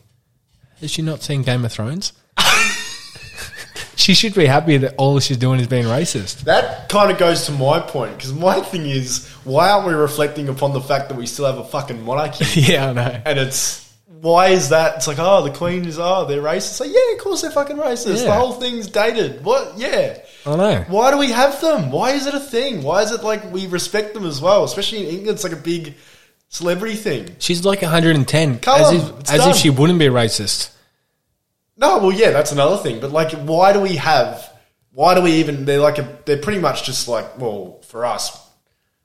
Has 0.80 0.90
she 0.90 1.02
not 1.02 1.22
seen 1.22 1.42
Game 1.42 1.64
of 1.64 1.72
Thrones? 1.72 2.12
she 3.96 4.14
should 4.14 4.34
be 4.34 4.46
happy 4.46 4.76
that 4.76 4.94
all 4.98 5.18
she's 5.20 5.36
doing 5.36 5.60
is 5.60 5.66
being 5.66 5.84
racist. 5.84 6.40
That 6.42 6.88
kind 6.88 7.10
of 7.10 7.18
goes 7.18 7.46
to 7.46 7.52
my 7.52 7.80
point 7.80 8.16
because 8.16 8.32
my 8.32 8.60
thing 8.60 8.86
is, 8.86 9.26
why 9.44 9.70
aren't 9.70 9.86
we 9.86 9.94
reflecting 9.94 10.48
upon 10.48 10.72
the 10.72 10.80
fact 10.80 11.08
that 11.08 11.16
we 11.16 11.26
still 11.26 11.46
have 11.46 11.58
a 11.58 11.64
fucking 11.64 12.04
monarchy? 12.04 12.60
yeah, 12.60 12.90
I 12.90 12.92
know. 12.92 13.22
and 13.24 13.38
it's 13.38 13.86
why 14.20 14.48
is 14.48 14.70
that? 14.70 14.96
It's 14.96 15.06
like, 15.06 15.18
oh, 15.18 15.44
the 15.44 15.50
queen 15.50 15.84
is, 15.84 15.98
oh, 15.98 16.24
they're 16.26 16.42
racist. 16.42 16.80
Like, 16.80 16.90
yeah, 16.92 17.14
of 17.14 17.20
course 17.20 17.42
they're 17.42 17.50
fucking 17.50 17.76
racist. 17.76 18.24
The 18.24 18.32
whole 18.32 18.52
thing's 18.54 18.88
dated. 18.88 19.44
What? 19.44 19.78
Yeah. 19.78 20.18
I 20.46 20.56
know. 20.56 20.84
Why 20.88 21.10
do 21.10 21.18
we 21.18 21.32
have 21.32 21.60
them? 21.60 21.90
Why 21.90 22.12
is 22.12 22.26
it 22.26 22.34
a 22.34 22.40
thing? 22.40 22.82
Why 22.82 23.02
is 23.02 23.10
it 23.10 23.22
like 23.24 23.50
we 23.52 23.66
respect 23.66 24.14
them 24.14 24.24
as 24.24 24.40
well? 24.40 24.64
Especially 24.64 25.00
in 25.00 25.06
England, 25.06 25.36
it's 25.36 25.44
like 25.44 25.52
a 25.52 25.56
big 25.56 25.94
celebrity 26.48 26.94
thing. 26.96 27.34
She's 27.40 27.64
like 27.64 27.82
110, 27.82 28.60
Come 28.60 28.80
as 28.80 28.86
on, 28.86 28.94
if 28.96 29.20
it's 29.20 29.30
as 29.32 29.38
done. 29.40 29.50
if 29.50 29.56
she 29.56 29.70
wouldn't 29.70 29.98
be 29.98 30.06
racist. 30.06 30.70
No, 31.76 31.98
well, 31.98 32.12
yeah, 32.12 32.30
that's 32.30 32.52
another 32.52 32.76
thing. 32.78 33.00
But 33.00 33.10
like, 33.10 33.32
why 33.32 33.72
do 33.72 33.80
we 33.80 33.96
have? 33.96 34.50
Why 34.92 35.14
do 35.14 35.20
we 35.22 35.32
even? 35.32 35.64
They're 35.66 35.80
like 35.80 35.98
a. 35.98 36.18
They're 36.24 36.38
pretty 36.38 36.60
much 36.60 36.84
just 36.84 37.06
like. 37.08 37.38
Well, 37.38 37.80
for 37.82 38.06
us, 38.06 38.40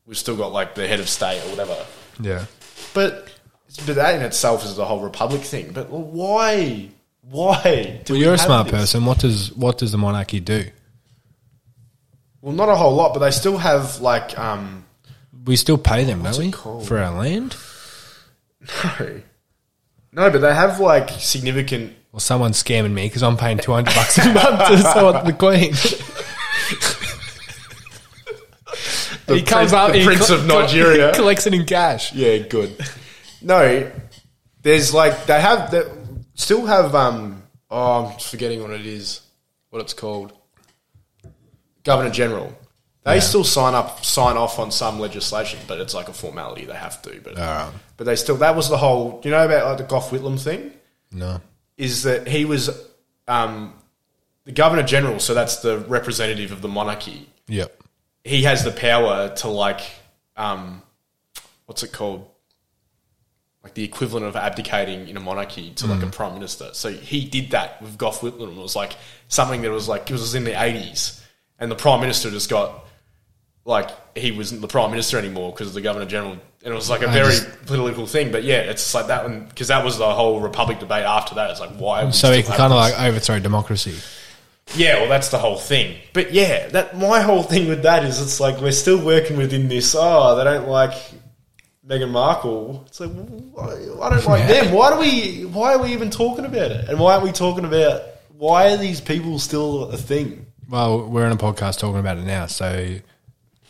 we've 0.06 0.18
still 0.18 0.38
got 0.38 0.54
like 0.54 0.76
the 0.76 0.88
head 0.88 1.00
of 1.02 1.10
state 1.10 1.42
or 1.46 1.50
whatever. 1.50 1.76
Yeah. 2.22 2.46
But 2.94 3.28
but 3.86 3.96
that 3.96 4.16
in 4.16 4.22
itself 4.22 4.64
is 4.64 4.76
the 4.78 4.86
whole 4.86 5.02
republic 5.02 5.42
thing. 5.42 5.72
But 5.74 5.90
why? 5.90 6.90
Why? 7.30 8.02
do 8.06 8.14
Well, 8.14 8.20
we 8.20 8.24
you're 8.26 8.34
a 8.36 8.38
have 8.38 8.46
smart 8.46 8.68
this? 8.68 8.80
person. 8.80 9.06
What 9.06 9.20
does 9.20 9.52
what 9.54 9.78
does 9.78 9.92
the 9.92 9.98
monarchy 9.98 10.40
do? 10.40 10.66
Well, 12.42 12.54
not 12.54 12.70
a 12.70 12.76
whole 12.76 12.96
lot, 12.96 13.14
but 13.14 13.20
they 13.20 13.32
still 13.32 13.58
have 13.58 14.00
like. 14.02 14.38
um 14.38 14.86
We 15.46 15.56
still 15.56 15.78
pay 15.78 16.04
them, 16.06 16.24
don't 16.24 16.34
it 16.36 16.40
we, 16.40 16.52
called? 16.52 16.88
for 16.88 16.98
our 16.98 17.16
land? 17.18 17.56
No, 18.88 19.22
no, 20.14 20.30
but 20.30 20.40
they 20.42 20.54
have 20.54 20.80
like 20.80 21.10
significant. 21.12 21.94
Well, 22.12 22.20
someone's 22.20 22.62
scamming 22.62 22.92
me 22.92 23.08
because 23.08 23.24
I'm 23.24 23.38
paying 23.38 23.58
200 23.58 23.94
bucks 23.96 24.18
a 24.18 24.34
month 24.34 24.68
to 24.68 24.78
support 24.80 25.26
the 25.26 25.34
Queen. 25.34 25.74
The 29.28 29.36
he 29.38 29.44
comes 29.44 29.72
Prince- 29.72 29.74
up, 29.74 29.92
the 29.92 30.00
he 30.00 30.06
Prince 30.06 30.30
of 30.30 30.46
Nigeria. 30.46 31.14
collects 31.16 31.46
it 31.48 31.54
in 31.54 31.66
cash. 31.66 32.12
Yeah, 32.14 32.40
good. 32.40 32.76
No, 33.42 33.90
there's 34.62 34.94
like 34.94 35.26
they 35.26 35.40
have 35.40 35.72
they 35.72 35.84
still 36.34 36.66
have 36.66 36.96
um 36.96 37.44
oh 37.70 38.06
I'm 38.12 38.20
forgetting 38.20 38.62
what 38.62 38.72
it 38.72 38.86
is, 38.86 39.22
what 39.70 39.82
it's 39.82 39.94
called. 39.94 40.34
Governor 41.84 42.10
General. 42.12 42.54
They 43.04 43.16
Yeah. 43.16 43.20
still 43.22 43.44
sign 43.44 43.74
up 43.74 44.06
sign 44.06 44.38
off 44.38 44.60
on 44.60 44.70
some 44.72 45.00
legislation, 45.00 45.60
but 45.68 45.80
it's 45.80 45.94
like 45.94 46.08
a 46.08 46.14
formality 46.14 46.66
they 46.66 46.76
have 46.76 47.02
to. 47.04 47.20
But 47.24 47.38
Alright. 47.40 47.74
but 47.98 48.04
they 48.06 48.16
still 48.16 48.38
that 48.38 48.56
was 48.56 48.70
the 48.70 48.78
whole 48.78 49.20
you 49.24 49.32
know 49.32 49.44
about 49.46 49.66
like 49.66 49.78
the 49.78 49.84
Gough 49.84 50.10
Whitlam 50.12 50.40
thing 50.40 50.72
No. 51.12 51.42
is 51.78 52.04
that 52.04 52.28
he 52.28 52.46
was 52.46 52.70
um 53.28 53.74
the 54.46 54.52
Governor 54.52 54.84
General, 54.84 55.20
so 55.20 55.34
that's 55.34 55.58
the 55.58 55.80
representative 55.80 56.52
of 56.52 56.62
the 56.62 56.68
monarchy 56.68 57.28
Yep. 57.48 57.82
he 58.24 58.44
has 58.44 58.64
the 58.64 58.72
power 58.72 59.30
to 59.38 59.48
like 59.48 59.82
um 60.38 60.84
what's 61.66 61.82
it 61.84 61.92
called 61.92 62.28
like 63.64 63.74
the 63.76 63.84
equivalent 63.84 64.26
of 64.26 64.36
abdicating 64.36 65.08
in 65.08 65.18
a 65.18 65.20
monarchy 65.20 65.70
to 65.72 65.86
like 65.88 66.02
a 66.02 66.08
prime 66.08 66.34
minister 66.34 66.70
so 66.74 66.90
he 66.92 67.26
did 67.26 67.52
that 67.52 67.82
with 67.82 67.98
Gough 67.98 68.22
Whitlam 68.22 68.56
it 68.56 68.62
was 68.62 68.76
like 68.76 68.94
something 69.28 69.62
that 69.64 69.72
was 69.72 69.88
like 69.88 70.10
it 70.10 70.14
was 70.14 70.34
in 70.36 70.44
the 70.44 70.52
80s 70.52 71.21
and 71.62 71.72
the 71.72 71.76
prime 71.76 72.02
minister 72.02 72.30
just 72.30 72.50
got 72.50 72.86
like 73.64 73.90
he 74.18 74.32
wasn't 74.32 74.60
the 74.60 74.68
prime 74.68 74.90
minister 74.90 75.18
anymore 75.18 75.52
because 75.54 75.68
of 75.68 75.74
the 75.74 75.82
governor 75.82 76.06
general, 76.08 76.34
and 76.34 76.42
it 76.74 76.74
was 76.74 76.90
like 76.90 77.04
a 77.04 77.08
very 77.08 77.32
just- 77.32 77.66
political 77.68 78.06
thing. 78.06 78.32
But 78.32 78.44
yeah, 78.44 78.58
it's 78.62 78.94
like 78.94 79.08
that 79.08 79.24
one 79.24 79.46
because 79.46 79.70
that 79.70 79.86
was 79.86 79.98
the 79.98 80.12
whole 80.12 80.42
republic 80.42 80.80
debate 80.80 81.06
after 81.06 81.36
that. 81.36 81.52
It's 81.52 81.60
like 81.62 81.78
why? 81.78 82.10
So 82.10 82.34
he 82.34 82.44
can 82.44 82.58
kind 82.58 82.74
of 82.74 82.78
like 82.78 83.00
overthrow 83.00 83.40
democracy. 83.40 83.96
Yeah, 84.76 85.02
well, 85.02 85.10
that's 85.10 85.30
the 85.30 85.38
whole 85.38 85.58
thing. 85.58 85.98
But 86.14 86.34
yeah, 86.34 86.68
that 86.70 86.98
my 86.98 87.22
whole 87.22 87.44
thing 87.44 87.68
with 87.68 87.84
that 87.84 88.04
is 88.04 88.22
it's 88.22 88.40
like 88.40 88.60
we're 88.60 88.72
still 88.72 89.04
working 89.04 89.38
within 89.38 89.68
this. 89.68 89.96
Oh, 89.98 90.36
they 90.36 90.44
don't 90.44 90.68
like 90.68 90.94
Meghan 91.86 92.10
Markle. 92.10 92.84
It's 92.88 93.00
like 93.00 93.12
I 93.12 94.10
don't 94.10 94.26
like 94.26 94.48
them. 94.48 94.74
Why 94.74 94.94
do 94.94 95.00
we? 95.00 95.46
Why 95.46 95.74
are 95.74 95.80
we 95.80 95.94
even 95.94 96.10
talking 96.10 96.46
about 96.46 96.72
it? 96.72 96.90
And 96.90 97.00
why 97.00 97.14
aren't 97.14 97.24
we 97.26 97.32
talking 97.32 97.66
about 97.66 98.02
why 98.42 98.72
are 98.72 98.78
these 98.78 99.00
people 99.00 99.38
still 99.38 99.92
a 99.92 99.98
thing? 99.98 100.48
Well, 100.72 101.06
we're 101.06 101.26
in 101.26 101.34
a 101.34 101.38
podcast 101.38 101.80
talking 101.80 102.00
about 102.00 102.18
it 102.18 102.24
now, 102.24 102.46
so 102.46 102.96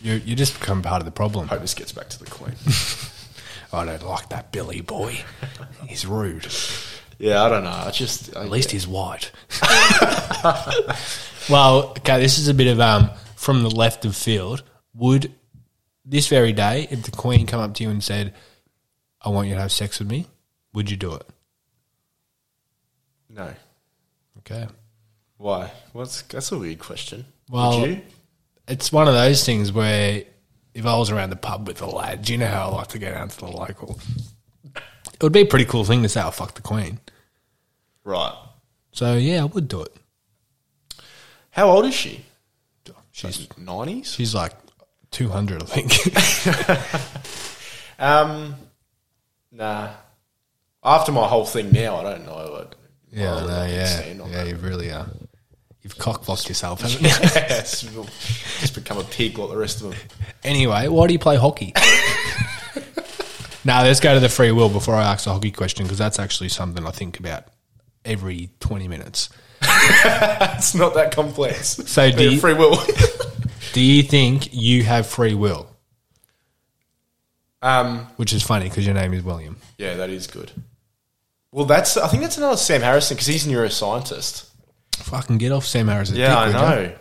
you 0.02 0.14
you 0.24 0.36
just 0.36 0.60
become 0.60 0.84
part 0.84 1.02
of 1.02 1.06
the 1.06 1.12
problem. 1.12 1.46
I 1.46 1.54
hope 1.54 1.62
this 1.62 1.74
gets 1.74 1.92
back 1.92 2.10
to 2.10 2.20
the 2.20 2.30
Queen. 2.30 2.54
I 3.74 3.86
don't 3.86 4.08
like 4.08 4.30
that 4.30 4.52
Billy 4.52 4.82
boy. 4.82 5.24
He's 5.88 6.06
rude. 6.06 6.46
yeah, 7.18 7.44
I 7.44 7.50
don't 7.50 7.64
know. 7.64 7.72
I 7.72 7.90
just 7.90 8.38
I, 8.38 8.44
At 8.44 8.52
least 8.52 8.70
he's 8.70 8.88
white. 8.88 9.32
well, 11.50 11.90
okay, 11.98 12.20
this 12.20 12.38
is 12.38 12.50
a 12.50 12.54
bit 12.54 12.68
of 12.68 12.80
um 12.80 13.10
from 13.36 13.64
the 13.64 13.72
left 13.72 14.06
of 14.06 14.16
field. 14.16 14.62
Would 14.94 15.34
this 16.06 16.28
very 16.28 16.54
day, 16.54 16.88
if 16.92 17.02
the 17.02 17.12
Queen 17.12 17.48
come 17.48 17.62
up 17.62 17.74
to 17.76 17.84
you 17.84 17.90
and 17.90 18.04
said, 18.04 18.36
"I 19.20 19.30
want 19.30 19.48
you 19.48 19.56
to 19.56 19.62
have 19.62 19.72
sex 19.72 19.98
with 19.98 20.08
me," 20.08 20.28
would 20.74 20.92
you 20.92 20.98
do 20.98 21.16
it? 21.16 21.26
no. 23.28 23.52
Okay. 24.40 24.68
Why? 25.42 25.72
What's 25.94 26.22
that's 26.22 26.52
a 26.52 26.58
weird 26.60 26.78
question. 26.78 27.26
Well- 27.50 27.82
Would 27.82 27.90
you? 27.90 28.02
It's 28.68 28.92
one 28.92 29.08
of 29.08 29.16
those 29.16 29.44
things 29.44 29.72
where 29.74 30.24
if 30.76 30.86
I 30.86 30.96
was 30.96 31.10
around 31.10 31.32
the 31.32 31.36
pub 31.36 31.68
with 31.68 31.78
the 31.80 31.88
lads, 31.88 32.30
you 32.30 32.38
know 32.38 32.46
how 32.48 32.70
I 32.70 32.76
like 32.76 32.88
to 32.90 33.00
go 33.00 33.12
down 33.12 33.28
to 33.30 33.38
the 33.40 33.48
local. 33.48 34.00
It 34.76 35.24
would 35.24 35.34
be 35.34 35.42
a 35.42 35.46
pretty 35.46 35.66
cool 35.66 35.84
thing 35.84 36.04
to 36.04 36.10
say, 36.10 36.22
"I'll 36.22 36.32
fuck 36.32 36.54
the 36.54 36.62
Queen." 36.62 37.00
Right. 38.04 38.36
So 38.92 39.16
yeah, 39.16 39.42
I 39.42 39.46
would 39.46 39.68
do 39.68 39.82
it. 39.82 39.96
How 41.50 41.70
old 41.72 41.86
is 41.86 41.96
she? 41.96 42.24
She's 43.12 43.48
Nineties. 43.58 44.14
she's 44.14 44.34
like 44.36 44.54
two 45.10 45.30
hundred, 45.30 45.64
I 45.64 45.66
think. 45.66 45.92
Um, 48.00 48.56
nah. 49.52 49.90
After 50.84 51.12
my 51.12 51.28
whole 51.28 51.46
thing 51.46 51.72
now, 51.72 51.98
I 51.98 52.04
don't 52.04 52.26
know. 52.26 52.50
What, 52.52 52.76
Yeah, 53.12 53.26
no, 53.42 53.48
I 53.48 53.68
yeah, 53.68 54.14
yeah. 54.28 54.44
You 54.44 54.56
really 54.56 54.92
are. 54.92 55.06
You've 55.84 55.98
cockblocked 55.98 56.48
yourself, 56.48 56.82
haven't 56.82 57.02
you? 57.02 57.08
Yes, 57.36 57.82
just 58.60 58.76
become 58.76 58.98
a 59.00 59.04
pig 59.04 59.38
like 59.40 59.50
the 59.50 59.58
rest 59.58 59.82
of 59.82 59.90
them. 59.90 60.00
anyway, 60.44 60.88
why 60.88 61.08
do 61.08 61.14
you 61.14 61.20
play 61.20 61.38
hockey? 61.38 61.74
now 63.66 63.82
let's 63.84 64.00
go 64.00 64.14
to 64.14 64.20
the 64.20 64.30
free 64.30 64.52
will 64.52 64.70
before 64.70 64.96
I 64.96 65.04
ask 65.04 65.26
the 65.26 65.34
hockey 65.34 65.52
question 65.52 65.86
because 65.86 65.98
that's 65.98 66.20
actually 66.20 66.50
something 66.50 66.86
I 66.86 66.92
think 66.92 67.20
about 67.20 67.46
every 68.06 68.50
twenty 68.60 68.88
minutes. 68.88 69.30
It's 69.64 70.76
not 70.76 70.94
that 70.96 71.12
complex. 71.14 71.68
So 71.88 72.12
do 72.12 72.32
you- 72.32 72.40
free 72.40 72.54
will. 72.54 72.78
Do 73.74 73.82
you 73.82 74.04
think 74.04 74.54
you 74.54 74.84
have 74.84 75.08
free 75.08 75.34
will? 75.34 75.68
um, 77.62 78.08
Which 78.18 78.34
is 78.34 78.44
funny 78.44 78.70
because 78.70 78.86
your 78.86 78.96
name 78.96 79.14
is 79.14 79.24
William. 79.24 79.58
yeah, 79.78 79.96
that 79.96 80.10
is 80.10 80.28
good. 80.28 80.52
Well, 81.52 81.66
that's 81.66 81.98
I 81.98 82.08
think 82.08 82.24
that's 82.24 82.38
another 82.38 82.58
Sam 82.58 82.82
Harrison 82.82 83.16
because 83.16 83.28
he's 83.28 83.46
a 83.46 83.50
neuroscientist. 83.50 84.48
Fucking 85.04 85.38
get 85.38 85.52
off 85.52 85.66
Sam 85.66 85.88
Harris. 85.88 86.12
Yeah, 86.12 86.38
I 86.38 86.52
know. 86.52 86.96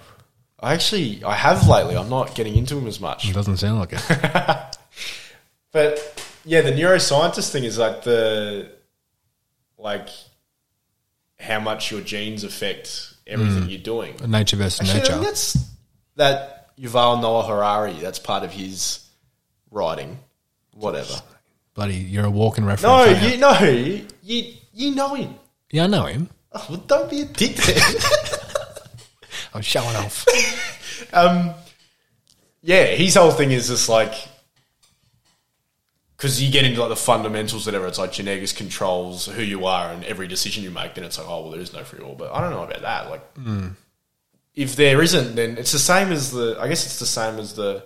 I 0.58 0.74
actually 0.74 1.24
I 1.24 1.34
have 1.34 1.68
lately. 1.68 1.96
I'm 1.96 2.10
not 2.10 2.34
getting 2.34 2.56
into 2.56 2.76
him 2.76 2.86
as 2.86 3.00
much. 3.00 3.28
It 3.28 3.34
doesn't 3.34 3.56
sound 3.58 3.78
like 3.78 3.92
it. 3.92 4.76
But 5.72 6.24
yeah, 6.44 6.62
the 6.62 6.72
neuroscientist 6.72 7.52
thing 7.52 7.64
is 7.64 7.78
like 7.78 8.02
the 8.02 8.72
like 9.78 10.08
how 11.38 11.60
much 11.60 11.90
your 11.90 12.00
genes 12.00 12.44
affect 12.44 13.14
everything 13.26 13.64
mm. 13.64 13.70
you're 13.70 13.78
doing. 13.78 14.16
nature 14.26 14.56
versus 14.56 14.80
Actually, 14.80 15.00
I 15.00 15.02
think 15.04 15.14
nature. 15.14 15.24
that's 15.24 15.70
that 16.16 16.76
Yuval 16.76 17.20
Noah 17.20 17.46
Harari. 17.46 17.92
That's 17.94 18.18
part 18.18 18.42
of 18.42 18.52
his 18.52 19.06
writing. 19.70 20.18
Whatever. 20.72 21.14
Bloody, 21.74 21.94
you're 21.94 22.26
a 22.26 22.30
walking 22.30 22.64
reference. 22.64 22.82
No, 22.82 23.04
you 23.04 23.36
no, 23.38 23.58
you 23.60 24.06
you, 24.22 24.54
you 24.72 24.94
know 24.94 25.14
him. 25.14 25.36
yeah, 25.70 25.84
I 25.84 25.86
know 25.86 26.06
him. 26.06 26.28
Oh, 26.52 26.66
well, 26.70 26.78
don't 26.78 27.10
be 27.10 27.22
a 27.22 27.24
dick. 27.26 27.56
I'm 29.54 29.62
showing 29.62 29.96
off. 29.96 30.26
um, 31.12 31.52
yeah, 32.62 32.86
his 32.86 33.14
whole 33.14 33.30
thing 33.30 33.52
is 33.52 33.68
just 33.68 33.88
like 33.88 34.14
because 36.16 36.42
you 36.42 36.52
get 36.52 36.64
into 36.66 36.80
like 36.80 36.90
the 36.90 36.96
fundamentals, 36.96 37.64
whatever. 37.64 37.86
It's 37.86 37.98
like 37.98 38.12
genetics 38.12 38.52
controls 38.52 39.26
who 39.26 39.42
you 39.42 39.64
are 39.64 39.90
and 39.90 40.04
every 40.04 40.28
decision 40.28 40.62
you 40.62 40.70
make. 40.70 40.94
Then 40.94 41.04
it's 41.04 41.16
like, 41.18 41.26
oh 41.26 41.42
well, 41.42 41.50
there 41.52 41.60
is 41.60 41.72
no 41.72 41.82
free 41.82 42.04
will. 42.04 42.14
But 42.14 42.32
I 42.32 42.40
don't 42.42 42.50
know 42.50 42.62
about 42.62 42.82
that. 42.82 43.10
Like, 43.10 43.22
if 44.54 44.76
there 44.76 45.00
isn't, 45.00 45.34
then 45.34 45.56
it's 45.56 45.72
the 45.72 45.78
same 45.78 46.12
as 46.12 46.30
the. 46.30 46.58
I 46.60 46.68
guess 46.68 46.84
it's 46.84 46.98
the 46.98 47.06
same 47.06 47.38
as 47.38 47.54
the 47.54 47.84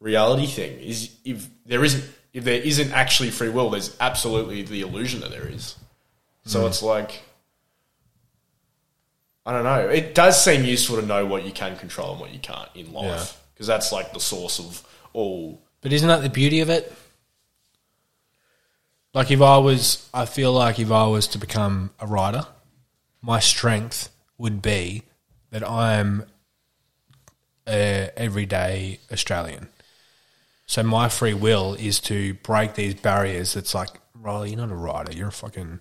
reality 0.00 0.46
thing. 0.46 0.78
Is 0.80 1.16
if 1.24 1.48
there 1.64 1.82
isn't, 1.82 2.04
if 2.34 2.44
there 2.44 2.60
isn't 2.60 2.92
actually 2.92 3.30
free 3.30 3.48
will, 3.48 3.70
there's 3.70 3.96
absolutely 4.00 4.62
the 4.62 4.82
illusion 4.82 5.20
that 5.20 5.30
there 5.30 5.48
is. 5.48 5.76
So 6.44 6.66
it's 6.66 6.82
like. 6.82 7.22
I 9.44 9.52
don't 9.52 9.64
know. 9.64 9.88
It 9.88 10.14
does 10.14 10.42
seem 10.42 10.64
useful 10.64 10.96
to 10.96 11.06
know 11.06 11.26
what 11.26 11.44
you 11.44 11.52
can 11.52 11.76
control 11.76 12.12
and 12.12 12.20
what 12.20 12.32
you 12.32 12.38
can't 12.38 12.68
in 12.74 12.92
life 12.92 13.40
because 13.54 13.66
that's 13.66 13.92
like 13.92 14.12
the 14.12 14.20
source 14.20 14.58
of 14.58 14.86
all. 15.12 15.60
But 15.80 15.92
isn't 15.92 16.08
that 16.08 16.22
the 16.22 16.30
beauty 16.30 16.60
of 16.60 16.70
it? 16.70 16.92
Like 19.14 19.30
if 19.30 19.42
I 19.42 19.58
was, 19.58 20.08
I 20.14 20.24
feel 20.26 20.52
like 20.52 20.78
if 20.78 20.90
I 20.90 21.06
was 21.06 21.26
to 21.28 21.38
become 21.38 21.90
a 22.00 22.06
writer, 22.06 22.46
my 23.20 23.40
strength 23.40 24.10
would 24.38 24.62
be 24.62 25.02
that 25.50 25.68
I 25.68 25.94
am 25.94 26.24
a 27.68 28.10
everyday 28.16 29.00
Australian. 29.12 29.68
So 30.66 30.82
my 30.82 31.08
free 31.08 31.34
will 31.34 31.74
is 31.74 32.00
to 32.00 32.34
break 32.34 32.74
these 32.74 32.94
barriers. 32.94 33.54
That's 33.54 33.74
like, 33.74 33.90
Riley, 34.14 34.50
you're 34.50 34.58
not 34.58 34.70
a 34.70 34.74
writer. 34.74 35.12
You're 35.12 35.28
a 35.28 35.32
fucking, 35.32 35.80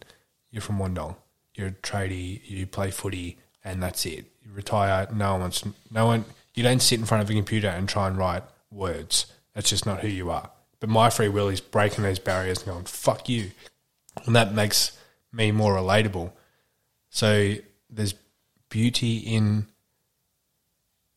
you're 0.49 0.61
from 0.61 0.79
Wandong. 0.79 1.15
You're 1.55 1.67
a 1.67 1.71
tradie. 1.71 2.41
You 2.43 2.67
play 2.67 2.91
footy, 2.91 3.37
and 3.63 3.81
that's 3.81 4.05
it. 4.05 4.25
You 4.43 4.51
retire. 4.53 5.07
No 5.13 5.33
one 5.33 5.41
wants. 5.41 5.63
No 5.91 6.05
one. 6.05 6.25
You 6.53 6.63
don't 6.63 6.81
sit 6.81 6.99
in 6.99 7.05
front 7.05 7.23
of 7.23 7.29
a 7.29 7.33
computer 7.33 7.69
and 7.69 7.87
try 7.87 8.07
and 8.07 8.17
write 8.17 8.43
words. 8.71 9.27
That's 9.53 9.69
just 9.69 9.85
not 9.85 9.99
who 9.99 10.07
you 10.07 10.29
are. 10.29 10.49
But 10.79 10.89
my 10.89 11.09
free 11.09 11.29
will 11.29 11.49
is 11.49 11.61
breaking 11.61 12.03
those 12.03 12.19
barriers 12.19 12.59
and 12.59 12.67
going, 12.67 12.85
fuck 12.85 13.29
you. 13.29 13.51
And 14.25 14.35
that 14.35 14.53
makes 14.53 14.97
me 15.31 15.51
more 15.51 15.75
relatable. 15.75 16.31
So 17.09 17.55
there's 17.89 18.15
beauty 18.69 19.17
in 19.17 19.67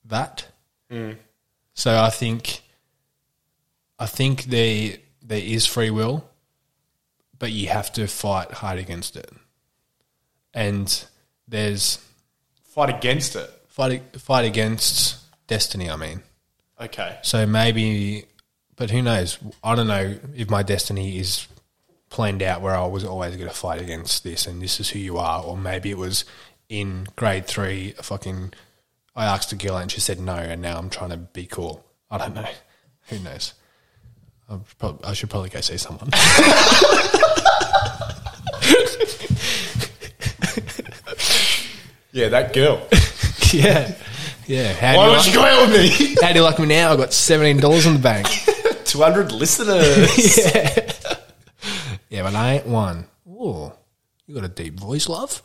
that. 0.04 0.46
Mm. 0.90 1.16
So 1.72 2.00
I 2.00 2.10
think 2.10 2.60
I 3.98 4.06
think 4.06 4.44
there 4.44 4.98
there 5.22 5.42
is 5.42 5.66
free 5.66 5.90
will, 5.90 6.28
but 7.38 7.52
you 7.52 7.68
have 7.68 7.92
to 7.94 8.06
fight 8.06 8.52
hard 8.52 8.78
against 8.78 9.16
it. 9.16 9.30
And 10.52 11.04
there's 11.48 11.98
Fight 12.74 12.92
against 12.92 13.36
it. 13.36 13.48
fight 13.68 14.02
fight 14.20 14.44
against 14.44 15.18
destiny, 15.46 15.88
I 15.88 15.94
mean. 15.94 16.22
Okay. 16.80 17.18
So 17.22 17.46
maybe, 17.46 18.24
but 18.74 18.90
who 18.90 19.00
knows? 19.00 19.38
I 19.62 19.76
don't 19.76 19.86
know 19.86 20.18
if 20.34 20.50
my 20.50 20.64
destiny 20.64 21.18
is 21.20 21.46
planned 22.10 22.42
out 22.42 22.62
where 22.62 22.74
I 22.74 22.84
was 22.86 23.04
always 23.04 23.36
going 23.36 23.48
to 23.48 23.54
fight 23.54 23.80
against 23.80 24.24
this 24.24 24.48
and 24.48 24.60
this 24.60 24.80
is 24.80 24.90
who 24.90 24.98
you 24.98 25.18
are. 25.18 25.44
Or 25.44 25.56
maybe 25.56 25.92
it 25.92 25.98
was 25.98 26.24
in 26.68 27.06
grade 27.14 27.46
three, 27.46 27.94
a 27.96 28.02
fucking, 28.02 28.54
I 29.14 29.26
asked 29.26 29.52
a 29.52 29.56
girl 29.56 29.76
and 29.76 29.88
she 29.88 30.00
said 30.00 30.18
no, 30.18 30.34
and 30.34 30.60
now 30.60 30.76
I'm 30.76 30.90
trying 30.90 31.10
to 31.10 31.16
be 31.16 31.46
cool. 31.46 31.84
I 32.10 32.18
don't 32.18 32.34
know. 32.34 32.48
Who 33.08 33.20
knows? 33.20 33.54
I 35.04 35.12
should 35.12 35.30
probably 35.30 35.50
go 35.50 35.60
see 35.60 35.76
someone. 35.76 36.10
Yeah, 42.14 42.28
that 42.28 42.52
girl. 42.52 42.80
yeah. 43.52 43.92
Yeah. 44.46 44.72
How 44.74 44.96
Why 44.96 45.06
don't 45.06 45.26
you 45.26 45.32
you 45.32 45.38
go 45.38 45.44
out 45.44 45.68
with 45.68 46.00
me? 46.00 46.16
how 46.22 46.28
do 46.28 46.38
you 46.38 46.44
like 46.44 46.60
me 46.60 46.66
now? 46.66 46.92
I've 46.92 46.98
got 46.98 47.08
$17 47.08 47.86
in 47.86 47.92
the 47.94 47.98
bank. 47.98 48.28
200 48.84 49.32
listeners. 49.32 50.38
yeah. 50.38 50.92
yeah, 52.08 52.22
but 52.22 52.36
I 52.36 52.54
ain't 52.54 52.66
one. 52.68 53.06
Ooh, 53.28 53.72
you 54.26 54.34
got 54.36 54.44
a 54.44 54.48
deep 54.48 54.78
voice, 54.78 55.08
love. 55.08 55.42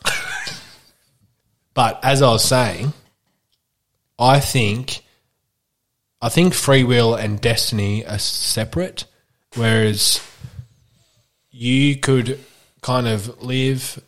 but 1.74 1.98
as 2.04 2.22
I 2.22 2.30
was 2.30 2.44
saying, 2.44 2.92
I 4.16 4.38
think 4.38 5.02
I 6.22 6.28
think 6.28 6.54
free 6.54 6.84
will 6.84 7.16
and 7.16 7.40
destiny 7.40 8.06
are 8.06 8.20
separate, 8.20 9.06
whereas 9.56 10.20
you 11.50 11.96
could 11.96 12.38
kind 12.80 13.08
of 13.08 13.42
live, 13.42 14.00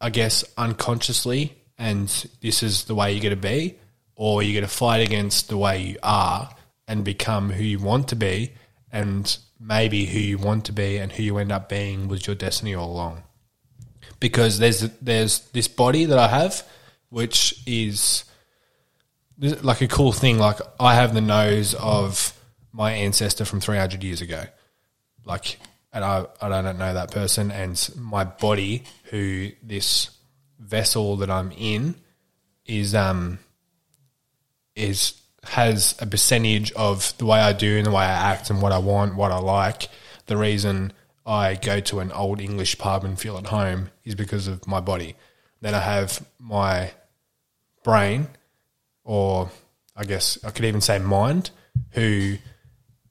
I 0.00 0.10
guess, 0.10 0.42
unconsciously, 0.56 1.57
and 1.78 2.08
this 2.40 2.62
is 2.62 2.84
the 2.84 2.94
way 2.94 3.12
you're 3.12 3.22
going 3.22 3.30
to 3.30 3.36
be, 3.36 3.76
or 4.16 4.42
you're 4.42 4.60
going 4.60 4.68
to 4.68 4.76
fight 4.76 4.98
against 5.06 5.48
the 5.48 5.56
way 5.56 5.80
you 5.82 5.98
are 6.02 6.50
and 6.86 7.04
become 7.04 7.50
who 7.50 7.62
you 7.62 7.78
want 7.78 8.08
to 8.08 8.16
be, 8.16 8.52
and 8.90 9.38
maybe 9.60 10.06
who 10.06 10.18
you 10.18 10.38
want 10.38 10.64
to 10.64 10.72
be 10.72 10.96
and 10.96 11.12
who 11.12 11.22
you 11.22 11.38
end 11.38 11.52
up 11.52 11.68
being 11.68 12.08
was 12.08 12.26
your 12.26 12.36
destiny 12.36 12.74
all 12.74 12.90
along. 12.90 13.22
Because 14.20 14.58
there's 14.58 14.80
there's 15.00 15.40
this 15.50 15.68
body 15.68 16.06
that 16.06 16.18
I 16.18 16.28
have, 16.28 16.66
which 17.10 17.62
is 17.66 18.24
like 19.38 19.80
a 19.80 19.88
cool 19.88 20.12
thing. 20.12 20.38
Like 20.38 20.58
I 20.80 20.94
have 20.94 21.14
the 21.14 21.20
nose 21.20 21.74
of 21.74 22.34
my 22.72 22.92
ancestor 22.92 23.44
from 23.44 23.60
300 23.60 24.02
years 24.02 24.20
ago. 24.20 24.44
Like, 25.24 25.58
and 25.92 26.04
I, 26.04 26.26
I 26.40 26.48
don't 26.48 26.78
know 26.78 26.94
that 26.94 27.10
person. 27.10 27.50
And 27.50 27.88
my 27.96 28.24
body, 28.24 28.84
who 29.04 29.50
this 29.62 30.10
vessel 30.58 31.16
that 31.16 31.30
I'm 31.30 31.52
in, 31.52 31.94
is 32.66 32.94
um 32.94 33.38
is 34.74 35.14
has 35.44 35.96
a 36.00 36.06
percentage 36.06 36.72
of 36.72 37.16
the 37.18 37.26
way 37.26 37.38
I 37.38 37.52
do 37.52 37.76
and 37.78 37.86
the 37.86 37.90
way 37.90 38.02
I 38.04 38.32
act 38.32 38.50
and 38.50 38.60
what 38.60 38.72
I 38.72 38.78
want, 38.78 39.14
what 39.14 39.32
I 39.32 39.38
like. 39.38 39.88
The 40.26 40.36
reason 40.36 40.92
I 41.24 41.54
go 41.54 41.80
to 41.80 42.00
an 42.00 42.12
old 42.12 42.40
English 42.40 42.78
pub 42.78 43.04
and 43.04 43.18
feel 43.18 43.38
at 43.38 43.46
home 43.46 43.90
is 44.04 44.14
because 44.14 44.48
of 44.48 44.66
my 44.66 44.80
body. 44.80 45.16
Then 45.60 45.74
I 45.74 45.80
have 45.80 46.24
my 46.38 46.92
brain, 47.82 48.28
or 49.04 49.50
I 49.96 50.04
guess 50.04 50.38
I 50.44 50.50
could 50.50 50.64
even 50.64 50.80
say 50.80 50.98
mind, 50.98 51.50
who 51.90 52.36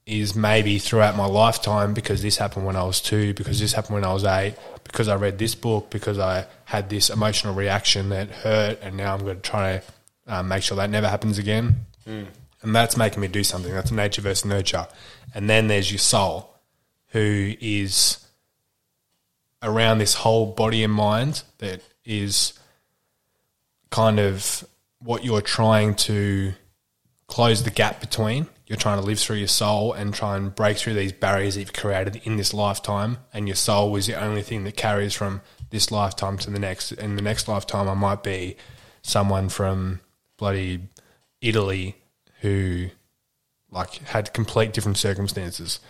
is 0.06 0.34
maybe 0.34 0.78
throughout 0.78 1.16
my 1.16 1.26
lifetime 1.26 1.92
because 1.92 2.22
this 2.22 2.38
happened 2.38 2.64
when 2.64 2.76
I 2.76 2.84
was 2.84 3.00
two, 3.00 3.34
because 3.34 3.60
this 3.60 3.72
happened 3.72 3.94
when 3.94 4.04
I 4.04 4.12
was 4.12 4.24
eight, 4.24 4.54
because 4.88 5.08
I 5.08 5.14
read 5.14 5.38
this 5.38 5.54
book, 5.54 5.90
because 5.90 6.18
I 6.18 6.46
had 6.64 6.90
this 6.90 7.10
emotional 7.10 7.54
reaction 7.54 8.08
that 8.08 8.30
hurt, 8.30 8.80
and 8.82 8.96
now 8.96 9.14
I'm 9.14 9.20
going 9.20 9.36
to 9.36 9.42
try 9.42 9.78
to 9.78 9.82
uh, 10.26 10.42
make 10.42 10.62
sure 10.62 10.76
that 10.76 10.90
never 10.90 11.08
happens 11.08 11.38
again. 11.38 11.86
Mm. 12.06 12.26
And 12.62 12.74
that's 12.74 12.96
making 12.96 13.20
me 13.20 13.28
do 13.28 13.44
something. 13.44 13.72
That's 13.72 13.92
nature 13.92 14.20
versus 14.20 14.44
nurture. 14.44 14.88
And 15.34 15.48
then 15.48 15.68
there's 15.68 15.92
your 15.92 15.98
soul, 15.98 16.54
who 17.08 17.54
is 17.60 18.18
around 19.62 19.98
this 19.98 20.14
whole 20.14 20.46
body 20.46 20.84
and 20.84 20.92
mind 20.92 21.42
that 21.58 21.80
is 22.04 22.58
kind 23.90 24.18
of 24.18 24.66
what 25.00 25.24
you're 25.24 25.40
trying 25.40 25.94
to 25.94 26.52
close 27.26 27.62
the 27.62 27.70
gap 27.70 28.00
between. 28.00 28.46
You're 28.68 28.76
trying 28.76 29.00
to 29.00 29.06
live 29.06 29.18
through 29.18 29.36
your 29.36 29.48
soul 29.48 29.94
and 29.94 30.12
try 30.12 30.36
and 30.36 30.54
break 30.54 30.76
through 30.76 30.92
these 30.92 31.12
barriers 31.12 31.54
that 31.54 31.60
you've 31.60 31.72
created 31.72 32.20
in 32.24 32.36
this 32.36 32.52
lifetime. 32.52 33.16
And 33.32 33.48
your 33.48 33.56
soul 33.56 33.96
is 33.96 34.06
the 34.06 34.22
only 34.22 34.42
thing 34.42 34.64
that 34.64 34.76
carries 34.76 35.14
from 35.14 35.40
this 35.70 35.90
lifetime 35.90 36.36
to 36.38 36.50
the 36.50 36.58
next. 36.58 36.92
In 36.92 37.16
the 37.16 37.22
next 37.22 37.48
lifetime, 37.48 37.88
I 37.88 37.94
might 37.94 38.22
be 38.22 38.58
someone 39.00 39.48
from 39.48 40.00
bloody 40.36 40.82
Italy 41.40 41.96
who 42.42 42.90
like 43.70 43.94
had 44.08 44.34
complete 44.34 44.74
different 44.74 44.98
circumstances. 44.98 45.80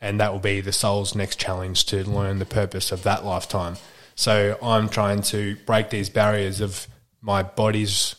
And 0.00 0.18
that 0.18 0.32
will 0.32 0.40
be 0.40 0.60
the 0.60 0.72
soul's 0.72 1.14
next 1.14 1.38
challenge 1.38 1.86
to 1.86 2.02
learn 2.02 2.40
the 2.40 2.44
purpose 2.44 2.90
of 2.90 3.04
that 3.04 3.24
lifetime. 3.24 3.76
So 4.16 4.58
I'm 4.60 4.88
trying 4.88 5.22
to 5.22 5.56
break 5.66 5.90
these 5.90 6.10
barriers 6.10 6.60
of 6.60 6.88
my 7.20 7.44
body's, 7.44 8.16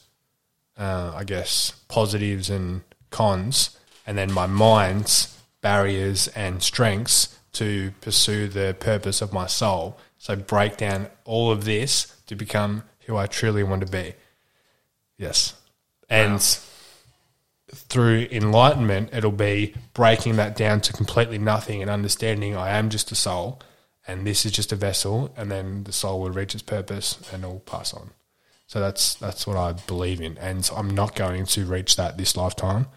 uh, 0.78 1.12
I 1.14 1.26
guess, 1.26 1.72
positives 1.90 2.50
and 2.50 2.82
cons, 3.12 3.75
and 4.06 4.18
then 4.18 4.32
my 4.32 4.46
mind's 4.46 5.38
barriers 5.62 6.28
and 6.30 6.62
strengths 6.62 7.38
to 7.54 7.92
pursue 8.02 8.48
the 8.48 8.76
purpose 8.80 9.22
of 9.22 9.34
my 9.34 9.48
soul. 9.48 9.98
So 10.18 10.36
break 10.36 10.78
down 10.78 11.08
all 11.24 11.52
of 11.52 11.66
this 11.66 12.16
to 12.28 12.36
become 12.36 12.84
who 13.02 13.16
I 13.16 13.28
truly 13.28 13.64
want 13.64 13.86
to 13.86 13.92
be. 13.92 14.14
Yes. 15.18 15.54
And 16.10 16.34
wow. 16.34 16.40
through 17.74 18.28
enlightenment, 18.32 19.10
it'll 19.14 19.32
be 19.32 19.74
breaking 19.94 20.36
that 20.36 20.56
down 20.56 20.82
to 20.82 20.94
completely 20.94 21.38
nothing 21.38 21.82
and 21.82 21.90
understanding 21.90 22.56
I 22.56 22.72
am 22.72 22.90
just 22.90 23.12
a 23.12 23.16
soul 23.16 23.62
and 24.08 24.26
this 24.26 24.46
is 24.46 24.52
just 24.52 24.72
a 24.72 24.76
vessel, 24.76 25.34
and 25.36 25.52
then 25.52 25.84
the 25.84 25.92
soul 25.92 26.22
will 26.22 26.30
reach 26.30 26.54
its 26.54 26.64
purpose 26.64 27.18
and 27.32 27.44
it'll 27.44 27.60
pass 27.62 27.94
on. 27.94 28.12
So 28.68 28.80
that's 28.80 29.16
that's 29.16 29.46
what 29.48 29.58
I 29.58 29.74
believe 29.74 30.22
in, 30.22 30.38
and 30.38 30.70
I'm 30.76 30.90
not 30.90 31.16
going 31.16 31.46
to 31.46 31.66
reach 31.66 31.96
that 31.96 32.18
this 32.18 32.36
lifetime. 32.36 32.88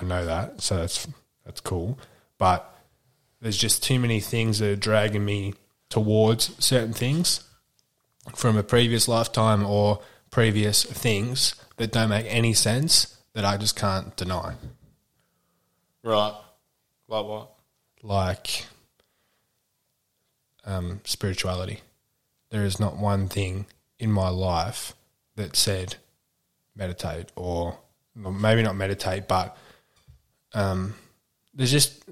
I 0.00 0.04
know 0.04 0.24
that, 0.24 0.60
so 0.60 0.76
that's 0.76 1.08
that's 1.44 1.60
cool. 1.60 1.98
But 2.38 2.72
there's 3.40 3.56
just 3.56 3.82
too 3.82 3.98
many 3.98 4.20
things 4.20 4.58
that 4.58 4.70
are 4.70 4.76
dragging 4.76 5.24
me 5.24 5.54
towards 5.88 6.52
certain 6.64 6.92
things 6.92 7.42
from 8.34 8.56
a 8.56 8.62
previous 8.62 9.08
lifetime 9.08 9.64
or 9.64 10.00
previous 10.30 10.84
things 10.84 11.54
that 11.76 11.92
don't 11.92 12.10
make 12.10 12.26
any 12.28 12.52
sense 12.52 13.16
that 13.32 13.44
I 13.44 13.56
just 13.56 13.76
can't 13.76 14.14
deny. 14.16 14.54
Right. 16.02 16.34
Like 17.08 17.24
what? 17.24 17.50
Like 18.02 18.66
um, 20.64 21.00
spirituality. 21.04 21.80
There 22.50 22.64
is 22.64 22.78
not 22.78 22.96
one 22.96 23.28
thing 23.28 23.66
in 23.98 24.12
my 24.12 24.28
life 24.28 24.94
that 25.36 25.56
said 25.56 25.96
meditate 26.76 27.30
or 27.36 27.78
maybe 28.14 28.62
not 28.62 28.76
meditate, 28.76 29.28
but 29.28 29.56
um, 30.54 30.94
there's 31.54 31.70
just 31.70 32.04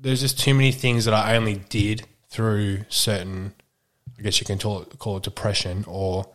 there's 0.00 0.20
just 0.20 0.38
too 0.38 0.54
many 0.54 0.72
things 0.72 1.04
that 1.04 1.14
I 1.14 1.36
only 1.36 1.56
did 1.68 2.06
through 2.28 2.84
certain. 2.88 3.54
I 4.18 4.22
guess 4.22 4.40
you 4.40 4.46
can 4.46 4.58
call 4.58 4.82
it, 4.82 4.98
call 4.98 5.16
it 5.18 5.22
depression 5.22 5.84
or, 5.86 6.26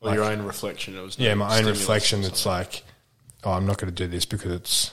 or 0.00 0.08
like, 0.08 0.14
your 0.14 0.24
own 0.24 0.42
reflection. 0.42 0.96
It 0.96 1.00
was 1.00 1.18
yeah, 1.18 1.34
my 1.34 1.58
own 1.58 1.66
reflection. 1.66 2.22
That's 2.22 2.44
like, 2.44 2.82
oh, 3.44 3.52
I'm 3.52 3.66
not 3.66 3.78
going 3.78 3.92
to 3.92 4.04
do 4.04 4.10
this 4.10 4.26
because 4.26 4.52
it's 4.52 4.92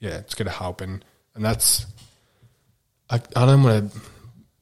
yeah, 0.00 0.18
it's 0.18 0.34
going 0.34 0.46
to 0.46 0.52
help, 0.52 0.80
and 0.80 1.04
and 1.34 1.44
that's 1.44 1.86
I 3.10 3.16
I 3.36 3.46
don't 3.46 3.62
want 3.62 3.92
to 3.92 4.00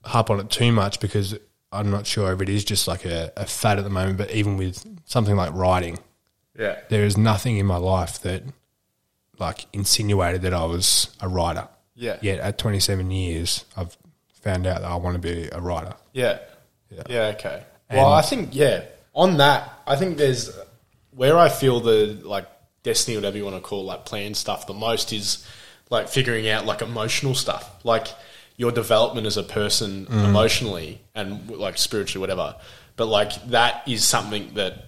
harp 0.05 0.31
on 0.31 0.40
it 0.40 0.51
too 0.51 0.73
much 0.73 1.01
because 1.01 1.35
I'm 1.73 1.90
not 1.90 2.07
sure 2.07 2.32
if 2.32 2.40
it 2.40 2.48
is 2.48 2.65
just 2.65 2.86
like 2.86 3.05
a, 3.05 3.32
a 3.36 3.47
fad 3.47 3.78
at 3.78 3.85
the 3.85 3.90
moment. 3.90 4.19
But 4.19 4.31
even 4.31 4.57
with 4.57 4.85
something 5.07 5.36
like 5.36 5.53
writing, 5.55 5.98
yeah, 6.59 6.77
there 6.89 7.05
is 7.05 7.16
nothing 7.16 7.57
in 7.57 7.66
my 7.66 7.77
life 7.77 8.20
that 8.23 8.43
like 9.39 9.67
insinuated 9.73 10.43
that 10.43 10.55
I 10.55 10.65
was 10.65 11.15
a 11.21 11.29
writer. 11.29 11.69
Yeah. 11.95 12.19
Yet 12.21 12.41
at 12.41 12.59
27 12.59 13.11
years, 13.11 13.65
I've 13.77 13.97
found 14.43 14.67
out 14.67 14.83
that 14.83 14.91
I 14.91 14.97
want 14.97 15.15
to 15.15 15.21
be 15.21 15.49
a 15.51 15.61
writer. 15.61 15.95
Yeah. 16.13 16.39
Yeah. 16.91 17.03
Yeah. 17.09 17.35
Okay. 17.37 17.63
And 17.89 17.99
well, 17.99 18.13
I 18.13 18.23
think 18.23 18.51
yeah. 18.55 18.85
On 19.15 19.39
that, 19.39 19.73
I 19.87 19.97
think 19.97 20.19
there's 20.19 20.51
where 21.11 21.39
I 21.39 21.49
feel 21.49 21.81
the 21.81 22.19
like 22.23 22.47
destiny, 22.83 23.17
whatever 23.17 23.37
you 23.37 23.45
want 23.45 23.57
to 23.57 23.63
call 23.63 23.85
like 23.85 24.05
plan 24.05 24.35
stuff, 24.35 24.67
the 24.67 24.75
most 24.75 25.13
is 25.13 25.47
like 25.91 26.09
figuring 26.09 26.49
out 26.49 26.67
like 26.67 26.83
emotional 26.83 27.35
stuff, 27.35 27.85
like 27.85 28.09
your 28.57 28.73
development 28.73 29.27
as 29.27 29.37
a 29.37 29.43
person 29.43 30.07
mm. 30.07 30.25
emotionally 30.25 31.01
and 31.15 31.51
like 31.51 31.79
spiritually, 31.79 32.21
whatever. 32.21 32.57
But 32.97 33.07
like 33.07 33.49
that 33.49 33.87
is 33.89 34.05
something 34.05 34.55
that 34.55 34.87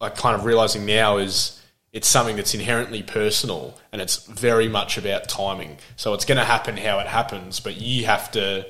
like 0.00 0.16
kind 0.16 0.34
of 0.34 0.44
realizing 0.44 0.84
now 0.84 1.18
is 1.18 1.61
it's 1.92 2.08
something 2.08 2.36
that's 2.36 2.54
inherently 2.54 3.02
personal 3.02 3.78
and 3.92 4.00
it's 4.00 4.24
very 4.24 4.68
much 4.68 4.96
about 4.96 5.28
timing. 5.28 5.76
So 5.96 6.14
it's 6.14 6.24
going 6.24 6.38
to 6.38 6.44
happen 6.44 6.76
how 6.76 6.98
it 7.00 7.06
happens, 7.06 7.60
but 7.60 7.76
you 7.76 8.06
have 8.06 8.30
to 8.32 8.66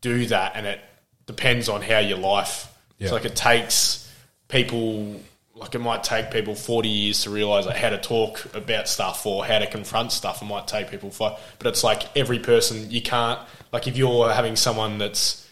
do 0.00 0.26
that, 0.26 0.52
and 0.54 0.66
it 0.66 0.80
depends 1.26 1.68
on 1.68 1.82
how 1.82 1.98
your 1.98 2.18
life. 2.18 2.72
Yeah. 2.98 3.08
So 3.08 3.14
like 3.14 3.24
it 3.24 3.36
takes 3.36 4.12
people 4.48 5.20
like 5.54 5.74
it 5.74 5.78
might 5.78 6.04
take 6.04 6.30
people 6.30 6.54
40 6.54 6.88
years 6.88 7.22
to 7.22 7.30
realize 7.30 7.66
like 7.66 7.76
how 7.76 7.88
to 7.88 7.98
talk 7.98 8.54
about 8.54 8.88
stuff 8.88 9.24
or 9.24 9.44
how 9.44 9.58
to 9.58 9.66
confront 9.66 10.12
stuff 10.12 10.42
it 10.42 10.44
might 10.44 10.68
take 10.68 10.90
people 10.90 11.10
for 11.10 11.36
but 11.58 11.66
it's 11.66 11.82
like 11.82 12.14
every 12.16 12.38
person 12.38 12.90
you 12.90 13.00
can't 13.00 13.40
like 13.72 13.88
if 13.88 13.96
you're 13.96 14.30
having 14.30 14.54
someone 14.54 14.98
that's 14.98 15.48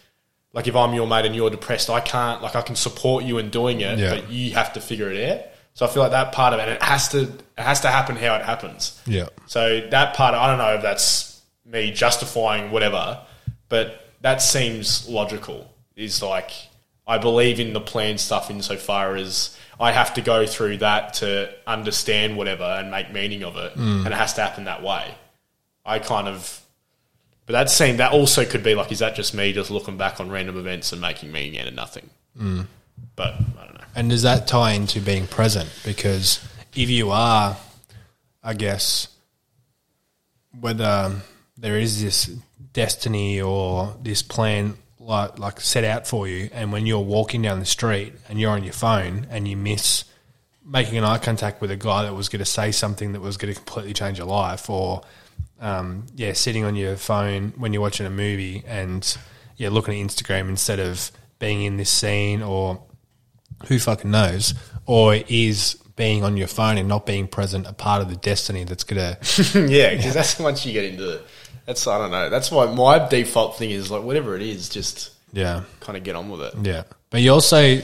like 0.53 0.67
if 0.67 0.75
i'm 0.75 0.93
your 0.93 1.07
mate 1.07 1.25
and 1.25 1.35
you're 1.35 1.49
depressed 1.49 1.89
i 1.89 1.99
can't 1.99 2.43
like 2.43 2.55
i 2.55 2.61
can 2.61 2.75
support 2.75 3.23
you 3.23 3.39
in 3.39 3.49
doing 3.49 3.81
it 3.81 3.97
yeah. 3.97 4.11
but 4.11 4.29
you 4.29 4.53
have 4.53 4.71
to 4.73 4.79
figure 4.79 5.11
it 5.11 5.31
out 5.31 5.45
so 5.75 5.85
i 5.85 5.89
feel 5.89 6.01
like 6.01 6.11
that 6.11 6.31
part 6.31 6.53
of 6.53 6.59
it 6.59 6.67
it 6.67 6.81
has 6.81 7.07
to 7.09 7.21
it 7.21 7.41
has 7.57 7.81
to 7.81 7.87
happen 7.87 8.15
how 8.15 8.35
it 8.35 8.41
happens 8.41 8.99
yeah 9.05 9.27
so 9.45 9.81
that 9.91 10.15
part 10.15 10.33
i 10.33 10.47
don't 10.47 10.57
know 10.57 10.73
if 10.73 10.81
that's 10.81 11.41
me 11.65 11.91
justifying 11.91 12.71
whatever 12.71 13.21
but 13.69 14.09
that 14.21 14.41
seems 14.41 15.07
logical 15.07 15.71
is 15.95 16.23
like 16.23 16.51
i 17.05 17.19
believe 17.19 17.59
in 17.59 17.73
the 17.73 17.79
plan 17.79 18.17
stuff 18.17 18.49
insofar 18.49 19.15
as 19.15 19.55
I 19.79 19.91
have 19.91 20.13
to 20.13 20.21
go 20.21 20.45
through 20.45 20.77
that 20.77 21.15
to 21.15 21.53
understand 21.67 22.37
whatever 22.37 22.63
and 22.63 22.91
make 22.91 23.11
meaning 23.11 23.43
of 23.43 23.57
it, 23.57 23.75
mm. 23.75 23.97
and 24.05 24.07
it 24.07 24.13
has 24.13 24.33
to 24.35 24.41
happen 24.41 24.65
that 24.65 24.81
way. 24.81 25.13
I 25.85 25.99
kind 25.99 26.27
of, 26.27 26.61
but 27.45 27.53
that 27.53 27.69
seemed 27.69 27.99
that 27.99 28.13
also 28.13 28.45
could 28.45 28.63
be 28.63 28.73
like, 28.73 28.91
is 28.91 28.99
that 28.99 29.15
just 29.15 29.33
me 29.33 29.53
just 29.53 29.69
looking 29.69 29.97
back 29.97 30.19
on 30.19 30.29
random 30.29 30.57
events 30.57 30.91
and 30.91 31.01
making 31.01 31.31
meaning 31.31 31.59
out 31.59 31.67
of 31.67 31.73
nothing? 31.73 32.09
Mm. 32.39 32.67
But 33.15 33.33
I 33.33 33.65
don't 33.65 33.75
know. 33.75 33.84
And 33.95 34.09
does 34.09 34.23
that 34.23 34.45
tie 34.45 34.73
into 34.73 34.99
being 34.99 35.25
present? 35.25 35.69
Because 35.85 36.45
if 36.75 36.89
you 36.89 37.11
are, 37.11 37.55
I 38.43 38.53
guess, 38.53 39.07
whether 40.59 41.13
there 41.57 41.77
is 41.77 42.03
this 42.03 42.25
destiny 42.73 43.41
or 43.41 43.95
this 44.03 44.21
plan 44.21 44.77
like 44.99 45.39
like 45.39 45.61
set 45.61 45.83
out 45.83 46.07
for 46.07 46.27
you, 46.27 46.49
and 46.51 46.71
when 46.73 46.85
you're 46.85 46.99
walking 46.99 47.41
down 47.41 47.59
the 47.59 47.65
street 47.65 48.13
and 48.27 48.39
you're 48.39 48.51
on 48.51 48.63
your 48.63 48.73
phone 48.73 49.27
and 49.29 49.47
you 49.47 49.55
miss 49.55 50.03
making 50.65 50.97
an 50.97 51.03
eye 51.03 51.19
contact 51.19 51.61
with 51.61 51.69
a 51.71 51.75
guy 51.77 52.03
that 52.03 52.13
was 52.13 52.27
going 52.27 52.39
to 52.39 52.45
say 52.45 52.71
something 52.71 53.13
that 53.13 53.21
was 53.21 53.37
going 53.37 53.53
to 53.53 53.57
completely 53.57 53.93
change 53.93 54.17
your 54.17 54.27
life, 54.27 54.69
or 54.69 55.03
um, 55.61 56.05
yeah, 56.15 56.33
sitting 56.33 56.65
on 56.65 56.75
your 56.75 56.95
phone 56.97 57.53
when 57.55 57.71
you're 57.71 57.81
watching 57.81 58.05
a 58.05 58.09
movie 58.09 58.63
and 58.67 59.17
yeah, 59.57 59.69
looking 59.69 59.93
at 59.93 60.05
Instagram 60.05 60.49
instead 60.49 60.79
of 60.79 61.11
being 61.39 61.63
in 61.63 61.77
this 61.77 61.89
scene, 61.89 62.41
or 62.41 62.81
who 63.67 63.79
fucking 63.79 64.11
knows, 64.11 64.53
or 64.85 65.15
is 65.15 65.77
being 65.95 66.23
on 66.23 66.37
your 66.37 66.47
phone 66.47 66.77
and 66.77 66.89
not 66.89 67.05
being 67.05 67.27
present 67.27 67.65
a 67.67 67.73
part 67.73 68.01
of 68.01 68.09
the 68.09 68.17
destiny 68.17 68.63
that's 68.63 68.83
gonna 68.83 69.17
yeah, 69.55 69.95
because 69.95 70.13
that's 70.13 70.39
once 70.39 70.65
you 70.65 70.73
get 70.73 70.85
into 70.85 71.15
it. 71.15 71.25
That's 71.65 71.87
I 71.87 71.97
don't 71.97 72.11
know. 72.11 72.29
That's 72.29 72.51
why 72.51 72.71
my 72.71 73.07
default 73.07 73.57
thing 73.57 73.71
is 73.71 73.89
like 73.89 74.03
whatever 74.03 74.35
it 74.35 74.41
is, 74.41 74.69
just 74.69 75.11
yeah 75.33 75.63
kind 75.79 75.97
of 75.97 76.03
get 76.03 76.15
on 76.15 76.29
with 76.29 76.41
it. 76.41 76.53
Yeah, 76.61 76.83
but 77.09 77.21
you 77.21 77.31
also 77.31 77.81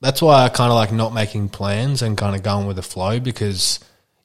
that's 0.00 0.20
why 0.20 0.44
I 0.44 0.48
kind 0.48 0.70
of 0.70 0.76
like 0.76 0.92
not 0.92 1.14
making 1.14 1.50
plans 1.50 2.02
and 2.02 2.16
kind 2.16 2.34
of 2.34 2.42
going 2.42 2.66
with 2.66 2.76
the 2.76 2.82
flow 2.82 3.20
because 3.20 3.80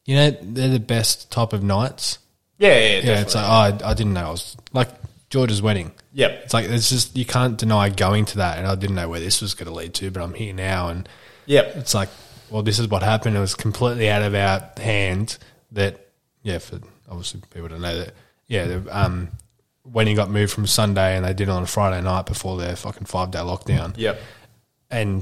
you 0.06 0.16
know 0.16 0.32
they're 0.42 0.70
the 0.70 0.80
best 0.80 1.32
type 1.32 1.54
of 1.54 1.64
nights. 1.64 2.18
Yeah, 2.58 2.78
yeah, 2.78 3.00
Yeah, 3.02 3.22
it's 3.22 3.36
like 3.36 3.46
oh, 3.46 3.86
I, 3.86 3.92
I 3.92 3.94
didn't 3.94 4.14
know 4.14 4.28
I 4.28 4.32
was 4.32 4.58
like 4.74 4.90
George's 5.30 5.62
wedding. 5.62 5.92
yep. 6.14 6.42
It's 6.44 6.54
like 6.54 6.70
it's 6.70 6.90
just 6.90 7.16
you 7.18 7.26
can't 7.26 7.58
deny 7.58 7.90
going 7.90 8.26
to 8.26 8.38
that, 8.38 8.58
and 8.58 8.66
I 8.68 8.76
didn't 8.76 8.96
know 8.96 9.10
where 9.10 9.20
this 9.20 9.42
was 9.42 9.54
going 9.54 9.68
to 9.68 9.74
lead 9.74 9.94
to, 9.96 10.10
but 10.12 10.22
I'm 10.24 10.34
here 10.34 10.54
now, 10.54 10.90
and 10.90 11.08
Yep. 11.46 11.76
it's 11.78 11.94
like, 11.94 12.10
well, 12.50 12.64
this 12.64 12.80
is 12.80 12.88
what 12.88 13.04
happened. 13.04 13.36
It 13.36 13.40
was 13.40 13.56
completely 13.56 14.10
out 14.10 14.22
of 14.24 14.34
our 14.36 14.72
hand. 14.78 15.38
That 15.72 16.08
yeah, 16.44 16.58
for 16.60 16.80
obviously 17.10 17.42
people 17.52 17.70
don't 17.70 17.82
know 17.82 17.98
that. 18.00 18.14
Yeah, 18.48 18.66
the, 18.66 18.98
um, 19.00 19.30
he 19.96 20.14
got 20.16 20.30
moved 20.32 20.52
from 20.54 20.66
Sunday, 20.66 21.16
and 21.16 21.24
they 21.26 21.34
did 21.34 21.48
it 21.48 21.52
on 21.52 21.62
a 21.64 21.68
Friday 21.68 22.02
night 22.02 22.26
before 22.26 22.58
their 22.58 22.76
fucking 22.76 23.06
five 23.06 23.30
day 23.32 23.40
lockdown. 23.40 23.94
Yep. 23.98 24.20
and 24.92 25.20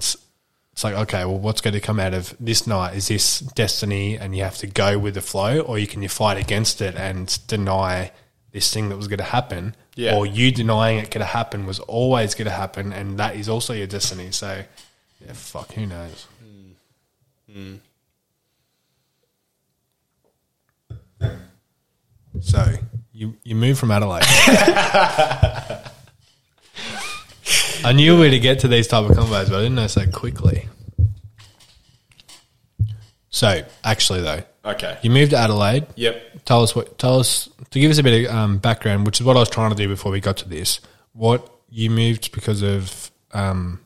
it's 0.71 0.83
like 0.83 0.93
okay 0.93 1.25
well 1.25 1.39
what's 1.39 1.59
going 1.59 1.73
to 1.73 1.79
come 1.81 1.99
out 1.99 2.13
of 2.13 2.35
this 2.39 2.67
night 2.67 2.95
is 2.95 3.07
this 3.07 3.39
destiny 3.39 4.15
and 4.15 4.37
you 4.37 4.43
have 4.43 4.57
to 4.57 4.67
go 4.67 4.97
with 4.99 5.15
the 5.15 5.21
flow 5.21 5.59
or 5.61 5.79
you 5.79 5.87
can 5.87 6.03
you 6.03 6.07
fight 6.07 6.37
against 6.37 6.81
it 6.81 6.93
and 6.95 7.39
deny 7.47 8.11
this 8.51 8.71
thing 8.71 8.87
that 8.89 8.95
was 8.95 9.07
going 9.07 9.17
to 9.17 9.23
happen 9.23 9.75
Yeah. 9.97 10.15
or 10.15 10.25
you 10.25 10.51
denying 10.51 10.99
it 10.99 11.09
could 11.11 11.21
have 11.21 11.31
happened 11.31 11.65
was 11.67 11.79
always 11.79 12.35
going 12.35 12.45
to 12.45 12.51
happen 12.51 12.93
and 12.93 13.17
that 13.19 13.35
is 13.35 13.49
also 13.49 13.73
your 13.73 13.87
destiny 13.87 14.31
so 14.31 14.63
yeah 15.25 15.33
fuck 15.33 15.71
who 15.73 15.87
knows 15.87 16.27
hmm. 17.51 17.77
Hmm. 21.19 21.27
so 22.41 22.63
you 23.11 23.35
you 23.43 23.55
moved 23.55 23.79
from 23.79 23.89
Adelaide 23.91 24.23
I 27.83 27.93
knew 27.93 28.17
where 28.19 28.29
to 28.29 28.39
get 28.39 28.59
to 28.59 28.67
these 28.67 28.87
type 28.87 29.09
of 29.09 29.15
combos, 29.15 29.49
but 29.49 29.53
I 29.53 29.61
didn't 29.61 29.75
know 29.75 29.87
so 29.87 30.05
quickly. 30.07 30.67
So, 33.29 33.61
actually, 33.83 34.21
though, 34.21 34.41
Okay. 34.65 34.97
you 35.03 35.09
moved 35.11 35.31
to 35.31 35.37
Adelaide. 35.37 35.85
Yep. 35.95 36.43
Tell 36.45 36.63
us 36.63 36.75
what. 36.75 36.97
Tell 36.97 37.19
us 37.19 37.47
to 37.71 37.79
give 37.79 37.91
us 37.91 37.97
a 37.97 38.03
bit 38.03 38.25
of 38.29 38.35
um, 38.35 38.57
background, 38.57 39.05
which 39.05 39.19
is 39.19 39.25
what 39.25 39.35
I 39.35 39.39
was 39.39 39.49
trying 39.49 39.71
to 39.71 39.75
do 39.75 39.87
before 39.87 40.11
we 40.11 40.19
got 40.19 40.37
to 40.37 40.49
this. 40.49 40.79
What 41.13 41.49
you 41.69 41.89
moved 41.89 42.31
because 42.31 42.61
of 42.61 43.11
um, 43.33 43.81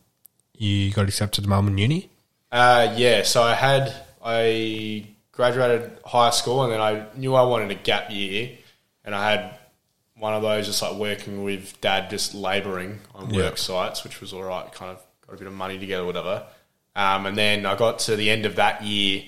you 0.55 0.91
got 0.91 1.07
accepted 1.07 1.43
to 1.43 1.49
Melbourne 1.49 1.77
Uni. 1.77 2.09
Uh, 2.51 2.93
yeah. 2.97 3.23
So 3.23 3.41
I 3.41 3.55
had 3.55 3.93
I 4.23 5.07
graduated 5.31 5.91
high 6.05 6.29
school, 6.31 6.63
and 6.63 6.71
then 6.73 6.81
I 6.81 7.05
knew 7.15 7.33
I 7.33 7.43
wanted 7.43 7.71
a 7.71 7.75
gap 7.75 8.11
year, 8.11 8.51
and 9.05 9.15
I 9.15 9.31
had 9.31 9.57
one 10.17 10.33
of 10.35 10.43
those 10.43 10.67
just 10.67 10.81
like 10.83 10.95
working 10.95 11.43
with 11.43 11.79
dad, 11.81 12.09
just 12.11 12.35
labouring 12.35 12.99
on 13.15 13.29
Yeah. 13.33 13.37
work 13.43 13.57
sites, 13.57 14.03
which 14.03 14.21
was 14.21 14.33
all 14.33 14.43
right. 14.43 14.71
Kind 14.71 14.91
of 14.91 15.01
got 15.25 15.33
a 15.35 15.37
bit 15.37 15.47
of 15.47 15.53
money 15.53 15.79
together, 15.79 16.05
whatever. 16.05 16.45
Um, 16.95 17.25
and 17.25 17.35
then 17.37 17.65
I 17.65 17.75
got 17.75 17.99
to 17.99 18.15
the 18.15 18.29
end 18.29 18.45
of 18.45 18.57
that 18.57 18.83
year, 18.83 19.23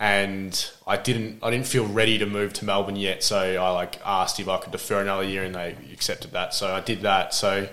and 0.00 0.70
I 0.86 0.96
didn't 0.96 1.40
I 1.42 1.50
didn't 1.50 1.66
feel 1.66 1.86
ready 1.86 2.16
to 2.18 2.26
move 2.26 2.54
to 2.54 2.64
Melbourne 2.64 2.96
yet. 2.96 3.22
So 3.22 3.38
I 3.38 3.70
like 3.70 4.00
asked 4.04 4.40
if 4.40 4.48
I 4.48 4.56
could 4.56 4.72
defer 4.72 5.02
another 5.02 5.22
year, 5.24 5.44
and 5.44 5.54
they 5.54 5.76
accepted 5.92 6.32
that. 6.32 6.54
So 6.54 6.74
I 6.74 6.80
did 6.80 7.02
that. 7.02 7.34
So 7.34 7.68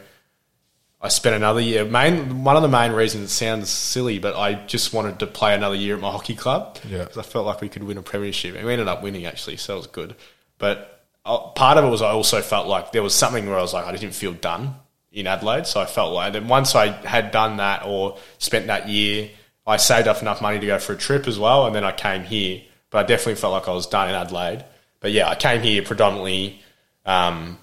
I 1.00 1.08
spent 1.08 1.38
another 1.38 1.62
year. 1.62 1.86
Main 1.86 2.44
one 2.44 2.58
of 2.58 2.62
the 2.62 2.68
main 2.68 2.92
reasons 2.92 3.24
it 3.32 3.34
sounds 3.34 3.70
silly, 3.70 4.20
but 4.20 4.36
I 4.36 4.56
just 4.66 4.94
wanted 4.94 5.20
to 5.20 5.28
play 5.28 5.56
another 5.56 5.76
year 5.76 5.96
at 5.96 6.02
my 6.02 6.12
hockey 6.12 6.36
club. 6.36 6.78
Yeah. 6.88 7.00
because 7.00 7.18
I 7.18 7.24
felt 7.24 7.46
like 7.46 7.62
we 7.62 7.70
could 7.70 7.84
win 7.84 7.98
a 7.98 8.02
premiership, 8.02 8.56
and 8.56 8.66
we 8.66 8.74
ended 8.74 8.90
up 8.90 9.02
winning 9.02 9.26
actually, 9.26 9.56
so 9.56 9.76
it 9.76 9.78
was 9.78 9.88
good. 9.88 10.14
But 10.58 11.06
uh, 11.26 11.38
part 11.52 11.78
of 11.78 11.86
it 11.86 11.90
was 11.90 12.02
I 12.02 12.12
also 12.12 12.42
felt 12.42 12.68
like 12.68 12.92
there 12.92 13.04
was 13.04 13.16
something 13.16 13.48
where 13.48 13.58
I 13.58 13.62
was 13.62 13.74
like 13.74 13.86
I 13.86 13.94
didn't 13.94 14.16
feel 14.16 14.34
done 14.34 14.76
in 15.14 15.28
Adelaide, 15.28 15.66
so 15.66 15.80
I 15.80 15.86
felt 15.86 16.12
like. 16.12 16.34
Then 16.34 16.50
once 16.50 16.76
I 16.76 16.88
had 16.88 17.32
done 17.32 17.58
that 17.58 17.84
or 17.86 18.18
spent 18.38 18.68
that 18.68 18.90
year, 18.90 19.30
I 19.68 19.78
saved 19.78 20.08
up 20.08 20.22
enough 20.22 20.42
money 20.42 20.60
to 20.60 20.66
go 20.66 20.80
for 20.80 20.94
a 20.94 20.98
trip 20.98 21.28
as 21.28 21.38
well, 21.38 21.68
and 21.68 21.76
then 21.76 21.84
I 21.84 21.92
came 21.92 22.24
here. 22.24 22.62
But 22.90 23.00
I 23.00 23.08
definitely 23.08 23.36
felt 23.36 23.54
like 23.54 23.68
I 23.68 23.74
was 23.74 23.86
done 23.86 24.10
in 24.10 24.16
Adelaide. 24.16 24.64
But 25.02 25.12
yeah, 25.12 25.30
I 25.30 25.36
came 25.36 25.62
here 25.62 25.84
predominantly. 25.84 26.62
Um, 27.06 27.58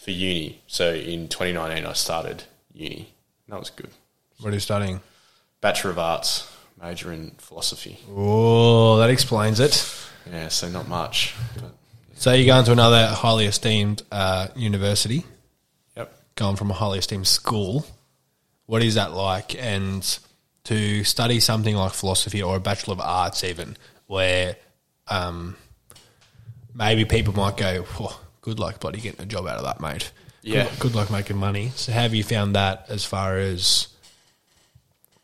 for 0.00 0.10
uni. 0.10 0.62
So 0.66 0.92
in 0.94 1.28
2019, 1.28 1.84
I 1.86 1.92
started 1.92 2.44
uni. 2.72 3.12
That 3.48 3.58
was 3.58 3.70
good. 3.70 3.90
What 4.40 4.50
are 4.50 4.54
you 4.54 4.60
studying? 4.60 5.00
Bachelor 5.60 5.90
of 5.90 5.98
Arts, 5.98 6.50
major 6.82 7.12
in 7.12 7.32
philosophy. 7.32 7.98
Oh, 8.10 8.96
that 8.98 9.10
explains 9.10 9.60
it. 9.60 9.86
Yeah, 10.30 10.48
so 10.48 10.70
not 10.70 10.88
much. 10.88 11.34
But 11.56 11.72
So 12.14 12.32
you're 12.32 12.46
going 12.46 12.64
to 12.64 12.72
another 12.72 13.08
highly 13.08 13.44
esteemed 13.44 14.02
uh, 14.10 14.48
university. 14.56 15.24
yep. 15.96 16.18
going 16.34 16.56
from 16.56 16.70
a 16.70 16.74
highly 16.74 16.98
esteemed 16.98 17.26
school, 17.26 17.84
what 18.64 18.82
is 18.82 18.94
that 18.94 19.12
like? 19.12 19.54
And 19.62 20.18
to 20.64 21.04
study 21.04 21.40
something 21.40 21.74
like 21.74 21.92
philosophy 21.92 22.42
or 22.42 22.56
a 22.56 22.60
Bachelor 22.60 22.92
of 22.92 23.00
Arts, 23.00 23.42
even 23.44 23.76
where 24.06 24.56
um, 25.08 25.56
maybe 26.74 27.04
people 27.04 27.32
might 27.34 27.56
go, 27.56 27.82
"Whoa, 27.82 28.12
good 28.42 28.58
luck 28.58 28.80
bloody 28.80 29.00
getting 29.00 29.20
a 29.22 29.26
job 29.26 29.46
out 29.46 29.56
of 29.58 29.64
that, 29.64 29.80
mate. 29.80 30.10
Good 30.42 30.52
Yeah. 30.52 30.64
luck- 30.64 30.78
good 30.78 30.94
luck 30.94 31.10
making 31.10 31.36
money. 31.36 31.72
So, 31.76 31.92
how 31.92 32.00
have 32.02 32.14
you 32.14 32.24
found 32.24 32.54
that 32.54 32.86
as 32.88 33.04
far 33.04 33.38
as? 33.38 33.88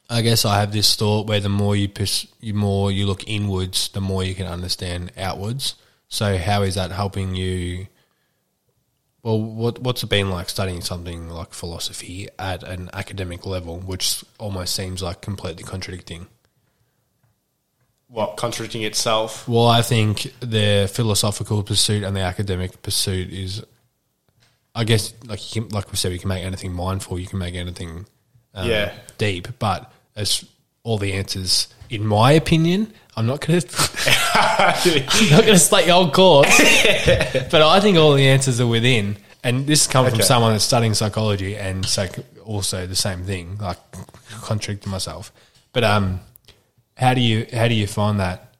I 0.08 0.22
guess 0.22 0.44
I 0.44 0.60
have 0.60 0.72
this 0.72 0.94
thought 0.94 1.26
where 1.26 1.40
the 1.40 1.48
more 1.48 1.74
you 1.74 1.88
pers- 1.88 2.26
you 2.40 2.54
more 2.54 2.92
you 2.92 3.06
look 3.06 3.26
inwards, 3.26 3.88
the 3.88 4.00
more 4.00 4.22
you 4.22 4.34
can 4.36 4.46
understand 4.46 5.10
outwards. 5.16 5.74
So, 6.08 6.38
how 6.38 6.62
is 6.62 6.76
that 6.76 6.92
helping 6.92 7.34
you? 7.34 7.88
Well, 9.26 9.42
what 9.42 9.80
what's 9.80 10.04
it 10.04 10.08
been 10.08 10.30
like 10.30 10.48
studying 10.48 10.82
something 10.82 11.28
like 11.28 11.52
philosophy 11.52 12.28
at 12.38 12.62
an 12.62 12.90
academic 12.92 13.44
level, 13.44 13.80
which 13.80 14.24
almost 14.38 14.72
seems 14.72 15.02
like 15.02 15.20
completely 15.20 15.64
contradicting? 15.64 16.28
What, 18.06 18.36
contradicting 18.36 18.84
itself? 18.84 19.48
Well, 19.48 19.66
I 19.66 19.82
think 19.82 20.32
the 20.38 20.88
philosophical 20.94 21.64
pursuit 21.64 22.04
and 22.04 22.14
the 22.14 22.20
academic 22.20 22.80
pursuit 22.82 23.32
is, 23.32 23.64
I 24.76 24.84
guess, 24.84 25.12
like 25.24 25.56
you 25.56 25.62
can, 25.62 25.70
like 25.70 25.90
we 25.90 25.96
said, 25.96 26.12
you 26.12 26.20
can 26.20 26.28
make 26.28 26.44
anything 26.44 26.72
mindful, 26.72 27.18
you 27.18 27.26
can 27.26 27.40
make 27.40 27.56
anything 27.56 28.06
um, 28.54 28.70
Yeah. 28.70 28.92
deep, 29.18 29.48
but 29.58 29.92
as 30.14 30.44
all 30.84 30.98
the 30.98 31.14
answers, 31.14 31.66
in 31.90 32.06
my 32.06 32.30
opinion, 32.30 32.92
I'm 33.16 33.26
not 33.26 33.40
going 33.40 33.60
to 33.62 33.66
I'm 34.34 35.30
not 35.30 35.40
going 35.40 35.54
to 35.54 35.58
slate 35.58 35.86
your 35.86 35.96
old 35.96 36.12
course, 36.12 36.58
but 37.50 37.62
I 37.62 37.80
think 37.80 37.96
all 37.96 38.12
the 38.12 38.28
answers 38.28 38.60
are 38.60 38.66
within. 38.66 39.16
And 39.42 39.66
this 39.66 39.86
comes 39.86 40.10
from 40.10 40.22
someone 40.22 40.52
that's 40.52 40.64
studying 40.64 40.94
psychology 40.94 41.56
and 41.56 41.86
psych- 41.86 42.18
also 42.44 42.86
the 42.86 42.96
same 42.96 43.22
thing, 43.22 43.58
like 43.58 43.78
contradicting 44.42 44.90
myself. 44.90 45.32
But 45.72 45.84
um, 45.84 46.20
how 46.96 47.14
do 47.14 47.20
you 47.20 47.46
how 47.52 47.68
do 47.68 47.74
you 47.74 47.86
find 47.86 48.18
that 48.20 48.54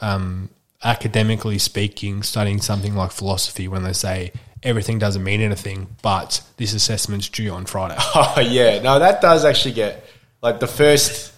um, 0.00 0.50
academically 0.82 1.58
speaking, 1.58 2.22
studying 2.24 2.60
something 2.60 2.94
like 2.96 3.12
philosophy 3.12 3.68
when 3.68 3.84
they 3.84 3.92
say 3.92 4.32
everything 4.62 4.98
doesn't 4.98 5.22
mean 5.22 5.40
anything, 5.40 5.86
but 6.02 6.42
this 6.56 6.74
assessment's 6.74 7.28
due 7.28 7.52
on 7.52 7.66
Friday? 7.66 7.96
Oh 7.98 8.40
yeah, 8.40 8.82
no, 8.82 8.98
that 8.98 9.20
does 9.20 9.44
actually 9.44 9.74
get 9.74 10.04
like 10.42 10.58
the 10.58 10.66
first 10.66 11.31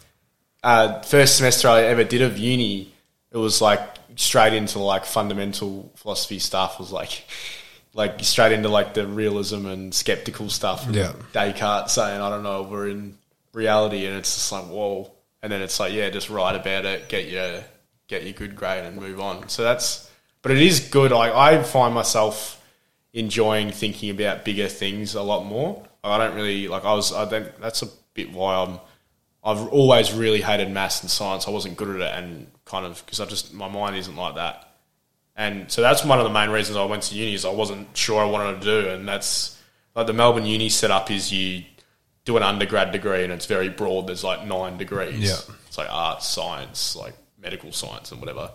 uh, 0.64 1.00
first 1.02 1.36
semester 1.36 1.68
I 1.68 1.82
ever 1.82 2.04
did 2.04 2.22
of 2.22 2.38
uni. 2.38 2.92
It 3.30 3.36
was 3.36 3.60
like 3.60 3.80
straight 4.16 4.52
into 4.52 4.78
like 4.78 5.04
fundamental 5.04 5.92
philosophy 5.96 6.38
stuff. 6.38 6.80
Was 6.80 6.90
like 6.90 7.24
like 7.92 8.22
straight 8.24 8.52
into 8.52 8.68
like 8.68 8.94
the 8.94 9.06
realism 9.06 9.66
and 9.66 9.94
skeptical 9.94 10.50
stuff. 10.50 10.86
Yeah. 10.90 11.12
Descartes 11.32 11.92
saying, 11.92 12.20
"I 12.20 12.30
don't 12.30 12.42
know, 12.42 12.62
we're 12.62 12.88
in 12.88 13.16
reality," 13.52 14.06
and 14.06 14.16
it's 14.16 14.34
just 14.34 14.50
like 14.52 14.64
whoa. 14.64 15.10
And 15.42 15.52
then 15.52 15.60
it's 15.60 15.78
like, 15.78 15.92
yeah, 15.92 16.08
just 16.08 16.30
write 16.30 16.56
about 16.56 16.86
it, 16.86 17.08
get 17.08 17.28
your 17.28 17.62
get 18.08 18.24
your 18.24 18.32
good 18.32 18.56
grade, 18.56 18.84
and 18.84 18.96
move 18.96 19.20
on. 19.20 19.48
So 19.48 19.62
that's, 19.62 20.10
but 20.42 20.52
it 20.52 20.58
is 20.58 20.80
good. 20.80 21.12
Like 21.12 21.32
I 21.32 21.62
find 21.62 21.94
myself 21.94 22.62
enjoying 23.12 23.70
thinking 23.70 24.10
about 24.10 24.44
bigger 24.44 24.68
things 24.68 25.14
a 25.14 25.22
lot 25.22 25.44
more. 25.44 25.86
I 26.02 26.18
don't 26.18 26.34
really 26.34 26.68
like. 26.68 26.84
I 26.84 26.94
was. 26.94 27.12
I 27.12 27.28
don't. 27.28 27.60
That's 27.60 27.82
a 27.82 27.88
bit 28.14 28.32
why 28.32 28.56
I'm. 28.56 28.80
I've 29.44 29.68
always 29.68 30.12
really 30.12 30.40
hated 30.40 30.70
maths 30.70 31.02
and 31.02 31.10
science. 31.10 31.46
I 31.46 31.50
wasn't 31.50 31.76
good 31.76 32.00
at 32.00 32.00
it, 32.00 32.24
and 32.24 32.46
kind 32.64 32.86
of 32.86 33.04
because 33.04 33.20
I 33.20 33.26
just 33.26 33.52
my 33.52 33.68
mind 33.68 33.96
isn't 33.96 34.16
like 34.16 34.36
that. 34.36 34.70
And 35.36 35.70
so 35.70 35.82
that's 35.82 36.04
one 36.04 36.18
of 36.18 36.24
the 36.24 36.30
main 36.30 36.50
reasons 36.50 36.76
I 36.76 36.84
went 36.84 37.02
to 37.04 37.14
uni 37.14 37.34
is 37.34 37.44
I 37.44 37.50
wasn't 37.50 37.96
sure 37.96 38.22
I 38.22 38.24
wanted 38.24 38.60
to 38.60 38.82
do, 38.82 38.88
and 38.88 39.06
that's 39.06 39.60
like 39.94 40.06
the 40.06 40.12
Melbourne 40.12 40.46
uni 40.46 40.68
setup 40.68 41.10
is 41.10 41.32
you 41.32 41.64
do 42.24 42.36
an 42.36 42.42
undergrad 42.42 42.92
degree 42.92 43.22
and 43.22 43.32
it's 43.32 43.46
very 43.46 43.68
broad. 43.68 44.06
There's 44.06 44.24
like 44.24 44.46
nine 44.46 44.78
degrees. 44.78 45.20
Yeah. 45.20 45.54
It's 45.66 45.78
like 45.78 45.88
arts, 45.90 46.26
science, 46.26 46.96
like 46.96 47.14
medical 47.40 47.70
science 47.72 48.10
and 48.12 48.20
whatever. 48.20 48.50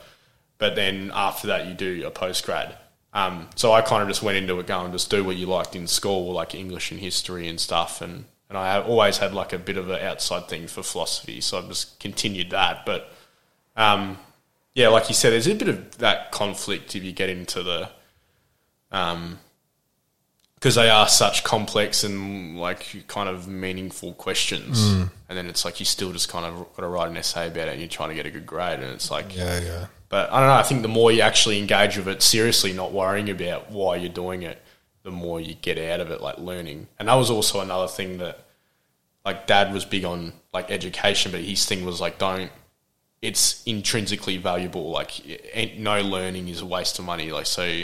But 0.58 0.76
then 0.76 1.12
after 1.14 1.48
that, 1.48 1.68
you 1.68 1.74
do 1.74 2.06
a 2.06 2.12
postgrad. 2.12 2.76
Um, 3.14 3.48
so 3.56 3.72
I 3.72 3.82
kind 3.82 4.02
of 4.02 4.08
just 4.08 4.24
went 4.24 4.38
into 4.38 4.60
it 4.60 4.68
going, 4.68 4.92
just 4.92 5.10
do 5.10 5.24
what 5.24 5.36
you 5.36 5.46
liked 5.46 5.76
in 5.76 5.88
school, 5.88 6.34
like 6.34 6.54
English 6.54 6.92
and 6.92 7.00
history 7.00 7.48
and 7.48 7.60
stuff. 7.60 8.02
And, 8.02 8.26
and 8.50 8.58
I 8.58 8.82
always 8.82 9.18
had 9.20 9.34
like 9.34 9.54
a 9.54 9.60
bit 9.60 9.78
of 9.78 9.90
an 9.90 10.02
outside 10.02 10.48
thing 10.50 10.68
for 10.68 10.82
philosophy. 10.84 11.40
So 11.42 11.58
I've 11.60 11.68
just 11.68 12.00
continued 12.00 12.50
that. 12.50 12.86
But 12.86 13.12
um, 13.78 14.18
yeah, 14.74 14.88
like 14.90 15.08
you 15.08 15.16
said, 15.16 15.32
there's 15.34 15.48
a 15.48 15.54
bit 15.56 15.70
of 15.70 15.98
that 16.00 16.32
conflict 16.32 16.96
if 16.96 17.04
you 17.04 17.12
get 17.12 17.30
into 17.30 17.62
the 17.64 17.90
um, 18.92 19.40
because 20.56 20.76
they 20.76 20.90
are 20.90 21.08
such 21.08 21.44
complex 21.46 22.04
and 22.04 22.60
like 22.60 23.08
kind 23.08 23.30
of 23.30 23.48
meaningful 23.48 24.14
questions, 24.14 24.80
Mm. 24.94 25.10
and 25.30 25.38
then 25.38 25.46
it's 25.48 25.64
like 25.64 25.80
you 25.80 25.86
still 25.86 26.12
just 26.12 26.28
kind 26.28 26.46
of 26.46 26.76
got 26.76 26.82
to 26.82 26.88
write 26.88 27.10
an 27.10 27.16
essay 27.18 27.48
about 27.48 27.68
it, 27.70 27.72
and 27.72 27.80
you're 27.80 27.88
trying 27.88 28.10
to 28.10 28.16
get 28.16 28.26
a 28.26 28.32
good 28.32 28.46
grade, 28.46 28.80
and 28.80 28.92
it's 28.92 29.10
like, 29.10 29.36
Yeah, 29.38 29.60
yeah. 29.62 29.86
but 30.10 30.30
I 30.34 30.40
don't 30.40 30.50
know. 30.50 30.56
I 30.56 30.64
think 30.64 30.82
the 30.82 30.90
more 30.90 31.12
you 31.14 31.22
actually 31.22 31.60
engage 31.60 31.96
with 31.98 32.10
it 32.10 32.22
seriously, 32.22 32.74
not 32.74 32.92
worrying 32.92 33.30
about 33.30 33.72
why 33.72 33.96
you're 33.98 34.10
doing 34.12 34.42
it, 34.44 34.62
the 35.04 35.12
more 35.12 35.40
you 35.40 35.56
get 35.56 35.78
out 35.78 36.00
of 36.00 36.12
it, 36.12 36.22
like 36.22 36.38
learning. 36.38 36.88
And 37.00 37.08
that 37.08 37.14
was 37.16 37.30
also 37.30 37.62
another 37.62 37.88
thing 37.88 38.18
that, 38.20 38.46
like, 39.26 39.48
Dad 39.48 39.74
was 39.74 39.86
big 39.86 40.06
on 40.06 40.34
like 40.54 40.72
education, 40.72 41.32
but 41.32 41.42
his 41.42 41.66
thing 41.66 41.86
was 41.86 42.02
like, 42.02 42.18
don't. 42.18 42.52
It's 43.22 43.64
intrinsically 43.66 44.38
valuable. 44.38 44.90
Like, 44.92 45.12
ain't- 45.56 45.78
no 45.80 46.02
learning 46.02 46.48
is 46.48 46.62
a 46.62 46.66
waste 46.66 47.00
of 47.00 47.06
money. 47.06 47.32
Like, 47.32 47.46
so, 47.46 47.84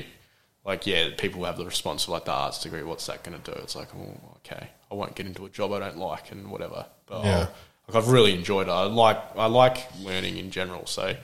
like, 0.65 0.87
yeah, 0.87 1.09
people 1.17 1.43
have 1.45 1.57
the 1.57 1.65
response 1.65 2.03
of 2.03 2.09
like 2.09 2.25
the 2.25 2.31
arts 2.31 2.61
degree. 2.63 2.83
What's 2.83 3.05
that 3.07 3.23
going 3.23 3.39
to 3.41 3.51
do? 3.51 3.57
It's 3.61 3.75
like, 3.75 3.89
oh, 3.95 4.17
okay, 4.37 4.69
I 4.91 4.95
won't 4.95 5.13
get 5.15 5.25
into 5.25 5.45
a 5.45 5.49
job 5.49 5.73
I 5.73 5.79
don't 5.79 5.97
like 5.97 6.31
and 6.31 6.49
whatever. 6.49 6.85
But 7.05 7.23
Yeah. 7.25 7.37
I'll- 7.39 7.49
like, 7.87 7.95
I've 8.03 8.07
really 8.09 8.33
enjoyed 8.33 8.67
it. 8.67 8.71
I 8.71 8.83
like 8.85 9.37
I 9.37 9.45
like 9.45 9.77
learning 10.01 10.37
in 10.37 10.49
general. 10.51 10.85
So. 10.87 11.15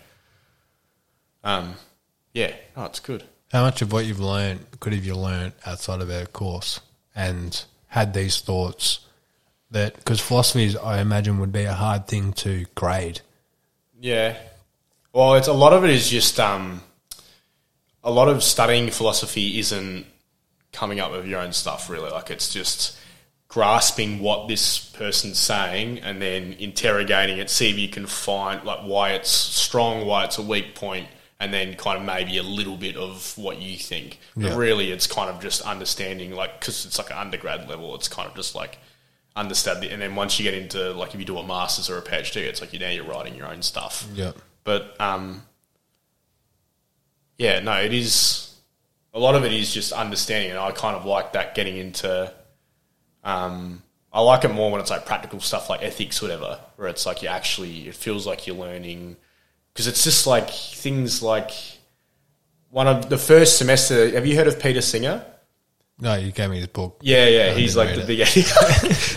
Um, 1.44 1.76
yeah, 2.34 2.54
no, 2.78 2.86
it's 2.86 3.00
good. 3.00 3.24
How 3.52 3.64
much 3.64 3.82
of 3.82 3.92
what 3.92 4.06
you've 4.06 4.20
learned 4.20 4.66
could 4.80 4.94
have 4.94 5.06
you 5.06 5.16
learned 5.16 5.54
outside 5.66 6.00
of 6.00 6.10
our 6.10 6.26
course 6.26 6.80
and 7.14 7.64
had 7.88 8.14
these 8.14 8.40
thoughts 8.40 9.02
that 9.72 9.96
because 9.96 10.22
philosophy 10.22 10.66
is, 10.66 10.78
I 10.78 11.02
imagine 11.02 11.40
would 11.40 11.52
be 11.52 11.66
a 11.66 11.74
hard 11.74 12.08
thing 12.08 12.32
to 12.34 12.66
grade. 12.76 13.20
Yeah. 14.00 14.38
Well, 15.12 15.36
it's 15.36 15.50
a 15.50 15.54
lot 15.54 15.74
of 15.74 15.84
it 15.84 15.90
is 15.90 16.10
just 16.10 16.40
um, 16.40 16.82
a 18.04 18.12
lot 18.12 18.30
of 18.30 18.42
studying 18.42 18.90
philosophy 18.90 19.60
isn't 19.60 20.06
coming 20.72 21.02
up 21.02 21.12
with 21.12 21.26
your 21.26 21.42
own 21.42 21.52
stuff 21.52 21.90
really. 21.90 22.10
Like 22.10 22.32
it's 22.32 22.54
just 22.54 22.98
grasping 23.50 24.20
what 24.20 24.48
this 24.48 24.80
person's 24.80 25.38
saying 25.38 26.00
and 26.00 26.22
then 26.22 26.54
interrogating 26.54 27.38
it, 27.38 27.50
see 27.50 27.70
if 27.70 27.78
you 27.78 27.90
can 27.90 28.06
find 28.06 28.64
like 28.64 28.80
why 28.80 29.12
it's 29.12 29.30
strong, 29.30 30.06
why 30.06 30.24
it's 30.24 30.38
a 30.38 30.42
weak 30.42 30.74
point, 30.74 31.08
and 31.42 31.52
then 31.52 31.74
kind 31.74 31.98
of 31.98 32.06
maybe 32.06 32.38
a 32.38 32.44
little 32.44 32.78
bit 32.78 32.96
of 32.96 33.36
what 33.36 33.60
you 33.60 33.76
think. 33.76 34.20
Yeah. 34.38 34.50
But 34.50 34.58
really, 34.58 34.92
it's 34.92 35.08
kind 35.08 35.28
of 35.28 35.42
just 35.42 35.64
understanding, 35.64 36.36
like 36.36 36.60
because 36.60 36.86
it's 36.86 37.00
like 37.00 37.10
an 37.10 37.18
undergrad 37.18 37.68
level. 37.68 37.96
It's 37.96 38.08
kind 38.08 38.30
of 38.30 38.36
just 38.36 38.54
like 38.54 38.78
understand 39.36 39.82
the, 39.82 39.92
and 39.92 40.00
then 40.00 40.14
once 40.14 40.38
you 40.40 40.44
get 40.44 40.54
into 40.54 40.92
like 40.92 41.16
if 41.16 41.20
you 41.20 41.26
do 41.26 41.40
a 41.40 41.46
master's 41.46 41.90
or 41.90 41.98
a 41.98 42.04
PhD, 42.04 42.44
it's 42.44 42.62
like 42.62 42.74
you 42.74 42.80
now 42.80 42.92
you're 42.92 43.06
writing 43.06 43.34
your 43.36 43.48
own 43.48 43.64
stuff. 43.64 44.08
Yeah. 44.14 44.34
But 44.64 44.96
um, 45.02 45.42
yeah, 47.40 47.60
no, 47.60 47.74
it 47.74 47.92
is 47.92 48.56
a 49.12 49.20
lot 49.20 49.34
of 49.34 49.44
it 49.44 49.52
is 49.52 49.74
just 49.74 49.94
understanding, 49.94 50.52
and 50.52 50.60
I 50.60 50.70
kind 50.72 50.96
of 50.96 51.06
like 51.06 51.34
that 51.34 51.56
getting 51.56 51.76
into. 51.76 52.32
Um, 53.24 53.82
I 54.14 54.22
like 54.22 54.44
it 54.44 54.50
more 54.50 54.70
when 54.70 54.80
it's 54.80 54.92
like 54.92 55.08
practical 55.08 55.40
stuff 55.40 55.72
like 55.72 55.82
ethics, 55.82 56.22
whatever, 56.22 56.60
where 56.76 56.88
it's 56.88 57.08
like 57.08 57.24
you 57.24 57.30
actually 57.30 57.88
it 57.88 57.96
feels 57.96 58.28
like 58.28 58.46
you're 58.46 58.56
learning 58.56 59.18
because 59.74 59.88
it's 59.88 60.04
just 60.04 60.28
like 60.28 60.50
things 60.50 61.22
like 61.22 61.52
one 62.70 62.88
of 62.88 63.10
the 63.10 63.18
first 63.18 63.58
semester. 63.58 64.10
Have 64.12 64.26
you 64.26 64.36
heard 64.36 64.48
of 64.48 64.60
Peter 64.60 64.82
Singer? 64.82 65.26
No, 66.00 66.16
you 66.16 66.32
gave 66.32 66.50
me 66.50 66.58
his 66.58 66.68
book. 66.68 67.00
Yeah, 67.04 67.28
yeah, 67.28 67.52
I 67.52 67.54
he's 67.54 67.78
like 67.78 67.90
the 67.90 67.98
read 68.00 68.08
big 68.08 68.20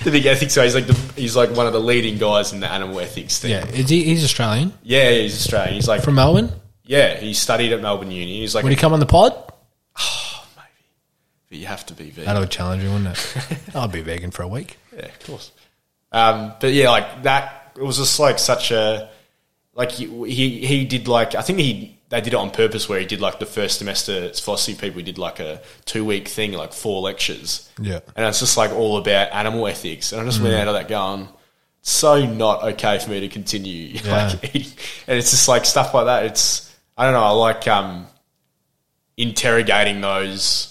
the 0.04 0.10
big 0.10 0.26
ethics 0.26 0.54
guy. 0.54 0.64
He's 0.64 0.74
like 0.74 0.86
the, 0.86 1.12
he's 1.16 1.34
like 1.34 1.50
one 1.50 1.66
of 1.66 1.72
the 1.72 1.80
leading 1.80 2.18
guys 2.18 2.52
in 2.52 2.60
the 2.60 2.70
animal 2.70 3.00
ethics 3.00 3.38
thing. 3.38 3.52
Yeah, 3.52 3.66
is 3.66 3.88
he, 3.88 4.04
he's 4.04 4.22
Australian 4.22 4.74
yeah, 4.82 5.08
yeah, 5.08 5.20
he's 5.22 5.34
Australian. 5.34 5.74
He's 5.76 5.88
like 5.88 6.02
from 6.02 6.16
Melbourne. 6.16 6.52
yeah, 6.84 7.16
he 7.16 7.32
studied 7.32 7.72
at 7.72 7.80
Melbourne 7.80 8.10
Uni. 8.10 8.40
He's 8.40 8.54
like 8.54 8.64
Would 8.64 8.72
he 8.72 8.76
come 8.76 8.92
on 8.92 9.00
the 9.00 9.06
pod? 9.06 9.32
Oh, 9.98 10.46
maybe, 10.56 10.68
but 11.48 11.56
you 11.56 11.66
have 11.66 11.86
to 11.86 11.94
be 11.94 12.10
vegan. 12.10 12.26
That 12.26 12.38
would 12.38 12.50
challenge 12.50 12.82
you, 12.82 12.90
wouldn't 12.90 13.16
it? 13.16 13.58
I'll 13.74 13.88
be 13.88 14.02
vegan 14.02 14.30
for 14.30 14.42
a 14.42 14.48
week. 14.48 14.76
Yeah, 14.94 15.06
of 15.06 15.26
course. 15.26 15.52
Um, 16.12 16.52
but 16.60 16.74
yeah, 16.74 16.90
like 16.90 17.22
that. 17.22 17.72
It 17.76 17.82
was 17.82 17.96
just 17.96 18.20
like 18.20 18.38
such 18.38 18.72
a 18.72 19.08
like 19.74 19.90
he 19.92 20.06
he, 20.30 20.64
he 20.66 20.84
did 20.84 21.08
like 21.08 21.34
I 21.34 21.42
think 21.42 21.58
he 21.58 21.98
they 22.10 22.20
did 22.20 22.32
it 22.34 22.36
on 22.36 22.50
purpose 22.50 22.88
where 22.88 23.00
he 23.00 23.06
did 23.06 23.20
like 23.20 23.38
the 23.40 23.46
first 23.46 23.78
semester 23.78 24.30
philosophy 24.34 24.74
people 24.78 25.02
did 25.02 25.18
like 25.18 25.40
a 25.40 25.60
two 25.84 26.04
week 26.04 26.28
thing 26.28 26.52
like 26.52 26.72
four 26.72 27.00
lectures 27.02 27.68
Yeah. 27.80 28.00
and 28.14 28.24
it's 28.26 28.38
just 28.40 28.56
like 28.56 28.70
all 28.72 28.98
about 28.98 29.32
animal 29.32 29.66
ethics 29.66 30.12
and 30.12 30.20
I 30.20 30.24
just 30.24 30.40
went 30.40 30.54
out 30.54 30.68
of 30.68 30.74
that 30.74 30.86
going 30.88 31.28
so 31.82 32.24
not 32.24 32.62
okay 32.62 32.98
for 32.98 33.10
me 33.10 33.20
to 33.20 33.28
continue 33.28 33.98
Yeah. 34.04 34.28
like 34.28 34.44
and 35.08 35.18
it's 35.18 35.30
just 35.32 35.48
like 35.48 35.64
stuff 35.64 35.92
like 35.94 36.06
that 36.06 36.26
it's 36.26 36.72
I 36.96 37.04
don't 37.04 37.14
know 37.14 37.22
I 37.24 37.30
like 37.30 37.66
um 37.66 38.06
interrogating 39.16 40.00
those 40.00 40.70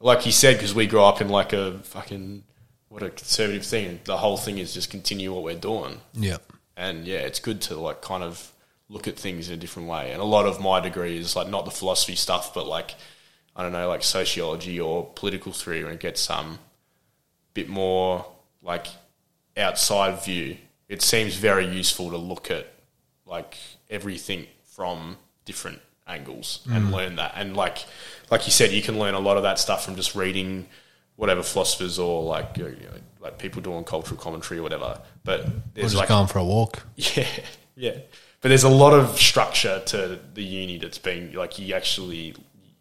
like 0.00 0.26
you 0.26 0.32
said, 0.32 0.56
because 0.56 0.74
we 0.74 0.86
grew 0.86 1.00
up 1.02 1.22
in 1.22 1.28
like 1.30 1.54
a 1.54 1.78
fucking 1.84 2.44
what 2.88 3.02
a 3.02 3.08
conservative 3.08 3.64
thing. 3.64 3.86
And 3.86 4.00
the 4.04 4.18
whole 4.18 4.36
thing 4.36 4.58
is 4.58 4.74
just 4.74 4.90
continue 4.90 5.32
what 5.32 5.42
we're 5.44 5.54
doing, 5.56 5.98
Yeah. 6.12 6.36
And 6.76 7.06
yeah, 7.06 7.20
it's 7.20 7.40
good 7.40 7.60
to 7.62 7.76
like 7.76 8.02
kind 8.02 8.22
of 8.22 8.52
look 8.88 9.08
at 9.08 9.18
things 9.18 9.48
in 9.48 9.54
a 9.54 9.56
different 9.56 9.88
way. 9.88 10.12
And 10.12 10.20
a 10.20 10.24
lot 10.24 10.46
of 10.46 10.60
my 10.60 10.80
degree 10.80 11.18
is 11.18 11.36
like 11.36 11.48
not 11.48 11.64
the 11.64 11.70
philosophy 11.70 12.16
stuff, 12.16 12.54
but 12.54 12.66
like 12.66 12.94
I 13.56 13.62
don't 13.62 13.72
know, 13.72 13.88
like 13.88 14.02
sociology 14.02 14.80
or 14.80 15.10
political 15.14 15.52
theory, 15.52 15.84
when 15.84 15.92
it 15.92 16.00
gets 16.00 16.20
some 16.20 16.58
bit 17.54 17.68
more 17.68 18.26
like 18.62 18.88
outside 19.56 20.22
view. 20.24 20.56
It 20.88 21.02
seems 21.02 21.36
very 21.36 21.66
useful 21.66 22.10
to 22.10 22.16
look 22.16 22.50
at 22.50 22.66
like 23.26 23.56
everything 23.88 24.46
from 24.64 25.16
different 25.44 25.80
angles 26.06 26.60
and 26.70 26.88
mm. 26.88 26.92
learn 26.92 27.16
that. 27.16 27.32
And 27.36 27.56
like 27.56 27.78
like 28.30 28.46
you 28.46 28.52
said, 28.52 28.72
you 28.72 28.82
can 28.82 28.98
learn 28.98 29.14
a 29.14 29.20
lot 29.20 29.36
of 29.36 29.44
that 29.44 29.58
stuff 29.58 29.84
from 29.84 29.96
just 29.96 30.14
reading 30.14 30.66
whatever 31.16 31.42
philosophers 31.42 31.98
or 31.98 32.22
like 32.22 32.56
you 32.56 32.64
know, 32.64 32.70
like 33.24 33.38
people 33.38 33.60
doing 33.62 33.82
cultural 33.84 34.20
commentary 34.20 34.60
or 34.60 34.62
whatever. 34.62 35.00
But 35.24 35.46
there's 35.74 35.86
just 35.92 35.96
like 35.96 36.08
going 36.08 36.28
for 36.28 36.38
a 36.38 36.44
walk. 36.44 36.82
yeah, 36.96 37.26
yeah. 37.74 37.96
But 38.42 38.50
there's 38.50 38.64
a 38.64 38.68
lot 38.68 38.92
of 38.92 39.18
structure 39.18 39.82
to 39.86 40.20
the 40.34 40.42
uni 40.42 40.76
that's 40.78 40.98
been 40.98 41.32
like 41.32 41.58
you 41.58 41.74
actually 41.74 42.34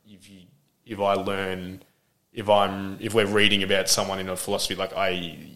if 0.06 0.30
you 0.30 0.42
if 0.86 1.00
I 1.00 1.14
learn 1.14 1.82
if 2.34 2.50
I'm 2.50 2.98
if 3.00 3.14
we're 3.14 3.26
reading 3.26 3.64
about 3.64 3.88
someone 3.90 4.20
in 4.20 4.28
a 4.28 4.36
philosophy 4.36 4.76
like 4.76 4.96
I 4.98 5.10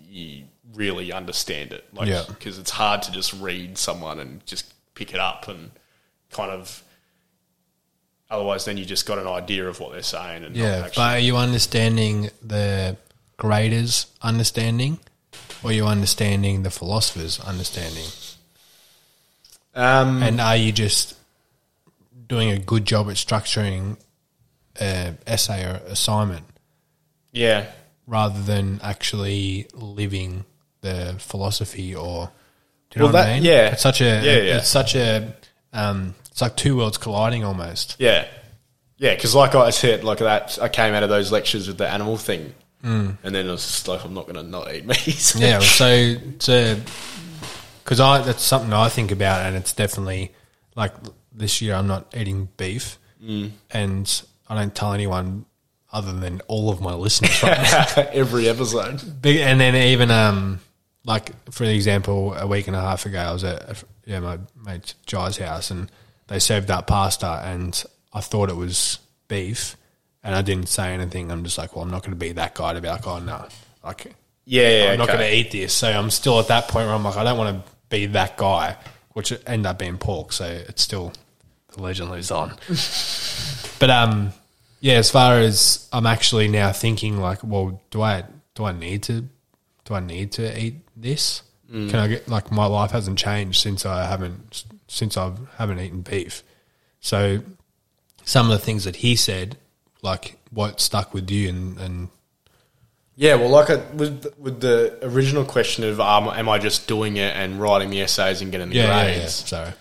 you 0.10 0.46
really 0.74 1.12
understand 1.12 1.74
it 1.74 1.84
like 1.94 2.08
Yeah. 2.08 2.24
because 2.28 2.58
it's 2.58 2.72
hard 2.72 3.02
to 3.04 3.12
just 3.12 3.34
read 3.34 3.78
someone 3.78 4.20
and 4.20 4.46
just 4.46 4.74
pick 4.96 5.14
it 5.14 5.20
up 5.20 5.48
and 5.50 5.72
kind 6.32 6.52
of 6.52 6.84
otherwise 8.30 8.66
then 8.66 8.78
you 8.78 8.86
just 8.86 9.06
got 9.06 9.18
an 9.18 9.28
idea 9.28 9.68
of 9.68 9.80
what 9.80 9.92
they're 9.92 10.02
saying 10.04 10.44
and 10.44 10.56
not 10.56 10.62
Yeah, 10.62 10.76
actually 10.86 10.96
but 10.96 11.16
are 11.16 11.20
you 11.20 11.36
understanding 11.38 12.30
the 12.42 12.96
graders' 13.38 14.08
understanding, 14.22 15.00
or 15.64 15.72
you 15.72 15.86
understanding 15.86 16.64
the 16.64 16.70
philosopher's 16.72 17.40
understanding? 17.40 18.06
um, 19.76 20.24
And 20.24 20.42
are 20.42 20.56
you 20.58 20.72
just 20.72 21.16
doing 22.28 22.50
a 22.52 22.58
good 22.60 22.86
job 22.86 23.08
at 23.10 23.16
structuring 23.16 23.98
an 24.80 25.18
essay 25.26 25.64
or 25.64 25.82
assignment 25.88 26.46
yeah 27.32 27.66
rather 28.06 28.40
than 28.42 28.80
actually 28.84 29.68
living 29.74 30.46
the 30.82 31.16
philosophy 31.20 31.96
or 31.96 32.30
do 32.92 33.00
you 33.00 33.04
Well, 33.04 33.12
know 33.12 33.18
what 33.20 33.24
that- 33.26 33.30
I 33.32 33.34
mean? 33.36 33.44
yeah. 33.44 33.68
it's 33.72 33.82
such 33.82 34.02
a 34.02 34.06
Yeah, 34.06 34.22
yeah. 34.22 34.58
it's 34.58 34.70
such 34.70 34.96
a 34.96 35.34
um, 35.74 36.16
it's 36.32 36.42
like 36.42 36.56
two 36.56 36.78
worlds 36.78 36.98
colliding 36.98 37.44
almost. 37.44 37.96
Yeah, 38.00 38.26
yeah. 38.98 39.14
Because 39.16 39.34
like 39.36 39.54
I 39.56 39.70
said, 39.72 40.04
like 40.04 40.20
that, 40.20 40.58
I 40.62 40.70
came 40.70 40.94
out 40.94 41.04
of 41.04 41.10
those 41.10 41.32
lectures 41.32 41.68
with 41.68 41.78
the 41.78 41.88
animal 41.88 42.18
thing, 42.18 42.54
mm. 42.84 43.18
and 43.24 43.36
then 43.36 43.48
I 43.48 43.52
was 43.52 43.62
just 43.66 43.88
like, 43.88 44.04
I'm 44.04 44.14
not 44.14 44.24
going 44.28 44.36
to 44.36 44.44
not 44.44 44.74
eat 44.74 44.86
meat. 44.86 45.36
Yeah, 45.40 45.60
so 45.60 46.16
to 46.40 46.82
because 47.84 48.00
I 48.00 48.22
that's 48.22 48.44
something 48.44 48.74
I 48.74 48.90
think 48.90 49.12
about, 49.12 49.46
and 49.46 49.56
it's 49.56 49.74
definitely 49.74 50.34
like 50.76 50.94
this 51.32 51.62
year 51.62 51.76
I'm 51.76 51.88
not 51.88 52.14
eating 52.16 52.50
beef, 52.58 52.98
Mm. 53.24 53.52
and 53.72 54.22
I 54.48 54.56
don't 54.56 54.76
tell 54.76 54.94
anyone 54.94 55.46
other 55.92 56.14
than 56.14 56.42
all 56.48 56.70
of 56.70 56.82
my 56.82 56.94
listeners. 56.94 57.42
Right? 57.42 57.98
every 58.14 58.48
episode. 58.48 59.02
And 59.26 59.60
then 59.60 59.76
even 59.76 60.12
um 60.12 60.60
like 61.06 61.52
for 61.52 61.64
example, 61.64 62.34
a 62.36 62.46
week 62.46 62.68
and 62.68 62.76
a 62.76 62.82
half 62.82 63.06
ago, 63.06 63.20
I 63.20 63.32
was 63.34 63.44
at 63.44 63.84
yeah 64.06 64.20
my 64.20 64.38
mate 64.64 64.94
Jai's 65.08 65.38
house, 65.38 65.72
and 65.72 65.90
they 66.28 66.38
served 66.40 66.70
up 66.70 66.86
pasta, 66.88 67.42
and 67.46 67.84
I 68.14 68.22
thought 68.22 68.50
it 68.50 68.56
was 68.56 69.00
beef, 69.30 69.76
and 70.28 70.36
I 70.36 70.42
didn't 70.42 70.68
say 70.68 70.94
anything. 70.94 71.32
I'm 71.32 71.46
just 71.46 71.58
like, 71.58 71.74
well, 71.74 71.84
I'm 71.84 71.90
not 71.90 72.02
going 72.02 72.12
to 72.12 72.18
be 72.18 72.34
that 72.34 72.54
guy 72.54 72.74
to 72.74 72.82
be 72.82 72.90
like, 72.90 73.08
oh 73.08 73.20
no, 73.20 73.48
like 73.84 74.14
Yeah, 74.44 74.70
yeah, 74.84 74.92
I'm 74.92 74.98
not 74.98 75.10
okay. 75.10 75.18
going 75.18 75.30
to 75.32 75.36
eat 75.38 75.52
this. 75.52 75.74
So 75.74 75.90
I'm 75.90 76.10
still 76.12 76.38
at 76.40 76.50
that 76.50 76.68
point 76.68 76.86
where 76.88 76.96
I'm 76.96 77.04
like, 77.04 77.16
I 77.16 77.24
don't 77.24 77.38
want 77.38 77.66
to 77.66 77.72
be 77.90 78.08
that 78.08 78.36
guy, 78.36 78.76
which 79.14 79.34
end 79.48 79.66
up 79.66 79.80
being 79.80 79.98
pork. 79.98 80.34
So 80.34 80.46
it's 80.46 80.82
still 80.82 81.14
the 81.72 81.82
legend 81.82 82.12
lives 82.12 82.30
on. 82.30 82.50
but 83.80 83.90
um, 83.90 84.34
yeah, 84.82 84.96
as 84.96 85.10
far 85.10 85.40
as 85.40 85.88
I'm 85.94 86.06
actually 86.06 86.50
now 86.50 86.74
thinking, 86.74 87.18
like, 87.22 87.40
well, 87.42 87.82
do 87.90 88.02
I 88.02 88.26
do 88.54 88.66
I 88.66 88.74
need 88.74 89.04
to 89.04 89.24
do 89.86 89.94
I 89.94 90.02
need 90.02 90.34
to 90.34 90.62
eat 90.62 90.76
this? 90.96 91.42
Can 91.70 91.96
I 91.96 92.08
get 92.08 92.28
like 92.30 92.52
my 92.52 92.66
life 92.66 92.92
hasn't 92.92 93.18
changed 93.20 93.62
since 93.62 93.86
I 93.86 94.06
haven't 94.06 94.64
since 94.88 95.18
I 95.18 95.34
haven't 95.58 95.80
eaten 95.80 96.02
beef. 96.02 96.44
So 97.02 97.42
some 98.24 98.50
of 98.50 98.58
the 98.58 98.66
things 98.66 98.84
that 98.86 98.98
he 98.98 99.16
said, 99.16 99.58
like 100.08 100.38
what 100.52 100.80
stuck 100.80 101.14
with 101.14 101.30
you 101.30 101.50
and, 101.50 101.78
and 101.80 102.10
Yeah, 103.16 103.36
well, 103.36 103.50
like 103.50 103.70
a, 103.70 103.86
with 103.94 104.26
with 104.38 104.62
the 104.62 104.98
original 105.04 105.44
question 105.46 105.84
of 105.84 106.00
um, 106.00 106.28
am 106.30 106.48
I 106.50 106.58
just 106.60 106.88
doing 106.88 107.18
it 107.18 107.36
and 107.36 107.60
writing 107.62 107.90
the 107.90 108.02
essays 108.02 108.42
and 108.42 108.52
getting 108.52 108.70
the 108.70 108.76
yeah, 108.76 108.84
yeah, 108.88 109.04
grades? 109.04 109.42
yeah, 109.42 109.48
sorry. 109.48 109.74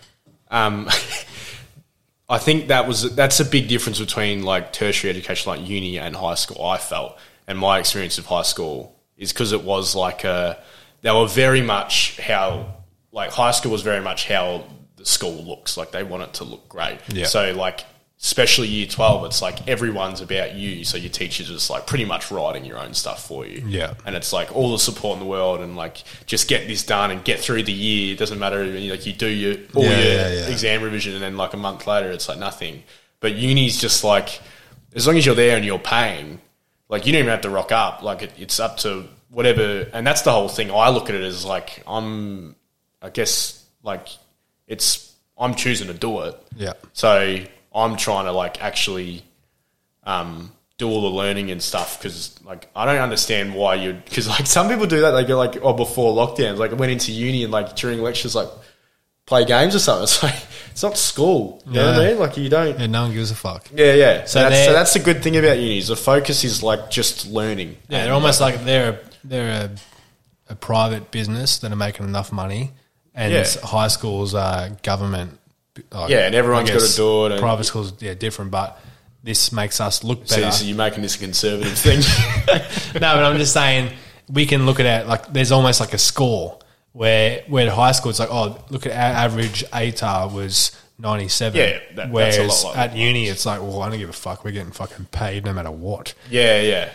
Um, 0.51 0.89
I 2.29 2.39
think 2.39 2.69
that 2.69 2.89
was 2.89 3.15
that's 3.15 3.39
a 3.41 3.45
big 3.45 3.69
difference 3.69 4.01
between 4.01 4.43
like 4.43 4.73
tertiary 4.73 5.11
education, 5.11 5.51
like 5.53 5.69
uni 5.69 5.99
and 5.99 6.17
high 6.17 6.35
school. 6.35 6.65
I 6.65 6.77
felt, 6.79 7.17
and 7.47 7.57
my 7.59 7.79
experience 7.79 8.19
of 8.19 8.27
high 8.27 8.43
school 8.43 8.97
is 9.17 9.33
because 9.33 9.53
it 9.53 9.63
was 9.63 9.95
like 9.95 10.25
a, 10.25 10.59
they 11.03 11.13
were 11.13 11.29
very 11.29 11.63
much 11.63 12.19
how 12.19 12.75
like 13.13 13.31
high 13.31 13.53
school 13.53 13.71
was 13.71 13.83
very 13.83 14.03
much 14.03 14.27
how 14.27 14.65
the 14.97 15.07
school 15.07 15.45
looks. 15.45 15.77
Like 15.77 15.93
they 15.93 16.03
want 16.03 16.25
it 16.25 16.35
to 16.35 16.45
look 16.45 16.69
great. 16.69 16.99
Yeah. 17.09 17.27
So 17.27 17.53
like 17.53 17.85
especially 18.27 18.67
year 18.67 18.89
twelve, 18.89 19.25
it's 19.25 19.41
like 19.41 19.69
everyone's 19.69 20.21
about 20.21 20.57
you. 20.57 20.83
So 20.83 20.97
your 20.97 21.11
teachers 21.11 21.47
just 21.47 21.71
like 21.71 21.87
pretty 21.87 22.05
much 22.05 22.33
writing 22.33 22.65
your 22.65 22.77
own 22.77 22.93
stuff 22.93 23.25
for 23.25 23.47
you. 23.47 23.63
Yeah. 23.69 23.95
And 24.05 24.17
it's 24.17 24.33
like 24.33 24.55
all 24.55 24.73
the 24.73 24.81
support 24.81 25.15
in 25.15 25.21
the 25.21 25.31
world 25.31 25.61
and 25.61 25.77
like 25.77 26.03
just 26.27 26.49
get 26.49 26.67
this 26.67 26.83
done 26.85 27.13
and 27.13 27.23
get 27.23 27.39
through 27.39 27.63
the 27.63 27.73
year. 27.73 28.15
It 28.15 28.19
doesn't 28.19 28.41
matter. 28.41 28.65
Like 28.67 29.07
you 29.07 29.13
do 29.13 29.29
your 29.29 29.55
all 29.75 29.85
Yeah, 29.85 29.91
your 29.91 29.99
yeah, 30.13 30.29
yeah. 30.33 30.49
exam 30.49 30.83
revision 30.83 31.15
and 31.15 31.23
then 31.23 31.37
like 31.37 31.55
a 31.55 31.57
month 31.57 31.87
later 31.87 32.11
it's 32.11 32.29
like 32.29 32.39
nothing. 32.39 32.83
But 33.21 33.37
uni's 33.37 33.81
just 33.81 34.03
like 34.03 34.41
as 34.93 35.07
long 35.07 35.17
as 35.17 35.25
you're 35.25 35.37
there 35.37 35.57
and 35.57 35.65
you're 35.65 35.79
paying, 35.79 36.41
like 36.89 37.07
you 37.07 37.13
don't 37.13 37.21
even 37.21 37.31
have 37.31 37.43
to 37.43 37.51
rock 37.51 37.71
up. 37.71 38.03
Like 38.03 38.23
it, 38.23 38.33
it's 38.39 38.59
up 38.59 38.79
to 38.79 39.05
whatever. 39.31 39.89
And 39.93 40.05
that's 40.05 40.23
the 40.23 40.33
whole 40.33 40.49
thing. 40.49 40.73
I 40.73 40.89
look 40.91 41.09
at 41.11 41.15
it 41.15 41.23
as 41.23 41.45
like 41.45 41.81
I'm, 41.87 42.57
I 43.01 43.11
guess 43.11 43.65
like 43.85 44.09
it's 44.67 45.15
I'm 45.39 45.55
choosing 45.55 45.87
to 45.87 45.95
do 45.95 46.23
it. 46.23 46.35
Yeah. 46.57 46.73
So 46.93 47.45
I'm 47.77 47.97
trying 47.97 48.25
to 48.25 48.33
like 48.33 48.63
actually 48.63 49.23
um, 50.05 50.53
do 50.79 50.89
all 50.89 51.03
the 51.03 51.09
learning 51.17 51.51
and 51.51 51.63
stuff 51.63 51.99
because 51.99 52.35
like 52.45 52.69
I 52.75 52.85
don't 52.87 52.99
understand 52.99 53.55
why 53.55 53.75
you 53.75 53.93
because 53.93 54.29
like 54.29 54.47
some 54.47 54.69
people 54.69 54.87
do 54.87 55.01
that 55.03 55.11
they 55.13 55.25
go 55.25 55.37
like 55.37 55.59
oh 55.63 55.73
before 55.73 56.15
lockdowns 56.15 56.59
like 56.59 56.71
I 56.71 56.75
went 56.75 56.93
into 56.93 57.13
uni 57.13 57.45
and 57.45 57.53
like 57.53 57.77
during 57.77 58.01
lectures 58.03 58.35
like 58.35 58.49
play 59.27 59.45
games 59.45 59.75
or 59.75 59.79
something 59.81 60.03
it's 60.05 60.23
like 60.23 60.35
it's 60.71 60.83
not 60.83 60.97
school 60.97 61.63
you 61.67 61.73
know 61.73 61.87
what 61.87 61.95
I 61.97 62.03
Yeah. 62.05 62.09
mean 62.11 62.19
like 62.21 62.37
you 62.37 62.49
don't 62.49 62.79
Yeah, 62.79 62.87
no 62.87 63.03
one 63.03 63.13
gives 63.15 63.31
a 63.31 63.35
fuck. 63.35 63.69
yeah 63.75 63.93
yeah 63.95 64.25
so 64.27 64.41
that's, 64.41 64.65
so 64.67 64.73
that's 64.73 64.93
the 64.93 65.01
good 65.01 65.23
thing 65.23 65.37
about 65.37 65.59
uni 65.59 65.79
is 65.79 65.89
the 65.89 65.97
focus 65.97 66.45
is 66.45 66.63
like 66.63 66.91
just 66.91 67.27
learning 67.27 67.77
Yeah, 67.89 68.05
they're 68.05 68.15
almost 68.15 68.41
like 68.41 68.65
they're 68.65 68.91
a, 68.93 68.99
they're 69.25 69.65
a, 70.49 70.53
a 70.53 70.55
private 70.55 71.11
business 71.11 71.59
that 71.59 71.73
are 71.73 71.77
making 71.77 72.07
enough 72.07 72.31
money, 72.33 72.71
and 73.15 73.33
Yeah. 73.33 73.47
high 73.65 73.89
schools 73.89 74.33
are 74.35 74.69
government. 74.85 75.41
Like, 75.91 76.11
Yeah, 76.11 76.27
and 76.27 76.35
everyone's 76.35 76.69
gotta 76.71 76.81
guess 76.81 76.97
do 76.97 77.27
it 77.27 77.33
and- 77.33 77.41
private 77.41 77.65
schools, 77.65 77.93
yeah, 78.01 78.15
different, 78.15 78.51
but 78.51 78.81
this 79.23 79.51
makes 79.53 79.81
us 79.81 80.05
look 80.05 80.29
better. 80.29 80.51
so 80.53 80.65
you're 80.65 80.77
making 80.77 81.03
this 81.03 81.17
a 81.17 81.19
conservative 81.19 81.77
thing 81.77 81.99
no, 82.95 83.01
but 83.01 83.25
I'm 83.25 83.39
just 83.39 83.53
saying 83.53 83.93
we 84.29 84.47
can 84.47 84.67
look 84.67 84.79
at 84.81 84.87
it 84.87 85.09
like 85.09 85.33
there's 85.33 85.51
almost 85.53 85.81
like 85.81 85.93
a 85.95 85.99
score 85.99 86.59
where 86.93 87.43
where 87.49 87.67
at 87.67 87.73
high 87.73 87.93
school 87.93 88.11
it's 88.11 88.19
like 88.21 88.29
oh 88.31 88.57
look 88.71 88.87
at 88.87 88.93
our 88.93 89.25
average 89.25 89.65
ATAR 89.73 90.33
was 90.33 90.71
97. 90.99 91.59
Yeah, 91.59 91.67
that- 91.71 91.97
that's 91.97 92.09
a 92.09 92.13
whereas 92.13 92.65
like 92.65 92.77
at 92.79 92.97
uni 92.97 93.27
it's 93.27 93.45
like 93.45 93.61
well 93.61 93.83
I 93.83 93.89
don't 93.91 93.99
give 93.99 94.09
a 94.09 94.13
fuck 94.15 94.45
we're 94.45 94.53
getting 94.53 94.73
fucking 94.73 95.07
paid 95.07 95.45
no 95.45 95.53
matter 95.53 95.71
what. 95.73 96.15
Yeah, 96.31 96.61
yeah, 96.61 96.91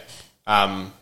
um, 0.48 0.94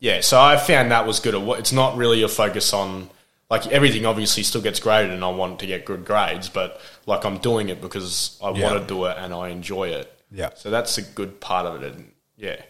yeah. 0.00 0.22
So 0.22 0.40
I 0.40 0.56
found 0.56 0.90
that 0.90 1.06
was 1.06 1.20
good. 1.20 1.34
It's 1.58 1.72
not 1.72 1.96
really 1.96 2.22
a 2.22 2.28
focus 2.28 2.72
on 2.72 3.10
like 3.50 3.66
everything. 3.68 4.04
Obviously, 4.06 4.42
still 4.42 4.60
gets 4.62 4.80
graded, 4.80 5.12
and 5.12 5.24
I 5.24 5.30
want 5.30 5.60
to 5.60 5.66
get 5.66 5.84
good 5.84 6.04
grades. 6.04 6.48
But 6.48 6.80
like 7.06 7.24
I'm 7.24 7.38
doing 7.38 7.68
it 7.68 7.80
because 7.80 8.38
I 8.42 8.50
Yeah. 8.50 8.64
want 8.72 8.80
to 8.80 8.86
do 8.86 9.04
it 9.06 9.16
and 9.18 9.32
I 9.34 9.48
enjoy 9.48 9.88
it. 9.88 10.12
Yeah. 10.30 10.50
So 10.54 10.70
that's 10.70 10.98
a 10.98 11.02
good 11.02 11.40
part 11.40 11.66
of 11.66 11.82
it, 11.82 11.92
and 11.94 12.12
yeah. 12.36 12.60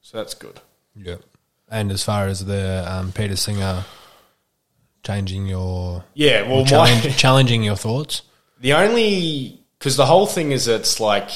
So 0.00 0.18
that's 0.18 0.34
good. 0.34 0.60
Yeah. 0.94 1.16
And 1.68 1.90
as 1.90 2.04
far 2.04 2.26
as 2.26 2.44
the 2.44 2.84
um, 2.86 3.12
Peter 3.12 3.36
Singer 3.36 3.84
changing 5.02 5.46
your 5.46 6.04
Yeah. 6.14 6.42
Well, 6.48 6.62
my, 6.62 6.70
challenge, 6.70 7.16
challenging 7.16 7.62
your 7.62 7.76
thoughts. 7.76 8.22
The 8.60 8.74
only 8.74 9.60
because 9.78 9.96
the 9.96 10.06
whole 10.06 10.26
thing 10.26 10.52
is 10.52 10.68
it's 10.68 11.00
like 11.00 11.30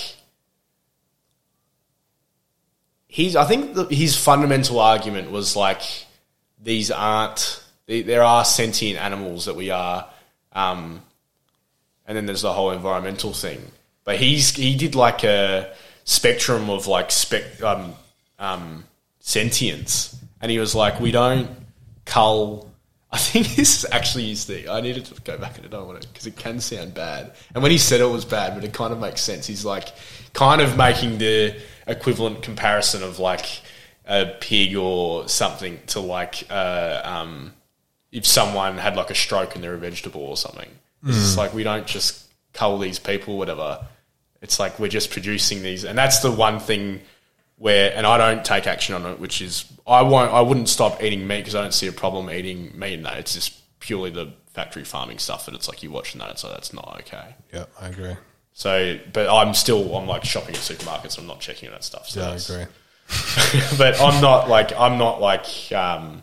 he's. 3.09 3.35
I 3.36 3.44
think 3.44 3.74
the, 3.74 3.85
his 3.86 4.16
fundamental 4.16 4.78
argument 4.81 5.31
was 5.31 5.56
like 5.56 5.82
these 6.62 6.90
aren't. 6.90 7.62
There 7.87 8.23
are 8.23 8.45
sentient 8.45 9.01
animals 9.01 9.45
that 9.45 9.55
we 9.55 9.71
are, 9.71 10.09
um, 10.53 11.03
and 12.07 12.17
then 12.17 12.27
there's 12.27 12.43
the 12.43 12.53
whole 12.53 12.73
environmental 12.73 13.33
thing. 13.33 13.61
But 14.05 14.17
he's 14.17 14.55
he 14.55 14.77
did 14.77 14.95
like 14.95 15.23
a 15.25 15.73
spectrum 16.05 16.69
of 16.69 16.87
like 16.87 17.11
spec 17.11 17.63
um, 17.63 17.95
um, 18.39 18.85
sentience, 19.21 20.17
and 20.41 20.51
he 20.51 20.59
was 20.59 20.75
like, 20.75 21.01
we 21.01 21.13
don't 21.13 21.49
cull. 22.05 22.71
I 23.13 23.19
think 23.19 23.55
this 23.55 23.85
is 23.85 23.91
actually 23.93 24.29
his 24.29 24.45
thing. 24.45 24.69
I 24.69 24.81
needed 24.81 25.05
to 25.07 25.21
go 25.23 25.39
back 25.39 25.57
and 25.57 25.67
I 25.67 25.69
don't 25.69 25.87
want 25.87 26.05
it 26.05 26.09
because 26.13 26.27
it 26.27 26.37
can 26.37 26.61
sound 26.61 26.93
bad. 26.93 27.33
And 27.55 27.63
when 27.63 27.71
he 27.71 27.79
said 27.79 28.01
it 28.01 28.05
was 28.05 28.25
bad, 28.25 28.55
but 28.55 28.65
it 28.65 28.73
kind 28.73 28.93
of 28.93 28.99
makes 28.99 29.21
sense. 29.23 29.47
He's 29.47 29.65
like 29.65 29.93
kind 30.33 30.61
of 30.61 30.77
making 30.77 31.19
the 31.19 31.57
equivalent 31.87 32.43
comparison 32.43 33.03
of 33.05 33.19
like 33.21 33.47
a 34.07 34.27
pig 34.41 34.77
or 34.77 35.29
something 35.29 35.79
to 35.89 36.01
like 36.01 36.45
uh, 36.51 37.01
um, 37.05 37.53
if 38.16 38.26
someone 38.26 38.78
had 38.78 38.97
like 38.97 39.10
a 39.10 39.14
stroke 39.14 39.55
and 39.55 39.62
they're 39.62 39.74
a 39.74 39.78
vegetable 39.78 40.22
or 40.22 40.38
something. 40.38 40.70
It's 41.05 41.18
just 41.18 41.38
like 41.38 41.52
we 41.52 41.62
don't 41.62 41.86
just 41.86 42.26
cull 42.55 42.78
these 42.78 42.98
people, 42.98 43.36
whatever. 43.36 43.84
It's 44.40 44.59
like 44.59 44.78
we're 44.78 44.88
just 44.88 45.10
producing 45.10 45.62
these, 45.62 45.84
and 45.84 45.97
that's 45.97 46.20
the 46.20 46.32
one 46.32 46.59
thing 46.59 47.02
where, 47.59 47.93
and 47.94 48.06
I 48.06 48.16
don't 48.16 48.43
take 48.43 48.66
action 48.66 48.94
on 48.94 49.05
it, 49.05 49.20
which 49.20 49.43
is 49.43 49.66
I 49.86 50.01
won't, 50.01 50.32
I 50.32 50.40
wouldn't 50.40 50.70
stop 50.70 51.02
eating 51.02 51.26
meat 51.26 51.40
because 51.40 51.55
I 51.55 51.60
don't 51.60 51.74
see 51.74 51.88
a 51.88 51.93
problem 51.93 52.30
eating 52.30 52.72
meat 52.76 52.94
in 52.94 53.02
that. 53.02 53.18
It's 53.18 53.34
just 53.34 53.52
purely 53.80 54.10
the 54.10 54.32
factory 54.55 54.84
farming 54.84 55.18
stuff 55.18 55.44
that 55.44 55.55
it's 55.55 55.68
like 55.68 55.82
you're 55.82 55.93
watching 55.93 56.18
that, 56.20 56.30
it's 56.30 56.43
like 56.43 56.55
that's 56.55 56.72
not 56.72 56.97
okay. 57.01 57.34
Yeah, 57.52 57.66
I 57.78 57.88
agree. 57.88 58.16
So, 58.55 58.98
but 59.12 59.28
I'm 59.28 59.52
still, 59.52 59.94
I'm 59.94 60.09
like 60.09 60.24
shopping 60.24 60.55
at 60.55 60.62
supermarkets. 60.62 61.18
I'm 61.18 61.26
not 61.26 61.40
checking 61.40 61.70
that 61.70 61.84
stuff. 61.84 62.09
So 62.09 62.20
Yeah, 62.20 62.30
I 62.30 62.36
agree. 62.36 62.72
but 63.78 64.01
I'm 64.01 64.22
not 64.22 64.48
like 64.48 64.72
I'm 64.72 64.97
not 64.98 65.20
like 65.20 65.47
um, 65.72 66.22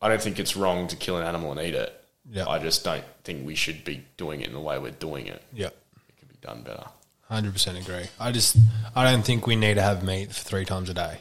I 0.00 0.08
don't 0.08 0.20
think 0.22 0.38
it's 0.38 0.56
wrong 0.56 0.86
to 0.88 0.96
kill 0.96 1.16
an 1.18 1.24
animal 1.26 1.50
and 1.52 1.60
eat 1.60 1.74
it. 1.74 1.94
Yeah. 2.30 2.46
I 2.48 2.58
just 2.58 2.84
don't 2.84 3.04
think 3.24 3.46
we 3.46 3.54
should 3.54 3.84
be 3.84 4.04
doing 4.16 4.40
it 4.42 4.48
in 4.48 4.52
the 4.54 4.60
way 4.60 4.78
we're 4.78 4.90
doing 4.92 5.26
it. 5.26 5.42
Yeah. 5.52 5.66
It 5.68 6.18
could 6.18 6.28
be 6.28 6.36
done 6.40 6.62
better. 6.62 6.84
Hundred 7.28 7.52
percent 7.52 7.78
agree. 7.78 8.06
I 8.18 8.32
just 8.32 8.56
I 8.94 9.10
don't 9.10 9.22
think 9.24 9.46
we 9.46 9.56
need 9.56 9.74
to 9.74 9.82
have 9.82 10.02
meat 10.02 10.28
for 10.32 10.42
three 10.44 10.64
times 10.64 10.88
a 10.88 10.94
day, 10.94 11.18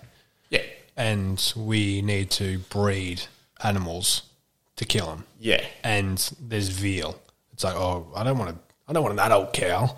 Yeah, 0.50 0.62
and 0.96 1.54
we 1.56 2.02
need 2.02 2.32
to 2.32 2.60
breed 2.70 3.24
animals 3.62 4.22
to 4.78 4.86
kill 4.86 5.08
them. 5.08 5.26
yeah, 5.40 5.66
And 5.84 6.18
there's 6.40 6.70
veal. 6.70 7.20
It's 7.52 7.64
like 7.66 7.76
oh 7.76 8.08
I 8.16 8.24
don't 8.24 8.38
want 8.38 8.52
to 8.52 8.58
I 8.88 8.94
don't 8.94 9.04
want 9.04 9.14
an 9.14 9.20
adult 9.20 9.52
cow. 9.54 9.96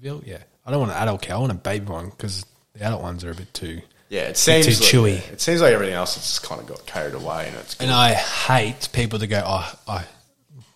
Veal, 0.00 0.22
yeah. 0.24 0.38
I 0.66 0.70
don't 0.70 0.80
want 0.80 0.92
an 0.92 0.98
adult 0.98 1.22
cow. 1.22 1.36
I 1.36 1.40
want 1.40 1.52
a 1.52 1.56
baby 1.56 1.86
one 1.86 2.10
because 2.10 2.44
the 2.74 2.84
adult 2.84 3.02
ones 3.02 3.24
are 3.24 3.30
a 3.30 3.34
bit 3.34 3.52
too. 3.54 3.80
Yeah. 4.08 4.22
It 4.22 4.36
seems 4.36 4.66
too 4.66 5.02
like, 5.02 5.20
chewy. 5.22 5.32
It 5.32 5.40
seems 5.40 5.60
like 5.60 5.72
everything 5.72 5.94
else 5.94 6.14
has 6.14 6.24
just 6.24 6.42
kind 6.42 6.60
of 6.60 6.66
got 6.66 6.84
carried 6.86 7.14
away, 7.14 7.48
and 7.48 7.56
it's 7.56 7.78
And 7.80 7.90
I 7.90 8.14
hate 8.14 8.88
people 8.92 9.18
that 9.18 9.26
go 9.26 9.42
oh 9.44 9.78
I 9.88 10.04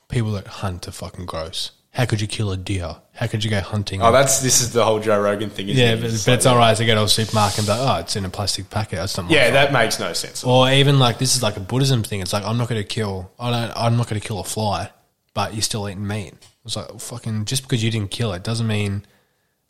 people 0.09 0.33
that 0.33 0.47
hunt 0.47 0.89
are 0.89 0.93
fucking 0.93 1.27
gross. 1.27 1.73
How 1.93 2.05
could 2.05 2.21
you 2.21 2.29
kill 2.29 2.53
a 2.53 2.57
deer? 2.57 2.97
How 3.13 3.27
could 3.27 3.43
you 3.43 3.51
go 3.51 3.61
hunting? 3.61 4.03
oh, 4.03 4.13
that's 4.13 4.41
this 4.41 4.61
is 4.61 4.73
the 4.73 4.85
whole 4.85 5.01
Joe 5.01 5.21
Rogan 5.21 5.51
thing. 5.51 5.69
Isn't 5.69 5.83
yeah, 5.83 5.95
it? 5.95 6.01
but, 6.01 6.11
It's 6.11 6.25
but 6.25 6.31
like- 6.33 6.37
it's 6.39 6.47
all 6.47 6.57
right 6.57 6.77
to 6.77 6.85
go 6.87 6.95
to 6.95 7.03
a 7.03 7.09
supermarket 7.09 7.59
and 7.59 7.67
be 7.67 7.73
like, 7.73 7.81
oh, 7.81 8.01
it's 8.01 8.15
in 8.15 8.25
a 8.25 8.29
plastic 8.29 8.71
packet. 8.71 8.97
That's 8.97 9.17
not 9.17 9.31
Yeah, 9.31 9.51
that 9.51 9.73
makes 9.73 9.99
no 9.99 10.13
sense. 10.13 10.45
Or 10.45 10.71
even 10.71 10.99
like 10.99 11.19
this 11.19 11.35
is 11.35 11.43
like 11.43 11.57
a 11.57 11.61
Buddhism 11.61 12.05
thing. 12.05 12.21
It's 12.21 12.33
like 12.33 12.45
I'm 12.45 12.57
not 12.57 12.69
going 12.69 12.81
to 12.81 12.87
kill. 12.87 13.33
I 13.39 13.51
don't. 13.51 13.77
I'm 13.77 13.97
not 13.97 14.09
going 14.09 14.21
to 14.21 14.27
kill 14.27 14.39
a 14.39 14.45
fly, 14.45 14.91
but 15.35 15.55
you're 15.55 15.63
still 15.63 15.89
eating 15.89 16.07
meat. 16.07 16.35
It's 16.65 16.77
like 16.77 17.01
fucking 17.01 17.47
just 17.47 17.63
because 17.63 17.83
you 17.83 17.91
didn't 17.91 18.11
kill 18.11 18.33
it 18.35 18.45
doesn't 18.45 18.67
mean 18.67 19.07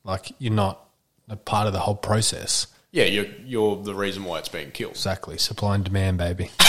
like 0.05 0.33
you're 0.39 0.53
not 0.53 0.85
a 1.29 1.37
part 1.37 1.67
of 1.67 1.73
the 1.73 1.79
whole 1.79 1.95
process. 1.95 2.67
Yeah, 2.91 3.05
you're 3.05 3.27
you're 3.45 3.77
the 3.83 3.95
reason 3.95 4.25
why 4.25 4.39
it's 4.39 4.49
being 4.49 4.71
killed. 4.71 4.93
Exactly, 4.93 5.39
supply 5.39 5.75
and 5.75 5.85
demand, 5.85 6.19
baby. 6.19 6.51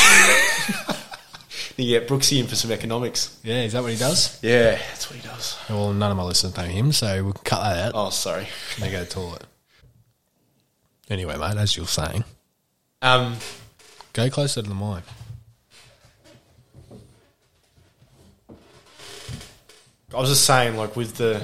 You 1.78 1.98
get 1.98 2.10
Brooksy 2.10 2.42
in 2.42 2.48
for 2.48 2.56
some 2.56 2.72
economics. 2.72 3.40
Yeah, 3.42 3.62
is 3.64 3.72
that 3.72 3.82
what 3.82 3.94
he 3.94 3.98
does? 3.98 4.38
Yeah, 4.44 4.72
that's 4.72 5.10
what 5.10 5.18
he 5.18 5.26
does. 5.26 5.58
Well, 5.70 5.94
none 5.94 6.12
of 6.12 6.18
my 6.18 6.24
listeners 6.24 6.58
know 6.58 6.64
him, 6.64 6.92
so 6.92 7.24
we'll 7.24 7.32
cut 7.32 7.64
that 7.64 7.88
out. 7.88 7.92
Oh, 7.96 8.10
sorry. 8.10 8.48
They 8.80 8.92
go 8.92 9.00
to 9.00 9.06
the 9.06 9.10
toilet. 9.10 9.44
Anyway, 11.10 11.38
mate, 11.38 11.56
as 11.56 11.78
you 11.78 11.84
were 11.84 11.88
saying, 11.88 12.26
Um, 13.02 13.38
Go 14.12 14.30
closer 14.30 14.62
to 14.62 14.68
the 14.68 14.76
mic. 14.76 15.04
I 20.14 20.20
was 20.20 20.30
just 20.30 20.44
saying, 20.46 20.76
like 20.76 20.96
with 20.98 21.16
the, 21.16 21.42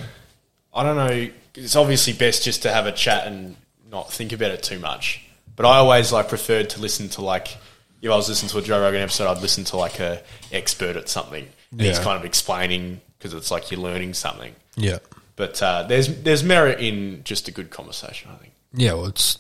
I 0.74 0.84
don't 0.84 0.98
know. 0.98 1.30
It's 1.56 1.76
obviously 1.78 2.12
best 2.14 2.44
just 2.44 2.64
to 2.64 2.74
have 2.74 2.86
a 2.88 2.92
chat 2.92 3.28
and 3.28 3.56
not 3.96 4.12
think 4.12 4.32
about 4.32 4.52
it 4.52 4.62
too 4.62 4.78
much. 4.78 5.22
But 5.56 5.66
I 5.66 5.78
always 5.78 6.12
like 6.12 6.30
preferred 6.30 6.70
to 6.72 6.82
listen 6.82 7.10
to 7.10 7.22
like 7.22 7.58
if 8.02 8.12
I 8.12 8.16
was 8.16 8.30
listening 8.30 8.50
to 8.50 8.58
a 8.60 8.62
Joe 8.62 8.82
Rogan 8.82 9.02
episode, 9.02 9.28
I'd 9.28 9.42
listen 9.42 9.64
to 9.66 9.78
like 9.78 10.00
a 10.00 10.22
expert 10.52 10.96
at 10.96 11.10
something. 11.10 11.48
And 11.72 11.82
He's 11.82 11.98
kind 11.98 12.20
of 12.20 12.26
explaining 12.26 13.02
because 13.18 13.34
it's 13.34 13.50
like 13.50 13.72
you're 13.72 13.80
learning 13.80 14.14
something. 14.14 14.54
Yeah. 14.76 15.00
But 15.36 15.62
uh, 15.64 15.84
there's 15.84 16.08
there's 16.22 16.44
merit 16.44 16.80
in 16.80 17.24
just 17.24 17.48
a 17.48 17.52
good 17.52 17.70
conversation. 17.70 18.30
I 18.32 18.36
think. 18.36 18.54
Yeah, 18.74 18.94
well, 18.94 19.08
it's 19.08 19.38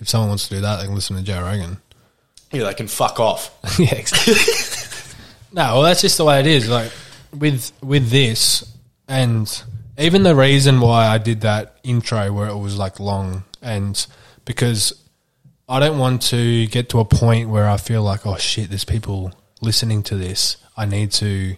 if 0.00 0.08
someone 0.08 0.28
wants 0.28 0.48
to 0.48 0.54
do 0.56 0.60
that, 0.62 0.76
they 0.76 0.86
can 0.86 0.94
listen 0.94 1.16
to 1.16 1.22
Joe 1.22 1.42
Rogan. 1.42 1.78
Yeah, 2.52 2.64
they 2.64 2.74
can 2.74 2.88
fuck 2.88 3.20
off. 3.20 3.56
yeah, 3.78 3.94
exactly. 3.94 4.34
no, 5.52 5.62
well, 5.74 5.82
that's 5.82 6.00
just 6.00 6.16
the 6.16 6.24
way 6.24 6.40
it 6.40 6.46
is. 6.46 6.68
Like 6.68 6.90
with 7.36 7.72
with 7.82 8.08
this, 8.10 8.64
and 9.08 9.62
even 9.98 10.22
the 10.22 10.34
reason 10.34 10.80
why 10.80 11.06
I 11.06 11.18
did 11.18 11.40
that 11.42 11.76
intro 11.82 12.32
where 12.32 12.48
it 12.48 12.56
was 12.56 12.76
like 12.78 13.00
long, 13.00 13.44
and 13.62 14.06
because 14.44 14.92
I 15.68 15.80
don't 15.80 15.98
want 15.98 16.22
to 16.22 16.66
get 16.66 16.88
to 16.90 17.00
a 17.00 17.04
point 17.04 17.48
where 17.48 17.68
I 17.68 17.76
feel 17.76 18.02
like, 18.02 18.26
oh 18.26 18.36
shit, 18.36 18.68
there's 18.68 18.84
people 18.84 19.32
listening 19.60 20.02
to 20.04 20.16
this. 20.16 20.56
I 20.76 20.84
need 20.86 21.12
to 21.12 21.56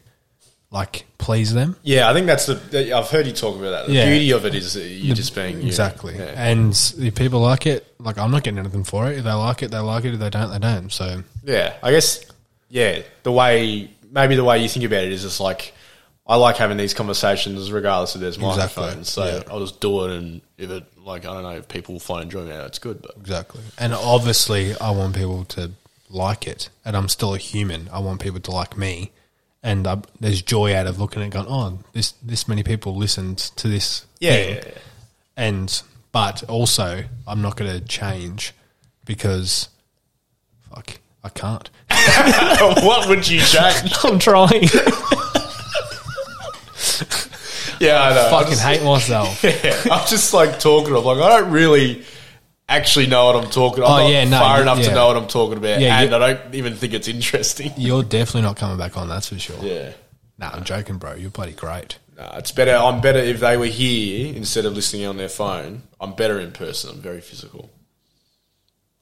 like 0.70 1.06
please 1.18 1.52
them. 1.54 1.76
Yeah, 1.82 2.08
I 2.10 2.12
think 2.12 2.26
that's 2.26 2.46
the. 2.46 2.54
the- 2.54 2.92
I've 2.92 3.08
heard 3.08 3.26
you 3.26 3.32
talk 3.32 3.56
about 3.56 3.70
that. 3.70 3.86
The 3.86 3.92
Yeah. 3.94 4.06
beauty 4.10 4.30
of 4.32 4.44
it 4.46 4.54
is 4.54 4.76
you're 4.76 5.16
just 5.16 5.34
being 5.34 5.60
you. 5.60 5.66
Exactly. 5.66 6.14
Yeah. 6.16 6.34
And 6.36 6.72
if 6.98 7.14
people 7.14 7.40
like 7.40 7.66
it, 7.66 7.86
like 7.98 8.18
I'm 8.18 8.30
not 8.30 8.42
getting 8.44 8.58
anything 8.58 8.84
for 8.84 9.10
it. 9.10 9.18
If 9.18 9.24
they 9.24 9.32
like 9.32 9.62
it, 9.62 9.70
they 9.70 9.78
like 9.78 10.04
it. 10.04 10.14
If 10.14 10.20
they 10.20 10.30
don't, 10.30 10.50
they 10.50 10.58
don't. 10.58 10.92
So 10.92 11.22
Yeah, 11.44 11.74
I 11.82 11.90
guess. 11.90 12.24
Yeah, 12.70 13.00
the 13.22 13.32
way 13.32 13.90
maybe 14.12 14.36
the 14.36 14.44
way 14.44 14.62
you 14.62 14.68
think 14.68 14.84
about 14.84 15.04
it 15.04 15.12
is 15.12 15.22
just 15.22 15.40
like 15.40 15.72
I 16.28 16.36
like 16.36 16.56
having 16.56 16.76
these 16.76 16.92
conversations 16.92 17.72
regardless 17.72 18.14
if 18.14 18.20
there's 18.20 18.36
Exactly, 18.36 18.82
microphones. 18.82 19.08
So 19.08 19.24
yeah. 19.24 19.42
I'll 19.50 19.60
just 19.60 19.80
do 19.80 20.04
it, 20.04 20.16
and 20.16 20.40
if 20.58 20.70
it 20.70 20.84
like 21.04 21.24
I 21.24 21.32
don't 21.32 21.42
know 21.42 21.56
if 21.56 21.68
people 21.68 21.98
find 21.98 22.24
enjoyment, 22.24 22.52
out, 22.52 22.66
it's 22.66 22.78
good. 22.78 23.00
But 23.00 23.16
Exactly. 23.16 23.62
And 23.78 23.94
obviously, 23.94 24.74
I 24.78 24.90
want 24.90 25.16
people 25.16 25.44
to 25.46 25.70
like 26.10 26.46
it. 26.46 26.68
And 26.84 26.96
I'm 26.96 27.08
still 27.08 27.34
a 27.34 27.38
human. 27.38 27.88
I 27.92 27.98
want 28.00 28.20
people 28.20 28.40
to 28.40 28.50
like 28.50 28.76
me. 28.76 29.12
And 29.62 29.86
I, 29.86 29.98
there's 30.20 30.42
joy 30.42 30.74
out 30.74 30.86
of 30.86 30.98
looking 31.00 31.22
at 31.22 31.28
it 31.28 31.32
going, 31.32 31.46
oh, 31.48 31.78
this, 31.92 32.12
this 32.22 32.46
many 32.46 32.62
people 32.62 32.94
listened 32.94 33.38
to 33.38 33.68
this. 33.68 34.06
yeah, 34.20 34.36
yeah. 34.36 34.64
And, 35.36 35.82
but 36.12 36.42
also, 36.44 37.04
I'm 37.26 37.42
not 37.42 37.56
going 37.56 37.70
to 37.70 37.84
change 37.86 38.52
because, 39.04 39.68
fuck, 40.72 40.98
I 41.22 41.28
can't. 41.28 41.70
what 42.84 43.08
would 43.08 43.28
you 43.28 43.40
change? 43.44 43.92
I'm 44.04 44.18
trying. 44.18 44.68
yeah, 47.80 48.02
I 48.02 48.14
know. 48.14 48.26
I 48.26 48.30
fucking 48.30 48.50
just, 48.50 48.62
hate 48.62 48.82
myself. 48.82 49.42
Yeah, 49.44 49.82
I'm 49.90 50.06
just 50.08 50.32
like 50.34 50.58
talking. 50.60 50.94
I'm 50.94 51.04
like 51.04 51.18
I 51.18 51.40
don't 51.40 51.50
really 51.50 52.04
actually 52.68 53.06
know 53.06 53.26
what 53.26 53.36
I'm 53.44 53.50
talking. 53.50 53.82
I'm 53.82 53.90
Oh, 53.90 53.96
not 53.98 54.08
yeah, 54.10 54.24
no, 54.24 54.38
far 54.38 54.60
enough 54.62 54.82
to 54.82 54.92
know 54.94 55.06
what 55.08 55.16
I'm 55.16 55.26
talking 55.28 55.58
about, 55.58 55.80
Yeah, 55.80 56.00
and 56.02 56.14
I 56.14 56.18
don't 56.34 56.54
even 56.54 56.74
think 56.74 56.92
it's 56.92 57.08
interesting. 57.08 57.72
You're 57.76 58.02
definitely 58.02 58.42
not 58.42 58.56
coming 58.56 58.76
back 58.78 58.96
on, 58.96 59.08
that's 59.08 59.28
for 59.28 59.38
sure. 59.38 59.62
Yeah. 59.62 59.92
Nah, 60.38 60.50
I'm 60.52 60.64
joking, 60.64 60.98
bro. 60.98 61.14
You're 61.14 61.30
bloody 61.30 61.52
great. 61.52 61.98
Nah, 62.16 62.36
it's 62.36 62.52
better. 62.52 62.74
I'm 62.76 63.00
better 63.00 63.18
if 63.18 63.40
they 63.40 63.56
were 63.56 63.66
here 63.66 64.34
instead 64.34 64.66
of 64.66 64.74
listening 64.74 65.06
on 65.06 65.16
their 65.16 65.28
phone. 65.28 65.82
I'm 66.00 66.12
better 66.14 66.38
in 66.38 66.52
person. 66.52 66.90
I'm 66.90 67.00
very 67.00 67.20
physical. 67.20 67.70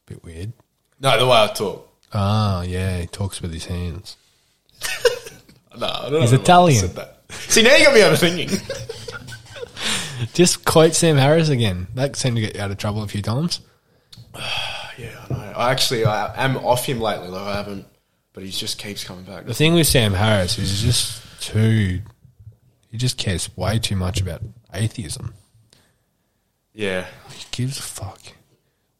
Bit 0.06 0.22
weird. 0.24 0.52
No, 1.00 1.18
the 1.18 1.26
way 1.26 1.36
I 1.36 1.46
talk. 1.48 1.92
Ah, 2.12 2.62
yeah, 2.62 3.00
he 3.00 3.06
talks 3.06 3.42
with 3.42 3.52
his 3.52 3.66
hands. 3.66 4.16
No, 5.78 5.86
I 5.88 6.08
don't 6.08 6.22
He's 6.22 6.32
know 6.32 6.38
why 6.38 6.40
I 6.40 6.42
Italian. 6.42 6.90
See, 7.56 7.62
now 7.62 7.74
you 7.74 7.86
got 7.86 7.94
me 7.94 8.00
overthinking. 8.00 8.52
Just 10.34 10.66
quote 10.66 10.94
Sam 10.94 11.16
Harris 11.16 11.48
again. 11.48 11.86
That 11.94 12.14
seemed 12.14 12.36
to 12.36 12.42
get 12.42 12.54
you 12.54 12.60
out 12.60 12.70
of 12.70 12.76
trouble 12.76 13.02
a 13.02 13.08
few 13.08 13.22
times. 13.22 13.60
yeah, 14.98 15.24
I 15.30 15.32
know. 15.32 15.52
I 15.56 15.70
actually 15.70 16.04
I 16.04 16.44
am 16.44 16.58
off 16.58 16.84
him 16.84 17.00
lately. 17.00 17.30
Though 17.30 17.42
I 17.42 17.54
haven't, 17.54 17.86
but 18.34 18.42
he 18.42 18.50
just 18.50 18.78
keeps 18.78 19.04
coming 19.04 19.24
back. 19.24 19.46
The 19.46 19.54
thing 19.54 19.72
with 19.72 19.86
Sam 19.86 20.12
Harris 20.12 20.58
is 20.58 20.68
he's 20.68 20.82
just 20.82 21.40
too. 21.40 22.02
He 22.90 22.98
just 22.98 23.16
cares 23.16 23.48
way 23.56 23.78
too 23.78 23.96
much 23.96 24.20
about 24.20 24.42
atheism. 24.74 25.32
Yeah, 26.74 27.06
He 27.30 27.46
gives 27.52 27.78
a 27.78 27.82
fuck. 27.82 28.20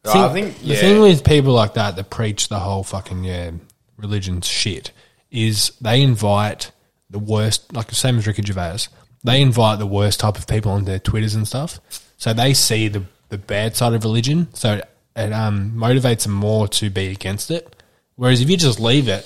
I 0.03 0.33
think 0.33 0.57
the 0.61 0.65
yeah. 0.65 0.75
thing 0.77 0.99
with 0.99 1.23
people 1.23 1.53
like 1.53 1.75
that 1.75 1.95
that 1.95 2.09
preach 2.09 2.49
the 2.49 2.57
whole 2.57 2.81
fucking 2.81 3.23
yeah 3.23 3.51
religion 3.97 4.41
shit 4.41 4.91
is 5.29 5.73
they 5.79 6.01
invite 6.01 6.71
the 7.09 7.19
worst, 7.19 7.73
like 7.73 7.87
the 7.87 7.95
same 7.95 8.17
as 8.17 8.27
Ricky 8.27 8.41
Gervais. 8.43 8.87
They 9.23 9.41
invite 9.41 9.79
the 9.79 9.87
worst 9.87 10.19
type 10.19 10.37
of 10.37 10.47
people 10.47 10.71
on 10.71 10.85
their 10.85 10.99
Twitters 10.99 11.35
and 11.35 11.47
stuff. 11.47 11.79
So 12.17 12.33
they 12.33 12.53
see 12.53 12.87
the 12.87 13.03
the 13.29 13.37
bad 13.37 13.75
side 13.75 13.93
of 13.93 14.03
religion. 14.03 14.47
So 14.53 14.75
it, 14.75 14.89
it 15.15 15.33
um, 15.33 15.73
motivates 15.75 16.23
them 16.23 16.31
more 16.33 16.67
to 16.69 16.89
be 16.89 17.07
against 17.07 17.51
it. 17.51 17.81
Whereas 18.15 18.41
if 18.41 18.49
you 18.49 18.55
just 18.57 18.79
leave 18.79 19.07
it, 19.09 19.25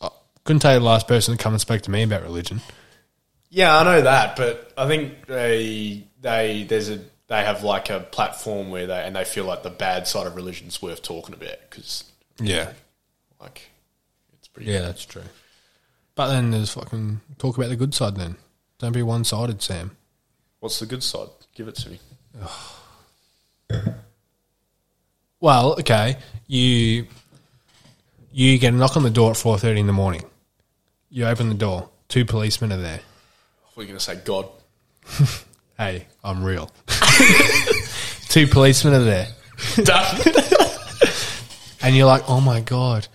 I 0.00 0.08
couldn't 0.44 0.60
tell 0.60 0.74
you 0.74 0.78
the 0.78 0.84
last 0.84 1.08
person 1.08 1.36
to 1.36 1.42
come 1.42 1.52
and 1.52 1.60
speak 1.60 1.82
to 1.82 1.90
me 1.90 2.02
about 2.04 2.22
religion. 2.22 2.60
Yeah, 3.50 3.76
I 3.76 3.84
know 3.84 4.02
that, 4.02 4.36
but 4.36 4.72
I 4.76 4.86
think 4.86 5.26
they 5.26 6.04
they 6.20 6.64
there's 6.68 6.90
a 6.90 7.00
they 7.26 7.42
have 7.42 7.62
like 7.64 7.90
a 7.90 8.00
platform 8.00 8.70
where 8.70 8.86
they 8.86 9.02
and 9.04 9.16
they 9.16 9.24
feel 9.24 9.44
like 9.44 9.62
the 9.62 9.70
bad 9.70 10.06
side 10.06 10.26
of 10.26 10.36
religion's 10.36 10.80
worth 10.82 11.02
talking 11.02 11.34
about 11.34 11.56
because 11.70 12.04
Yeah, 12.40 12.72
like 13.40 13.62
it's 14.38 14.48
pretty. 14.48 14.70
yeah, 14.70 14.80
that's 14.80 15.04
true. 15.04 15.22
But 16.14 16.28
then 16.28 16.50
there's 16.52 16.72
fucking 16.72 17.20
talk 17.38 17.56
about 17.56 17.70
the 17.70 17.76
good 17.76 17.94
side. 17.94 18.16
Then 18.16 18.36
don't 18.78 18.92
be 18.92 19.02
one 19.02 19.24
sided, 19.24 19.60
Sam. 19.62 19.96
What's 20.60 20.78
the 20.78 20.86
good 20.86 21.02
side? 21.02 21.28
Give 21.54 21.68
it 21.68 21.74
to 21.76 21.90
me. 21.90 21.98
Well, 25.40 25.72
okay, 25.80 26.16
you 26.46 27.06
you 28.32 28.58
get 28.58 28.72
a 28.72 28.76
knock 28.76 28.96
on 28.96 29.02
the 29.02 29.10
door 29.10 29.32
at 29.32 29.36
four 29.36 29.58
thirty 29.58 29.78
in 29.80 29.86
the 29.86 29.92
morning. 29.92 30.22
You 31.10 31.26
open 31.26 31.48
the 31.50 31.54
door. 31.54 31.90
Two 32.08 32.24
policemen 32.24 32.72
are 32.72 32.78
there. 32.78 33.00
We're 33.76 33.86
gonna 33.86 34.00
say 34.00 34.16
God. 34.24 34.48
Hey, 35.76 36.06
I'm 36.22 36.44
real. 36.44 36.70
Two 38.28 38.46
policemen 38.46 38.94
are 38.94 39.02
there, 39.02 39.26
Done. 39.82 40.20
and 41.82 41.96
you're 41.96 42.06
like, 42.06 42.22
"Oh 42.28 42.40
my 42.40 42.60
god, 42.60 43.08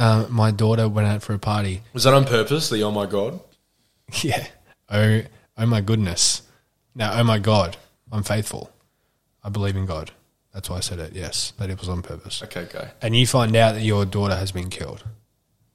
um, 0.00 0.32
my 0.32 0.50
daughter 0.50 0.88
went 0.88 1.06
out 1.06 1.22
for 1.22 1.34
a 1.34 1.38
party." 1.38 1.82
Was 1.92 2.02
that 2.04 2.14
on 2.14 2.24
purpose? 2.24 2.68
The 2.68 2.82
oh 2.82 2.90
my 2.90 3.06
God. 3.06 3.38
Yeah. 4.22 4.44
Oh, 4.88 5.22
oh 5.56 5.66
my 5.66 5.80
goodness. 5.80 6.42
Now, 6.96 7.12
oh 7.20 7.22
my 7.22 7.38
God, 7.38 7.76
I'm 8.10 8.24
faithful. 8.24 8.72
I 9.44 9.48
believe 9.50 9.76
in 9.76 9.86
God. 9.86 10.10
That's 10.52 10.68
why 10.68 10.78
I 10.78 10.80
said 10.80 10.98
it. 10.98 11.12
Yes, 11.14 11.52
that 11.58 11.70
it 11.70 11.78
was 11.78 11.88
on 11.88 12.02
purpose. 12.02 12.42
Okay, 12.42 12.66
go. 12.72 12.88
And 13.00 13.14
you 13.14 13.24
find 13.24 13.54
out 13.54 13.74
that 13.76 13.82
your 13.82 14.04
daughter 14.04 14.34
has 14.34 14.50
been 14.50 14.68
killed, 14.68 15.04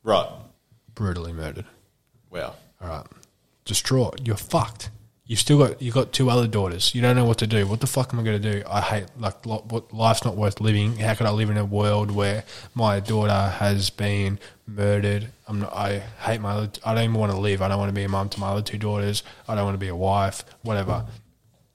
Right. 0.04 0.28
brutally 0.94 1.32
murdered. 1.32 1.64
Wow. 2.30 2.56
All 2.82 2.90
right, 2.90 3.06
distraught. 3.64 4.20
You're 4.26 4.36
fucked. 4.36 4.90
You've 5.28 5.40
still 5.40 5.58
got 5.58 5.82
you 5.82 5.88
have 5.92 5.96
got 5.96 6.14
two 6.14 6.30
other 6.30 6.46
daughters. 6.46 6.94
You 6.94 7.02
don't 7.02 7.16
know 7.16 7.26
what 7.26 7.40
to 7.40 7.48
do. 7.48 7.66
What 7.66 7.80
the 7.80 7.88
fuck 7.88 8.14
am 8.14 8.20
I 8.20 8.24
going 8.24 8.40
to 8.40 8.52
do? 8.54 8.64
I 8.70 8.80
hate 8.80 9.06
like 9.18 9.44
lo- 9.46 9.66
what 9.68 9.92
life's 9.92 10.24
not 10.24 10.36
worth 10.36 10.62
living. 10.62 10.98
How 10.98 11.16
could 11.16 11.26
I 11.26 11.32
live 11.32 11.50
in 11.50 11.58
a 11.58 11.66
world 11.66 12.12
where 12.12 12.44
my 12.76 13.00
daughter 13.00 13.34
has 13.58 13.90
been 13.90 14.38
murdered? 14.68 15.30
I'm 15.48 15.62
not, 15.62 15.74
I 15.74 16.00
hate 16.20 16.42
my. 16.42 16.70
I 16.84 16.94
don't 16.94 17.04
even 17.04 17.16
want 17.16 17.32
to 17.32 17.40
live. 17.40 17.64
I 17.64 17.70
don't 17.70 17.80
want 17.80 17.90
to 17.90 17.94
be 17.94 18.04
a 18.04 18.10
mum 18.10 18.30
to 18.30 18.40
my 18.40 18.50
other 18.50 18.62
two 18.62 18.78
daughters. 18.78 19.24
I 19.48 19.56
don't 19.56 19.66
want 19.66 19.74
to 19.74 19.80
be 19.80 19.88
a 19.88 19.96
wife. 19.96 20.44
Whatever. 20.62 21.06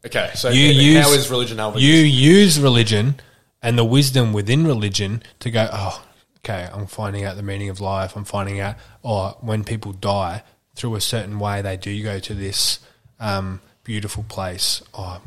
Okay, 0.06 0.30
so 0.34 0.50
You 0.50 0.66
use 0.66 1.04
how 1.04 1.12
is 1.12 1.28
religion? 1.28 1.58
You 1.76 1.94
use 1.94 2.60
religion 2.60 3.20
and 3.62 3.76
the 3.76 3.84
wisdom 3.84 4.32
within 4.32 4.64
religion 4.64 5.24
to 5.40 5.50
go. 5.50 5.68
Oh, 5.72 6.04
okay. 6.38 6.68
I'm 6.72 6.86
finding 6.86 7.24
out 7.24 7.34
the 7.34 7.42
meaning 7.42 7.68
of 7.68 7.80
life. 7.80 8.16
I'm 8.16 8.24
finding 8.24 8.60
out. 8.60 8.76
Oh, 9.04 9.36
when 9.40 9.64
people 9.64 9.92
die 9.92 10.44
through 10.76 10.94
a 10.94 11.00
certain 11.00 11.40
way, 11.40 11.62
they 11.62 11.76
do 11.76 12.00
go 12.02 12.20
to 12.20 12.32
this 12.32 12.78
um, 13.20 13.60
beautiful 13.84 14.24
place. 14.24 14.82
Oh, 14.94 15.20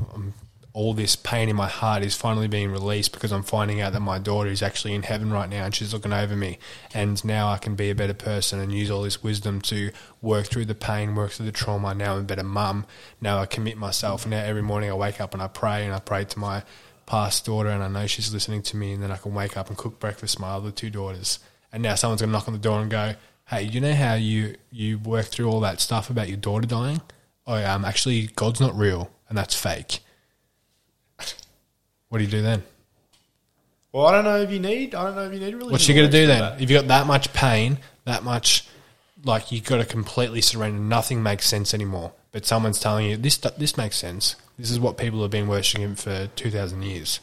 all 0.74 0.96
this 0.96 1.16
pain 1.16 1.50
in 1.50 1.56
my 1.56 1.68
heart 1.68 2.02
is 2.02 2.16
finally 2.16 2.48
being 2.48 2.72
released 2.72 3.12
because 3.14 3.32
I'm 3.32 3.44
finding 3.44 3.80
out 3.80 3.94
that 3.94 4.00
my 4.00 4.18
daughter 4.18 4.50
is 4.50 4.64
actually 4.64 4.96
in 4.96 5.04
heaven 5.04 5.32
right 5.32 5.48
now 5.48 5.66
and 5.66 5.76
she's 5.76 5.94
looking 5.94 6.12
over 6.12 6.36
me. 6.36 6.58
And 6.96 7.24
now 7.24 7.50
I 7.50 7.60
can 7.60 7.76
be 7.76 7.92
a 7.92 7.96
better 7.96 8.16
person 8.16 8.60
and 8.60 8.72
use 8.72 8.90
all 8.90 9.04
this 9.04 9.22
wisdom 9.22 9.62
to 9.62 9.92
work 10.20 10.48
through 10.48 10.66
the 10.66 10.74
pain, 10.74 11.14
work 11.14 11.32
through 11.32 11.46
the 11.46 11.52
trauma. 11.52 11.94
Now 11.94 12.14
I'm 12.14 12.22
a 12.22 12.24
better 12.24 12.44
mum. 12.44 12.88
Now 13.22 13.38
I 13.38 13.46
commit 13.46 13.78
myself. 13.78 14.26
Now 14.26 14.44
every 14.44 14.64
morning 14.64 14.90
I 14.90 14.96
wake 14.96 15.22
up 15.22 15.34
and 15.34 15.44
I 15.44 15.48
pray 15.48 15.86
and 15.86 15.94
I 15.94 16.00
pray 16.00 16.26
to 16.26 16.40
my 16.40 16.64
past 17.06 17.46
daughter 17.46 17.70
and 17.70 17.84
I 17.84 17.88
know 17.88 18.08
she's 18.08 18.34
listening 18.34 18.64
to 18.64 18.78
me 18.78 18.94
and 18.94 19.04
then 19.04 19.12
I 19.12 19.18
can 19.18 19.36
wake 19.36 19.56
up 19.56 19.68
and 19.68 19.78
cook 19.78 20.00
breakfast 20.00 20.38
for 20.38 20.42
my 20.42 20.50
other 20.50 20.72
two 20.72 20.90
daughters. 20.90 21.38
And 21.72 21.84
now 21.84 21.94
someone's 21.94 22.22
going 22.22 22.30
to 22.30 22.34
knock 22.34 22.48
on 22.48 22.54
the 22.54 22.60
door 22.60 22.82
and 22.82 22.90
go, 22.90 23.14
hey, 23.48 23.62
you 23.62 23.80
know 23.80 23.94
how 23.94 24.16
you, 24.16 24.56
you 24.72 24.98
work 24.98 25.28
through 25.28 25.52
all 25.52 25.60
that 25.60 25.82
stuff 25.82 26.10
about 26.10 26.30
your 26.30 26.38
daughter 26.38 26.66
dying? 26.66 27.02
Oh, 27.46 27.56
um, 27.56 27.86
actually, 27.86 28.28
God's 28.28 28.62
not 28.62 28.76
real 28.78 29.12
and 29.30 29.38
that's 29.38 29.56
fake. 29.56 30.00
What 32.10 32.20
do 32.20 32.24
you 32.24 32.30
do 32.30 32.42
then? 32.44 32.64
Well, 33.92 34.06
I 34.06 34.12
don't 34.12 34.24
know 34.24 34.38
if 34.42 34.52
you 34.52 34.60
need. 34.60 34.94
I 34.94 35.06
don't 35.06 35.16
know 35.16 35.26
if 35.26 35.34
you 35.34 35.40
need 35.40 35.54
religion. 35.54 35.72
What 35.72 35.88
you 35.88 35.96
going 35.96 36.10
to 36.10 36.12
do 36.12 36.28
then? 36.28 36.40
that. 36.40 36.62
If 36.62 36.70
you 36.70 36.78
got 36.78 36.88
that 36.88 37.08
much 37.08 37.34
pain, 37.34 37.80
that 38.06 38.24
much, 38.24 38.68
like 39.24 39.52
you've 39.52 39.66
got 39.66 39.78
to 39.78 39.86
completely 39.86 40.42
surrender. 40.42 40.80
Nothing 40.80 41.24
makes 41.24 41.48
sense 41.48 41.74
anymore. 41.74 42.12
But 42.32 42.46
someone's 42.46 42.80
telling 42.80 43.08
you 43.08 43.18
this. 43.18 43.38
This 43.38 43.78
makes 43.78 43.96
sense. 43.96 44.36
This 44.58 44.70
is 44.70 44.80
what 44.80 44.98
people 44.98 45.22
have 45.24 45.32
been 45.32 45.48
worshipping 45.48 45.96
for 45.96 46.28
two 46.36 46.52
thousand 46.52 46.84
years. 46.84 47.20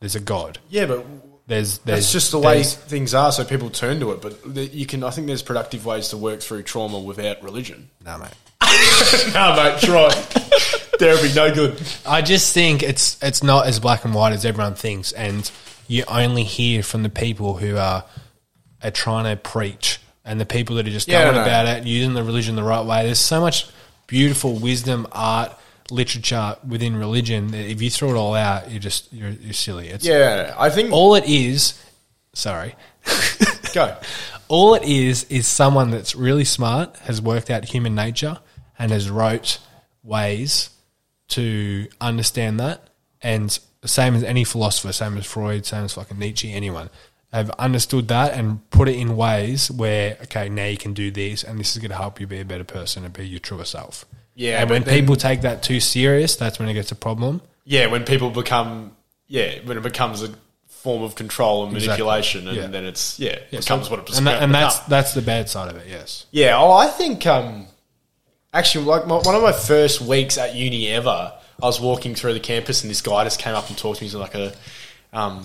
There's 0.00 0.14
a 0.14 0.20
God. 0.20 0.58
Yeah, 0.68 0.86
but 0.86 1.04
There's 1.48 1.78
there's 1.78 1.98
that's 1.98 2.12
just 2.12 2.30
the 2.30 2.38
way 2.38 2.62
things 2.62 3.14
are. 3.14 3.32
So 3.32 3.44
people 3.44 3.70
turn 3.70 3.98
to 4.00 4.12
it. 4.12 4.22
But 4.22 4.72
you 4.72 4.86
can. 4.86 5.02
I 5.02 5.10
think 5.10 5.26
there's 5.26 5.42
productive 5.42 5.84
ways 5.86 6.08
to 6.08 6.16
work 6.16 6.40
through 6.40 6.62
trauma 6.64 7.00
without 7.00 7.42
religion. 7.42 7.90
No, 8.04 8.18
mate. 8.18 8.30
no, 9.34 9.54
mate. 9.56 9.80
Try. 9.80 10.10
Therapy, 10.98 11.32
no 11.34 11.54
good. 11.54 11.80
I 12.06 12.22
just 12.22 12.52
think 12.52 12.82
it's 12.82 13.16
it's 13.22 13.42
not 13.42 13.66
as 13.66 13.78
black 13.80 14.04
and 14.04 14.14
white 14.14 14.32
as 14.32 14.44
everyone 14.44 14.74
thinks, 14.74 15.12
and 15.12 15.50
you 15.86 16.04
only 16.08 16.42
hear 16.44 16.82
from 16.82 17.02
the 17.02 17.08
people 17.08 17.56
who 17.56 17.76
are 17.76 18.04
are 18.82 18.90
trying 18.90 19.24
to 19.24 19.40
preach, 19.40 20.00
and 20.24 20.40
the 20.40 20.46
people 20.46 20.76
that 20.76 20.86
are 20.86 20.90
just 20.90 21.08
Yeah, 21.08 21.24
going 21.24 21.36
I 21.36 21.38
know. 21.38 21.42
about 21.42 21.66
it, 21.78 21.84
using 21.86 22.14
the 22.14 22.22
religion 22.24 22.56
the 22.56 22.62
right 22.62 22.84
way. 22.84 23.04
There's 23.06 23.18
so 23.20 23.40
much 23.40 23.66
beautiful 24.06 24.54
wisdom, 24.54 25.06
art, 25.12 25.52
literature 25.90 26.56
within 26.66 26.96
religion. 26.96 27.52
That 27.52 27.70
if 27.70 27.80
you 27.80 27.90
throw 27.90 28.10
it 28.10 28.16
all 28.16 28.34
out, 28.34 28.70
you're 28.70 28.80
just 28.80 29.12
you're, 29.12 29.30
you're 29.30 29.52
silly. 29.52 29.88
It's 29.88 30.04
Yeah, 30.04 30.54
I 30.58 30.70
think. 30.70 30.92
all 30.92 31.14
it 31.14 31.24
is. 31.26 31.80
Sorry. 32.34 32.74
Go. 33.74 33.96
All 34.50 34.74
it 34.74 34.84
is 34.84 35.24
is 35.24 35.46
someone 35.46 35.90
that's 35.90 36.14
really 36.14 36.44
smart, 36.44 36.96
has 37.00 37.20
worked 37.20 37.50
out 37.50 37.66
human 37.66 37.94
nature, 37.94 38.38
and 38.78 38.90
has 38.90 39.10
wrote 39.10 39.58
ways 40.02 40.70
to 41.28 41.88
understand 42.00 42.60
that. 42.60 42.88
And 43.20 43.56
the 43.80 43.88
same 43.88 44.14
as 44.14 44.22
any 44.24 44.44
philosopher, 44.44 44.92
same 44.92 45.16
as 45.18 45.26
Freud, 45.26 45.66
same 45.66 45.84
as 45.84 45.94
fucking 45.94 46.18
Nietzsche, 46.18 46.52
anyone, 46.52 46.88
have 47.32 47.50
understood 47.50 48.08
that 48.08 48.32
and 48.32 48.68
put 48.70 48.88
it 48.88 48.96
in 48.96 49.16
ways 49.16 49.70
where, 49.70 50.16
okay, 50.22 50.48
now 50.48 50.64
you 50.66 50.78
can 50.78 50.94
do 50.94 51.10
this, 51.10 51.42
and 51.44 51.58
this 51.60 51.76
is 51.76 51.82
going 51.82 51.90
to 51.90 51.96
help 51.96 52.20
you 52.20 52.26
be 52.26 52.40
a 52.40 52.44
better 52.44 52.64
person 52.64 53.04
and 53.04 53.12
be 53.12 53.26
your 53.26 53.40
truer 53.40 53.64
self. 53.64 54.06
Yeah, 54.34 54.60
and 54.62 54.70
when 54.70 54.82
then- 54.84 54.94
people 55.00 55.16
take 55.16 55.42
that 55.42 55.62
too 55.62 55.80
serious, 55.80 56.36
that's 56.36 56.58
when 56.58 56.68
it 56.68 56.74
gets 56.74 56.92
a 56.92 56.96
problem. 56.96 57.42
Yeah, 57.64 57.86
when 57.88 58.04
people 58.04 58.30
become. 58.30 58.92
Yeah, 59.26 59.58
when 59.64 59.76
it 59.76 59.82
becomes 59.82 60.22
a 60.22 60.30
form 60.68 61.02
of 61.02 61.16
control 61.16 61.64
and 61.66 61.74
Exactly. 61.76 62.02
manipulation, 62.04 62.48
and 62.48 62.56
Yeah. 62.56 62.66
then 62.68 62.86
it's 62.86 63.18
yeah, 63.20 63.38
Yeah, 63.50 63.58
becomes 63.60 63.86
so- 63.86 63.90
what 63.90 64.08
it 64.08 64.16
and, 64.16 64.26
that, 64.26 64.42
and 64.42 64.54
that's 64.54 64.78
that's 64.80 65.12
the 65.12 65.20
bad 65.20 65.50
side 65.50 65.68
of 65.68 65.76
it. 65.76 65.86
Yes. 65.86 66.24
Yeah, 66.30 66.56
oh, 66.56 66.72
I 66.72 66.86
think 66.86 67.26
um, 67.26 67.66
actually, 68.52 68.84
like 68.86 69.06
my, 69.06 69.16
one 69.16 69.34
of 69.34 69.42
my 69.42 69.52
first 69.52 70.00
weeks 70.00 70.38
at 70.38 70.54
uni 70.54 70.88
ever, 70.88 71.32
I 71.60 71.66
was 71.66 71.80
walking 71.80 72.14
through 72.14 72.34
the 72.34 72.40
campus 72.40 72.82
and 72.82 72.90
this 72.90 73.02
guy 73.02 73.24
just 73.24 73.40
came 73.40 73.54
up 73.54 73.68
and 73.68 73.76
talked 73.76 73.98
to 73.98 74.04
me. 74.04 74.08
He's 74.08 74.14
like 74.14 74.34
a, 74.34 74.54
um, 75.12 75.42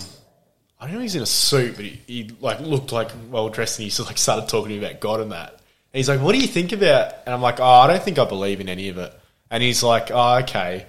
I 0.80 0.86
don't 0.86 0.96
know, 0.96 1.00
he's 1.00 1.14
in 1.16 1.22
a 1.22 1.26
suit, 1.26 1.76
but 1.76 1.84
he, 1.84 2.00
he 2.06 2.30
like 2.40 2.60
looked 2.60 2.92
like 2.92 3.10
well 3.30 3.48
dressed, 3.48 3.78
and 3.78 3.84
he 3.84 3.90
just 3.90 4.06
like 4.06 4.18
started 4.18 4.48
talking 4.48 4.70
to 4.70 4.80
me 4.80 4.86
about 4.86 5.00
God 5.00 5.20
and 5.20 5.32
that. 5.32 5.50
And 5.50 5.98
he's 5.98 6.08
like, 6.08 6.20
"What 6.20 6.32
do 6.32 6.38
you 6.38 6.48
think 6.48 6.72
about?" 6.72 7.14
And 7.24 7.34
I'm 7.34 7.40
like, 7.40 7.60
"Oh, 7.60 7.64
I 7.64 7.86
don't 7.86 8.02
think 8.02 8.18
I 8.18 8.24
believe 8.24 8.60
in 8.60 8.68
any 8.68 8.88
of 8.88 8.98
it." 8.98 9.12
And 9.50 9.62
he's 9.62 9.82
like, 9.82 10.10
"Oh, 10.10 10.38
okay." 10.38 10.86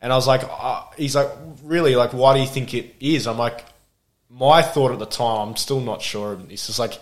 And 0.00 0.12
I 0.12 0.16
was 0.16 0.26
like, 0.26 0.42
uh, 0.48 0.84
"He's 0.96 1.16
like, 1.16 1.28
really? 1.64 1.96
Like, 1.96 2.12
why 2.12 2.34
do 2.34 2.40
you 2.40 2.46
think 2.46 2.72
it 2.72 2.94
is?" 3.00 3.26
I'm 3.26 3.36
like, 3.36 3.64
my 4.30 4.62
thought 4.62 4.92
at 4.92 4.98
the 4.98 5.06
time, 5.06 5.48
I'm 5.48 5.56
still 5.56 5.80
not 5.80 6.02
sure. 6.02 6.38
It's 6.50 6.66
just 6.66 6.78
like 6.78 6.98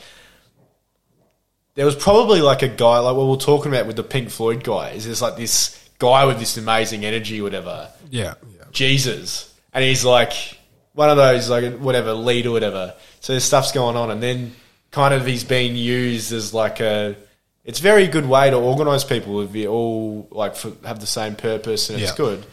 there 1.76 1.86
was 1.86 1.94
probably 1.94 2.40
like 2.42 2.62
a 2.62 2.68
guy 2.68 2.98
like 2.98 3.14
what 3.16 3.24
we 3.26 3.30
we're 3.30 3.36
talking 3.36 3.72
about 3.72 3.86
with 3.86 3.94
the 3.96 4.02
Pink 4.02 4.30
Floyd 4.30 4.64
guy. 4.64 4.90
Is 4.90 5.04
there's 5.04 5.22
like 5.22 5.36
this 5.36 5.78
guy 5.98 6.24
with 6.24 6.38
this 6.40 6.56
amazing 6.56 7.04
energy, 7.04 7.40
whatever, 7.40 7.88
Yeah. 8.10 8.34
yeah. 8.58 8.64
Jesus, 8.72 9.54
and 9.72 9.84
he's 9.84 10.04
like 10.04 10.32
one 10.94 11.08
of 11.10 11.16
those 11.16 11.48
like 11.48 11.78
whatever 11.78 12.12
lead 12.12 12.46
or 12.46 12.50
whatever. 12.52 12.94
So 13.20 13.32
there's 13.32 13.44
stuff's 13.44 13.72
going 13.72 13.96
on, 13.96 14.10
and 14.10 14.22
then 14.22 14.52
kind 14.90 15.14
of 15.14 15.24
he's 15.26 15.44
being 15.44 15.76
used 15.76 16.32
as 16.32 16.52
like 16.52 16.80
a. 16.80 17.14
It's 17.64 17.80
a 17.80 17.82
very 17.82 18.06
good 18.06 18.26
way 18.26 18.48
to 18.50 18.56
organise 18.56 19.02
people 19.02 19.40
if 19.40 19.54
you 19.56 19.66
all 19.68 20.28
like 20.30 20.54
for, 20.54 20.70
have 20.84 21.00
the 21.00 21.06
same 21.06 21.34
purpose 21.34 21.90
and 21.90 22.00
it's 22.00 22.12
Yeah. 22.12 22.16
good. 22.16 22.46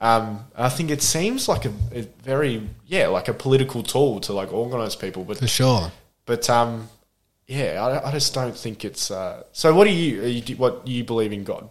Um, 0.00 0.44
I 0.56 0.70
think 0.70 0.90
it 0.90 1.02
seems 1.02 1.46
like 1.46 1.66
a, 1.66 1.72
a 1.92 2.00
very 2.24 2.66
yeah 2.86 3.06
like 3.08 3.28
a 3.28 3.32
political 3.34 3.82
tool 3.84 4.18
to 4.22 4.32
like 4.32 4.52
organise 4.52 4.96
people, 4.96 5.22
but 5.24 5.38
For 5.38 5.46
sure. 5.46 5.92
but 6.26 6.50
um, 6.50 6.88
yeah, 7.50 7.84
I, 7.84 8.08
I 8.08 8.12
just 8.12 8.32
don't 8.32 8.56
think 8.56 8.84
it's. 8.84 9.10
Uh, 9.10 9.42
so, 9.50 9.74
what 9.74 9.84
do 9.84 9.90
you, 9.90 10.22
are 10.22 10.26
you? 10.26 10.56
What 10.56 10.86
you 10.86 11.02
believe 11.02 11.32
in 11.32 11.42
God? 11.42 11.68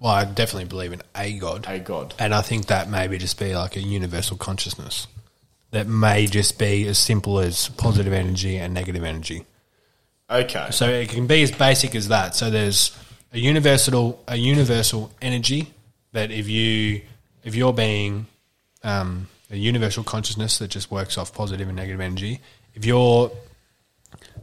Well, 0.00 0.12
I 0.12 0.24
definitely 0.24 0.64
believe 0.64 0.92
in 0.92 1.02
a 1.14 1.38
God. 1.38 1.66
A 1.68 1.78
God. 1.78 2.14
And 2.18 2.34
I 2.34 2.42
think 2.42 2.66
that 2.66 2.90
maybe 2.90 3.16
just 3.16 3.38
be 3.38 3.54
like 3.54 3.76
a 3.76 3.80
universal 3.80 4.36
consciousness 4.36 5.06
that 5.70 5.86
may 5.86 6.26
just 6.26 6.58
be 6.58 6.86
as 6.88 6.98
simple 6.98 7.38
as 7.38 7.68
positive 7.68 8.12
energy 8.12 8.56
and 8.56 8.74
negative 8.74 9.04
energy. 9.04 9.46
Okay. 10.28 10.68
So 10.72 10.88
it 10.88 11.10
can 11.10 11.28
be 11.28 11.44
as 11.44 11.52
basic 11.52 11.94
as 11.94 12.08
that. 12.08 12.34
So 12.34 12.50
there's 12.50 12.96
a 13.32 13.38
universal 13.38 14.22
a 14.26 14.36
universal 14.36 15.12
energy 15.22 15.72
that 16.12 16.32
if 16.32 16.48
you 16.48 17.02
if 17.44 17.54
you're 17.54 17.72
being 17.72 18.26
um, 18.82 19.28
a 19.48 19.56
universal 19.56 20.02
consciousness 20.02 20.58
that 20.58 20.68
just 20.68 20.90
works 20.90 21.16
off 21.16 21.32
positive 21.32 21.68
and 21.68 21.76
negative 21.76 22.00
energy, 22.00 22.40
if 22.74 22.84
you're 22.84 23.30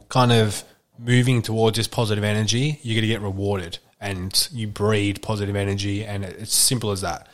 kind 0.08 0.32
of 0.32 0.64
moving 0.98 1.42
towards 1.42 1.76
this 1.76 1.88
positive 1.88 2.24
energy, 2.24 2.78
you're 2.82 2.94
going 2.94 3.02
to 3.02 3.08
get 3.08 3.20
rewarded 3.20 3.78
and 4.00 4.48
you 4.52 4.66
breed 4.66 5.22
positive 5.22 5.56
energy, 5.56 6.04
and 6.04 6.24
it's 6.24 6.54
simple 6.54 6.90
as 6.90 7.00
that. 7.00 7.28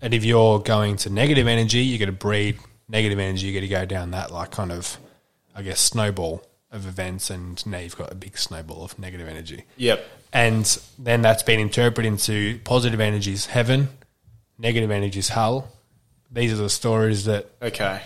And 0.00 0.14
if 0.14 0.24
you're 0.24 0.60
going 0.60 0.96
to 0.98 1.10
negative 1.10 1.46
energy, 1.46 1.80
you're 1.80 1.98
going 1.98 2.06
to 2.06 2.12
breed 2.12 2.58
negative 2.88 3.18
energy. 3.18 3.46
You're 3.46 3.60
going 3.60 3.68
to 3.68 3.74
go 3.74 3.84
down 3.86 4.12
that 4.12 4.30
like 4.30 4.50
kind 4.52 4.70
of, 4.70 4.98
I 5.54 5.62
guess, 5.62 5.80
snowball 5.80 6.44
of 6.70 6.86
events, 6.86 7.30
and 7.30 7.64
now 7.66 7.78
you've 7.78 7.96
got 7.96 8.12
a 8.12 8.14
big 8.14 8.38
snowball 8.38 8.84
of 8.84 8.98
negative 8.98 9.26
energy. 9.28 9.64
Yep. 9.78 10.04
And 10.32 10.78
then 10.98 11.22
that's 11.22 11.42
been 11.42 11.60
interpreted 11.60 12.12
into 12.12 12.60
positive 12.64 13.00
energy 13.00 13.32
is 13.32 13.46
heaven, 13.46 13.88
negative 14.58 14.90
energy 14.90 15.18
is 15.18 15.30
hell. 15.30 15.68
These 16.30 16.52
are 16.52 16.56
the 16.56 16.70
stories 16.70 17.24
that 17.24 17.50
Okay. 17.62 18.00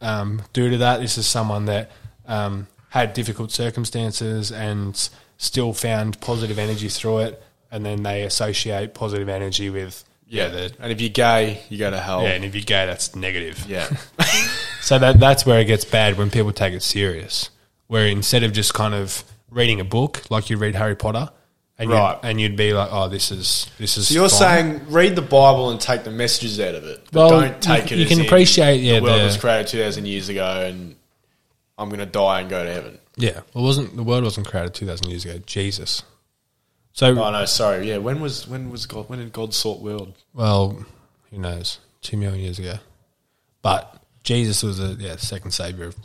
um, 0.00 0.42
due 0.52 0.70
to 0.70 0.78
that, 0.78 1.00
this 1.00 1.18
is 1.18 1.26
someone 1.26 1.66
that 1.66 1.90
um, 2.26 2.66
had 2.94 3.12
difficult 3.12 3.50
circumstances 3.50 4.52
and 4.52 5.08
still 5.36 5.72
found 5.72 6.20
positive 6.20 6.60
energy 6.60 6.88
through 6.88 7.18
it, 7.18 7.42
and 7.72 7.84
then 7.84 8.04
they 8.04 8.22
associate 8.22 8.94
positive 8.94 9.28
energy 9.28 9.68
with 9.68 10.04
yeah, 10.28 10.46
the, 10.48 10.72
and 10.78 10.92
if 10.92 11.00
you're 11.00 11.10
gay, 11.10 11.60
you 11.68 11.76
go 11.76 11.90
to 11.90 11.98
hell. 12.00 12.22
yeah, 12.22 12.30
and 12.30 12.44
if 12.44 12.54
you're 12.54 12.62
gay, 12.64 12.86
that's 12.86 13.14
negative. 13.16 13.66
Yeah. 13.68 13.88
So 14.80 14.98
that 14.98 15.18
that's 15.18 15.46
where 15.46 15.60
it 15.60 15.64
gets 15.64 15.84
bad 15.86 16.18
when 16.18 16.30
people 16.30 16.52
take 16.52 16.74
it 16.74 16.82
serious. 16.82 17.48
Where 17.86 18.06
instead 18.06 18.42
of 18.44 18.52
just 18.52 18.74
kind 18.74 18.92
of 18.94 19.24
reading 19.50 19.80
a 19.80 19.84
book 19.84 20.22
like 20.30 20.50
you 20.50 20.58
read 20.58 20.74
Harry 20.74 20.94
Potter, 20.94 21.30
and 21.78 21.88
Right. 21.90 22.18
you'd, 22.22 22.28
and 22.28 22.40
you'd 22.40 22.56
be 22.56 22.74
like, 22.74 22.90
oh, 22.92 23.08
this 23.08 23.30
is 23.30 23.70
this 23.78 23.96
is. 23.96 24.08
so 24.08 24.14
you're 24.14 24.28
fine. 24.28 24.38
saying 24.38 24.80
read 24.90 25.16
the 25.16 25.22
Bible 25.22 25.70
and 25.70 25.80
take 25.80 26.04
the 26.04 26.10
messages 26.10 26.60
out 26.60 26.74
of 26.74 26.84
it, 26.84 27.00
but 27.10 27.18
Well, 27.30 27.40
don't 27.40 27.62
take 27.62 27.90
you- 27.90 27.96
it. 27.96 28.00
you 28.00 28.06
can 28.06 28.20
appreciate, 28.20 28.82
yeah, 28.82 28.96
the 29.00 29.04
world 29.04 29.20
the- 29.20 29.24
was 29.24 29.36
created 29.38 29.66
two 29.68 29.80
thousand 29.82 30.06
years 30.06 30.28
ago, 30.28 30.66
and 30.68 30.96
I'm 31.78 31.88
going 31.88 32.00
to 32.00 32.06
die 32.06 32.40
and 32.40 32.50
go 32.50 32.64
to 32.64 32.72
heaven. 32.72 32.98
yeah, 33.16 33.40
well, 33.52 33.64
wasn't 33.64 33.96
the 33.96 34.02
world 34.02 34.24
wasn't 34.24 34.46
created 34.46 34.74
two 34.74 34.86
thousand 34.86 35.10
years 35.10 35.24
ago? 35.24 35.38
Jesus. 35.46 36.02
So 36.92 37.08
Oh 37.08 37.30
no, 37.30 37.44
sorry. 37.44 37.88
Yeah, 37.88 37.98
when 37.98 38.20
was 38.20 38.46
when 38.46 38.70
was 38.70 38.86
God? 38.86 39.08
When 39.08 39.18
did 39.18 39.32
God 39.32 39.52
sort 39.52 39.80
world? 39.80 40.14
Well, 40.32 40.84
who 41.30 41.38
knows? 41.38 41.78
Two 42.02 42.16
million 42.16 42.40
years 42.40 42.58
ago. 42.58 42.74
But 43.62 44.02
Jesus 44.22 44.62
was 44.62 44.78
the 44.78 44.96
yeah, 44.98 45.16
second 45.16 45.50
savior 45.52 45.86
of 45.86 45.96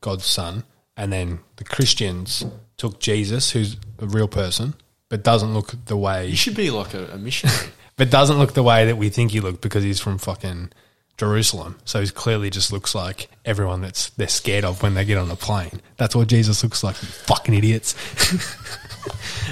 God's 0.00 0.24
son. 0.24 0.64
And 0.96 1.12
then 1.12 1.40
the 1.56 1.64
Christians 1.64 2.44
took 2.76 3.00
Jesus, 3.00 3.50
who's 3.50 3.76
a 3.98 4.06
real 4.06 4.28
person, 4.28 4.74
but 5.08 5.24
doesn't 5.24 5.54
look 5.54 5.74
the 5.86 5.96
You 5.96 6.02
way 6.02 6.34
should 6.34 6.56
be 6.56 6.70
like 6.70 6.94
a, 6.94 7.06
a 7.12 7.18
missionary. 7.18 7.70
but 7.96 8.10
doesn't 8.10 8.38
look 8.38 8.54
the 8.54 8.62
way 8.62 8.86
that 8.86 8.96
we 8.96 9.08
think 9.08 9.32
he 9.32 9.40
looked 9.40 9.60
because 9.60 9.82
he's 9.82 10.00
from 10.00 10.18
fucking 10.18 10.70
Jerusalem. 11.16 11.78
So 11.84 12.00
he 12.00 12.08
clearly 12.08 12.50
just 12.50 12.72
looks 12.72 12.94
like 12.94 13.28
everyone 13.44 13.80
that's 13.82 14.10
they're 14.10 14.28
scared 14.28 14.64
of 14.64 14.82
when 14.82 14.94
they 14.94 15.04
get 15.04 15.18
on 15.18 15.30
a 15.30 15.36
plane. 15.36 15.80
That's 15.96 16.14
what 16.14 16.28
Jesus 16.28 16.62
looks 16.62 16.82
like, 16.82 17.00
you 17.02 17.08
fucking 17.08 17.54
idiots. 17.54 17.94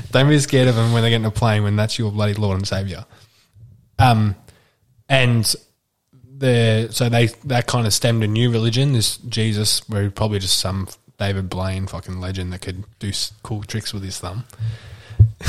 Don't 0.10 0.28
be 0.28 0.38
scared 0.38 0.68
of 0.68 0.76
him 0.76 0.92
when 0.92 1.02
they 1.02 1.10
get 1.10 1.16
in 1.16 1.24
a 1.24 1.30
plane 1.30 1.62
when 1.62 1.76
that's 1.76 1.98
your 1.98 2.10
bloody 2.10 2.34
Lord 2.34 2.58
and 2.58 2.66
Savior. 2.66 3.04
Um, 3.98 4.34
and 5.08 5.54
the 6.38 6.88
so 6.90 7.08
they 7.08 7.26
that 7.44 7.66
kind 7.66 7.86
of 7.86 7.94
stemmed 7.94 8.24
a 8.24 8.26
new 8.26 8.50
religion. 8.50 8.92
This 8.92 9.18
Jesus, 9.18 9.88
where 9.88 10.10
probably 10.10 10.40
just 10.40 10.58
some 10.58 10.88
David 11.18 11.48
Blaine 11.48 11.86
fucking 11.86 12.18
legend 12.18 12.52
that 12.52 12.62
could 12.62 12.84
do 12.98 13.12
cool 13.42 13.62
tricks 13.62 13.92
with 13.92 14.02
his 14.02 14.18
thumb. 14.18 14.44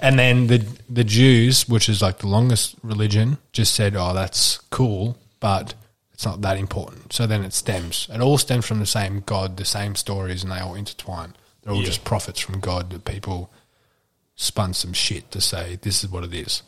and 0.00 0.18
then 0.18 0.46
the 0.48 0.64
the 0.88 1.04
Jews, 1.04 1.68
which 1.68 1.88
is 1.88 2.02
like 2.02 2.18
the 2.18 2.28
longest 2.28 2.76
religion, 2.82 3.38
just 3.52 3.74
said, 3.74 3.94
"Oh, 3.96 4.12
that's 4.14 4.58
cool, 4.70 5.16
but 5.40 5.74
it's 6.12 6.24
not 6.24 6.40
that 6.42 6.56
important." 6.58 7.12
So 7.12 7.26
then 7.26 7.44
it 7.44 7.52
stems. 7.52 8.08
It 8.12 8.20
all 8.20 8.38
stems 8.38 8.66
from 8.66 8.78
the 8.80 8.86
same 8.86 9.22
God, 9.26 9.56
the 9.56 9.64
same 9.64 9.94
stories, 9.96 10.42
and 10.42 10.52
they 10.52 10.58
all 10.60 10.74
intertwine. 10.74 11.34
They're 11.62 11.72
all 11.72 11.80
Yeah. 11.80 11.86
just 11.86 12.04
prophets 12.04 12.40
from 12.40 12.60
God 12.60 12.90
that 12.90 13.04
people 13.04 13.50
spun 14.36 14.74
some 14.74 14.92
shit 14.92 15.30
to 15.32 15.40
say 15.40 15.78
this 15.82 16.04
is 16.04 16.10
what 16.10 16.22
it 16.24 16.34
is. 16.34 16.62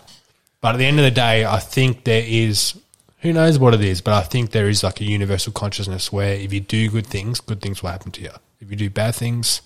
But 0.60 0.74
at 0.74 0.78
the 0.78 0.86
end 0.86 0.98
of 0.98 1.04
the 1.04 1.10
day, 1.10 1.44
I 1.44 1.58
think 1.60 2.04
there 2.04 2.24
is 2.26 2.74
Who 3.22 3.32
knows 3.32 3.58
what 3.58 3.74
it 3.74 3.80
is, 3.80 4.00
but 4.00 4.14
I 4.14 4.22
think 4.22 4.52
there 4.52 4.68
is 4.68 4.84
like 4.84 5.00
a 5.00 5.04
universal 5.04 5.52
consciousness 5.52 6.12
where 6.12 6.34
if 6.34 6.52
you 6.52 6.60
do 6.60 6.88
good 6.88 7.06
things, 7.06 7.40
good 7.40 7.60
things 7.60 7.82
will 7.82 7.90
happen 7.90 8.12
to 8.12 8.22
you. 8.22 8.30
If 8.60 8.70
you 8.70 8.76
do 8.76 8.90
bad 8.90 9.16
things, 9.16 9.60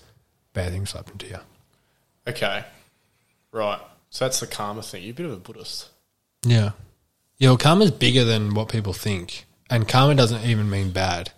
bad 0.53 0.71
things 0.71 0.91
will 0.91 1.01
happen 1.01 1.19
to 1.19 1.27
you. 1.27 1.37
Okay. 2.27 2.63
Right. 3.53 3.79
So 4.09 4.25
that's 4.25 4.41
the 4.41 4.47
karma 4.47 4.81
thing. 4.83 5.03
You're 5.03 5.11
a 5.11 5.15
bit 5.15 5.25
of 5.27 5.31
a 5.31 5.37
Buddhist. 5.37 5.87
Yeah. 6.43 6.71
Yeah, 7.37 7.49
well, 7.49 7.57
karma's 7.57 7.91
bigger 7.91 8.25
than 8.25 8.53
what 8.53 8.67
people 8.67 8.91
think. 8.93 9.45
And 9.69 9.87
karma 9.87 10.15
doesn't 10.15 10.43
even 10.43 10.69
mean 10.69 10.91
bad. 10.91 11.31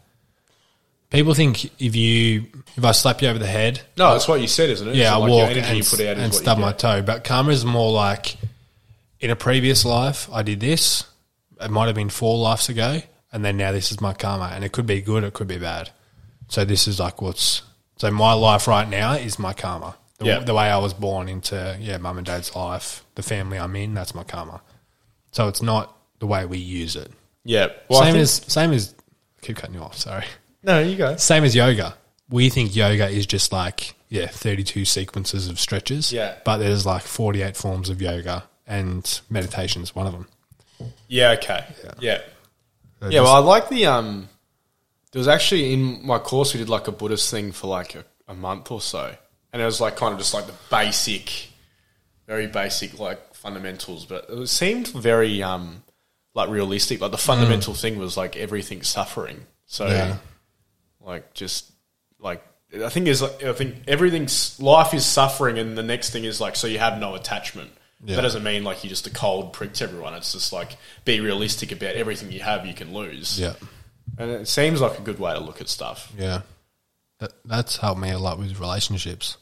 People 1.12 1.34
think 1.36 1.66
if 1.80 1.96
you 1.96 2.46
if 2.76 2.84
I 2.84 2.92
slap 2.92 3.22
you 3.22 3.30
over 3.30 3.40
the 3.40 3.46
head, 3.48 3.82
No, 3.98 4.14
that's 4.14 4.28
what 4.28 4.42
you 4.42 4.48
said, 4.48 4.70
isn't 4.72 4.88
it? 4.90 4.96
yeah, 4.96 5.14
I 5.14 5.18
like, 5.18 5.30
your 5.30 5.40
walk 5.42 5.52
energy 5.52 5.68
and, 5.68 5.78
you 5.78 5.84
put 5.84 6.00
out 6.00 6.02
is 6.02 6.10
and 6.10 6.18
what 6.20 6.34
you 6.34 6.40
stub 6.40 6.58
my 6.58 6.70
get. 6.72 6.80
toe. 6.80 7.02
But 7.04 7.24
karma 7.24 7.52
is 7.52 7.64
more 7.64 7.92
like 7.92 8.38
in 9.20 9.30
a 9.30 9.36
previous 9.36 9.86
life, 9.86 10.28
I 10.34 10.42
did 10.42 10.60
this. 10.60 11.06
It 11.62 11.72
might 11.72 11.86
have 11.86 11.96
been 11.96 12.10
four 12.10 12.38
lives 12.38 12.68
ago, 12.68 13.02
and 13.32 13.46
then 13.46 13.56
now 13.56 13.72
this 13.72 13.92
is 13.92 14.02
my 14.02 14.14
karma, 14.14 14.52
and 14.54 14.64
it 14.66 14.72
could 14.74 14.86
be 14.88 15.02
good, 15.02 15.24
it 15.24 15.34
could 15.34 15.48
be 15.48 15.58
bad. 15.60 15.92
So 16.50 16.66
this 16.66 16.88
is 16.88 17.00
like 17.00 17.22
what's 17.22 17.62
so 17.98 18.12
my 18.12 18.34
life 18.34 18.68
right 18.68 18.90
now 18.90 19.14
is 19.14 19.40
my 19.40 19.54
karma. 19.54 19.96
The, 20.20 20.26
Yeah. 20.26 20.40
the 20.40 20.54
way 20.54 20.70
I 20.70 20.78
was 20.78 20.94
born 20.94 21.28
into 21.28 21.78
yeah, 21.80 21.98
mum 21.98 22.18
and 22.18 22.26
dad's 22.26 22.56
life, 22.56 23.04
the 23.16 23.24
family 23.24 23.58
I'm 23.60 23.76
in, 23.76 23.94
that's 23.94 24.16
my 24.16 24.24
karma. 24.24 24.62
So 25.32 25.48
it's 25.50 25.62
not 25.62 25.96
the 26.20 26.28
way 26.28 26.46
we 26.46 26.58
use 26.58 26.96
it. 26.96 27.12
Yeah. 27.44 27.68
Well, 27.90 28.02
same 28.02 28.16
as 28.16 28.32
same 28.48 28.72
as 28.72 28.96
I 29.42 29.46
keep 29.46 29.58
cutting 29.58 29.76
you 29.76 29.82
off. 29.82 29.98
Sorry. 29.98 30.26
No, 30.64 30.80
you 30.80 30.96
go. 30.96 31.16
Same 31.18 31.44
as 31.44 31.56
yoga. 31.56 31.96
We 32.30 32.50
think 32.50 32.76
yoga 32.76 33.08
is 33.10 33.26
just 33.28 33.52
like 33.52 33.94
yeah, 34.10 34.28
thirty-two 34.28 34.86
sequences 34.86 35.48
of 35.50 35.60
stretches. 35.60 36.12
Yeah. 36.14 36.36
but 36.46 36.58
there's 36.58 36.86
like 36.86 37.04
forty-eight 37.04 37.58
forms 37.58 37.90
of 37.90 38.02
yoga, 38.02 38.46
and 38.66 39.20
meditation 39.30 39.82
is 39.84 39.94
one 39.94 40.08
of 40.08 40.14
them. 40.14 40.28
Yeah, 41.08 41.32
okay. 41.32 41.66
Yeah. 42.00 42.20
So 43.00 43.06
Yeah, 43.08 43.12
just- 43.12 43.24
well, 43.24 43.28
I 43.36 43.40
like 43.40 43.70
the 43.70 43.86
um. 43.88 44.30
There 45.12 45.20
was 45.20 45.28
actually 45.28 45.72
in 45.74 46.06
my 46.06 46.20
course 46.20 46.54
we 46.54 46.60
did 46.60 46.68
like 46.70 46.88
a 46.88 46.92
Buddhist 46.92 47.30
thing 47.32 47.52
for 47.52 47.68
like 47.68 47.96
a, 47.96 48.04
a 48.28 48.34
month 48.34 48.72
or 48.72 48.82
so, 48.82 49.16
and 49.56 49.61
it 49.61 49.65
was 49.65 49.80
like 49.80 49.95
kind 49.95 50.11
of 50.11 50.19
just 50.19 50.34
like 50.34 50.48
the 50.48 50.53
basic, 50.69 51.48
very 52.27 52.45
basic 52.48 52.99
like 52.99 53.34
fundamentals, 53.34 54.06
but 54.06 54.26
it 54.30 54.48
seemed 54.49 54.90
very 54.90 55.41
um 55.41 55.82
like 56.34 56.49
realistic. 56.49 56.99
Like 56.99 57.11
the 57.11 57.18
fundamental 57.18 57.73
thing 57.73 57.98
was 57.98 58.18
like 58.18 58.36
everything 58.36 58.82
suffering, 58.84 59.45
so 59.65 59.88
Yeah. 59.88 60.18
like 60.99 61.34
just 61.34 61.72
like 62.19 62.45
I 62.84 62.90
think 62.90 63.07
is 63.07 63.23
I 63.23 63.53
think 63.53 63.76
everything's 63.88 64.60
life 64.60 64.94
is 64.94 65.06
suffering, 65.06 65.57
and 65.57 65.77
the 65.77 65.84
next 65.84 66.10
thing 66.10 66.26
is 66.26 66.41
like 66.41 66.57
so 66.57 66.68
you 66.68 66.80
have 66.80 66.99
no 66.99 67.15
attachment. 67.15 67.72
Yeah. 68.03 68.18
That 68.18 68.23
doesn't 68.23 68.44
mean 68.44 68.65
like 68.65 68.84
you're 68.84 68.90
just 68.90 69.07
a 69.07 69.10
cold 69.10 69.53
prick 69.53 69.72
to 69.76 69.86
everyone. 69.86 70.14
It's 70.15 70.34
just 70.34 70.52
like 70.52 70.76
be 71.06 71.22
realistic 71.22 71.72
about 71.72 71.95
everything 71.95 72.30
you 72.32 72.41
have, 72.41 72.65
you 72.65 72.73
can 72.73 72.94
lose. 72.94 73.40
yeah, 73.40 73.53
And 74.18 74.30
it 74.30 74.48
seems 74.49 74.82
like 74.82 74.99
a 74.99 75.02
good 75.02 75.18
way 75.18 75.34
to 75.34 75.40
look 75.40 75.61
at 75.61 75.69
stuff. 75.69 76.11
yeah. 76.18 76.41
That 77.19 77.32
that's 77.45 77.77
helped 77.77 78.02
me 78.02 78.11
a 78.11 78.19
lot 78.19 78.38
with 78.38 78.60
relationships. 78.60 79.38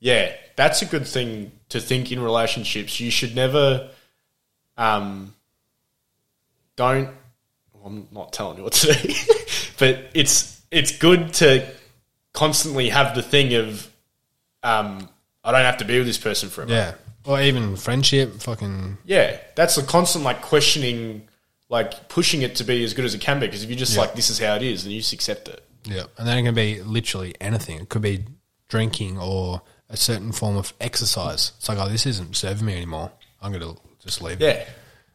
Yeah, 0.00 0.32
that's 0.56 0.82
a 0.82 0.86
good 0.86 1.06
thing 1.06 1.52
to 1.68 1.80
think 1.80 2.10
in 2.10 2.20
relationships. 2.20 2.98
You 3.00 3.10
should 3.10 3.34
never, 3.36 3.90
um, 4.76 5.34
don't. 6.76 7.10
I'm 7.84 8.08
not 8.12 8.32
telling 8.32 8.58
you 8.58 8.64
what 8.64 8.72
to 8.74 8.92
do, 8.92 9.14
but 9.78 10.10
it's 10.14 10.60
it's 10.70 10.96
good 10.98 11.32
to 11.34 11.66
constantly 12.32 12.88
have 12.90 13.14
the 13.14 13.22
thing 13.22 13.54
of, 13.54 13.88
um, 14.62 15.08
I 15.42 15.52
don't 15.52 15.62
have 15.62 15.78
to 15.78 15.84
be 15.84 15.98
with 15.98 16.06
this 16.06 16.18
person 16.18 16.48
forever. 16.48 16.72
Yeah, 16.72 16.94
or 17.24 17.40
even 17.40 17.76
friendship. 17.76 18.40
Fucking 18.42 18.98
Yeah, 19.04 19.38
that's 19.56 19.76
a 19.78 19.82
constant 19.82 20.24
like 20.24 20.42
questioning, 20.42 21.28
like 21.68 22.08
pushing 22.08 22.42
it 22.42 22.56
to 22.56 22.64
be 22.64 22.84
as 22.84 22.92
good 22.94 23.04
as 23.04 23.14
it 23.14 23.20
can 23.20 23.40
be. 23.40 23.46
Because 23.46 23.62
if 23.64 23.70
you're 23.70 23.78
just 23.78 23.94
Yeah. 23.94 24.02
like 24.02 24.14
this 24.14 24.30
is 24.30 24.38
how 24.38 24.54
it 24.56 24.62
is, 24.62 24.84
then 24.84 24.92
you 24.92 25.00
just 25.00 25.12
accept 25.12 25.48
it. 25.48 25.64
yeah, 25.84 26.04
and 26.18 26.28
then 26.28 26.38
it 26.38 26.42
can 26.42 26.54
be 26.54 26.82
literally 26.82 27.34
anything. 27.40 27.80
It 27.80 27.88
could 27.88 28.02
be 28.02 28.24
drinking 28.68 29.18
or 29.18 29.62
a 29.90 29.96
certain 29.96 30.32
form 30.32 30.56
of 30.56 30.72
exercise. 30.80 31.52
It's 31.58 31.68
like, 31.68 31.78
oh, 31.78 31.88
this 31.88 32.06
isn't 32.06 32.36
serving 32.36 32.64
me 32.64 32.74
anymore. 32.76 33.10
I'm 33.42 33.52
gonna 33.52 33.74
just 34.02 34.22
leave. 34.22 34.40
it. 34.40 34.68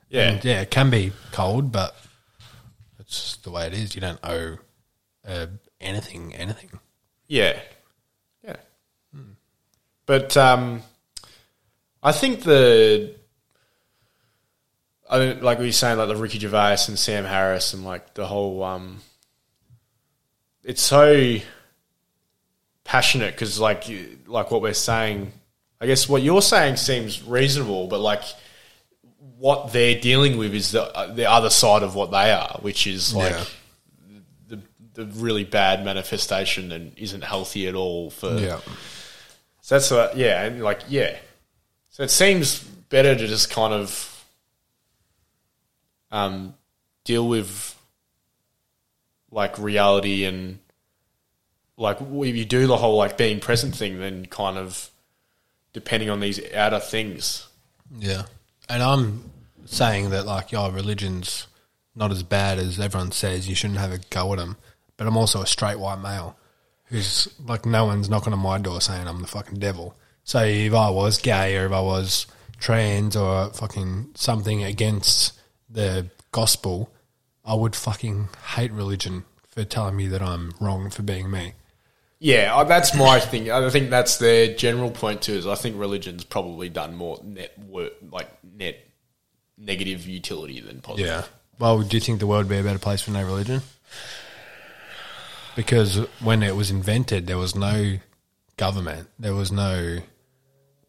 Yeah, 0.10 0.22
yeah, 0.22 0.30
And, 0.32 0.46
yeah, 0.46 0.62
it 0.62 0.70
can 0.70 0.90
be 0.90 1.12
cold, 1.32 1.72
but 1.72 1.96
it's 3.00 3.38
the 3.38 3.52
way 3.52 3.66
it 3.68 3.74
is. 3.74 3.96
You 3.96 4.02
don't 4.02 4.20
owe 4.24 4.58
uh, 5.28 5.48
anything, 5.82 6.36
anything. 6.36 6.70
yeah, 7.28 7.60
yeah. 8.44 8.58
But 10.06 10.36
um, 10.38 10.84
I 12.04 12.12
think 12.12 12.44
the. 12.44 13.16
I 15.10 15.18
don't, 15.20 15.44
like 15.44 15.60
we 15.60 15.66
were 15.66 15.72
saying, 15.72 15.98
like 15.98 16.08
the 16.08 16.16
Ricky 16.16 16.40
Gervais 16.40 16.78
and 16.88 16.98
Sam 17.00 17.26
Harris, 17.26 17.74
and 17.74 17.86
like 17.86 18.14
the 18.14 18.26
whole. 18.28 18.64
Um, 18.64 19.02
it's 20.64 20.82
so 20.82 21.38
passionate 22.86 23.34
because, 23.34 23.60
like, 23.60 23.90
you- 23.90 24.18
like 24.28 24.50
what 24.52 24.62
we're 24.62 24.74
saying. 24.74 25.34
I 25.82 25.88
guess 25.88 26.08
what 26.08 26.22
you're 26.22 26.42
saying 26.42 26.78
seems 26.78 27.22
reasonable, 27.22 27.88
but 27.88 28.00
like 28.00 28.24
what 29.38 29.74
they're 29.74 30.00
dealing 30.00 30.38
with 30.38 30.54
is 30.56 30.72
the 30.72 30.84
uh, 30.84 31.14
the 31.14 31.30
other 31.30 31.50
side 31.50 31.84
of 31.84 31.94
what 31.96 32.12
they 32.12 32.32
are, 32.32 32.58
which 32.62 32.88
is 32.88 33.14
like 33.14 33.34
Yeah. 33.34 33.46
the 34.48 34.60
the 34.94 35.06
really 35.22 35.44
bad 35.44 35.84
manifestation 35.84 36.72
and 36.72 36.98
isn't 36.98 37.24
healthy 37.26 37.68
at 37.68 37.76
all 37.76 38.10
for. 38.10 38.38
Yeah, 38.38 38.62
So 39.62 39.76
that's 39.76 39.92
what, 39.92 40.16
yeah, 40.16 40.44
and 40.46 40.64
like 40.64 40.84
yeah. 40.88 41.18
So 41.90 42.04
it 42.04 42.10
seems 42.12 42.60
better 42.64 43.14
to 43.14 43.28
just 43.28 43.50
kind 43.52 43.74
of 43.74 44.24
um, 46.12 46.56
deal 47.04 47.28
with 47.28 47.78
like 49.32 49.60
reality 49.60 50.24
and 50.24 50.60
like 51.78 51.98
if 52.02 52.36
you 52.36 52.46
do 52.46 52.68
the 52.68 52.78
whole 52.78 52.98
like 52.98 53.18
being 53.18 53.40
present 53.40 53.76
thing, 53.76 54.00
then 54.00 54.26
kind 54.26 54.58
of 54.58 54.90
depending 55.74 56.10
on 56.10 56.20
these 56.20 56.40
outer 56.54 56.80
things. 56.80 57.48
yeah. 58.00 58.24
And 58.68 58.82
I'm 58.82 59.30
saying 59.66 60.10
that 60.12 60.26
like, 60.26 60.52
your 60.52 60.72
religion's 60.72 61.48
not 61.96 62.12
as 62.12 62.24
bad 62.24 62.58
as 62.58 62.80
everyone 62.80 63.12
says. 63.12 63.48
You 63.48 63.56
shouldn't 63.56 63.80
have 63.80 63.92
a 63.92 64.00
go 64.10 64.32
at 64.34 64.40
them. 64.40 64.58
But 64.98 65.08
I'm 65.08 65.18
also 65.18 65.42
a 65.42 65.48
straight 65.48 65.80
white 65.80 66.00
male 66.00 66.38
who's 66.86 67.28
like, 67.46 67.66
no 67.66 67.86
one's 67.86 68.10
knocking 68.10 68.34
on 68.34 68.40
my 68.40 68.58
door 68.58 68.82
saying 68.82 69.08
I'm 69.08 69.22
the 69.22 69.28
fucking 69.28 69.60
devil. 69.60 69.96
So 70.24 70.44
if 70.44 70.74
I 70.74 70.90
was 70.90 71.18
gay 71.20 71.58
or 71.58 71.66
if 71.66 71.72
I 71.72 71.82
was 71.82 72.26
trans 72.60 73.16
or 73.16 73.50
fucking 73.54 74.12
something 74.16 74.64
against 74.64 75.34
the 75.70 76.10
gospel, 76.32 76.92
I 77.44 77.54
would 77.54 77.76
fucking 77.76 78.30
hate 78.56 78.72
religion 78.72 79.26
for 79.50 79.64
telling 79.64 79.96
me 79.96 80.08
that 80.08 80.22
I'm 80.22 80.54
wrong 80.60 80.90
for 80.90 81.04
being 81.04 81.30
me. 81.30 81.54
Yeah, 82.26 82.56
I- 82.56 82.64
that's 82.64 82.96
my 82.96 83.20
thing. 83.20 83.52
I 83.52 83.70
think 83.70 83.92
that's 83.92 84.18
their 84.18 84.56
general 84.56 84.90
point 84.90 85.22
too. 85.22 85.34
Is 85.34 85.46
I 85.46 85.54
think 85.54 85.78
religion's 85.78 86.24
probably 86.24 86.70
done 86.70 86.96
more 86.96 87.20
net 87.24 87.54
work, 87.70 87.94
like 88.12 88.30
net 88.44 88.80
negative 89.60 90.08
utility 90.08 90.60
than 90.60 90.82
positive. 90.82 91.08
Yeah. 91.08 91.24
Well, 91.60 91.82
do 91.84 91.96
you 91.96 92.02
think 92.02 92.20
the 92.20 92.26
world 92.26 92.46
would 92.46 92.50
be 92.50 92.58
a 92.58 92.64
better 92.64 92.80
place 92.80 93.02
for 93.04 93.12
no 93.12 93.24
religion? 93.24 93.62
Because 95.56 95.98
when 96.20 96.42
it 96.42 96.56
was 96.56 96.72
invented, 96.72 97.28
there 97.28 97.38
was 97.38 97.54
no 97.56 98.00
government. 98.58 99.08
There 99.20 99.36
was 99.36 99.52
no 99.52 100.00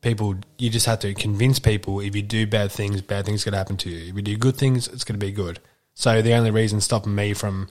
people. 0.01 0.37
You 0.57 0.71
just 0.71 0.87
had 0.87 1.03
to 1.03 1.13
convince 1.13 1.59
people 1.59 2.01
if 2.01 2.17
you 2.17 2.23
do 2.23 2.47
bad 2.47 2.73
things, 2.73 3.03
bad 3.03 3.27
things 3.27 3.45
going 3.45 3.53
to 3.53 3.59
happen 3.59 3.77
to 3.77 3.91
you. 3.91 4.09
If 4.09 4.17
you 4.17 4.23
do 4.23 4.37
good 4.39 4.57
things, 4.57 4.89
it's 4.89 5.05
going 5.05 5.21
to 5.21 5.25
be 5.27 5.33
good. 5.33 5.61
So 5.95 6.23
the 6.23 6.33
only 6.33 6.51
reason 6.51 6.81
stopping 6.81 7.15
me 7.15 7.35
from 7.35 7.69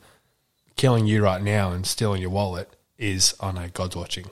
killing 0.75 1.07
you 1.07 1.23
right 1.23 1.41
now 1.41 1.71
and 1.71 1.85
stealing 1.87 2.21
your 2.21 2.29
wallet 2.29 2.69
is, 2.97 3.33
oh 3.39 3.51
no, 3.51 3.67
God's 3.73 3.95
watching. 3.95 4.25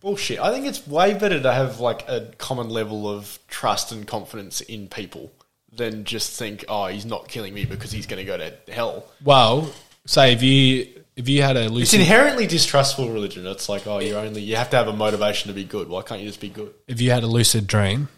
Bullshit. 0.00 0.38
I 0.38 0.52
think 0.52 0.66
it's 0.66 0.86
way 0.86 1.14
better 1.14 1.40
to 1.40 1.52
have 1.52 1.80
like 1.80 2.08
a 2.08 2.30
common 2.38 2.68
level 2.68 3.08
of 3.08 3.38
trust 3.48 3.90
and 3.90 4.06
confidence 4.06 4.60
in 4.60 4.88
people 4.88 5.32
than 5.72 6.04
just 6.04 6.38
think, 6.38 6.64
oh, 6.68 6.86
he's 6.86 7.04
not 7.04 7.28
killing 7.28 7.52
me 7.52 7.64
because 7.64 7.90
he's 7.90 8.06
going 8.06 8.18
to 8.18 8.24
go 8.24 8.36
to 8.36 8.72
hell. 8.72 9.06
Well, 9.24 9.72
say 10.06 10.32
if 10.32 10.42
you 10.42 10.86
if 11.16 11.28
you 11.28 11.42
had 11.42 11.56
a 11.56 11.68
lucid, 11.68 11.82
It's 11.82 11.94
inherently 11.94 12.46
distrustful 12.46 13.10
religion. 13.10 13.44
It's 13.46 13.68
like, 13.68 13.86
oh, 13.86 13.98
you're 13.98 14.20
only 14.20 14.40
you 14.40 14.56
have 14.56 14.70
to 14.70 14.76
have 14.76 14.86
a 14.86 14.92
motivation 14.92 15.48
to 15.48 15.54
be 15.54 15.64
good. 15.64 15.88
Why 15.88 16.02
can't 16.02 16.20
you 16.20 16.28
just 16.28 16.40
be 16.40 16.48
good? 16.48 16.72
if 16.86 17.00
you 17.00 17.10
had 17.10 17.24
a 17.24 17.26
lucid 17.26 17.66
dream, 17.66 18.08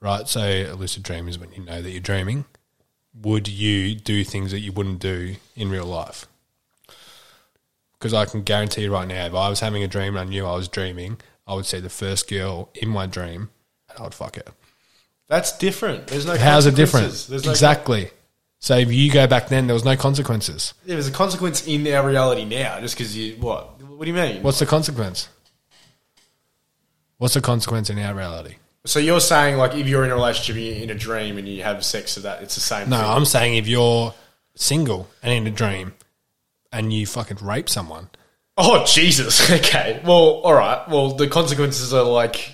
right? 0.00 0.28
So 0.28 0.40
a 0.40 0.74
lucid 0.74 1.02
dream 1.02 1.26
is 1.28 1.38
when 1.38 1.50
you 1.52 1.64
know 1.64 1.82
that 1.82 1.90
you're 1.90 2.00
dreaming. 2.00 2.44
Would 3.20 3.48
you 3.48 3.94
do 3.94 4.24
things 4.24 4.50
that 4.52 4.60
you 4.60 4.72
wouldn't 4.72 4.98
do 5.00 5.36
in 5.56 5.70
real 5.70 5.86
life? 5.86 6.26
Because 8.04 8.12
I 8.12 8.26
can 8.26 8.42
guarantee 8.42 8.82
you 8.82 8.92
right 8.92 9.08
now, 9.08 9.24
if 9.24 9.32
I 9.32 9.48
was 9.48 9.60
having 9.60 9.82
a 9.82 9.88
dream 9.88 10.14
and 10.14 10.18
I 10.18 10.30
knew 10.30 10.44
I 10.44 10.54
was 10.54 10.68
dreaming, 10.68 11.16
I 11.46 11.54
would 11.54 11.64
see 11.64 11.80
the 11.80 11.88
first 11.88 12.28
girl 12.28 12.68
in 12.74 12.90
my 12.90 13.06
dream 13.06 13.48
and 13.88 13.98
I 13.98 14.02
would 14.02 14.12
fuck 14.12 14.36
her. 14.36 14.52
That's 15.26 15.56
different. 15.56 16.08
There's 16.08 16.26
no. 16.26 16.36
How's 16.36 16.66
it 16.66 16.74
different? 16.76 17.06
There's 17.30 17.46
no 17.46 17.52
exactly. 17.52 18.10
So 18.58 18.76
if 18.76 18.92
you 18.92 19.10
go 19.10 19.26
back 19.26 19.48
then, 19.48 19.68
there 19.68 19.72
was 19.72 19.86
no 19.86 19.96
consequences. 19.96 20.74
Yeah, 20.84 20.96
there's 20.96 21.08
a 21.08 21.12
consequence 21.12 21.66
in 21.66 21.86
our 21.86 22.06
reality 22.06 22.44
now, 22.44 22.78
just 22.80 22.94
because 22.94 23.16
you 23.16 23.36
what? 23.36 23.80
What 23.80 24.04
do 24.04 24.10
you 24.10 24.14
mean? 24.14 24.42
What's 24.42 24.58
the 24.58 24.66
consequence? 24.66 25.30
What's 27.16 27.32
the 27.32 27.40
consequence 27.40 27.88
in 27.88 27.98
our 28.00 28.14
reality? 28.14 28.56
So 28.84 28.98
you're 28.98 29.18
saying 29.18 29.56
like 29.56 29.74
if 29.76 29.88
you're 29.88 30.04
in 30.04 30.10
a 30.10 30.14
relationship, 30.14 30.62
you're 30.62 30.74
in 30.74 30.90
a 30.90 30.94
dream, 30.94 31.38
and 31.38 31.48
you 31.48 31.62
have 31.62 31.82
sex 31.82 32.16
with 32.16 32.24
that, 32.24 32.42
it's 32.42 32.54
the 32.54 32.60
same. 32.60 32.90
No, 32.90 32.98
thing. 32.98 33.06
I'm 33.06 33.24
saying 33.24 33.54
if 33.54 33.66
you're 33.66 34.12
single 34.56 35.08
and 35.22 35.32
in 35.32 35.46
a 35.46 35.56
dream 35.56 35.94
and 36.74 36.92
you 36.92 37.06
fucking 37.06 37.38
rape 37.40 37.68
someone, 37.70 38.10
Oh 38.58 38.84
Jesus! 38.84 39.50
Okay. 39.50 40.00
Well, 40.04 40.40
all 40.44 40.54
right. 40.54 40.86
Well, 40.88 41.12
the 41.12 41.26
consequences 41.28 41.92
are 41.94 42.04
like 42.04 42.52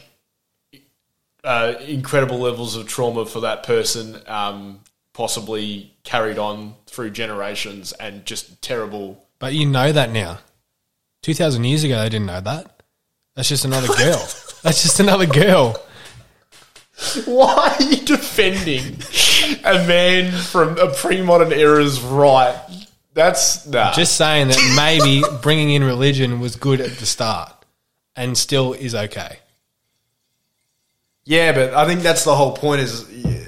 uh, 1.45 1.75
incredible 1.87 2.39
levels 2.39 2.77
of 2.77 2.87
trauma 2.87 3.27
for 3.27 3.41
that 3.41 3.65
person, 3.65 4.17
um, 4.27 4.81
possibly 5.13 5.93
carried 6.05 6.39
on 6.39 6.75
through 6.87 7.11
generations, 7.11 7.93
and 7.93 8.25
just 8.25 8.63
terrible. 8.63 9.27
but 9.39 9.53
you 9.55 9.67
know 9.67 9.91
that 9.93 10.11
now. 10.11 10.39
2,000 11.23 11.65
years 11.65 11.85
ago, 11.85 11.99
they 11.99 12.09
didn't 12.09 12.27
know 12.27 12.41
that. 12.41 12.83
That's 13.37 13.49
just 13.49 13.65
another 13.67 13.89
girl. 13.99 14.27
That's 14.63 14.83
just 14.83 15.01
another 15.01 15.27
girl. 15.27 15.77
Why 17.27 17.77
are 17.79 17.83
you 17.83 17.97
defending 17.97 18.97
a 19.65 19.87
man 19.87 20.33
from 20.33 20.79
a 20.79 20.93
pre-modern 20.93 21.53
era's 21.53 22.01
right? 22.01 22.59
That's 23.21 23.67
nah. 23.67 23.93
Just 23.93 24.17
saying 24.17 24.49
that 24.49 24.59
maybe 24.77 25.23
bringing 25.43 25.71
in 25.71 25.85
religion 25.85 26.41
was 26.41 26.57
good 26.57 26.81
at 26.81 26.93
the 26.93 27.05
start 27.05 27.53
and 28.17 28.37
still 28.37 28.73
is 28.73 28.95
okay. 28.95 29.39
yeah, 31.25 31.53
but 31.53 31.75
I 31.75 31.85
think 31.87 32.01
that's 32.01 32.25
the 32.25 32.35
whole 32.35 32.57
point. 32.57 32.81
Is 32.81 33.11
yeah, 33.13 33.45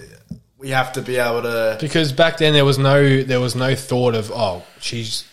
we 0.58 0.68
have 0.70 0.92
to 0.92 1.00
be 1.00 1.16
able 1.16 1.42
to. 1.42 1.78
Because 1.80 2.12
back 2.12 2.36
then 2.36 2.52
there 2.52 2.66
was 2.66 2.76
no 2.76 3.22
there 3.22 3.40
was 3.40 3.56
no 3.56 3.74
thought 3.74 4.14
of 4.14 4.30
oh 4.30 4.62
she's 4.78 5.26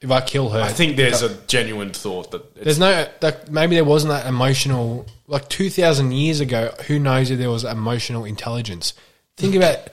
if 0.00 0.12
I 0.12 0.20
kill 0.20 0.50
her 0.50 0.60
I 0.60 0.68
think 0.68 0.96
there's 0.96 1.22
a 1.22 1.34
genuine 1.46 1.90
thought 1.90 2.30
that 2.30 2.42
it's 2.54 2.64
there's 2.64 2.78
no 2.78 3.08
like 3.20 3.50
maybe 3.50 3.74
there 3.74 3.84
wasn't 3.84 4.12
that 4.12 4.26
emotional 4.26 5.06
like 5.26 5.48
two 5.48 5.70
thousand 5.70 6.12
years 6.12 6.38
ago 6.38 6.72
who 6.86 7.00
knows 7.00 7.32
if 7.32 7.38
there 7.40 7.50
was 7.50 7.64
emotional 7.64 8.24
intelligence. 8.24 8.94
Think 9.36 9.56
about 9.56 9.90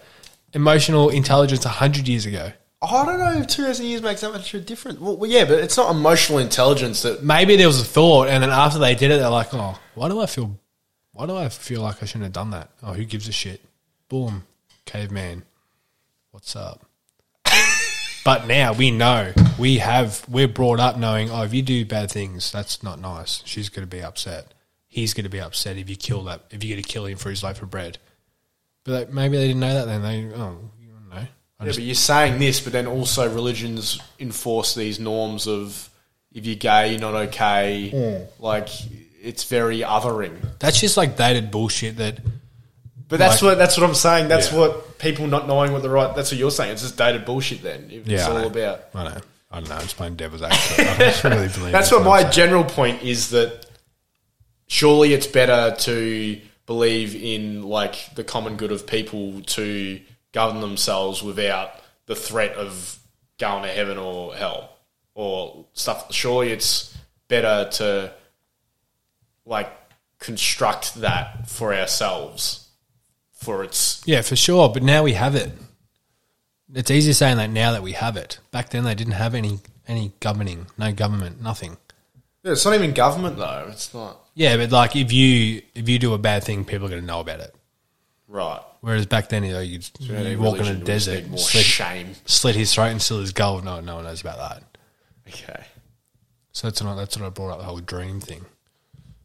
emotional 0.53 1.09
intelligence 1.09 1.63
hundred 1.63 2.07
years 2.07 2.27
ago. 2.27 2.51
I 2.83 3.05
don't 3.05 3.19
know 3.19 3.33
if 3.33 3.47
2,000 3.47 3.85
years 3.85 4.01
makes 4.01 4.21
that 4.21 4.31
much 4.31 4.53
of 4.53 4.61
a 4.61 4.63
difference. 4.63 4.99
Well, 4.99 5.15
well, 5.15 5.29
yeah, 5.29 5.45
but 5.45 5.59
it's 5.59 5.77
not 5.77 5.91
emotional 5.91 6.39
intelligence 6.39 7.03
that. 7.03 7.23
Maybe 7.23 7.55
there 7.55 7.67
was 7.67 7.79
a 7.79 7.85
thought 7.85 8.27
and 8.27 8.41
then 8.41 8.49
after 8.49 8.79
they 8.79 8.95
did 8.95 9.11
it 9.11 9.19
they're 9.19 9.29
like 9.29 9.53
oh 9.53 9.79
why 9.93 10.09
do 10.09 10.19
I 10.19 10.25
feel 10.25 10.57
why 11.13 11.27
do 11.27 11.37
I 11.37 11.49
feel 11.49 11.81
like 11.81 12.01
I 12.01 12.05
shouldn't 12.05 12.23
have 12.23 12.33
done 12.33 12.51
that? 12.51 12.69
Oh 12.81 12.93
who 12.93 13.05
gives 13.05 13.27
a 13.27 13.31
shit? 13.31 13.61
Boom, 14.09 14.43
caveman. 14.85 15.43
What's 16.31 16.55
up? 16.55 16.85
But 18.23 18.45
now 18.45 18.73
we 18.73 18.91
know 18.91 19.33
we 19.57 19.79
have 19.79 20.23
we're 20.29 20.47
brought 20.47 20.79
up 20.79 20.95
knowing 20.95 21.31
oh 21.31 21.41
if 21.41 21.55
you 21.55 21.63
do 21.63 21.85
bad 21.85 22.11
things 22.11 22.51
that's 22.51 22.83
not 22.83 22.99
nice 22.99 23.41
she's 23.45 23.69
going 23.69 23.81
to 23.81 23.89
be 23.89 24.03
upset 24.03 24.53
he's 24.87 25.15
going 25.15 25.23
to 25.23 25.29
be 25.29 25.41
upset 25.41 25.77
if 25.77 25.89
you 25.89 25.95
kill 25.95 26.23
that 26.25 26.41
if 26.51 26.63
you're 26.63 26.75
going 26.75 26.83
to 26.83 26.87
kill 26.87 27.07
him 27.07 27.17
for 27.17 27.31
his 27.31 27.43
loaf 27.43 27.63
of 27.63 27.71
bread 27.71 27.97
but 28.83 29.11
maybe 29.11 29.37
they 29.37 29.47
didn't 29.47 29.59
know 29.59 29.73
that 29.73 29.85
then 29.85 30.01
they 30.03 30.35
oh 30.35 30.55
I 31.61 31.65
Yeah, 31.65 31.67
just, 31.69 31.77
but 31.79 31.85
you're 31.85 31.95
saying 31.95 32.39
this, 32.39 32.59
but 32.59 32.73
then 32.73 32.87
also 32.87 33.31
religions 33.31 33.99
enforce 34.19 34.73
these 34.75 34.99
norms 34.99 35.47
of 35.47 35.89
if 36.33 36.45
you're 36.45 36.55
gay, 36.55 36.91
you're 36.91 36.99
not 36.99 37.13
okay. 37.13 37.91
Mm. 37.93 38.27
Like, 38.39 38.69
it's 39.21 39.43
very 39.43 39.79
othering. 39.81 40.35
that's 40.59 40.79
just 40.81 40.97
like 40.97 41.15
dated 41.17 41.51
bullshit 41.51 41.97
that 41.97 42.19
But 43.07 43.19
that's 43.19 43.41
Like- 43.41 43.51
what 43.51 43.57
that's 43.59 43.77
what 43.77 43.87
I'm 43.87 43.93
saying. 43.95 44.27
That's 44.29 44.51
Yeah. 44.51 44.57
what 44.59 44.97
people 44.97 45.27
not 45.27 45.45
knowing 45.47 45.71
what 45.73 45.81
the 45.83 45.89
right. 45.89 46.15
That's 46.15 46.31
what 46.31 46.39
you're 46.39 46.49
saying. 46.51 46.71
It's 46.71 46.81
just 46.81 46.97
dated 46.97 47.25
bullshit. 47.25 47.61
Then 47.61 47.89
if 47.91 48.07
it's 48.07 48.09
Yeah, 48.09 48.27
I 48.29 48.31
all 48.41 48.47
about. 48.47 48.85
I 48.95 49.03
know 49.03 49.17
I 49.51 49.59
don't 49.59 49.69
know 49.69 49.75
I'm 49.75 49.81
just 49.81 49.97
playing 49.97 50.15
devil's 50.15 50.41
advocate 50.41 51.23
really 51.25 51.47
believe 51.49 51.71
That's 51.73 51.91
what 51.91 52.01
I'm 52.01 52.07
my 52.07 52.23
general 52.23 52.63
point 52.63 53.03
is 53.03 53.31
that 53.31 53.65
surely 54.67 55.13
it's 55.13 55.27
better 55.27 55.75
to 55.79 56.39
believe 56.65 57.15
in 57.15 57.63
like 57.63 58.15
the 58.15 58.23
common 58.23 58.55
good 58.55 58.71
of 58.71 58.87
people 58.87 59.41
to 59.41 59.99
govern 60.31 60.61
themselves 60.61 61.21
without 61.23 61.71
the 62.05 62.15
threat 62.15 62.53
of 62.53 62.99
going 63.37 63.63
to 63.63 63.69
heaven 63.69 63.97
or 63.97 64.35
hell 64.35 64.77
or 65.13 65.65
stuff. 65.73 66.13
Surely 66.13 66.51
it's 66.51 66.97
better 67.27 67.69
to 67.71 68.13
like 69.45 69.71
construct 70.19 70.95
that 70.95 71.49
for 71.49 71.73
ourselves 71.73 72.69
for 73.31 73.63
its 73.63 74.03
yeah 74.05 74.21
for 74.21 74.35
sure 74.35 74.69
but 74.69 74.83
now 74.83 75.01
we 75.01 75.13
have 75.13 75.33
it 75.33 75.51
it's 76.75 76.91
easier 76.91 77.13
saying 77.13 77.37
that 77.37 77.49
now 77.49 77.71
that 77.71 77.81
we 77.81 77.93
have 77.93 78.15
it 78.15 78.37
back 78.51 78.69
then 78.69 78.83
they 78.83 78.93
didn't 78.93 79.13
have 79.13 79.33
any 79.33 79.57
any 79.87 80.13
governing 80.19 80.67
no 80.77 80.91
government 80.91 81.41
nothing 81.41 81.75
yeah, 82.43 82.53
it's 82.53 82.65
not 82.65 82.73
even 82.73 82.93
government 82.93 83.37
though. 83.37 83.67
It's 83.69 83.93
not 83.93 84.17
Yeah, 84.33 84.57
but 84.57 84.71
like 84.71 84.95
if 84.95 85.11
you 85.11 85.61
if 85.75 85.87
you 85.87 85.99
do 85.99 86.13
a 86.13 86.17
bad 86.17 86.43
thing, 86.43 86.65
people 86.65 86.87
are 86.87 86.89
going 86.89 87.01
to 87.01 87.05
know 87.05 87.19
about 87.19 87.39
it. 87.39 87.53
right. 88.27 88.61
Whereas 88.81 89.05
back 89.05 89.29
then, 89.29 89.43
you 89.43 89.53
know, 89.53 89.59
you'd, 89.59 89.87
Yeah, 89.99 90.21
you'd 90.21 90.39
walk 90.39 90.55
in 90.57 90.61
a 90.61 90.73
religion, 90.73 90.79
we 90.81 90.85
just 90.87 91.05
desert, 91.07 91.39
slit, 91.39 91.63
shame. 91.65 92.15
slit 92.25 92.55
his 92.55 92.73
throat 92.73 92.87
and 92.87 93.01
steal 93.01 93.19
his 93.19 93.31
gold. 93.31 93.63
No, 93.63 93.79
no 93.79 93.95
one 93.95 94.03
knows 94.05 94.21
about 94.21 94.37
that. 94.37 94.63
Okay, 95.27 95.63
So 96.51 96.67
that's 96.67 96.81
what 96.81 96.95
that's 96.95 97.15
what 97.15 97.25
I 97.25 97.29
brought 97.29 97.51
up 97.51 97.59
the 97.59 97.63
whole 97.65 97.79
dream 97.79 98.19
thing. 98.19 98.43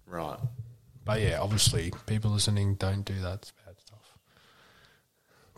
right. 0.07 0.39
But 1.05 1.21
yeah, 1.23 1.41
obviously, 1.41 1.93
people 2.07 2.33
listening 2.33 2.75
don't 2.75 3.03
do 3.05 3.15
that. 3.21 3.35
It's 3.35 3.53
bad 3.65 3.77
stuff. 3.81 4.19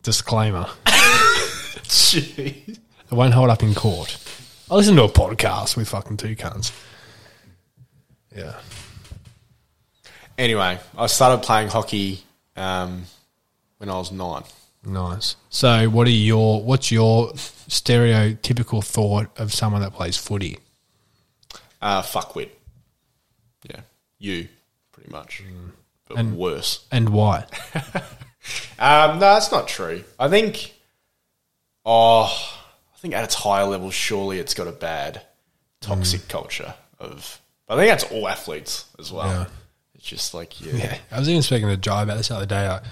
Disclaimer: 0.03 0.67
Jeez. 0.87 2.69
It 3.11 3.15
won't 3.15 3.33
hold 3.35 3.49
up 3.51 3.63
in 3.63 3.75
court. 3.75 4.17
I 4.71 4.75
listen 4.75 4.95
to 4.97 5.05
a 5.05 5.09
podcast 5.09 5.77
with 5.77 5.89
fucking 5.89 6.19
two 6.19 6.37
cunts. 6.37 6.71
Yeah. 8.37 8.57
Anyway, 10.37 10.79
I 10.97 11.07
started 11.07 11.45
playing 11.45 11.69
hockey 11.69 12.23
um, 12.57 13.05
when 13.79 13.89
I 13.91 13.95
was 13.95 14.13
nine. 14.13 14.43
Nice. 14.85 15.37
So, 15.51 15.89
what 15.89 16.07
are 16.07 16.11
your 16.11 16.63
what's 16.63 16.91
your 16.93 17.33
stereotypical 17.33 18.85
thought 18.85 19.29
of 19.39 19.53
someone 19.53 19.81
that 19.83 19.93
plays 19.93 20.17
footy? 20.17 20.59
Uh, 21.83 22.03
fuckwit. 22.03 22.51
Yeah, 23.69 23.81
you 24.19 24.49
pretty 24.93 25.11
much, 25.11 25.43
but 26.07 26.19
And- 26.19 26.37
worse. 26.37 26.87
And 26.93 27.09
why? 27.11 27.47
Um, 28.79 29.15
no, 29.19 29.35
that's 29.35 29.51
not 29.53 29.69
true. 29.69 30.05
I 30.19 30.29
think. 30.29 30.73
Oh, 31.85 32.25
I 32.95 32.99
think 32.99 33.13
at 33.15 33.25
its 33.25 33.35
higher 33.35 33.65
level, 33.67 33.91
surely 33.91 34.39
it's 34.39 34.55
got 34.55 34.69
a 34.69 34.73
bad, 34.73 35.23
toxic 35.81 36.29
culture 36.29 36.75
of. 36.99 37.41
I 37.69 37.77
think 37.77 37.89
that's 37.91 38.05
all 38.11 38.27
athletes 38.27 38.87
as 38.99 39.13
well. 39.13 39.27
Yeah. 39.27 39.47
It's 39.97 40.07
just 40.07 40.33
like 40.33 40.61
yeah, 40.65 40.73
Yeah, 40.77 40.99
I 41.13 41.19
was 41.19 41.29
even 41.29 41.43
speaking 41.43 41.69
to 41.69 41.77
Jai 41.77 42.03
about 42.05 42.17
this 42.17 42.29
the 42.29 42.37
other 42.37 42.47
day. 42.47 42.67
Like, 42.69 42.83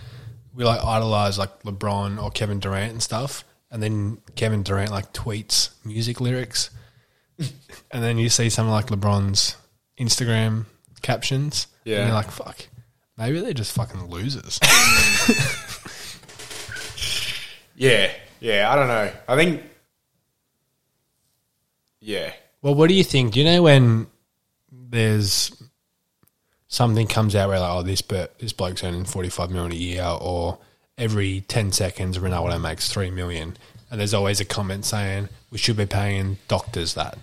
we 0.56 0.64
like 0.64 0.82
idolize 0.82 1.38
like 1.38 1.62
LeBron 1.62 2.20
or 2.20 2.30
Kevin 2.30 2.58
Durant 2.58 2.92
and 2.92 3.02
stuff, 3.02 3.44
and 3.70 3.82
then 3.82 4.18
Kevin 4.34 4.62
Durant 4.62 4.90
like 4.90 5.12
tweets 5.12 5.70
music 5.84 6.20
lyrics, 6.20 6.70
and 7.38 8.02
then 8.02 8.18
you 8.18 8.30
see 8.30 8.48
something 8.48 8.72
like 8.72 8.86
LeBron's 8.86 9.56
Instagram 9.98 10.64
captions. 11.02 11.66
Yeah. 11.84 11.98
and 11.98 12.06
you're 12.06 12.16
like, 12.16 12.30
fuck, 12.30 12.66
maybe 13.16 13.40
they're 13.40 13.52
just 13.52 13.72
fucking 13.72 14.06
losers. 14.06 14.58
yeah, 17.76 18.10
yeah. 18.40 18.72
I 18.72 18.74
don't 18.74 18.88
know. 18.88 19.12
I 19.28 19.36
think. 19.36 19.62
Yeah, 22.00 22.32
well, 22.62 22.74
what 22.74 22.88
do 22.88 22.94
you 22.94 23.04
think? 23.04 23.36
You 23.36 23.44
know 23.44 23.62
when 23.62 24.06
there's 24.72 25.52
something 26.68 27.06
comes 27.06 27.34
out 27.34 27.48
where 27.48 27.60
like, 27.60 27.72
oh, 27.72 27.82
this 27.82 28.02
but 28.02 28.38
this 28.38 28.52
bloke's 28.52 28.82
earning 28.84 29.05
forty 29.05 29.28
five 29.28 29.51
million 29.51 29.72
a 29.72 29.76
year, 29.76 30.05
or 30.20 30.59
every 30.98 31.43
ten 31.43 31.72
seconds 31.72 32.18
Ronaldo 32.18 32.60
makes 32.60 32.93
three 32.93 33.10
million, 33.10 33.56
and 33.90 34.01
there's 34.01 34.14
always 34.14 34.40
a 34.40 34.44
comment 34.44 34.84
saying 34.84 35.28
we 35.51 35.59
should 35.59 35.76
be 35.76 35.86
paying 35.86 36.38
doctors 36.48 36.94
that, 36.94 37.18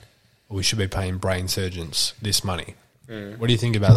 or 0.50 0.58
we 0.58 0.64
should 0.64 0.80
be 0.80 0.88
paying 0.88 1.18
brain 1.18 1.48
surgeons 1.48 2.14
this 2.22 2.44
money. 2.44 2.76
What 3.08 3.48
do 3.48 3.54
you 3.54 3.60
think 3.60 3.76
about 3.76 3.94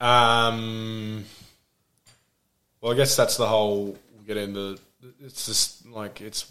that? 0.00 0.04
Um, 0.04 1.24
well, 2.80 2.92
I 2.92 2.96
guess 2.96 3.14
that's 3.14 3.36
the 3.36 3.46
whole. 3.46 3.96
We 4.18 4.26
get 4.26 4.36
into. 4.36 4.78
It's 5.20 5.46
just 5.46 5.86
like 5.86 6.20
it's 6.20 6.50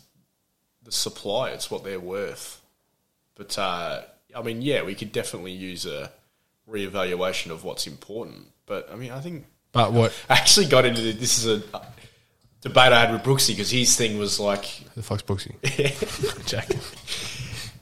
the 0.84 0.92
supply. 0.92 1.50
It's 1.50 1.70
what 1.70 1.84
they're 1.84 2.00
worth. 2.00 2.62
But 3.36 3.58
uh, 3.58 4.04
I 4.36 4.42
mean, 4.42 4.62
yeah, 4.62 4.84
we 4.84 4.96
could 4.96 5.12
definitely 5.12 5.52
use 5.52 5.86
a 5.86 6.12
reevaluation 6.72 7.52
of 7.52 7.64
what's 7.64 7.88
important. 7.88 8.48
But 8.66 8.90
I 8.92 8.96
mean, 8.96 9.12
I 9.12 9.20
think 9.20 9.46
But 9.72 9.92
what 9.94 10.14
I 10.30 10.36
actually 10.36 10.68
got 10.68 10.86
into 10.86 11.02
the, 11.02 11.12
this 11.12 11.44
is 11.44 11.48
a 11.48 11.82
debate 12.62 12.94
I 12.94 13.00
had 13.02 13.12
with 13.12 13.24
Brooksy 13.24 13.50
because 13.50 13.70
his 13.72 13.96
thing 13.96 14.18
was 14.18 14.40
like 14.40 14.66
the 14.96 15.04
fuck's 15.04 15.24
Brooksy? 15.24 15.56
Jack. 16.46 16.70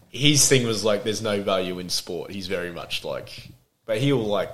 his 0.09 0.47
thing 0.47 0.65
was 0.65 0.83
like 0.83 1.03
there's 1.03 1.21
no 1.21 1.41
value 1.41 1.79
in 1.79 1.89
sport. 1.89 2.31
He's 2.31 2.47
very 2.47 2.71
much 2.71 3.03
like, 3.03 3.49
but 3.85 3.99
he'll 3.99 4.17
like, 4.17 4.51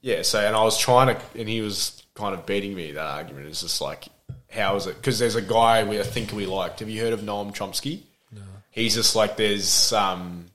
yeah. 0.00 0.22
So 0.22 0.40
and 0.40 0.54
I 0.54 0.62
was 0.62 0.78
trying 0.78 1.16
to, 1.16 1.22
and 1.38 1.48
he 1.48 1.60
was 1.60 2.02
kind 2.14 2.34
of 2.34 2.44
beating 2.46 2.74
me. 2.74 2.92
That 2.92 3.06
argument 3.06 3.46
is 3.46 3.62
just 3.62 3.80
like, 3.80 4.08
how 4.50 4.76
is 4.76 4.86
it? 4.86 4.96
Because 4.96 5.18
there's 5.18 5.36
a 5.36 5.42
guy 5.42 5.84
we 5.84 6.00
I 6.00 6.02
think 6.02 6.32
we 6.32 6.46
liked. 6.46 6.80
Have 6.80 6.90
you 6.90 7.00
heard 7.00 7.12
of 7.12 7.20
Noam 7.20 7.54
Chomsky? 7.54 8.00
No. 8.32 8.42
He's 8.70 8.94
just 8.94 9.16
like 9.16 9.36
there's 9.36 9.92
um. 9.92 10.46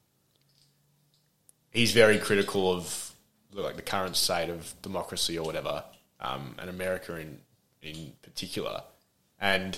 He's 1.73 1.91
very 1.91 2.19
critical 2.19 2.71
of 2.71 3.11
like 3.51 3.75
the 3.75 3.81
current 3.81 4.15
state 4.15 4.49
of 4.49 4.73
democracy 4.81 5.37
or 5.37 5.45
whatever, 5.45 5.83
um, 6.19 6.55
and 6.59 6.69
America 6.69 7.15
in 7.17 7.39
in 7.81 8.13
particular. 8.21 8.83
And 9.39 9.77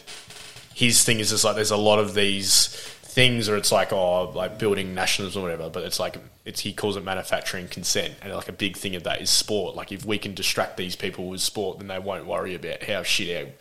his 0.74 1.04
thing 1.04 1.20
is 1.20 1.32
just 1.32 1.44
like 1.44 1.56
there's 1.56 1.72
a 1.72 1.78
lot 1.78 2.00
of 2.00 2.14
these 2.14 2.68
things, 2.68 3.48
or 3.50 3.56
it's 3.56 3.72
like 3.72 3.94
oh, 3.94 4.30
like 4.32 4.60
building 4.60 4.94
nationalism 4.94 5.42
or 5.42 5.46
whatever. 5.46 5.70
But 5.70 5.84
it's 5.84 6.00
like 6.00 6.18
it's 6.44 6.60
he 6.60 6.74
calls 6.74 6.98
it 6.98 7.04
manufacturing 7.04 7.68
consent, 7.68 8.16
and 8.22 8.34
like 8.34 8.50
a 8.50 8.54
big 8.54 8.78
thing 8.78 8.96
of 8.96 9.04
that 9.04 9.22
is 9.22 9.30
sport. 9.30 9.76
Like 9.76 9.92
if 9.92 10.06
we 10.06 10.18
can 10.18 10.34
distract 10.34 10.78
these 10.78 10.96
people 10.96 11.30
with 11.30 11.42
sport, 11.42 11.80
then 11.80 11.88
they 11.88 12.00
won't 12.00 12.26
worry 12.26 12.56
about 12.56 12.84
how 12.84 13.04
shit 13.04 13.46
our 13.46 13.52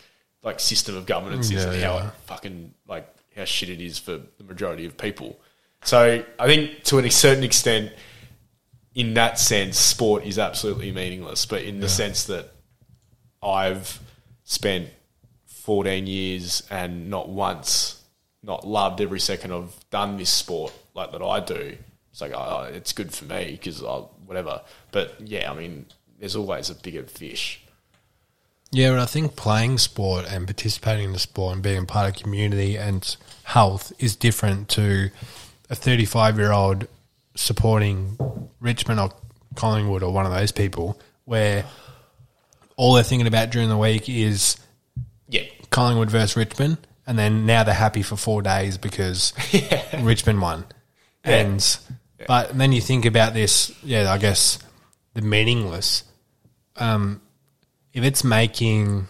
like 0.42 0.60
system 0.60 0.96
of 0.96 1.06
governance 1.06 1.50
is 1.50 1.64
Yeah, 1.64 1.72
and 1.72 1.82
how 1.82 1.94
yeah. 1.96 2.08
it 2.08 2.14
fucking 2.26 2.74
like 2.86 3.08
how 3.36 3.44
shit 3.44 3.70
it 3.70 3.80
is 3.80 3.98
for 3.98 4.20
the 4.38 4.44
majority 4.44 4.84
of 4.84 4.96
people. 4.96 5.38
So 5.84 6.24
I 6.38 6.46
think 6.46 6.82
to 6.84 6.98
a 6.98 7.10
certain 7.10 7.44
extent, 7.44 7.92
in 8.94 9.14
that 9.14 9.38
sense, 9.38 9.78
sport 9.78 10.24
is 10.24 10.38
absolutely 10.38 10.92
meaningless. 10.92 11.46
But 11.46 11.62
in 11.62 11.80
the 11.80 11.88
sense 11.88 12.24
that 12.24 12.52
I've 13.42 14.00
spent 14.44 14.88
14 15.46 16.06
years 16.06 16.62
and 16.70 17.10
not 17.10 17.28
once 17.28 18.02
not 18.42 18.66
loved 18.66 19.00
every 19.00 19.20
second 19.20 19.52
I've 19.52 19.74
done 19.88 20.18
this 20.18 20.30
sport 20.30 20.72
like 20.92 21.12
that 21.12 21.22
I 21.22 21.40
do. 21.40 21.76
It's 22.10 22.20
like 22.20 22.32
oh, 22.32 22.58
oh 22.60 22.62
it's 22.64 22.92
good 22.92 23.12
for 23.12 23.24
me 23.24 23.52
because 23.52 23.82
whatever. 24.26 24.60
But 24.92 25.14
yeah, 25.20 25.50
I 25.50 25.54
mean, 25.54 25.86
there's 26.18 26.36
always 26.36 26.70
a 26.70 26.74
bigger 26.74 27.02
fish. 27.04 27.60
Yeah, 28.70 28.90
but 28.90 28.98
I 28.98 29.06
think 29.06 29.36
playing 29.36 29.78
sport 29.78 30.26
and 30.28 30.46
participating 30.46 31.06
in 31.06 31.12
the 31.12 31.18
sport 31.18 31.54
and 31.54 31.62
being 31.62 31.86
part 31.86 32.14
of 32.14 32.22
community 32.22 32.76
and 32.76 33.16
health 33.44 33.92
is 33.98 34.16
different 34.16 34.68
to 34.70 35.10
a 35.70 35.74
35 35.74 36.38
year 36.38 36.52
old 36.52 36.86
supporting 37.34 38.16
Richmond 38.60 39.00
or 39.00 39.10
Collingwood 39.54 40.02
or 40.02 40.12
one 40.12 40.26
of 40.26 40.32
those 40.32 40.52
people 40.52 41.00
where 41.24 41.64
all 42.76 42.94
they're 42.94 43.04
thinking 43.04 43.26
about 43.26 43.50
during 43.50 43.68
the 43.68 43.76
week 43.76 44.08
is 44.08 44.56
Yeah, 45.28 45.42
Collingwood 45.70 46.10
versus 46.10 46.36
Richmond, 46.36 46.78
and 47.06 47.18
then 47.18 47.46
now 47.46 47.64
they're 47.64 47.74
happy 47.74 48.02
for 48.02 48.16
four 48.16 48.42
days 48.42 48.78
because 48.78 49.32
Richmond 50.00 50.40
won. 50.40 50.64
And 51.22 51.78
but 52.26 52.56
then 52.56 52.72
you 52.72 52.80
think 52.80 53.04
about 53.06 53.34
this, 53.34 53.72
yeah, 53.82 54.12
I 54.12 54.18
guess 54.18 54.58
the 55.14 55.22
meaningless. 55.22 56.04
Um, 56.76 57.22
if 57.92 58.04
it's 58.04 58.24
making 58.24 59.06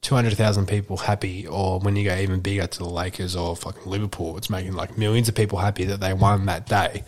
two 0.00 0.14
hundred 0.14 0.34
thousand 0.36 0.66
people 0.66 0.96
happy, 0.96 1.46
or 1.46 1.80
when 1.80 1.96
you 1.96 2.04
go 2.04 2.16
even 2.16 2.40
bigger 2.40 2.66
to 2.66 2.78
the 2.78 2.88
Lakers 2.88 3.34
or 3.36 3.56
fucking 3.56 3.90
Liverpool, 3.90 4.36
it's 4.36 4.48
making 4.50 4.72
like 4.72 4.96
millions 4.96 5.28
of 5.28 5.34
people 5.34 5.58
happy 5.58 5.84
that 5.84 6.00
they 6.00 6.12
won 6.12 6.46
that 6.46 6.66
day. 6.66 7.02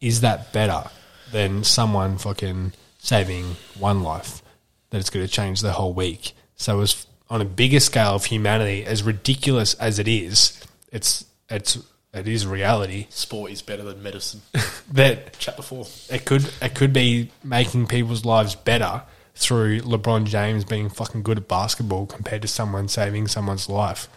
Is 0.00 0.22
that 0.22 0.52
better 0.52 0.84
than 1.30 1.64
someone 1.64 2.18
fucking 2.18 2.72
saving 2.98 3.56
one 3.78 4.02
life? 4.02 4.42
That 4.90 4.98
it's 4.98 5.10
going 5.10 5.26
to 5.26 5.32
change 5.32 5.60
the 5.60 5.72
whole 5.72 5.92
week. 5.92 6.32
So, 6.56 6.80
as 6.80 7.06
on 7.28 7.40
a 7.40 7.44
bigger 7.44 7.80
scale 7.80 8.14
of 8.14 8.24
humanity, 8.24 8.84
as 8.84 9.02
ridiculous 9.02 9.74
as 9.74 9.98
it 9.98 10.08
is, 10.08 10.60
it's 10.90 11.24
it's 11.48 11.78
it 12.12 12.26
is 12.26 12.44
reality 12.46 13.06
sport 13.10 13.52
is 13.52 13.62
better 13.62 13.82
than 13.84 14.02
medicine. 14.02 14.42
that 14.92 15.36
Chapter 15.38 15.62
four. 15.62 15.86
it 16.08 16.24
could 16.24 16.50
it 16.60 16.74
could 16.74 16.92
be 16.92 17.30
making 17.44 17.86
people's 17.86 18.24
lives 18.24 18.56
better 18.56 19.02
through 19.36 19.80
LeBron 19.82 20.24
James 20.24 20.64
being 20.64 20.88
fucking 20.88 21.22
good 21.22 21.38
at 21.38 21.46
basketball 21.48 22.06
compared 22.06 22.42
to 22.42 22.48
someone 22.48 22.88
saving 22.88 23.28
someone's 23.28 23.68
life. 23.68 24.08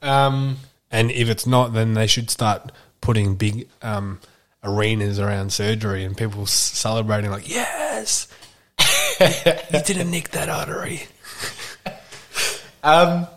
Um, 0.00 0.56
And 0.90 1.10
if 1.10 1.28
it's 1.28 1.46
not, 1.46 1.72
then 1.72 1.94
they 1.94 2.06
should 2.06 2.30
start 2.30 2.72
putting 3.02 3.34
big 3.34 3.68
um, 3.82 4.18
arenas 4.64 5.18
around 5.18 5.52
surgery 5.52 6.04
and 6.04 6.16
people 6.16 6.46
celebrating 6.46 7.30
like, 7.30 7.48
yes, 7.48 8.28
you 9.20 9.82
didn't 9.84 10.10
nick 10.10 10.30
that 10.30 10.48
artery. 10.48 11.02
Um, 12.84 13.28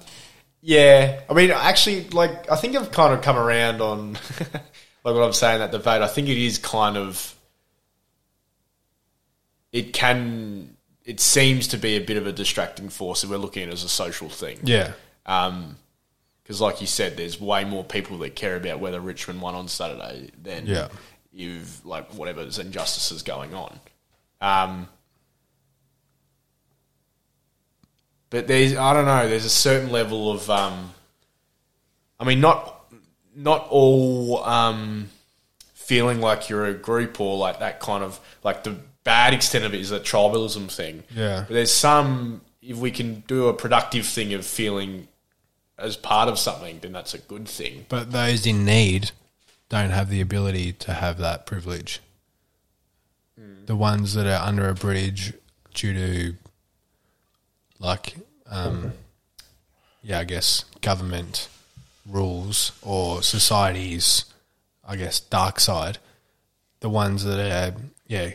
yeah, 0.61 1.21
I 1.29 1.33
mean, 1.33 1.51
actually, 1.51 2.09
like, 2.09 2.49
I 2.51 2.55
think 2.55 2.75
I've 2.75 2.91
kind 2.91 3.13
of 3.13 3.21
come 3.21 3.37
around 3.37 3.79
on 3.79 4.13
like 5.05 5.13
what 5.13 5.23
I'm 5.23 5.33
saying 5.33 5.59
that 5.59 5.71
debate. 5.71 6.01
I 6.01 6.07
think 6.07 6.27
it 6.27 6.37
is 6.37 6.57
kind 6.57 6.97
of 6.97 7.35
it 9.71 9.93
can 9.93 10.75
it 11.05 11.19
seems 11.19 11.67
to 11.67 11.77
be 11.77 11.95
a 11.97 11.99
bit 11.99 12.17
of 12.17 12.25
a 12.25 12.31
distracting 12.31 12.89
force 12.89 13.23
if 13.23 13.29
we're 13.29 13.37
looking 13.37 13.63
at 13.63 13.69
it 13.69 13.73
as 13.73 13.83
a 13.83 13.89
social 13.89 14.27
thing. 14.27 14.59
Yeah. 14.63 14.93
Um, 15.27 15.77
because 16.45 16.61
like 16.61 16.79
you 16.79 16.87
said, 16.87 17.17
there's 17.17 17.41
way 17.41 17.63
more 17.65 17.83
people 17.83 18.19
that 18.19 18.35
care 18.35 18.55
about 18.55 18.79
whether 18.79 18.99
Richmond 19.01 19.41
won 19.41 19.55
on 19.55 19.67
Saturday 19.67 20.29
than 20.41 20.67
Yeah. 20.67 20.89
you've 21.33 21.83
like 21.85 22.13
whatever's 22.13 22.59
injustices 22.59 23.23
going 23.23 23.53
on. 23.55 23.79
Um, 24.41 24.87
but 28.29 28.47
there's 28.47 28.75
I 28.75 28.93
don't 28.93 29.05
know. 29.05 29.27
There's 29.27 29.45
a 29.45 29.49
certain 29.49 29.91
level 29.91 30.31
of 30.31 30.49
um, 30.49 30.91
I 32.19 32.25
mean, 32.25 32.41
not 32.41 32.85
not 33.35 33.67
all 33.69 34.43
um, 34.43 35.09
feeling 35.73 36.21
like 36.21 36.49
you're 36.49 36.65
a 36.65 36.73
group 36.73 37.19
or 37.19 37.37
like 37.37 37.59
that 37.59 37.79
kind 37.79 38.03
of 38.03 38.19
like 38.43 38.63
the 38.63 38.77
bad 39.03 39.33
extent 39.33 39.65
of 39.65 39.73
it 39.73 39.79
is 39.81 39.89
that 39.91 40.03
tribalism 40.03 40.71
thing. 40.71 41.03
Yeah. 41.15 41.45
But 41.47 41.53
there's 41.53 41.73
some 41.73 42.41
if 42.61 42.77
we 42.77 42.91
can 42.91 43.23
do 43.27 43.47
a 43.47 43.53
productive 43.53 44.05
thing 44.05 44.33
of 44.33 44.45
feeling 44.45 45.07
as 45.77 45.97
part 45.97 46.29
of 46.29 46.39
something, 46.39 46.79
then 46.79 46.93
that's 46.93 47.13
a 47.13 47.19
good 47.19 47.47
thing. 47.47 47.85
But 47.89 48.11
those 48.11 48.45
in 48.45 48.65
need 48.65 49.11
don't 49.69 49.89
have 49.89 50.09
the 50.09 50.21
ability 50.21 50.73
to 50.73 50.93
have 50.93 51.17
that 51.17 51.45
privilege. 51.45 51.99
The 53.65 53.75
ones 53.75 54.13
that 54.13 54.27
are 54.27 54.47
under 54.47 54.69
a 54.69 54.75
bridge 54.75 55.33
due 55.73 55.93
to, 55.93 56.35
like, 57.79 58.15
um, 58.45 58.93
yeah, 60.03 60.19
I 60.19 60.23
guess 60.23 60.65
government 60.81 61.49
rules 62.05 62.71
or 62.83 63.23
society's, 63.23 64.25
I 64.87 64.95
guess, 64.95 65.19
dark 65.19 65.59
side. 65.59 65.97
The 66.81 66.89
ones 66.89 67.23
that 67.23 67.39
are, 67.39 67.75
yeah, 68.05 68.31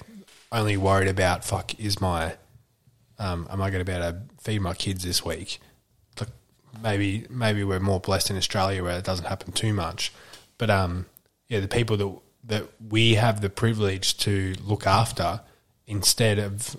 only 0.51 0.77
worried 0.77 1.09
about 1.09 1.45
fuck 1.45 1.79
is 1.79 2.01
my, 2.01 2.35
um, 3.21 3.47
am 3.51 3.63
I 3.63 3.71
going 3.71 3.85
to 3.85 3.91
be 3.91 3.97
able 3.97 4.11
to 4.11 4.19
feed 4.43 4.61
my 4.61 4.75
kids 4.75 5.05
this 5.05 5.25
week? 5.25 5.61
Maybe 6.83 7.27
maybe 7.29 7.65
we're 7.65 7.81
more 7.81 8.01
blessed 8.01 8.31
in 8.31 8.37
Australia 8.37 8.83
where 8.83 8.99
it 8.99 9.05
doesn't 9.05 9.27
happen 9.27 9.53
too 9.53 9.73
much, 9.73 10.13
but 10.59 10.71
um, 10.71 11.07
yeah, 11.49 11.61
the 11.61 11.69
people 11.69 11.97
that 11.97 12.19
that 12.45 12.67
we 12.89 13.15
have 13.15 13.41
the 13.41 13.51
privilege 13.51 14.17
to 14.19 14.55
look 14.65 14.87
after 14.87 15.41
instead 15.87 16.39
of 16.39 16.77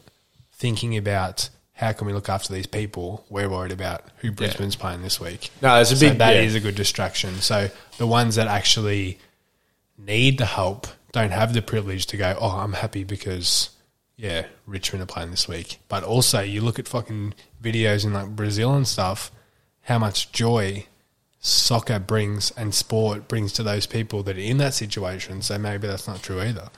thinking 0.54 0.98
about 0.98 1.50
how 1.74 1.92
can 1.92 2.06
we 2.06 2.14
look 2.14 2.30
after 2.30 2.54
these 2.54 2.68
people, 2.68 3.26
we're 3.30 3.50
worried 3.50 3.72
about 3.72 4.04
who 4.18 4.32
Brisbane's 4.32 4.76
playing 4.76 5.02
this 5.02 5.20
week. 5.20 5.50
No, 5.62 5.76
there's 5.76 5.92
a 5.92 5.98
So 5.98 6.10
big 6.10 6.20
that 6.20 6.36
is 6.36 6.54
yeah. 6.54 6.60
a 6.60 6.62
good 6.62 6.76
distraction. 6.76 7.36
So 7.36 7.70
the 7.98 8.06
ones 8.06 8.36
that 8.36 8.48
actually 8.48 9.18
need 9.98 10.38
the 10.38 10.46
help 10.46 10.88
don't 11.12 11.32
have 11.32 11.54
the 11.54 11.62
privilege 11.62 12.06
to 12.08 12.18
go, 12.18 12.38
oh, 12.40 12.60
I'm 12.60 12.74
happy 12.74 13.04
because, 13.04 13.72
yeah, 14.16 14.46
Richmond 14.68 15.04
are 15.04 15.08
playing 15.08 15.32
this 15.32 15.48
week. 15.48 15.80
But 15.88 16.04
also, 16.04 16.42
you 16.42 16.62
look 16.62 16.78
at 16.78 16.88
fucking 16.88 17.34
videos 17.62 18.06
in 18.06 18.14
like 18.14 18.30
Brazil 18.30 18.76
and 18.76 18.88
stuff, 18.88 19.32
how 19.84 19.98
much 20.00 20.32
joy 20.32 20.86
soccer 21.40 21.98
brings 22.00 22.52
and 22.52 22.74
sport 22.76 23.28
brings 23.28 23.54
to 23.54 23.64
those 23.64 23.86
people 23.88 24.22
that 24.24 24.38
are 24.38 24.40
in 24.42 24.58
that 24.58 24.74
situation. 24.74 25.42
So 25.42 25.58
maybe 25.58 25.88
that's 25.88 26.08
not 26.08 26.22
true 26.22 26.40
either. 26.42 26.70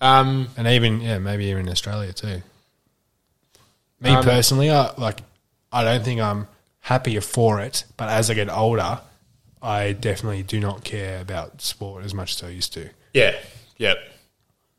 Um, 0.00 0.48
And 0.56 0.66
even, 0.68 1.00
yeah, 1.00 1.18
maybe 1.18 1.46
even 1.46 1.66
in 1.66 1.72
Australia 1.72 2.12
too. 2.12 2.42
Me 4.00 4.10
Um, 4.10 4.22
personally, 4.24 4.70
I, 4.70 4.92
like, 4.96 5.20
I 5.72 5.82
don't 5.84 6.04
think 6.04 6.20
I'm 6.20 6.46
happier 6.80 7.20
for 7.20 7.60
it. 7.60 7.84
But 7.96 8.08
as 8.10 8.30
I 8.30 8.34
get 8.34 8.48
older, 8.50 9.00
I 9.62 9.92
definitely 9.92 10.42
do 10.42 10.60
not 10.60 10.84
care 10.84 11.20
about 11.20 11.60
sport 11.62 12.04
as 12.04 12.14
much 12.14 12.34
as 12.36 12.42
I 12.44 12.50
used 12.50 12.72
to. 12.74 12.90
Yeah, 13.14 13.34
yeah, 13.78 13.94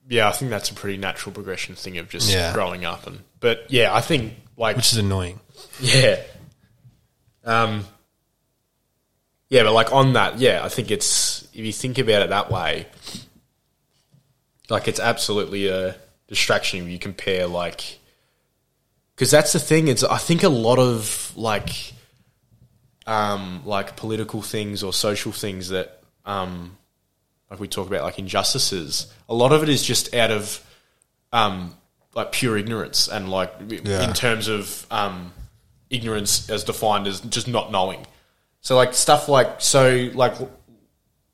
yeah. 0.08 0.30
I 0.30 0.32
think 0.32 0.52
that's 0.52 0.70
a 0.70 0.74
pretty 0.74 0.98
natural 0.98 1.34
progression 1.34 1.76
thing 1.76 1.98
of 1.98 2.10
just 2.10 2.30
Yeah. 2.32 2.54
growing 2.54 2.86
up, 2.86 3.08
and 3.08 3.20
but 3.40 3.66
yeah, 3.70 3.94
I 3.94 4.02
think 4.02 4.36
like 4.56 4.76
Which 4.78 4.94
is 4.94 5.00
annoying. 5.00 5.40
yeah, 5.82 6.22
um, 7.48 7.86
yeah, 9.50 9.64
but 9.64 9.74
like 9.74 9.92
on 9.94 10.14
that, 10.14 10.40
yeah, 10.40 10.64
I 10.64 10.70
think 10.70 10.92
it's 10.92 11.44
if 11.54 11.66
you 11.66 11.72
think 11.74 11.98
about 11.98 12.22
it 12.22 12.30
that 12.30 12.52
way, 12.52 12.86
like 14.70 14.88
it's 14.88 15.00
absolutely 15.00 15.68
a 15.70 15.96
distraction 16.28 16.84
if 16.84 16.90
you 16.90 17.00
compare 17.00 17.48
like 17.48 18.00
because 19.16 19.32
that's 19.32 19.54
the 19.54 19.60
thing. 19.60 19.88
It's 19.88 20.04
I 20.04 20.18
think 20.18 20.44
a 20.44 20.50
lot 20.50 20.78
of 20.80 21.32
like 21.36 21.94
um, 23.06 23.62
like 23.66 23.96
political 23.96 24.42
things 24.42 24.84
or 24.84 24.92
social 24.94 25.32
things 25.32 25.70
that 25.70 26.02
um, 26.26 26.78
like 27.50 27.60
we 27.60 27.68
talk 27.70 27.88
about 27.88 28.04
like 28.04 28.20
injustices. 28.20 29.12
A 29.30 29.34
lot 29.34 29.54
of 29.54 29.64
it 29.64 29.70
is 29.70 29.82
just 29.84 30.14
out 30.14 30.30
of 30.32 30.62
um, 31.32 31.74
like 32.14 32.34
pure 32.34 32.58
ignorance 32.58 33.08
and 33.08 33.30
like 33.30 33.54
Yeah. 33.70 34.04
in 34.08 34.14
terms 34.14 34.50
of 34.50 34.86
um, 34.92 35.32
ignorance 35.90 36.50
as 36.50 36.64
defined 36.64 37.08
as 37.08 37.22
just 37.22 37.48
not 37.48 37.72
knowing. 37.72 38.06
So 38.62 38.76
like 38.76 38.94
stuff 38.94 39.30
like 39.30 39.62
so 39.62 40.10
like 40.14 40.34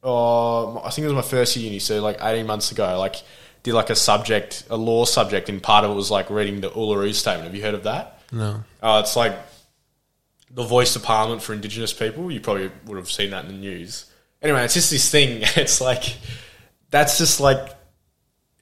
uh, 0.03 0.79
I 0.79 0.89
think 0.89 1.05
it 1.05 1.07
was 1.07 1.15
my 1.15 1.21
first 1.21 1.55
year 1.55 1.65
uni, 1.65 1.79
so 1.79 2.01
like 2.01 2.17
eighteen 2.21 2.45
months 2.45 2.71
ago, 2.71 2.97
like 2.99 3.15
did 3.63 3.73
like 3.73 3.89
a 3.89 3.95
subject, 3.95 4.65
a 4.69 4.77
law 4.77 5.05
subject, 5.05 5.49
and 5.49 5.63
part 5.63 5.85
of 5.85 5.91
it 5.91 5.93
was 5.95 6.11
like 6.11 6.29
reading 6.29 6.61
the 6.61 6.69
Uluru 6.69 7.13
Statement. 7.13 7.45
Have 7.45 7.55
you 7.55 7.61
heard 7.61 7.73
of 7.73 7.83
that? 7.83 8.19
No. 8.31 8.63
Uh, 8.81 9.01
it's 9.03 9.15
like 9.15 9.35
the 10.51 10.63
voice 10.63 10.95
of 10.95 11.03
Parliament 11.03 11.41
for 11.41 11.53
Indigenous 11.53 11.93
people. 11.93 12.29
You 12.29 12.41
probably 12.41 12.71
would 12.85 12.97
have 12.97 13.09
seen 13.09 13.31
that 13.31 13.45
in 13.45 13.51
the 13.51 13.57
news. 13.57 14.05
Anyway, 14.41 14.63
it's 14.63 14.73
just 14.73 14.91
this 14.91 15.09
thing. 15.09 15.43
It's 15.55 15.79
like 15.79 16.17
that's 16.89 17.17
just 17.17 17.39
like 17.39 17.73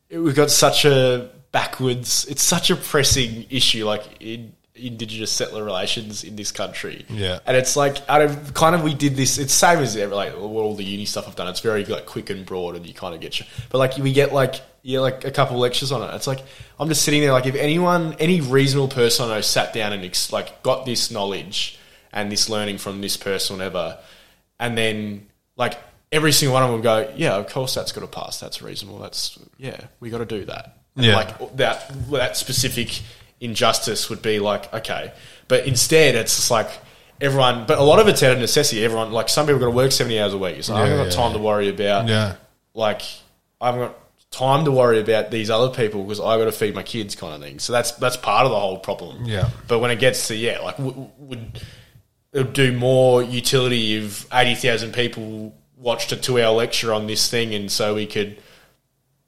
we've 0.09 0.35
got 0.35 0.51
such 0.51 0.85
a 0.85 1.31
backwards. 1.51 2.26
It's 2.30 2.43
such 2.43 2.69
a 2.69 2.76
pressing 2.76 3.47
issue, 3.49 3.85
like 3.85 4.03
in 4.19 4.53
Indigenous 4.82 5.32
settler 5.32 5.64
relations 5.64 6.24
in 6.24 6.36
this 6.36 6.52
country. 6.52 7.06
Yeah. 7.10 7.40
and 7.45 7.56
it's 7.56 7.76
like 7.76 7.98
out 8.10 8.22
of 8.22 8.53
kind 8.53 8.76
of 8.76 8.84
we 8.84 8.94
did 8.94 9.16
this. 9.16 9.38
It's 9.38 9.53
same 9.53 9.80
as 9.80 9.95
ever, 9.95 10.16
like 10.16 10.36
all 10.36 10.76
the 10.76 10.84
uni 10.84 11.06
stuff 11.06 11.28
I've 11.28 11.36
done. 11.36 11.48
It's 11.48 11.60
very 11.60 11.86
like 11.86 12.06
quick 12.06 12.30
and 12.30 12.45
broad, 12.45 12.76
and 12.76 12.86
you 12.86 12.94
kind 12.94 13.14
of 13.16 13.22
get. 13.22 13.41
But 13.70 13.78
like 13.78 13.98
we 13.98 14.12
get 14.14 14.34
like 14.34 14.56
yeah, 14.84 14.99
like 14.99 15.24
a 15.26 15.32
couple 15.32 15.58
lectures 15.60 15.91
on 15.91 16.02
it. 16.02 16.14
It's 16.16 16.28
like 16.28 16.40
I'm 16.80 16.88
just 16.90 17.03
sitting 17.03 17.22
there. 17.22 17.32
Like 17.34 17.45
if 17.45 17.56
anyone, 17.56 18.16
any 18.20 18.41
reasonable 18.41 18.88
person 18.90 19.30
I 19.30 19.36
know, 19.36 19.41
sat 19.41 19.74
down 19.74 19.94
and 19.94 20.03
ex- 20.03 20.34
like 20.34 20.64
got 20.64 20.86
this 20.86 21.12
knowledge 21.12 21.78
and 22.14 22.32
this 22.32 22.49
learning 22.49 22.78
from 22.80 22.99
this 23.02 23.16
person, 23.18 23.58
whatever, 23.58 23.98
and 24.60 24.78
then 24.78 25.28
like 25.56 25.78
every 26.12 26.32
single 26.32 26.53
one 26.53 26.64
of 26.64 26.70
them 26.70 26.76
would 26.80 26.84
go, 26.84 27.14
yeah, 27.16 27.36
of 27.36 27.48
course 27.48 27.74
that's 27.76 27.91
got 27.91 28.02
to 28.02 28.08
pass. 28.08 28.40
That's 28.40 28.62
reasonable. 28.62 28.99
That's 28.99 29.38
yeah, 29.58 29.80
we 29.99 30.10
got 30.10 30.18
to 30.18 30.26
do 30.26 30.45
that. 30.45 30.78
And 30.95 31.06
Yeah. 31.06 31.16
like 31.16 31.56
that 31.58 31.90
that 32.12 32.36
specific 32.36 33.02
injustice 33.41 34.09
would 34.09 34.22
be 34.22 34.39
like 34.39 34.73
okay, 34.73 35.11
but 35.49 35.65
instead 35.68 36.15
it's 36.15 36.35
just 36.38 36.49
like 36.51 36.69
everyone. 37.19 37.65
But 37.68 37.77
a 37.80 37.84
lot 37.84 37.99
of 37.99 38.07
it's 38.07 38.23
out 38.23 38.31
of 38.34 38.39
necessity. 38.39 38.85
Everyone 38.85 39.11
like 39.11 39.27
some 39.30 39.45
people 39.45 39.59
got 39.59 39.65
to 39.65 39.72
work 39.72 39.91
seventy 39.91 40.19
hours 40.19 40.34
a 40.34 40.38
week. 40.38 40.63
So 40.63 40.73
I 40.73 40.77
Yeah, 40.80 40.85
haven't 40.88 41.05
got 41.05 41.11
yeah, 41.11 41.22
time 41.22 41.31
yeah. 41.31 41.38
to 41.38 41.43
worry 41.43 41.69
about 41.69 42.07
Yeah. 42.07 42.35
like 42.73 43.01
I 43.59 43.65
haven't 43.68 43.81
got 43.81 43.97
time 44.31 44.63
to 44.65 44.72
worry 44.72 44.99
about 45.01 45.30
these 45.30 45.49
other 45.49 45.73
people 45.76 46.03
because 46.03 46.22
I 46.22 46.38
got 46.38 46.45
to 46.45 46.51
feed 46.53 46.73
my 46.73 46.84
kids, 46.84 47.15
kind 47.15 47.34
of 47.35 47.41
thing. 47.41 47.59
So 47.59 47.73
that's 47.73 47.91
that's 47.93 48.15
part 48.15 48.45
of 48.45 48.51
the 48.51 48.59
whole 48.59 48.77
problem. 48.80 49.26
Yeah. 49.26 49.49
But 49.68 49.80
when 49.80 49.91
it 49.91 49.99
gets 49.99 50.27
to 50.30 50.35
yeah, 50.35 50.59
like 50.59 50.77
w- 50.77 50.93
w- 50.93 51.11
would 51.18 51.61
it 52.34 52.38
would 52.38 52.53
do 52.53 52.72
more 52.77 53.22
utility 53.22 53.95
if 53.97 54.26
eighty 54.34 54.55
thousand 54.55 54.93
people 54.93 55.53
watched 55.76 56.11
a 56.11 56.15
two-hour 56.15 56.53
lecture 56.55 56.93
on 56.93 57.07
this 57.07 57.27
thing, 57.30 57.53
and 57.55 57.69
so 57.72 57.95
we 57.95 58.05
could 58.05 58.38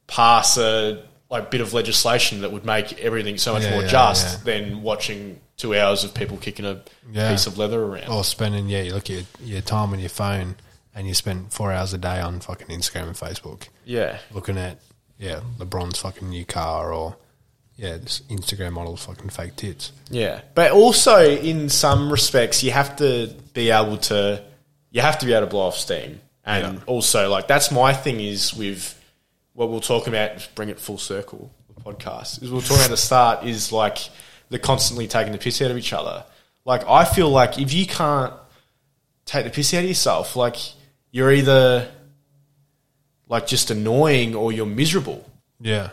pass 0.08 0.58
a 0.58 1.04
like 1.34 1.50
bit 1.52 1.60
of 1.62 1.74
legislation 1.74 2.42
that 2.42 2.52
would 2.52 2.64
make 2.64 3.00
everything 3.00 3.38
so 3.38 3.54
much 3.54 3.64
Yeah, 3.64 3.72
more 3.72 3.82
yeah, 3.82 3.88
just 3.90 4.46
yeah. 4.46 4.60
than 4.60 4.82
watching 4.84 5.42
two 5.58 5.76
hours 5.76 6.04
of 6.04 6.14
people 6.14 6.38
kicking 6.38 6.64
a 6.66 6.82
piece 7.14 7.48
of 7.48 7.58
leather 7.58 7.84
around. 7.84 8.08
Or 8.10 8.24
spending, 8.24 8.70
yeah, 8.70 8.84
you 8.84 8.94
look 8.94 9.10
at 9.10 9.26
your 9.44 9.62
time 9.62 9.92
on 9.94 10.00
your 10.00 10.10
phone 10.10 10.56
and 10.96 11.08
you 11.08 11.14
spend 11.16 11.52
four 11.52 11.72
hours 11.72 11.92
a 11.92 11.98
day 11.98 12.22
on 12.22 12.40
fucking 12.40 12.68
Instagram 12.68 13.08
and 13.08 13.16
Facebook 13.16 13.68
Yeah. 13.84 14.20
looking 14.32 14.58
at, 14.58 14.78
yeah, 15.18 15.42
LeBron's 15.58 15.98
fucking 16.00 16.30
new 16.30 16.46
car 16.46 16.94
or, 16.94 17.16
yeah, 17.78 17.98
this 17.98 18.22
Instagram 18.30 18.74
model's 18.74 19.04
fucking 19.04 19.30
fake 19.30 19.56
tits. 19.56 19.92
Yeah, 20.12 20.42
but 20.54 20.72
also 20.72 21.20
in 21.28 21.68
some 21.70 22.12
respects, 22.12 22.64
you 22.64 22.70
have 22.72 22.96
to 22.98 23.34
be 23.54 23.72
able 23.72 23.98
to 23.98 24.44
you 24.92 25.02
have 25.02 25.18
to 25.18 25.26
be 25.26 25.34
able 25.34 25.48
to 25.48 25.50
blow 25.50 25.62
off 25.62 25.76
steam, 25.78 26.22
and 26.46 26.80
also 26.86 27.28
like 27.32 27.48
that's 27.48 27.72
my 27.72 27.92
thing 27.92 28.20
is 28.20 28.54
with 28.54 28.94
what 29.54 29.70
we'll 29.70 29.80
talk 29.82 30.08
about. 30.08 30.34
Just 30.36 30.56
bring 30.56 30.70
it 30.70 30.80
full 30.80 30.98
circle. 30.98 31.52
The 31.76 31.82
podcast 31.82 32.42
is 32.44 32.52
we'll 32.52 32.62
talk 32.62 32.72
about 32.78 32.86
at 32.86 32.90
the 32.92 32.98
start 32.98 33.46
is 33.46 33.72
like 33.72 33.98
the 34.50 34.60
constantly 34.60 35.08
taking 35.08 35.32
the 35.32 35.38
piss 35.40 35.62
out 35.62 35.72
of 35.72 35.78
each 35.78 35.94
other. 35.94 36.24
Like 36.66 36.88
I 36.88 37.06
feel 37.06 37.30
like 37.30 37.60
if 37.60 37.74
you 37.74 37.86
can't 37.86 38.34
take 39.26 39.46
the 39.46 39.52
piss 39.52 39.74
out 39.74 39.84
of 39.84 39.88
yourself, 39.90 40.36
like 40.36 40.58
you're 41.12 41.32
either 41.32 41.90
like 43.28 43.48
just 43.48 43.72
annoying 43.72 44.36
or 44.36 44.52
you're 44.52 44.66
miserable. 44.66 45.28
Yeah. 45.60 45.90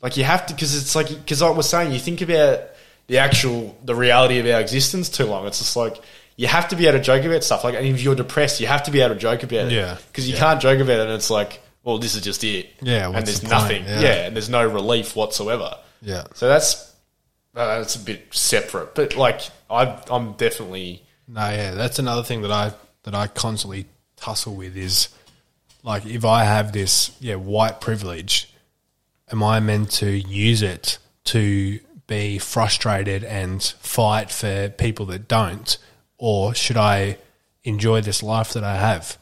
Like 0.00 0.16
you 0.16 0.24
have 0.24 0.46
to, 0.46 0.54
because 0.54 0.74
it's 0.74 0.96
like, 0.96 1.08
because 1.08 1.42
like 1.42 1.54
we're 1.54 1.62
saying, 1.62 1.92
you 1.92 1.98
think 2.00 2.22
about 2.22 2.60
the 3.06 3.18
actual, 3.18 3.76
the 3.84 3.94
reality 3.94 4.38
of 4.38 4.46
our 4.46 4.60
existence 4.60 5.08
too 5.08 5.26
long. 5.26 5.46
It's 5.46 5.58
just 5.58 5.76
like 5.76 6.00
you 6.36 6.46
have 6.48 6.68
to 6.68 6.76
be 6.76 6.86
able 6.88 6.98
to 6.98 7.04
joke 7.04 7.24
about 7.24 7.44
stuff. 7.44 7.62
Like, 7.62 7.74
and 7.76 7.86
if 7.86 8.02
you're 8.02 8.14
depressed, 8.14 8.60
you 8.60 8.66
have 8.66 8.82
to 8.84 8.90
be 8.90 9.00
able 9.00 9.14
to 9.14 9.20
joke 9.20 9.42
about 9.44 9.66
it. 9.66 9.72
Yeah. 9.72 9.96
because 10.08 10.26
you 10.28 10.34
Yeah. 10.34 10.40
can't 10.40 10.60
joke 10.60 10.80
about 10.80 10.98
it. 10.98 11.00
and 11.02 11.12
It's 11.12 11.30
like, 11.30 11.60
well, 11.84 11.98
this 11.98 12.14
is 12.14 12.22
just 12.22 12.44
it. 12.44 12.70
Yeah, 12.80 13.06
and 13.06 13.26
there's 13.26 13.40
the 13.40 13.48
nothing. 13.48 13.84
Yeah. 13.84 14.00
Yeah. 14.00 14.26
and 14.26 14.36
there's 14.36 14.48
no 14.48 14.66
relief 14.66 15.16
whatsoever. 15.16 15.76
Yeah. 16.00 16.24
So 16.34 16.48
that's 16.48 16.94
uh, 17.54 17.78
that's 17.78 17.96
a 17.96 18.00
bit 18.00 18.26
separate. 18.32 18.94
But 18.94 19.16
like, 19.16 19.42
I, 19.70 20.00
I'm 20.10 20.32
definitely 20.32 21.02
No, 21.28 21.48
yeah, 21.50 21.72
that's 21.72 21.98
another 21.98 22.22
thing 22.22 22.42
that 22.42 22.50
I 22.50 22.72
that 23.04 23.14
I 23.14 23.26
constantly 23.26 23.86
tussle 24.16 24.54
with 24.54 24.76
is 24.76 25.08
like 25.82 26.06
if 26.06 26.24
I 26.24 26.44
have 26.44 26.72
this 26.72 27.16
yeah 27.20 27.34
white 27.36 27.80
privilege, 27.80 28.52
am 29.30 29.42
I 29.42 29.60
meant 29.60 29.90
to 29.92 30.10
use 30.10 30.62
it 30.62 30.98
to 31.24 31.80
be 32.06 32.38
frustrated 32.38 33.24
and 33.24 33.62
fight 33.62 34.30
for 34.30 34.68
people 34.68 35.06
that 35.06 35.28
don't, 35.28 35.78
or 36.18 36.54
should 36.54 36.76
I 36.76 37.18
enjoy 37.64 38.00
this 38.00 38.22
life 38.22 38.52
that 38.52 38.64
I 38.64 38.76
have? 38.76 39.18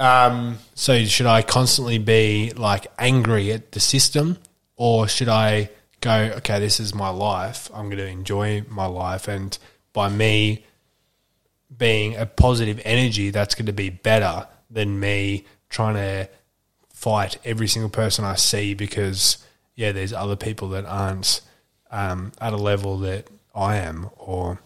Um, 0.00 0.58
So 0.74 1.04
should 1.04 1.26
I 1.26 1.42
constantly 1.42 1.98
be 1.98 2.52
like 2.56 2.86
angry 2.98 3.52
at 3.52 3.72
the 3.72 3.80
system, 3.80 4.38
or 4.76 5.06
should 5.06 5.28
I 5.28 5.70
go, 6.00 6.32
okay, 6.38 6.58
this 6.58 6.80
is 6.80 6.94
my 6.94 7.10
life. 7.10 7.70
I'm 7.74 7.86
going 7.86 7.98
to 7.98 8.06
enjoy 8.06 8.64
my 8.68 8.86
life, 8.86 9.28
and 9.28 9.56
by 9.92 10.08
me 10.08 10.64
being 11.76 12.16
a 12.16 12.26
positive 12.26 12.80
energy, 12.84 13.30
that's 13.30 13.54
going 13.54 13.66
to 13.66 13.72
be 13.72 13.90
better 13.90 14.48
than 14.70 14.98
me 14.98 15.44
trying 15.68 15.94
to 15.94 16.28
fight 16.92 17.38
every 17.44 17.68
single 17.68 17.90
person 17.90 18.24
I 18.24 18.34
see 18.34 18.74
because 18.74 19.38
yeah, 19.74 19.92
there's 19.92 20.12
other 20.12 20.36
people 20.36 20.68
that 20.70 20.84
aren't 20.84 21.40
um, 21.90 22.32
at 22.40 22.52
a 22.52 22.58
level 22.58 22.98
that 22.98 23.28
I 23.54 23.76
am, 23.76 24.10
or 24.16 24.60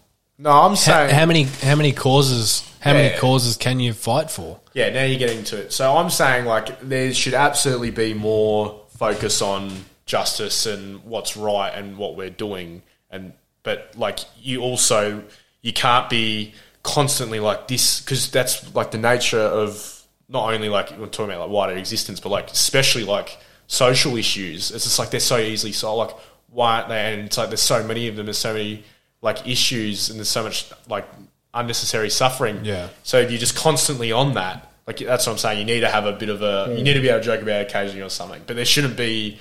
no, 0.44 0.50
I'm 0.50 0.70
how, 0.70 0.74
saying 0.74 1.14
how 1.14 1.24
many 1.24 1.44
how 1.44 1.74
many 1.74 1.92
causes 1.92 2.70
how 2.80 2.92
many 2.92 3.16
causes 3.16 3.56
can 3.56 3.80
you 3.80 3.94
fight 3.94 4.30
for? 4.30 4.60
Yeah, 4.74 4.90
now 4.90 5.04
you're 5.04 5.18
getting 5.18 5.42
to 5.44 5.62
it. 5.62 5.72
So 5.72 5.96
I'm 5.96 6.10
saying 6.10 6.44
like 6.44 6.80
there 6.80 7.14
should 7.14 7.32
absolutely 7.32 7.90
be 7.90 8.12
more 8.12 8.82
focus 8.90 9.40
on 9.40 9.72
justice 10.04 10.66
and 10.66 11.02
what's 11.04 11.34
right 11.34 11.70
and 11.70 11.96
what 11.96 12.14
we're 12.14 12.28
doing 12.28 12.82
and 13.10 13.32
but 13.62 13.90
like 13.96 14.18
you 14.38 14.60
also 14.60 15.24
you 15.62 15.72
can't 15.72 16.10
be 16.10 16.52
constantly 16.82 17.40
like 17.40 17.66
this 17.68 18.02
because 18.02 18.30
that's 18.30 18.74
like 18.74 18.90
the 18.90 18.98
nature 18.98 19.40
of 19.40 20.02
not 20.28 20.52
only 20.52 20.68
like 20.68 20.90
we're 20.98 21.06
talking 21.06 21.32
about 21.32 21.48
like 21.48 21.50
wider 21.50 21.78
existence 21.78 22.20
but 22.20 22.28
like 22.28 22.50
especially 22.50 23.04
like 23.04 23.38
social 23.66 24.14
issues 24.16 24.70
it's 24.70 24.84
just 24.84 24.98
like 24.98 25.10
they're 25.10 25.20
so 25.20 25.38
easily 25.38 25.72
solved 25.72 26.12
like 26.12 26.20
why 26.50 26.76
aren't 26.76 26.88
they 26.90 27.14
and 27.14 27.22
it's 27.22 27.38
like 27.38 27.48
there's 27.48 27.62
so 27.62 27.82
many 27.82 28.08
of 28.08 28.16
them 28.16 28.26
there's 28.26 28.36
so 28.36 28.52
many 28.52 28.84
like 29.24 29.48
issues 29.48 30.10
and 30.10 30.18
there's 30.18 30.28
so 30.28 30.42
much 30.42 30.70
like 30.88 31.08
unnecessary 31.54 32.10
suffering 32.10 32.60
Yeah. 32.64 32.88
so 33.04 33.18
if 33.18 33.30
you're 33.30 33.40
just 33.40 33.56
constantly 33.56 34.12
on 34.12 34.34
that, 34.34 34.70
like 34.86 34.98
that's 34.98 35.26
what 35.26 35.32
I'm 35.32 35.38
saying, 35.38 35.58
you 35.60 35.64
need 35.64 35.80
to 35.80 35.88
have 35.88 36.04
a 36.04 36.12
bit 36.12 36.28
of 36.28 36.42
a, 36.42 36.74
you 36.76 36.82
need 36.84 36.94
to 36.94 37.00
be 37.00 37.08
able 37.08 37.20
to 37.20 37.24
joke 37.24 37.40
about 37.42 37.62
it 37.62 37.70
occasionally 37.70 38.02
or 38.02 38.10
something. 38.10 38.42
But 38.46 38.56
there 38.56 38.64
shouldn't 38.66 38.96
be 38.96 39.38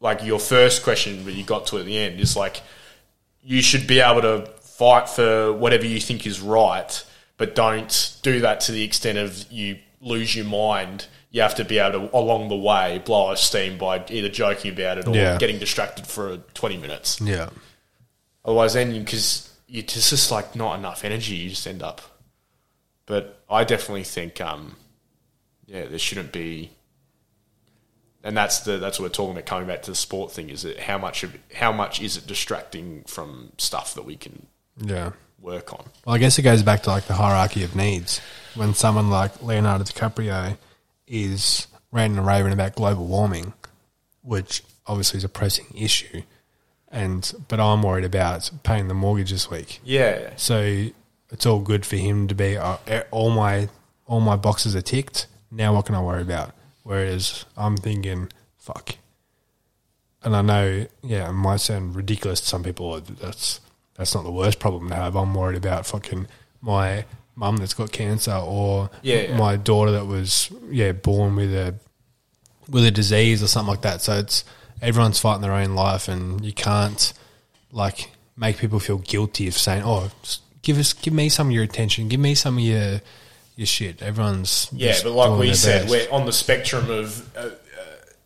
like 0.00 0.24
your 0.24 0.38
first 0.38 0.82
question 0.82 1.24
that 1.26 1.32
you 1.32 1.44
got 1.44 1.66
to 1.68 1.78
at 1.78 1.84
the 1.86 1.98
end 1.98 2.20
is 2.20 2.36
like 2.36 2.62
you 3.42 3.60
should 3.62 3.86
be 3.86 4.00
able 4.00 4.22
to 4.22 4.46
fight 4.62 5.08
for 5.08 5.52
whatever 5.52 5.84
you 5.84 6.00
think 6.00 6.26
is 6.26 6.40
right, 6.40 7.04
but 7.36 7.54
don't 7.54 8.16
do 8.22 8.40
that 8.40 8.60
to 8.60 8.72
the 8.72 8.82
extent 8.82 9.18
of 9.18 9.50
you 9.50 9.78
lose 10.00 10.34
your 10.36 10.44
mind. 10.46 11.06
You 11.30 11.42
have 11.42 11.56
to 11.56 11.64
be 11.64 11.78
able 11.78 12.08
to 12.08 12.16
along 12.16 12.48
the 12.48 12.56
way 12.56 13.02
blow 13.04 13.26
off 13.26 13.38
steam 13.38 13.76
by 13.76 14.02
either 14.08 14.28
joking 14.28 14.72
about 14.72 14.98
it 14.98 15.06
or 15.08 15.14
Yeah. 15.14 15.36
getting 15.38 15.58
distracted 15.58 16.06
for 16.06 16.38
20 16.54 16.76
minutes. 16.78 17.20
Yeah, 17.20 17.50
Otherwise, 18.48 18.72
then 18.72 18.98
because 18.98 19.54
you 19.66 19.80
it's 19.80 20.08
just 20.08 20.30
like 20.30 20.56
not 20.56 20.78
enough 20.78 21.04
energy, 21.04 21.34
you 21.34 21.50
just 21.50 21.66
end 21.66 21.82
up. 21.82 22.00
But 23.04 23.42
I 23.50 23.62
definitely 23.64 24.04
think, 24.04 24.40
um, 24.40 24.76
yeah, 25.66 25.84
there 25.84 25.98
shouldn't 25.98 26.32
be, 26.32 26.70
and 28.24 28.34
that's 28.34 28.60
the 28.60 28.78
that's 28.78 28.98
what 28.98 29.04
we're 29.04 29.12
talking 29.12 29.32
about. 29.32 29.44
Coming 29.44 29.68
back 29.68 29.82
to 29.82 29.90
the 29.90 29.94
sport 29.94 30.32
thing, 30.32 30.48
is 30.48 30.64
it 30.64 30.80
how 30.80 30.96
much 30.96 31.24
of 31.24 31.36
how 31.52 31.72
much 31.72 32.00
is 32.00 32.16
it 32.16 32.26
distracting 32.26 33.04
from 33.06 33.52
stuff 33.58 33.92
that 33.92 34.06
we 34.06 34.16
can 34.16 34.46
yeah. 34.78 35.10
work 35.42 35.74
on? 35.74 35.84
Well, 36.06 36.14
I 36.14 36.18
guess 36.18 36.38
it 36.38 36.42
goes 36.42 36.62
back 36.62 36.84
to 36.84 36.88
like 36.88 37.04
the 37.04 37.12
hierarchy 37.12 37.64
of 37.64 37.76
needs. 37.76 38.22
When 38.54 38.72
someone 38.72 39.10
like 39.10 39.42
Leonardo 39.42 39.84
DiCaprio 39.84 40.56
is 41.06 41.66
ranting 41.92 42.16
and 42.16 42.26
raving 42.26 42.54
about 42.54 42.76
global 42.76 43.04
warming, 43.04 43.52
which 44.22 44.62
obviously 44.86 45.18
is 45.18 45.24
a 45.24 45.28
pressing 45.28 45.66
issue, 45.74 46.22
and 46.90 47.32
but 47.48 47.60
I'm 47.60 47.82
worried 47.82 48.04
about 48.04 48.50
paying 48.62 48.88
the 48.88 48.94
mortgage 48.94 49.30
this 49.30 49.50
week. 49.50 49.80
Yeah, 49.84 50.30
So 50.36 50.86
it's 51.30 51.44
all 51.46 51.60
good 51.60 51.84
for 51.84 51.96
him 51.96 52.26
to 52.28 52.34
be 52.34 52.56
uh, 52.56 52.76
all 53.10 53.30
my 53.30 53.68
all 54.06 54.20
my 54.20 54.36
boxes 54.36 54.74
are 54.74 54.80
ticked. 54.82 55.26
Now 55.50 55.74
what 55.74 55.86
can 55.86 55.94
I 55.94 56.00
worry 56.02 56.22
about? 56.22 56.54
Whereas 56.82 57.44
I'm 57.56 57.76
thinking, 57.76 58.30
fuck. 58.56 58.96
And 60.22 60.34
I 60.34 60.42
know, 60.42 60.86
yeah, 61.02 61.28
it 61.28 61.32
might 61.32 61.60
sound 61.60 61.94
ridiculous 61.94 62.40
to 62.40 62.46
some 62.46 62.62
people. 62.64 62.98
That's 63.00 63.60
that's 63.94 64.14
not 64.14 64.24
the 64.24 64.32
worst 64.32 64.58
problem 64.58 64.88
to 64.88 64.94
have. 64.94 65.16
I'm 65.16 65.34
worried 65.34 65.56
about 65.58 65.86
fucking 65.86 66.26
my 66.60 67.04
mum 67.36 67.56
that's 67.58 67.74
got 67.74 67.92
cancer 67.92 68.32
or 68.34 68.90
Yeah, 69.02 69.20
yeah. 69.22 69.36
my 69.36 69.56
daughter 69.56 69.92
that 69.92 70.06
was 70.06 70.50
yeah 70.70 70.92
born 70.92 71.36
with 71.36 71.54
a 71.54 71.74
with 72.68 72.84
a 72.84 72.90
disease 72.90 73.42
or 73.42 73.46
something 73.46 73.70
like 73.70 73.82
that. 73.82 74.00
So 74.02 74.18
it's 74.18 74.44
everyone's 74.82 75.18
fighting 75.18 75.42
their 75.42 75.52
own 75.52 75.74
life, 75.74 76.08
and 76.08 76.44
you 76.44 76.52
can't 76.52 77.12
like 77.72 78.10
make 78.36 78.58
people 78.58 78.78
feel 78.80 78.98
guilty 78.98 79.48
of 79.48 79.54
saying, 79.54 79.82
"Oh, 79.84 80.10
give 80.62 80.78
us, 80.78 80.92
give 80.92 81.12
me 81.14 81.28
some 81.28 81.48
of 81.48 81.52
your 81.52 81.64
attention, 81.64 82.08
give 82.08 82.20
me 82.20 82.34
some 82.34 82.58
of 82.58 82.64
your 82.64 83.00
your 83.56 83.66
shit." 83.66 84.02
Everyone's 84.02 84.68
Yeah, 84.72 84.94
but 85.02 85.12
like 85.12 85.38
we 85.38 85.54
said, 85.54 85.82
best. 85.82 85.90
we're 85.90 86.10
on 86.10 86.26
the 86.26 86.32
spectrum 86.32 86.90
of 86.90 87.36
uh, 87.36 87.40
uh, 87.40 87.50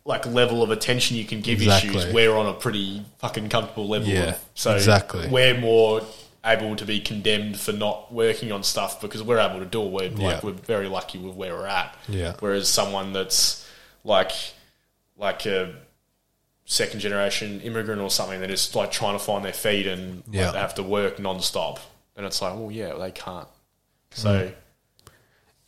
like 0.05 0.25
level 0.25 0.63
of 0.63 0.71
attention 0.71 1.17
you 1.17 1.25
can 1.25 1.41
give 1.41 1.61
Exactly. 1.61 1.95
issues. 1.97 2.13
We're 2.13 2.35
on 2.35 2.47
a 2.47 2.53
pretty 2.53 3.05
fucking 3.19 3.49
comfortable 3.49 3.87
level. 3.87 4.07
Yeah, 4.09 4.29
of, 4.29 4.45
so 4.53 4.75
exactly. 4.75 5.27
we're 5.29 5.57
more 5.59 6.01
able 6.45 6.75
to 6.75 6.85
be 6.85 6.99
condemned 6.99 7.57
for 7.57 7.71
not 7.71 8.13
working 8.13 8.51
on 8.51 8.63
stuff 8.63 8.99
because 8.99 9.23
we're 9.23 9.39
able 9.39 9.59
to 9.59 9.65
do 9.65 9.81
it. 9.99 10.13
We're 10.17 10.33
like 10.33 10.43
we're 10.43 10.51
very 10.51 10.89
lucky 10.89 11.17
with 11.17 11.35
where 11.35 11.53
we're 11.53 11.67
at. 11.67 11.95
Yeah. 12.09 12.35
Whereas 12.39 12.67
someone 12.67 13.13
that's 13.13 13.65
like 14.03 14.31
like 15.17 15.45
a 15.45 15.73
second 16.65 16.99
generation 16.99 17.61
immigrant 17.61 18.01
or 18.01 18.09
something, 18.09 18.39
they're 18.39 18.49
just 18.49 18.75
like 18.75 18.91
trying 18.91 19.17
to 19.17 19.23
find 19.23 19.43
their 19.43 19.53
feet 19.53 19.87
and 19.87 20.17
like, 20.27 20.35
Yeah. 20.35 20.51
they 20.51 20.59
have 20.59 20.75
to 20.75 20.83
work 20.83 21.19
non-stop. 21.19 21.79
And 22.15 22.25
it's 22.25 22.41
like, 22.41 22.55
well, 22.55 22.71
yeah, 22.71 22.93
they 22.93 23.11
can't. 23.11 23.47
Mm. 24.11 24.17
So 24.17 24.51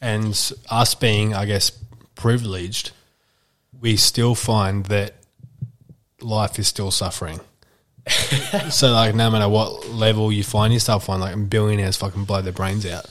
and 0.01 0.53
us 0.69 0.95
being, 0.95 1.33
I 1.33 1.45
guess, 1.45 1.71
privileged, 2.15 2.91
we 3.79 3.97
still 3.97 4.35
find 4.35 4.85
that 4.85 5.15
life 6.21 6.59
is 6.59 6.67
still 6.67 6.91
suffering. 6.91 7.39
so, 8.69 8.91
like, 8.91 9.15
no 9.15 9.31
matter 9.31 9.49
what 9.49 9.89
level 9.89 10.31
you 10.31 10.43
find 10.43 10.71
yourself 10.71 11.09
on, 11.09 11.19
like, 11.19 11.49
billionaires 11.49 11.97
fucking 11.97 12.25
blow 12.25 12.41
their 12.41 12.53
brains 12.53 12.85
out. 12.85 13.05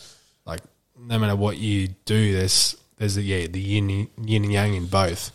Like, 0.47 0.61
no 0.97 1.19
matter 1.19 1.35
what 1.35 1.59
you 1.59 1.89
do, 2.05 2.33
there's 2.33 2.77
there's 2.99 3.17
the 3.17 3.23
yeah 3.23 3.49
the 3.49 3.61
yin 3.61 4.09
yin 4.23 4.45
and 4.45 4.53
yang 4.53 4.75
in 4.75 4.87
both. 4.87 5.33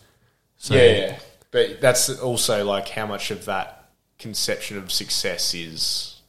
So, 0.56 0.74
yeah, 0.74 0.82
yeah, 0.82 1.18
but 1.50 1.80
that's 1.80 2.08
also 2.20 2.64
like 2.64 2.88
how 2.90 3.06
much 3.06 3.30
of 3.30 3.44
that 3.46 3.88
conception 4.18 4.76
of 4.76 4.92
success 4.92 5.54
is 5.54 6.20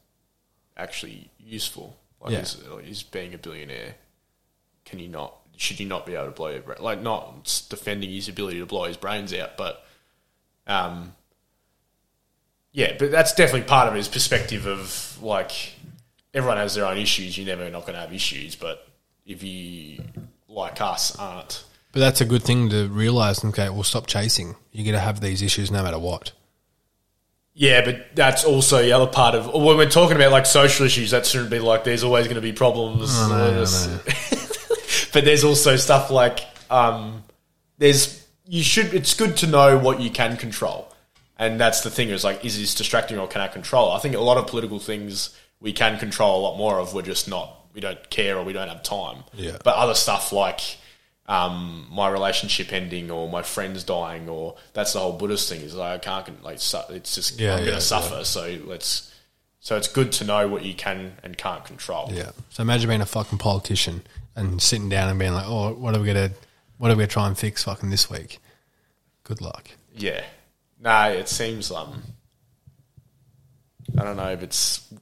actually 0.77 1.29
useful. 1.39 1.97
Like, 2.21 2.33
Yeah. 2.33 2.39
is, 2.39 2.57
is 2.85 3.03
being 3.03 3.33
a 3.33 3.37
billionaire? 3.37 3.95
Can 4.85 4.99
you 4.99 5.07
not? 5.07 5.35
Should 5.57 5.79
you 5.79 5.85
not 5.87 6.05
be 6.05 6.15
able 6.15 6.25
to 6.25 6.31
blow 6.31 6.49
your 6.49 6.61
brain? 6.61 6.77
Like, 6.81 7.01
not 7.01 7.65
defending 7.69 8.09
his 8.09 8.27
ability 8.27 8.59
to 8.59 8.65
blow 8.65 8.85
his 8.85 8.97
brains 8.97 9.31
out, 9.33 9.57
but 9.57 9.85
um, 10.65 11.13
yeah, 12.71 12.95
but 12.97 13.11
that's 13.11 13.33
definitely 13.33 13.67
part 13.67 13.87
of 13.87 13.93
his 13.93 14.07
perspective 14.07 14.65
of 14.65 15.21
like 15.21 15.73
everyone 16.33 16.57
has 16.57 16.75
their 16.75 16.85
own 16.85 16.97
issues. 16.97 17.37
You're 17.37 17.47
never 17.47 17.69
not 17.69 17.81
going 17.81 17.93
to 17.93 17.99
have 17.99 18.13
issues, 18.13 18.55
but 18.55 18.87
if 19.25 19.43
you 19.43 20.03
like 20.47 20.81
us 20.81 21.15
aren't 21.15 21.63
But 21.91 21.99
that's 21.99 22.21
a 22.21 22.25
good 22.25 22.43
thing 22.43 22.69
to 22.69 22.87
realize. 22.87 23.43
Okay, 23.43 23.69
well, 23.69 23.83
stop 23.83 24.07
chasing. 24.07 24.55
You're 24.71 24.85
going 24.85 24.93
to 24.95 24.99
have 25.01 25.19
these 25.19 25.41
issues 25.41 25.71
no 25.71 25.83
matter 25.83 25.99
what. 25.99 26.31
Yeah, 27.53 27.83
but 27.83 28.15
that's 28.15 28.45
also 28.45 28.81
the 28.81 28.93
other 28.93 29.07
part 29.11 29.35
of 29.35 29.47
when 29.53 29.75
we're 29.77 29.89
talking 29.89 30.15
about 30.15 30.31
like 30.31 30.45
social 30.45 30.85
issues. 30.85 31.11
That 31.11 31.25
shouldn't 31.25 31.49
be 31.49 31.59
like 31.59 31.83
there's 31.83 32.03
always 32.03 32.25
going 32.25 32.35
to 32.35 32.41
be 32.41 32.53
problems. 32.53 33.13
Know, 33.27 33.35
I 33.35 33.49
There's- 33.51 35.09
but 35.13 35.25
there's 35.25 35.43
also 35.43 35.75
stuff 35.75 36.09
like 36.09 36.39
um, 36.69 37.23
there's 37.77 38.25
you 38.47 38.63
should. 38.63 38.93
It's 38.93 39.13
good 39.13 39.35
to 39.37 39.47
know 39.47 39.77
what 39.77 39.99
you 39.99 40.09
can 40.09 40.37
control, 40.37 40.93
and 41.37 41.59
that's 41.59 41.81
the 41.81 41.89
thing. 41.89 42.07
Is 42.09 42.23
like 42.23 42.45
is 42.45 42.57
this 42.57 42.73
distracting 42.73 43.19
or 43.19 43.27
can 43.27 43.41
I 43.41 43.49
control? 43.49 43.91
I 43.91 43.99
think 43.99 44.15
a 44.15 44.19
lot 44.19 44.37
of 44.37 44.47
political 44.47 44.79
things 44.79 45.37
we 45.59 45.73
can 45.73 45.99
control 45.99 46.39
a 46.39 46.41
lot 46.43 46.57
more 46.57 46.79
of. 46.79 46.93
We're 46.93 47.01
just 47.01 47.27
not. 47.27 47.53
We 47.73 47.81
don't 47.81 48.09
care 48.09 48.37
or 48.37 48.45
we 48.45 48.53
don't 48.53 48.69
have 48.69 48.81
time. 48.83 49.25
Yeah. 49.33 49.57
But 49.63 49.75
other 49.75 49.93
stuff 49.93 50.31
like 50.31 50.77
um, 51.31 51.87
my 51.89 52.09
relationship 52.09 52.73
ending 52.73 53.09
or 53.09 53.29
my 53.29 53.41
friends 53.41 53.85
dying 53.85 54.27
or 54.27 54.55
that's 54.73 54.91
the 54.91 54.99
whole 54.99 55.13
Buddhist 55.13 55.47
thing 55.47 55.61
is 55.61 55.73
like 55.73 55.93
I 56.07 56.21
can't 56.23 56.43
like 56.43 56.59
su- 56.59 56.79
it's 56.89 57.15
just 57.15 57.39
Yeah, 57.39 57.51
I'm 57.53 57.57
going 57.59 57.69
yeah, 57.69 57.75
to 57.75 57.81
suffer. 57.81 58.25
So 58.25 58.59
let's 58.65 59.13
so 59.61 59.77
it's 59.77 59.87
good 59.87 60.11
to 60.13 60.25
know 60.25 60.47
what 60.49 60.65
you 60.65 60.73
can 60.73 61.13
and 61.23 61.37
can't 61.37 61.63
control. 61.63 62.09
Yeah. 62.11 62.31
So 62.49 62.61
imagine 62.63 62.89
being 62.89 62.99
a 62.99 63.05
fucking 63.05 63.37
politician 63.37 64.01
and 64.35 64.61
sitting 64.61 64.89
down 64.89 65.07
and 65.07 65.17
being 65.19 65.33
like, 65.33 65.45
"Oh, 65.47 65.73
what 65.73 65.95
are 65.95 66.01
we 66.01 66.07
gonna, 66.07 66.31
what 66.77 66.89
are 66.91 66.95
we 66.95 67.01
gonna 67.03 67.07
try 67.07 67.27
and 67.27 67.37
fix 67.37 67.63
fucking 67.63 67.89
this 67.91 68.09
week?" 68.09 68.39
Good 69.23 69.39
luck. 69.39 69.69
Yeah. 69.95 70.23
No, 70.81 71.11
it 71.11 71.29
seems 71.29 71.71
um 71.71 72.01
I 73.97 74.03
don't 74.03 74.17
know 74.17 74.31
if 74.31 74.43
it's 74.43 74.93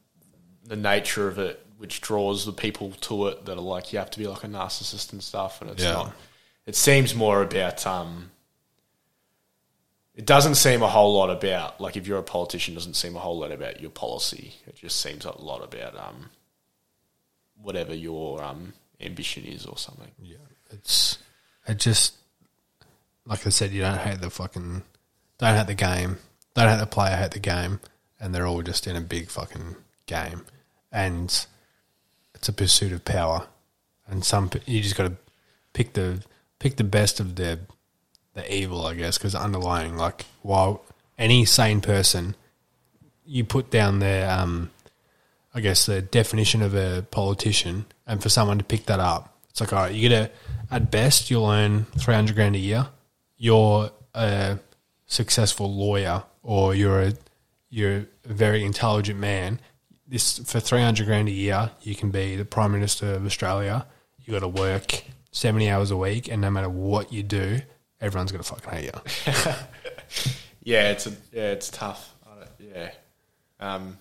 the 0.66 0.76
nature 0.76 1.28
of 1.28 1.40
it 1.40 1.66
which 1.80 2.02
draws 2.02 2.46
the 2.46 2.52
people 2.54 2.92
to 3.02 3.28
it 3.28 3.46
that 3.46 3.58
are 3.58 3.62
like 3.62 3.92
you 3.92 3.98
have 4.00 4.12
to 4.12 4.20
be 4.20 4.28
like 4.28 4.44
a 4.44 4.48
narcissist 4.48 5.12
and 5.14 5.24
stuff 5.24 5.62
and 5.62 5.72
it's 5.72 5.82
Yeah. 5.84 5.94
not 5.94 6.14
it 6.66 6.76
seems 6.76 7.16
more 7.16 7.42
about 7.42 7.88
um 7.88 8.30
it 10.14 10.26
doesn't 10.26 10.56
seem 10.56 10.82
a 10.84 10.88
whole 10.90 11.14
lot 11.16 11.30
about 11.30 11.80
like 11.80 11.96
if 11.96 12.06
you're 12.06 12.20
a 12.20 12.24
politician 12.24 12.74
it 12.74 12.76
doesn't 12.76 12.96
seem 12.96 13.16
a 13.16 13.20
whole 13.20 13.40
lot 13.40 13.52
about 13.52 13.80
your 13.80 13.90
policy 13.92 14.56
it 14.68 14.76
just 14.76 15.00
seems 15.00 15.24
a 15.26 15.32
lot 15.42 15.64
about 15.64 15.98
um 15.98 16.30
whatever 17.62 17.94
your 17.96 18.44
um 18.44 18.74
ambition 19.02 19.46
is 19.46 19.66
or 19.66 19.78
something 19.78 20.12
Yeah. 20.22 20.36
It's 20.72 21.18
it 21.68 21.78
just 21.80 22.16
like 23.26 23.46
I 23.46 23.50
said, 23.52 23.72
you 23.72 23.82
don't 23.82 24.00
hate 24.00 24.22
the 24.22 24.32
fucking, 24.32 24.82
don't 25.38 25.56
hate 25.56 25.68
the 25.68 25.76
game, 25.76 26.18
don't 26.56 26.68
hate 26.68 26.80
the 26.80 26.88
player, 26.88 27.16
hate 27.16 27.30
the 27.32 27.40
game, 27.40 27.80
and 28.20 28.34
they're 28.34 28.48
all 28.48 28.64
just 28.64 28.88
in 28.88 28.96
a 28.96 29.02
big 29.02 29.30
fucking 29.30 29.76
game, 30.08 30.46
and 30.92 31.46
it's 32.40 32.48
a 32.48 32.54
pursuit 32.54 32.94
of 32.94 33.04
power, 33.04 33.48
and 34.08 34.24
some 34.24 34.50
you 34.66 34.82
just 34.82 34.96
got 34.96 35.04
to 35.04 35.16
pick 35.74 35.92
the 35.94 36.24
pick 36.58 36.78
the 36.78 36.86
best 36.86 37.20
of 37.20 37.36
the 37.36 37.60
the 38.34 38.54
evil, 38.54 38.86
I 38.86 38.96
guess, 38.96 39.18
because 39.18 39.36
underlying 39.36 39.98
like 39.98 40.26
while 40.42 40.86
any 41.18 41.44
sane 41.44 41.82
person, 41.82 42.36
you 43.26 43.44
put 43.44 43.70
down 43.70 44.00
their 44.00 44.32
um, 44.32 44.72
I 45.54 45.60
guess 45.60 45.86
the 45.86 46.02
definition 46.02 46.62
of 46.62 46.74
a 46.76 47.06
politician, 47.12 47.86
and 48.08 48.24
for 48.24 48.30
someone 48.30 48.58
to 48.58 48.64
pick 48.64 48.86
that 48.86 49.02
up, 49.02 49.38
it's 49.50 49.60
like 49.60 49.74
all 49.74 49.84
right, 49.84 49.94
you 49.94 50.08
get 50.08 50.14
a 50.14 50.74
at 50.74 50.90
best 50.90 51.30
you'll 51.30 51.50
earn 51.50 51.86
three 51.98 52.16
hundred 52.16 52.36
grand 52.36 52.56
a 52.56 52.60
year. 52.60 52.88
You're 53.38 53.92
a 54.14 54.60
successful 55.08 55.74
lawyer, 55.74 56.24
or 56.42 56.74
you're 56.74 57.02
a 57.02 57.14
you're 57.70 58.06
a 58.24 58.34
very 58.34 58.64
intelligent 58.64 59.20
man. 59.20 59.60
This 60.10 60.40
for 60.40 60.60
three 60.60 60.82
hundred 60.82 61.06
grand 61.06 61.28
a 61.28 61.32
year, 61.32 61.70
you 61.82 61.94
can 61.96 62.10
be 62.10 62.36
the 62.36 62.44
prime 62.46 62.72
minister 62.72 63.14
of 63.14 63.26
Australia. 63.26 63.86
You 64.26 64.34
got 64.34 64.40
to 64.40 64.48
work 64.48 65.04
seventy 65.32 65.70
hours 65.70 65.92
a 65.92 65.98
week, 65.98 66.28
and 66.32 66.42
no 66.42 66.50
matter 66.50 66.68
what 66.70 67.14
you 67.14 67.22
do, 67.22 67.60
everyone's 68.02 68.32
gonna 68.32 68.44
fucking 68.44 68.72
hate 68.72 68.86
you. 68.94 69.52
Yeah, 70.62 70.92
it's 70.92 71.08
a, 71.08 71.12
yeah, 71.32 71.52
it's 71.52 71.70
tough. 71.70 72.14
Yeah, 72.60 72.92
um, 73.60 73.98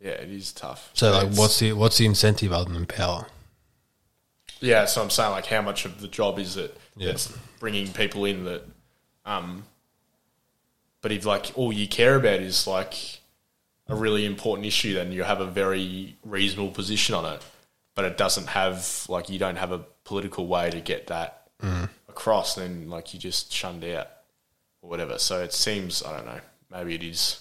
yeah, 0.00 0.10
it 0.10 0.30
is 0.30 0.52
tough. 0.52 0.90
So 0.94 1.10
like, 1.10 1.22
It's- 1.24 1.38
what's 1.38 1.58
the 1.58 1.72
what's 1.72 1.98
the 1.98 2.06
incentive 2.06 2.52
other 2.52 2.72
than 2.72 2.86
power? 2.86 3.26
yeah? 4.60 4.84
So 4.84 5.02
I'm 5.02 5.10
saying 5.10 5.30
like, 5.32 5.46
how 5.46 5.62
much 5.62 5.84
of 5.86 6.00
the 6.00 6.08
job 6.08 6.38
is 6.38 6.56
it 6.56 6.76
that's 6.96 7.32
bringing 7.58 7.92
people 7.92 8.24
in 8.26 8.44
that? 8.44 8.62
Um, 9.24 9.64
but 11.00 11.10
if 11.10 11.24
like 11.24 11.52
all 11.56 11.72
you 11.72 11.88
care 11.88 12.14
about 12.16 12.40
is 12.40 12.66
like 12.66 13.17
a 13.88 13.94
really 13.94 14.26
important 14.26 14.66
issue, 14.66 14.94
then 14.94 15.12
you 15.12 15.22
have 15.22 15.40
a 15.40 15.46
very 15.46 16.16
reasonable 16.24 16.70
position 16.70 17.14
on 17.14 17.24
it. 17.24 17.42
But 17.94 18.04
it 18.04 18.16
doesn't 18.16 18.48
have 18.48 19.06
like 19.08 19.28
you 19.28 19.38
don't 19.38 19.56
have 19.56 19.72
a 19.72 19.78
political 20.04 20.46
way 20.46 20.70
to 20.70 20.80
get 20.80 21.08
that 21.08 21.48
mm. 21.60 21.88
across. 22.08 22.54
Then 22.54 22.88
like 22.88 23.12
you 23.12 23.18
just 23.18 23.52
shunned 23.52 23.84
out 23.84 24.08
or 24.82 24.90
whatever. 24.90 25.18
So 25.18 25.42
it 25.42 25.52
seems 25.52 26.02
I 26.02 26.16
don't 26.16 26.26
know. 26.26 26.40
Maybe 26.70 26.94
it 26.94 27.02
is. 27.02 27.40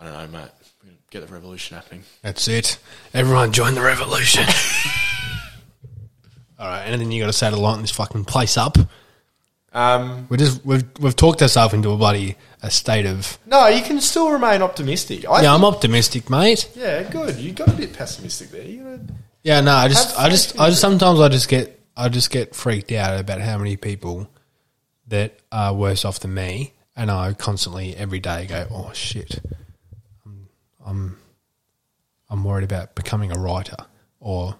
I 0.00 0.04
don't 0.04 0.32
know, 0.32 0.40
mate. 0.40 0.50
Get 1.10 1.26
the 1.26 1.32
revolution 1.32 1.76
happening. 1.76 2.04
That's 2.22 2.48
it. 2.48 2.78
Everyone 3.12 3.52
join 3.52 3.74
the 3.74 3.82
revolution. 3.82 4.44
All 6.58 6.66
right. 6.66 6.84
Anything 6.84 7.12
you 7.12 7.22
got 7.22 7.26
to 7.26 7.32
say 7.32 7.50
to 7.50 7.56
lighten 7.56 7.82
this 7.82 7.90
fucking 7.90 8.24
place 8.24 8.56
up? 8.56 8.78
Um, 9.72 10.26
We 10.28 10.36
just 10.36 10.64
we've 10.64 10.84
we've 10.98 11.14
talked 11.14 11.42
ourselves 11.42 11.74
into 11.74 11.90
a 11.90 11.96
bloody 11.96 12.36
a 12.62 12.70
state 12.70 13.06
of 13.06 13.38
no, 13.46 13.68
you 13.68 13.82
can 13.82 14.00
still 14.00 14.30
remain 14.32 14.62
optimistic. 14.62 15.24
I 15.28 15.42
yeah. 15.42 15.54
I'm 15.54 15.64
optimistic, 15.64 16.28
mate. 16.28 16.68
yeah, 16.74 17.02
good. 17.04 17.36
You 17.36 17.52
got 17.52 17.68
a 17.68 17.72
bit 17.72 17.92
pessimistic 17.92 18.50
there. 18.50 18.64
You 18.64 18.82
gotta, 18.82 19.00
Yeah. 19.42 19.60
No. 19.60 19.72
I 19.72 19.88
just 19.88 20.18
I 20.18 20.28
just 20.28 20.58
I 20.58 20.68
just 20.70 20.80
sometimes 20.80 21.20
I 21.20 21.28
just 21.28 21.48
get 21.48 21.80
I 21.96 22.08
just 22.08 22.30
get 22.30 22.54
freaked 22.54 22.90
out 22.92 23.20
about 23.20 23.40
how 23.40 23.58
many 23.58 23.76
people 23.76 24.28
that 25.06 25.38
are 25.52 25.72
worse 25.72 26.04
off 26.04 26.20
than 26.20 26.34
me, 26.34 26.72
and 26.96 27.10
I 27.10 27.32
constantly 27.34 27.94
every 27.96 28.20
day 28.20 28.46
go, 28.46 28.66
oh 28.70 28.90
shit, 28.92 29.40
I'm 30.26 30.48
I'm 30.84 31.16
I'm 32.28 32.44
worried 32.44 32.64
about 32.64 32.94
becoming 32.96 33.30
a 33.30 33.38
writer 33.38 33.76
or. 34.18 34.56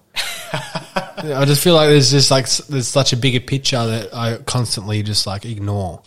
I 1.23 1.45
just 1.45 1.63
feel 1.63 1.75
like 1.75 1.89
there's 1.89 2.11
just 2.11 2.31
like 2.31 2.49
there's 2.67 2.87
such 2.87 3.13
a 3.13 3.17
bigger 3.17 3.39
picture 3.39 3.85
that 3.85 4.13
I 4.13 4.37
constantly 4.37 5.03
just 5.03 5.27
like 5.27 5.45
ignore, 5.45 6.01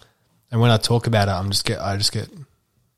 and 0.50 0.60
when 0.60 0.70
I 0.70 0.76
talk 0.76 1.06
about 1.06 1.28
it, 1.28 1.32
I'm 1.32 1.50
just 1.50 1.64
get 1.64 1.80
I 1.80 1.96
just 1.96 2.12
get 2.12 2.28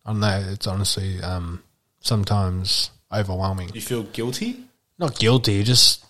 I 0.05 0.13
don't 0.13 0.21
know. 0.21 0.45
It's 0.49 0.67
honestly 0.67 1.21
um, 1.21 1.63
sometimes 2.01 2.91
overwhelming. 3.13 3.71
you 3.75 3.81
feel 3.81 4.05
guilty. 4.05 4.65
Not 4.99 5.19
guilty, 5.19 5.63
just 5.63 6.05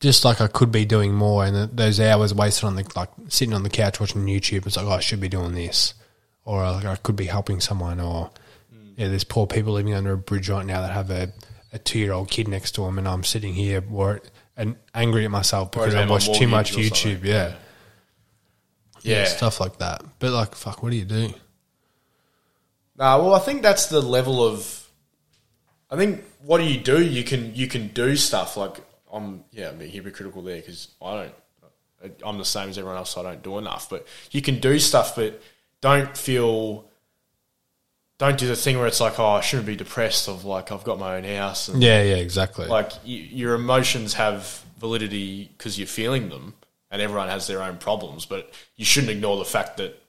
just 0.00 0.24
like 0.24 0.40
I 0.40 0.46
could 0.46 0.70
be 0.70 0.84
doing 0.84 1.14
more, 1.14 1.44
and 1.44 1.76
those 1.76 2.00
hours 2.00 2.34
wasted 2.34 2.64
on 2.64 2.76
the 2.76 2.84
like 2.94 3.10
sitting 3.28 3.54
on 3.54 3.62
the 3.62 3.70
couch 3.70 3.98
watching 3.98 4.24
YouTube. 4.26 4.66
It's 4.66 4.76
like 4.76 4.86
oh, 4.86 4.90
I 4.90 5.00
should 5.00 5.20
be 5.20 5.28
doing 5.28 5.54
this, 5.54 5.94
or 6.44 6.62
like 6.70 6.84
I 6.84 6.96
could 6.96 7.16
be 7.16 7.26
helping 7.26 7.60
someone, 7.60 7.98
or 7.98 8.30
yeah, 8.96 9.08
there's 9.08 9.24
poor 9.24 9.46
people 9.46 9.72
living 9.72 9.94
under 9.94 10.12
a 10.12 10.18
bridge 10.18 10.48
right 10.48 10.66
now 10.66 10.82
that 10.82 10.92
have 10.92 11.10
a, 11.10 11.32
a 11.72 11.78
two 11.78 11.98
year 11.98 12.12
old 12.12 12.30
kid 12.30 12.46
next 12.46 12.72
to 12.72 12.82
them, 12.82 12.98
and 12.98 13.08
I'm 13.08 13.24
sitting 13.24 13.54
here 13.54 13.80
worried 13.80 14.22
and 14.60 14.76
angry 14.94 15.24
at 15.24 15.30
myself 15.30 15.70
because 15.70 15.94
I 15.94 16.06
watched 16.06 16.34
too 16.34 16.46
much 16.46 16.72
YouTube. 16.72 16.96
something. 16.96 17.24
Yeah. 17.24 17.54
Yeah. 19.00 19.24
stuff 19.24 19.58
like 19.58 19.78
that. 19.78 20.02
But 20.18 20.32
like, 20.32 20.54
fuck, 20.54 20.82
what 20.82 20.90
do 20.90 20.96
you 20.96 21.06
do? 21.06 21.32
Nah, 22.98 23.16
well, 23.16 23.34
I 23.34 23.38
think 23.38 23.62
that's 23.62 23.86
the 23.86 24.02
level 24.02 24.44
of. 24.44 24.86
I 25.90 25.96
think 25.96 26.22
what 26.44 26.58
do 26.58 26.64
you 26.64 26.78
do? 26.78 27.02
You 27.02 27.24
can 27.24 27.54
you 27.54 27.66
can 27.66 27.88
do 27.88 28.14
stuff 28.14 28.58
like 28.58 28.76
I'm 29.10 29.42
yeah 29.50 29.70
I'm 29.70 29.78
being 29.78 29.90
hypocritical 29.90 30.42
there 30.42 30.56
because 30.56 30.88
I 31.02 31.16
don't 31.16 31.34
I'm 32.24 32.36
the 32.36 32.44
same 32.44 32.68
as 32.68 32.76
everyone 32.76 32.98
else. 32.98 33.16
I 33.16 33.22
don't 33.22 33.42
do 33.42 33.56
enough, 33.56 33.88
but 33.88 34.06
you 34.30 34.42
can 34.42 34.60
do 34.60 34.78
stuff, 34.78 35.16
but 35.16 35.40
don't 35.80 36.16
feel 36.16 36.84
don't 38.20 38.38
do 38.38 38.46
the 38.46 38.54
thing 38.54 38.76
where 38.76 38.86
it's 38.86 39.00
like 39.00 39.18
oh 39.18 39.26
I 39.26 39.40
shouldn't 39.40 39.66
be 39.66 39.76
depressed 39.76 40.28
of 40.28 40.44
like 40.44 40.70
I've 40.70 40.84
got 40.84 40.98
my 40.98 41.16
own 41.16 41.24
house 41.24 41.68
and 41.68 41.82
Yeah, 41.82 42.02
yeah, 42.02 42.16
exactly. 42.16 42.66
like 42.66 42.90
y 43.04 43.28
your 43.32 43.54
emotions 43.54 44.14
have 44.14 44.62
validity 44.78 45.50
because 45.56 45.78
you're 45.78 45.86
feeling 45.86 46.28
them, 46.28 46.54
and 46.90 47.00
everyone 47.02 47.28
has 47.28 47.46
their 47.46 47.62
own 47.62 47.78
problems. 47.78 48.26
But 48.26 48.52
you 48.76 48.84
shouldn't 48.84 49.10
ignore 49.10 49.38
the 49.38 49.44
fact 49.44 49.78
that, 49.78 50.02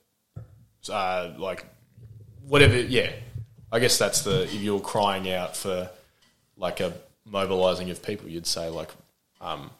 uh, 0.90 1.32
like, 1.38 1.64
whatever. 2.46 2.76
Yeah, 2.76 3.12
I 3.72 3.78
guess 3.78 3.98
that's 3.98 4.22
the 4.22 4.42
if 4.44 4.54
you're 4.54 4.80
crying 4.80 5.30
out 5.30 5.56
for 5.56 5.90
like 6.56 6.80
a 6.80 6.92
mobilizing 7.24 7.90
of 7.90 8.02
people, 8.02 8.28
you'd 8.28 8.46
say 8.46 8.68
like, 8.68 8.90
um, 9.40 9.70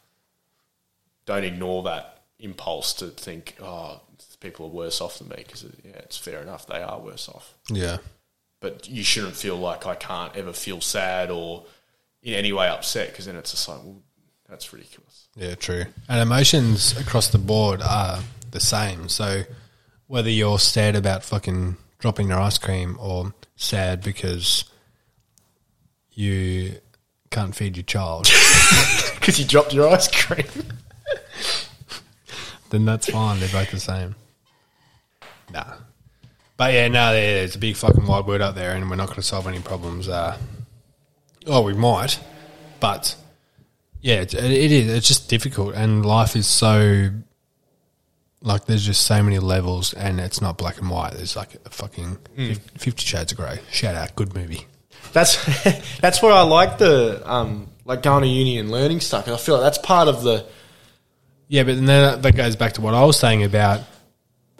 don't 1.26 1.44
ignore 1.44 1.82
that 1.84 2.22
impulse 2.38 2.94
to 2.94 3.08
think, 3.08 3.56
oh, 3.60 4.00
people 4.40 4.66
are 4.66 4.70
worse 4.70 5.00
off 5.00 5.18
than 5.18 5.28
me 5.28 5.36
because 5.36 5.64
yeah, 5.84 5.92
it's 5.96 6.16
fair 6.18 6.40
enough 6.42 6.66
they 6.66 6.82
are 6.82 6.98
worse 6.98 7.28
off 7.28 7.54
yeah, 7.70 7.98
but 8.62 8.88
you 8.88 9.04
shouldn't 9.04 9.36
feel 9.36 9.56
like 9.56 9.84
I 9.86 9.94
can't 9.94 10.34
ever 10.34 10.54
feel 10.54 10.80
sad 10.80 11.30
or 11.30 11.64
in 12.22 12.32
any 12.32 12.52
way 12.52 12.68
upset 12.68 13.10
because 13.10 13.26
then 13.26 13.36
it's 13.36 13.50
just 13.50 13.68
like, 13.68 13.78
well, 13.82 14.00
that's 14.48 14.72
ridiculous. 14.72 15.28
yeah, 15.36 15.54
true. 15.56 15.84
And 16.08 16.20
emotions 16.20 16.98
across 16.98 17.28
the 17.28 17.38
board 17.38 17.82
are 17.82 18.20
the 18.52 18.60
same. 18.60 19.08
So 19.08 19.42
whether 20.06 20.30
you're 20.30 20.58
sad 20.58 20.94
about 20.94 21.24
fucking 21.24 21.76
dropping 21.98 22.28
your 22.28 22.40
ice 22.40 22.58
cream 22.58 22.96
or 23.00 23.34
sad 23.56 24.02
because 24.02 24.64
you 26.12 26.76
can't 27.30 27.54
feed 27.54 27.76
your 27.76 27.84
child, 27.84 28.26
Because 29.14 29.38
you 29.38 29.46
dropped 29.46 29.72
your 29.72 29.88
ice 29.88 30.08
cream. 30.08 30.46
then 32.70 32.84
that's 32.84 33.08
fine. 33.08 33.40
They're 33.40 33.48
both 33.48 33.70
the 33.70 33.80
same. 33.80 34.14
Nah. 35.52 35.74
But 36.62 36.74
yeah, 36.74 36.86
no, 36.86 37.12
there- 37.12 37.34
there's 37.40 37.56
a 37.56 37.58
big 37.58 37.74
fucking 37.76 38.06
wide 38.06 38.24
world 38.24 38.40
out 38.40 38.54
there, 38.54 38.72
and 38.76 38.88
we're 38.88 38.94
not 38.94 39.06
going 39.08 39.16
to 39.16 39.22
solve 39.22 39.48
any 39.48 39.58
problems. 39.58 40.08
Uh, 40.08 40.36
oh, 41.48 41.62
we 41.62 41.72
might, 41.74 42.20
but 42.78 43.16
yeah, 44.00 44.20
it, 44.20 44.32
it 44.32 44.70
is. 44.70 44.88
It's 44.92 45.08
just 45.08 45.28
difficult, 45.28 45.74
and 45.74 46.06
life 46.06 46.36
is 46.36 46.46
so 46.46 47.10
like 48.42 48.66
there's 48.66 48.84
just 48.86 49.02
so 49.06 49.22
many 49.24 49.40
levels, 49.40 49.92
and 49.92 50.20
it's 50.20 50.40
not 50.40 50.56
black 50.56 50.78
and 50.78 50.88
white. 50.88 51.14
There's 51.14 51.34
like 51.34 51.54
a 51.64 51.70
fucking 51.70 52.18
fif- 52.36 52.70
Fifty 52.78 53.04
Shades 53.06 53.32
of 53.32 53.38
Grey. 53.38 53.58
Shout 53.72 53.96
out, 53.96 54.14
good 54.14 54.32
movie. 54.34 54.66
That's 55.12 55.36
that's 56.00 56.22
where 56.22 56.32
I 56.32 56.42
like 56.42 56.78
the 56.78 57.22
um, 57.28 57.68
like 57.84 58.02
going 58.04 58.22
to 58.22 58.28
uni 58.28 58.58
and 58.58 58.70
learning 58.70 59.00
stuff. 59.00 59.24
'cause 59.24 59.34
I 59.34 59.38
feel 59.44 59.56
like 59.56 59.64
that's 59.64 59.78
part 59.78 60.06
of 60.06 60.22
the 60.22 60.46
Yeah, 61.48 61.64
but 61.64 61.74
then 61.74 61.86
that, 61.86 62.22
that 62.22 62.36
goes 62.36 62.54
back 62.54 62.74
to 62.74 62.80
what 62.82 62.94
I 62.94 63.04
was 63.04 63.18
saying 63.18 63.42
about. 63.42 63.80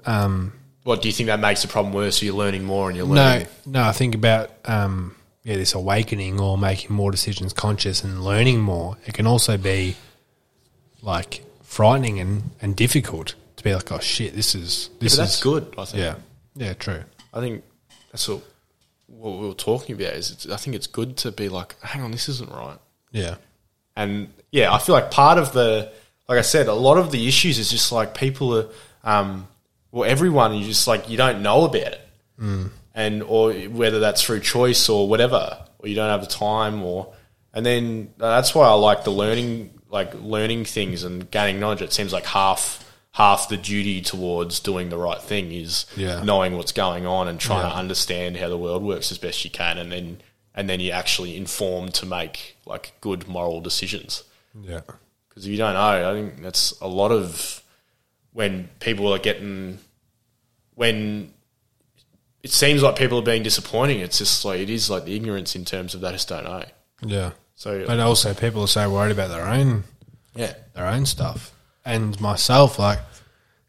Um, 0.04 0.52
what 0.84 1.02
do 1.02 1.08
you 1.08 1.12
think 1.12 1.28
that 1.28 1.40
makes 1.40 1.62
the 1.62 1.68
problem 1.68 1.94
worse? 1.94 2.22
You're 2.22 2.34
learning 2.34 2.64
more 2.64 2.88
and 2.88 2.96
you're 2.96 3.06
learning. 3.06 3.46
no. 3.66 3.82
no. 3.82 3.88
I 3.88 3.92
think 3.92 4.14
about 4.14 4.50
um, 4.64 5.14
yeah, 5.44 5.56
this 5.56 5.74
awakening 5.74 6.40
or 6.40 6.56
making 6.58 6.94
more 6.94 7.10
decisions 7.10 7.52
conscious 7.52 8.04
and 8.04 8.24
learning 8.24 8.60
more. 8.60 8.96
It 9.06 9.14
can 9.14 9.26
also 9.26 9.56
be 9.56 9.96
like 11.02 11.44
frightening 11.62 12.20
and, 12.20 12.50
and 12.60 12.76
difficult 12.76 13.34
to 13.56 13.64
be 13.64 13.74
like, 13.74 13.90
oh 13.92 13.98
shit, 14.00 14.34
this 14.34 14.54
is 14.54 14.90
this 14.98 15.16
but 15.16 15.22
that's 15.22 15.36
is 15.36 15.42
good. 15.42 15.74
I 15.78 15.84
think. 15.84 16.02
Yeah, 16.02 16.14
yeah, 16.54 16.74
true. 16.74 17.02
I 17.32 17.40
think 17.40 17.64
that's 18.10 18.28
what, 18.28 18.42
what 19.06 19.40
we 19.40 19.48
were 19.48 19.54
talking 19.54 19.94
about. 19.94 20.14
Is 20.14 20.30
it's, 20.30 20.48
I 20.48 20.56
think 20.56 20.76
it's 20.76 20.86
good 20.86 21.16
to 21.18 21.32
be 21.32 21.48
like, 21.48 21.80
hang 21.80 22.02
on, 22.02 22.10
this 22.10 22.28
isn't 22.28 22.50
right. 22.50 22.78
Yeah, 23.10 23.36
And 23.94 24.32
yeah, 24.50 24.72
I 24.72 24.78
feel 24.78 24.94
like 24.94 25.10
part 25.10 25.38
of 25.38 25.52
the, 25.52 25.92
like 26.28 26.38
I 26.38 26.42
said, 26.42 26.66
a 26.66 26.72
lot 26.72 26.96
of 26.96 27.10
the 27.10 27.28
issues 27.28 27.58
is 27.58 27.70
just 27.70 27.92
like 27.92 28.14
people 28.14 28.56
are, 28.56 28.68
um, 29.04 29.48
well, 29.92 30.08
everyone, 30.10 30.54
you 30.54 30.64
just 30.64 30.88
like, 30.88 31.08
you 31.08 31.16
don't 31.16 31.42
know 31.42 31.64
about 31.64 31.76
it. 31.76 32.00
Mm. 32.40 32.70
And, 32.94 33.22
or 33.22 33.52
whether 33.52 34.00
that's 34.00 34.22
through 34.22 34.40
choice 34.40 34.88
or 34.88 35.08
whatever, 35.08 35.58
or 35.78 35.88
you 35.88 35.94
don't 35.94 36.10
have 36.10 36.20
the 36.22 36.26
time 36.26 36.82
or, 36.82 37.12
and 37.54 37.64
then 37.64 38.12
uh, 38.20 38.28
that's 38.36 38.54
why 38.54 38.66
I 38.66 38.72
like 38.74 39.04
the 39.04 39.10
learning, 39.10 39.78
like 39.90 40.12
learning 40.14 40.64
things 40.64 41.04
and 41.04 41.30
gaining 41.30 41.60
knowledge. 41.60 41.82
It 41.82 41.92
seems 41.92 42.12
like 42.12 42.24
half, 42.26 42.82
half 43.12 43.48
the 43.48 43.56
duty 43.58 44.00
towards 44.00 44.60
doing 44.60 44.88
the 44.88 44.96
right 44.98 45.20
thing 45.20 45.52
is 45.52 45.86
Yeah. 45.96 46.22
knowing 46.22 46.56
what's 46.56 46.72
going 46.72 47.06
on 47.06 47.28
and 47.28 47.38
trying 47.38 47.62
Yeah. 47.66 47.70
to 47.70 47.76
understand 47.76 48.36
how 48.38 48.48
the 48.48 48.56
world 48.58 48.82
works 48.82 49.12
as 49.12 49.18
best 49.18 49.44
you 49.44 49.50
can. 49.50 49.76
And 49.78 49.92
then, 49.92 50.20
and 50.54 50.68
then 50.68 50.80
you're 50.80 50.94
actually 50.94 51.36
informed 51.36 51.94
to 51.94 52.06
make 52.06 52.56
like 52.66 52.92
good 53.00 53.28
moral 53.28 53.60
decisions. 53.60 54.22
yeah, 54.62 54.80
Because 55.28 55.44
if 55.46 55.50
you 55.50 55.56
don't 55.58 55.74
know, 55.74 56.10
I 56.10 56.14
think 56.14 56.42
that's 56.42 56.78
a 56.80 56.88
lot 56.88 57.10
of 57.12 57.61
when 58.32 58.68
people 58.80 59.12
are 59.12 59.18
getting 59.18 59.78
when 60.74 61.32
it 62.42 62.50
seems 62.50 62.82
like 62.82 62.96
people 62.96 63.18
are 63.18 63.22
being 63.22 63.42
disappointing. 63.42 64.00
It's 64.00 64.18
just 64.18 64.44
like 64.44 64.60
it 64.60 64.70
is 64.70 64.90
like 64.90 65.04
the 65.04 65.14
ignorance 65.14 65.54
in 65.54 65.64
terms 65.64 65.94
of 65.94 66.00
they 66.00 66.10
just 66.12 66.28
don't 66.28 66.44
know. 66.44 66.64
yeah. 67.02 67.32
So 67.54 67.86
But 67.86 68.00
also, 68.00 68.34
people 68.34 68.62
are 68.62 68.68
so 68.68 68.90
worried 68.90 69.12
about 69.12 69.28
their 69.28 69.46
own 69.46 69.84
yeah, 70.34 70.54
their 70.74 70.86
own 70.86 71.06
stuff. 71.06 71.52
And 71.84 72.18
myself, 72.20 72.78
like, 72.78 73.00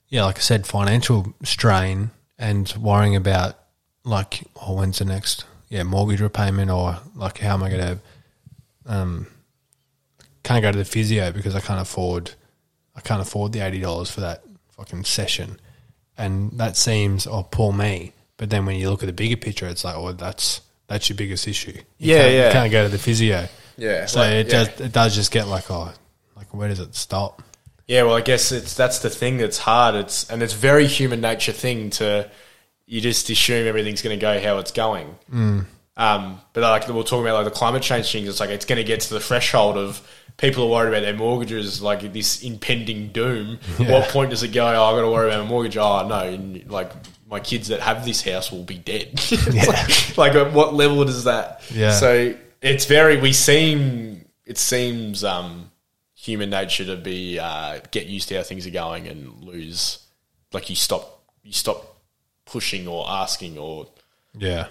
yeah, 0.07 0.25
like 0.25 0.37
I 0.37 0.41
said, 0.41 0.65
financial 0.67 1.33
strain 1.43 2.11
and 2.37 2.71
worrying 2.79 3.15
about, 3.15 3.57
like, 4.03 4.43
oh, 4.61 4.75
when's 4.75 4.99
the 4.99 5.05
next, 5.05 5.45
yeah, 5.69 5.83
mortgage 5.83 6.21
repayment 6.21 6.69
or, 6.69 6.99
like, 7.15 7.39
how 7.39 7.55
am 7.55 7.63
I 7.63 7.69
going 7.69 7.81
to, 7.81 7.99
um, 8.85 9.27
can't 10.43 10.61
go 10.61 10.71
to 10.71 10.77
the 10.77 10.85
physio 10.85 11.31
because 11.31 11.55
I 11.55 11.59
can't 11.59 11.81
afford, 11.81 12.31
I 12.95 13.01
can't 13.01 13.21
afford 13.21 13.53
the 13.53 13.59
$80 13.59 14.11
for 14.11 14.21
that 14.21 14.43
fucking 14.77 15.03
session. 15.05 15.59
And 16.17 16.51
that 16.59 16.77
seems, 16.77 17.25
oh, 17.27 17.43
poor 17.49 17.73
me. 17.73 18.13
But 18.37 18.49
then 18.49 18.65
when 18.65 18.75
you 18.75 18.89
look 18.89 19.01
at 19.03 19.07
the 19.07 19.13
bigger 19.13 19.37
picture, 19.37 19.67
it's 19.67 19.83
like, 19.83 19.95
oh, 19.95 20.11
that's, 20.11 20.61
that's 20.87 21.09
your 21.09 21.15
biggest 21.17 21.47
issue. 21.47 21.71
You 21.71 22.15
Yeah, 22.15 22.17
can't- 22.23 22.33
yeah. 22.33 22.47
You 22.47 22.53
can't 22.53 22.71
go 22.71 22.83
to 22.83 22.89
the 22.89 22.97
physio. 22.99 23.47
yeah. 23.77 24.05
So 24.05 24.19
like, 24.19 24.31
it 24.31 24.47
yeah. 24.47 24.63
does, 24.65 24.81
it 24.81 24.91
does 24.91 25.15
just 25.15 25.31
get 25.31 25.47
like, 25.47 25.71
oh, 25.71 25.91
like, 26.35 26.53
where 26.53 26.67
does 26.67 26.79
it 26.79 26.93
stop? 26.95 27.41
Yeah, 27.87 28.03
well, 28.03 28.15
I 28.15 28.21
guess 28.21 28.51
it's 28.53 28.75
that's 28.75 28.99
the 28.99 29.09
thing 29.09 29.37
that's 29.37 29.57
hard. 29.57 29.95
It's 29.95 30.29
and 30.29 30.41
it's 30.41 30.53
very 30.53 30.87
human 30.87 31.19
nature 31.19 31.51
thing 31.51 31.89
to 31.91 32.31
you 32.85 33.01
just 33.01 33.29
assume 33.29 33.67
everything's 33.67 34.01
going 34.01 34.17
to 34.17 34.21
go 34.21 34.39
how 34.41 34.57
it's 34.59 34.71
going. 34.71 35.15
Mm. 35.31 35.65
Um, 35.97 36.41
but 36.53 36.61
like 36.61 36.87
we 36.87 36.93
we're 36.93 37.03
talking 37.03 37.25
about, 37.25 37.43
like 37.43 37.53
the 37.53 37.57
climate 37.59 37.83
change 37.83 38.09
things, 38.11 38.29
it's 38.29 38.39
like 38.39 38.49
it's 38.51 38.63
going 38.65 38.77
to 38.77 38.85
get 38.85 39.01
to 39.01 39.13
the 39.13 39.19
threshold 39.19 39.77
of 39.77 40.01
people 40.37 40.65
are 40.65 40.69
worried 40.69 40.89
about 40.89 41.01
their 41.01 41.15
mortgages, 41.15 41.81
like 41.81 42.13
this 42.13 42.43
impending 42.43 43.09
doom. 43.09 43.59
What 43.77 44.09
point 44.09 44.29
does 44.29 44.43
it 44.43 44.49
go? 44.53 44.65
Oh, 44.65 44.83
I 44.83 44.91
got 44.91 45.01
to 45.01 45.09
worry 45.11 45.27
about 45.29 45.43
my 45.43 45.49
mortgage. 45.49 45.77
Oh 45.77 46.07
no, 46.07 46.19
and 46.19 46.69
like 46.69 46.91
my 47.29 47.39
kids 47.39 47.69
that 47.69 47.79
have 47.79 48.05
this 48.05 48.21
house 48.21 48.51
will 48.51 48.63
be 48.63 48.77
dead. 48.77 49.09
It's 49.31 50.17
like, 50.17 50.17
like 50.17 50.35
at 50.35 50.53
what 50.53 50.73
level 50.73 51.03
does 51.05 51.23
that? 51.25 51.63
Yeah. 51.73 51.91
So 51.91 52.35
it's 52.61 52.85
very. 52.85 53.17
We 53.17 53.33
seem. 53.33 54.25
It 54.45 54.57
seems. 54.57 55.23
Um, 55.23 55.69
human 56.15 56.49
nature 56.49 56.85
to 56.85 56.95
be 56.95 57.37
uh, 57.37 57.79
get 57.91 58.05
used 58.05 58.29
to 58.29 58.37
how 58.37 58.43
things 58.43 58.65
are 58.65 58.69
going 58.71 59.09
and 59.09 59.43
lose 59.43 59.99
like 60.53 60.69
you 60.69 60.75
stop 60.75 61.21
you 61.43 61.51
stop 61.51 61.97
pushing 62.45 62.87
or 62.87 63.05
asking 63.09 63.57
or 63.57 63.87
Yeah. 64.37 64.67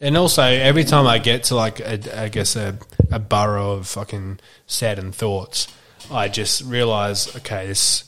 And 0.00 0.16
also, 0.16 0.42
every 0.42 0.84
time 0.84 1.06
I 1.06 1.18
get 1.18 1.44
to 1.44 1.54
like, 1.54 1.80
a, 1.80 2.20
I 2.22 2.28
guess 2.28 2.54
a, 2.54 2.78
a 3.10 3.18
burrow 3.18 3.72
of 3.72 3.86
fucking 3.86 4.40
saddened 4.66 5.14
thoughts, 5.14 5.68
I 6.10 6.28
just 6.28 6.62
realize, 6.64 7.34
okay, 7.36 7.66
this 7.66 8.04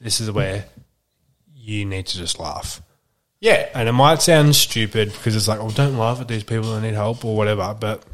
this 0.00 0.20
is 0.20 0.30
where 0.30 0.64
you 1.54 1.84
need 1.84 2.06
to 2.06 2.16
just 2.18 2.40
laugh. 2.40 2.82
yeah 3.40 3.68
And 3.74 3.88
it 3.88 3.92
might 3.92 4.20
sound 4.20 4.56
stupid 4.56 5.12
because 5.12 5.36
it's 5.36 5.46
like, 5.46 5.60
oh, 5.60 5.70
don't 5.70 5.96
laugh 5.96 6.20
at 6.20 6.28
these 6.28 6.42
people 6.42 6.74
that 6.74 6.80
need 6.80 6.94
help 6.94 7.24
or 7.24 7.36
whatever, 7.36 7.76
but 7.78 8.04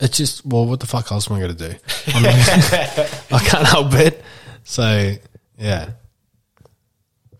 it's 0.00 0.16
just, 0.18 0.44
well, 0.44 0.66
what 0.66 0.80
the 0.80 0.86
fuck 0.86 1.12
else 1.12 1.30
am 1.30 1.36
I 1.36 1.40
going 1.40 1.56
to 1.56 1.68
do? 1.70 1.76
I'm 2.08 2.24
I 3.30 3.44
can't 3.44 3.66
help 3.66 3.94
it. 3.94 4.20
So, 4.64 5.12
yeah. 5.56 5.90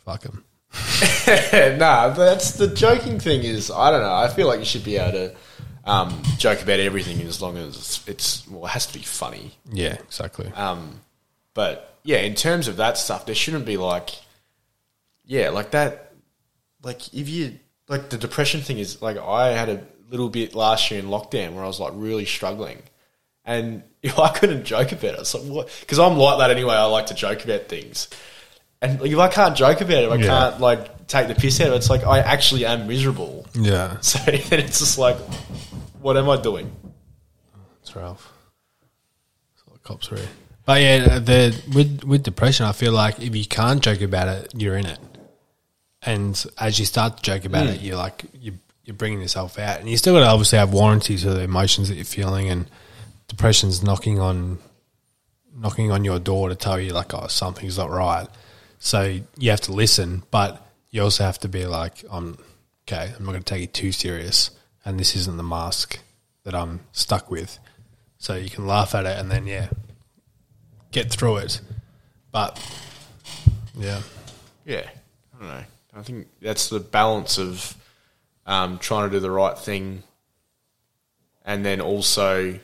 Fuck 0.05 0.23
them. 0.23 0.45
nah 1.79 2.09
but 2.09 2.25
that's 2.25 2.53
the 2.53 2.69
joking 2.69 3.21
thing 3.21 3.43
is 3.43 3.71
I 3.71 3.91
don't 3.91 4.03
know 4.03 4.15
I 4.15 4.29
feel 4.29 4.47
like 4.47 4.59
you 4.59 4.65
should 4.65 4.85
be 4.85 4.97
able 4.97 5.13
to 5.13 5.37
um, 5.85 6.23
joke 6.39 6.63
about 6.63 6.81
everything 6.81 7.21
as 7.23 7.43
long 7.43 7.57
as 7.57 8.03
it's 8.07 8.47
well, 8.49 8.67
it 8.67 8.71
has 8.71 8.87
to 8.87 8.95
be 8.95 9.05
funny. 9.05 9.53
Yeah, 9.71 9.95
exactly. 9.95 10.51
Um, 10.55 11.01
but 11.55 11.99
yeah, 12.05 12.19
in 12.19 12.35
terms 12.35 12.69
of 12.69 12.77
that 12.77 12.99
stuff, 12.99 13.27
there 13.27 13.35
shouldn't 13.35 13.67
be 13.67 13.77
like, 13.77 14.11
yeah, 15.25 15.51
like 15.51 15.73
that. 15.73 16.13
Like 16.83 17.13
if 17.15 17.29
you 17.29 17.59
like 17.89 18.11
the 18.11 18.19
depression 18.19 18.61
thing 18.61 18.79
is 18.79 19.03
like 19.03 19.17
I 19.17 19.49
had 19.51 19.69
a 19.69 19.85
little 20.11 20.29
bit 20.29 20.55
last 20.55 20.91
year 20.91 21.01
in 21.01 21.07
lockdown 21.07 21.55
where 21.55 21.65
I 21.65 21.69
was 21.69 21.81
like 21.81 21.93
really 21.95 22.25
struggling, 22.27 22.83
and 23.45 23.83
if 24.03 24.19
I 24.19 24.31
couldn't 24.31 24.65
joke 24.65 24.93
about 24.93 25.15
it, 25.15 25.21
it's 25.21 25.35
like 25.35 25.45
what? 25.45 25.77
Because 25.81 25.99
I'm 25.99 26.17
like 26.17 26.39
that 26.39 26.51
anyway. 26.51 26.75
I 26.75 26.85
like 26.85 27.07
to 27.07 27.15
joke 27.15 27.45
about 27.45 27.69
things, 27.69 28.09
and 28.83 29.01
like, 29.01 29.11
if 29.11 29.19
I 29.19 29.29
can't 29.29 29.57
joke 29.57 29.81
about 29.81 30.03
it, 30.03 30.11
I 30.11 30.17
Yeah. 30.17 30.27
can't 30.27 30.61
like 30.61 31.07
take 31.07 31.29
the 31.29 31.35
piss 31.35 31.61
out 31.61 31.69
of 31.69 31.73
it. 31.75 31.77
It's 31.77 31.89
like 31.91 32.05
I 32.05 32.19
actually 32.19 32.67
am 32.67 32.87
miserable. 32.87 33.47
yeah, 33.55 33.99
So 34.01 34.19
then 34.31 34.61
it's 34.61 34.81
just 34.81 34.99
like, 34.99 35.17
what 36.01 36.17
am 36.17 36.29
I 36.29 36.41
doing? 36.41 36.71
it's 37.81 37.95
Ralph. 37.97 38.33
It's 39.55 39.63
all 39.67 39.73
the 39.75 39.79
cops 39.81 40.13
are 40.13 40.17
here. 40.17 40.29
But 40.65 40.81
yeah, 40.83 41.19
the 41.19 41.61
with 41.75 42.05
with 42.05 42.23
depression, 42.23 42.67
I 42.67 42.73
feel 42.73 42.93
like 42.93 43.21
if 43.21 43.35
you 43.35 43.45
can't 43.47 43.83
joke 43.83 44.01
about 44.03 44.29
it, 44.29 44.53
you're 44.57 44.77
in 44.77 44.87
it. 44.87 44.99
And 46.03 46.45
as 46.59 46.79
you 46.79 46.85
start 46.85 47.17
to 47.17 47.23
joke 47.23 47.45
about 47.45 47.67
it, 47.67 47.79
hmm. 47.79 47.85
you're 47.87 47.97
like 47.97 48.25
you 48.41 48.59
you're 48.85 48.95
bringing 48.97 49.21
yourself 49.21 49.59
out, 49.59 49.79
and 49.81 49.89
you 49.89 49.97
still 49.97 50.15
got 50.15 50.21
to 50.21 50.27
obviously 50.27 50.59
have 50.59 50.73
warranty 50.73 51.17
to 51.19 51.31
the 51.31 51.43
emotions 51.43 51.89
that 51.89 51.95
you're 51.95 52.05
feeling. 52.05 52.49
And 52.49 52.69
depression's 53.29 53.83
knocking 53.83 54.19
on 54.21 54.59
knocking 55.55 55.91
on 55.93 56.05
your 56.05 56.19
door 56.19 56.49
to 56.49 56.55
tell 56.55 56.81
you 56.81 56.93
like, 56.93 57.13
oh, 57.15 57.27
something's 57.27 57.79
not 57.79 57.91
right. 57.91 58.27
So 58.85 59.21
you 59.39 59.51
have 59.51 59.61
to 59.63 59.73
listen, 59.73 60.25
but 60.33 60.61
you 60.91 61.03
also 61.03 61.23
have 61.23 61.39
to 61.39 61.49
be 61.49 61.67
like, 61.67 62.05
I'm 62.11 62.37
okay. 62.83 63.13
I'm 63.17 63.25
not 63.25 63.31
going 63.31 63.45
to 63.45 63.55
take 63.55 63.63
it 63.63 63.73
too 63.73 63.93
serious, 63.93 64.51
and 64.85 64.99
this 64.99 65.15
isn't 65.15 65.37
the 65.37 65.45
mask 65.45 66.01
that 66.43 66.53
I'm 66.53 66.81
stuck 66.91 67.31
with. 67.31 67.61
So 68.19 68.35
you 68.35 68.51
can 68.51 68.67
laugh 68.67 68.93
at 68.97 69.07
it 69.07 69.17
and 69.19 69.31
then 69.31 69.47
yeah, 69.47 69.69
get 70.91 71.13
through 71.13 71.37
it. 71.39 71.61
But 72.33 72.61
yeah, 73.79 74.03
Yeah, 74.65 74.85
I 75.33 75.39
don't 75.39 75.49
know. 75.49 75.65
I 75.95 76.03
think 76.03 76.27
that's 76.41 76.69
the 76.69 76.81
balance 76.81 77.39
of 77.39 77.77
um, 78.47 78.79
trying 78.79 79.09
to 79.09 79.17
do 79.17 79.21
the 79.21 79.31
right 79.31 79.57
thing, 79.57 80.03
and 81.45 81.65
then 81.65 81.81
also, 81.81 82.59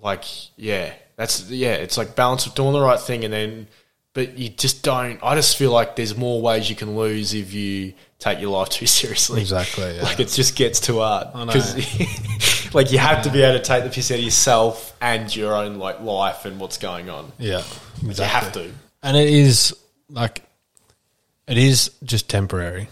like, 0.00 0.24
yeah, 0.56 0.92
that's 1.14 1.48
yeah, 1.50 1.74
it's 1.74 1.96
like 1.96 2.16
balance 2.16 2.46
of 2.46 2.56
doing 2.56 2.72
the 2.72 2.80
right 2.80 2.98
thing, 2.98 3.24
and 3.24 3.32
then, 3.32 3.68
but 4.14 4.36
you 4.38 4.48
just 4.50 4.82
don't. 4.82 5.18
I 5.22 5.34
just 5.34 5.56
feel 5.56 5.70
like 5.72 5.96
there's 5.96 6.16
more 6.16 6.40
ways 6.42 6.68
you 6.68 6.76
can 6.76 6.96
lose 6.96 7.32
if 7.34 7.52
you 7.54 7.94
take 8.18 8.40
your 8.40 8.50
life 8.50 8.68
too 8.70 8.86
seriously. 8.86 9.40
Exactly, 9.40 9.96
yeah. 9.96 10.02
Like 10.02 10.20
it 10.20 10.28
just 10.28 10.56
gets 10.56 10.80
too 10.80 10.98
hard 11.00 11.28
because, 11.46 11.74
like, 12.74 12.92
you 12.92 12.98
have 12.98 13.22
to 13.24 13.30
be 13.30 13.42
able 13.42 13.58
to 13.58 13.64
take 13.64 13.84
the 13.84 13.90
piss 13.90 14.10
out 14.10 14.18
of 14.18 14.24
yourself 14.24 14.96
and 15.00 15.34
your 15.34 15.54
own 15.54 15.78
like 15.78 16.00
life 16.00 16.44
and 16.44 16.60
what's 16.60 16.78
going 16.78 17.08
on. 17.10 17.32
yeah, 17.38 17.62
You 18.02 18.14
have 18.22 18.52
to. 18.52 18.70
and 19.02 19.16
it 19.16 19.28
is 19.28 19.74
like 20.08 20.42
it 21.48 21.58
is 21.58 21.90
just 22.04 22.28
temporary. 22.28 22.88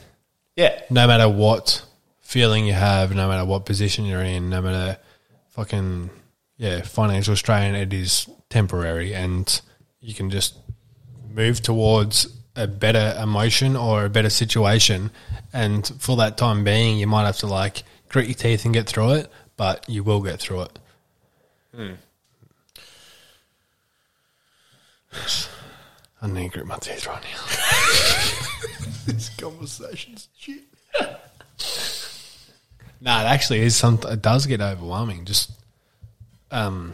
Yeah, 0.56 0.80
No 0.90 1.06
matter 1.06 1.28
what 1.28 1.82
feeling 2.20 2.66
you 2.66 2.72
have, 2.74 3.14
no 3.14 3.28
matter 3.28 3.44
what 3.44 3.64
position 3.66 4.04
you're 4.04 4.20
in, 4.22 4.50
no 4.50 4.60
matter 4.60 4.98
fucking 5.50 6.10
yeah 6.56 6.82
financial 6.82 7.36
strain, 7.36 7.74
it 7.74 7.92
is 7.92 8.28
temporary, 8.50 9.14
and 9.14 9.60
you 10.00 10.12
can 10.14 10.28
just 10.30 10.54
move 11.34 11.60
towards 11.62 12.28
a 12.56 12.66
better 12.66 13.16
emotion 13.20 13.76
or 13.76 14.04
a 14.04 14.10
better 14.10 14.30
situation. 14.30 15.10
And 15.52 15.86
for 15.98 16.16
that 16.16 16.36
time 16.36 16.64
being, 16.64 16.98
you 16.98 17.06
might 17.06 17.24
have 17.24 17.38
to 17.38 17.46
like 17.46 17.82
grit 18.08 18.26
your 18.26 18.34
teeth 18.34 18.64
and 18.64 18.74
get 18.74 18.86
through 18.86 19.12
it, 19.12 19.30
but 19.56 19.88
you 19.88 20.02
will 20.02 20.20
get 20.20 20.40
through 20.40 20.62
it. 20.62 20.78
I 26.22 26.26
need 26.26 26.44
to 26.44 26.58
grit 26.58 26.66
my 26.66 26.76
teeth 26.76 27.06
right 27.06 27.22
now. 27.22 27.28
this 29.06 29.30
conversation's 29.30 30.28
shit. 30.38 30.64
No, 33.00 33.18
it 33.18 33.24
actually 33.24 33.60
is. 33.60 33.76
Some 33.76 33.98
it 34.06 34.20
does 34.20 34.46
get 34.46 34.60
overwhelming. 34.60 35.24
Just 35.24 35.52
um, 36.50 36.92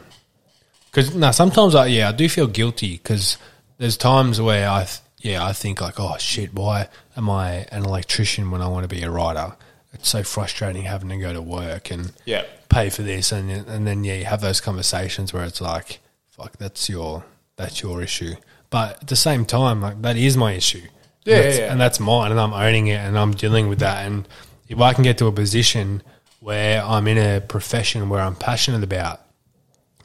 because 0.86 1.14
no, 1.14 1.32
sometimes 1.32 1.74
I 1.74 1.86
yeah 1.86 2.10
I 2.10 2.12
do 2.12 2.28
feel 2.28 2.46
guilty 2.46 2.92
because 2.92 3.38
there's 3.78 3.96
times 3.96 4.40
where 4.40 4.68
I 4.68 4.84
th- 4.84 5.00
yeah 5.18 5.44
I 5.44 5.52
think 5.52 5.80
like 5.80 5.98
oh 5.98 6.16
shit 6.18 6.54
why 6.54 6.88
am 7.16 7.28
I 7.30 7.66
an 7.72 7.84
electrician 7.84 8.50
when 8.50 8.62
I 8.62 8.68
want 8.68 8.88
to 8.88 8.94
be 8.94 9.02
a 9.02 9.10
writer? 9.10 9.56
It's 9.92 10.08
so 10.08 10.22
frustrating 10.22 10.82
having 10.82 11.08
to 11.08 11.16
go 11.18 11.32
to 11.32 11.40
work 11.42 11.90
and 11.90 12.12
Yeah. 12.24 12.44
pay 12.68 12.90
for 12.90 13.02
this 13.02 13.32
and 13.32 13.50
and 13.50 13.86
then 13.86 14.04
yeah 14.04 14.14
you 14.14 14.24
have 14.24 14.40
those 14.40 14.60
conversations 14.60 15.32
where 15.32 15.44
it's 15.44 15.60
like 15.60 16.00
fuck 16.28 16.56
that's 16.58 16.88
your 16.88 17.24
that's 17.56 17.80
your 17.82 18.02
issue. 18.02 18.34
But 18.68 19.00
at 19.02 19.08
the 19.08 19.16
same 19.16 19.44
time, 19.46 19.80
like 19.80 20.02
that 20.02 20.16
is 20.16 20.36
my 20.36 20.52
issue. 20.52 20.82
Yeah, 21.24 21.36
That's- 21.36 21.56
yeah, 21.58 21.64
yeah. 21.66 21.72
and 21.72 21.80
that's 21.80 21.98
mine, 21.98 22.30
and 22.32 22.38
I'm 22.38 22.52
owning 22.52 22.88
it, 22.88 22.96
and 22.98 23.18
I'm 23.18 23.32
dealing 23.32 23.68
with 23.68 23.78
that. 23.78 24.04
And 24.06 24.28
if 24.68 24.78
I 24.80 24.92
can 24.92 25.02
get 25.04 25.16
to 25.18 25.26
a 25.28 25.32
position 25.32 26.02
where 26.40 26.82
I'm 26.84 27.06
in 27.08 27.16
a 27.16 27.40
profession 27.40 28.08
where 28.08 28.20
I'm 28.20 28.34
passionate 28.36 28.82
about, 28.84 29.22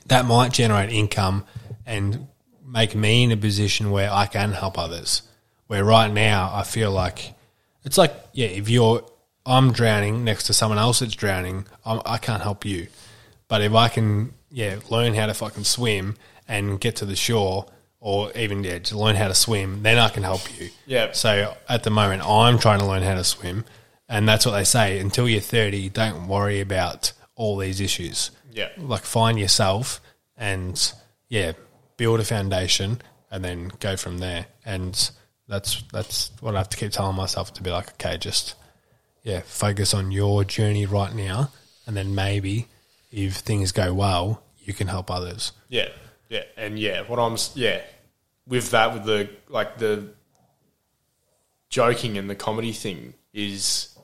that 0.06 0.26
might 0.26 0.54
generate 0.54 0.90
income 0.92 1.44
and 1.86 2.28
make 2.72 2.96
me 2.96 3.24
in 3.24 3.32
a 3.32 3.38
position 3.38 3.92
where 3.92 4.12
I 4.12 4.26
can 4.26 4.54
help 4.54 4.78
others. 4.78 5.24
Where 5.68 5.84
right 5.84 6.12
now 6.12 6.52
I 6.54 6.64
feel 6.64 6.92
like 6.92 7.34
it's 7.84 7.98
like 7.98 8.14
yeah, 8.34 8.48
if 8.48 8.70
you're 8.70 9.06
I'm 9.46 9.72
drowning 9.72 10.24
next 10.24 10.46
to 10.46 10.54
someone 10.54 10.78
else 10.78 11.00
that's 11.00 11.16
drowning, 11.16 11.66
I'm, 11.86 12.02
I 12.06 12.18
can't 12.18 12.44
help 12.44 12.66
you. 12.66 12.88
But 13.48 13.62
if 13.62 13.74
I 13.74 13.88
can 13.88 14.34
yeah 14.50 14.78
learn 14.90 15.14
how 15.14 15.28
to 15.28 15.34
fucking 15.34 15.64
swim 15.64 16.16
and 16.48 16.80
get 16.80 16.98
to 16.98 17.06
the 17.06 17.16
shore, 17.16 17.66
or 18.00 18.32
even 18.36 18.64
yeah 18.64 18.80
to 18.80 18.98
learn 18.98 19.16
how 19.16 19.28
to 19.28 19.36
swim, 19.36 19.84
then 19.84 19.98
I 19.98 20.10
can 20.10 20.24
help 20.24 20.42
you. 20.60 20.70
Yeah. 20.86 21.12
So 21.14 21.56
at 21.70 21.84
the 21.84 21.92
moment, 21.92 22.24
I'm 22.26 22.60
trying 22.60 22.80
to 22.80 22.86
learn 22.86 23.04
how 23.04 23.16
to 23.16 23.24
swim, 23.24 23.66
and 24.10 24.28
that's 24.28 24.46
what 24.46 24.54
they 24.54 24.64
say. 24.66 25.00
Until 25.00 25.28
you're 25.30 25.42
30, 25.42 25.90
don't 25.90 26.28
worry 26.28 26.60
about 26.60 27.14
all 27.36 27.58
these 27.58 27.80
issues. 27.80 28.32
Yeah. 28.52 28.70
Like 28.78 29.04
find 29.04 29.40
yourself 29.40 30.02
and 30.38 30.94
yeah, 31.30 31.54
build 31.98 32.20
a 32.20 32.24
foundation 32.24 33.02
and 33.30 33.44
then 33.44 33.72
go 33.80 33.96
from 33.96 34.20
there. 34.20 34.48
And 34.66 35.12
that's 35.48 35.84
that's 35.92 36.32
what 36.40 36.56
I 36.56 36.60
have 36.60 36.70
to 36.70 36.78
keep 36.78 36.92
telling 36.92 37.16
myself 37.16 37.54
to 37.56 37.64
be 37.64 37.70
like, 37.70 37.90
okay, 37.94 38.18
just 38.18 38.56
yeah, 39.24 39.42
focus 39.46 39.94
on 39.94 40.12
your 40.12 40.44
journey 40.44 40.86
right 40.86 41.14
now, 41.14 41.52
and 41.86 41.96
then 41.96 42.16
maybe 42.16 42.68
if 43.12 43.36
things 43.36 43.72
go 43.72 43.94
well, 43.94 44.44
you 44.60 44.74
can 44.74 44.88
help 44.88 45.12
others. 45.12 45.52
Yeah, 45.70 45.90
yeah, 46.30 46.44
and 46.58 46.80
yeah, 46.80 47.02
what 47.02 47.20
I'm 47.20 47.38
yeah 47.56 47.82
with 48.48 48.72
that 48.72 48.94
with 48.94 49.06
the 49.06 49.30
like 49.50 49.78
the 49.78 50.10
joking 51.70 52.18
and 52.18 52.30
the 52.30 52.36
comedy 52.36 52.72
thing 52.74 53.14
is 53.34 53.98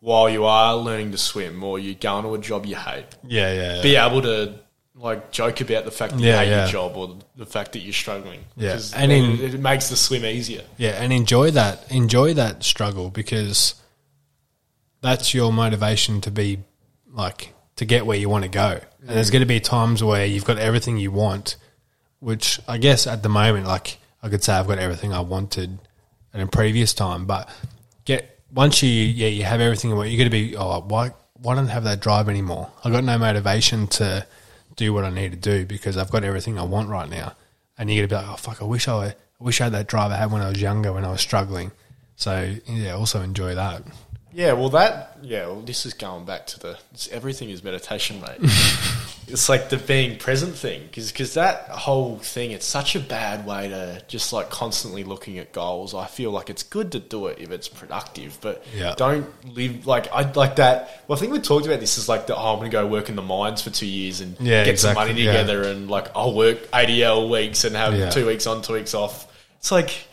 while 0.00 0.28
you 0.28 0.44
are 0.44 0.76
learning 0.76 1.12
to 1.12 1.18
swim 1.18 1.62
or 1.62 1.78
you 1.78 1.94
go 1.94 2.18
into 2.18 2.34
a 2.34 2.38
job 2.38 2.66
you 2.66 2.74
hate, 2.74 3.06
Yeah, 3.24 3.52
yeah, 3.52 3.82
be 3.82 3.96
able 3.96 4.22
to 4.22 4.58
like 5.02 5.32
joke 5.32 5.60
about 5.60 5.84
the 5.84 5.90
fact 5.90 6.12
that 6.12 6.20
Yeah, 6.20 6.34
you 6.34 6.38
hate 6.38 6.50
yeah. 6.50 6.62
your 6.62 6.72
job 6.72 6.96
or 6.96 7.18
the 7.36 7.44
fact 7.44 7.72
that 7.72 7.80
you're 7.80 7.92
struggling. 7.92 8.44
Yeah, 8.56 8.78
and 8.94 9.10
in- 9.10 9.40
it 9.40 9.58
makes 9.58 9.88
the 9.88 9.96
swim 9.96 10.24
easier. 10.24 10.62
Yeah, 10.76 10.90
and 10.90 11.12
enjoy 11.12 11.50
that. 11.50 11.90
Enjoy 11.90 12.34
that 12.34 12.62
struggle 12.62 13.10
because 13.10 13.74
that's 15.00 15.34
your 15.34 15.52
motivation 15.52 16.20
to 16.22 16.30
be 16.30 16.60
like 17.10 17.52
to 17.76 17.84
get 17.84 18.06
where 18.06 18.16
you 18.16 18.28
want 18.28 18.44
to 18.44 18.50
go. 18.50 18.80
And 19.00 19.10
there's 19.10 19.30
mm. 19.30 19.32
going 19.32 19.40
to 19.40 19.46
be 19.46 19.58
times 19.58 20.04
where 20.04 20.24
you've 20.24 20.44
got 20.44 20.58
everything 20.58 20.98
you 20.98 21.10
want, 21.10 21.56
which 22.20 22.60
I 22.68 22.78
guess 22.78 23.08
at 23.08 23.24
the 23.24 23.28
moment, 23.28 23.66
like 23.66 23.98
I 24.22 24.28
could 24.28 24.44
say 24.44 24.52
I've 24.52 24.68
got 24.68 24.78
everything 24.78 25.12
I 25.12 25.20
wanted 25.20 25.80
at 26.32 26.40
a 26.40 26.46
previous 26.46 26.94
time, 26.94 27.26
but 27.26 27.50
get 28.04 28.38
once 28.52 28.84
you 28.84 28.88
yeah 28.88 29.26
you 29.26 29.42
have 29.42 29.60
everything 29.60 29.90
you 29.90 29.96
want, 29.96 30.10
you're 30.10 30.18
going 30.18 30.30
to 30.30 30.50
be 30.50 30.56
oh 30.56 30.80
why 30.82 31.10
why 31.34 31.56
don't 31.56 31.68
I 31.68 31.72
have 31.72 31.84
that 31.84 31.98
drive 31.98 32.28
anymore? 32.28 32.70
I 32.84 32.90
got 32.90 33.02
no 33.02 33.18
motivation 33.18 33.88
to 33.88 34.24
do 34.76 34.92
what 34.92 35.04
I 35.04 35.10
need 35.10 35.32
to 35.32 35.38
do 35.38 35.64
because 35.64 35.96
I've 35.96 36.10
got 36.10 36.24
everything 36.24 36.58
I 36.58 36.62
want 36.62 36.88
right 36.88 37.08
now. 37.08 37.34
And 37.78 37.90
you're 37.90 38.06
gonna 38.06 38.22
be 38.22 38.26
like, 38.26 38.34
oh 38.34 38.36
fuck, 38.36 38.62
I 38.62 38.64
wish 38.64 38.88
I, 38.88 39.06
I 39.06 39.14
wish 39.38 39.60
I 39.60 39.64
had 39.64 39.72
that 39.72 39.88
drive 39.88 40.12
I 40.12 40.16
had 40.16 40.30
when 40.30 40.42
I 40.42 40.48
was 40.48 40.60
younger 40.60 40.92
when 40.92 41.04
I 41.04 41.10
was 41.10 41.20
struggling. 41.20 41.72
So 42.16 42.54
yeah, 42.66 42.92
also 42.92 43.22
enjoy 43.22 43.54
that. 43.54 43.82
Yeah, 44.34 44.54
well, 44.54 44.70
that 44.70 45.18
yeah, 45.22 45.46
well, 45.46 45.60
this 45.60 45.84
is 45.86 45.94
going 45.94 46.24
back 46.24 46.46
to 46.48 46.60
the 46.60 46.78
everything 47.10 47.50
is 47.50 47.62
meditation, 47.62 48.20
mate. 48.20 48.38
it's 49.28 49.48
like 49.48 49.68
the 49.68 49.76
being 49.76 50.18
present 50.18 50.54
thing 50.54 50.88
because 50.90 51.34
that 51.34 51.68
whole 51.68 52.16
thing 52.18 52.50
it's 52.50 52.66
such 52.66 52.96
a 52.96 53.00
bad 53.00 53.46
way 53.46 53.68
to 53.68 54.02
just 54.08 54.32
like 54.32 54.48
constantly 54.50 55.04
looking 55.04 55.38
at 55.38 55.52
goals. 55.52 55.94
I 55.94 56.06
feel 56.06 56.30
like 56.30 56.48
it's 56.50 56.62
good 56.62 56.92
to 56.92 56.98
do 56.98 57.26
it 57.26 57.38
if 57.40 57.50
it's 57.50 57.68
productive, 57.68 58.38
but 58.40 58.64
Yeah. 58.74 58.94
don't 58.96 59.26
live 59.54 59.86
like 59.86 60.10
I 60.12 60.22
like 60.32 60.56
that. 60.56 61.02
Well, 61.06 61.16
I 61.16 61.20
think 61.20 61.32
we 61.32 61.38
talked 61.40 61.66
about 61.66 61.80
this 61.80 61.98
is 61.98 62.08
like 62.08 62.26
the 62.26 62.34
oh, 62.34 62.52
I'm 62.54 62.58
going 62.58 62.70
to 62.70 62.74
go 62.74 62.86
work 62.86 63.10
in 63.10 63.16
the 63.16 63.22
mines 63.22 63.60
for 63.62 63.70
two 63.70 63.86
years 63.86 64.20
and 64.22 64.34
Yeah, 64.40 64.64
get 64.64 64.78
some 64.80 64.92
exactly, 64.92 65.12
money 65.12 65.22
yeah. 65.24 65.32
together 65.32 65.62
and 65.64 65.90
like 65.90 66.08
I'll 66.16 66.34
work 66.34 66.58
eighty 66.74 67.04
hour 67.04 67.26
weeks 67.26 67.64
and 67.64 67.76
have 67.76 67.94
Yeah. 67.94 68.08
two 68.10 68.26
weeks 68.26 68.46
on, 68.46 68.62
two 68.62 68.72
weeks 68.74 68.94
off. 68.94 69.26
It's 69.58 69.70
like. 69.70 70.06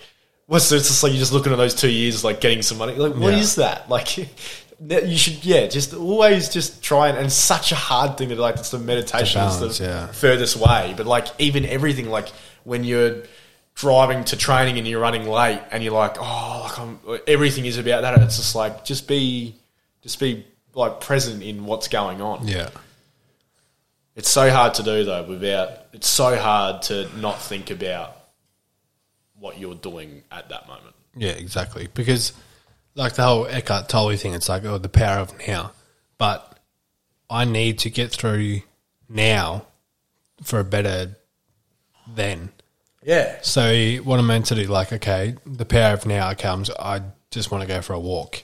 What's 0.49 0.71
it's 0.71 0.87
just 0.87 1.03
like 1.03 1.11
you're 1.11 1.19
just 1.19 1.31
looking 1.31 1.51
at 1.51 1.57
those 1.59 1.75
two 1.75 1.91
years 1.91 2.23
like 2.23 2.41
getting 2.41 2.63
some 2.63 2.79
money. 2.79 2.95
Like 2.95 3.13
what 3.13 3.33
Yeah. 3.33 3.39
is 3.39 3.55
that? 3.55 3.87
Like 3.87 4.17
You 4.79 5.17
should, 5.17 5.43
yeah, 5.45 5.67
just 5.67 5.93
always 5.93 6.47
just 6.47 6.81
try 6.81 7.09
and, 7.09 7.17
and 7.17 7.25
it's 7.27 7.35
such 7.35 7.73
a 7.73 7.75
hard 7.75 8.17
thing 8.17 8.29
to. 8.29 8.35
Like, 8.35 8.55
it's 8.55 8.71
the 8.71 8.79
meditation, 8.79 9.41
balance, 9.41 9.61
it's 9.61 9.77
the 9.79 9.83
yeah. 9.83 10.07
furthest 10.07 10.55
way. 10.55 10.93
But 10.95 11.05
like, 11.05 11.27
even 11.37 11.65
everything, 11.65 12.09
like 12.09 12.29
when 12.63 12.85
you're 12.85 13.23
driving 13.75 14.23
to 14.25 14.37
training 14.37 14.77
and 14.77 14.87
you're 14.87 15.01
running 15.01 15.27
late 15.27 15.61
and 15.71 15.83
you're 15.83 15.93
like, 15.93 16.15
oh, 16.17 16.61
like 16.63 16.79
I'm, 16.79 16.99
everything 17.27 17.65
is 17.65 17.77
about 17.77 18.03
that. 18.03 18.21
It's 18.21 18.37
just 18.37 18.55
like, 18.55 18.85
just 18.85 19.05
be, 19.05 19.55
just 20.01 20.17
be 20.17 20.47
like 20.73 21.01
present 21.01 21.43
in 21.43 21.65
what's 21.65 21.89
going 21.89 22.21
on. 22.21 22.47
Yeah. 22.47 22.69
It's 24.15 24.29
so 24.29 24.49
hard 24.49 24.75
to 24.75 24.83
do 24.83 25.03
though. 25.03 25.23
Without, 25.23 25.71
it's 25.91 26.07
so 26.07 26.37
hard 26.37 26.83
to 26.83 27.09
not 27.19 27.41
think 27.41 27.69
about 27.69 28.15
what 29.39 29.59
you're 29.59 29.75
doing 29.75 30.23
at 30.31 30.49
that 30.49 30.67
moment. 30.67 30.95
Yeah, 31.15 31.31
exactly. 31.31 31.87
Because 31.93 32.33
like 32.95 33.13
the 33.13 33.23
whole 33.23 33.45
Eckhart 33.47 33.89
Tolle 33.89 34.15
thing, 34.17 34.33
it's 34.33 34.49
like, 34.49 34.65
oh, 34.65 34.77
the 34.77 34.89
power 34.89 35.19
of 35.19 35.33
now. 35.47 35.71
But 36.17 36.59
I 37.29 37.45
need 37.45 37.79
to 37.79 37.89
get 37.89 38.11
through 38.11 38.61
now 39.07 39.65
for 40.43 40.59
a 40.59 40.63
better 40.63 41.15
then. 42.13 42.49
Yeah, 43.03 43.37
So 43.41 43.95
what 44.03 44.19
I'm 44.19 44.27
meant 44.27 44.47
to 44.47 44.55
do, 44.55 44.63
like, 44.65 44.91
okay, 44.91 45.35
the 45.45 45.65
power 45.65 45.93
of 45.93 46.05
now 46.05 46.33
comes. 46.33 46.69
I 46.69 47.01
just 47.31 47.49
want 47.49 47.61
to 47.61 47.67
go 47.67 47.81
for 47.81 47.93
a 47.93 47.99
walk, 47.99 48.43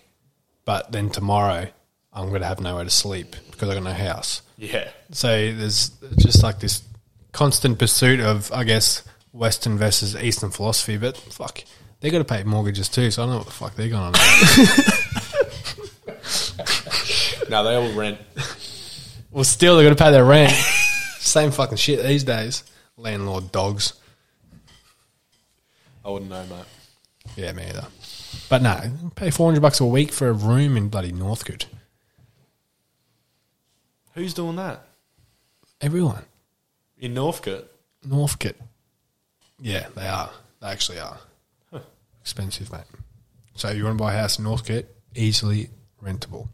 but 0.64 0.94
then 0.94 1.10
tomorrow 1.10 1.68
I'm 2.14 2.30
going 2.30 2.40
to 2.40 2.48
have 2.48 2.62
nowhere 2.62 2.86
to 2.86 2.90
sleep 2.90 3.36
because 3.52 3.68
I 3.70 3.74
got 3.74 3.84
no 3.84 3.92
house. 3.92 4.42
yeah, 4.58 4.90
So 5.12 5.28
there's 5.28 5.90
just 6.18 6.42
like 6.42 6.62
this 6.62 6.84
constant 7.34 7.78
pursuit 7.80 8.22
of, 8.22 8.50
I 8.54 8.64
guess, 8.64 9.04
Western 9.36 9.78
versus 9.78 10.16
Eastern 10.16 10.50
philosophy. 10.52 10.98
But 10.98 11.18
fuck, 11.18 11.64
they 12.00 12.10
got 12.10 12.20
to 12.20 12.26
pay 12.26 12.44
mortgages 12.44 12.90
too. 12.90 13.12
So 13.12 13.24
I 13.24 13.26
don't 13.26 13.34
know 13.34 13.38
what 13.40 13.48
the 13.48 13.54
fuck 13.54 13.76
they're 13.76 13.90
going 13.90 14.16
on. 14.16 14.22
no, 17.50 17.64
they 17.64 17.76
all 17.76 17.92
rent. 17.94 18.20
well, 19.32 19.44
still 19.44 19.78
they 19.78 19.84
got 19.84 19.96
to 19.96 20.04
pay 20.04 20.12
their 20.12 20.26
rent. 20.26 20.52
Same 21.20 21.52
fucking 21.52 21.78
shit 21.78 22.04
these 22.06 22.24
days. 22.24 22.64
Landlord 22.98 23.52
dogs. 23.52 23.94
I 26.04 26.10
wouldn't 26.10 26.30
know, 26.30 26.44
mate. 26.46 26.66
Yeah, 27.36 27.52
me 27.54 27.64
either. 27.64 27.86
But 28.48 28.62
no, 28.62 28.80
pay 29.16 29.32
four 29.32 29.50
hundred 29.50 29.62
bucks 29.62 29.80
a 29.80 29.86
week 29.86 30.12
for 30.12 30.30
a 30.30 30.34
room 30.34 30.78
in 30.78 30.90
bloody 30.90 31.12
Northcote. 31.12 31.66
Who's 34.14 34.34
doing 34.34 34.56
that 34.56 34.82
Everyone, 35.82 36.24
in 37.00 37.14
Northcote? 37.16 37.70
Northcote. 38.08 38.56
Yeah, 39.66 39.88
they 39.96 40.06
are. 40.08 40.30
They 40.62 40.68
actually 40.68 41.00
are 41.00 41.18
expensive, 42.22 42.72
mate. 42.72 42.84
So 43.56 43.72
you 43.72 43.84
want 43.84 43.98
to 43.98 44.04
buy 44.04 44.14
a 44.14 44.18
house 44.18 44.38
in 44.38 44.44
Northcote, 44.44 44.86
easily 45.16 45.72
rentable. 46.04 46.50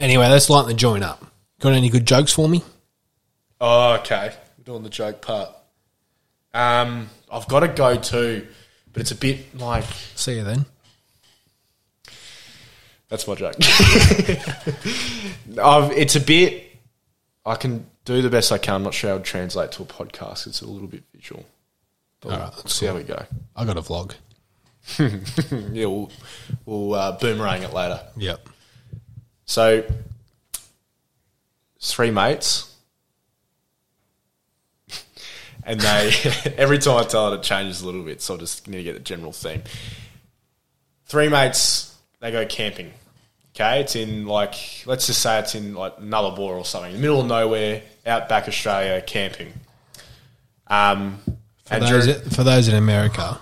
Anyway, 0.00 0.26
let's 0.26 0.48
lighten 0.48 0.68
the 0.68 0.74
joint 0.74 1.04
up. 1.04 1.22
Got 1.60 1.74
any 1.74 1.90
good 1.90 2.06
jokes 2.06 2.32
for 2.32 2.48
me? 2.48 2.62
Oh, 3.60 3.96
okay. 3.96 4.32
We're 4.56 4.64
doing 4.64 4.84
the 4.84 4.88
joke 4.88 5.20
part. 5.20 5.50
Um, 6.54 7.10
I've 7.30 7.46
got 7.46 7.60
to 7.60 7.68
go 7.68 7.96
too, 7.96 8.46
but 8.94 9.02
it's 9.02 9.10
a 9.10 9.14
bit 9.14 9.54
like 9.58 9.84
See 10.14 10.36
you 10.36 10.44
then. 10.44 10.64
that's 13.10 13.28
my 13.28 13.34
joke. 13.34 13.56
I've, 15.62 15.92
it's 15.92 16.16
a 16.16 16.20
bit. 16.20 16.70
I 17.44 17.56
can 17.56 17.84
do 18.04 18.20
the 18.22 18.30
best 18.30 18.52
I 18.52 18.58
can. 18.58 18.74
I'm 18.76 18.82
not 18.82 18.94
sure 18.94 19.10
how 19.10 19.18
to 19.18 19.24
translate 19.24 19.72
to 19.72 19.82
a 19.82 19.86
podcast. 19.86 20.46
It's 20.46 20.60
a 20.60 20.66
little 20.66 20.88
bit 20.88 21.04
visual. 21.14 21.44
But 22.20 22.32
All 22.32 22.38
right, 22.38 22.52
that's 22.56 22.74
see 22.74 22.86
how 22.86 22.94
we 22.94 23.02
go. 23.02 23.24
I 23.56 23.64
got 23.64 23.76
a 23.76 23.82
vlog. 23.82 24.14
Yeah, 25.72 25.86
we'll, 25.86 26.10
we'll 26.66 26.94
uh, 26.94 27.12
boomerang 27.18 27.62
it 27.62 27.72
later. 27.72 28.00
Yep. 28.16 28.48
So, 29.46 29.84
three 31.80 32.10
mates, 32.10 32.74
and 35.64 35.80
they 35.80 36.12
every 36.56 36.78
time 36.78 36.98
I 36.98 37.04
tell 37.04 37.32
it, 37.32 37.36
it 37.38 37.42
changes 37.42 37.80
a 37.82 37.86
little 37.86 38.02
bit. 38.02 38.20
So 38.20 38.34
I 38.34 38.38
just 38.38 38.68
need 38.68 38.78
to 38.78 38.82
get 38.84 38.94
the 38.94 39.00
general 39.00 39.32
theme. 39.32 39.62
Three 41.06 41.28
mates, 41.28 41.96
they 42.20 42.30
go 42.30 42.44
camping. 42.46 42.92
Okay, 43.54 43.80
it's 43.80 43.94
in 43.94 44.26
like 44.26 44.54
let's 44.84 45.06
just 45.06 45.22
say 45.22 45.38
it's 45.38 45.54
in 45.54 45.74
like 45.74 45.98
Nullarbor 45.98 46.38
or 46.40 46.64
something, 46.64 46.90
in 46.90 46.96
the 46.96 47.00
middle 47.02 47.20
of 47.20 47.26
nowhere, 47.26 47.82
outback 48.04 48.48
Australia, 48.48 49.00
camping. 49.00 49.52
Um, 50.66 51.20
For 51.64 51.74
and 51.74 51.82
those, 51.84 52.06
during- 52.06 52.30
for 52.30 52.42
those 52.42 52.66
in 52.68 52.74
America, 52.74 53.38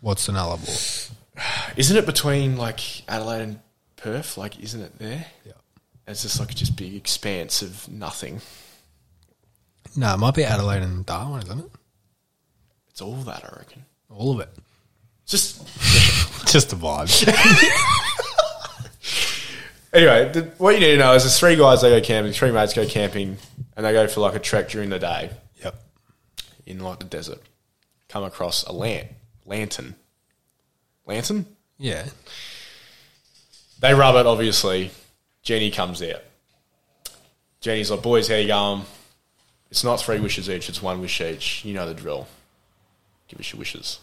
what's 0.00 0.26
the 0.26 0.32
Nullarbor? 0.32 1.10
isn't 1.76 1.96
it 1.96 2.06
between 2.06 2.56
like 2.56 2.80
Adelaide 3.08 3.42
and 3.42 3.60
Perth? 3.96 4.36
Like, 4.38 4.60
isn't 4.60 4.80
it 4.80 4.98
there? 4.98 5.26
Yeah. 5.44 5.52
It's 6.06 6.22
just 6.22 6.38
like 6.38 6.52
a 6.52 6.54
just 6.54 6.76
big 6.76 6.94
expanse 6.94 7.62
of 7.62 7.88
nothing. 7.88 8.40
No, 9.96 10.14
it 10.14 10.18
might 10.18 10.34
be 10.34 10.44
Adelaide 10.44 10.82
and 10.82 11.04
Darwin, 11.04 11.42
isn't 11.42 11.58
it? 11.58 11.70
It's 12.90 13.00
all 13.00 13.16
that, 13.16 13.42
I 13.44 13.56
reckon. 13.58 13.84
All 14.10 14.32
of 14.32 14.38
it. 14.40 14.50
Just 15.26 15.66
Just 16.52 16.70
the 16.70 16.76
vibes. 16.76 17.26
anyway, 19.96 20.30
the, 20.32 20.42
what 20.58 20.74
you 20.74 20.80
need 20.80 20.92
to 20.92 20.98
know 20.98 21.14
is 21.14 21.22
there's 21.24 21.38
three 21.38 21.56
guys 21.56 21.82
they 21.82 21.90
go 21.90 22.04
camping, 22.04 22.32
three 22.32 22.50
mates 22.50 22.74
go 22.74 22.86
camping, 22.86 23.38
and 23.76 23.86
they 23.86 23.92
go 23.92 24.06
for 24.06 24.20
like 24.20 24.34
a 24.34 24.38
trek 24.38 24.68
during 24.68 24.90
the 24.90 24.98
day 24.98 25.30
yep. 25.62 25.80
in 26.66 26.80
like 26.80 26.98
the 26.98 27.04
desert. 27.04 27.40
Come 28.08 28.24
across 28.24 28.64
a 28.64 28.72
lant, 28.72 29.08
lantern, 29.44 29.94
lantern. 31.06 31.46
Yeah. 31.78 32.06
They 33.80 33.94
rub 33.94 34.16
it. 34.16 34.26
Obviously, 34.26 34.90
Jenny 35.42 35.70
comes 35.70 36.02
out. 36.02 36.22
Jenny's 37.60 37.90
like, 37.90 38.02
"Boys, 38.02 38.28
how 38.28 38.36
you 38.36 38.46
going? 38.46 38.82
It's 39.70 39.84
not 39.84 40.00
three 40.00 40.20
wishes 40.20 40.48
each; 40.48 40.68
it's 40.68 40.80
one 40.80 41.00
wish 41.00 41.20
each. 41.20 41.64
You 41.64 41.74
know 41.74 41.86
the 41.86 41.94
drill. 41.94 42.26
Give 43.28 43.40
us 43.40 43.52
your 43.52 43.58
wishes." 43.58 43.98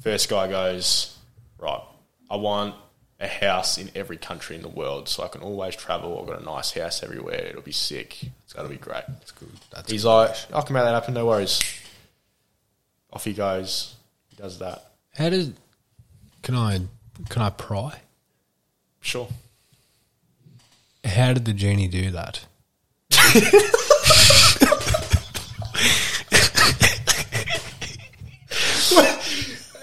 First 0.00 0.28
guy 0.30 0.48
goes, 0.48 1.18
"Right, 1.58 1.82
I 2.30 2.36
want 2.36 2.74
a 3.20 3.26
house 3.26 3.78
in 3.78 3.90
every 3.94 4.16
country 4.16 4.54
in 4.56 4.62
the 4.62 4.68
world, 4.68 5.08
so 5.08 5.24
I 5.24 5.28
can 5.28 5.40
always 5.40 5.74
travel. 5.74 6.20
I've 6.20 6.28
got 6.28 6.40
a 6.40 6.44
nice 6.44 6.72
house 6.72 7.02
everywhere. 7.02 7.46
It'll 7.46 7.62
be 7.62 7.72
sick. 7.72 8.22
It's 8.44 8.52
gonna 8.52 8.68
be 8.68 8.76
great." 8.76 9.04
That's 9.08 9.32
good. 9.32 9.50
That's 9.70 9.90
He's 9.90 10.04
like, 10.04 10.36
"I 10.52 10.60
can 10.62 10.74
make 10.74 10.84
that 10.84 10.94
happen. 10.94 11.14
No 11.14 11.26
worries." 11.26 11.60
Off 13.12 13.24
he 13.24 13.32
goes. 13.32 13.94
He 14.28 14.36
does 14.36 14.58
that. 14.58 14.92
How 15.14 15.30
does 15.30 15.50
can 16.42 16.54
I 16.54 16.80
can 17.28 17.42
I 17.42 17.50
pry? 17.50 18.00
Sure. 19.00 19.28
How 21.04 21.32
did 21.32 21.44
the 21.44 21.52
genie 21.52 21.88
do 21.88 22.10
that? 22.10 22.44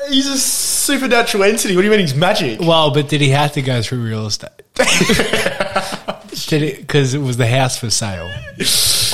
He's 0.09 0.27
a 0.27 0.37
supernatural 0.85 1.43
entity. 1.43 1.75
What 1.75 1.81
do 1.81 1.85
you 1.85 1.91
mean 1.91 1.99
he's 2.01 2.15
magic? 2.15 2.59
Well, 2.59 2.91
but 2.91 3.09
did 3.09 3.21
he 3.21 3.29
have 3.29 3.53
to 3.53 3.61
go 3.61 3.81
through 3.81 4.03
real 4.03 4.25
estate? 4.27 4.49
did 6.47 6.61
it 6.61 6.77
because 6.79 7.13
it 7.13 7.19
was 7.19 7.37
the 7.37 7.47
house 7.47 7.77
for 7.77 7.89
sale, 7.89 8.29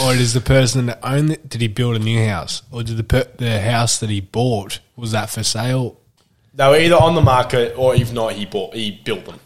or 0.04 0.14
is 0.14 0.34
the 0.34 0.42
person 0.42 0.88
that 0.88 1.00
owned 1.04 1.32
it? 1.32 1.48
Did 1.50 1.62
he 1.62 1.68
build 1.68 1.96
a 1.96 2.00
new 2.00 2.26
house, 2.26 2.64
or 2.72 2.84
did 2.84 2.98
the 2.98 3.04
per, 3.04 3.24
the 3.38 3.62
house 3.62 4.00
that 4.00 4.10
he 4.10 4.22
bought 4.22 4.80
was 4.96 5.12
that 5.12 5.30
for 5.30 5.44
sale? 5.44 5.98
They 6.54 6.68
were 6.68 6.78
either 6.78 6.96
on 6.96 7.16
the 7.16 7.22
market 7.22 7.76
or 7.78 7.96
if 7.96 8.12
not, 8.12 8.34
he 8.34 8.46
bought, 8.46 8.74
he 8.74 8.92
built 8.92 9.26
them. 9.26 9.40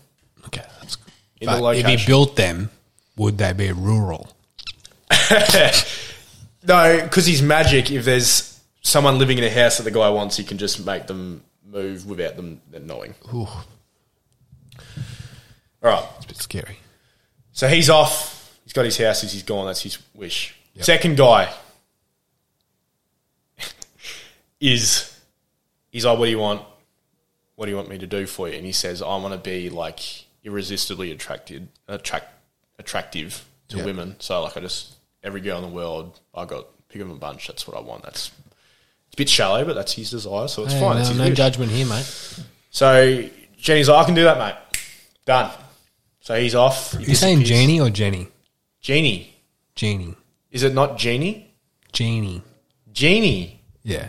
Okay, 0.48 0.64
that's 0.80 0.96
good. 0.96 1.14
In 1.42 1.46
But 1.48 1.62
the 1.62 1.80
if 1.80 1.86
he 1.86 2.06
built 2.08 2.36
them, 2.36 2.72
would 3.16 3.38
they 3.38 3.54
be 3.54 3.72
rural? 3.72 4.30
No, 6.68 7.00
because 7.04 7.26
he's 7.26 7.42
magic. 7.42 7.92
If 7.92 8.06
there's 8.06 8.60
someone 8.82 9.20
living 9.20 9.38
in 9.38 9.44
a 9.44 9.52
house 9.52 9.78
that 9.78 9.84
the 9.84 9.92
guy 9.92 10.10
wants, 10.10 10.38
he 10.38 10.44
can 10.44 10.58
just 10.58 10.86
make 10.86 11.08
them 11.08 11.44
move 11.76 12.06
without 12.08 12.36
them 12.38 12.62
knowing. 12.72 13.14
Ooh, 13.34 13.40
All 13.48 13.56
right. 15.84 16.06
it's 16.18 16.26
a 16.26 16.28
bit 16.30 16.38
scary. 16.38 16.78
So 17.52 17.68
he's 17.68 17.90
off. 17.90 18.58
He's 18.64 18.74
got 18.74 18.86
his 18.86 18.98
house. 18.98 19.22
He's 19.22 19.44
gone. 19.44 19.68
That's 19.68 19.82
his 19.82 19.98
wish. 20.16 20.56
Second 20.82 21.16
guy 21.18 21.54
is 24.60 25.18
he's 25.92 26.06
like, 26.06 26.18
"What 26.18 26.26
do 26.26 26.32
you 26.32 26.40
want? 26.40 26.62
What 27.56 27.66
do 27.66 27.72
you 27.72 27.78
want 27.78 27.90
me 27.90 27.98
to 28.00 28.08
do 28.08 28.26
for 28.26 28.50
you?" 28.50 28.56
And 28.56 28.66
he 28.66 28.72
says, 28.72 29.02
"I 29.02 29.08
want 29.18 29.34
to 29.34 29.38
be 29.40 29.70
like 29.70 30.00
irresistibly 30.44 31.12
attracted, 31.12 31.68
attract, 31.88 32.28
attractive 32.78 33.46
to 33.70 33.78
Yeah. 33.78 33.86
women. 33.86 34.16
So 34.20 34.42
like, 34.44 34.58
I 34.58 34.60
just 34.62 34.96
every 35.24 35.42
girl 35.42 35.58
in 35.58 35.64
the 35.64 35.76
world, 35.76 36.20
I 36.34 36.46
got 36.46 36.68
pick 36.90 37.00
them 37.00 37.12
a 37.12 37.16
bunch. 37.16 37.48
That's 37.48 37.68
what 37.68 37.78
I 37.78 37.80
want. 37.82 38.04
That's 38.04 38.32
it's 39.16 39.22
a 39.22 39.24
bit 39.24 39.30
shallow, 39.30 39.64
but 39.66 39.76
that's 39.76 39.94
his 39.94 40.12
desire, 40.12 40.48
so 40.48 40.64
it's 40.64 40.74
Hey, 40.74 40.80
fine. 40.80 41.02
no 41.02 41.26
no 41.26 41.34
judgment 41.34 41.72
here, 41.72 41.86
mate. 41.86 42.40
So 42.72 43.24
Jenny's 43.58 43.88
like, 43.90 44.04
I 44.04 44.06
can 44.06 44.16
do 44.16 44.24
that, 44.24 44.38
mate. 44.38 44.56
Done. 45.26 45.52
So 46.22 46.40
he's 46.40 46.56
off. 46.56 46.98
He 46.98 47.06
You 47.06 47.16
saying. 47.16 47.44
Genie 47.44 47.80
or 47.80 47.90
Jenny? 47.90 48.28
Genie. 48.82 49.34
Genie. 49.76 50.16
Is 50.52 50.64
it 50.64 50.74
not 50.74 50.98
Genie? 50.98 51.54
Genie. 51.92 52.42
Genie. 52.92 53.62
Yeah. 53.84 54.08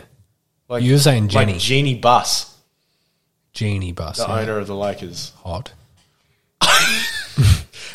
Like 0.69 0.83
You're 0.83 0.97
saying 0.97 1.29
Jenny. 1.29 1.53
Like 1.53 1.61
Jeanie 1.61 1.95
Buss, 1.95 2.55
Jeanie 3.53 3.93
Buss. 3.93 4.17
the 4.17 4.23
yeah. 4.27 4.39
owner 4.39 4.57
of 4.59 4.67
the 4.67 4.75
Lakers. 4.75 5.31
Hot. 5.43 5.71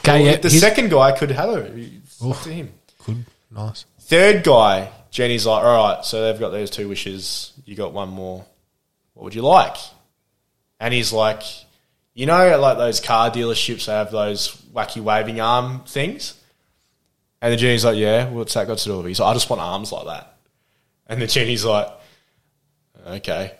Okay, 0.04 0.24
yeah, 0.24 0.36
the 0.36 0.50
second 0.50 0.90
guy 0.90 1.12
could 1.16 1.30
have. 1.30 1.64
Fuck 2.06 2.42
to 2.42 2.52
him. 2.52 2.72
Good, 3.06 3.24
nice. 3.52 3.84
Third 4.00 4.42
guy, 4.42 4.90
Jenny's 5.12 5.44
like, 5.44 5.62
all 5.62 5.76
right, 5.76 6.04
so 6.04 6.22
they've 6.22 6.40
got 6.40 6.50
those 6.50 6.70
two 6.70 6.88
wishes. 6.88 7.52
You 7.66 7.76
got 7.76 7.92
one 7.92 8.08
more. 8.08 8.46
What 9.12 9.24
would 9.24 9.34
you 9.34 9.42
like? 9.42 9.76
And 10.80 10.92
he's 10.92 11.12
like, 11.12 11.42
you 12.14 12.24
know, 12.24 12.58
like 12.58 12.78
those 12.78 12.98
car 12.98 13.30
dealerships, 13.30 13.84
they 13.84 13.92
have 13.92 14.10
those 14.10 14.56
wacky 14.72 15.02
waving 15.02 15.38
arm 15.38 15.84
things. 15.84 16.40
And 17.42 17.52
the 17.52 17.58
genie's 17.58 17.84
like, 17.84 17.98
yeah, 17.98 18.26
what's 18.30 18.54
that 18.54 18.66
got 18.66 18.78
to 18.78 18.84
do 18.84 18.96
with 18.96 19.06
it? 19.06 19.08
He's 19.10 19.20
like, 19.20 19.30
I 19.30 19.34
just 19.34 19.50
want 19.50 19.60
arms 19.60 19.92
like 19.92 20.06
that. 20.06 20.38
And 21.06 21.20
the 21.20 21.26
genie's 21.26 21.64
like, 21.64 21.88
okay. 23.06 23.52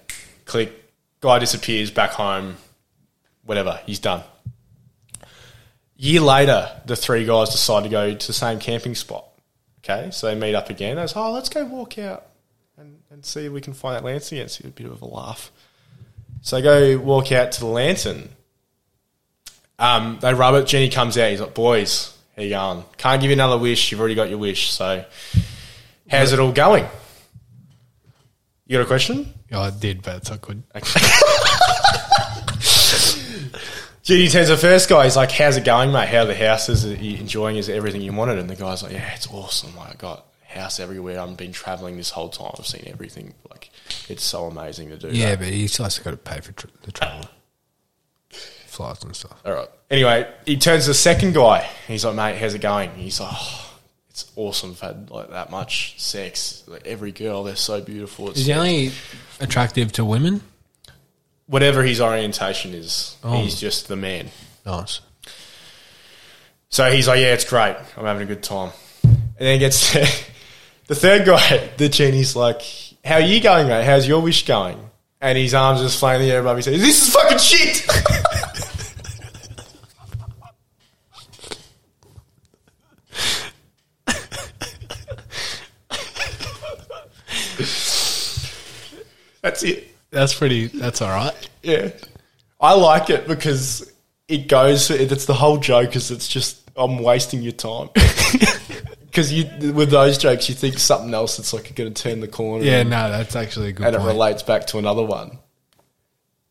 Click. 0.47 0.72
Guy 1.20 1.39
disappears 1.39 1.90
back 1.90 2.12
home. 2.12 2.56
Whatever. 3.44 3.78
He's 3.84 3.98
done. 3.98 4.22
Year 5.97 6.22
later, 6.22 6.70
the 6.86 6.97
three 6.97 7.26
guys 7.26 7.50
decide 7.50 7.82
to 7.82 7.90
go 7.90 8.14
to 8.14 8.26
the 8.26 8.32
same 8.32 8.58
camping 8.58 8.94
spot. 8.94 9.26
Okay, 9.84 10.10
so 10.12 10.28
they 10.28 10.34
meet 10.34 10.54
up 10.54 10.70
again. 10.70 10.96
Say, 11.08 11.18
"Oh, 11.18 11.32
let's 11.32 11.48
go 11.48 11.64
walk 11.64 11.98
out 11.98 12.26
and, 12.76 13.00
and 13.10 13.24
see 13.24 13.46
if 13.46 13.52
we 13.52 13.60
can 13.60 13.72
find 13.72 13.96
that 13.96 14.04
lantern 14.04 14.38
again." 14.38 14.48
See 14.48 14.66
a 14.66 14.70
bit 14.70 14.86
of 14.86 15.02
a 15.02 15.06
laugh. 15.06 15.50
So 16.42 16.56
they 16.56 16.62
go 16.62 16.98
walk 16.98 17.32
out 17.32 17.52
to 17.52 17.60
the 17.60 17.66
lantern. 17.66 18.28
Um, 19.78 20.18
they 20.20 20.34
rub 20.34 20.54
it. 20.54 20.66
Jenny 20.66 20.88
comes 20.88 21.18
out. 21.18 21.30
He's 21.30 21.40
like, 21.40 21.54
"Boys, 21.54 22.16
how 22.36 22.42
you 22.42 22.50
going? 22.50 22.84
Can't 22.96 23.20
give 23.20 23.30
you 23.30 23.34
another 23.34 23.58
wish. 23.58 23.90
You've 23.90 24.00
already 24.00 24.14
got 24.14 24.28
your 24.28 24.38
wish. 24.38 24.70
So, 24.70 25.04
how's 26.08 26.32
it 26.32 26.38
all 26.38 26.52
going?" 26.52 26.86
You 28.66 28.78
got 28.78 28.84
a 28.84 28.86
question? 28.86 29.34
Yeah, 29.50 29.60
I 29.60 29.70
did, 29.70 30.02
but 30.02 30.16
it's 30.16 30.30
not 30.30 30.40
good. 30.40 30.62
Jenny 34.02 34.28
turns 34.28 34.48
the 34.48 34.56
first 34.56 34.89
guy. 34.89 35.05
He's 35.05 35.16
like, 35.16 35.31
"How's 35.31 35.56
it 35.56 35.64
going, 35.64 35.92
mate? 35.92 36.08
How 36.08 36.22
are 36.22 36.26
the 36.26 36.34
houses? 36.34 36.84
Are 36.84 36.94
you 36.94 37.18
enjoying? 37.18 37.56
Is 37.56 37.68
it 37.68 37.76
everything 37.76 38.02
you 38.02 38.12
wanted?" 38.12 38.39
And 38.39 38.50
the 38.50 38.56
guy's 38.56 38.82
like, 38.82 38.92
"Yeah, 38.92 39.14
it's 39.14 39.28
awesome. 39.28 39.76
Like, 39.76 39.90
I 39.90 39.94
got 39.94 40.26
house 40.48 40.81
everywhere. 40.81 41.20
I've 41.20 41.36
been 41.36 41.52
traveling 41.52 41.97
this 41.97 42.10
whole 42.10 42.28
time. 42.28 42.52
I've 42.58 42.66
seen 42.66 42.82
everything. 42.86 43.34
Like, 43.48 43.70
it's 44.08 44.24
so 44.24 44.47
amazing 44.47 44.90
to 44.90 44.97
do." 44.97 45.08
Yeah, 45.08 45.31
that. 45.31 45.39
but 45.39 45.48
he's 45.48 45.78
also 45.78 46.02
got 46.02 46.10
to 46.10 46.16
pay 46.16 46.40
for 46.40 46.50
tr- 46.52 46.66
the 46.82 46.90
travel, 46.90 47.28
flights 48.31 49.05
and 49.05 49.14
stuff. 49.14 49.40
All 49.44 49.52
right. 49.52 49.68
Anyway, 49.89 50.28
he 50.47 50.56
turns 50.56 50.84
to 50.84 50.90
the 50.90 50.94
second 50.94 51.34
guy. 51.34 51.68
He's 51.86 52.05
like, 52.05 52.16
"Mate, 52.16 52.36
how's 52.39 52.55
it 52.55 52.60
going?" 52.60 52.90
He's 52.97 53.20
like, 53.20 53.31
oh, 53.32 53.70
"It's 54.10 54.32
awesome. 54.34 54.72
I've 54.72 54.81
had 54.81 55.10
like 55.10 55.31
that 55.31 55.50
much 55.52 56.00
sex. 56.00 56.64
Like, 56.66 56.89
every 56.89 57.12
girl, 57.12 57.44
they're 57.44 57.55
so 57.55 57.81
beautiful. 57.81 58.31
It's 58.31 58.40
Is 58.40 58.47
he 58.47 58.52
only 58.52 58.90
attractive 59.39 59.92
to 59.92 60.05
women? 60.05 60.42
Whatever 61.46 61.82
his 61.82 62.00
orientation 62.00 62.74
is. 62.74 63.16
Oh. 63.22 63.42
He's 63.42 63.60
just 63.60 63.88
the 63.88 63.96
man." 63.96 64.28
Nice. 64.64 65.00
So 66.72 66.90
he's 66.90 67.06
like, 67.06 67.20
yeah, 67.20 67.34
it's 67.34 67.44
great. 67.44 67.76
I'm 67.98 68.06
having 68.06 68.22
a 68.22 68.26
good 68.26 68.42
time. 68.42 68.70
And 69.02 69.20
then 69.36 69.52
he 69.52 69.58
gets 69.58 69.92
to 69.92 70.00
the 70.86 70.94
third 70.94 71.26
guy, 71.26 71.68
the 71.76 71.90
genie's 71.90 72.34
like, 72.34 72.62
how 73.04 73.16
are 73.16 73.20
you 73.20 73.42
going, 73.42 73.68
mate? 73.68 73.84
How's 73.84 74.08
your 74.08 74.22
wish 74.22 74.46
going? 74.46 74.78
And 75.20 75.36
his 75.36 75.52
arms 75.52 75.82
just 75.82 76.00
flying 76.00 76.22
in 76.22 76.28
the 76.28 76.32
air 76.32 76.40
above. 76.40 76.56
He 76.56 76.62
says, 76.62 76.80
this 76.80 77.08
is 77.08 77.14
fucking 77.14 77.38
shit. 77.38 77.86
That's 89.42 89.62
it. 89.64 89.91
That's 90.12 90.34
pretty. 90.34 90.68
That's 90.68 91.02
all 91.02 91.10
right. 91.10 91.50
Yeah. 91.62 91.91
I 92.60 92.74
like 92.74 93.10
it 93.10 93.26
because 93.26 93.92
it 94.28 94.47
goes, 94.47 94.91
it's 94.91 95.26
the 95.26 95.34
whole 95.34 95.57
joke 95.57 95.97
is 95.97 96.12
it's 96.12 96.28
just, 96.28 96.70
I'm 96.76 96.99
wasting 97.02 97.42
your 97.42 97.52
time. 97.52 97.89
Because 99.12 99.31
you, 99.31 99.74
with 99.74 99.91
those 99.91 100.16
jokes, 100.16 100.49
you 100.49 100.55
think 100.55 100.78
something 100.78 101.12
else 101.12 101.36
that's 101.36 101.52
like 101.52 101.74
going 101.74 101.92
to 101.92 102.02
turn 102.02 102.20
the 102.20 102.28
corner. 102.28 102.65
Yeah, 102.65 102.78
and, 102.78 102.89
no, 102.89 103.10
that's 103.10 103.36
actually 103.36 103.68
a 103.68 103.73
good 103.73 103.86
and 103.86 103.94
it 103.94 103.99
relates 103.99 104.42
back 104.42 104.68
to 104.68 104.78
another 104.78 105.02
one. 105.02 105.39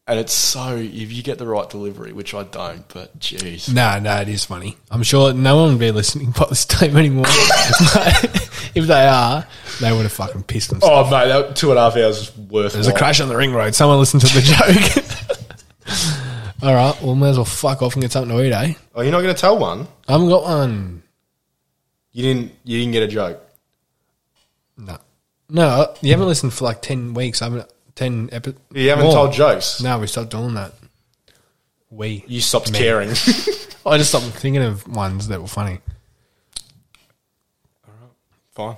And 0.05 0.19
it's 0.19 0.31
so, 0.31 0.75
if 0.75 1.11
you 1.11 1.23
get 1.23 1.39
the 1.39 1.47
right 1.47 1.67
delivery, 1.67 2.13
which 2.13 2.35
I 2.35 2.43
don't, 2.43 2.87
but 2.89 3.17
jeez. 3.17 3.73
No, 3.73 3.97
no, 3.97 4.15
it 4.21 4.29
is 4.29 4.45
funny. 4.45 4.77
I'm 4.91 5.01
sure 5.01 5.33
no 5.33 5.55
one 5.55 5.69
would 5.69 5.79
be 5.79 5.89
listening 5.89 6.33
to 6.33 6.45
this 6.49 6.65
tape 6.67 6.93
anymore. 6.93 7.25
if 8.75 8.87
they 8.87 9.07
are, 9.07 9.45
they 9.79 9.91
would 9.91 10.03
have 10.03 10.11
fucking 10.11 10.43
pissed 10.43 10.69
themselves. 10.69 11.09
Oh, 11.09 11.11
mate, 11.11 11.27
that 11.27 11.55
two 11.55 11.69
and 11.69 11.79
a 11.79 11.83
half 11.83 11.95
hours 11.95 12.17
is 12.17 12.37
worth 12.37 12.73
There's 12.73 12.87
a 12.87 12.93
crash 12.93 13.19
on 13.19 13.29
the 13.29 13.35
ring 13.35 13.53
road. 13.53 13.75
Someone 13.75 13.99
listened 13.99 14.21
to 14.21 14.33
the 14.33 14.41
joke. 14.41 16.17
All 16.63 16.73
right, 16.73 17.01
well, 17.01 17.15
may 17.15 17.29
as 17.29 17.37
well 17.37 17.45
fuck 17.45 17.81
off 17.81 17.93
and 17.93 18.01
get 18.01 18.11
something 18.11 18.35
to 18.35 18.43
eat, 18.43 18.53
eh? 18.53 18.73
Oh, 18.93 19.01
you're 19.01 19.11
not 19.11 19.21
going 19.21 19.33
to 19.33 19.41
tell 19.41 19.57
one? 19.57 19.87
I 20.07 20.11
haven't 20.11 20.29
got 20.29 20.43
one. 20.43 21.01
You 22.11 22.23
didn't, 22.23 22.51
you 22.63 22.77
didn't 22.77 22.91
get 22.91 23.03
a 23.03 23.07
joke. 23.07 23.41
No. 24.77 24.97
No, 25.49 25.93
you 26.01 26.11
haven't 26.11 26.27
listened 26.27 26.53
for 26.53 26.65
like 26.65 26.81
10 26.81 27.13
weeks. 27.13 27.41
I 27.41 27.45
haven't, 27.45 27.69
10 27.95 28.29
episodes. 28.31 28.61
You 28.73 28.89
haven't 28.89 29.11
told 29.11 29.33
jokes. 29.33 29.81
No, 29.81 29.99
we 29.99 30.07
stopped 30.07 30.31
doing 30.31 30.53
that. 30.53 30.73
We. 31.89 32.23
You 32.27 32.41
stopped 32.41 32.73
caring. 32.73 33.09
I 33.85 33.97
just 33.97 34.09
stopped 34.09 34.25
thinking 34.27 34.61
of 34.61 34.87
ones 34.87 35.27
that 35.27 35.41
were 35.41 35.47
funny. 35.47 35.79
Fine. 38.53 38.77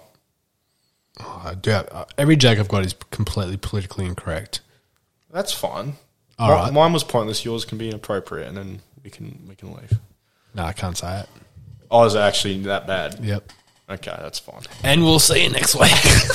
Oh, 1.20 1.42
I 1.46 1.54
do 1.56 1.70
have, 1.72 1.88
uh, 1.92 2.06
every 2.18 2.36
joke 2.36 2.60
I've 2.60 2.68
got 2.68 2.86
is 2.86 2.96
completely 3.12 3.58
politically 3.58 4.06
incorrect. 4.06 4.62
That's 5.32 5.54
fine. 5.54 5.94
All 6.40 6.48
Mi- 6.50 6.54
right. 6.56 6.74
Mine 6.74 6.94
was 6.94 7.04
pointless. 7.04 7.46
Yours 7.46 7.66
can 7.66 7.78
be 7.78 7.90
inappropriate, 7.90 8.48
and 8.48 8.58
then 8.58 8.82
we 9.04 9.10
can 9.10 9.46
we 9.48 9.56
can 9.56 9.74
leave. 9.74 10.00
No, 10.56 10.64
I 10.64 10.74
can't 10.74 10.98
say 10.98 11.20
it. 11.22 11.30
I 11.92 11.98
was 11.98 12.16
actually 12.16 12.60
that 12.64 12.88
bad. 12.88 13.20
Yep. 13.24 13.52
Okay, 13.90 14.16
that's 14.20 14.40
fine. 14.40 14.62
And 14.84 15.04
we'll 15.04 15.20
see 15.20 15.44
you 15.44 15.50
next 15.50 15.76
week. 15.76 15.92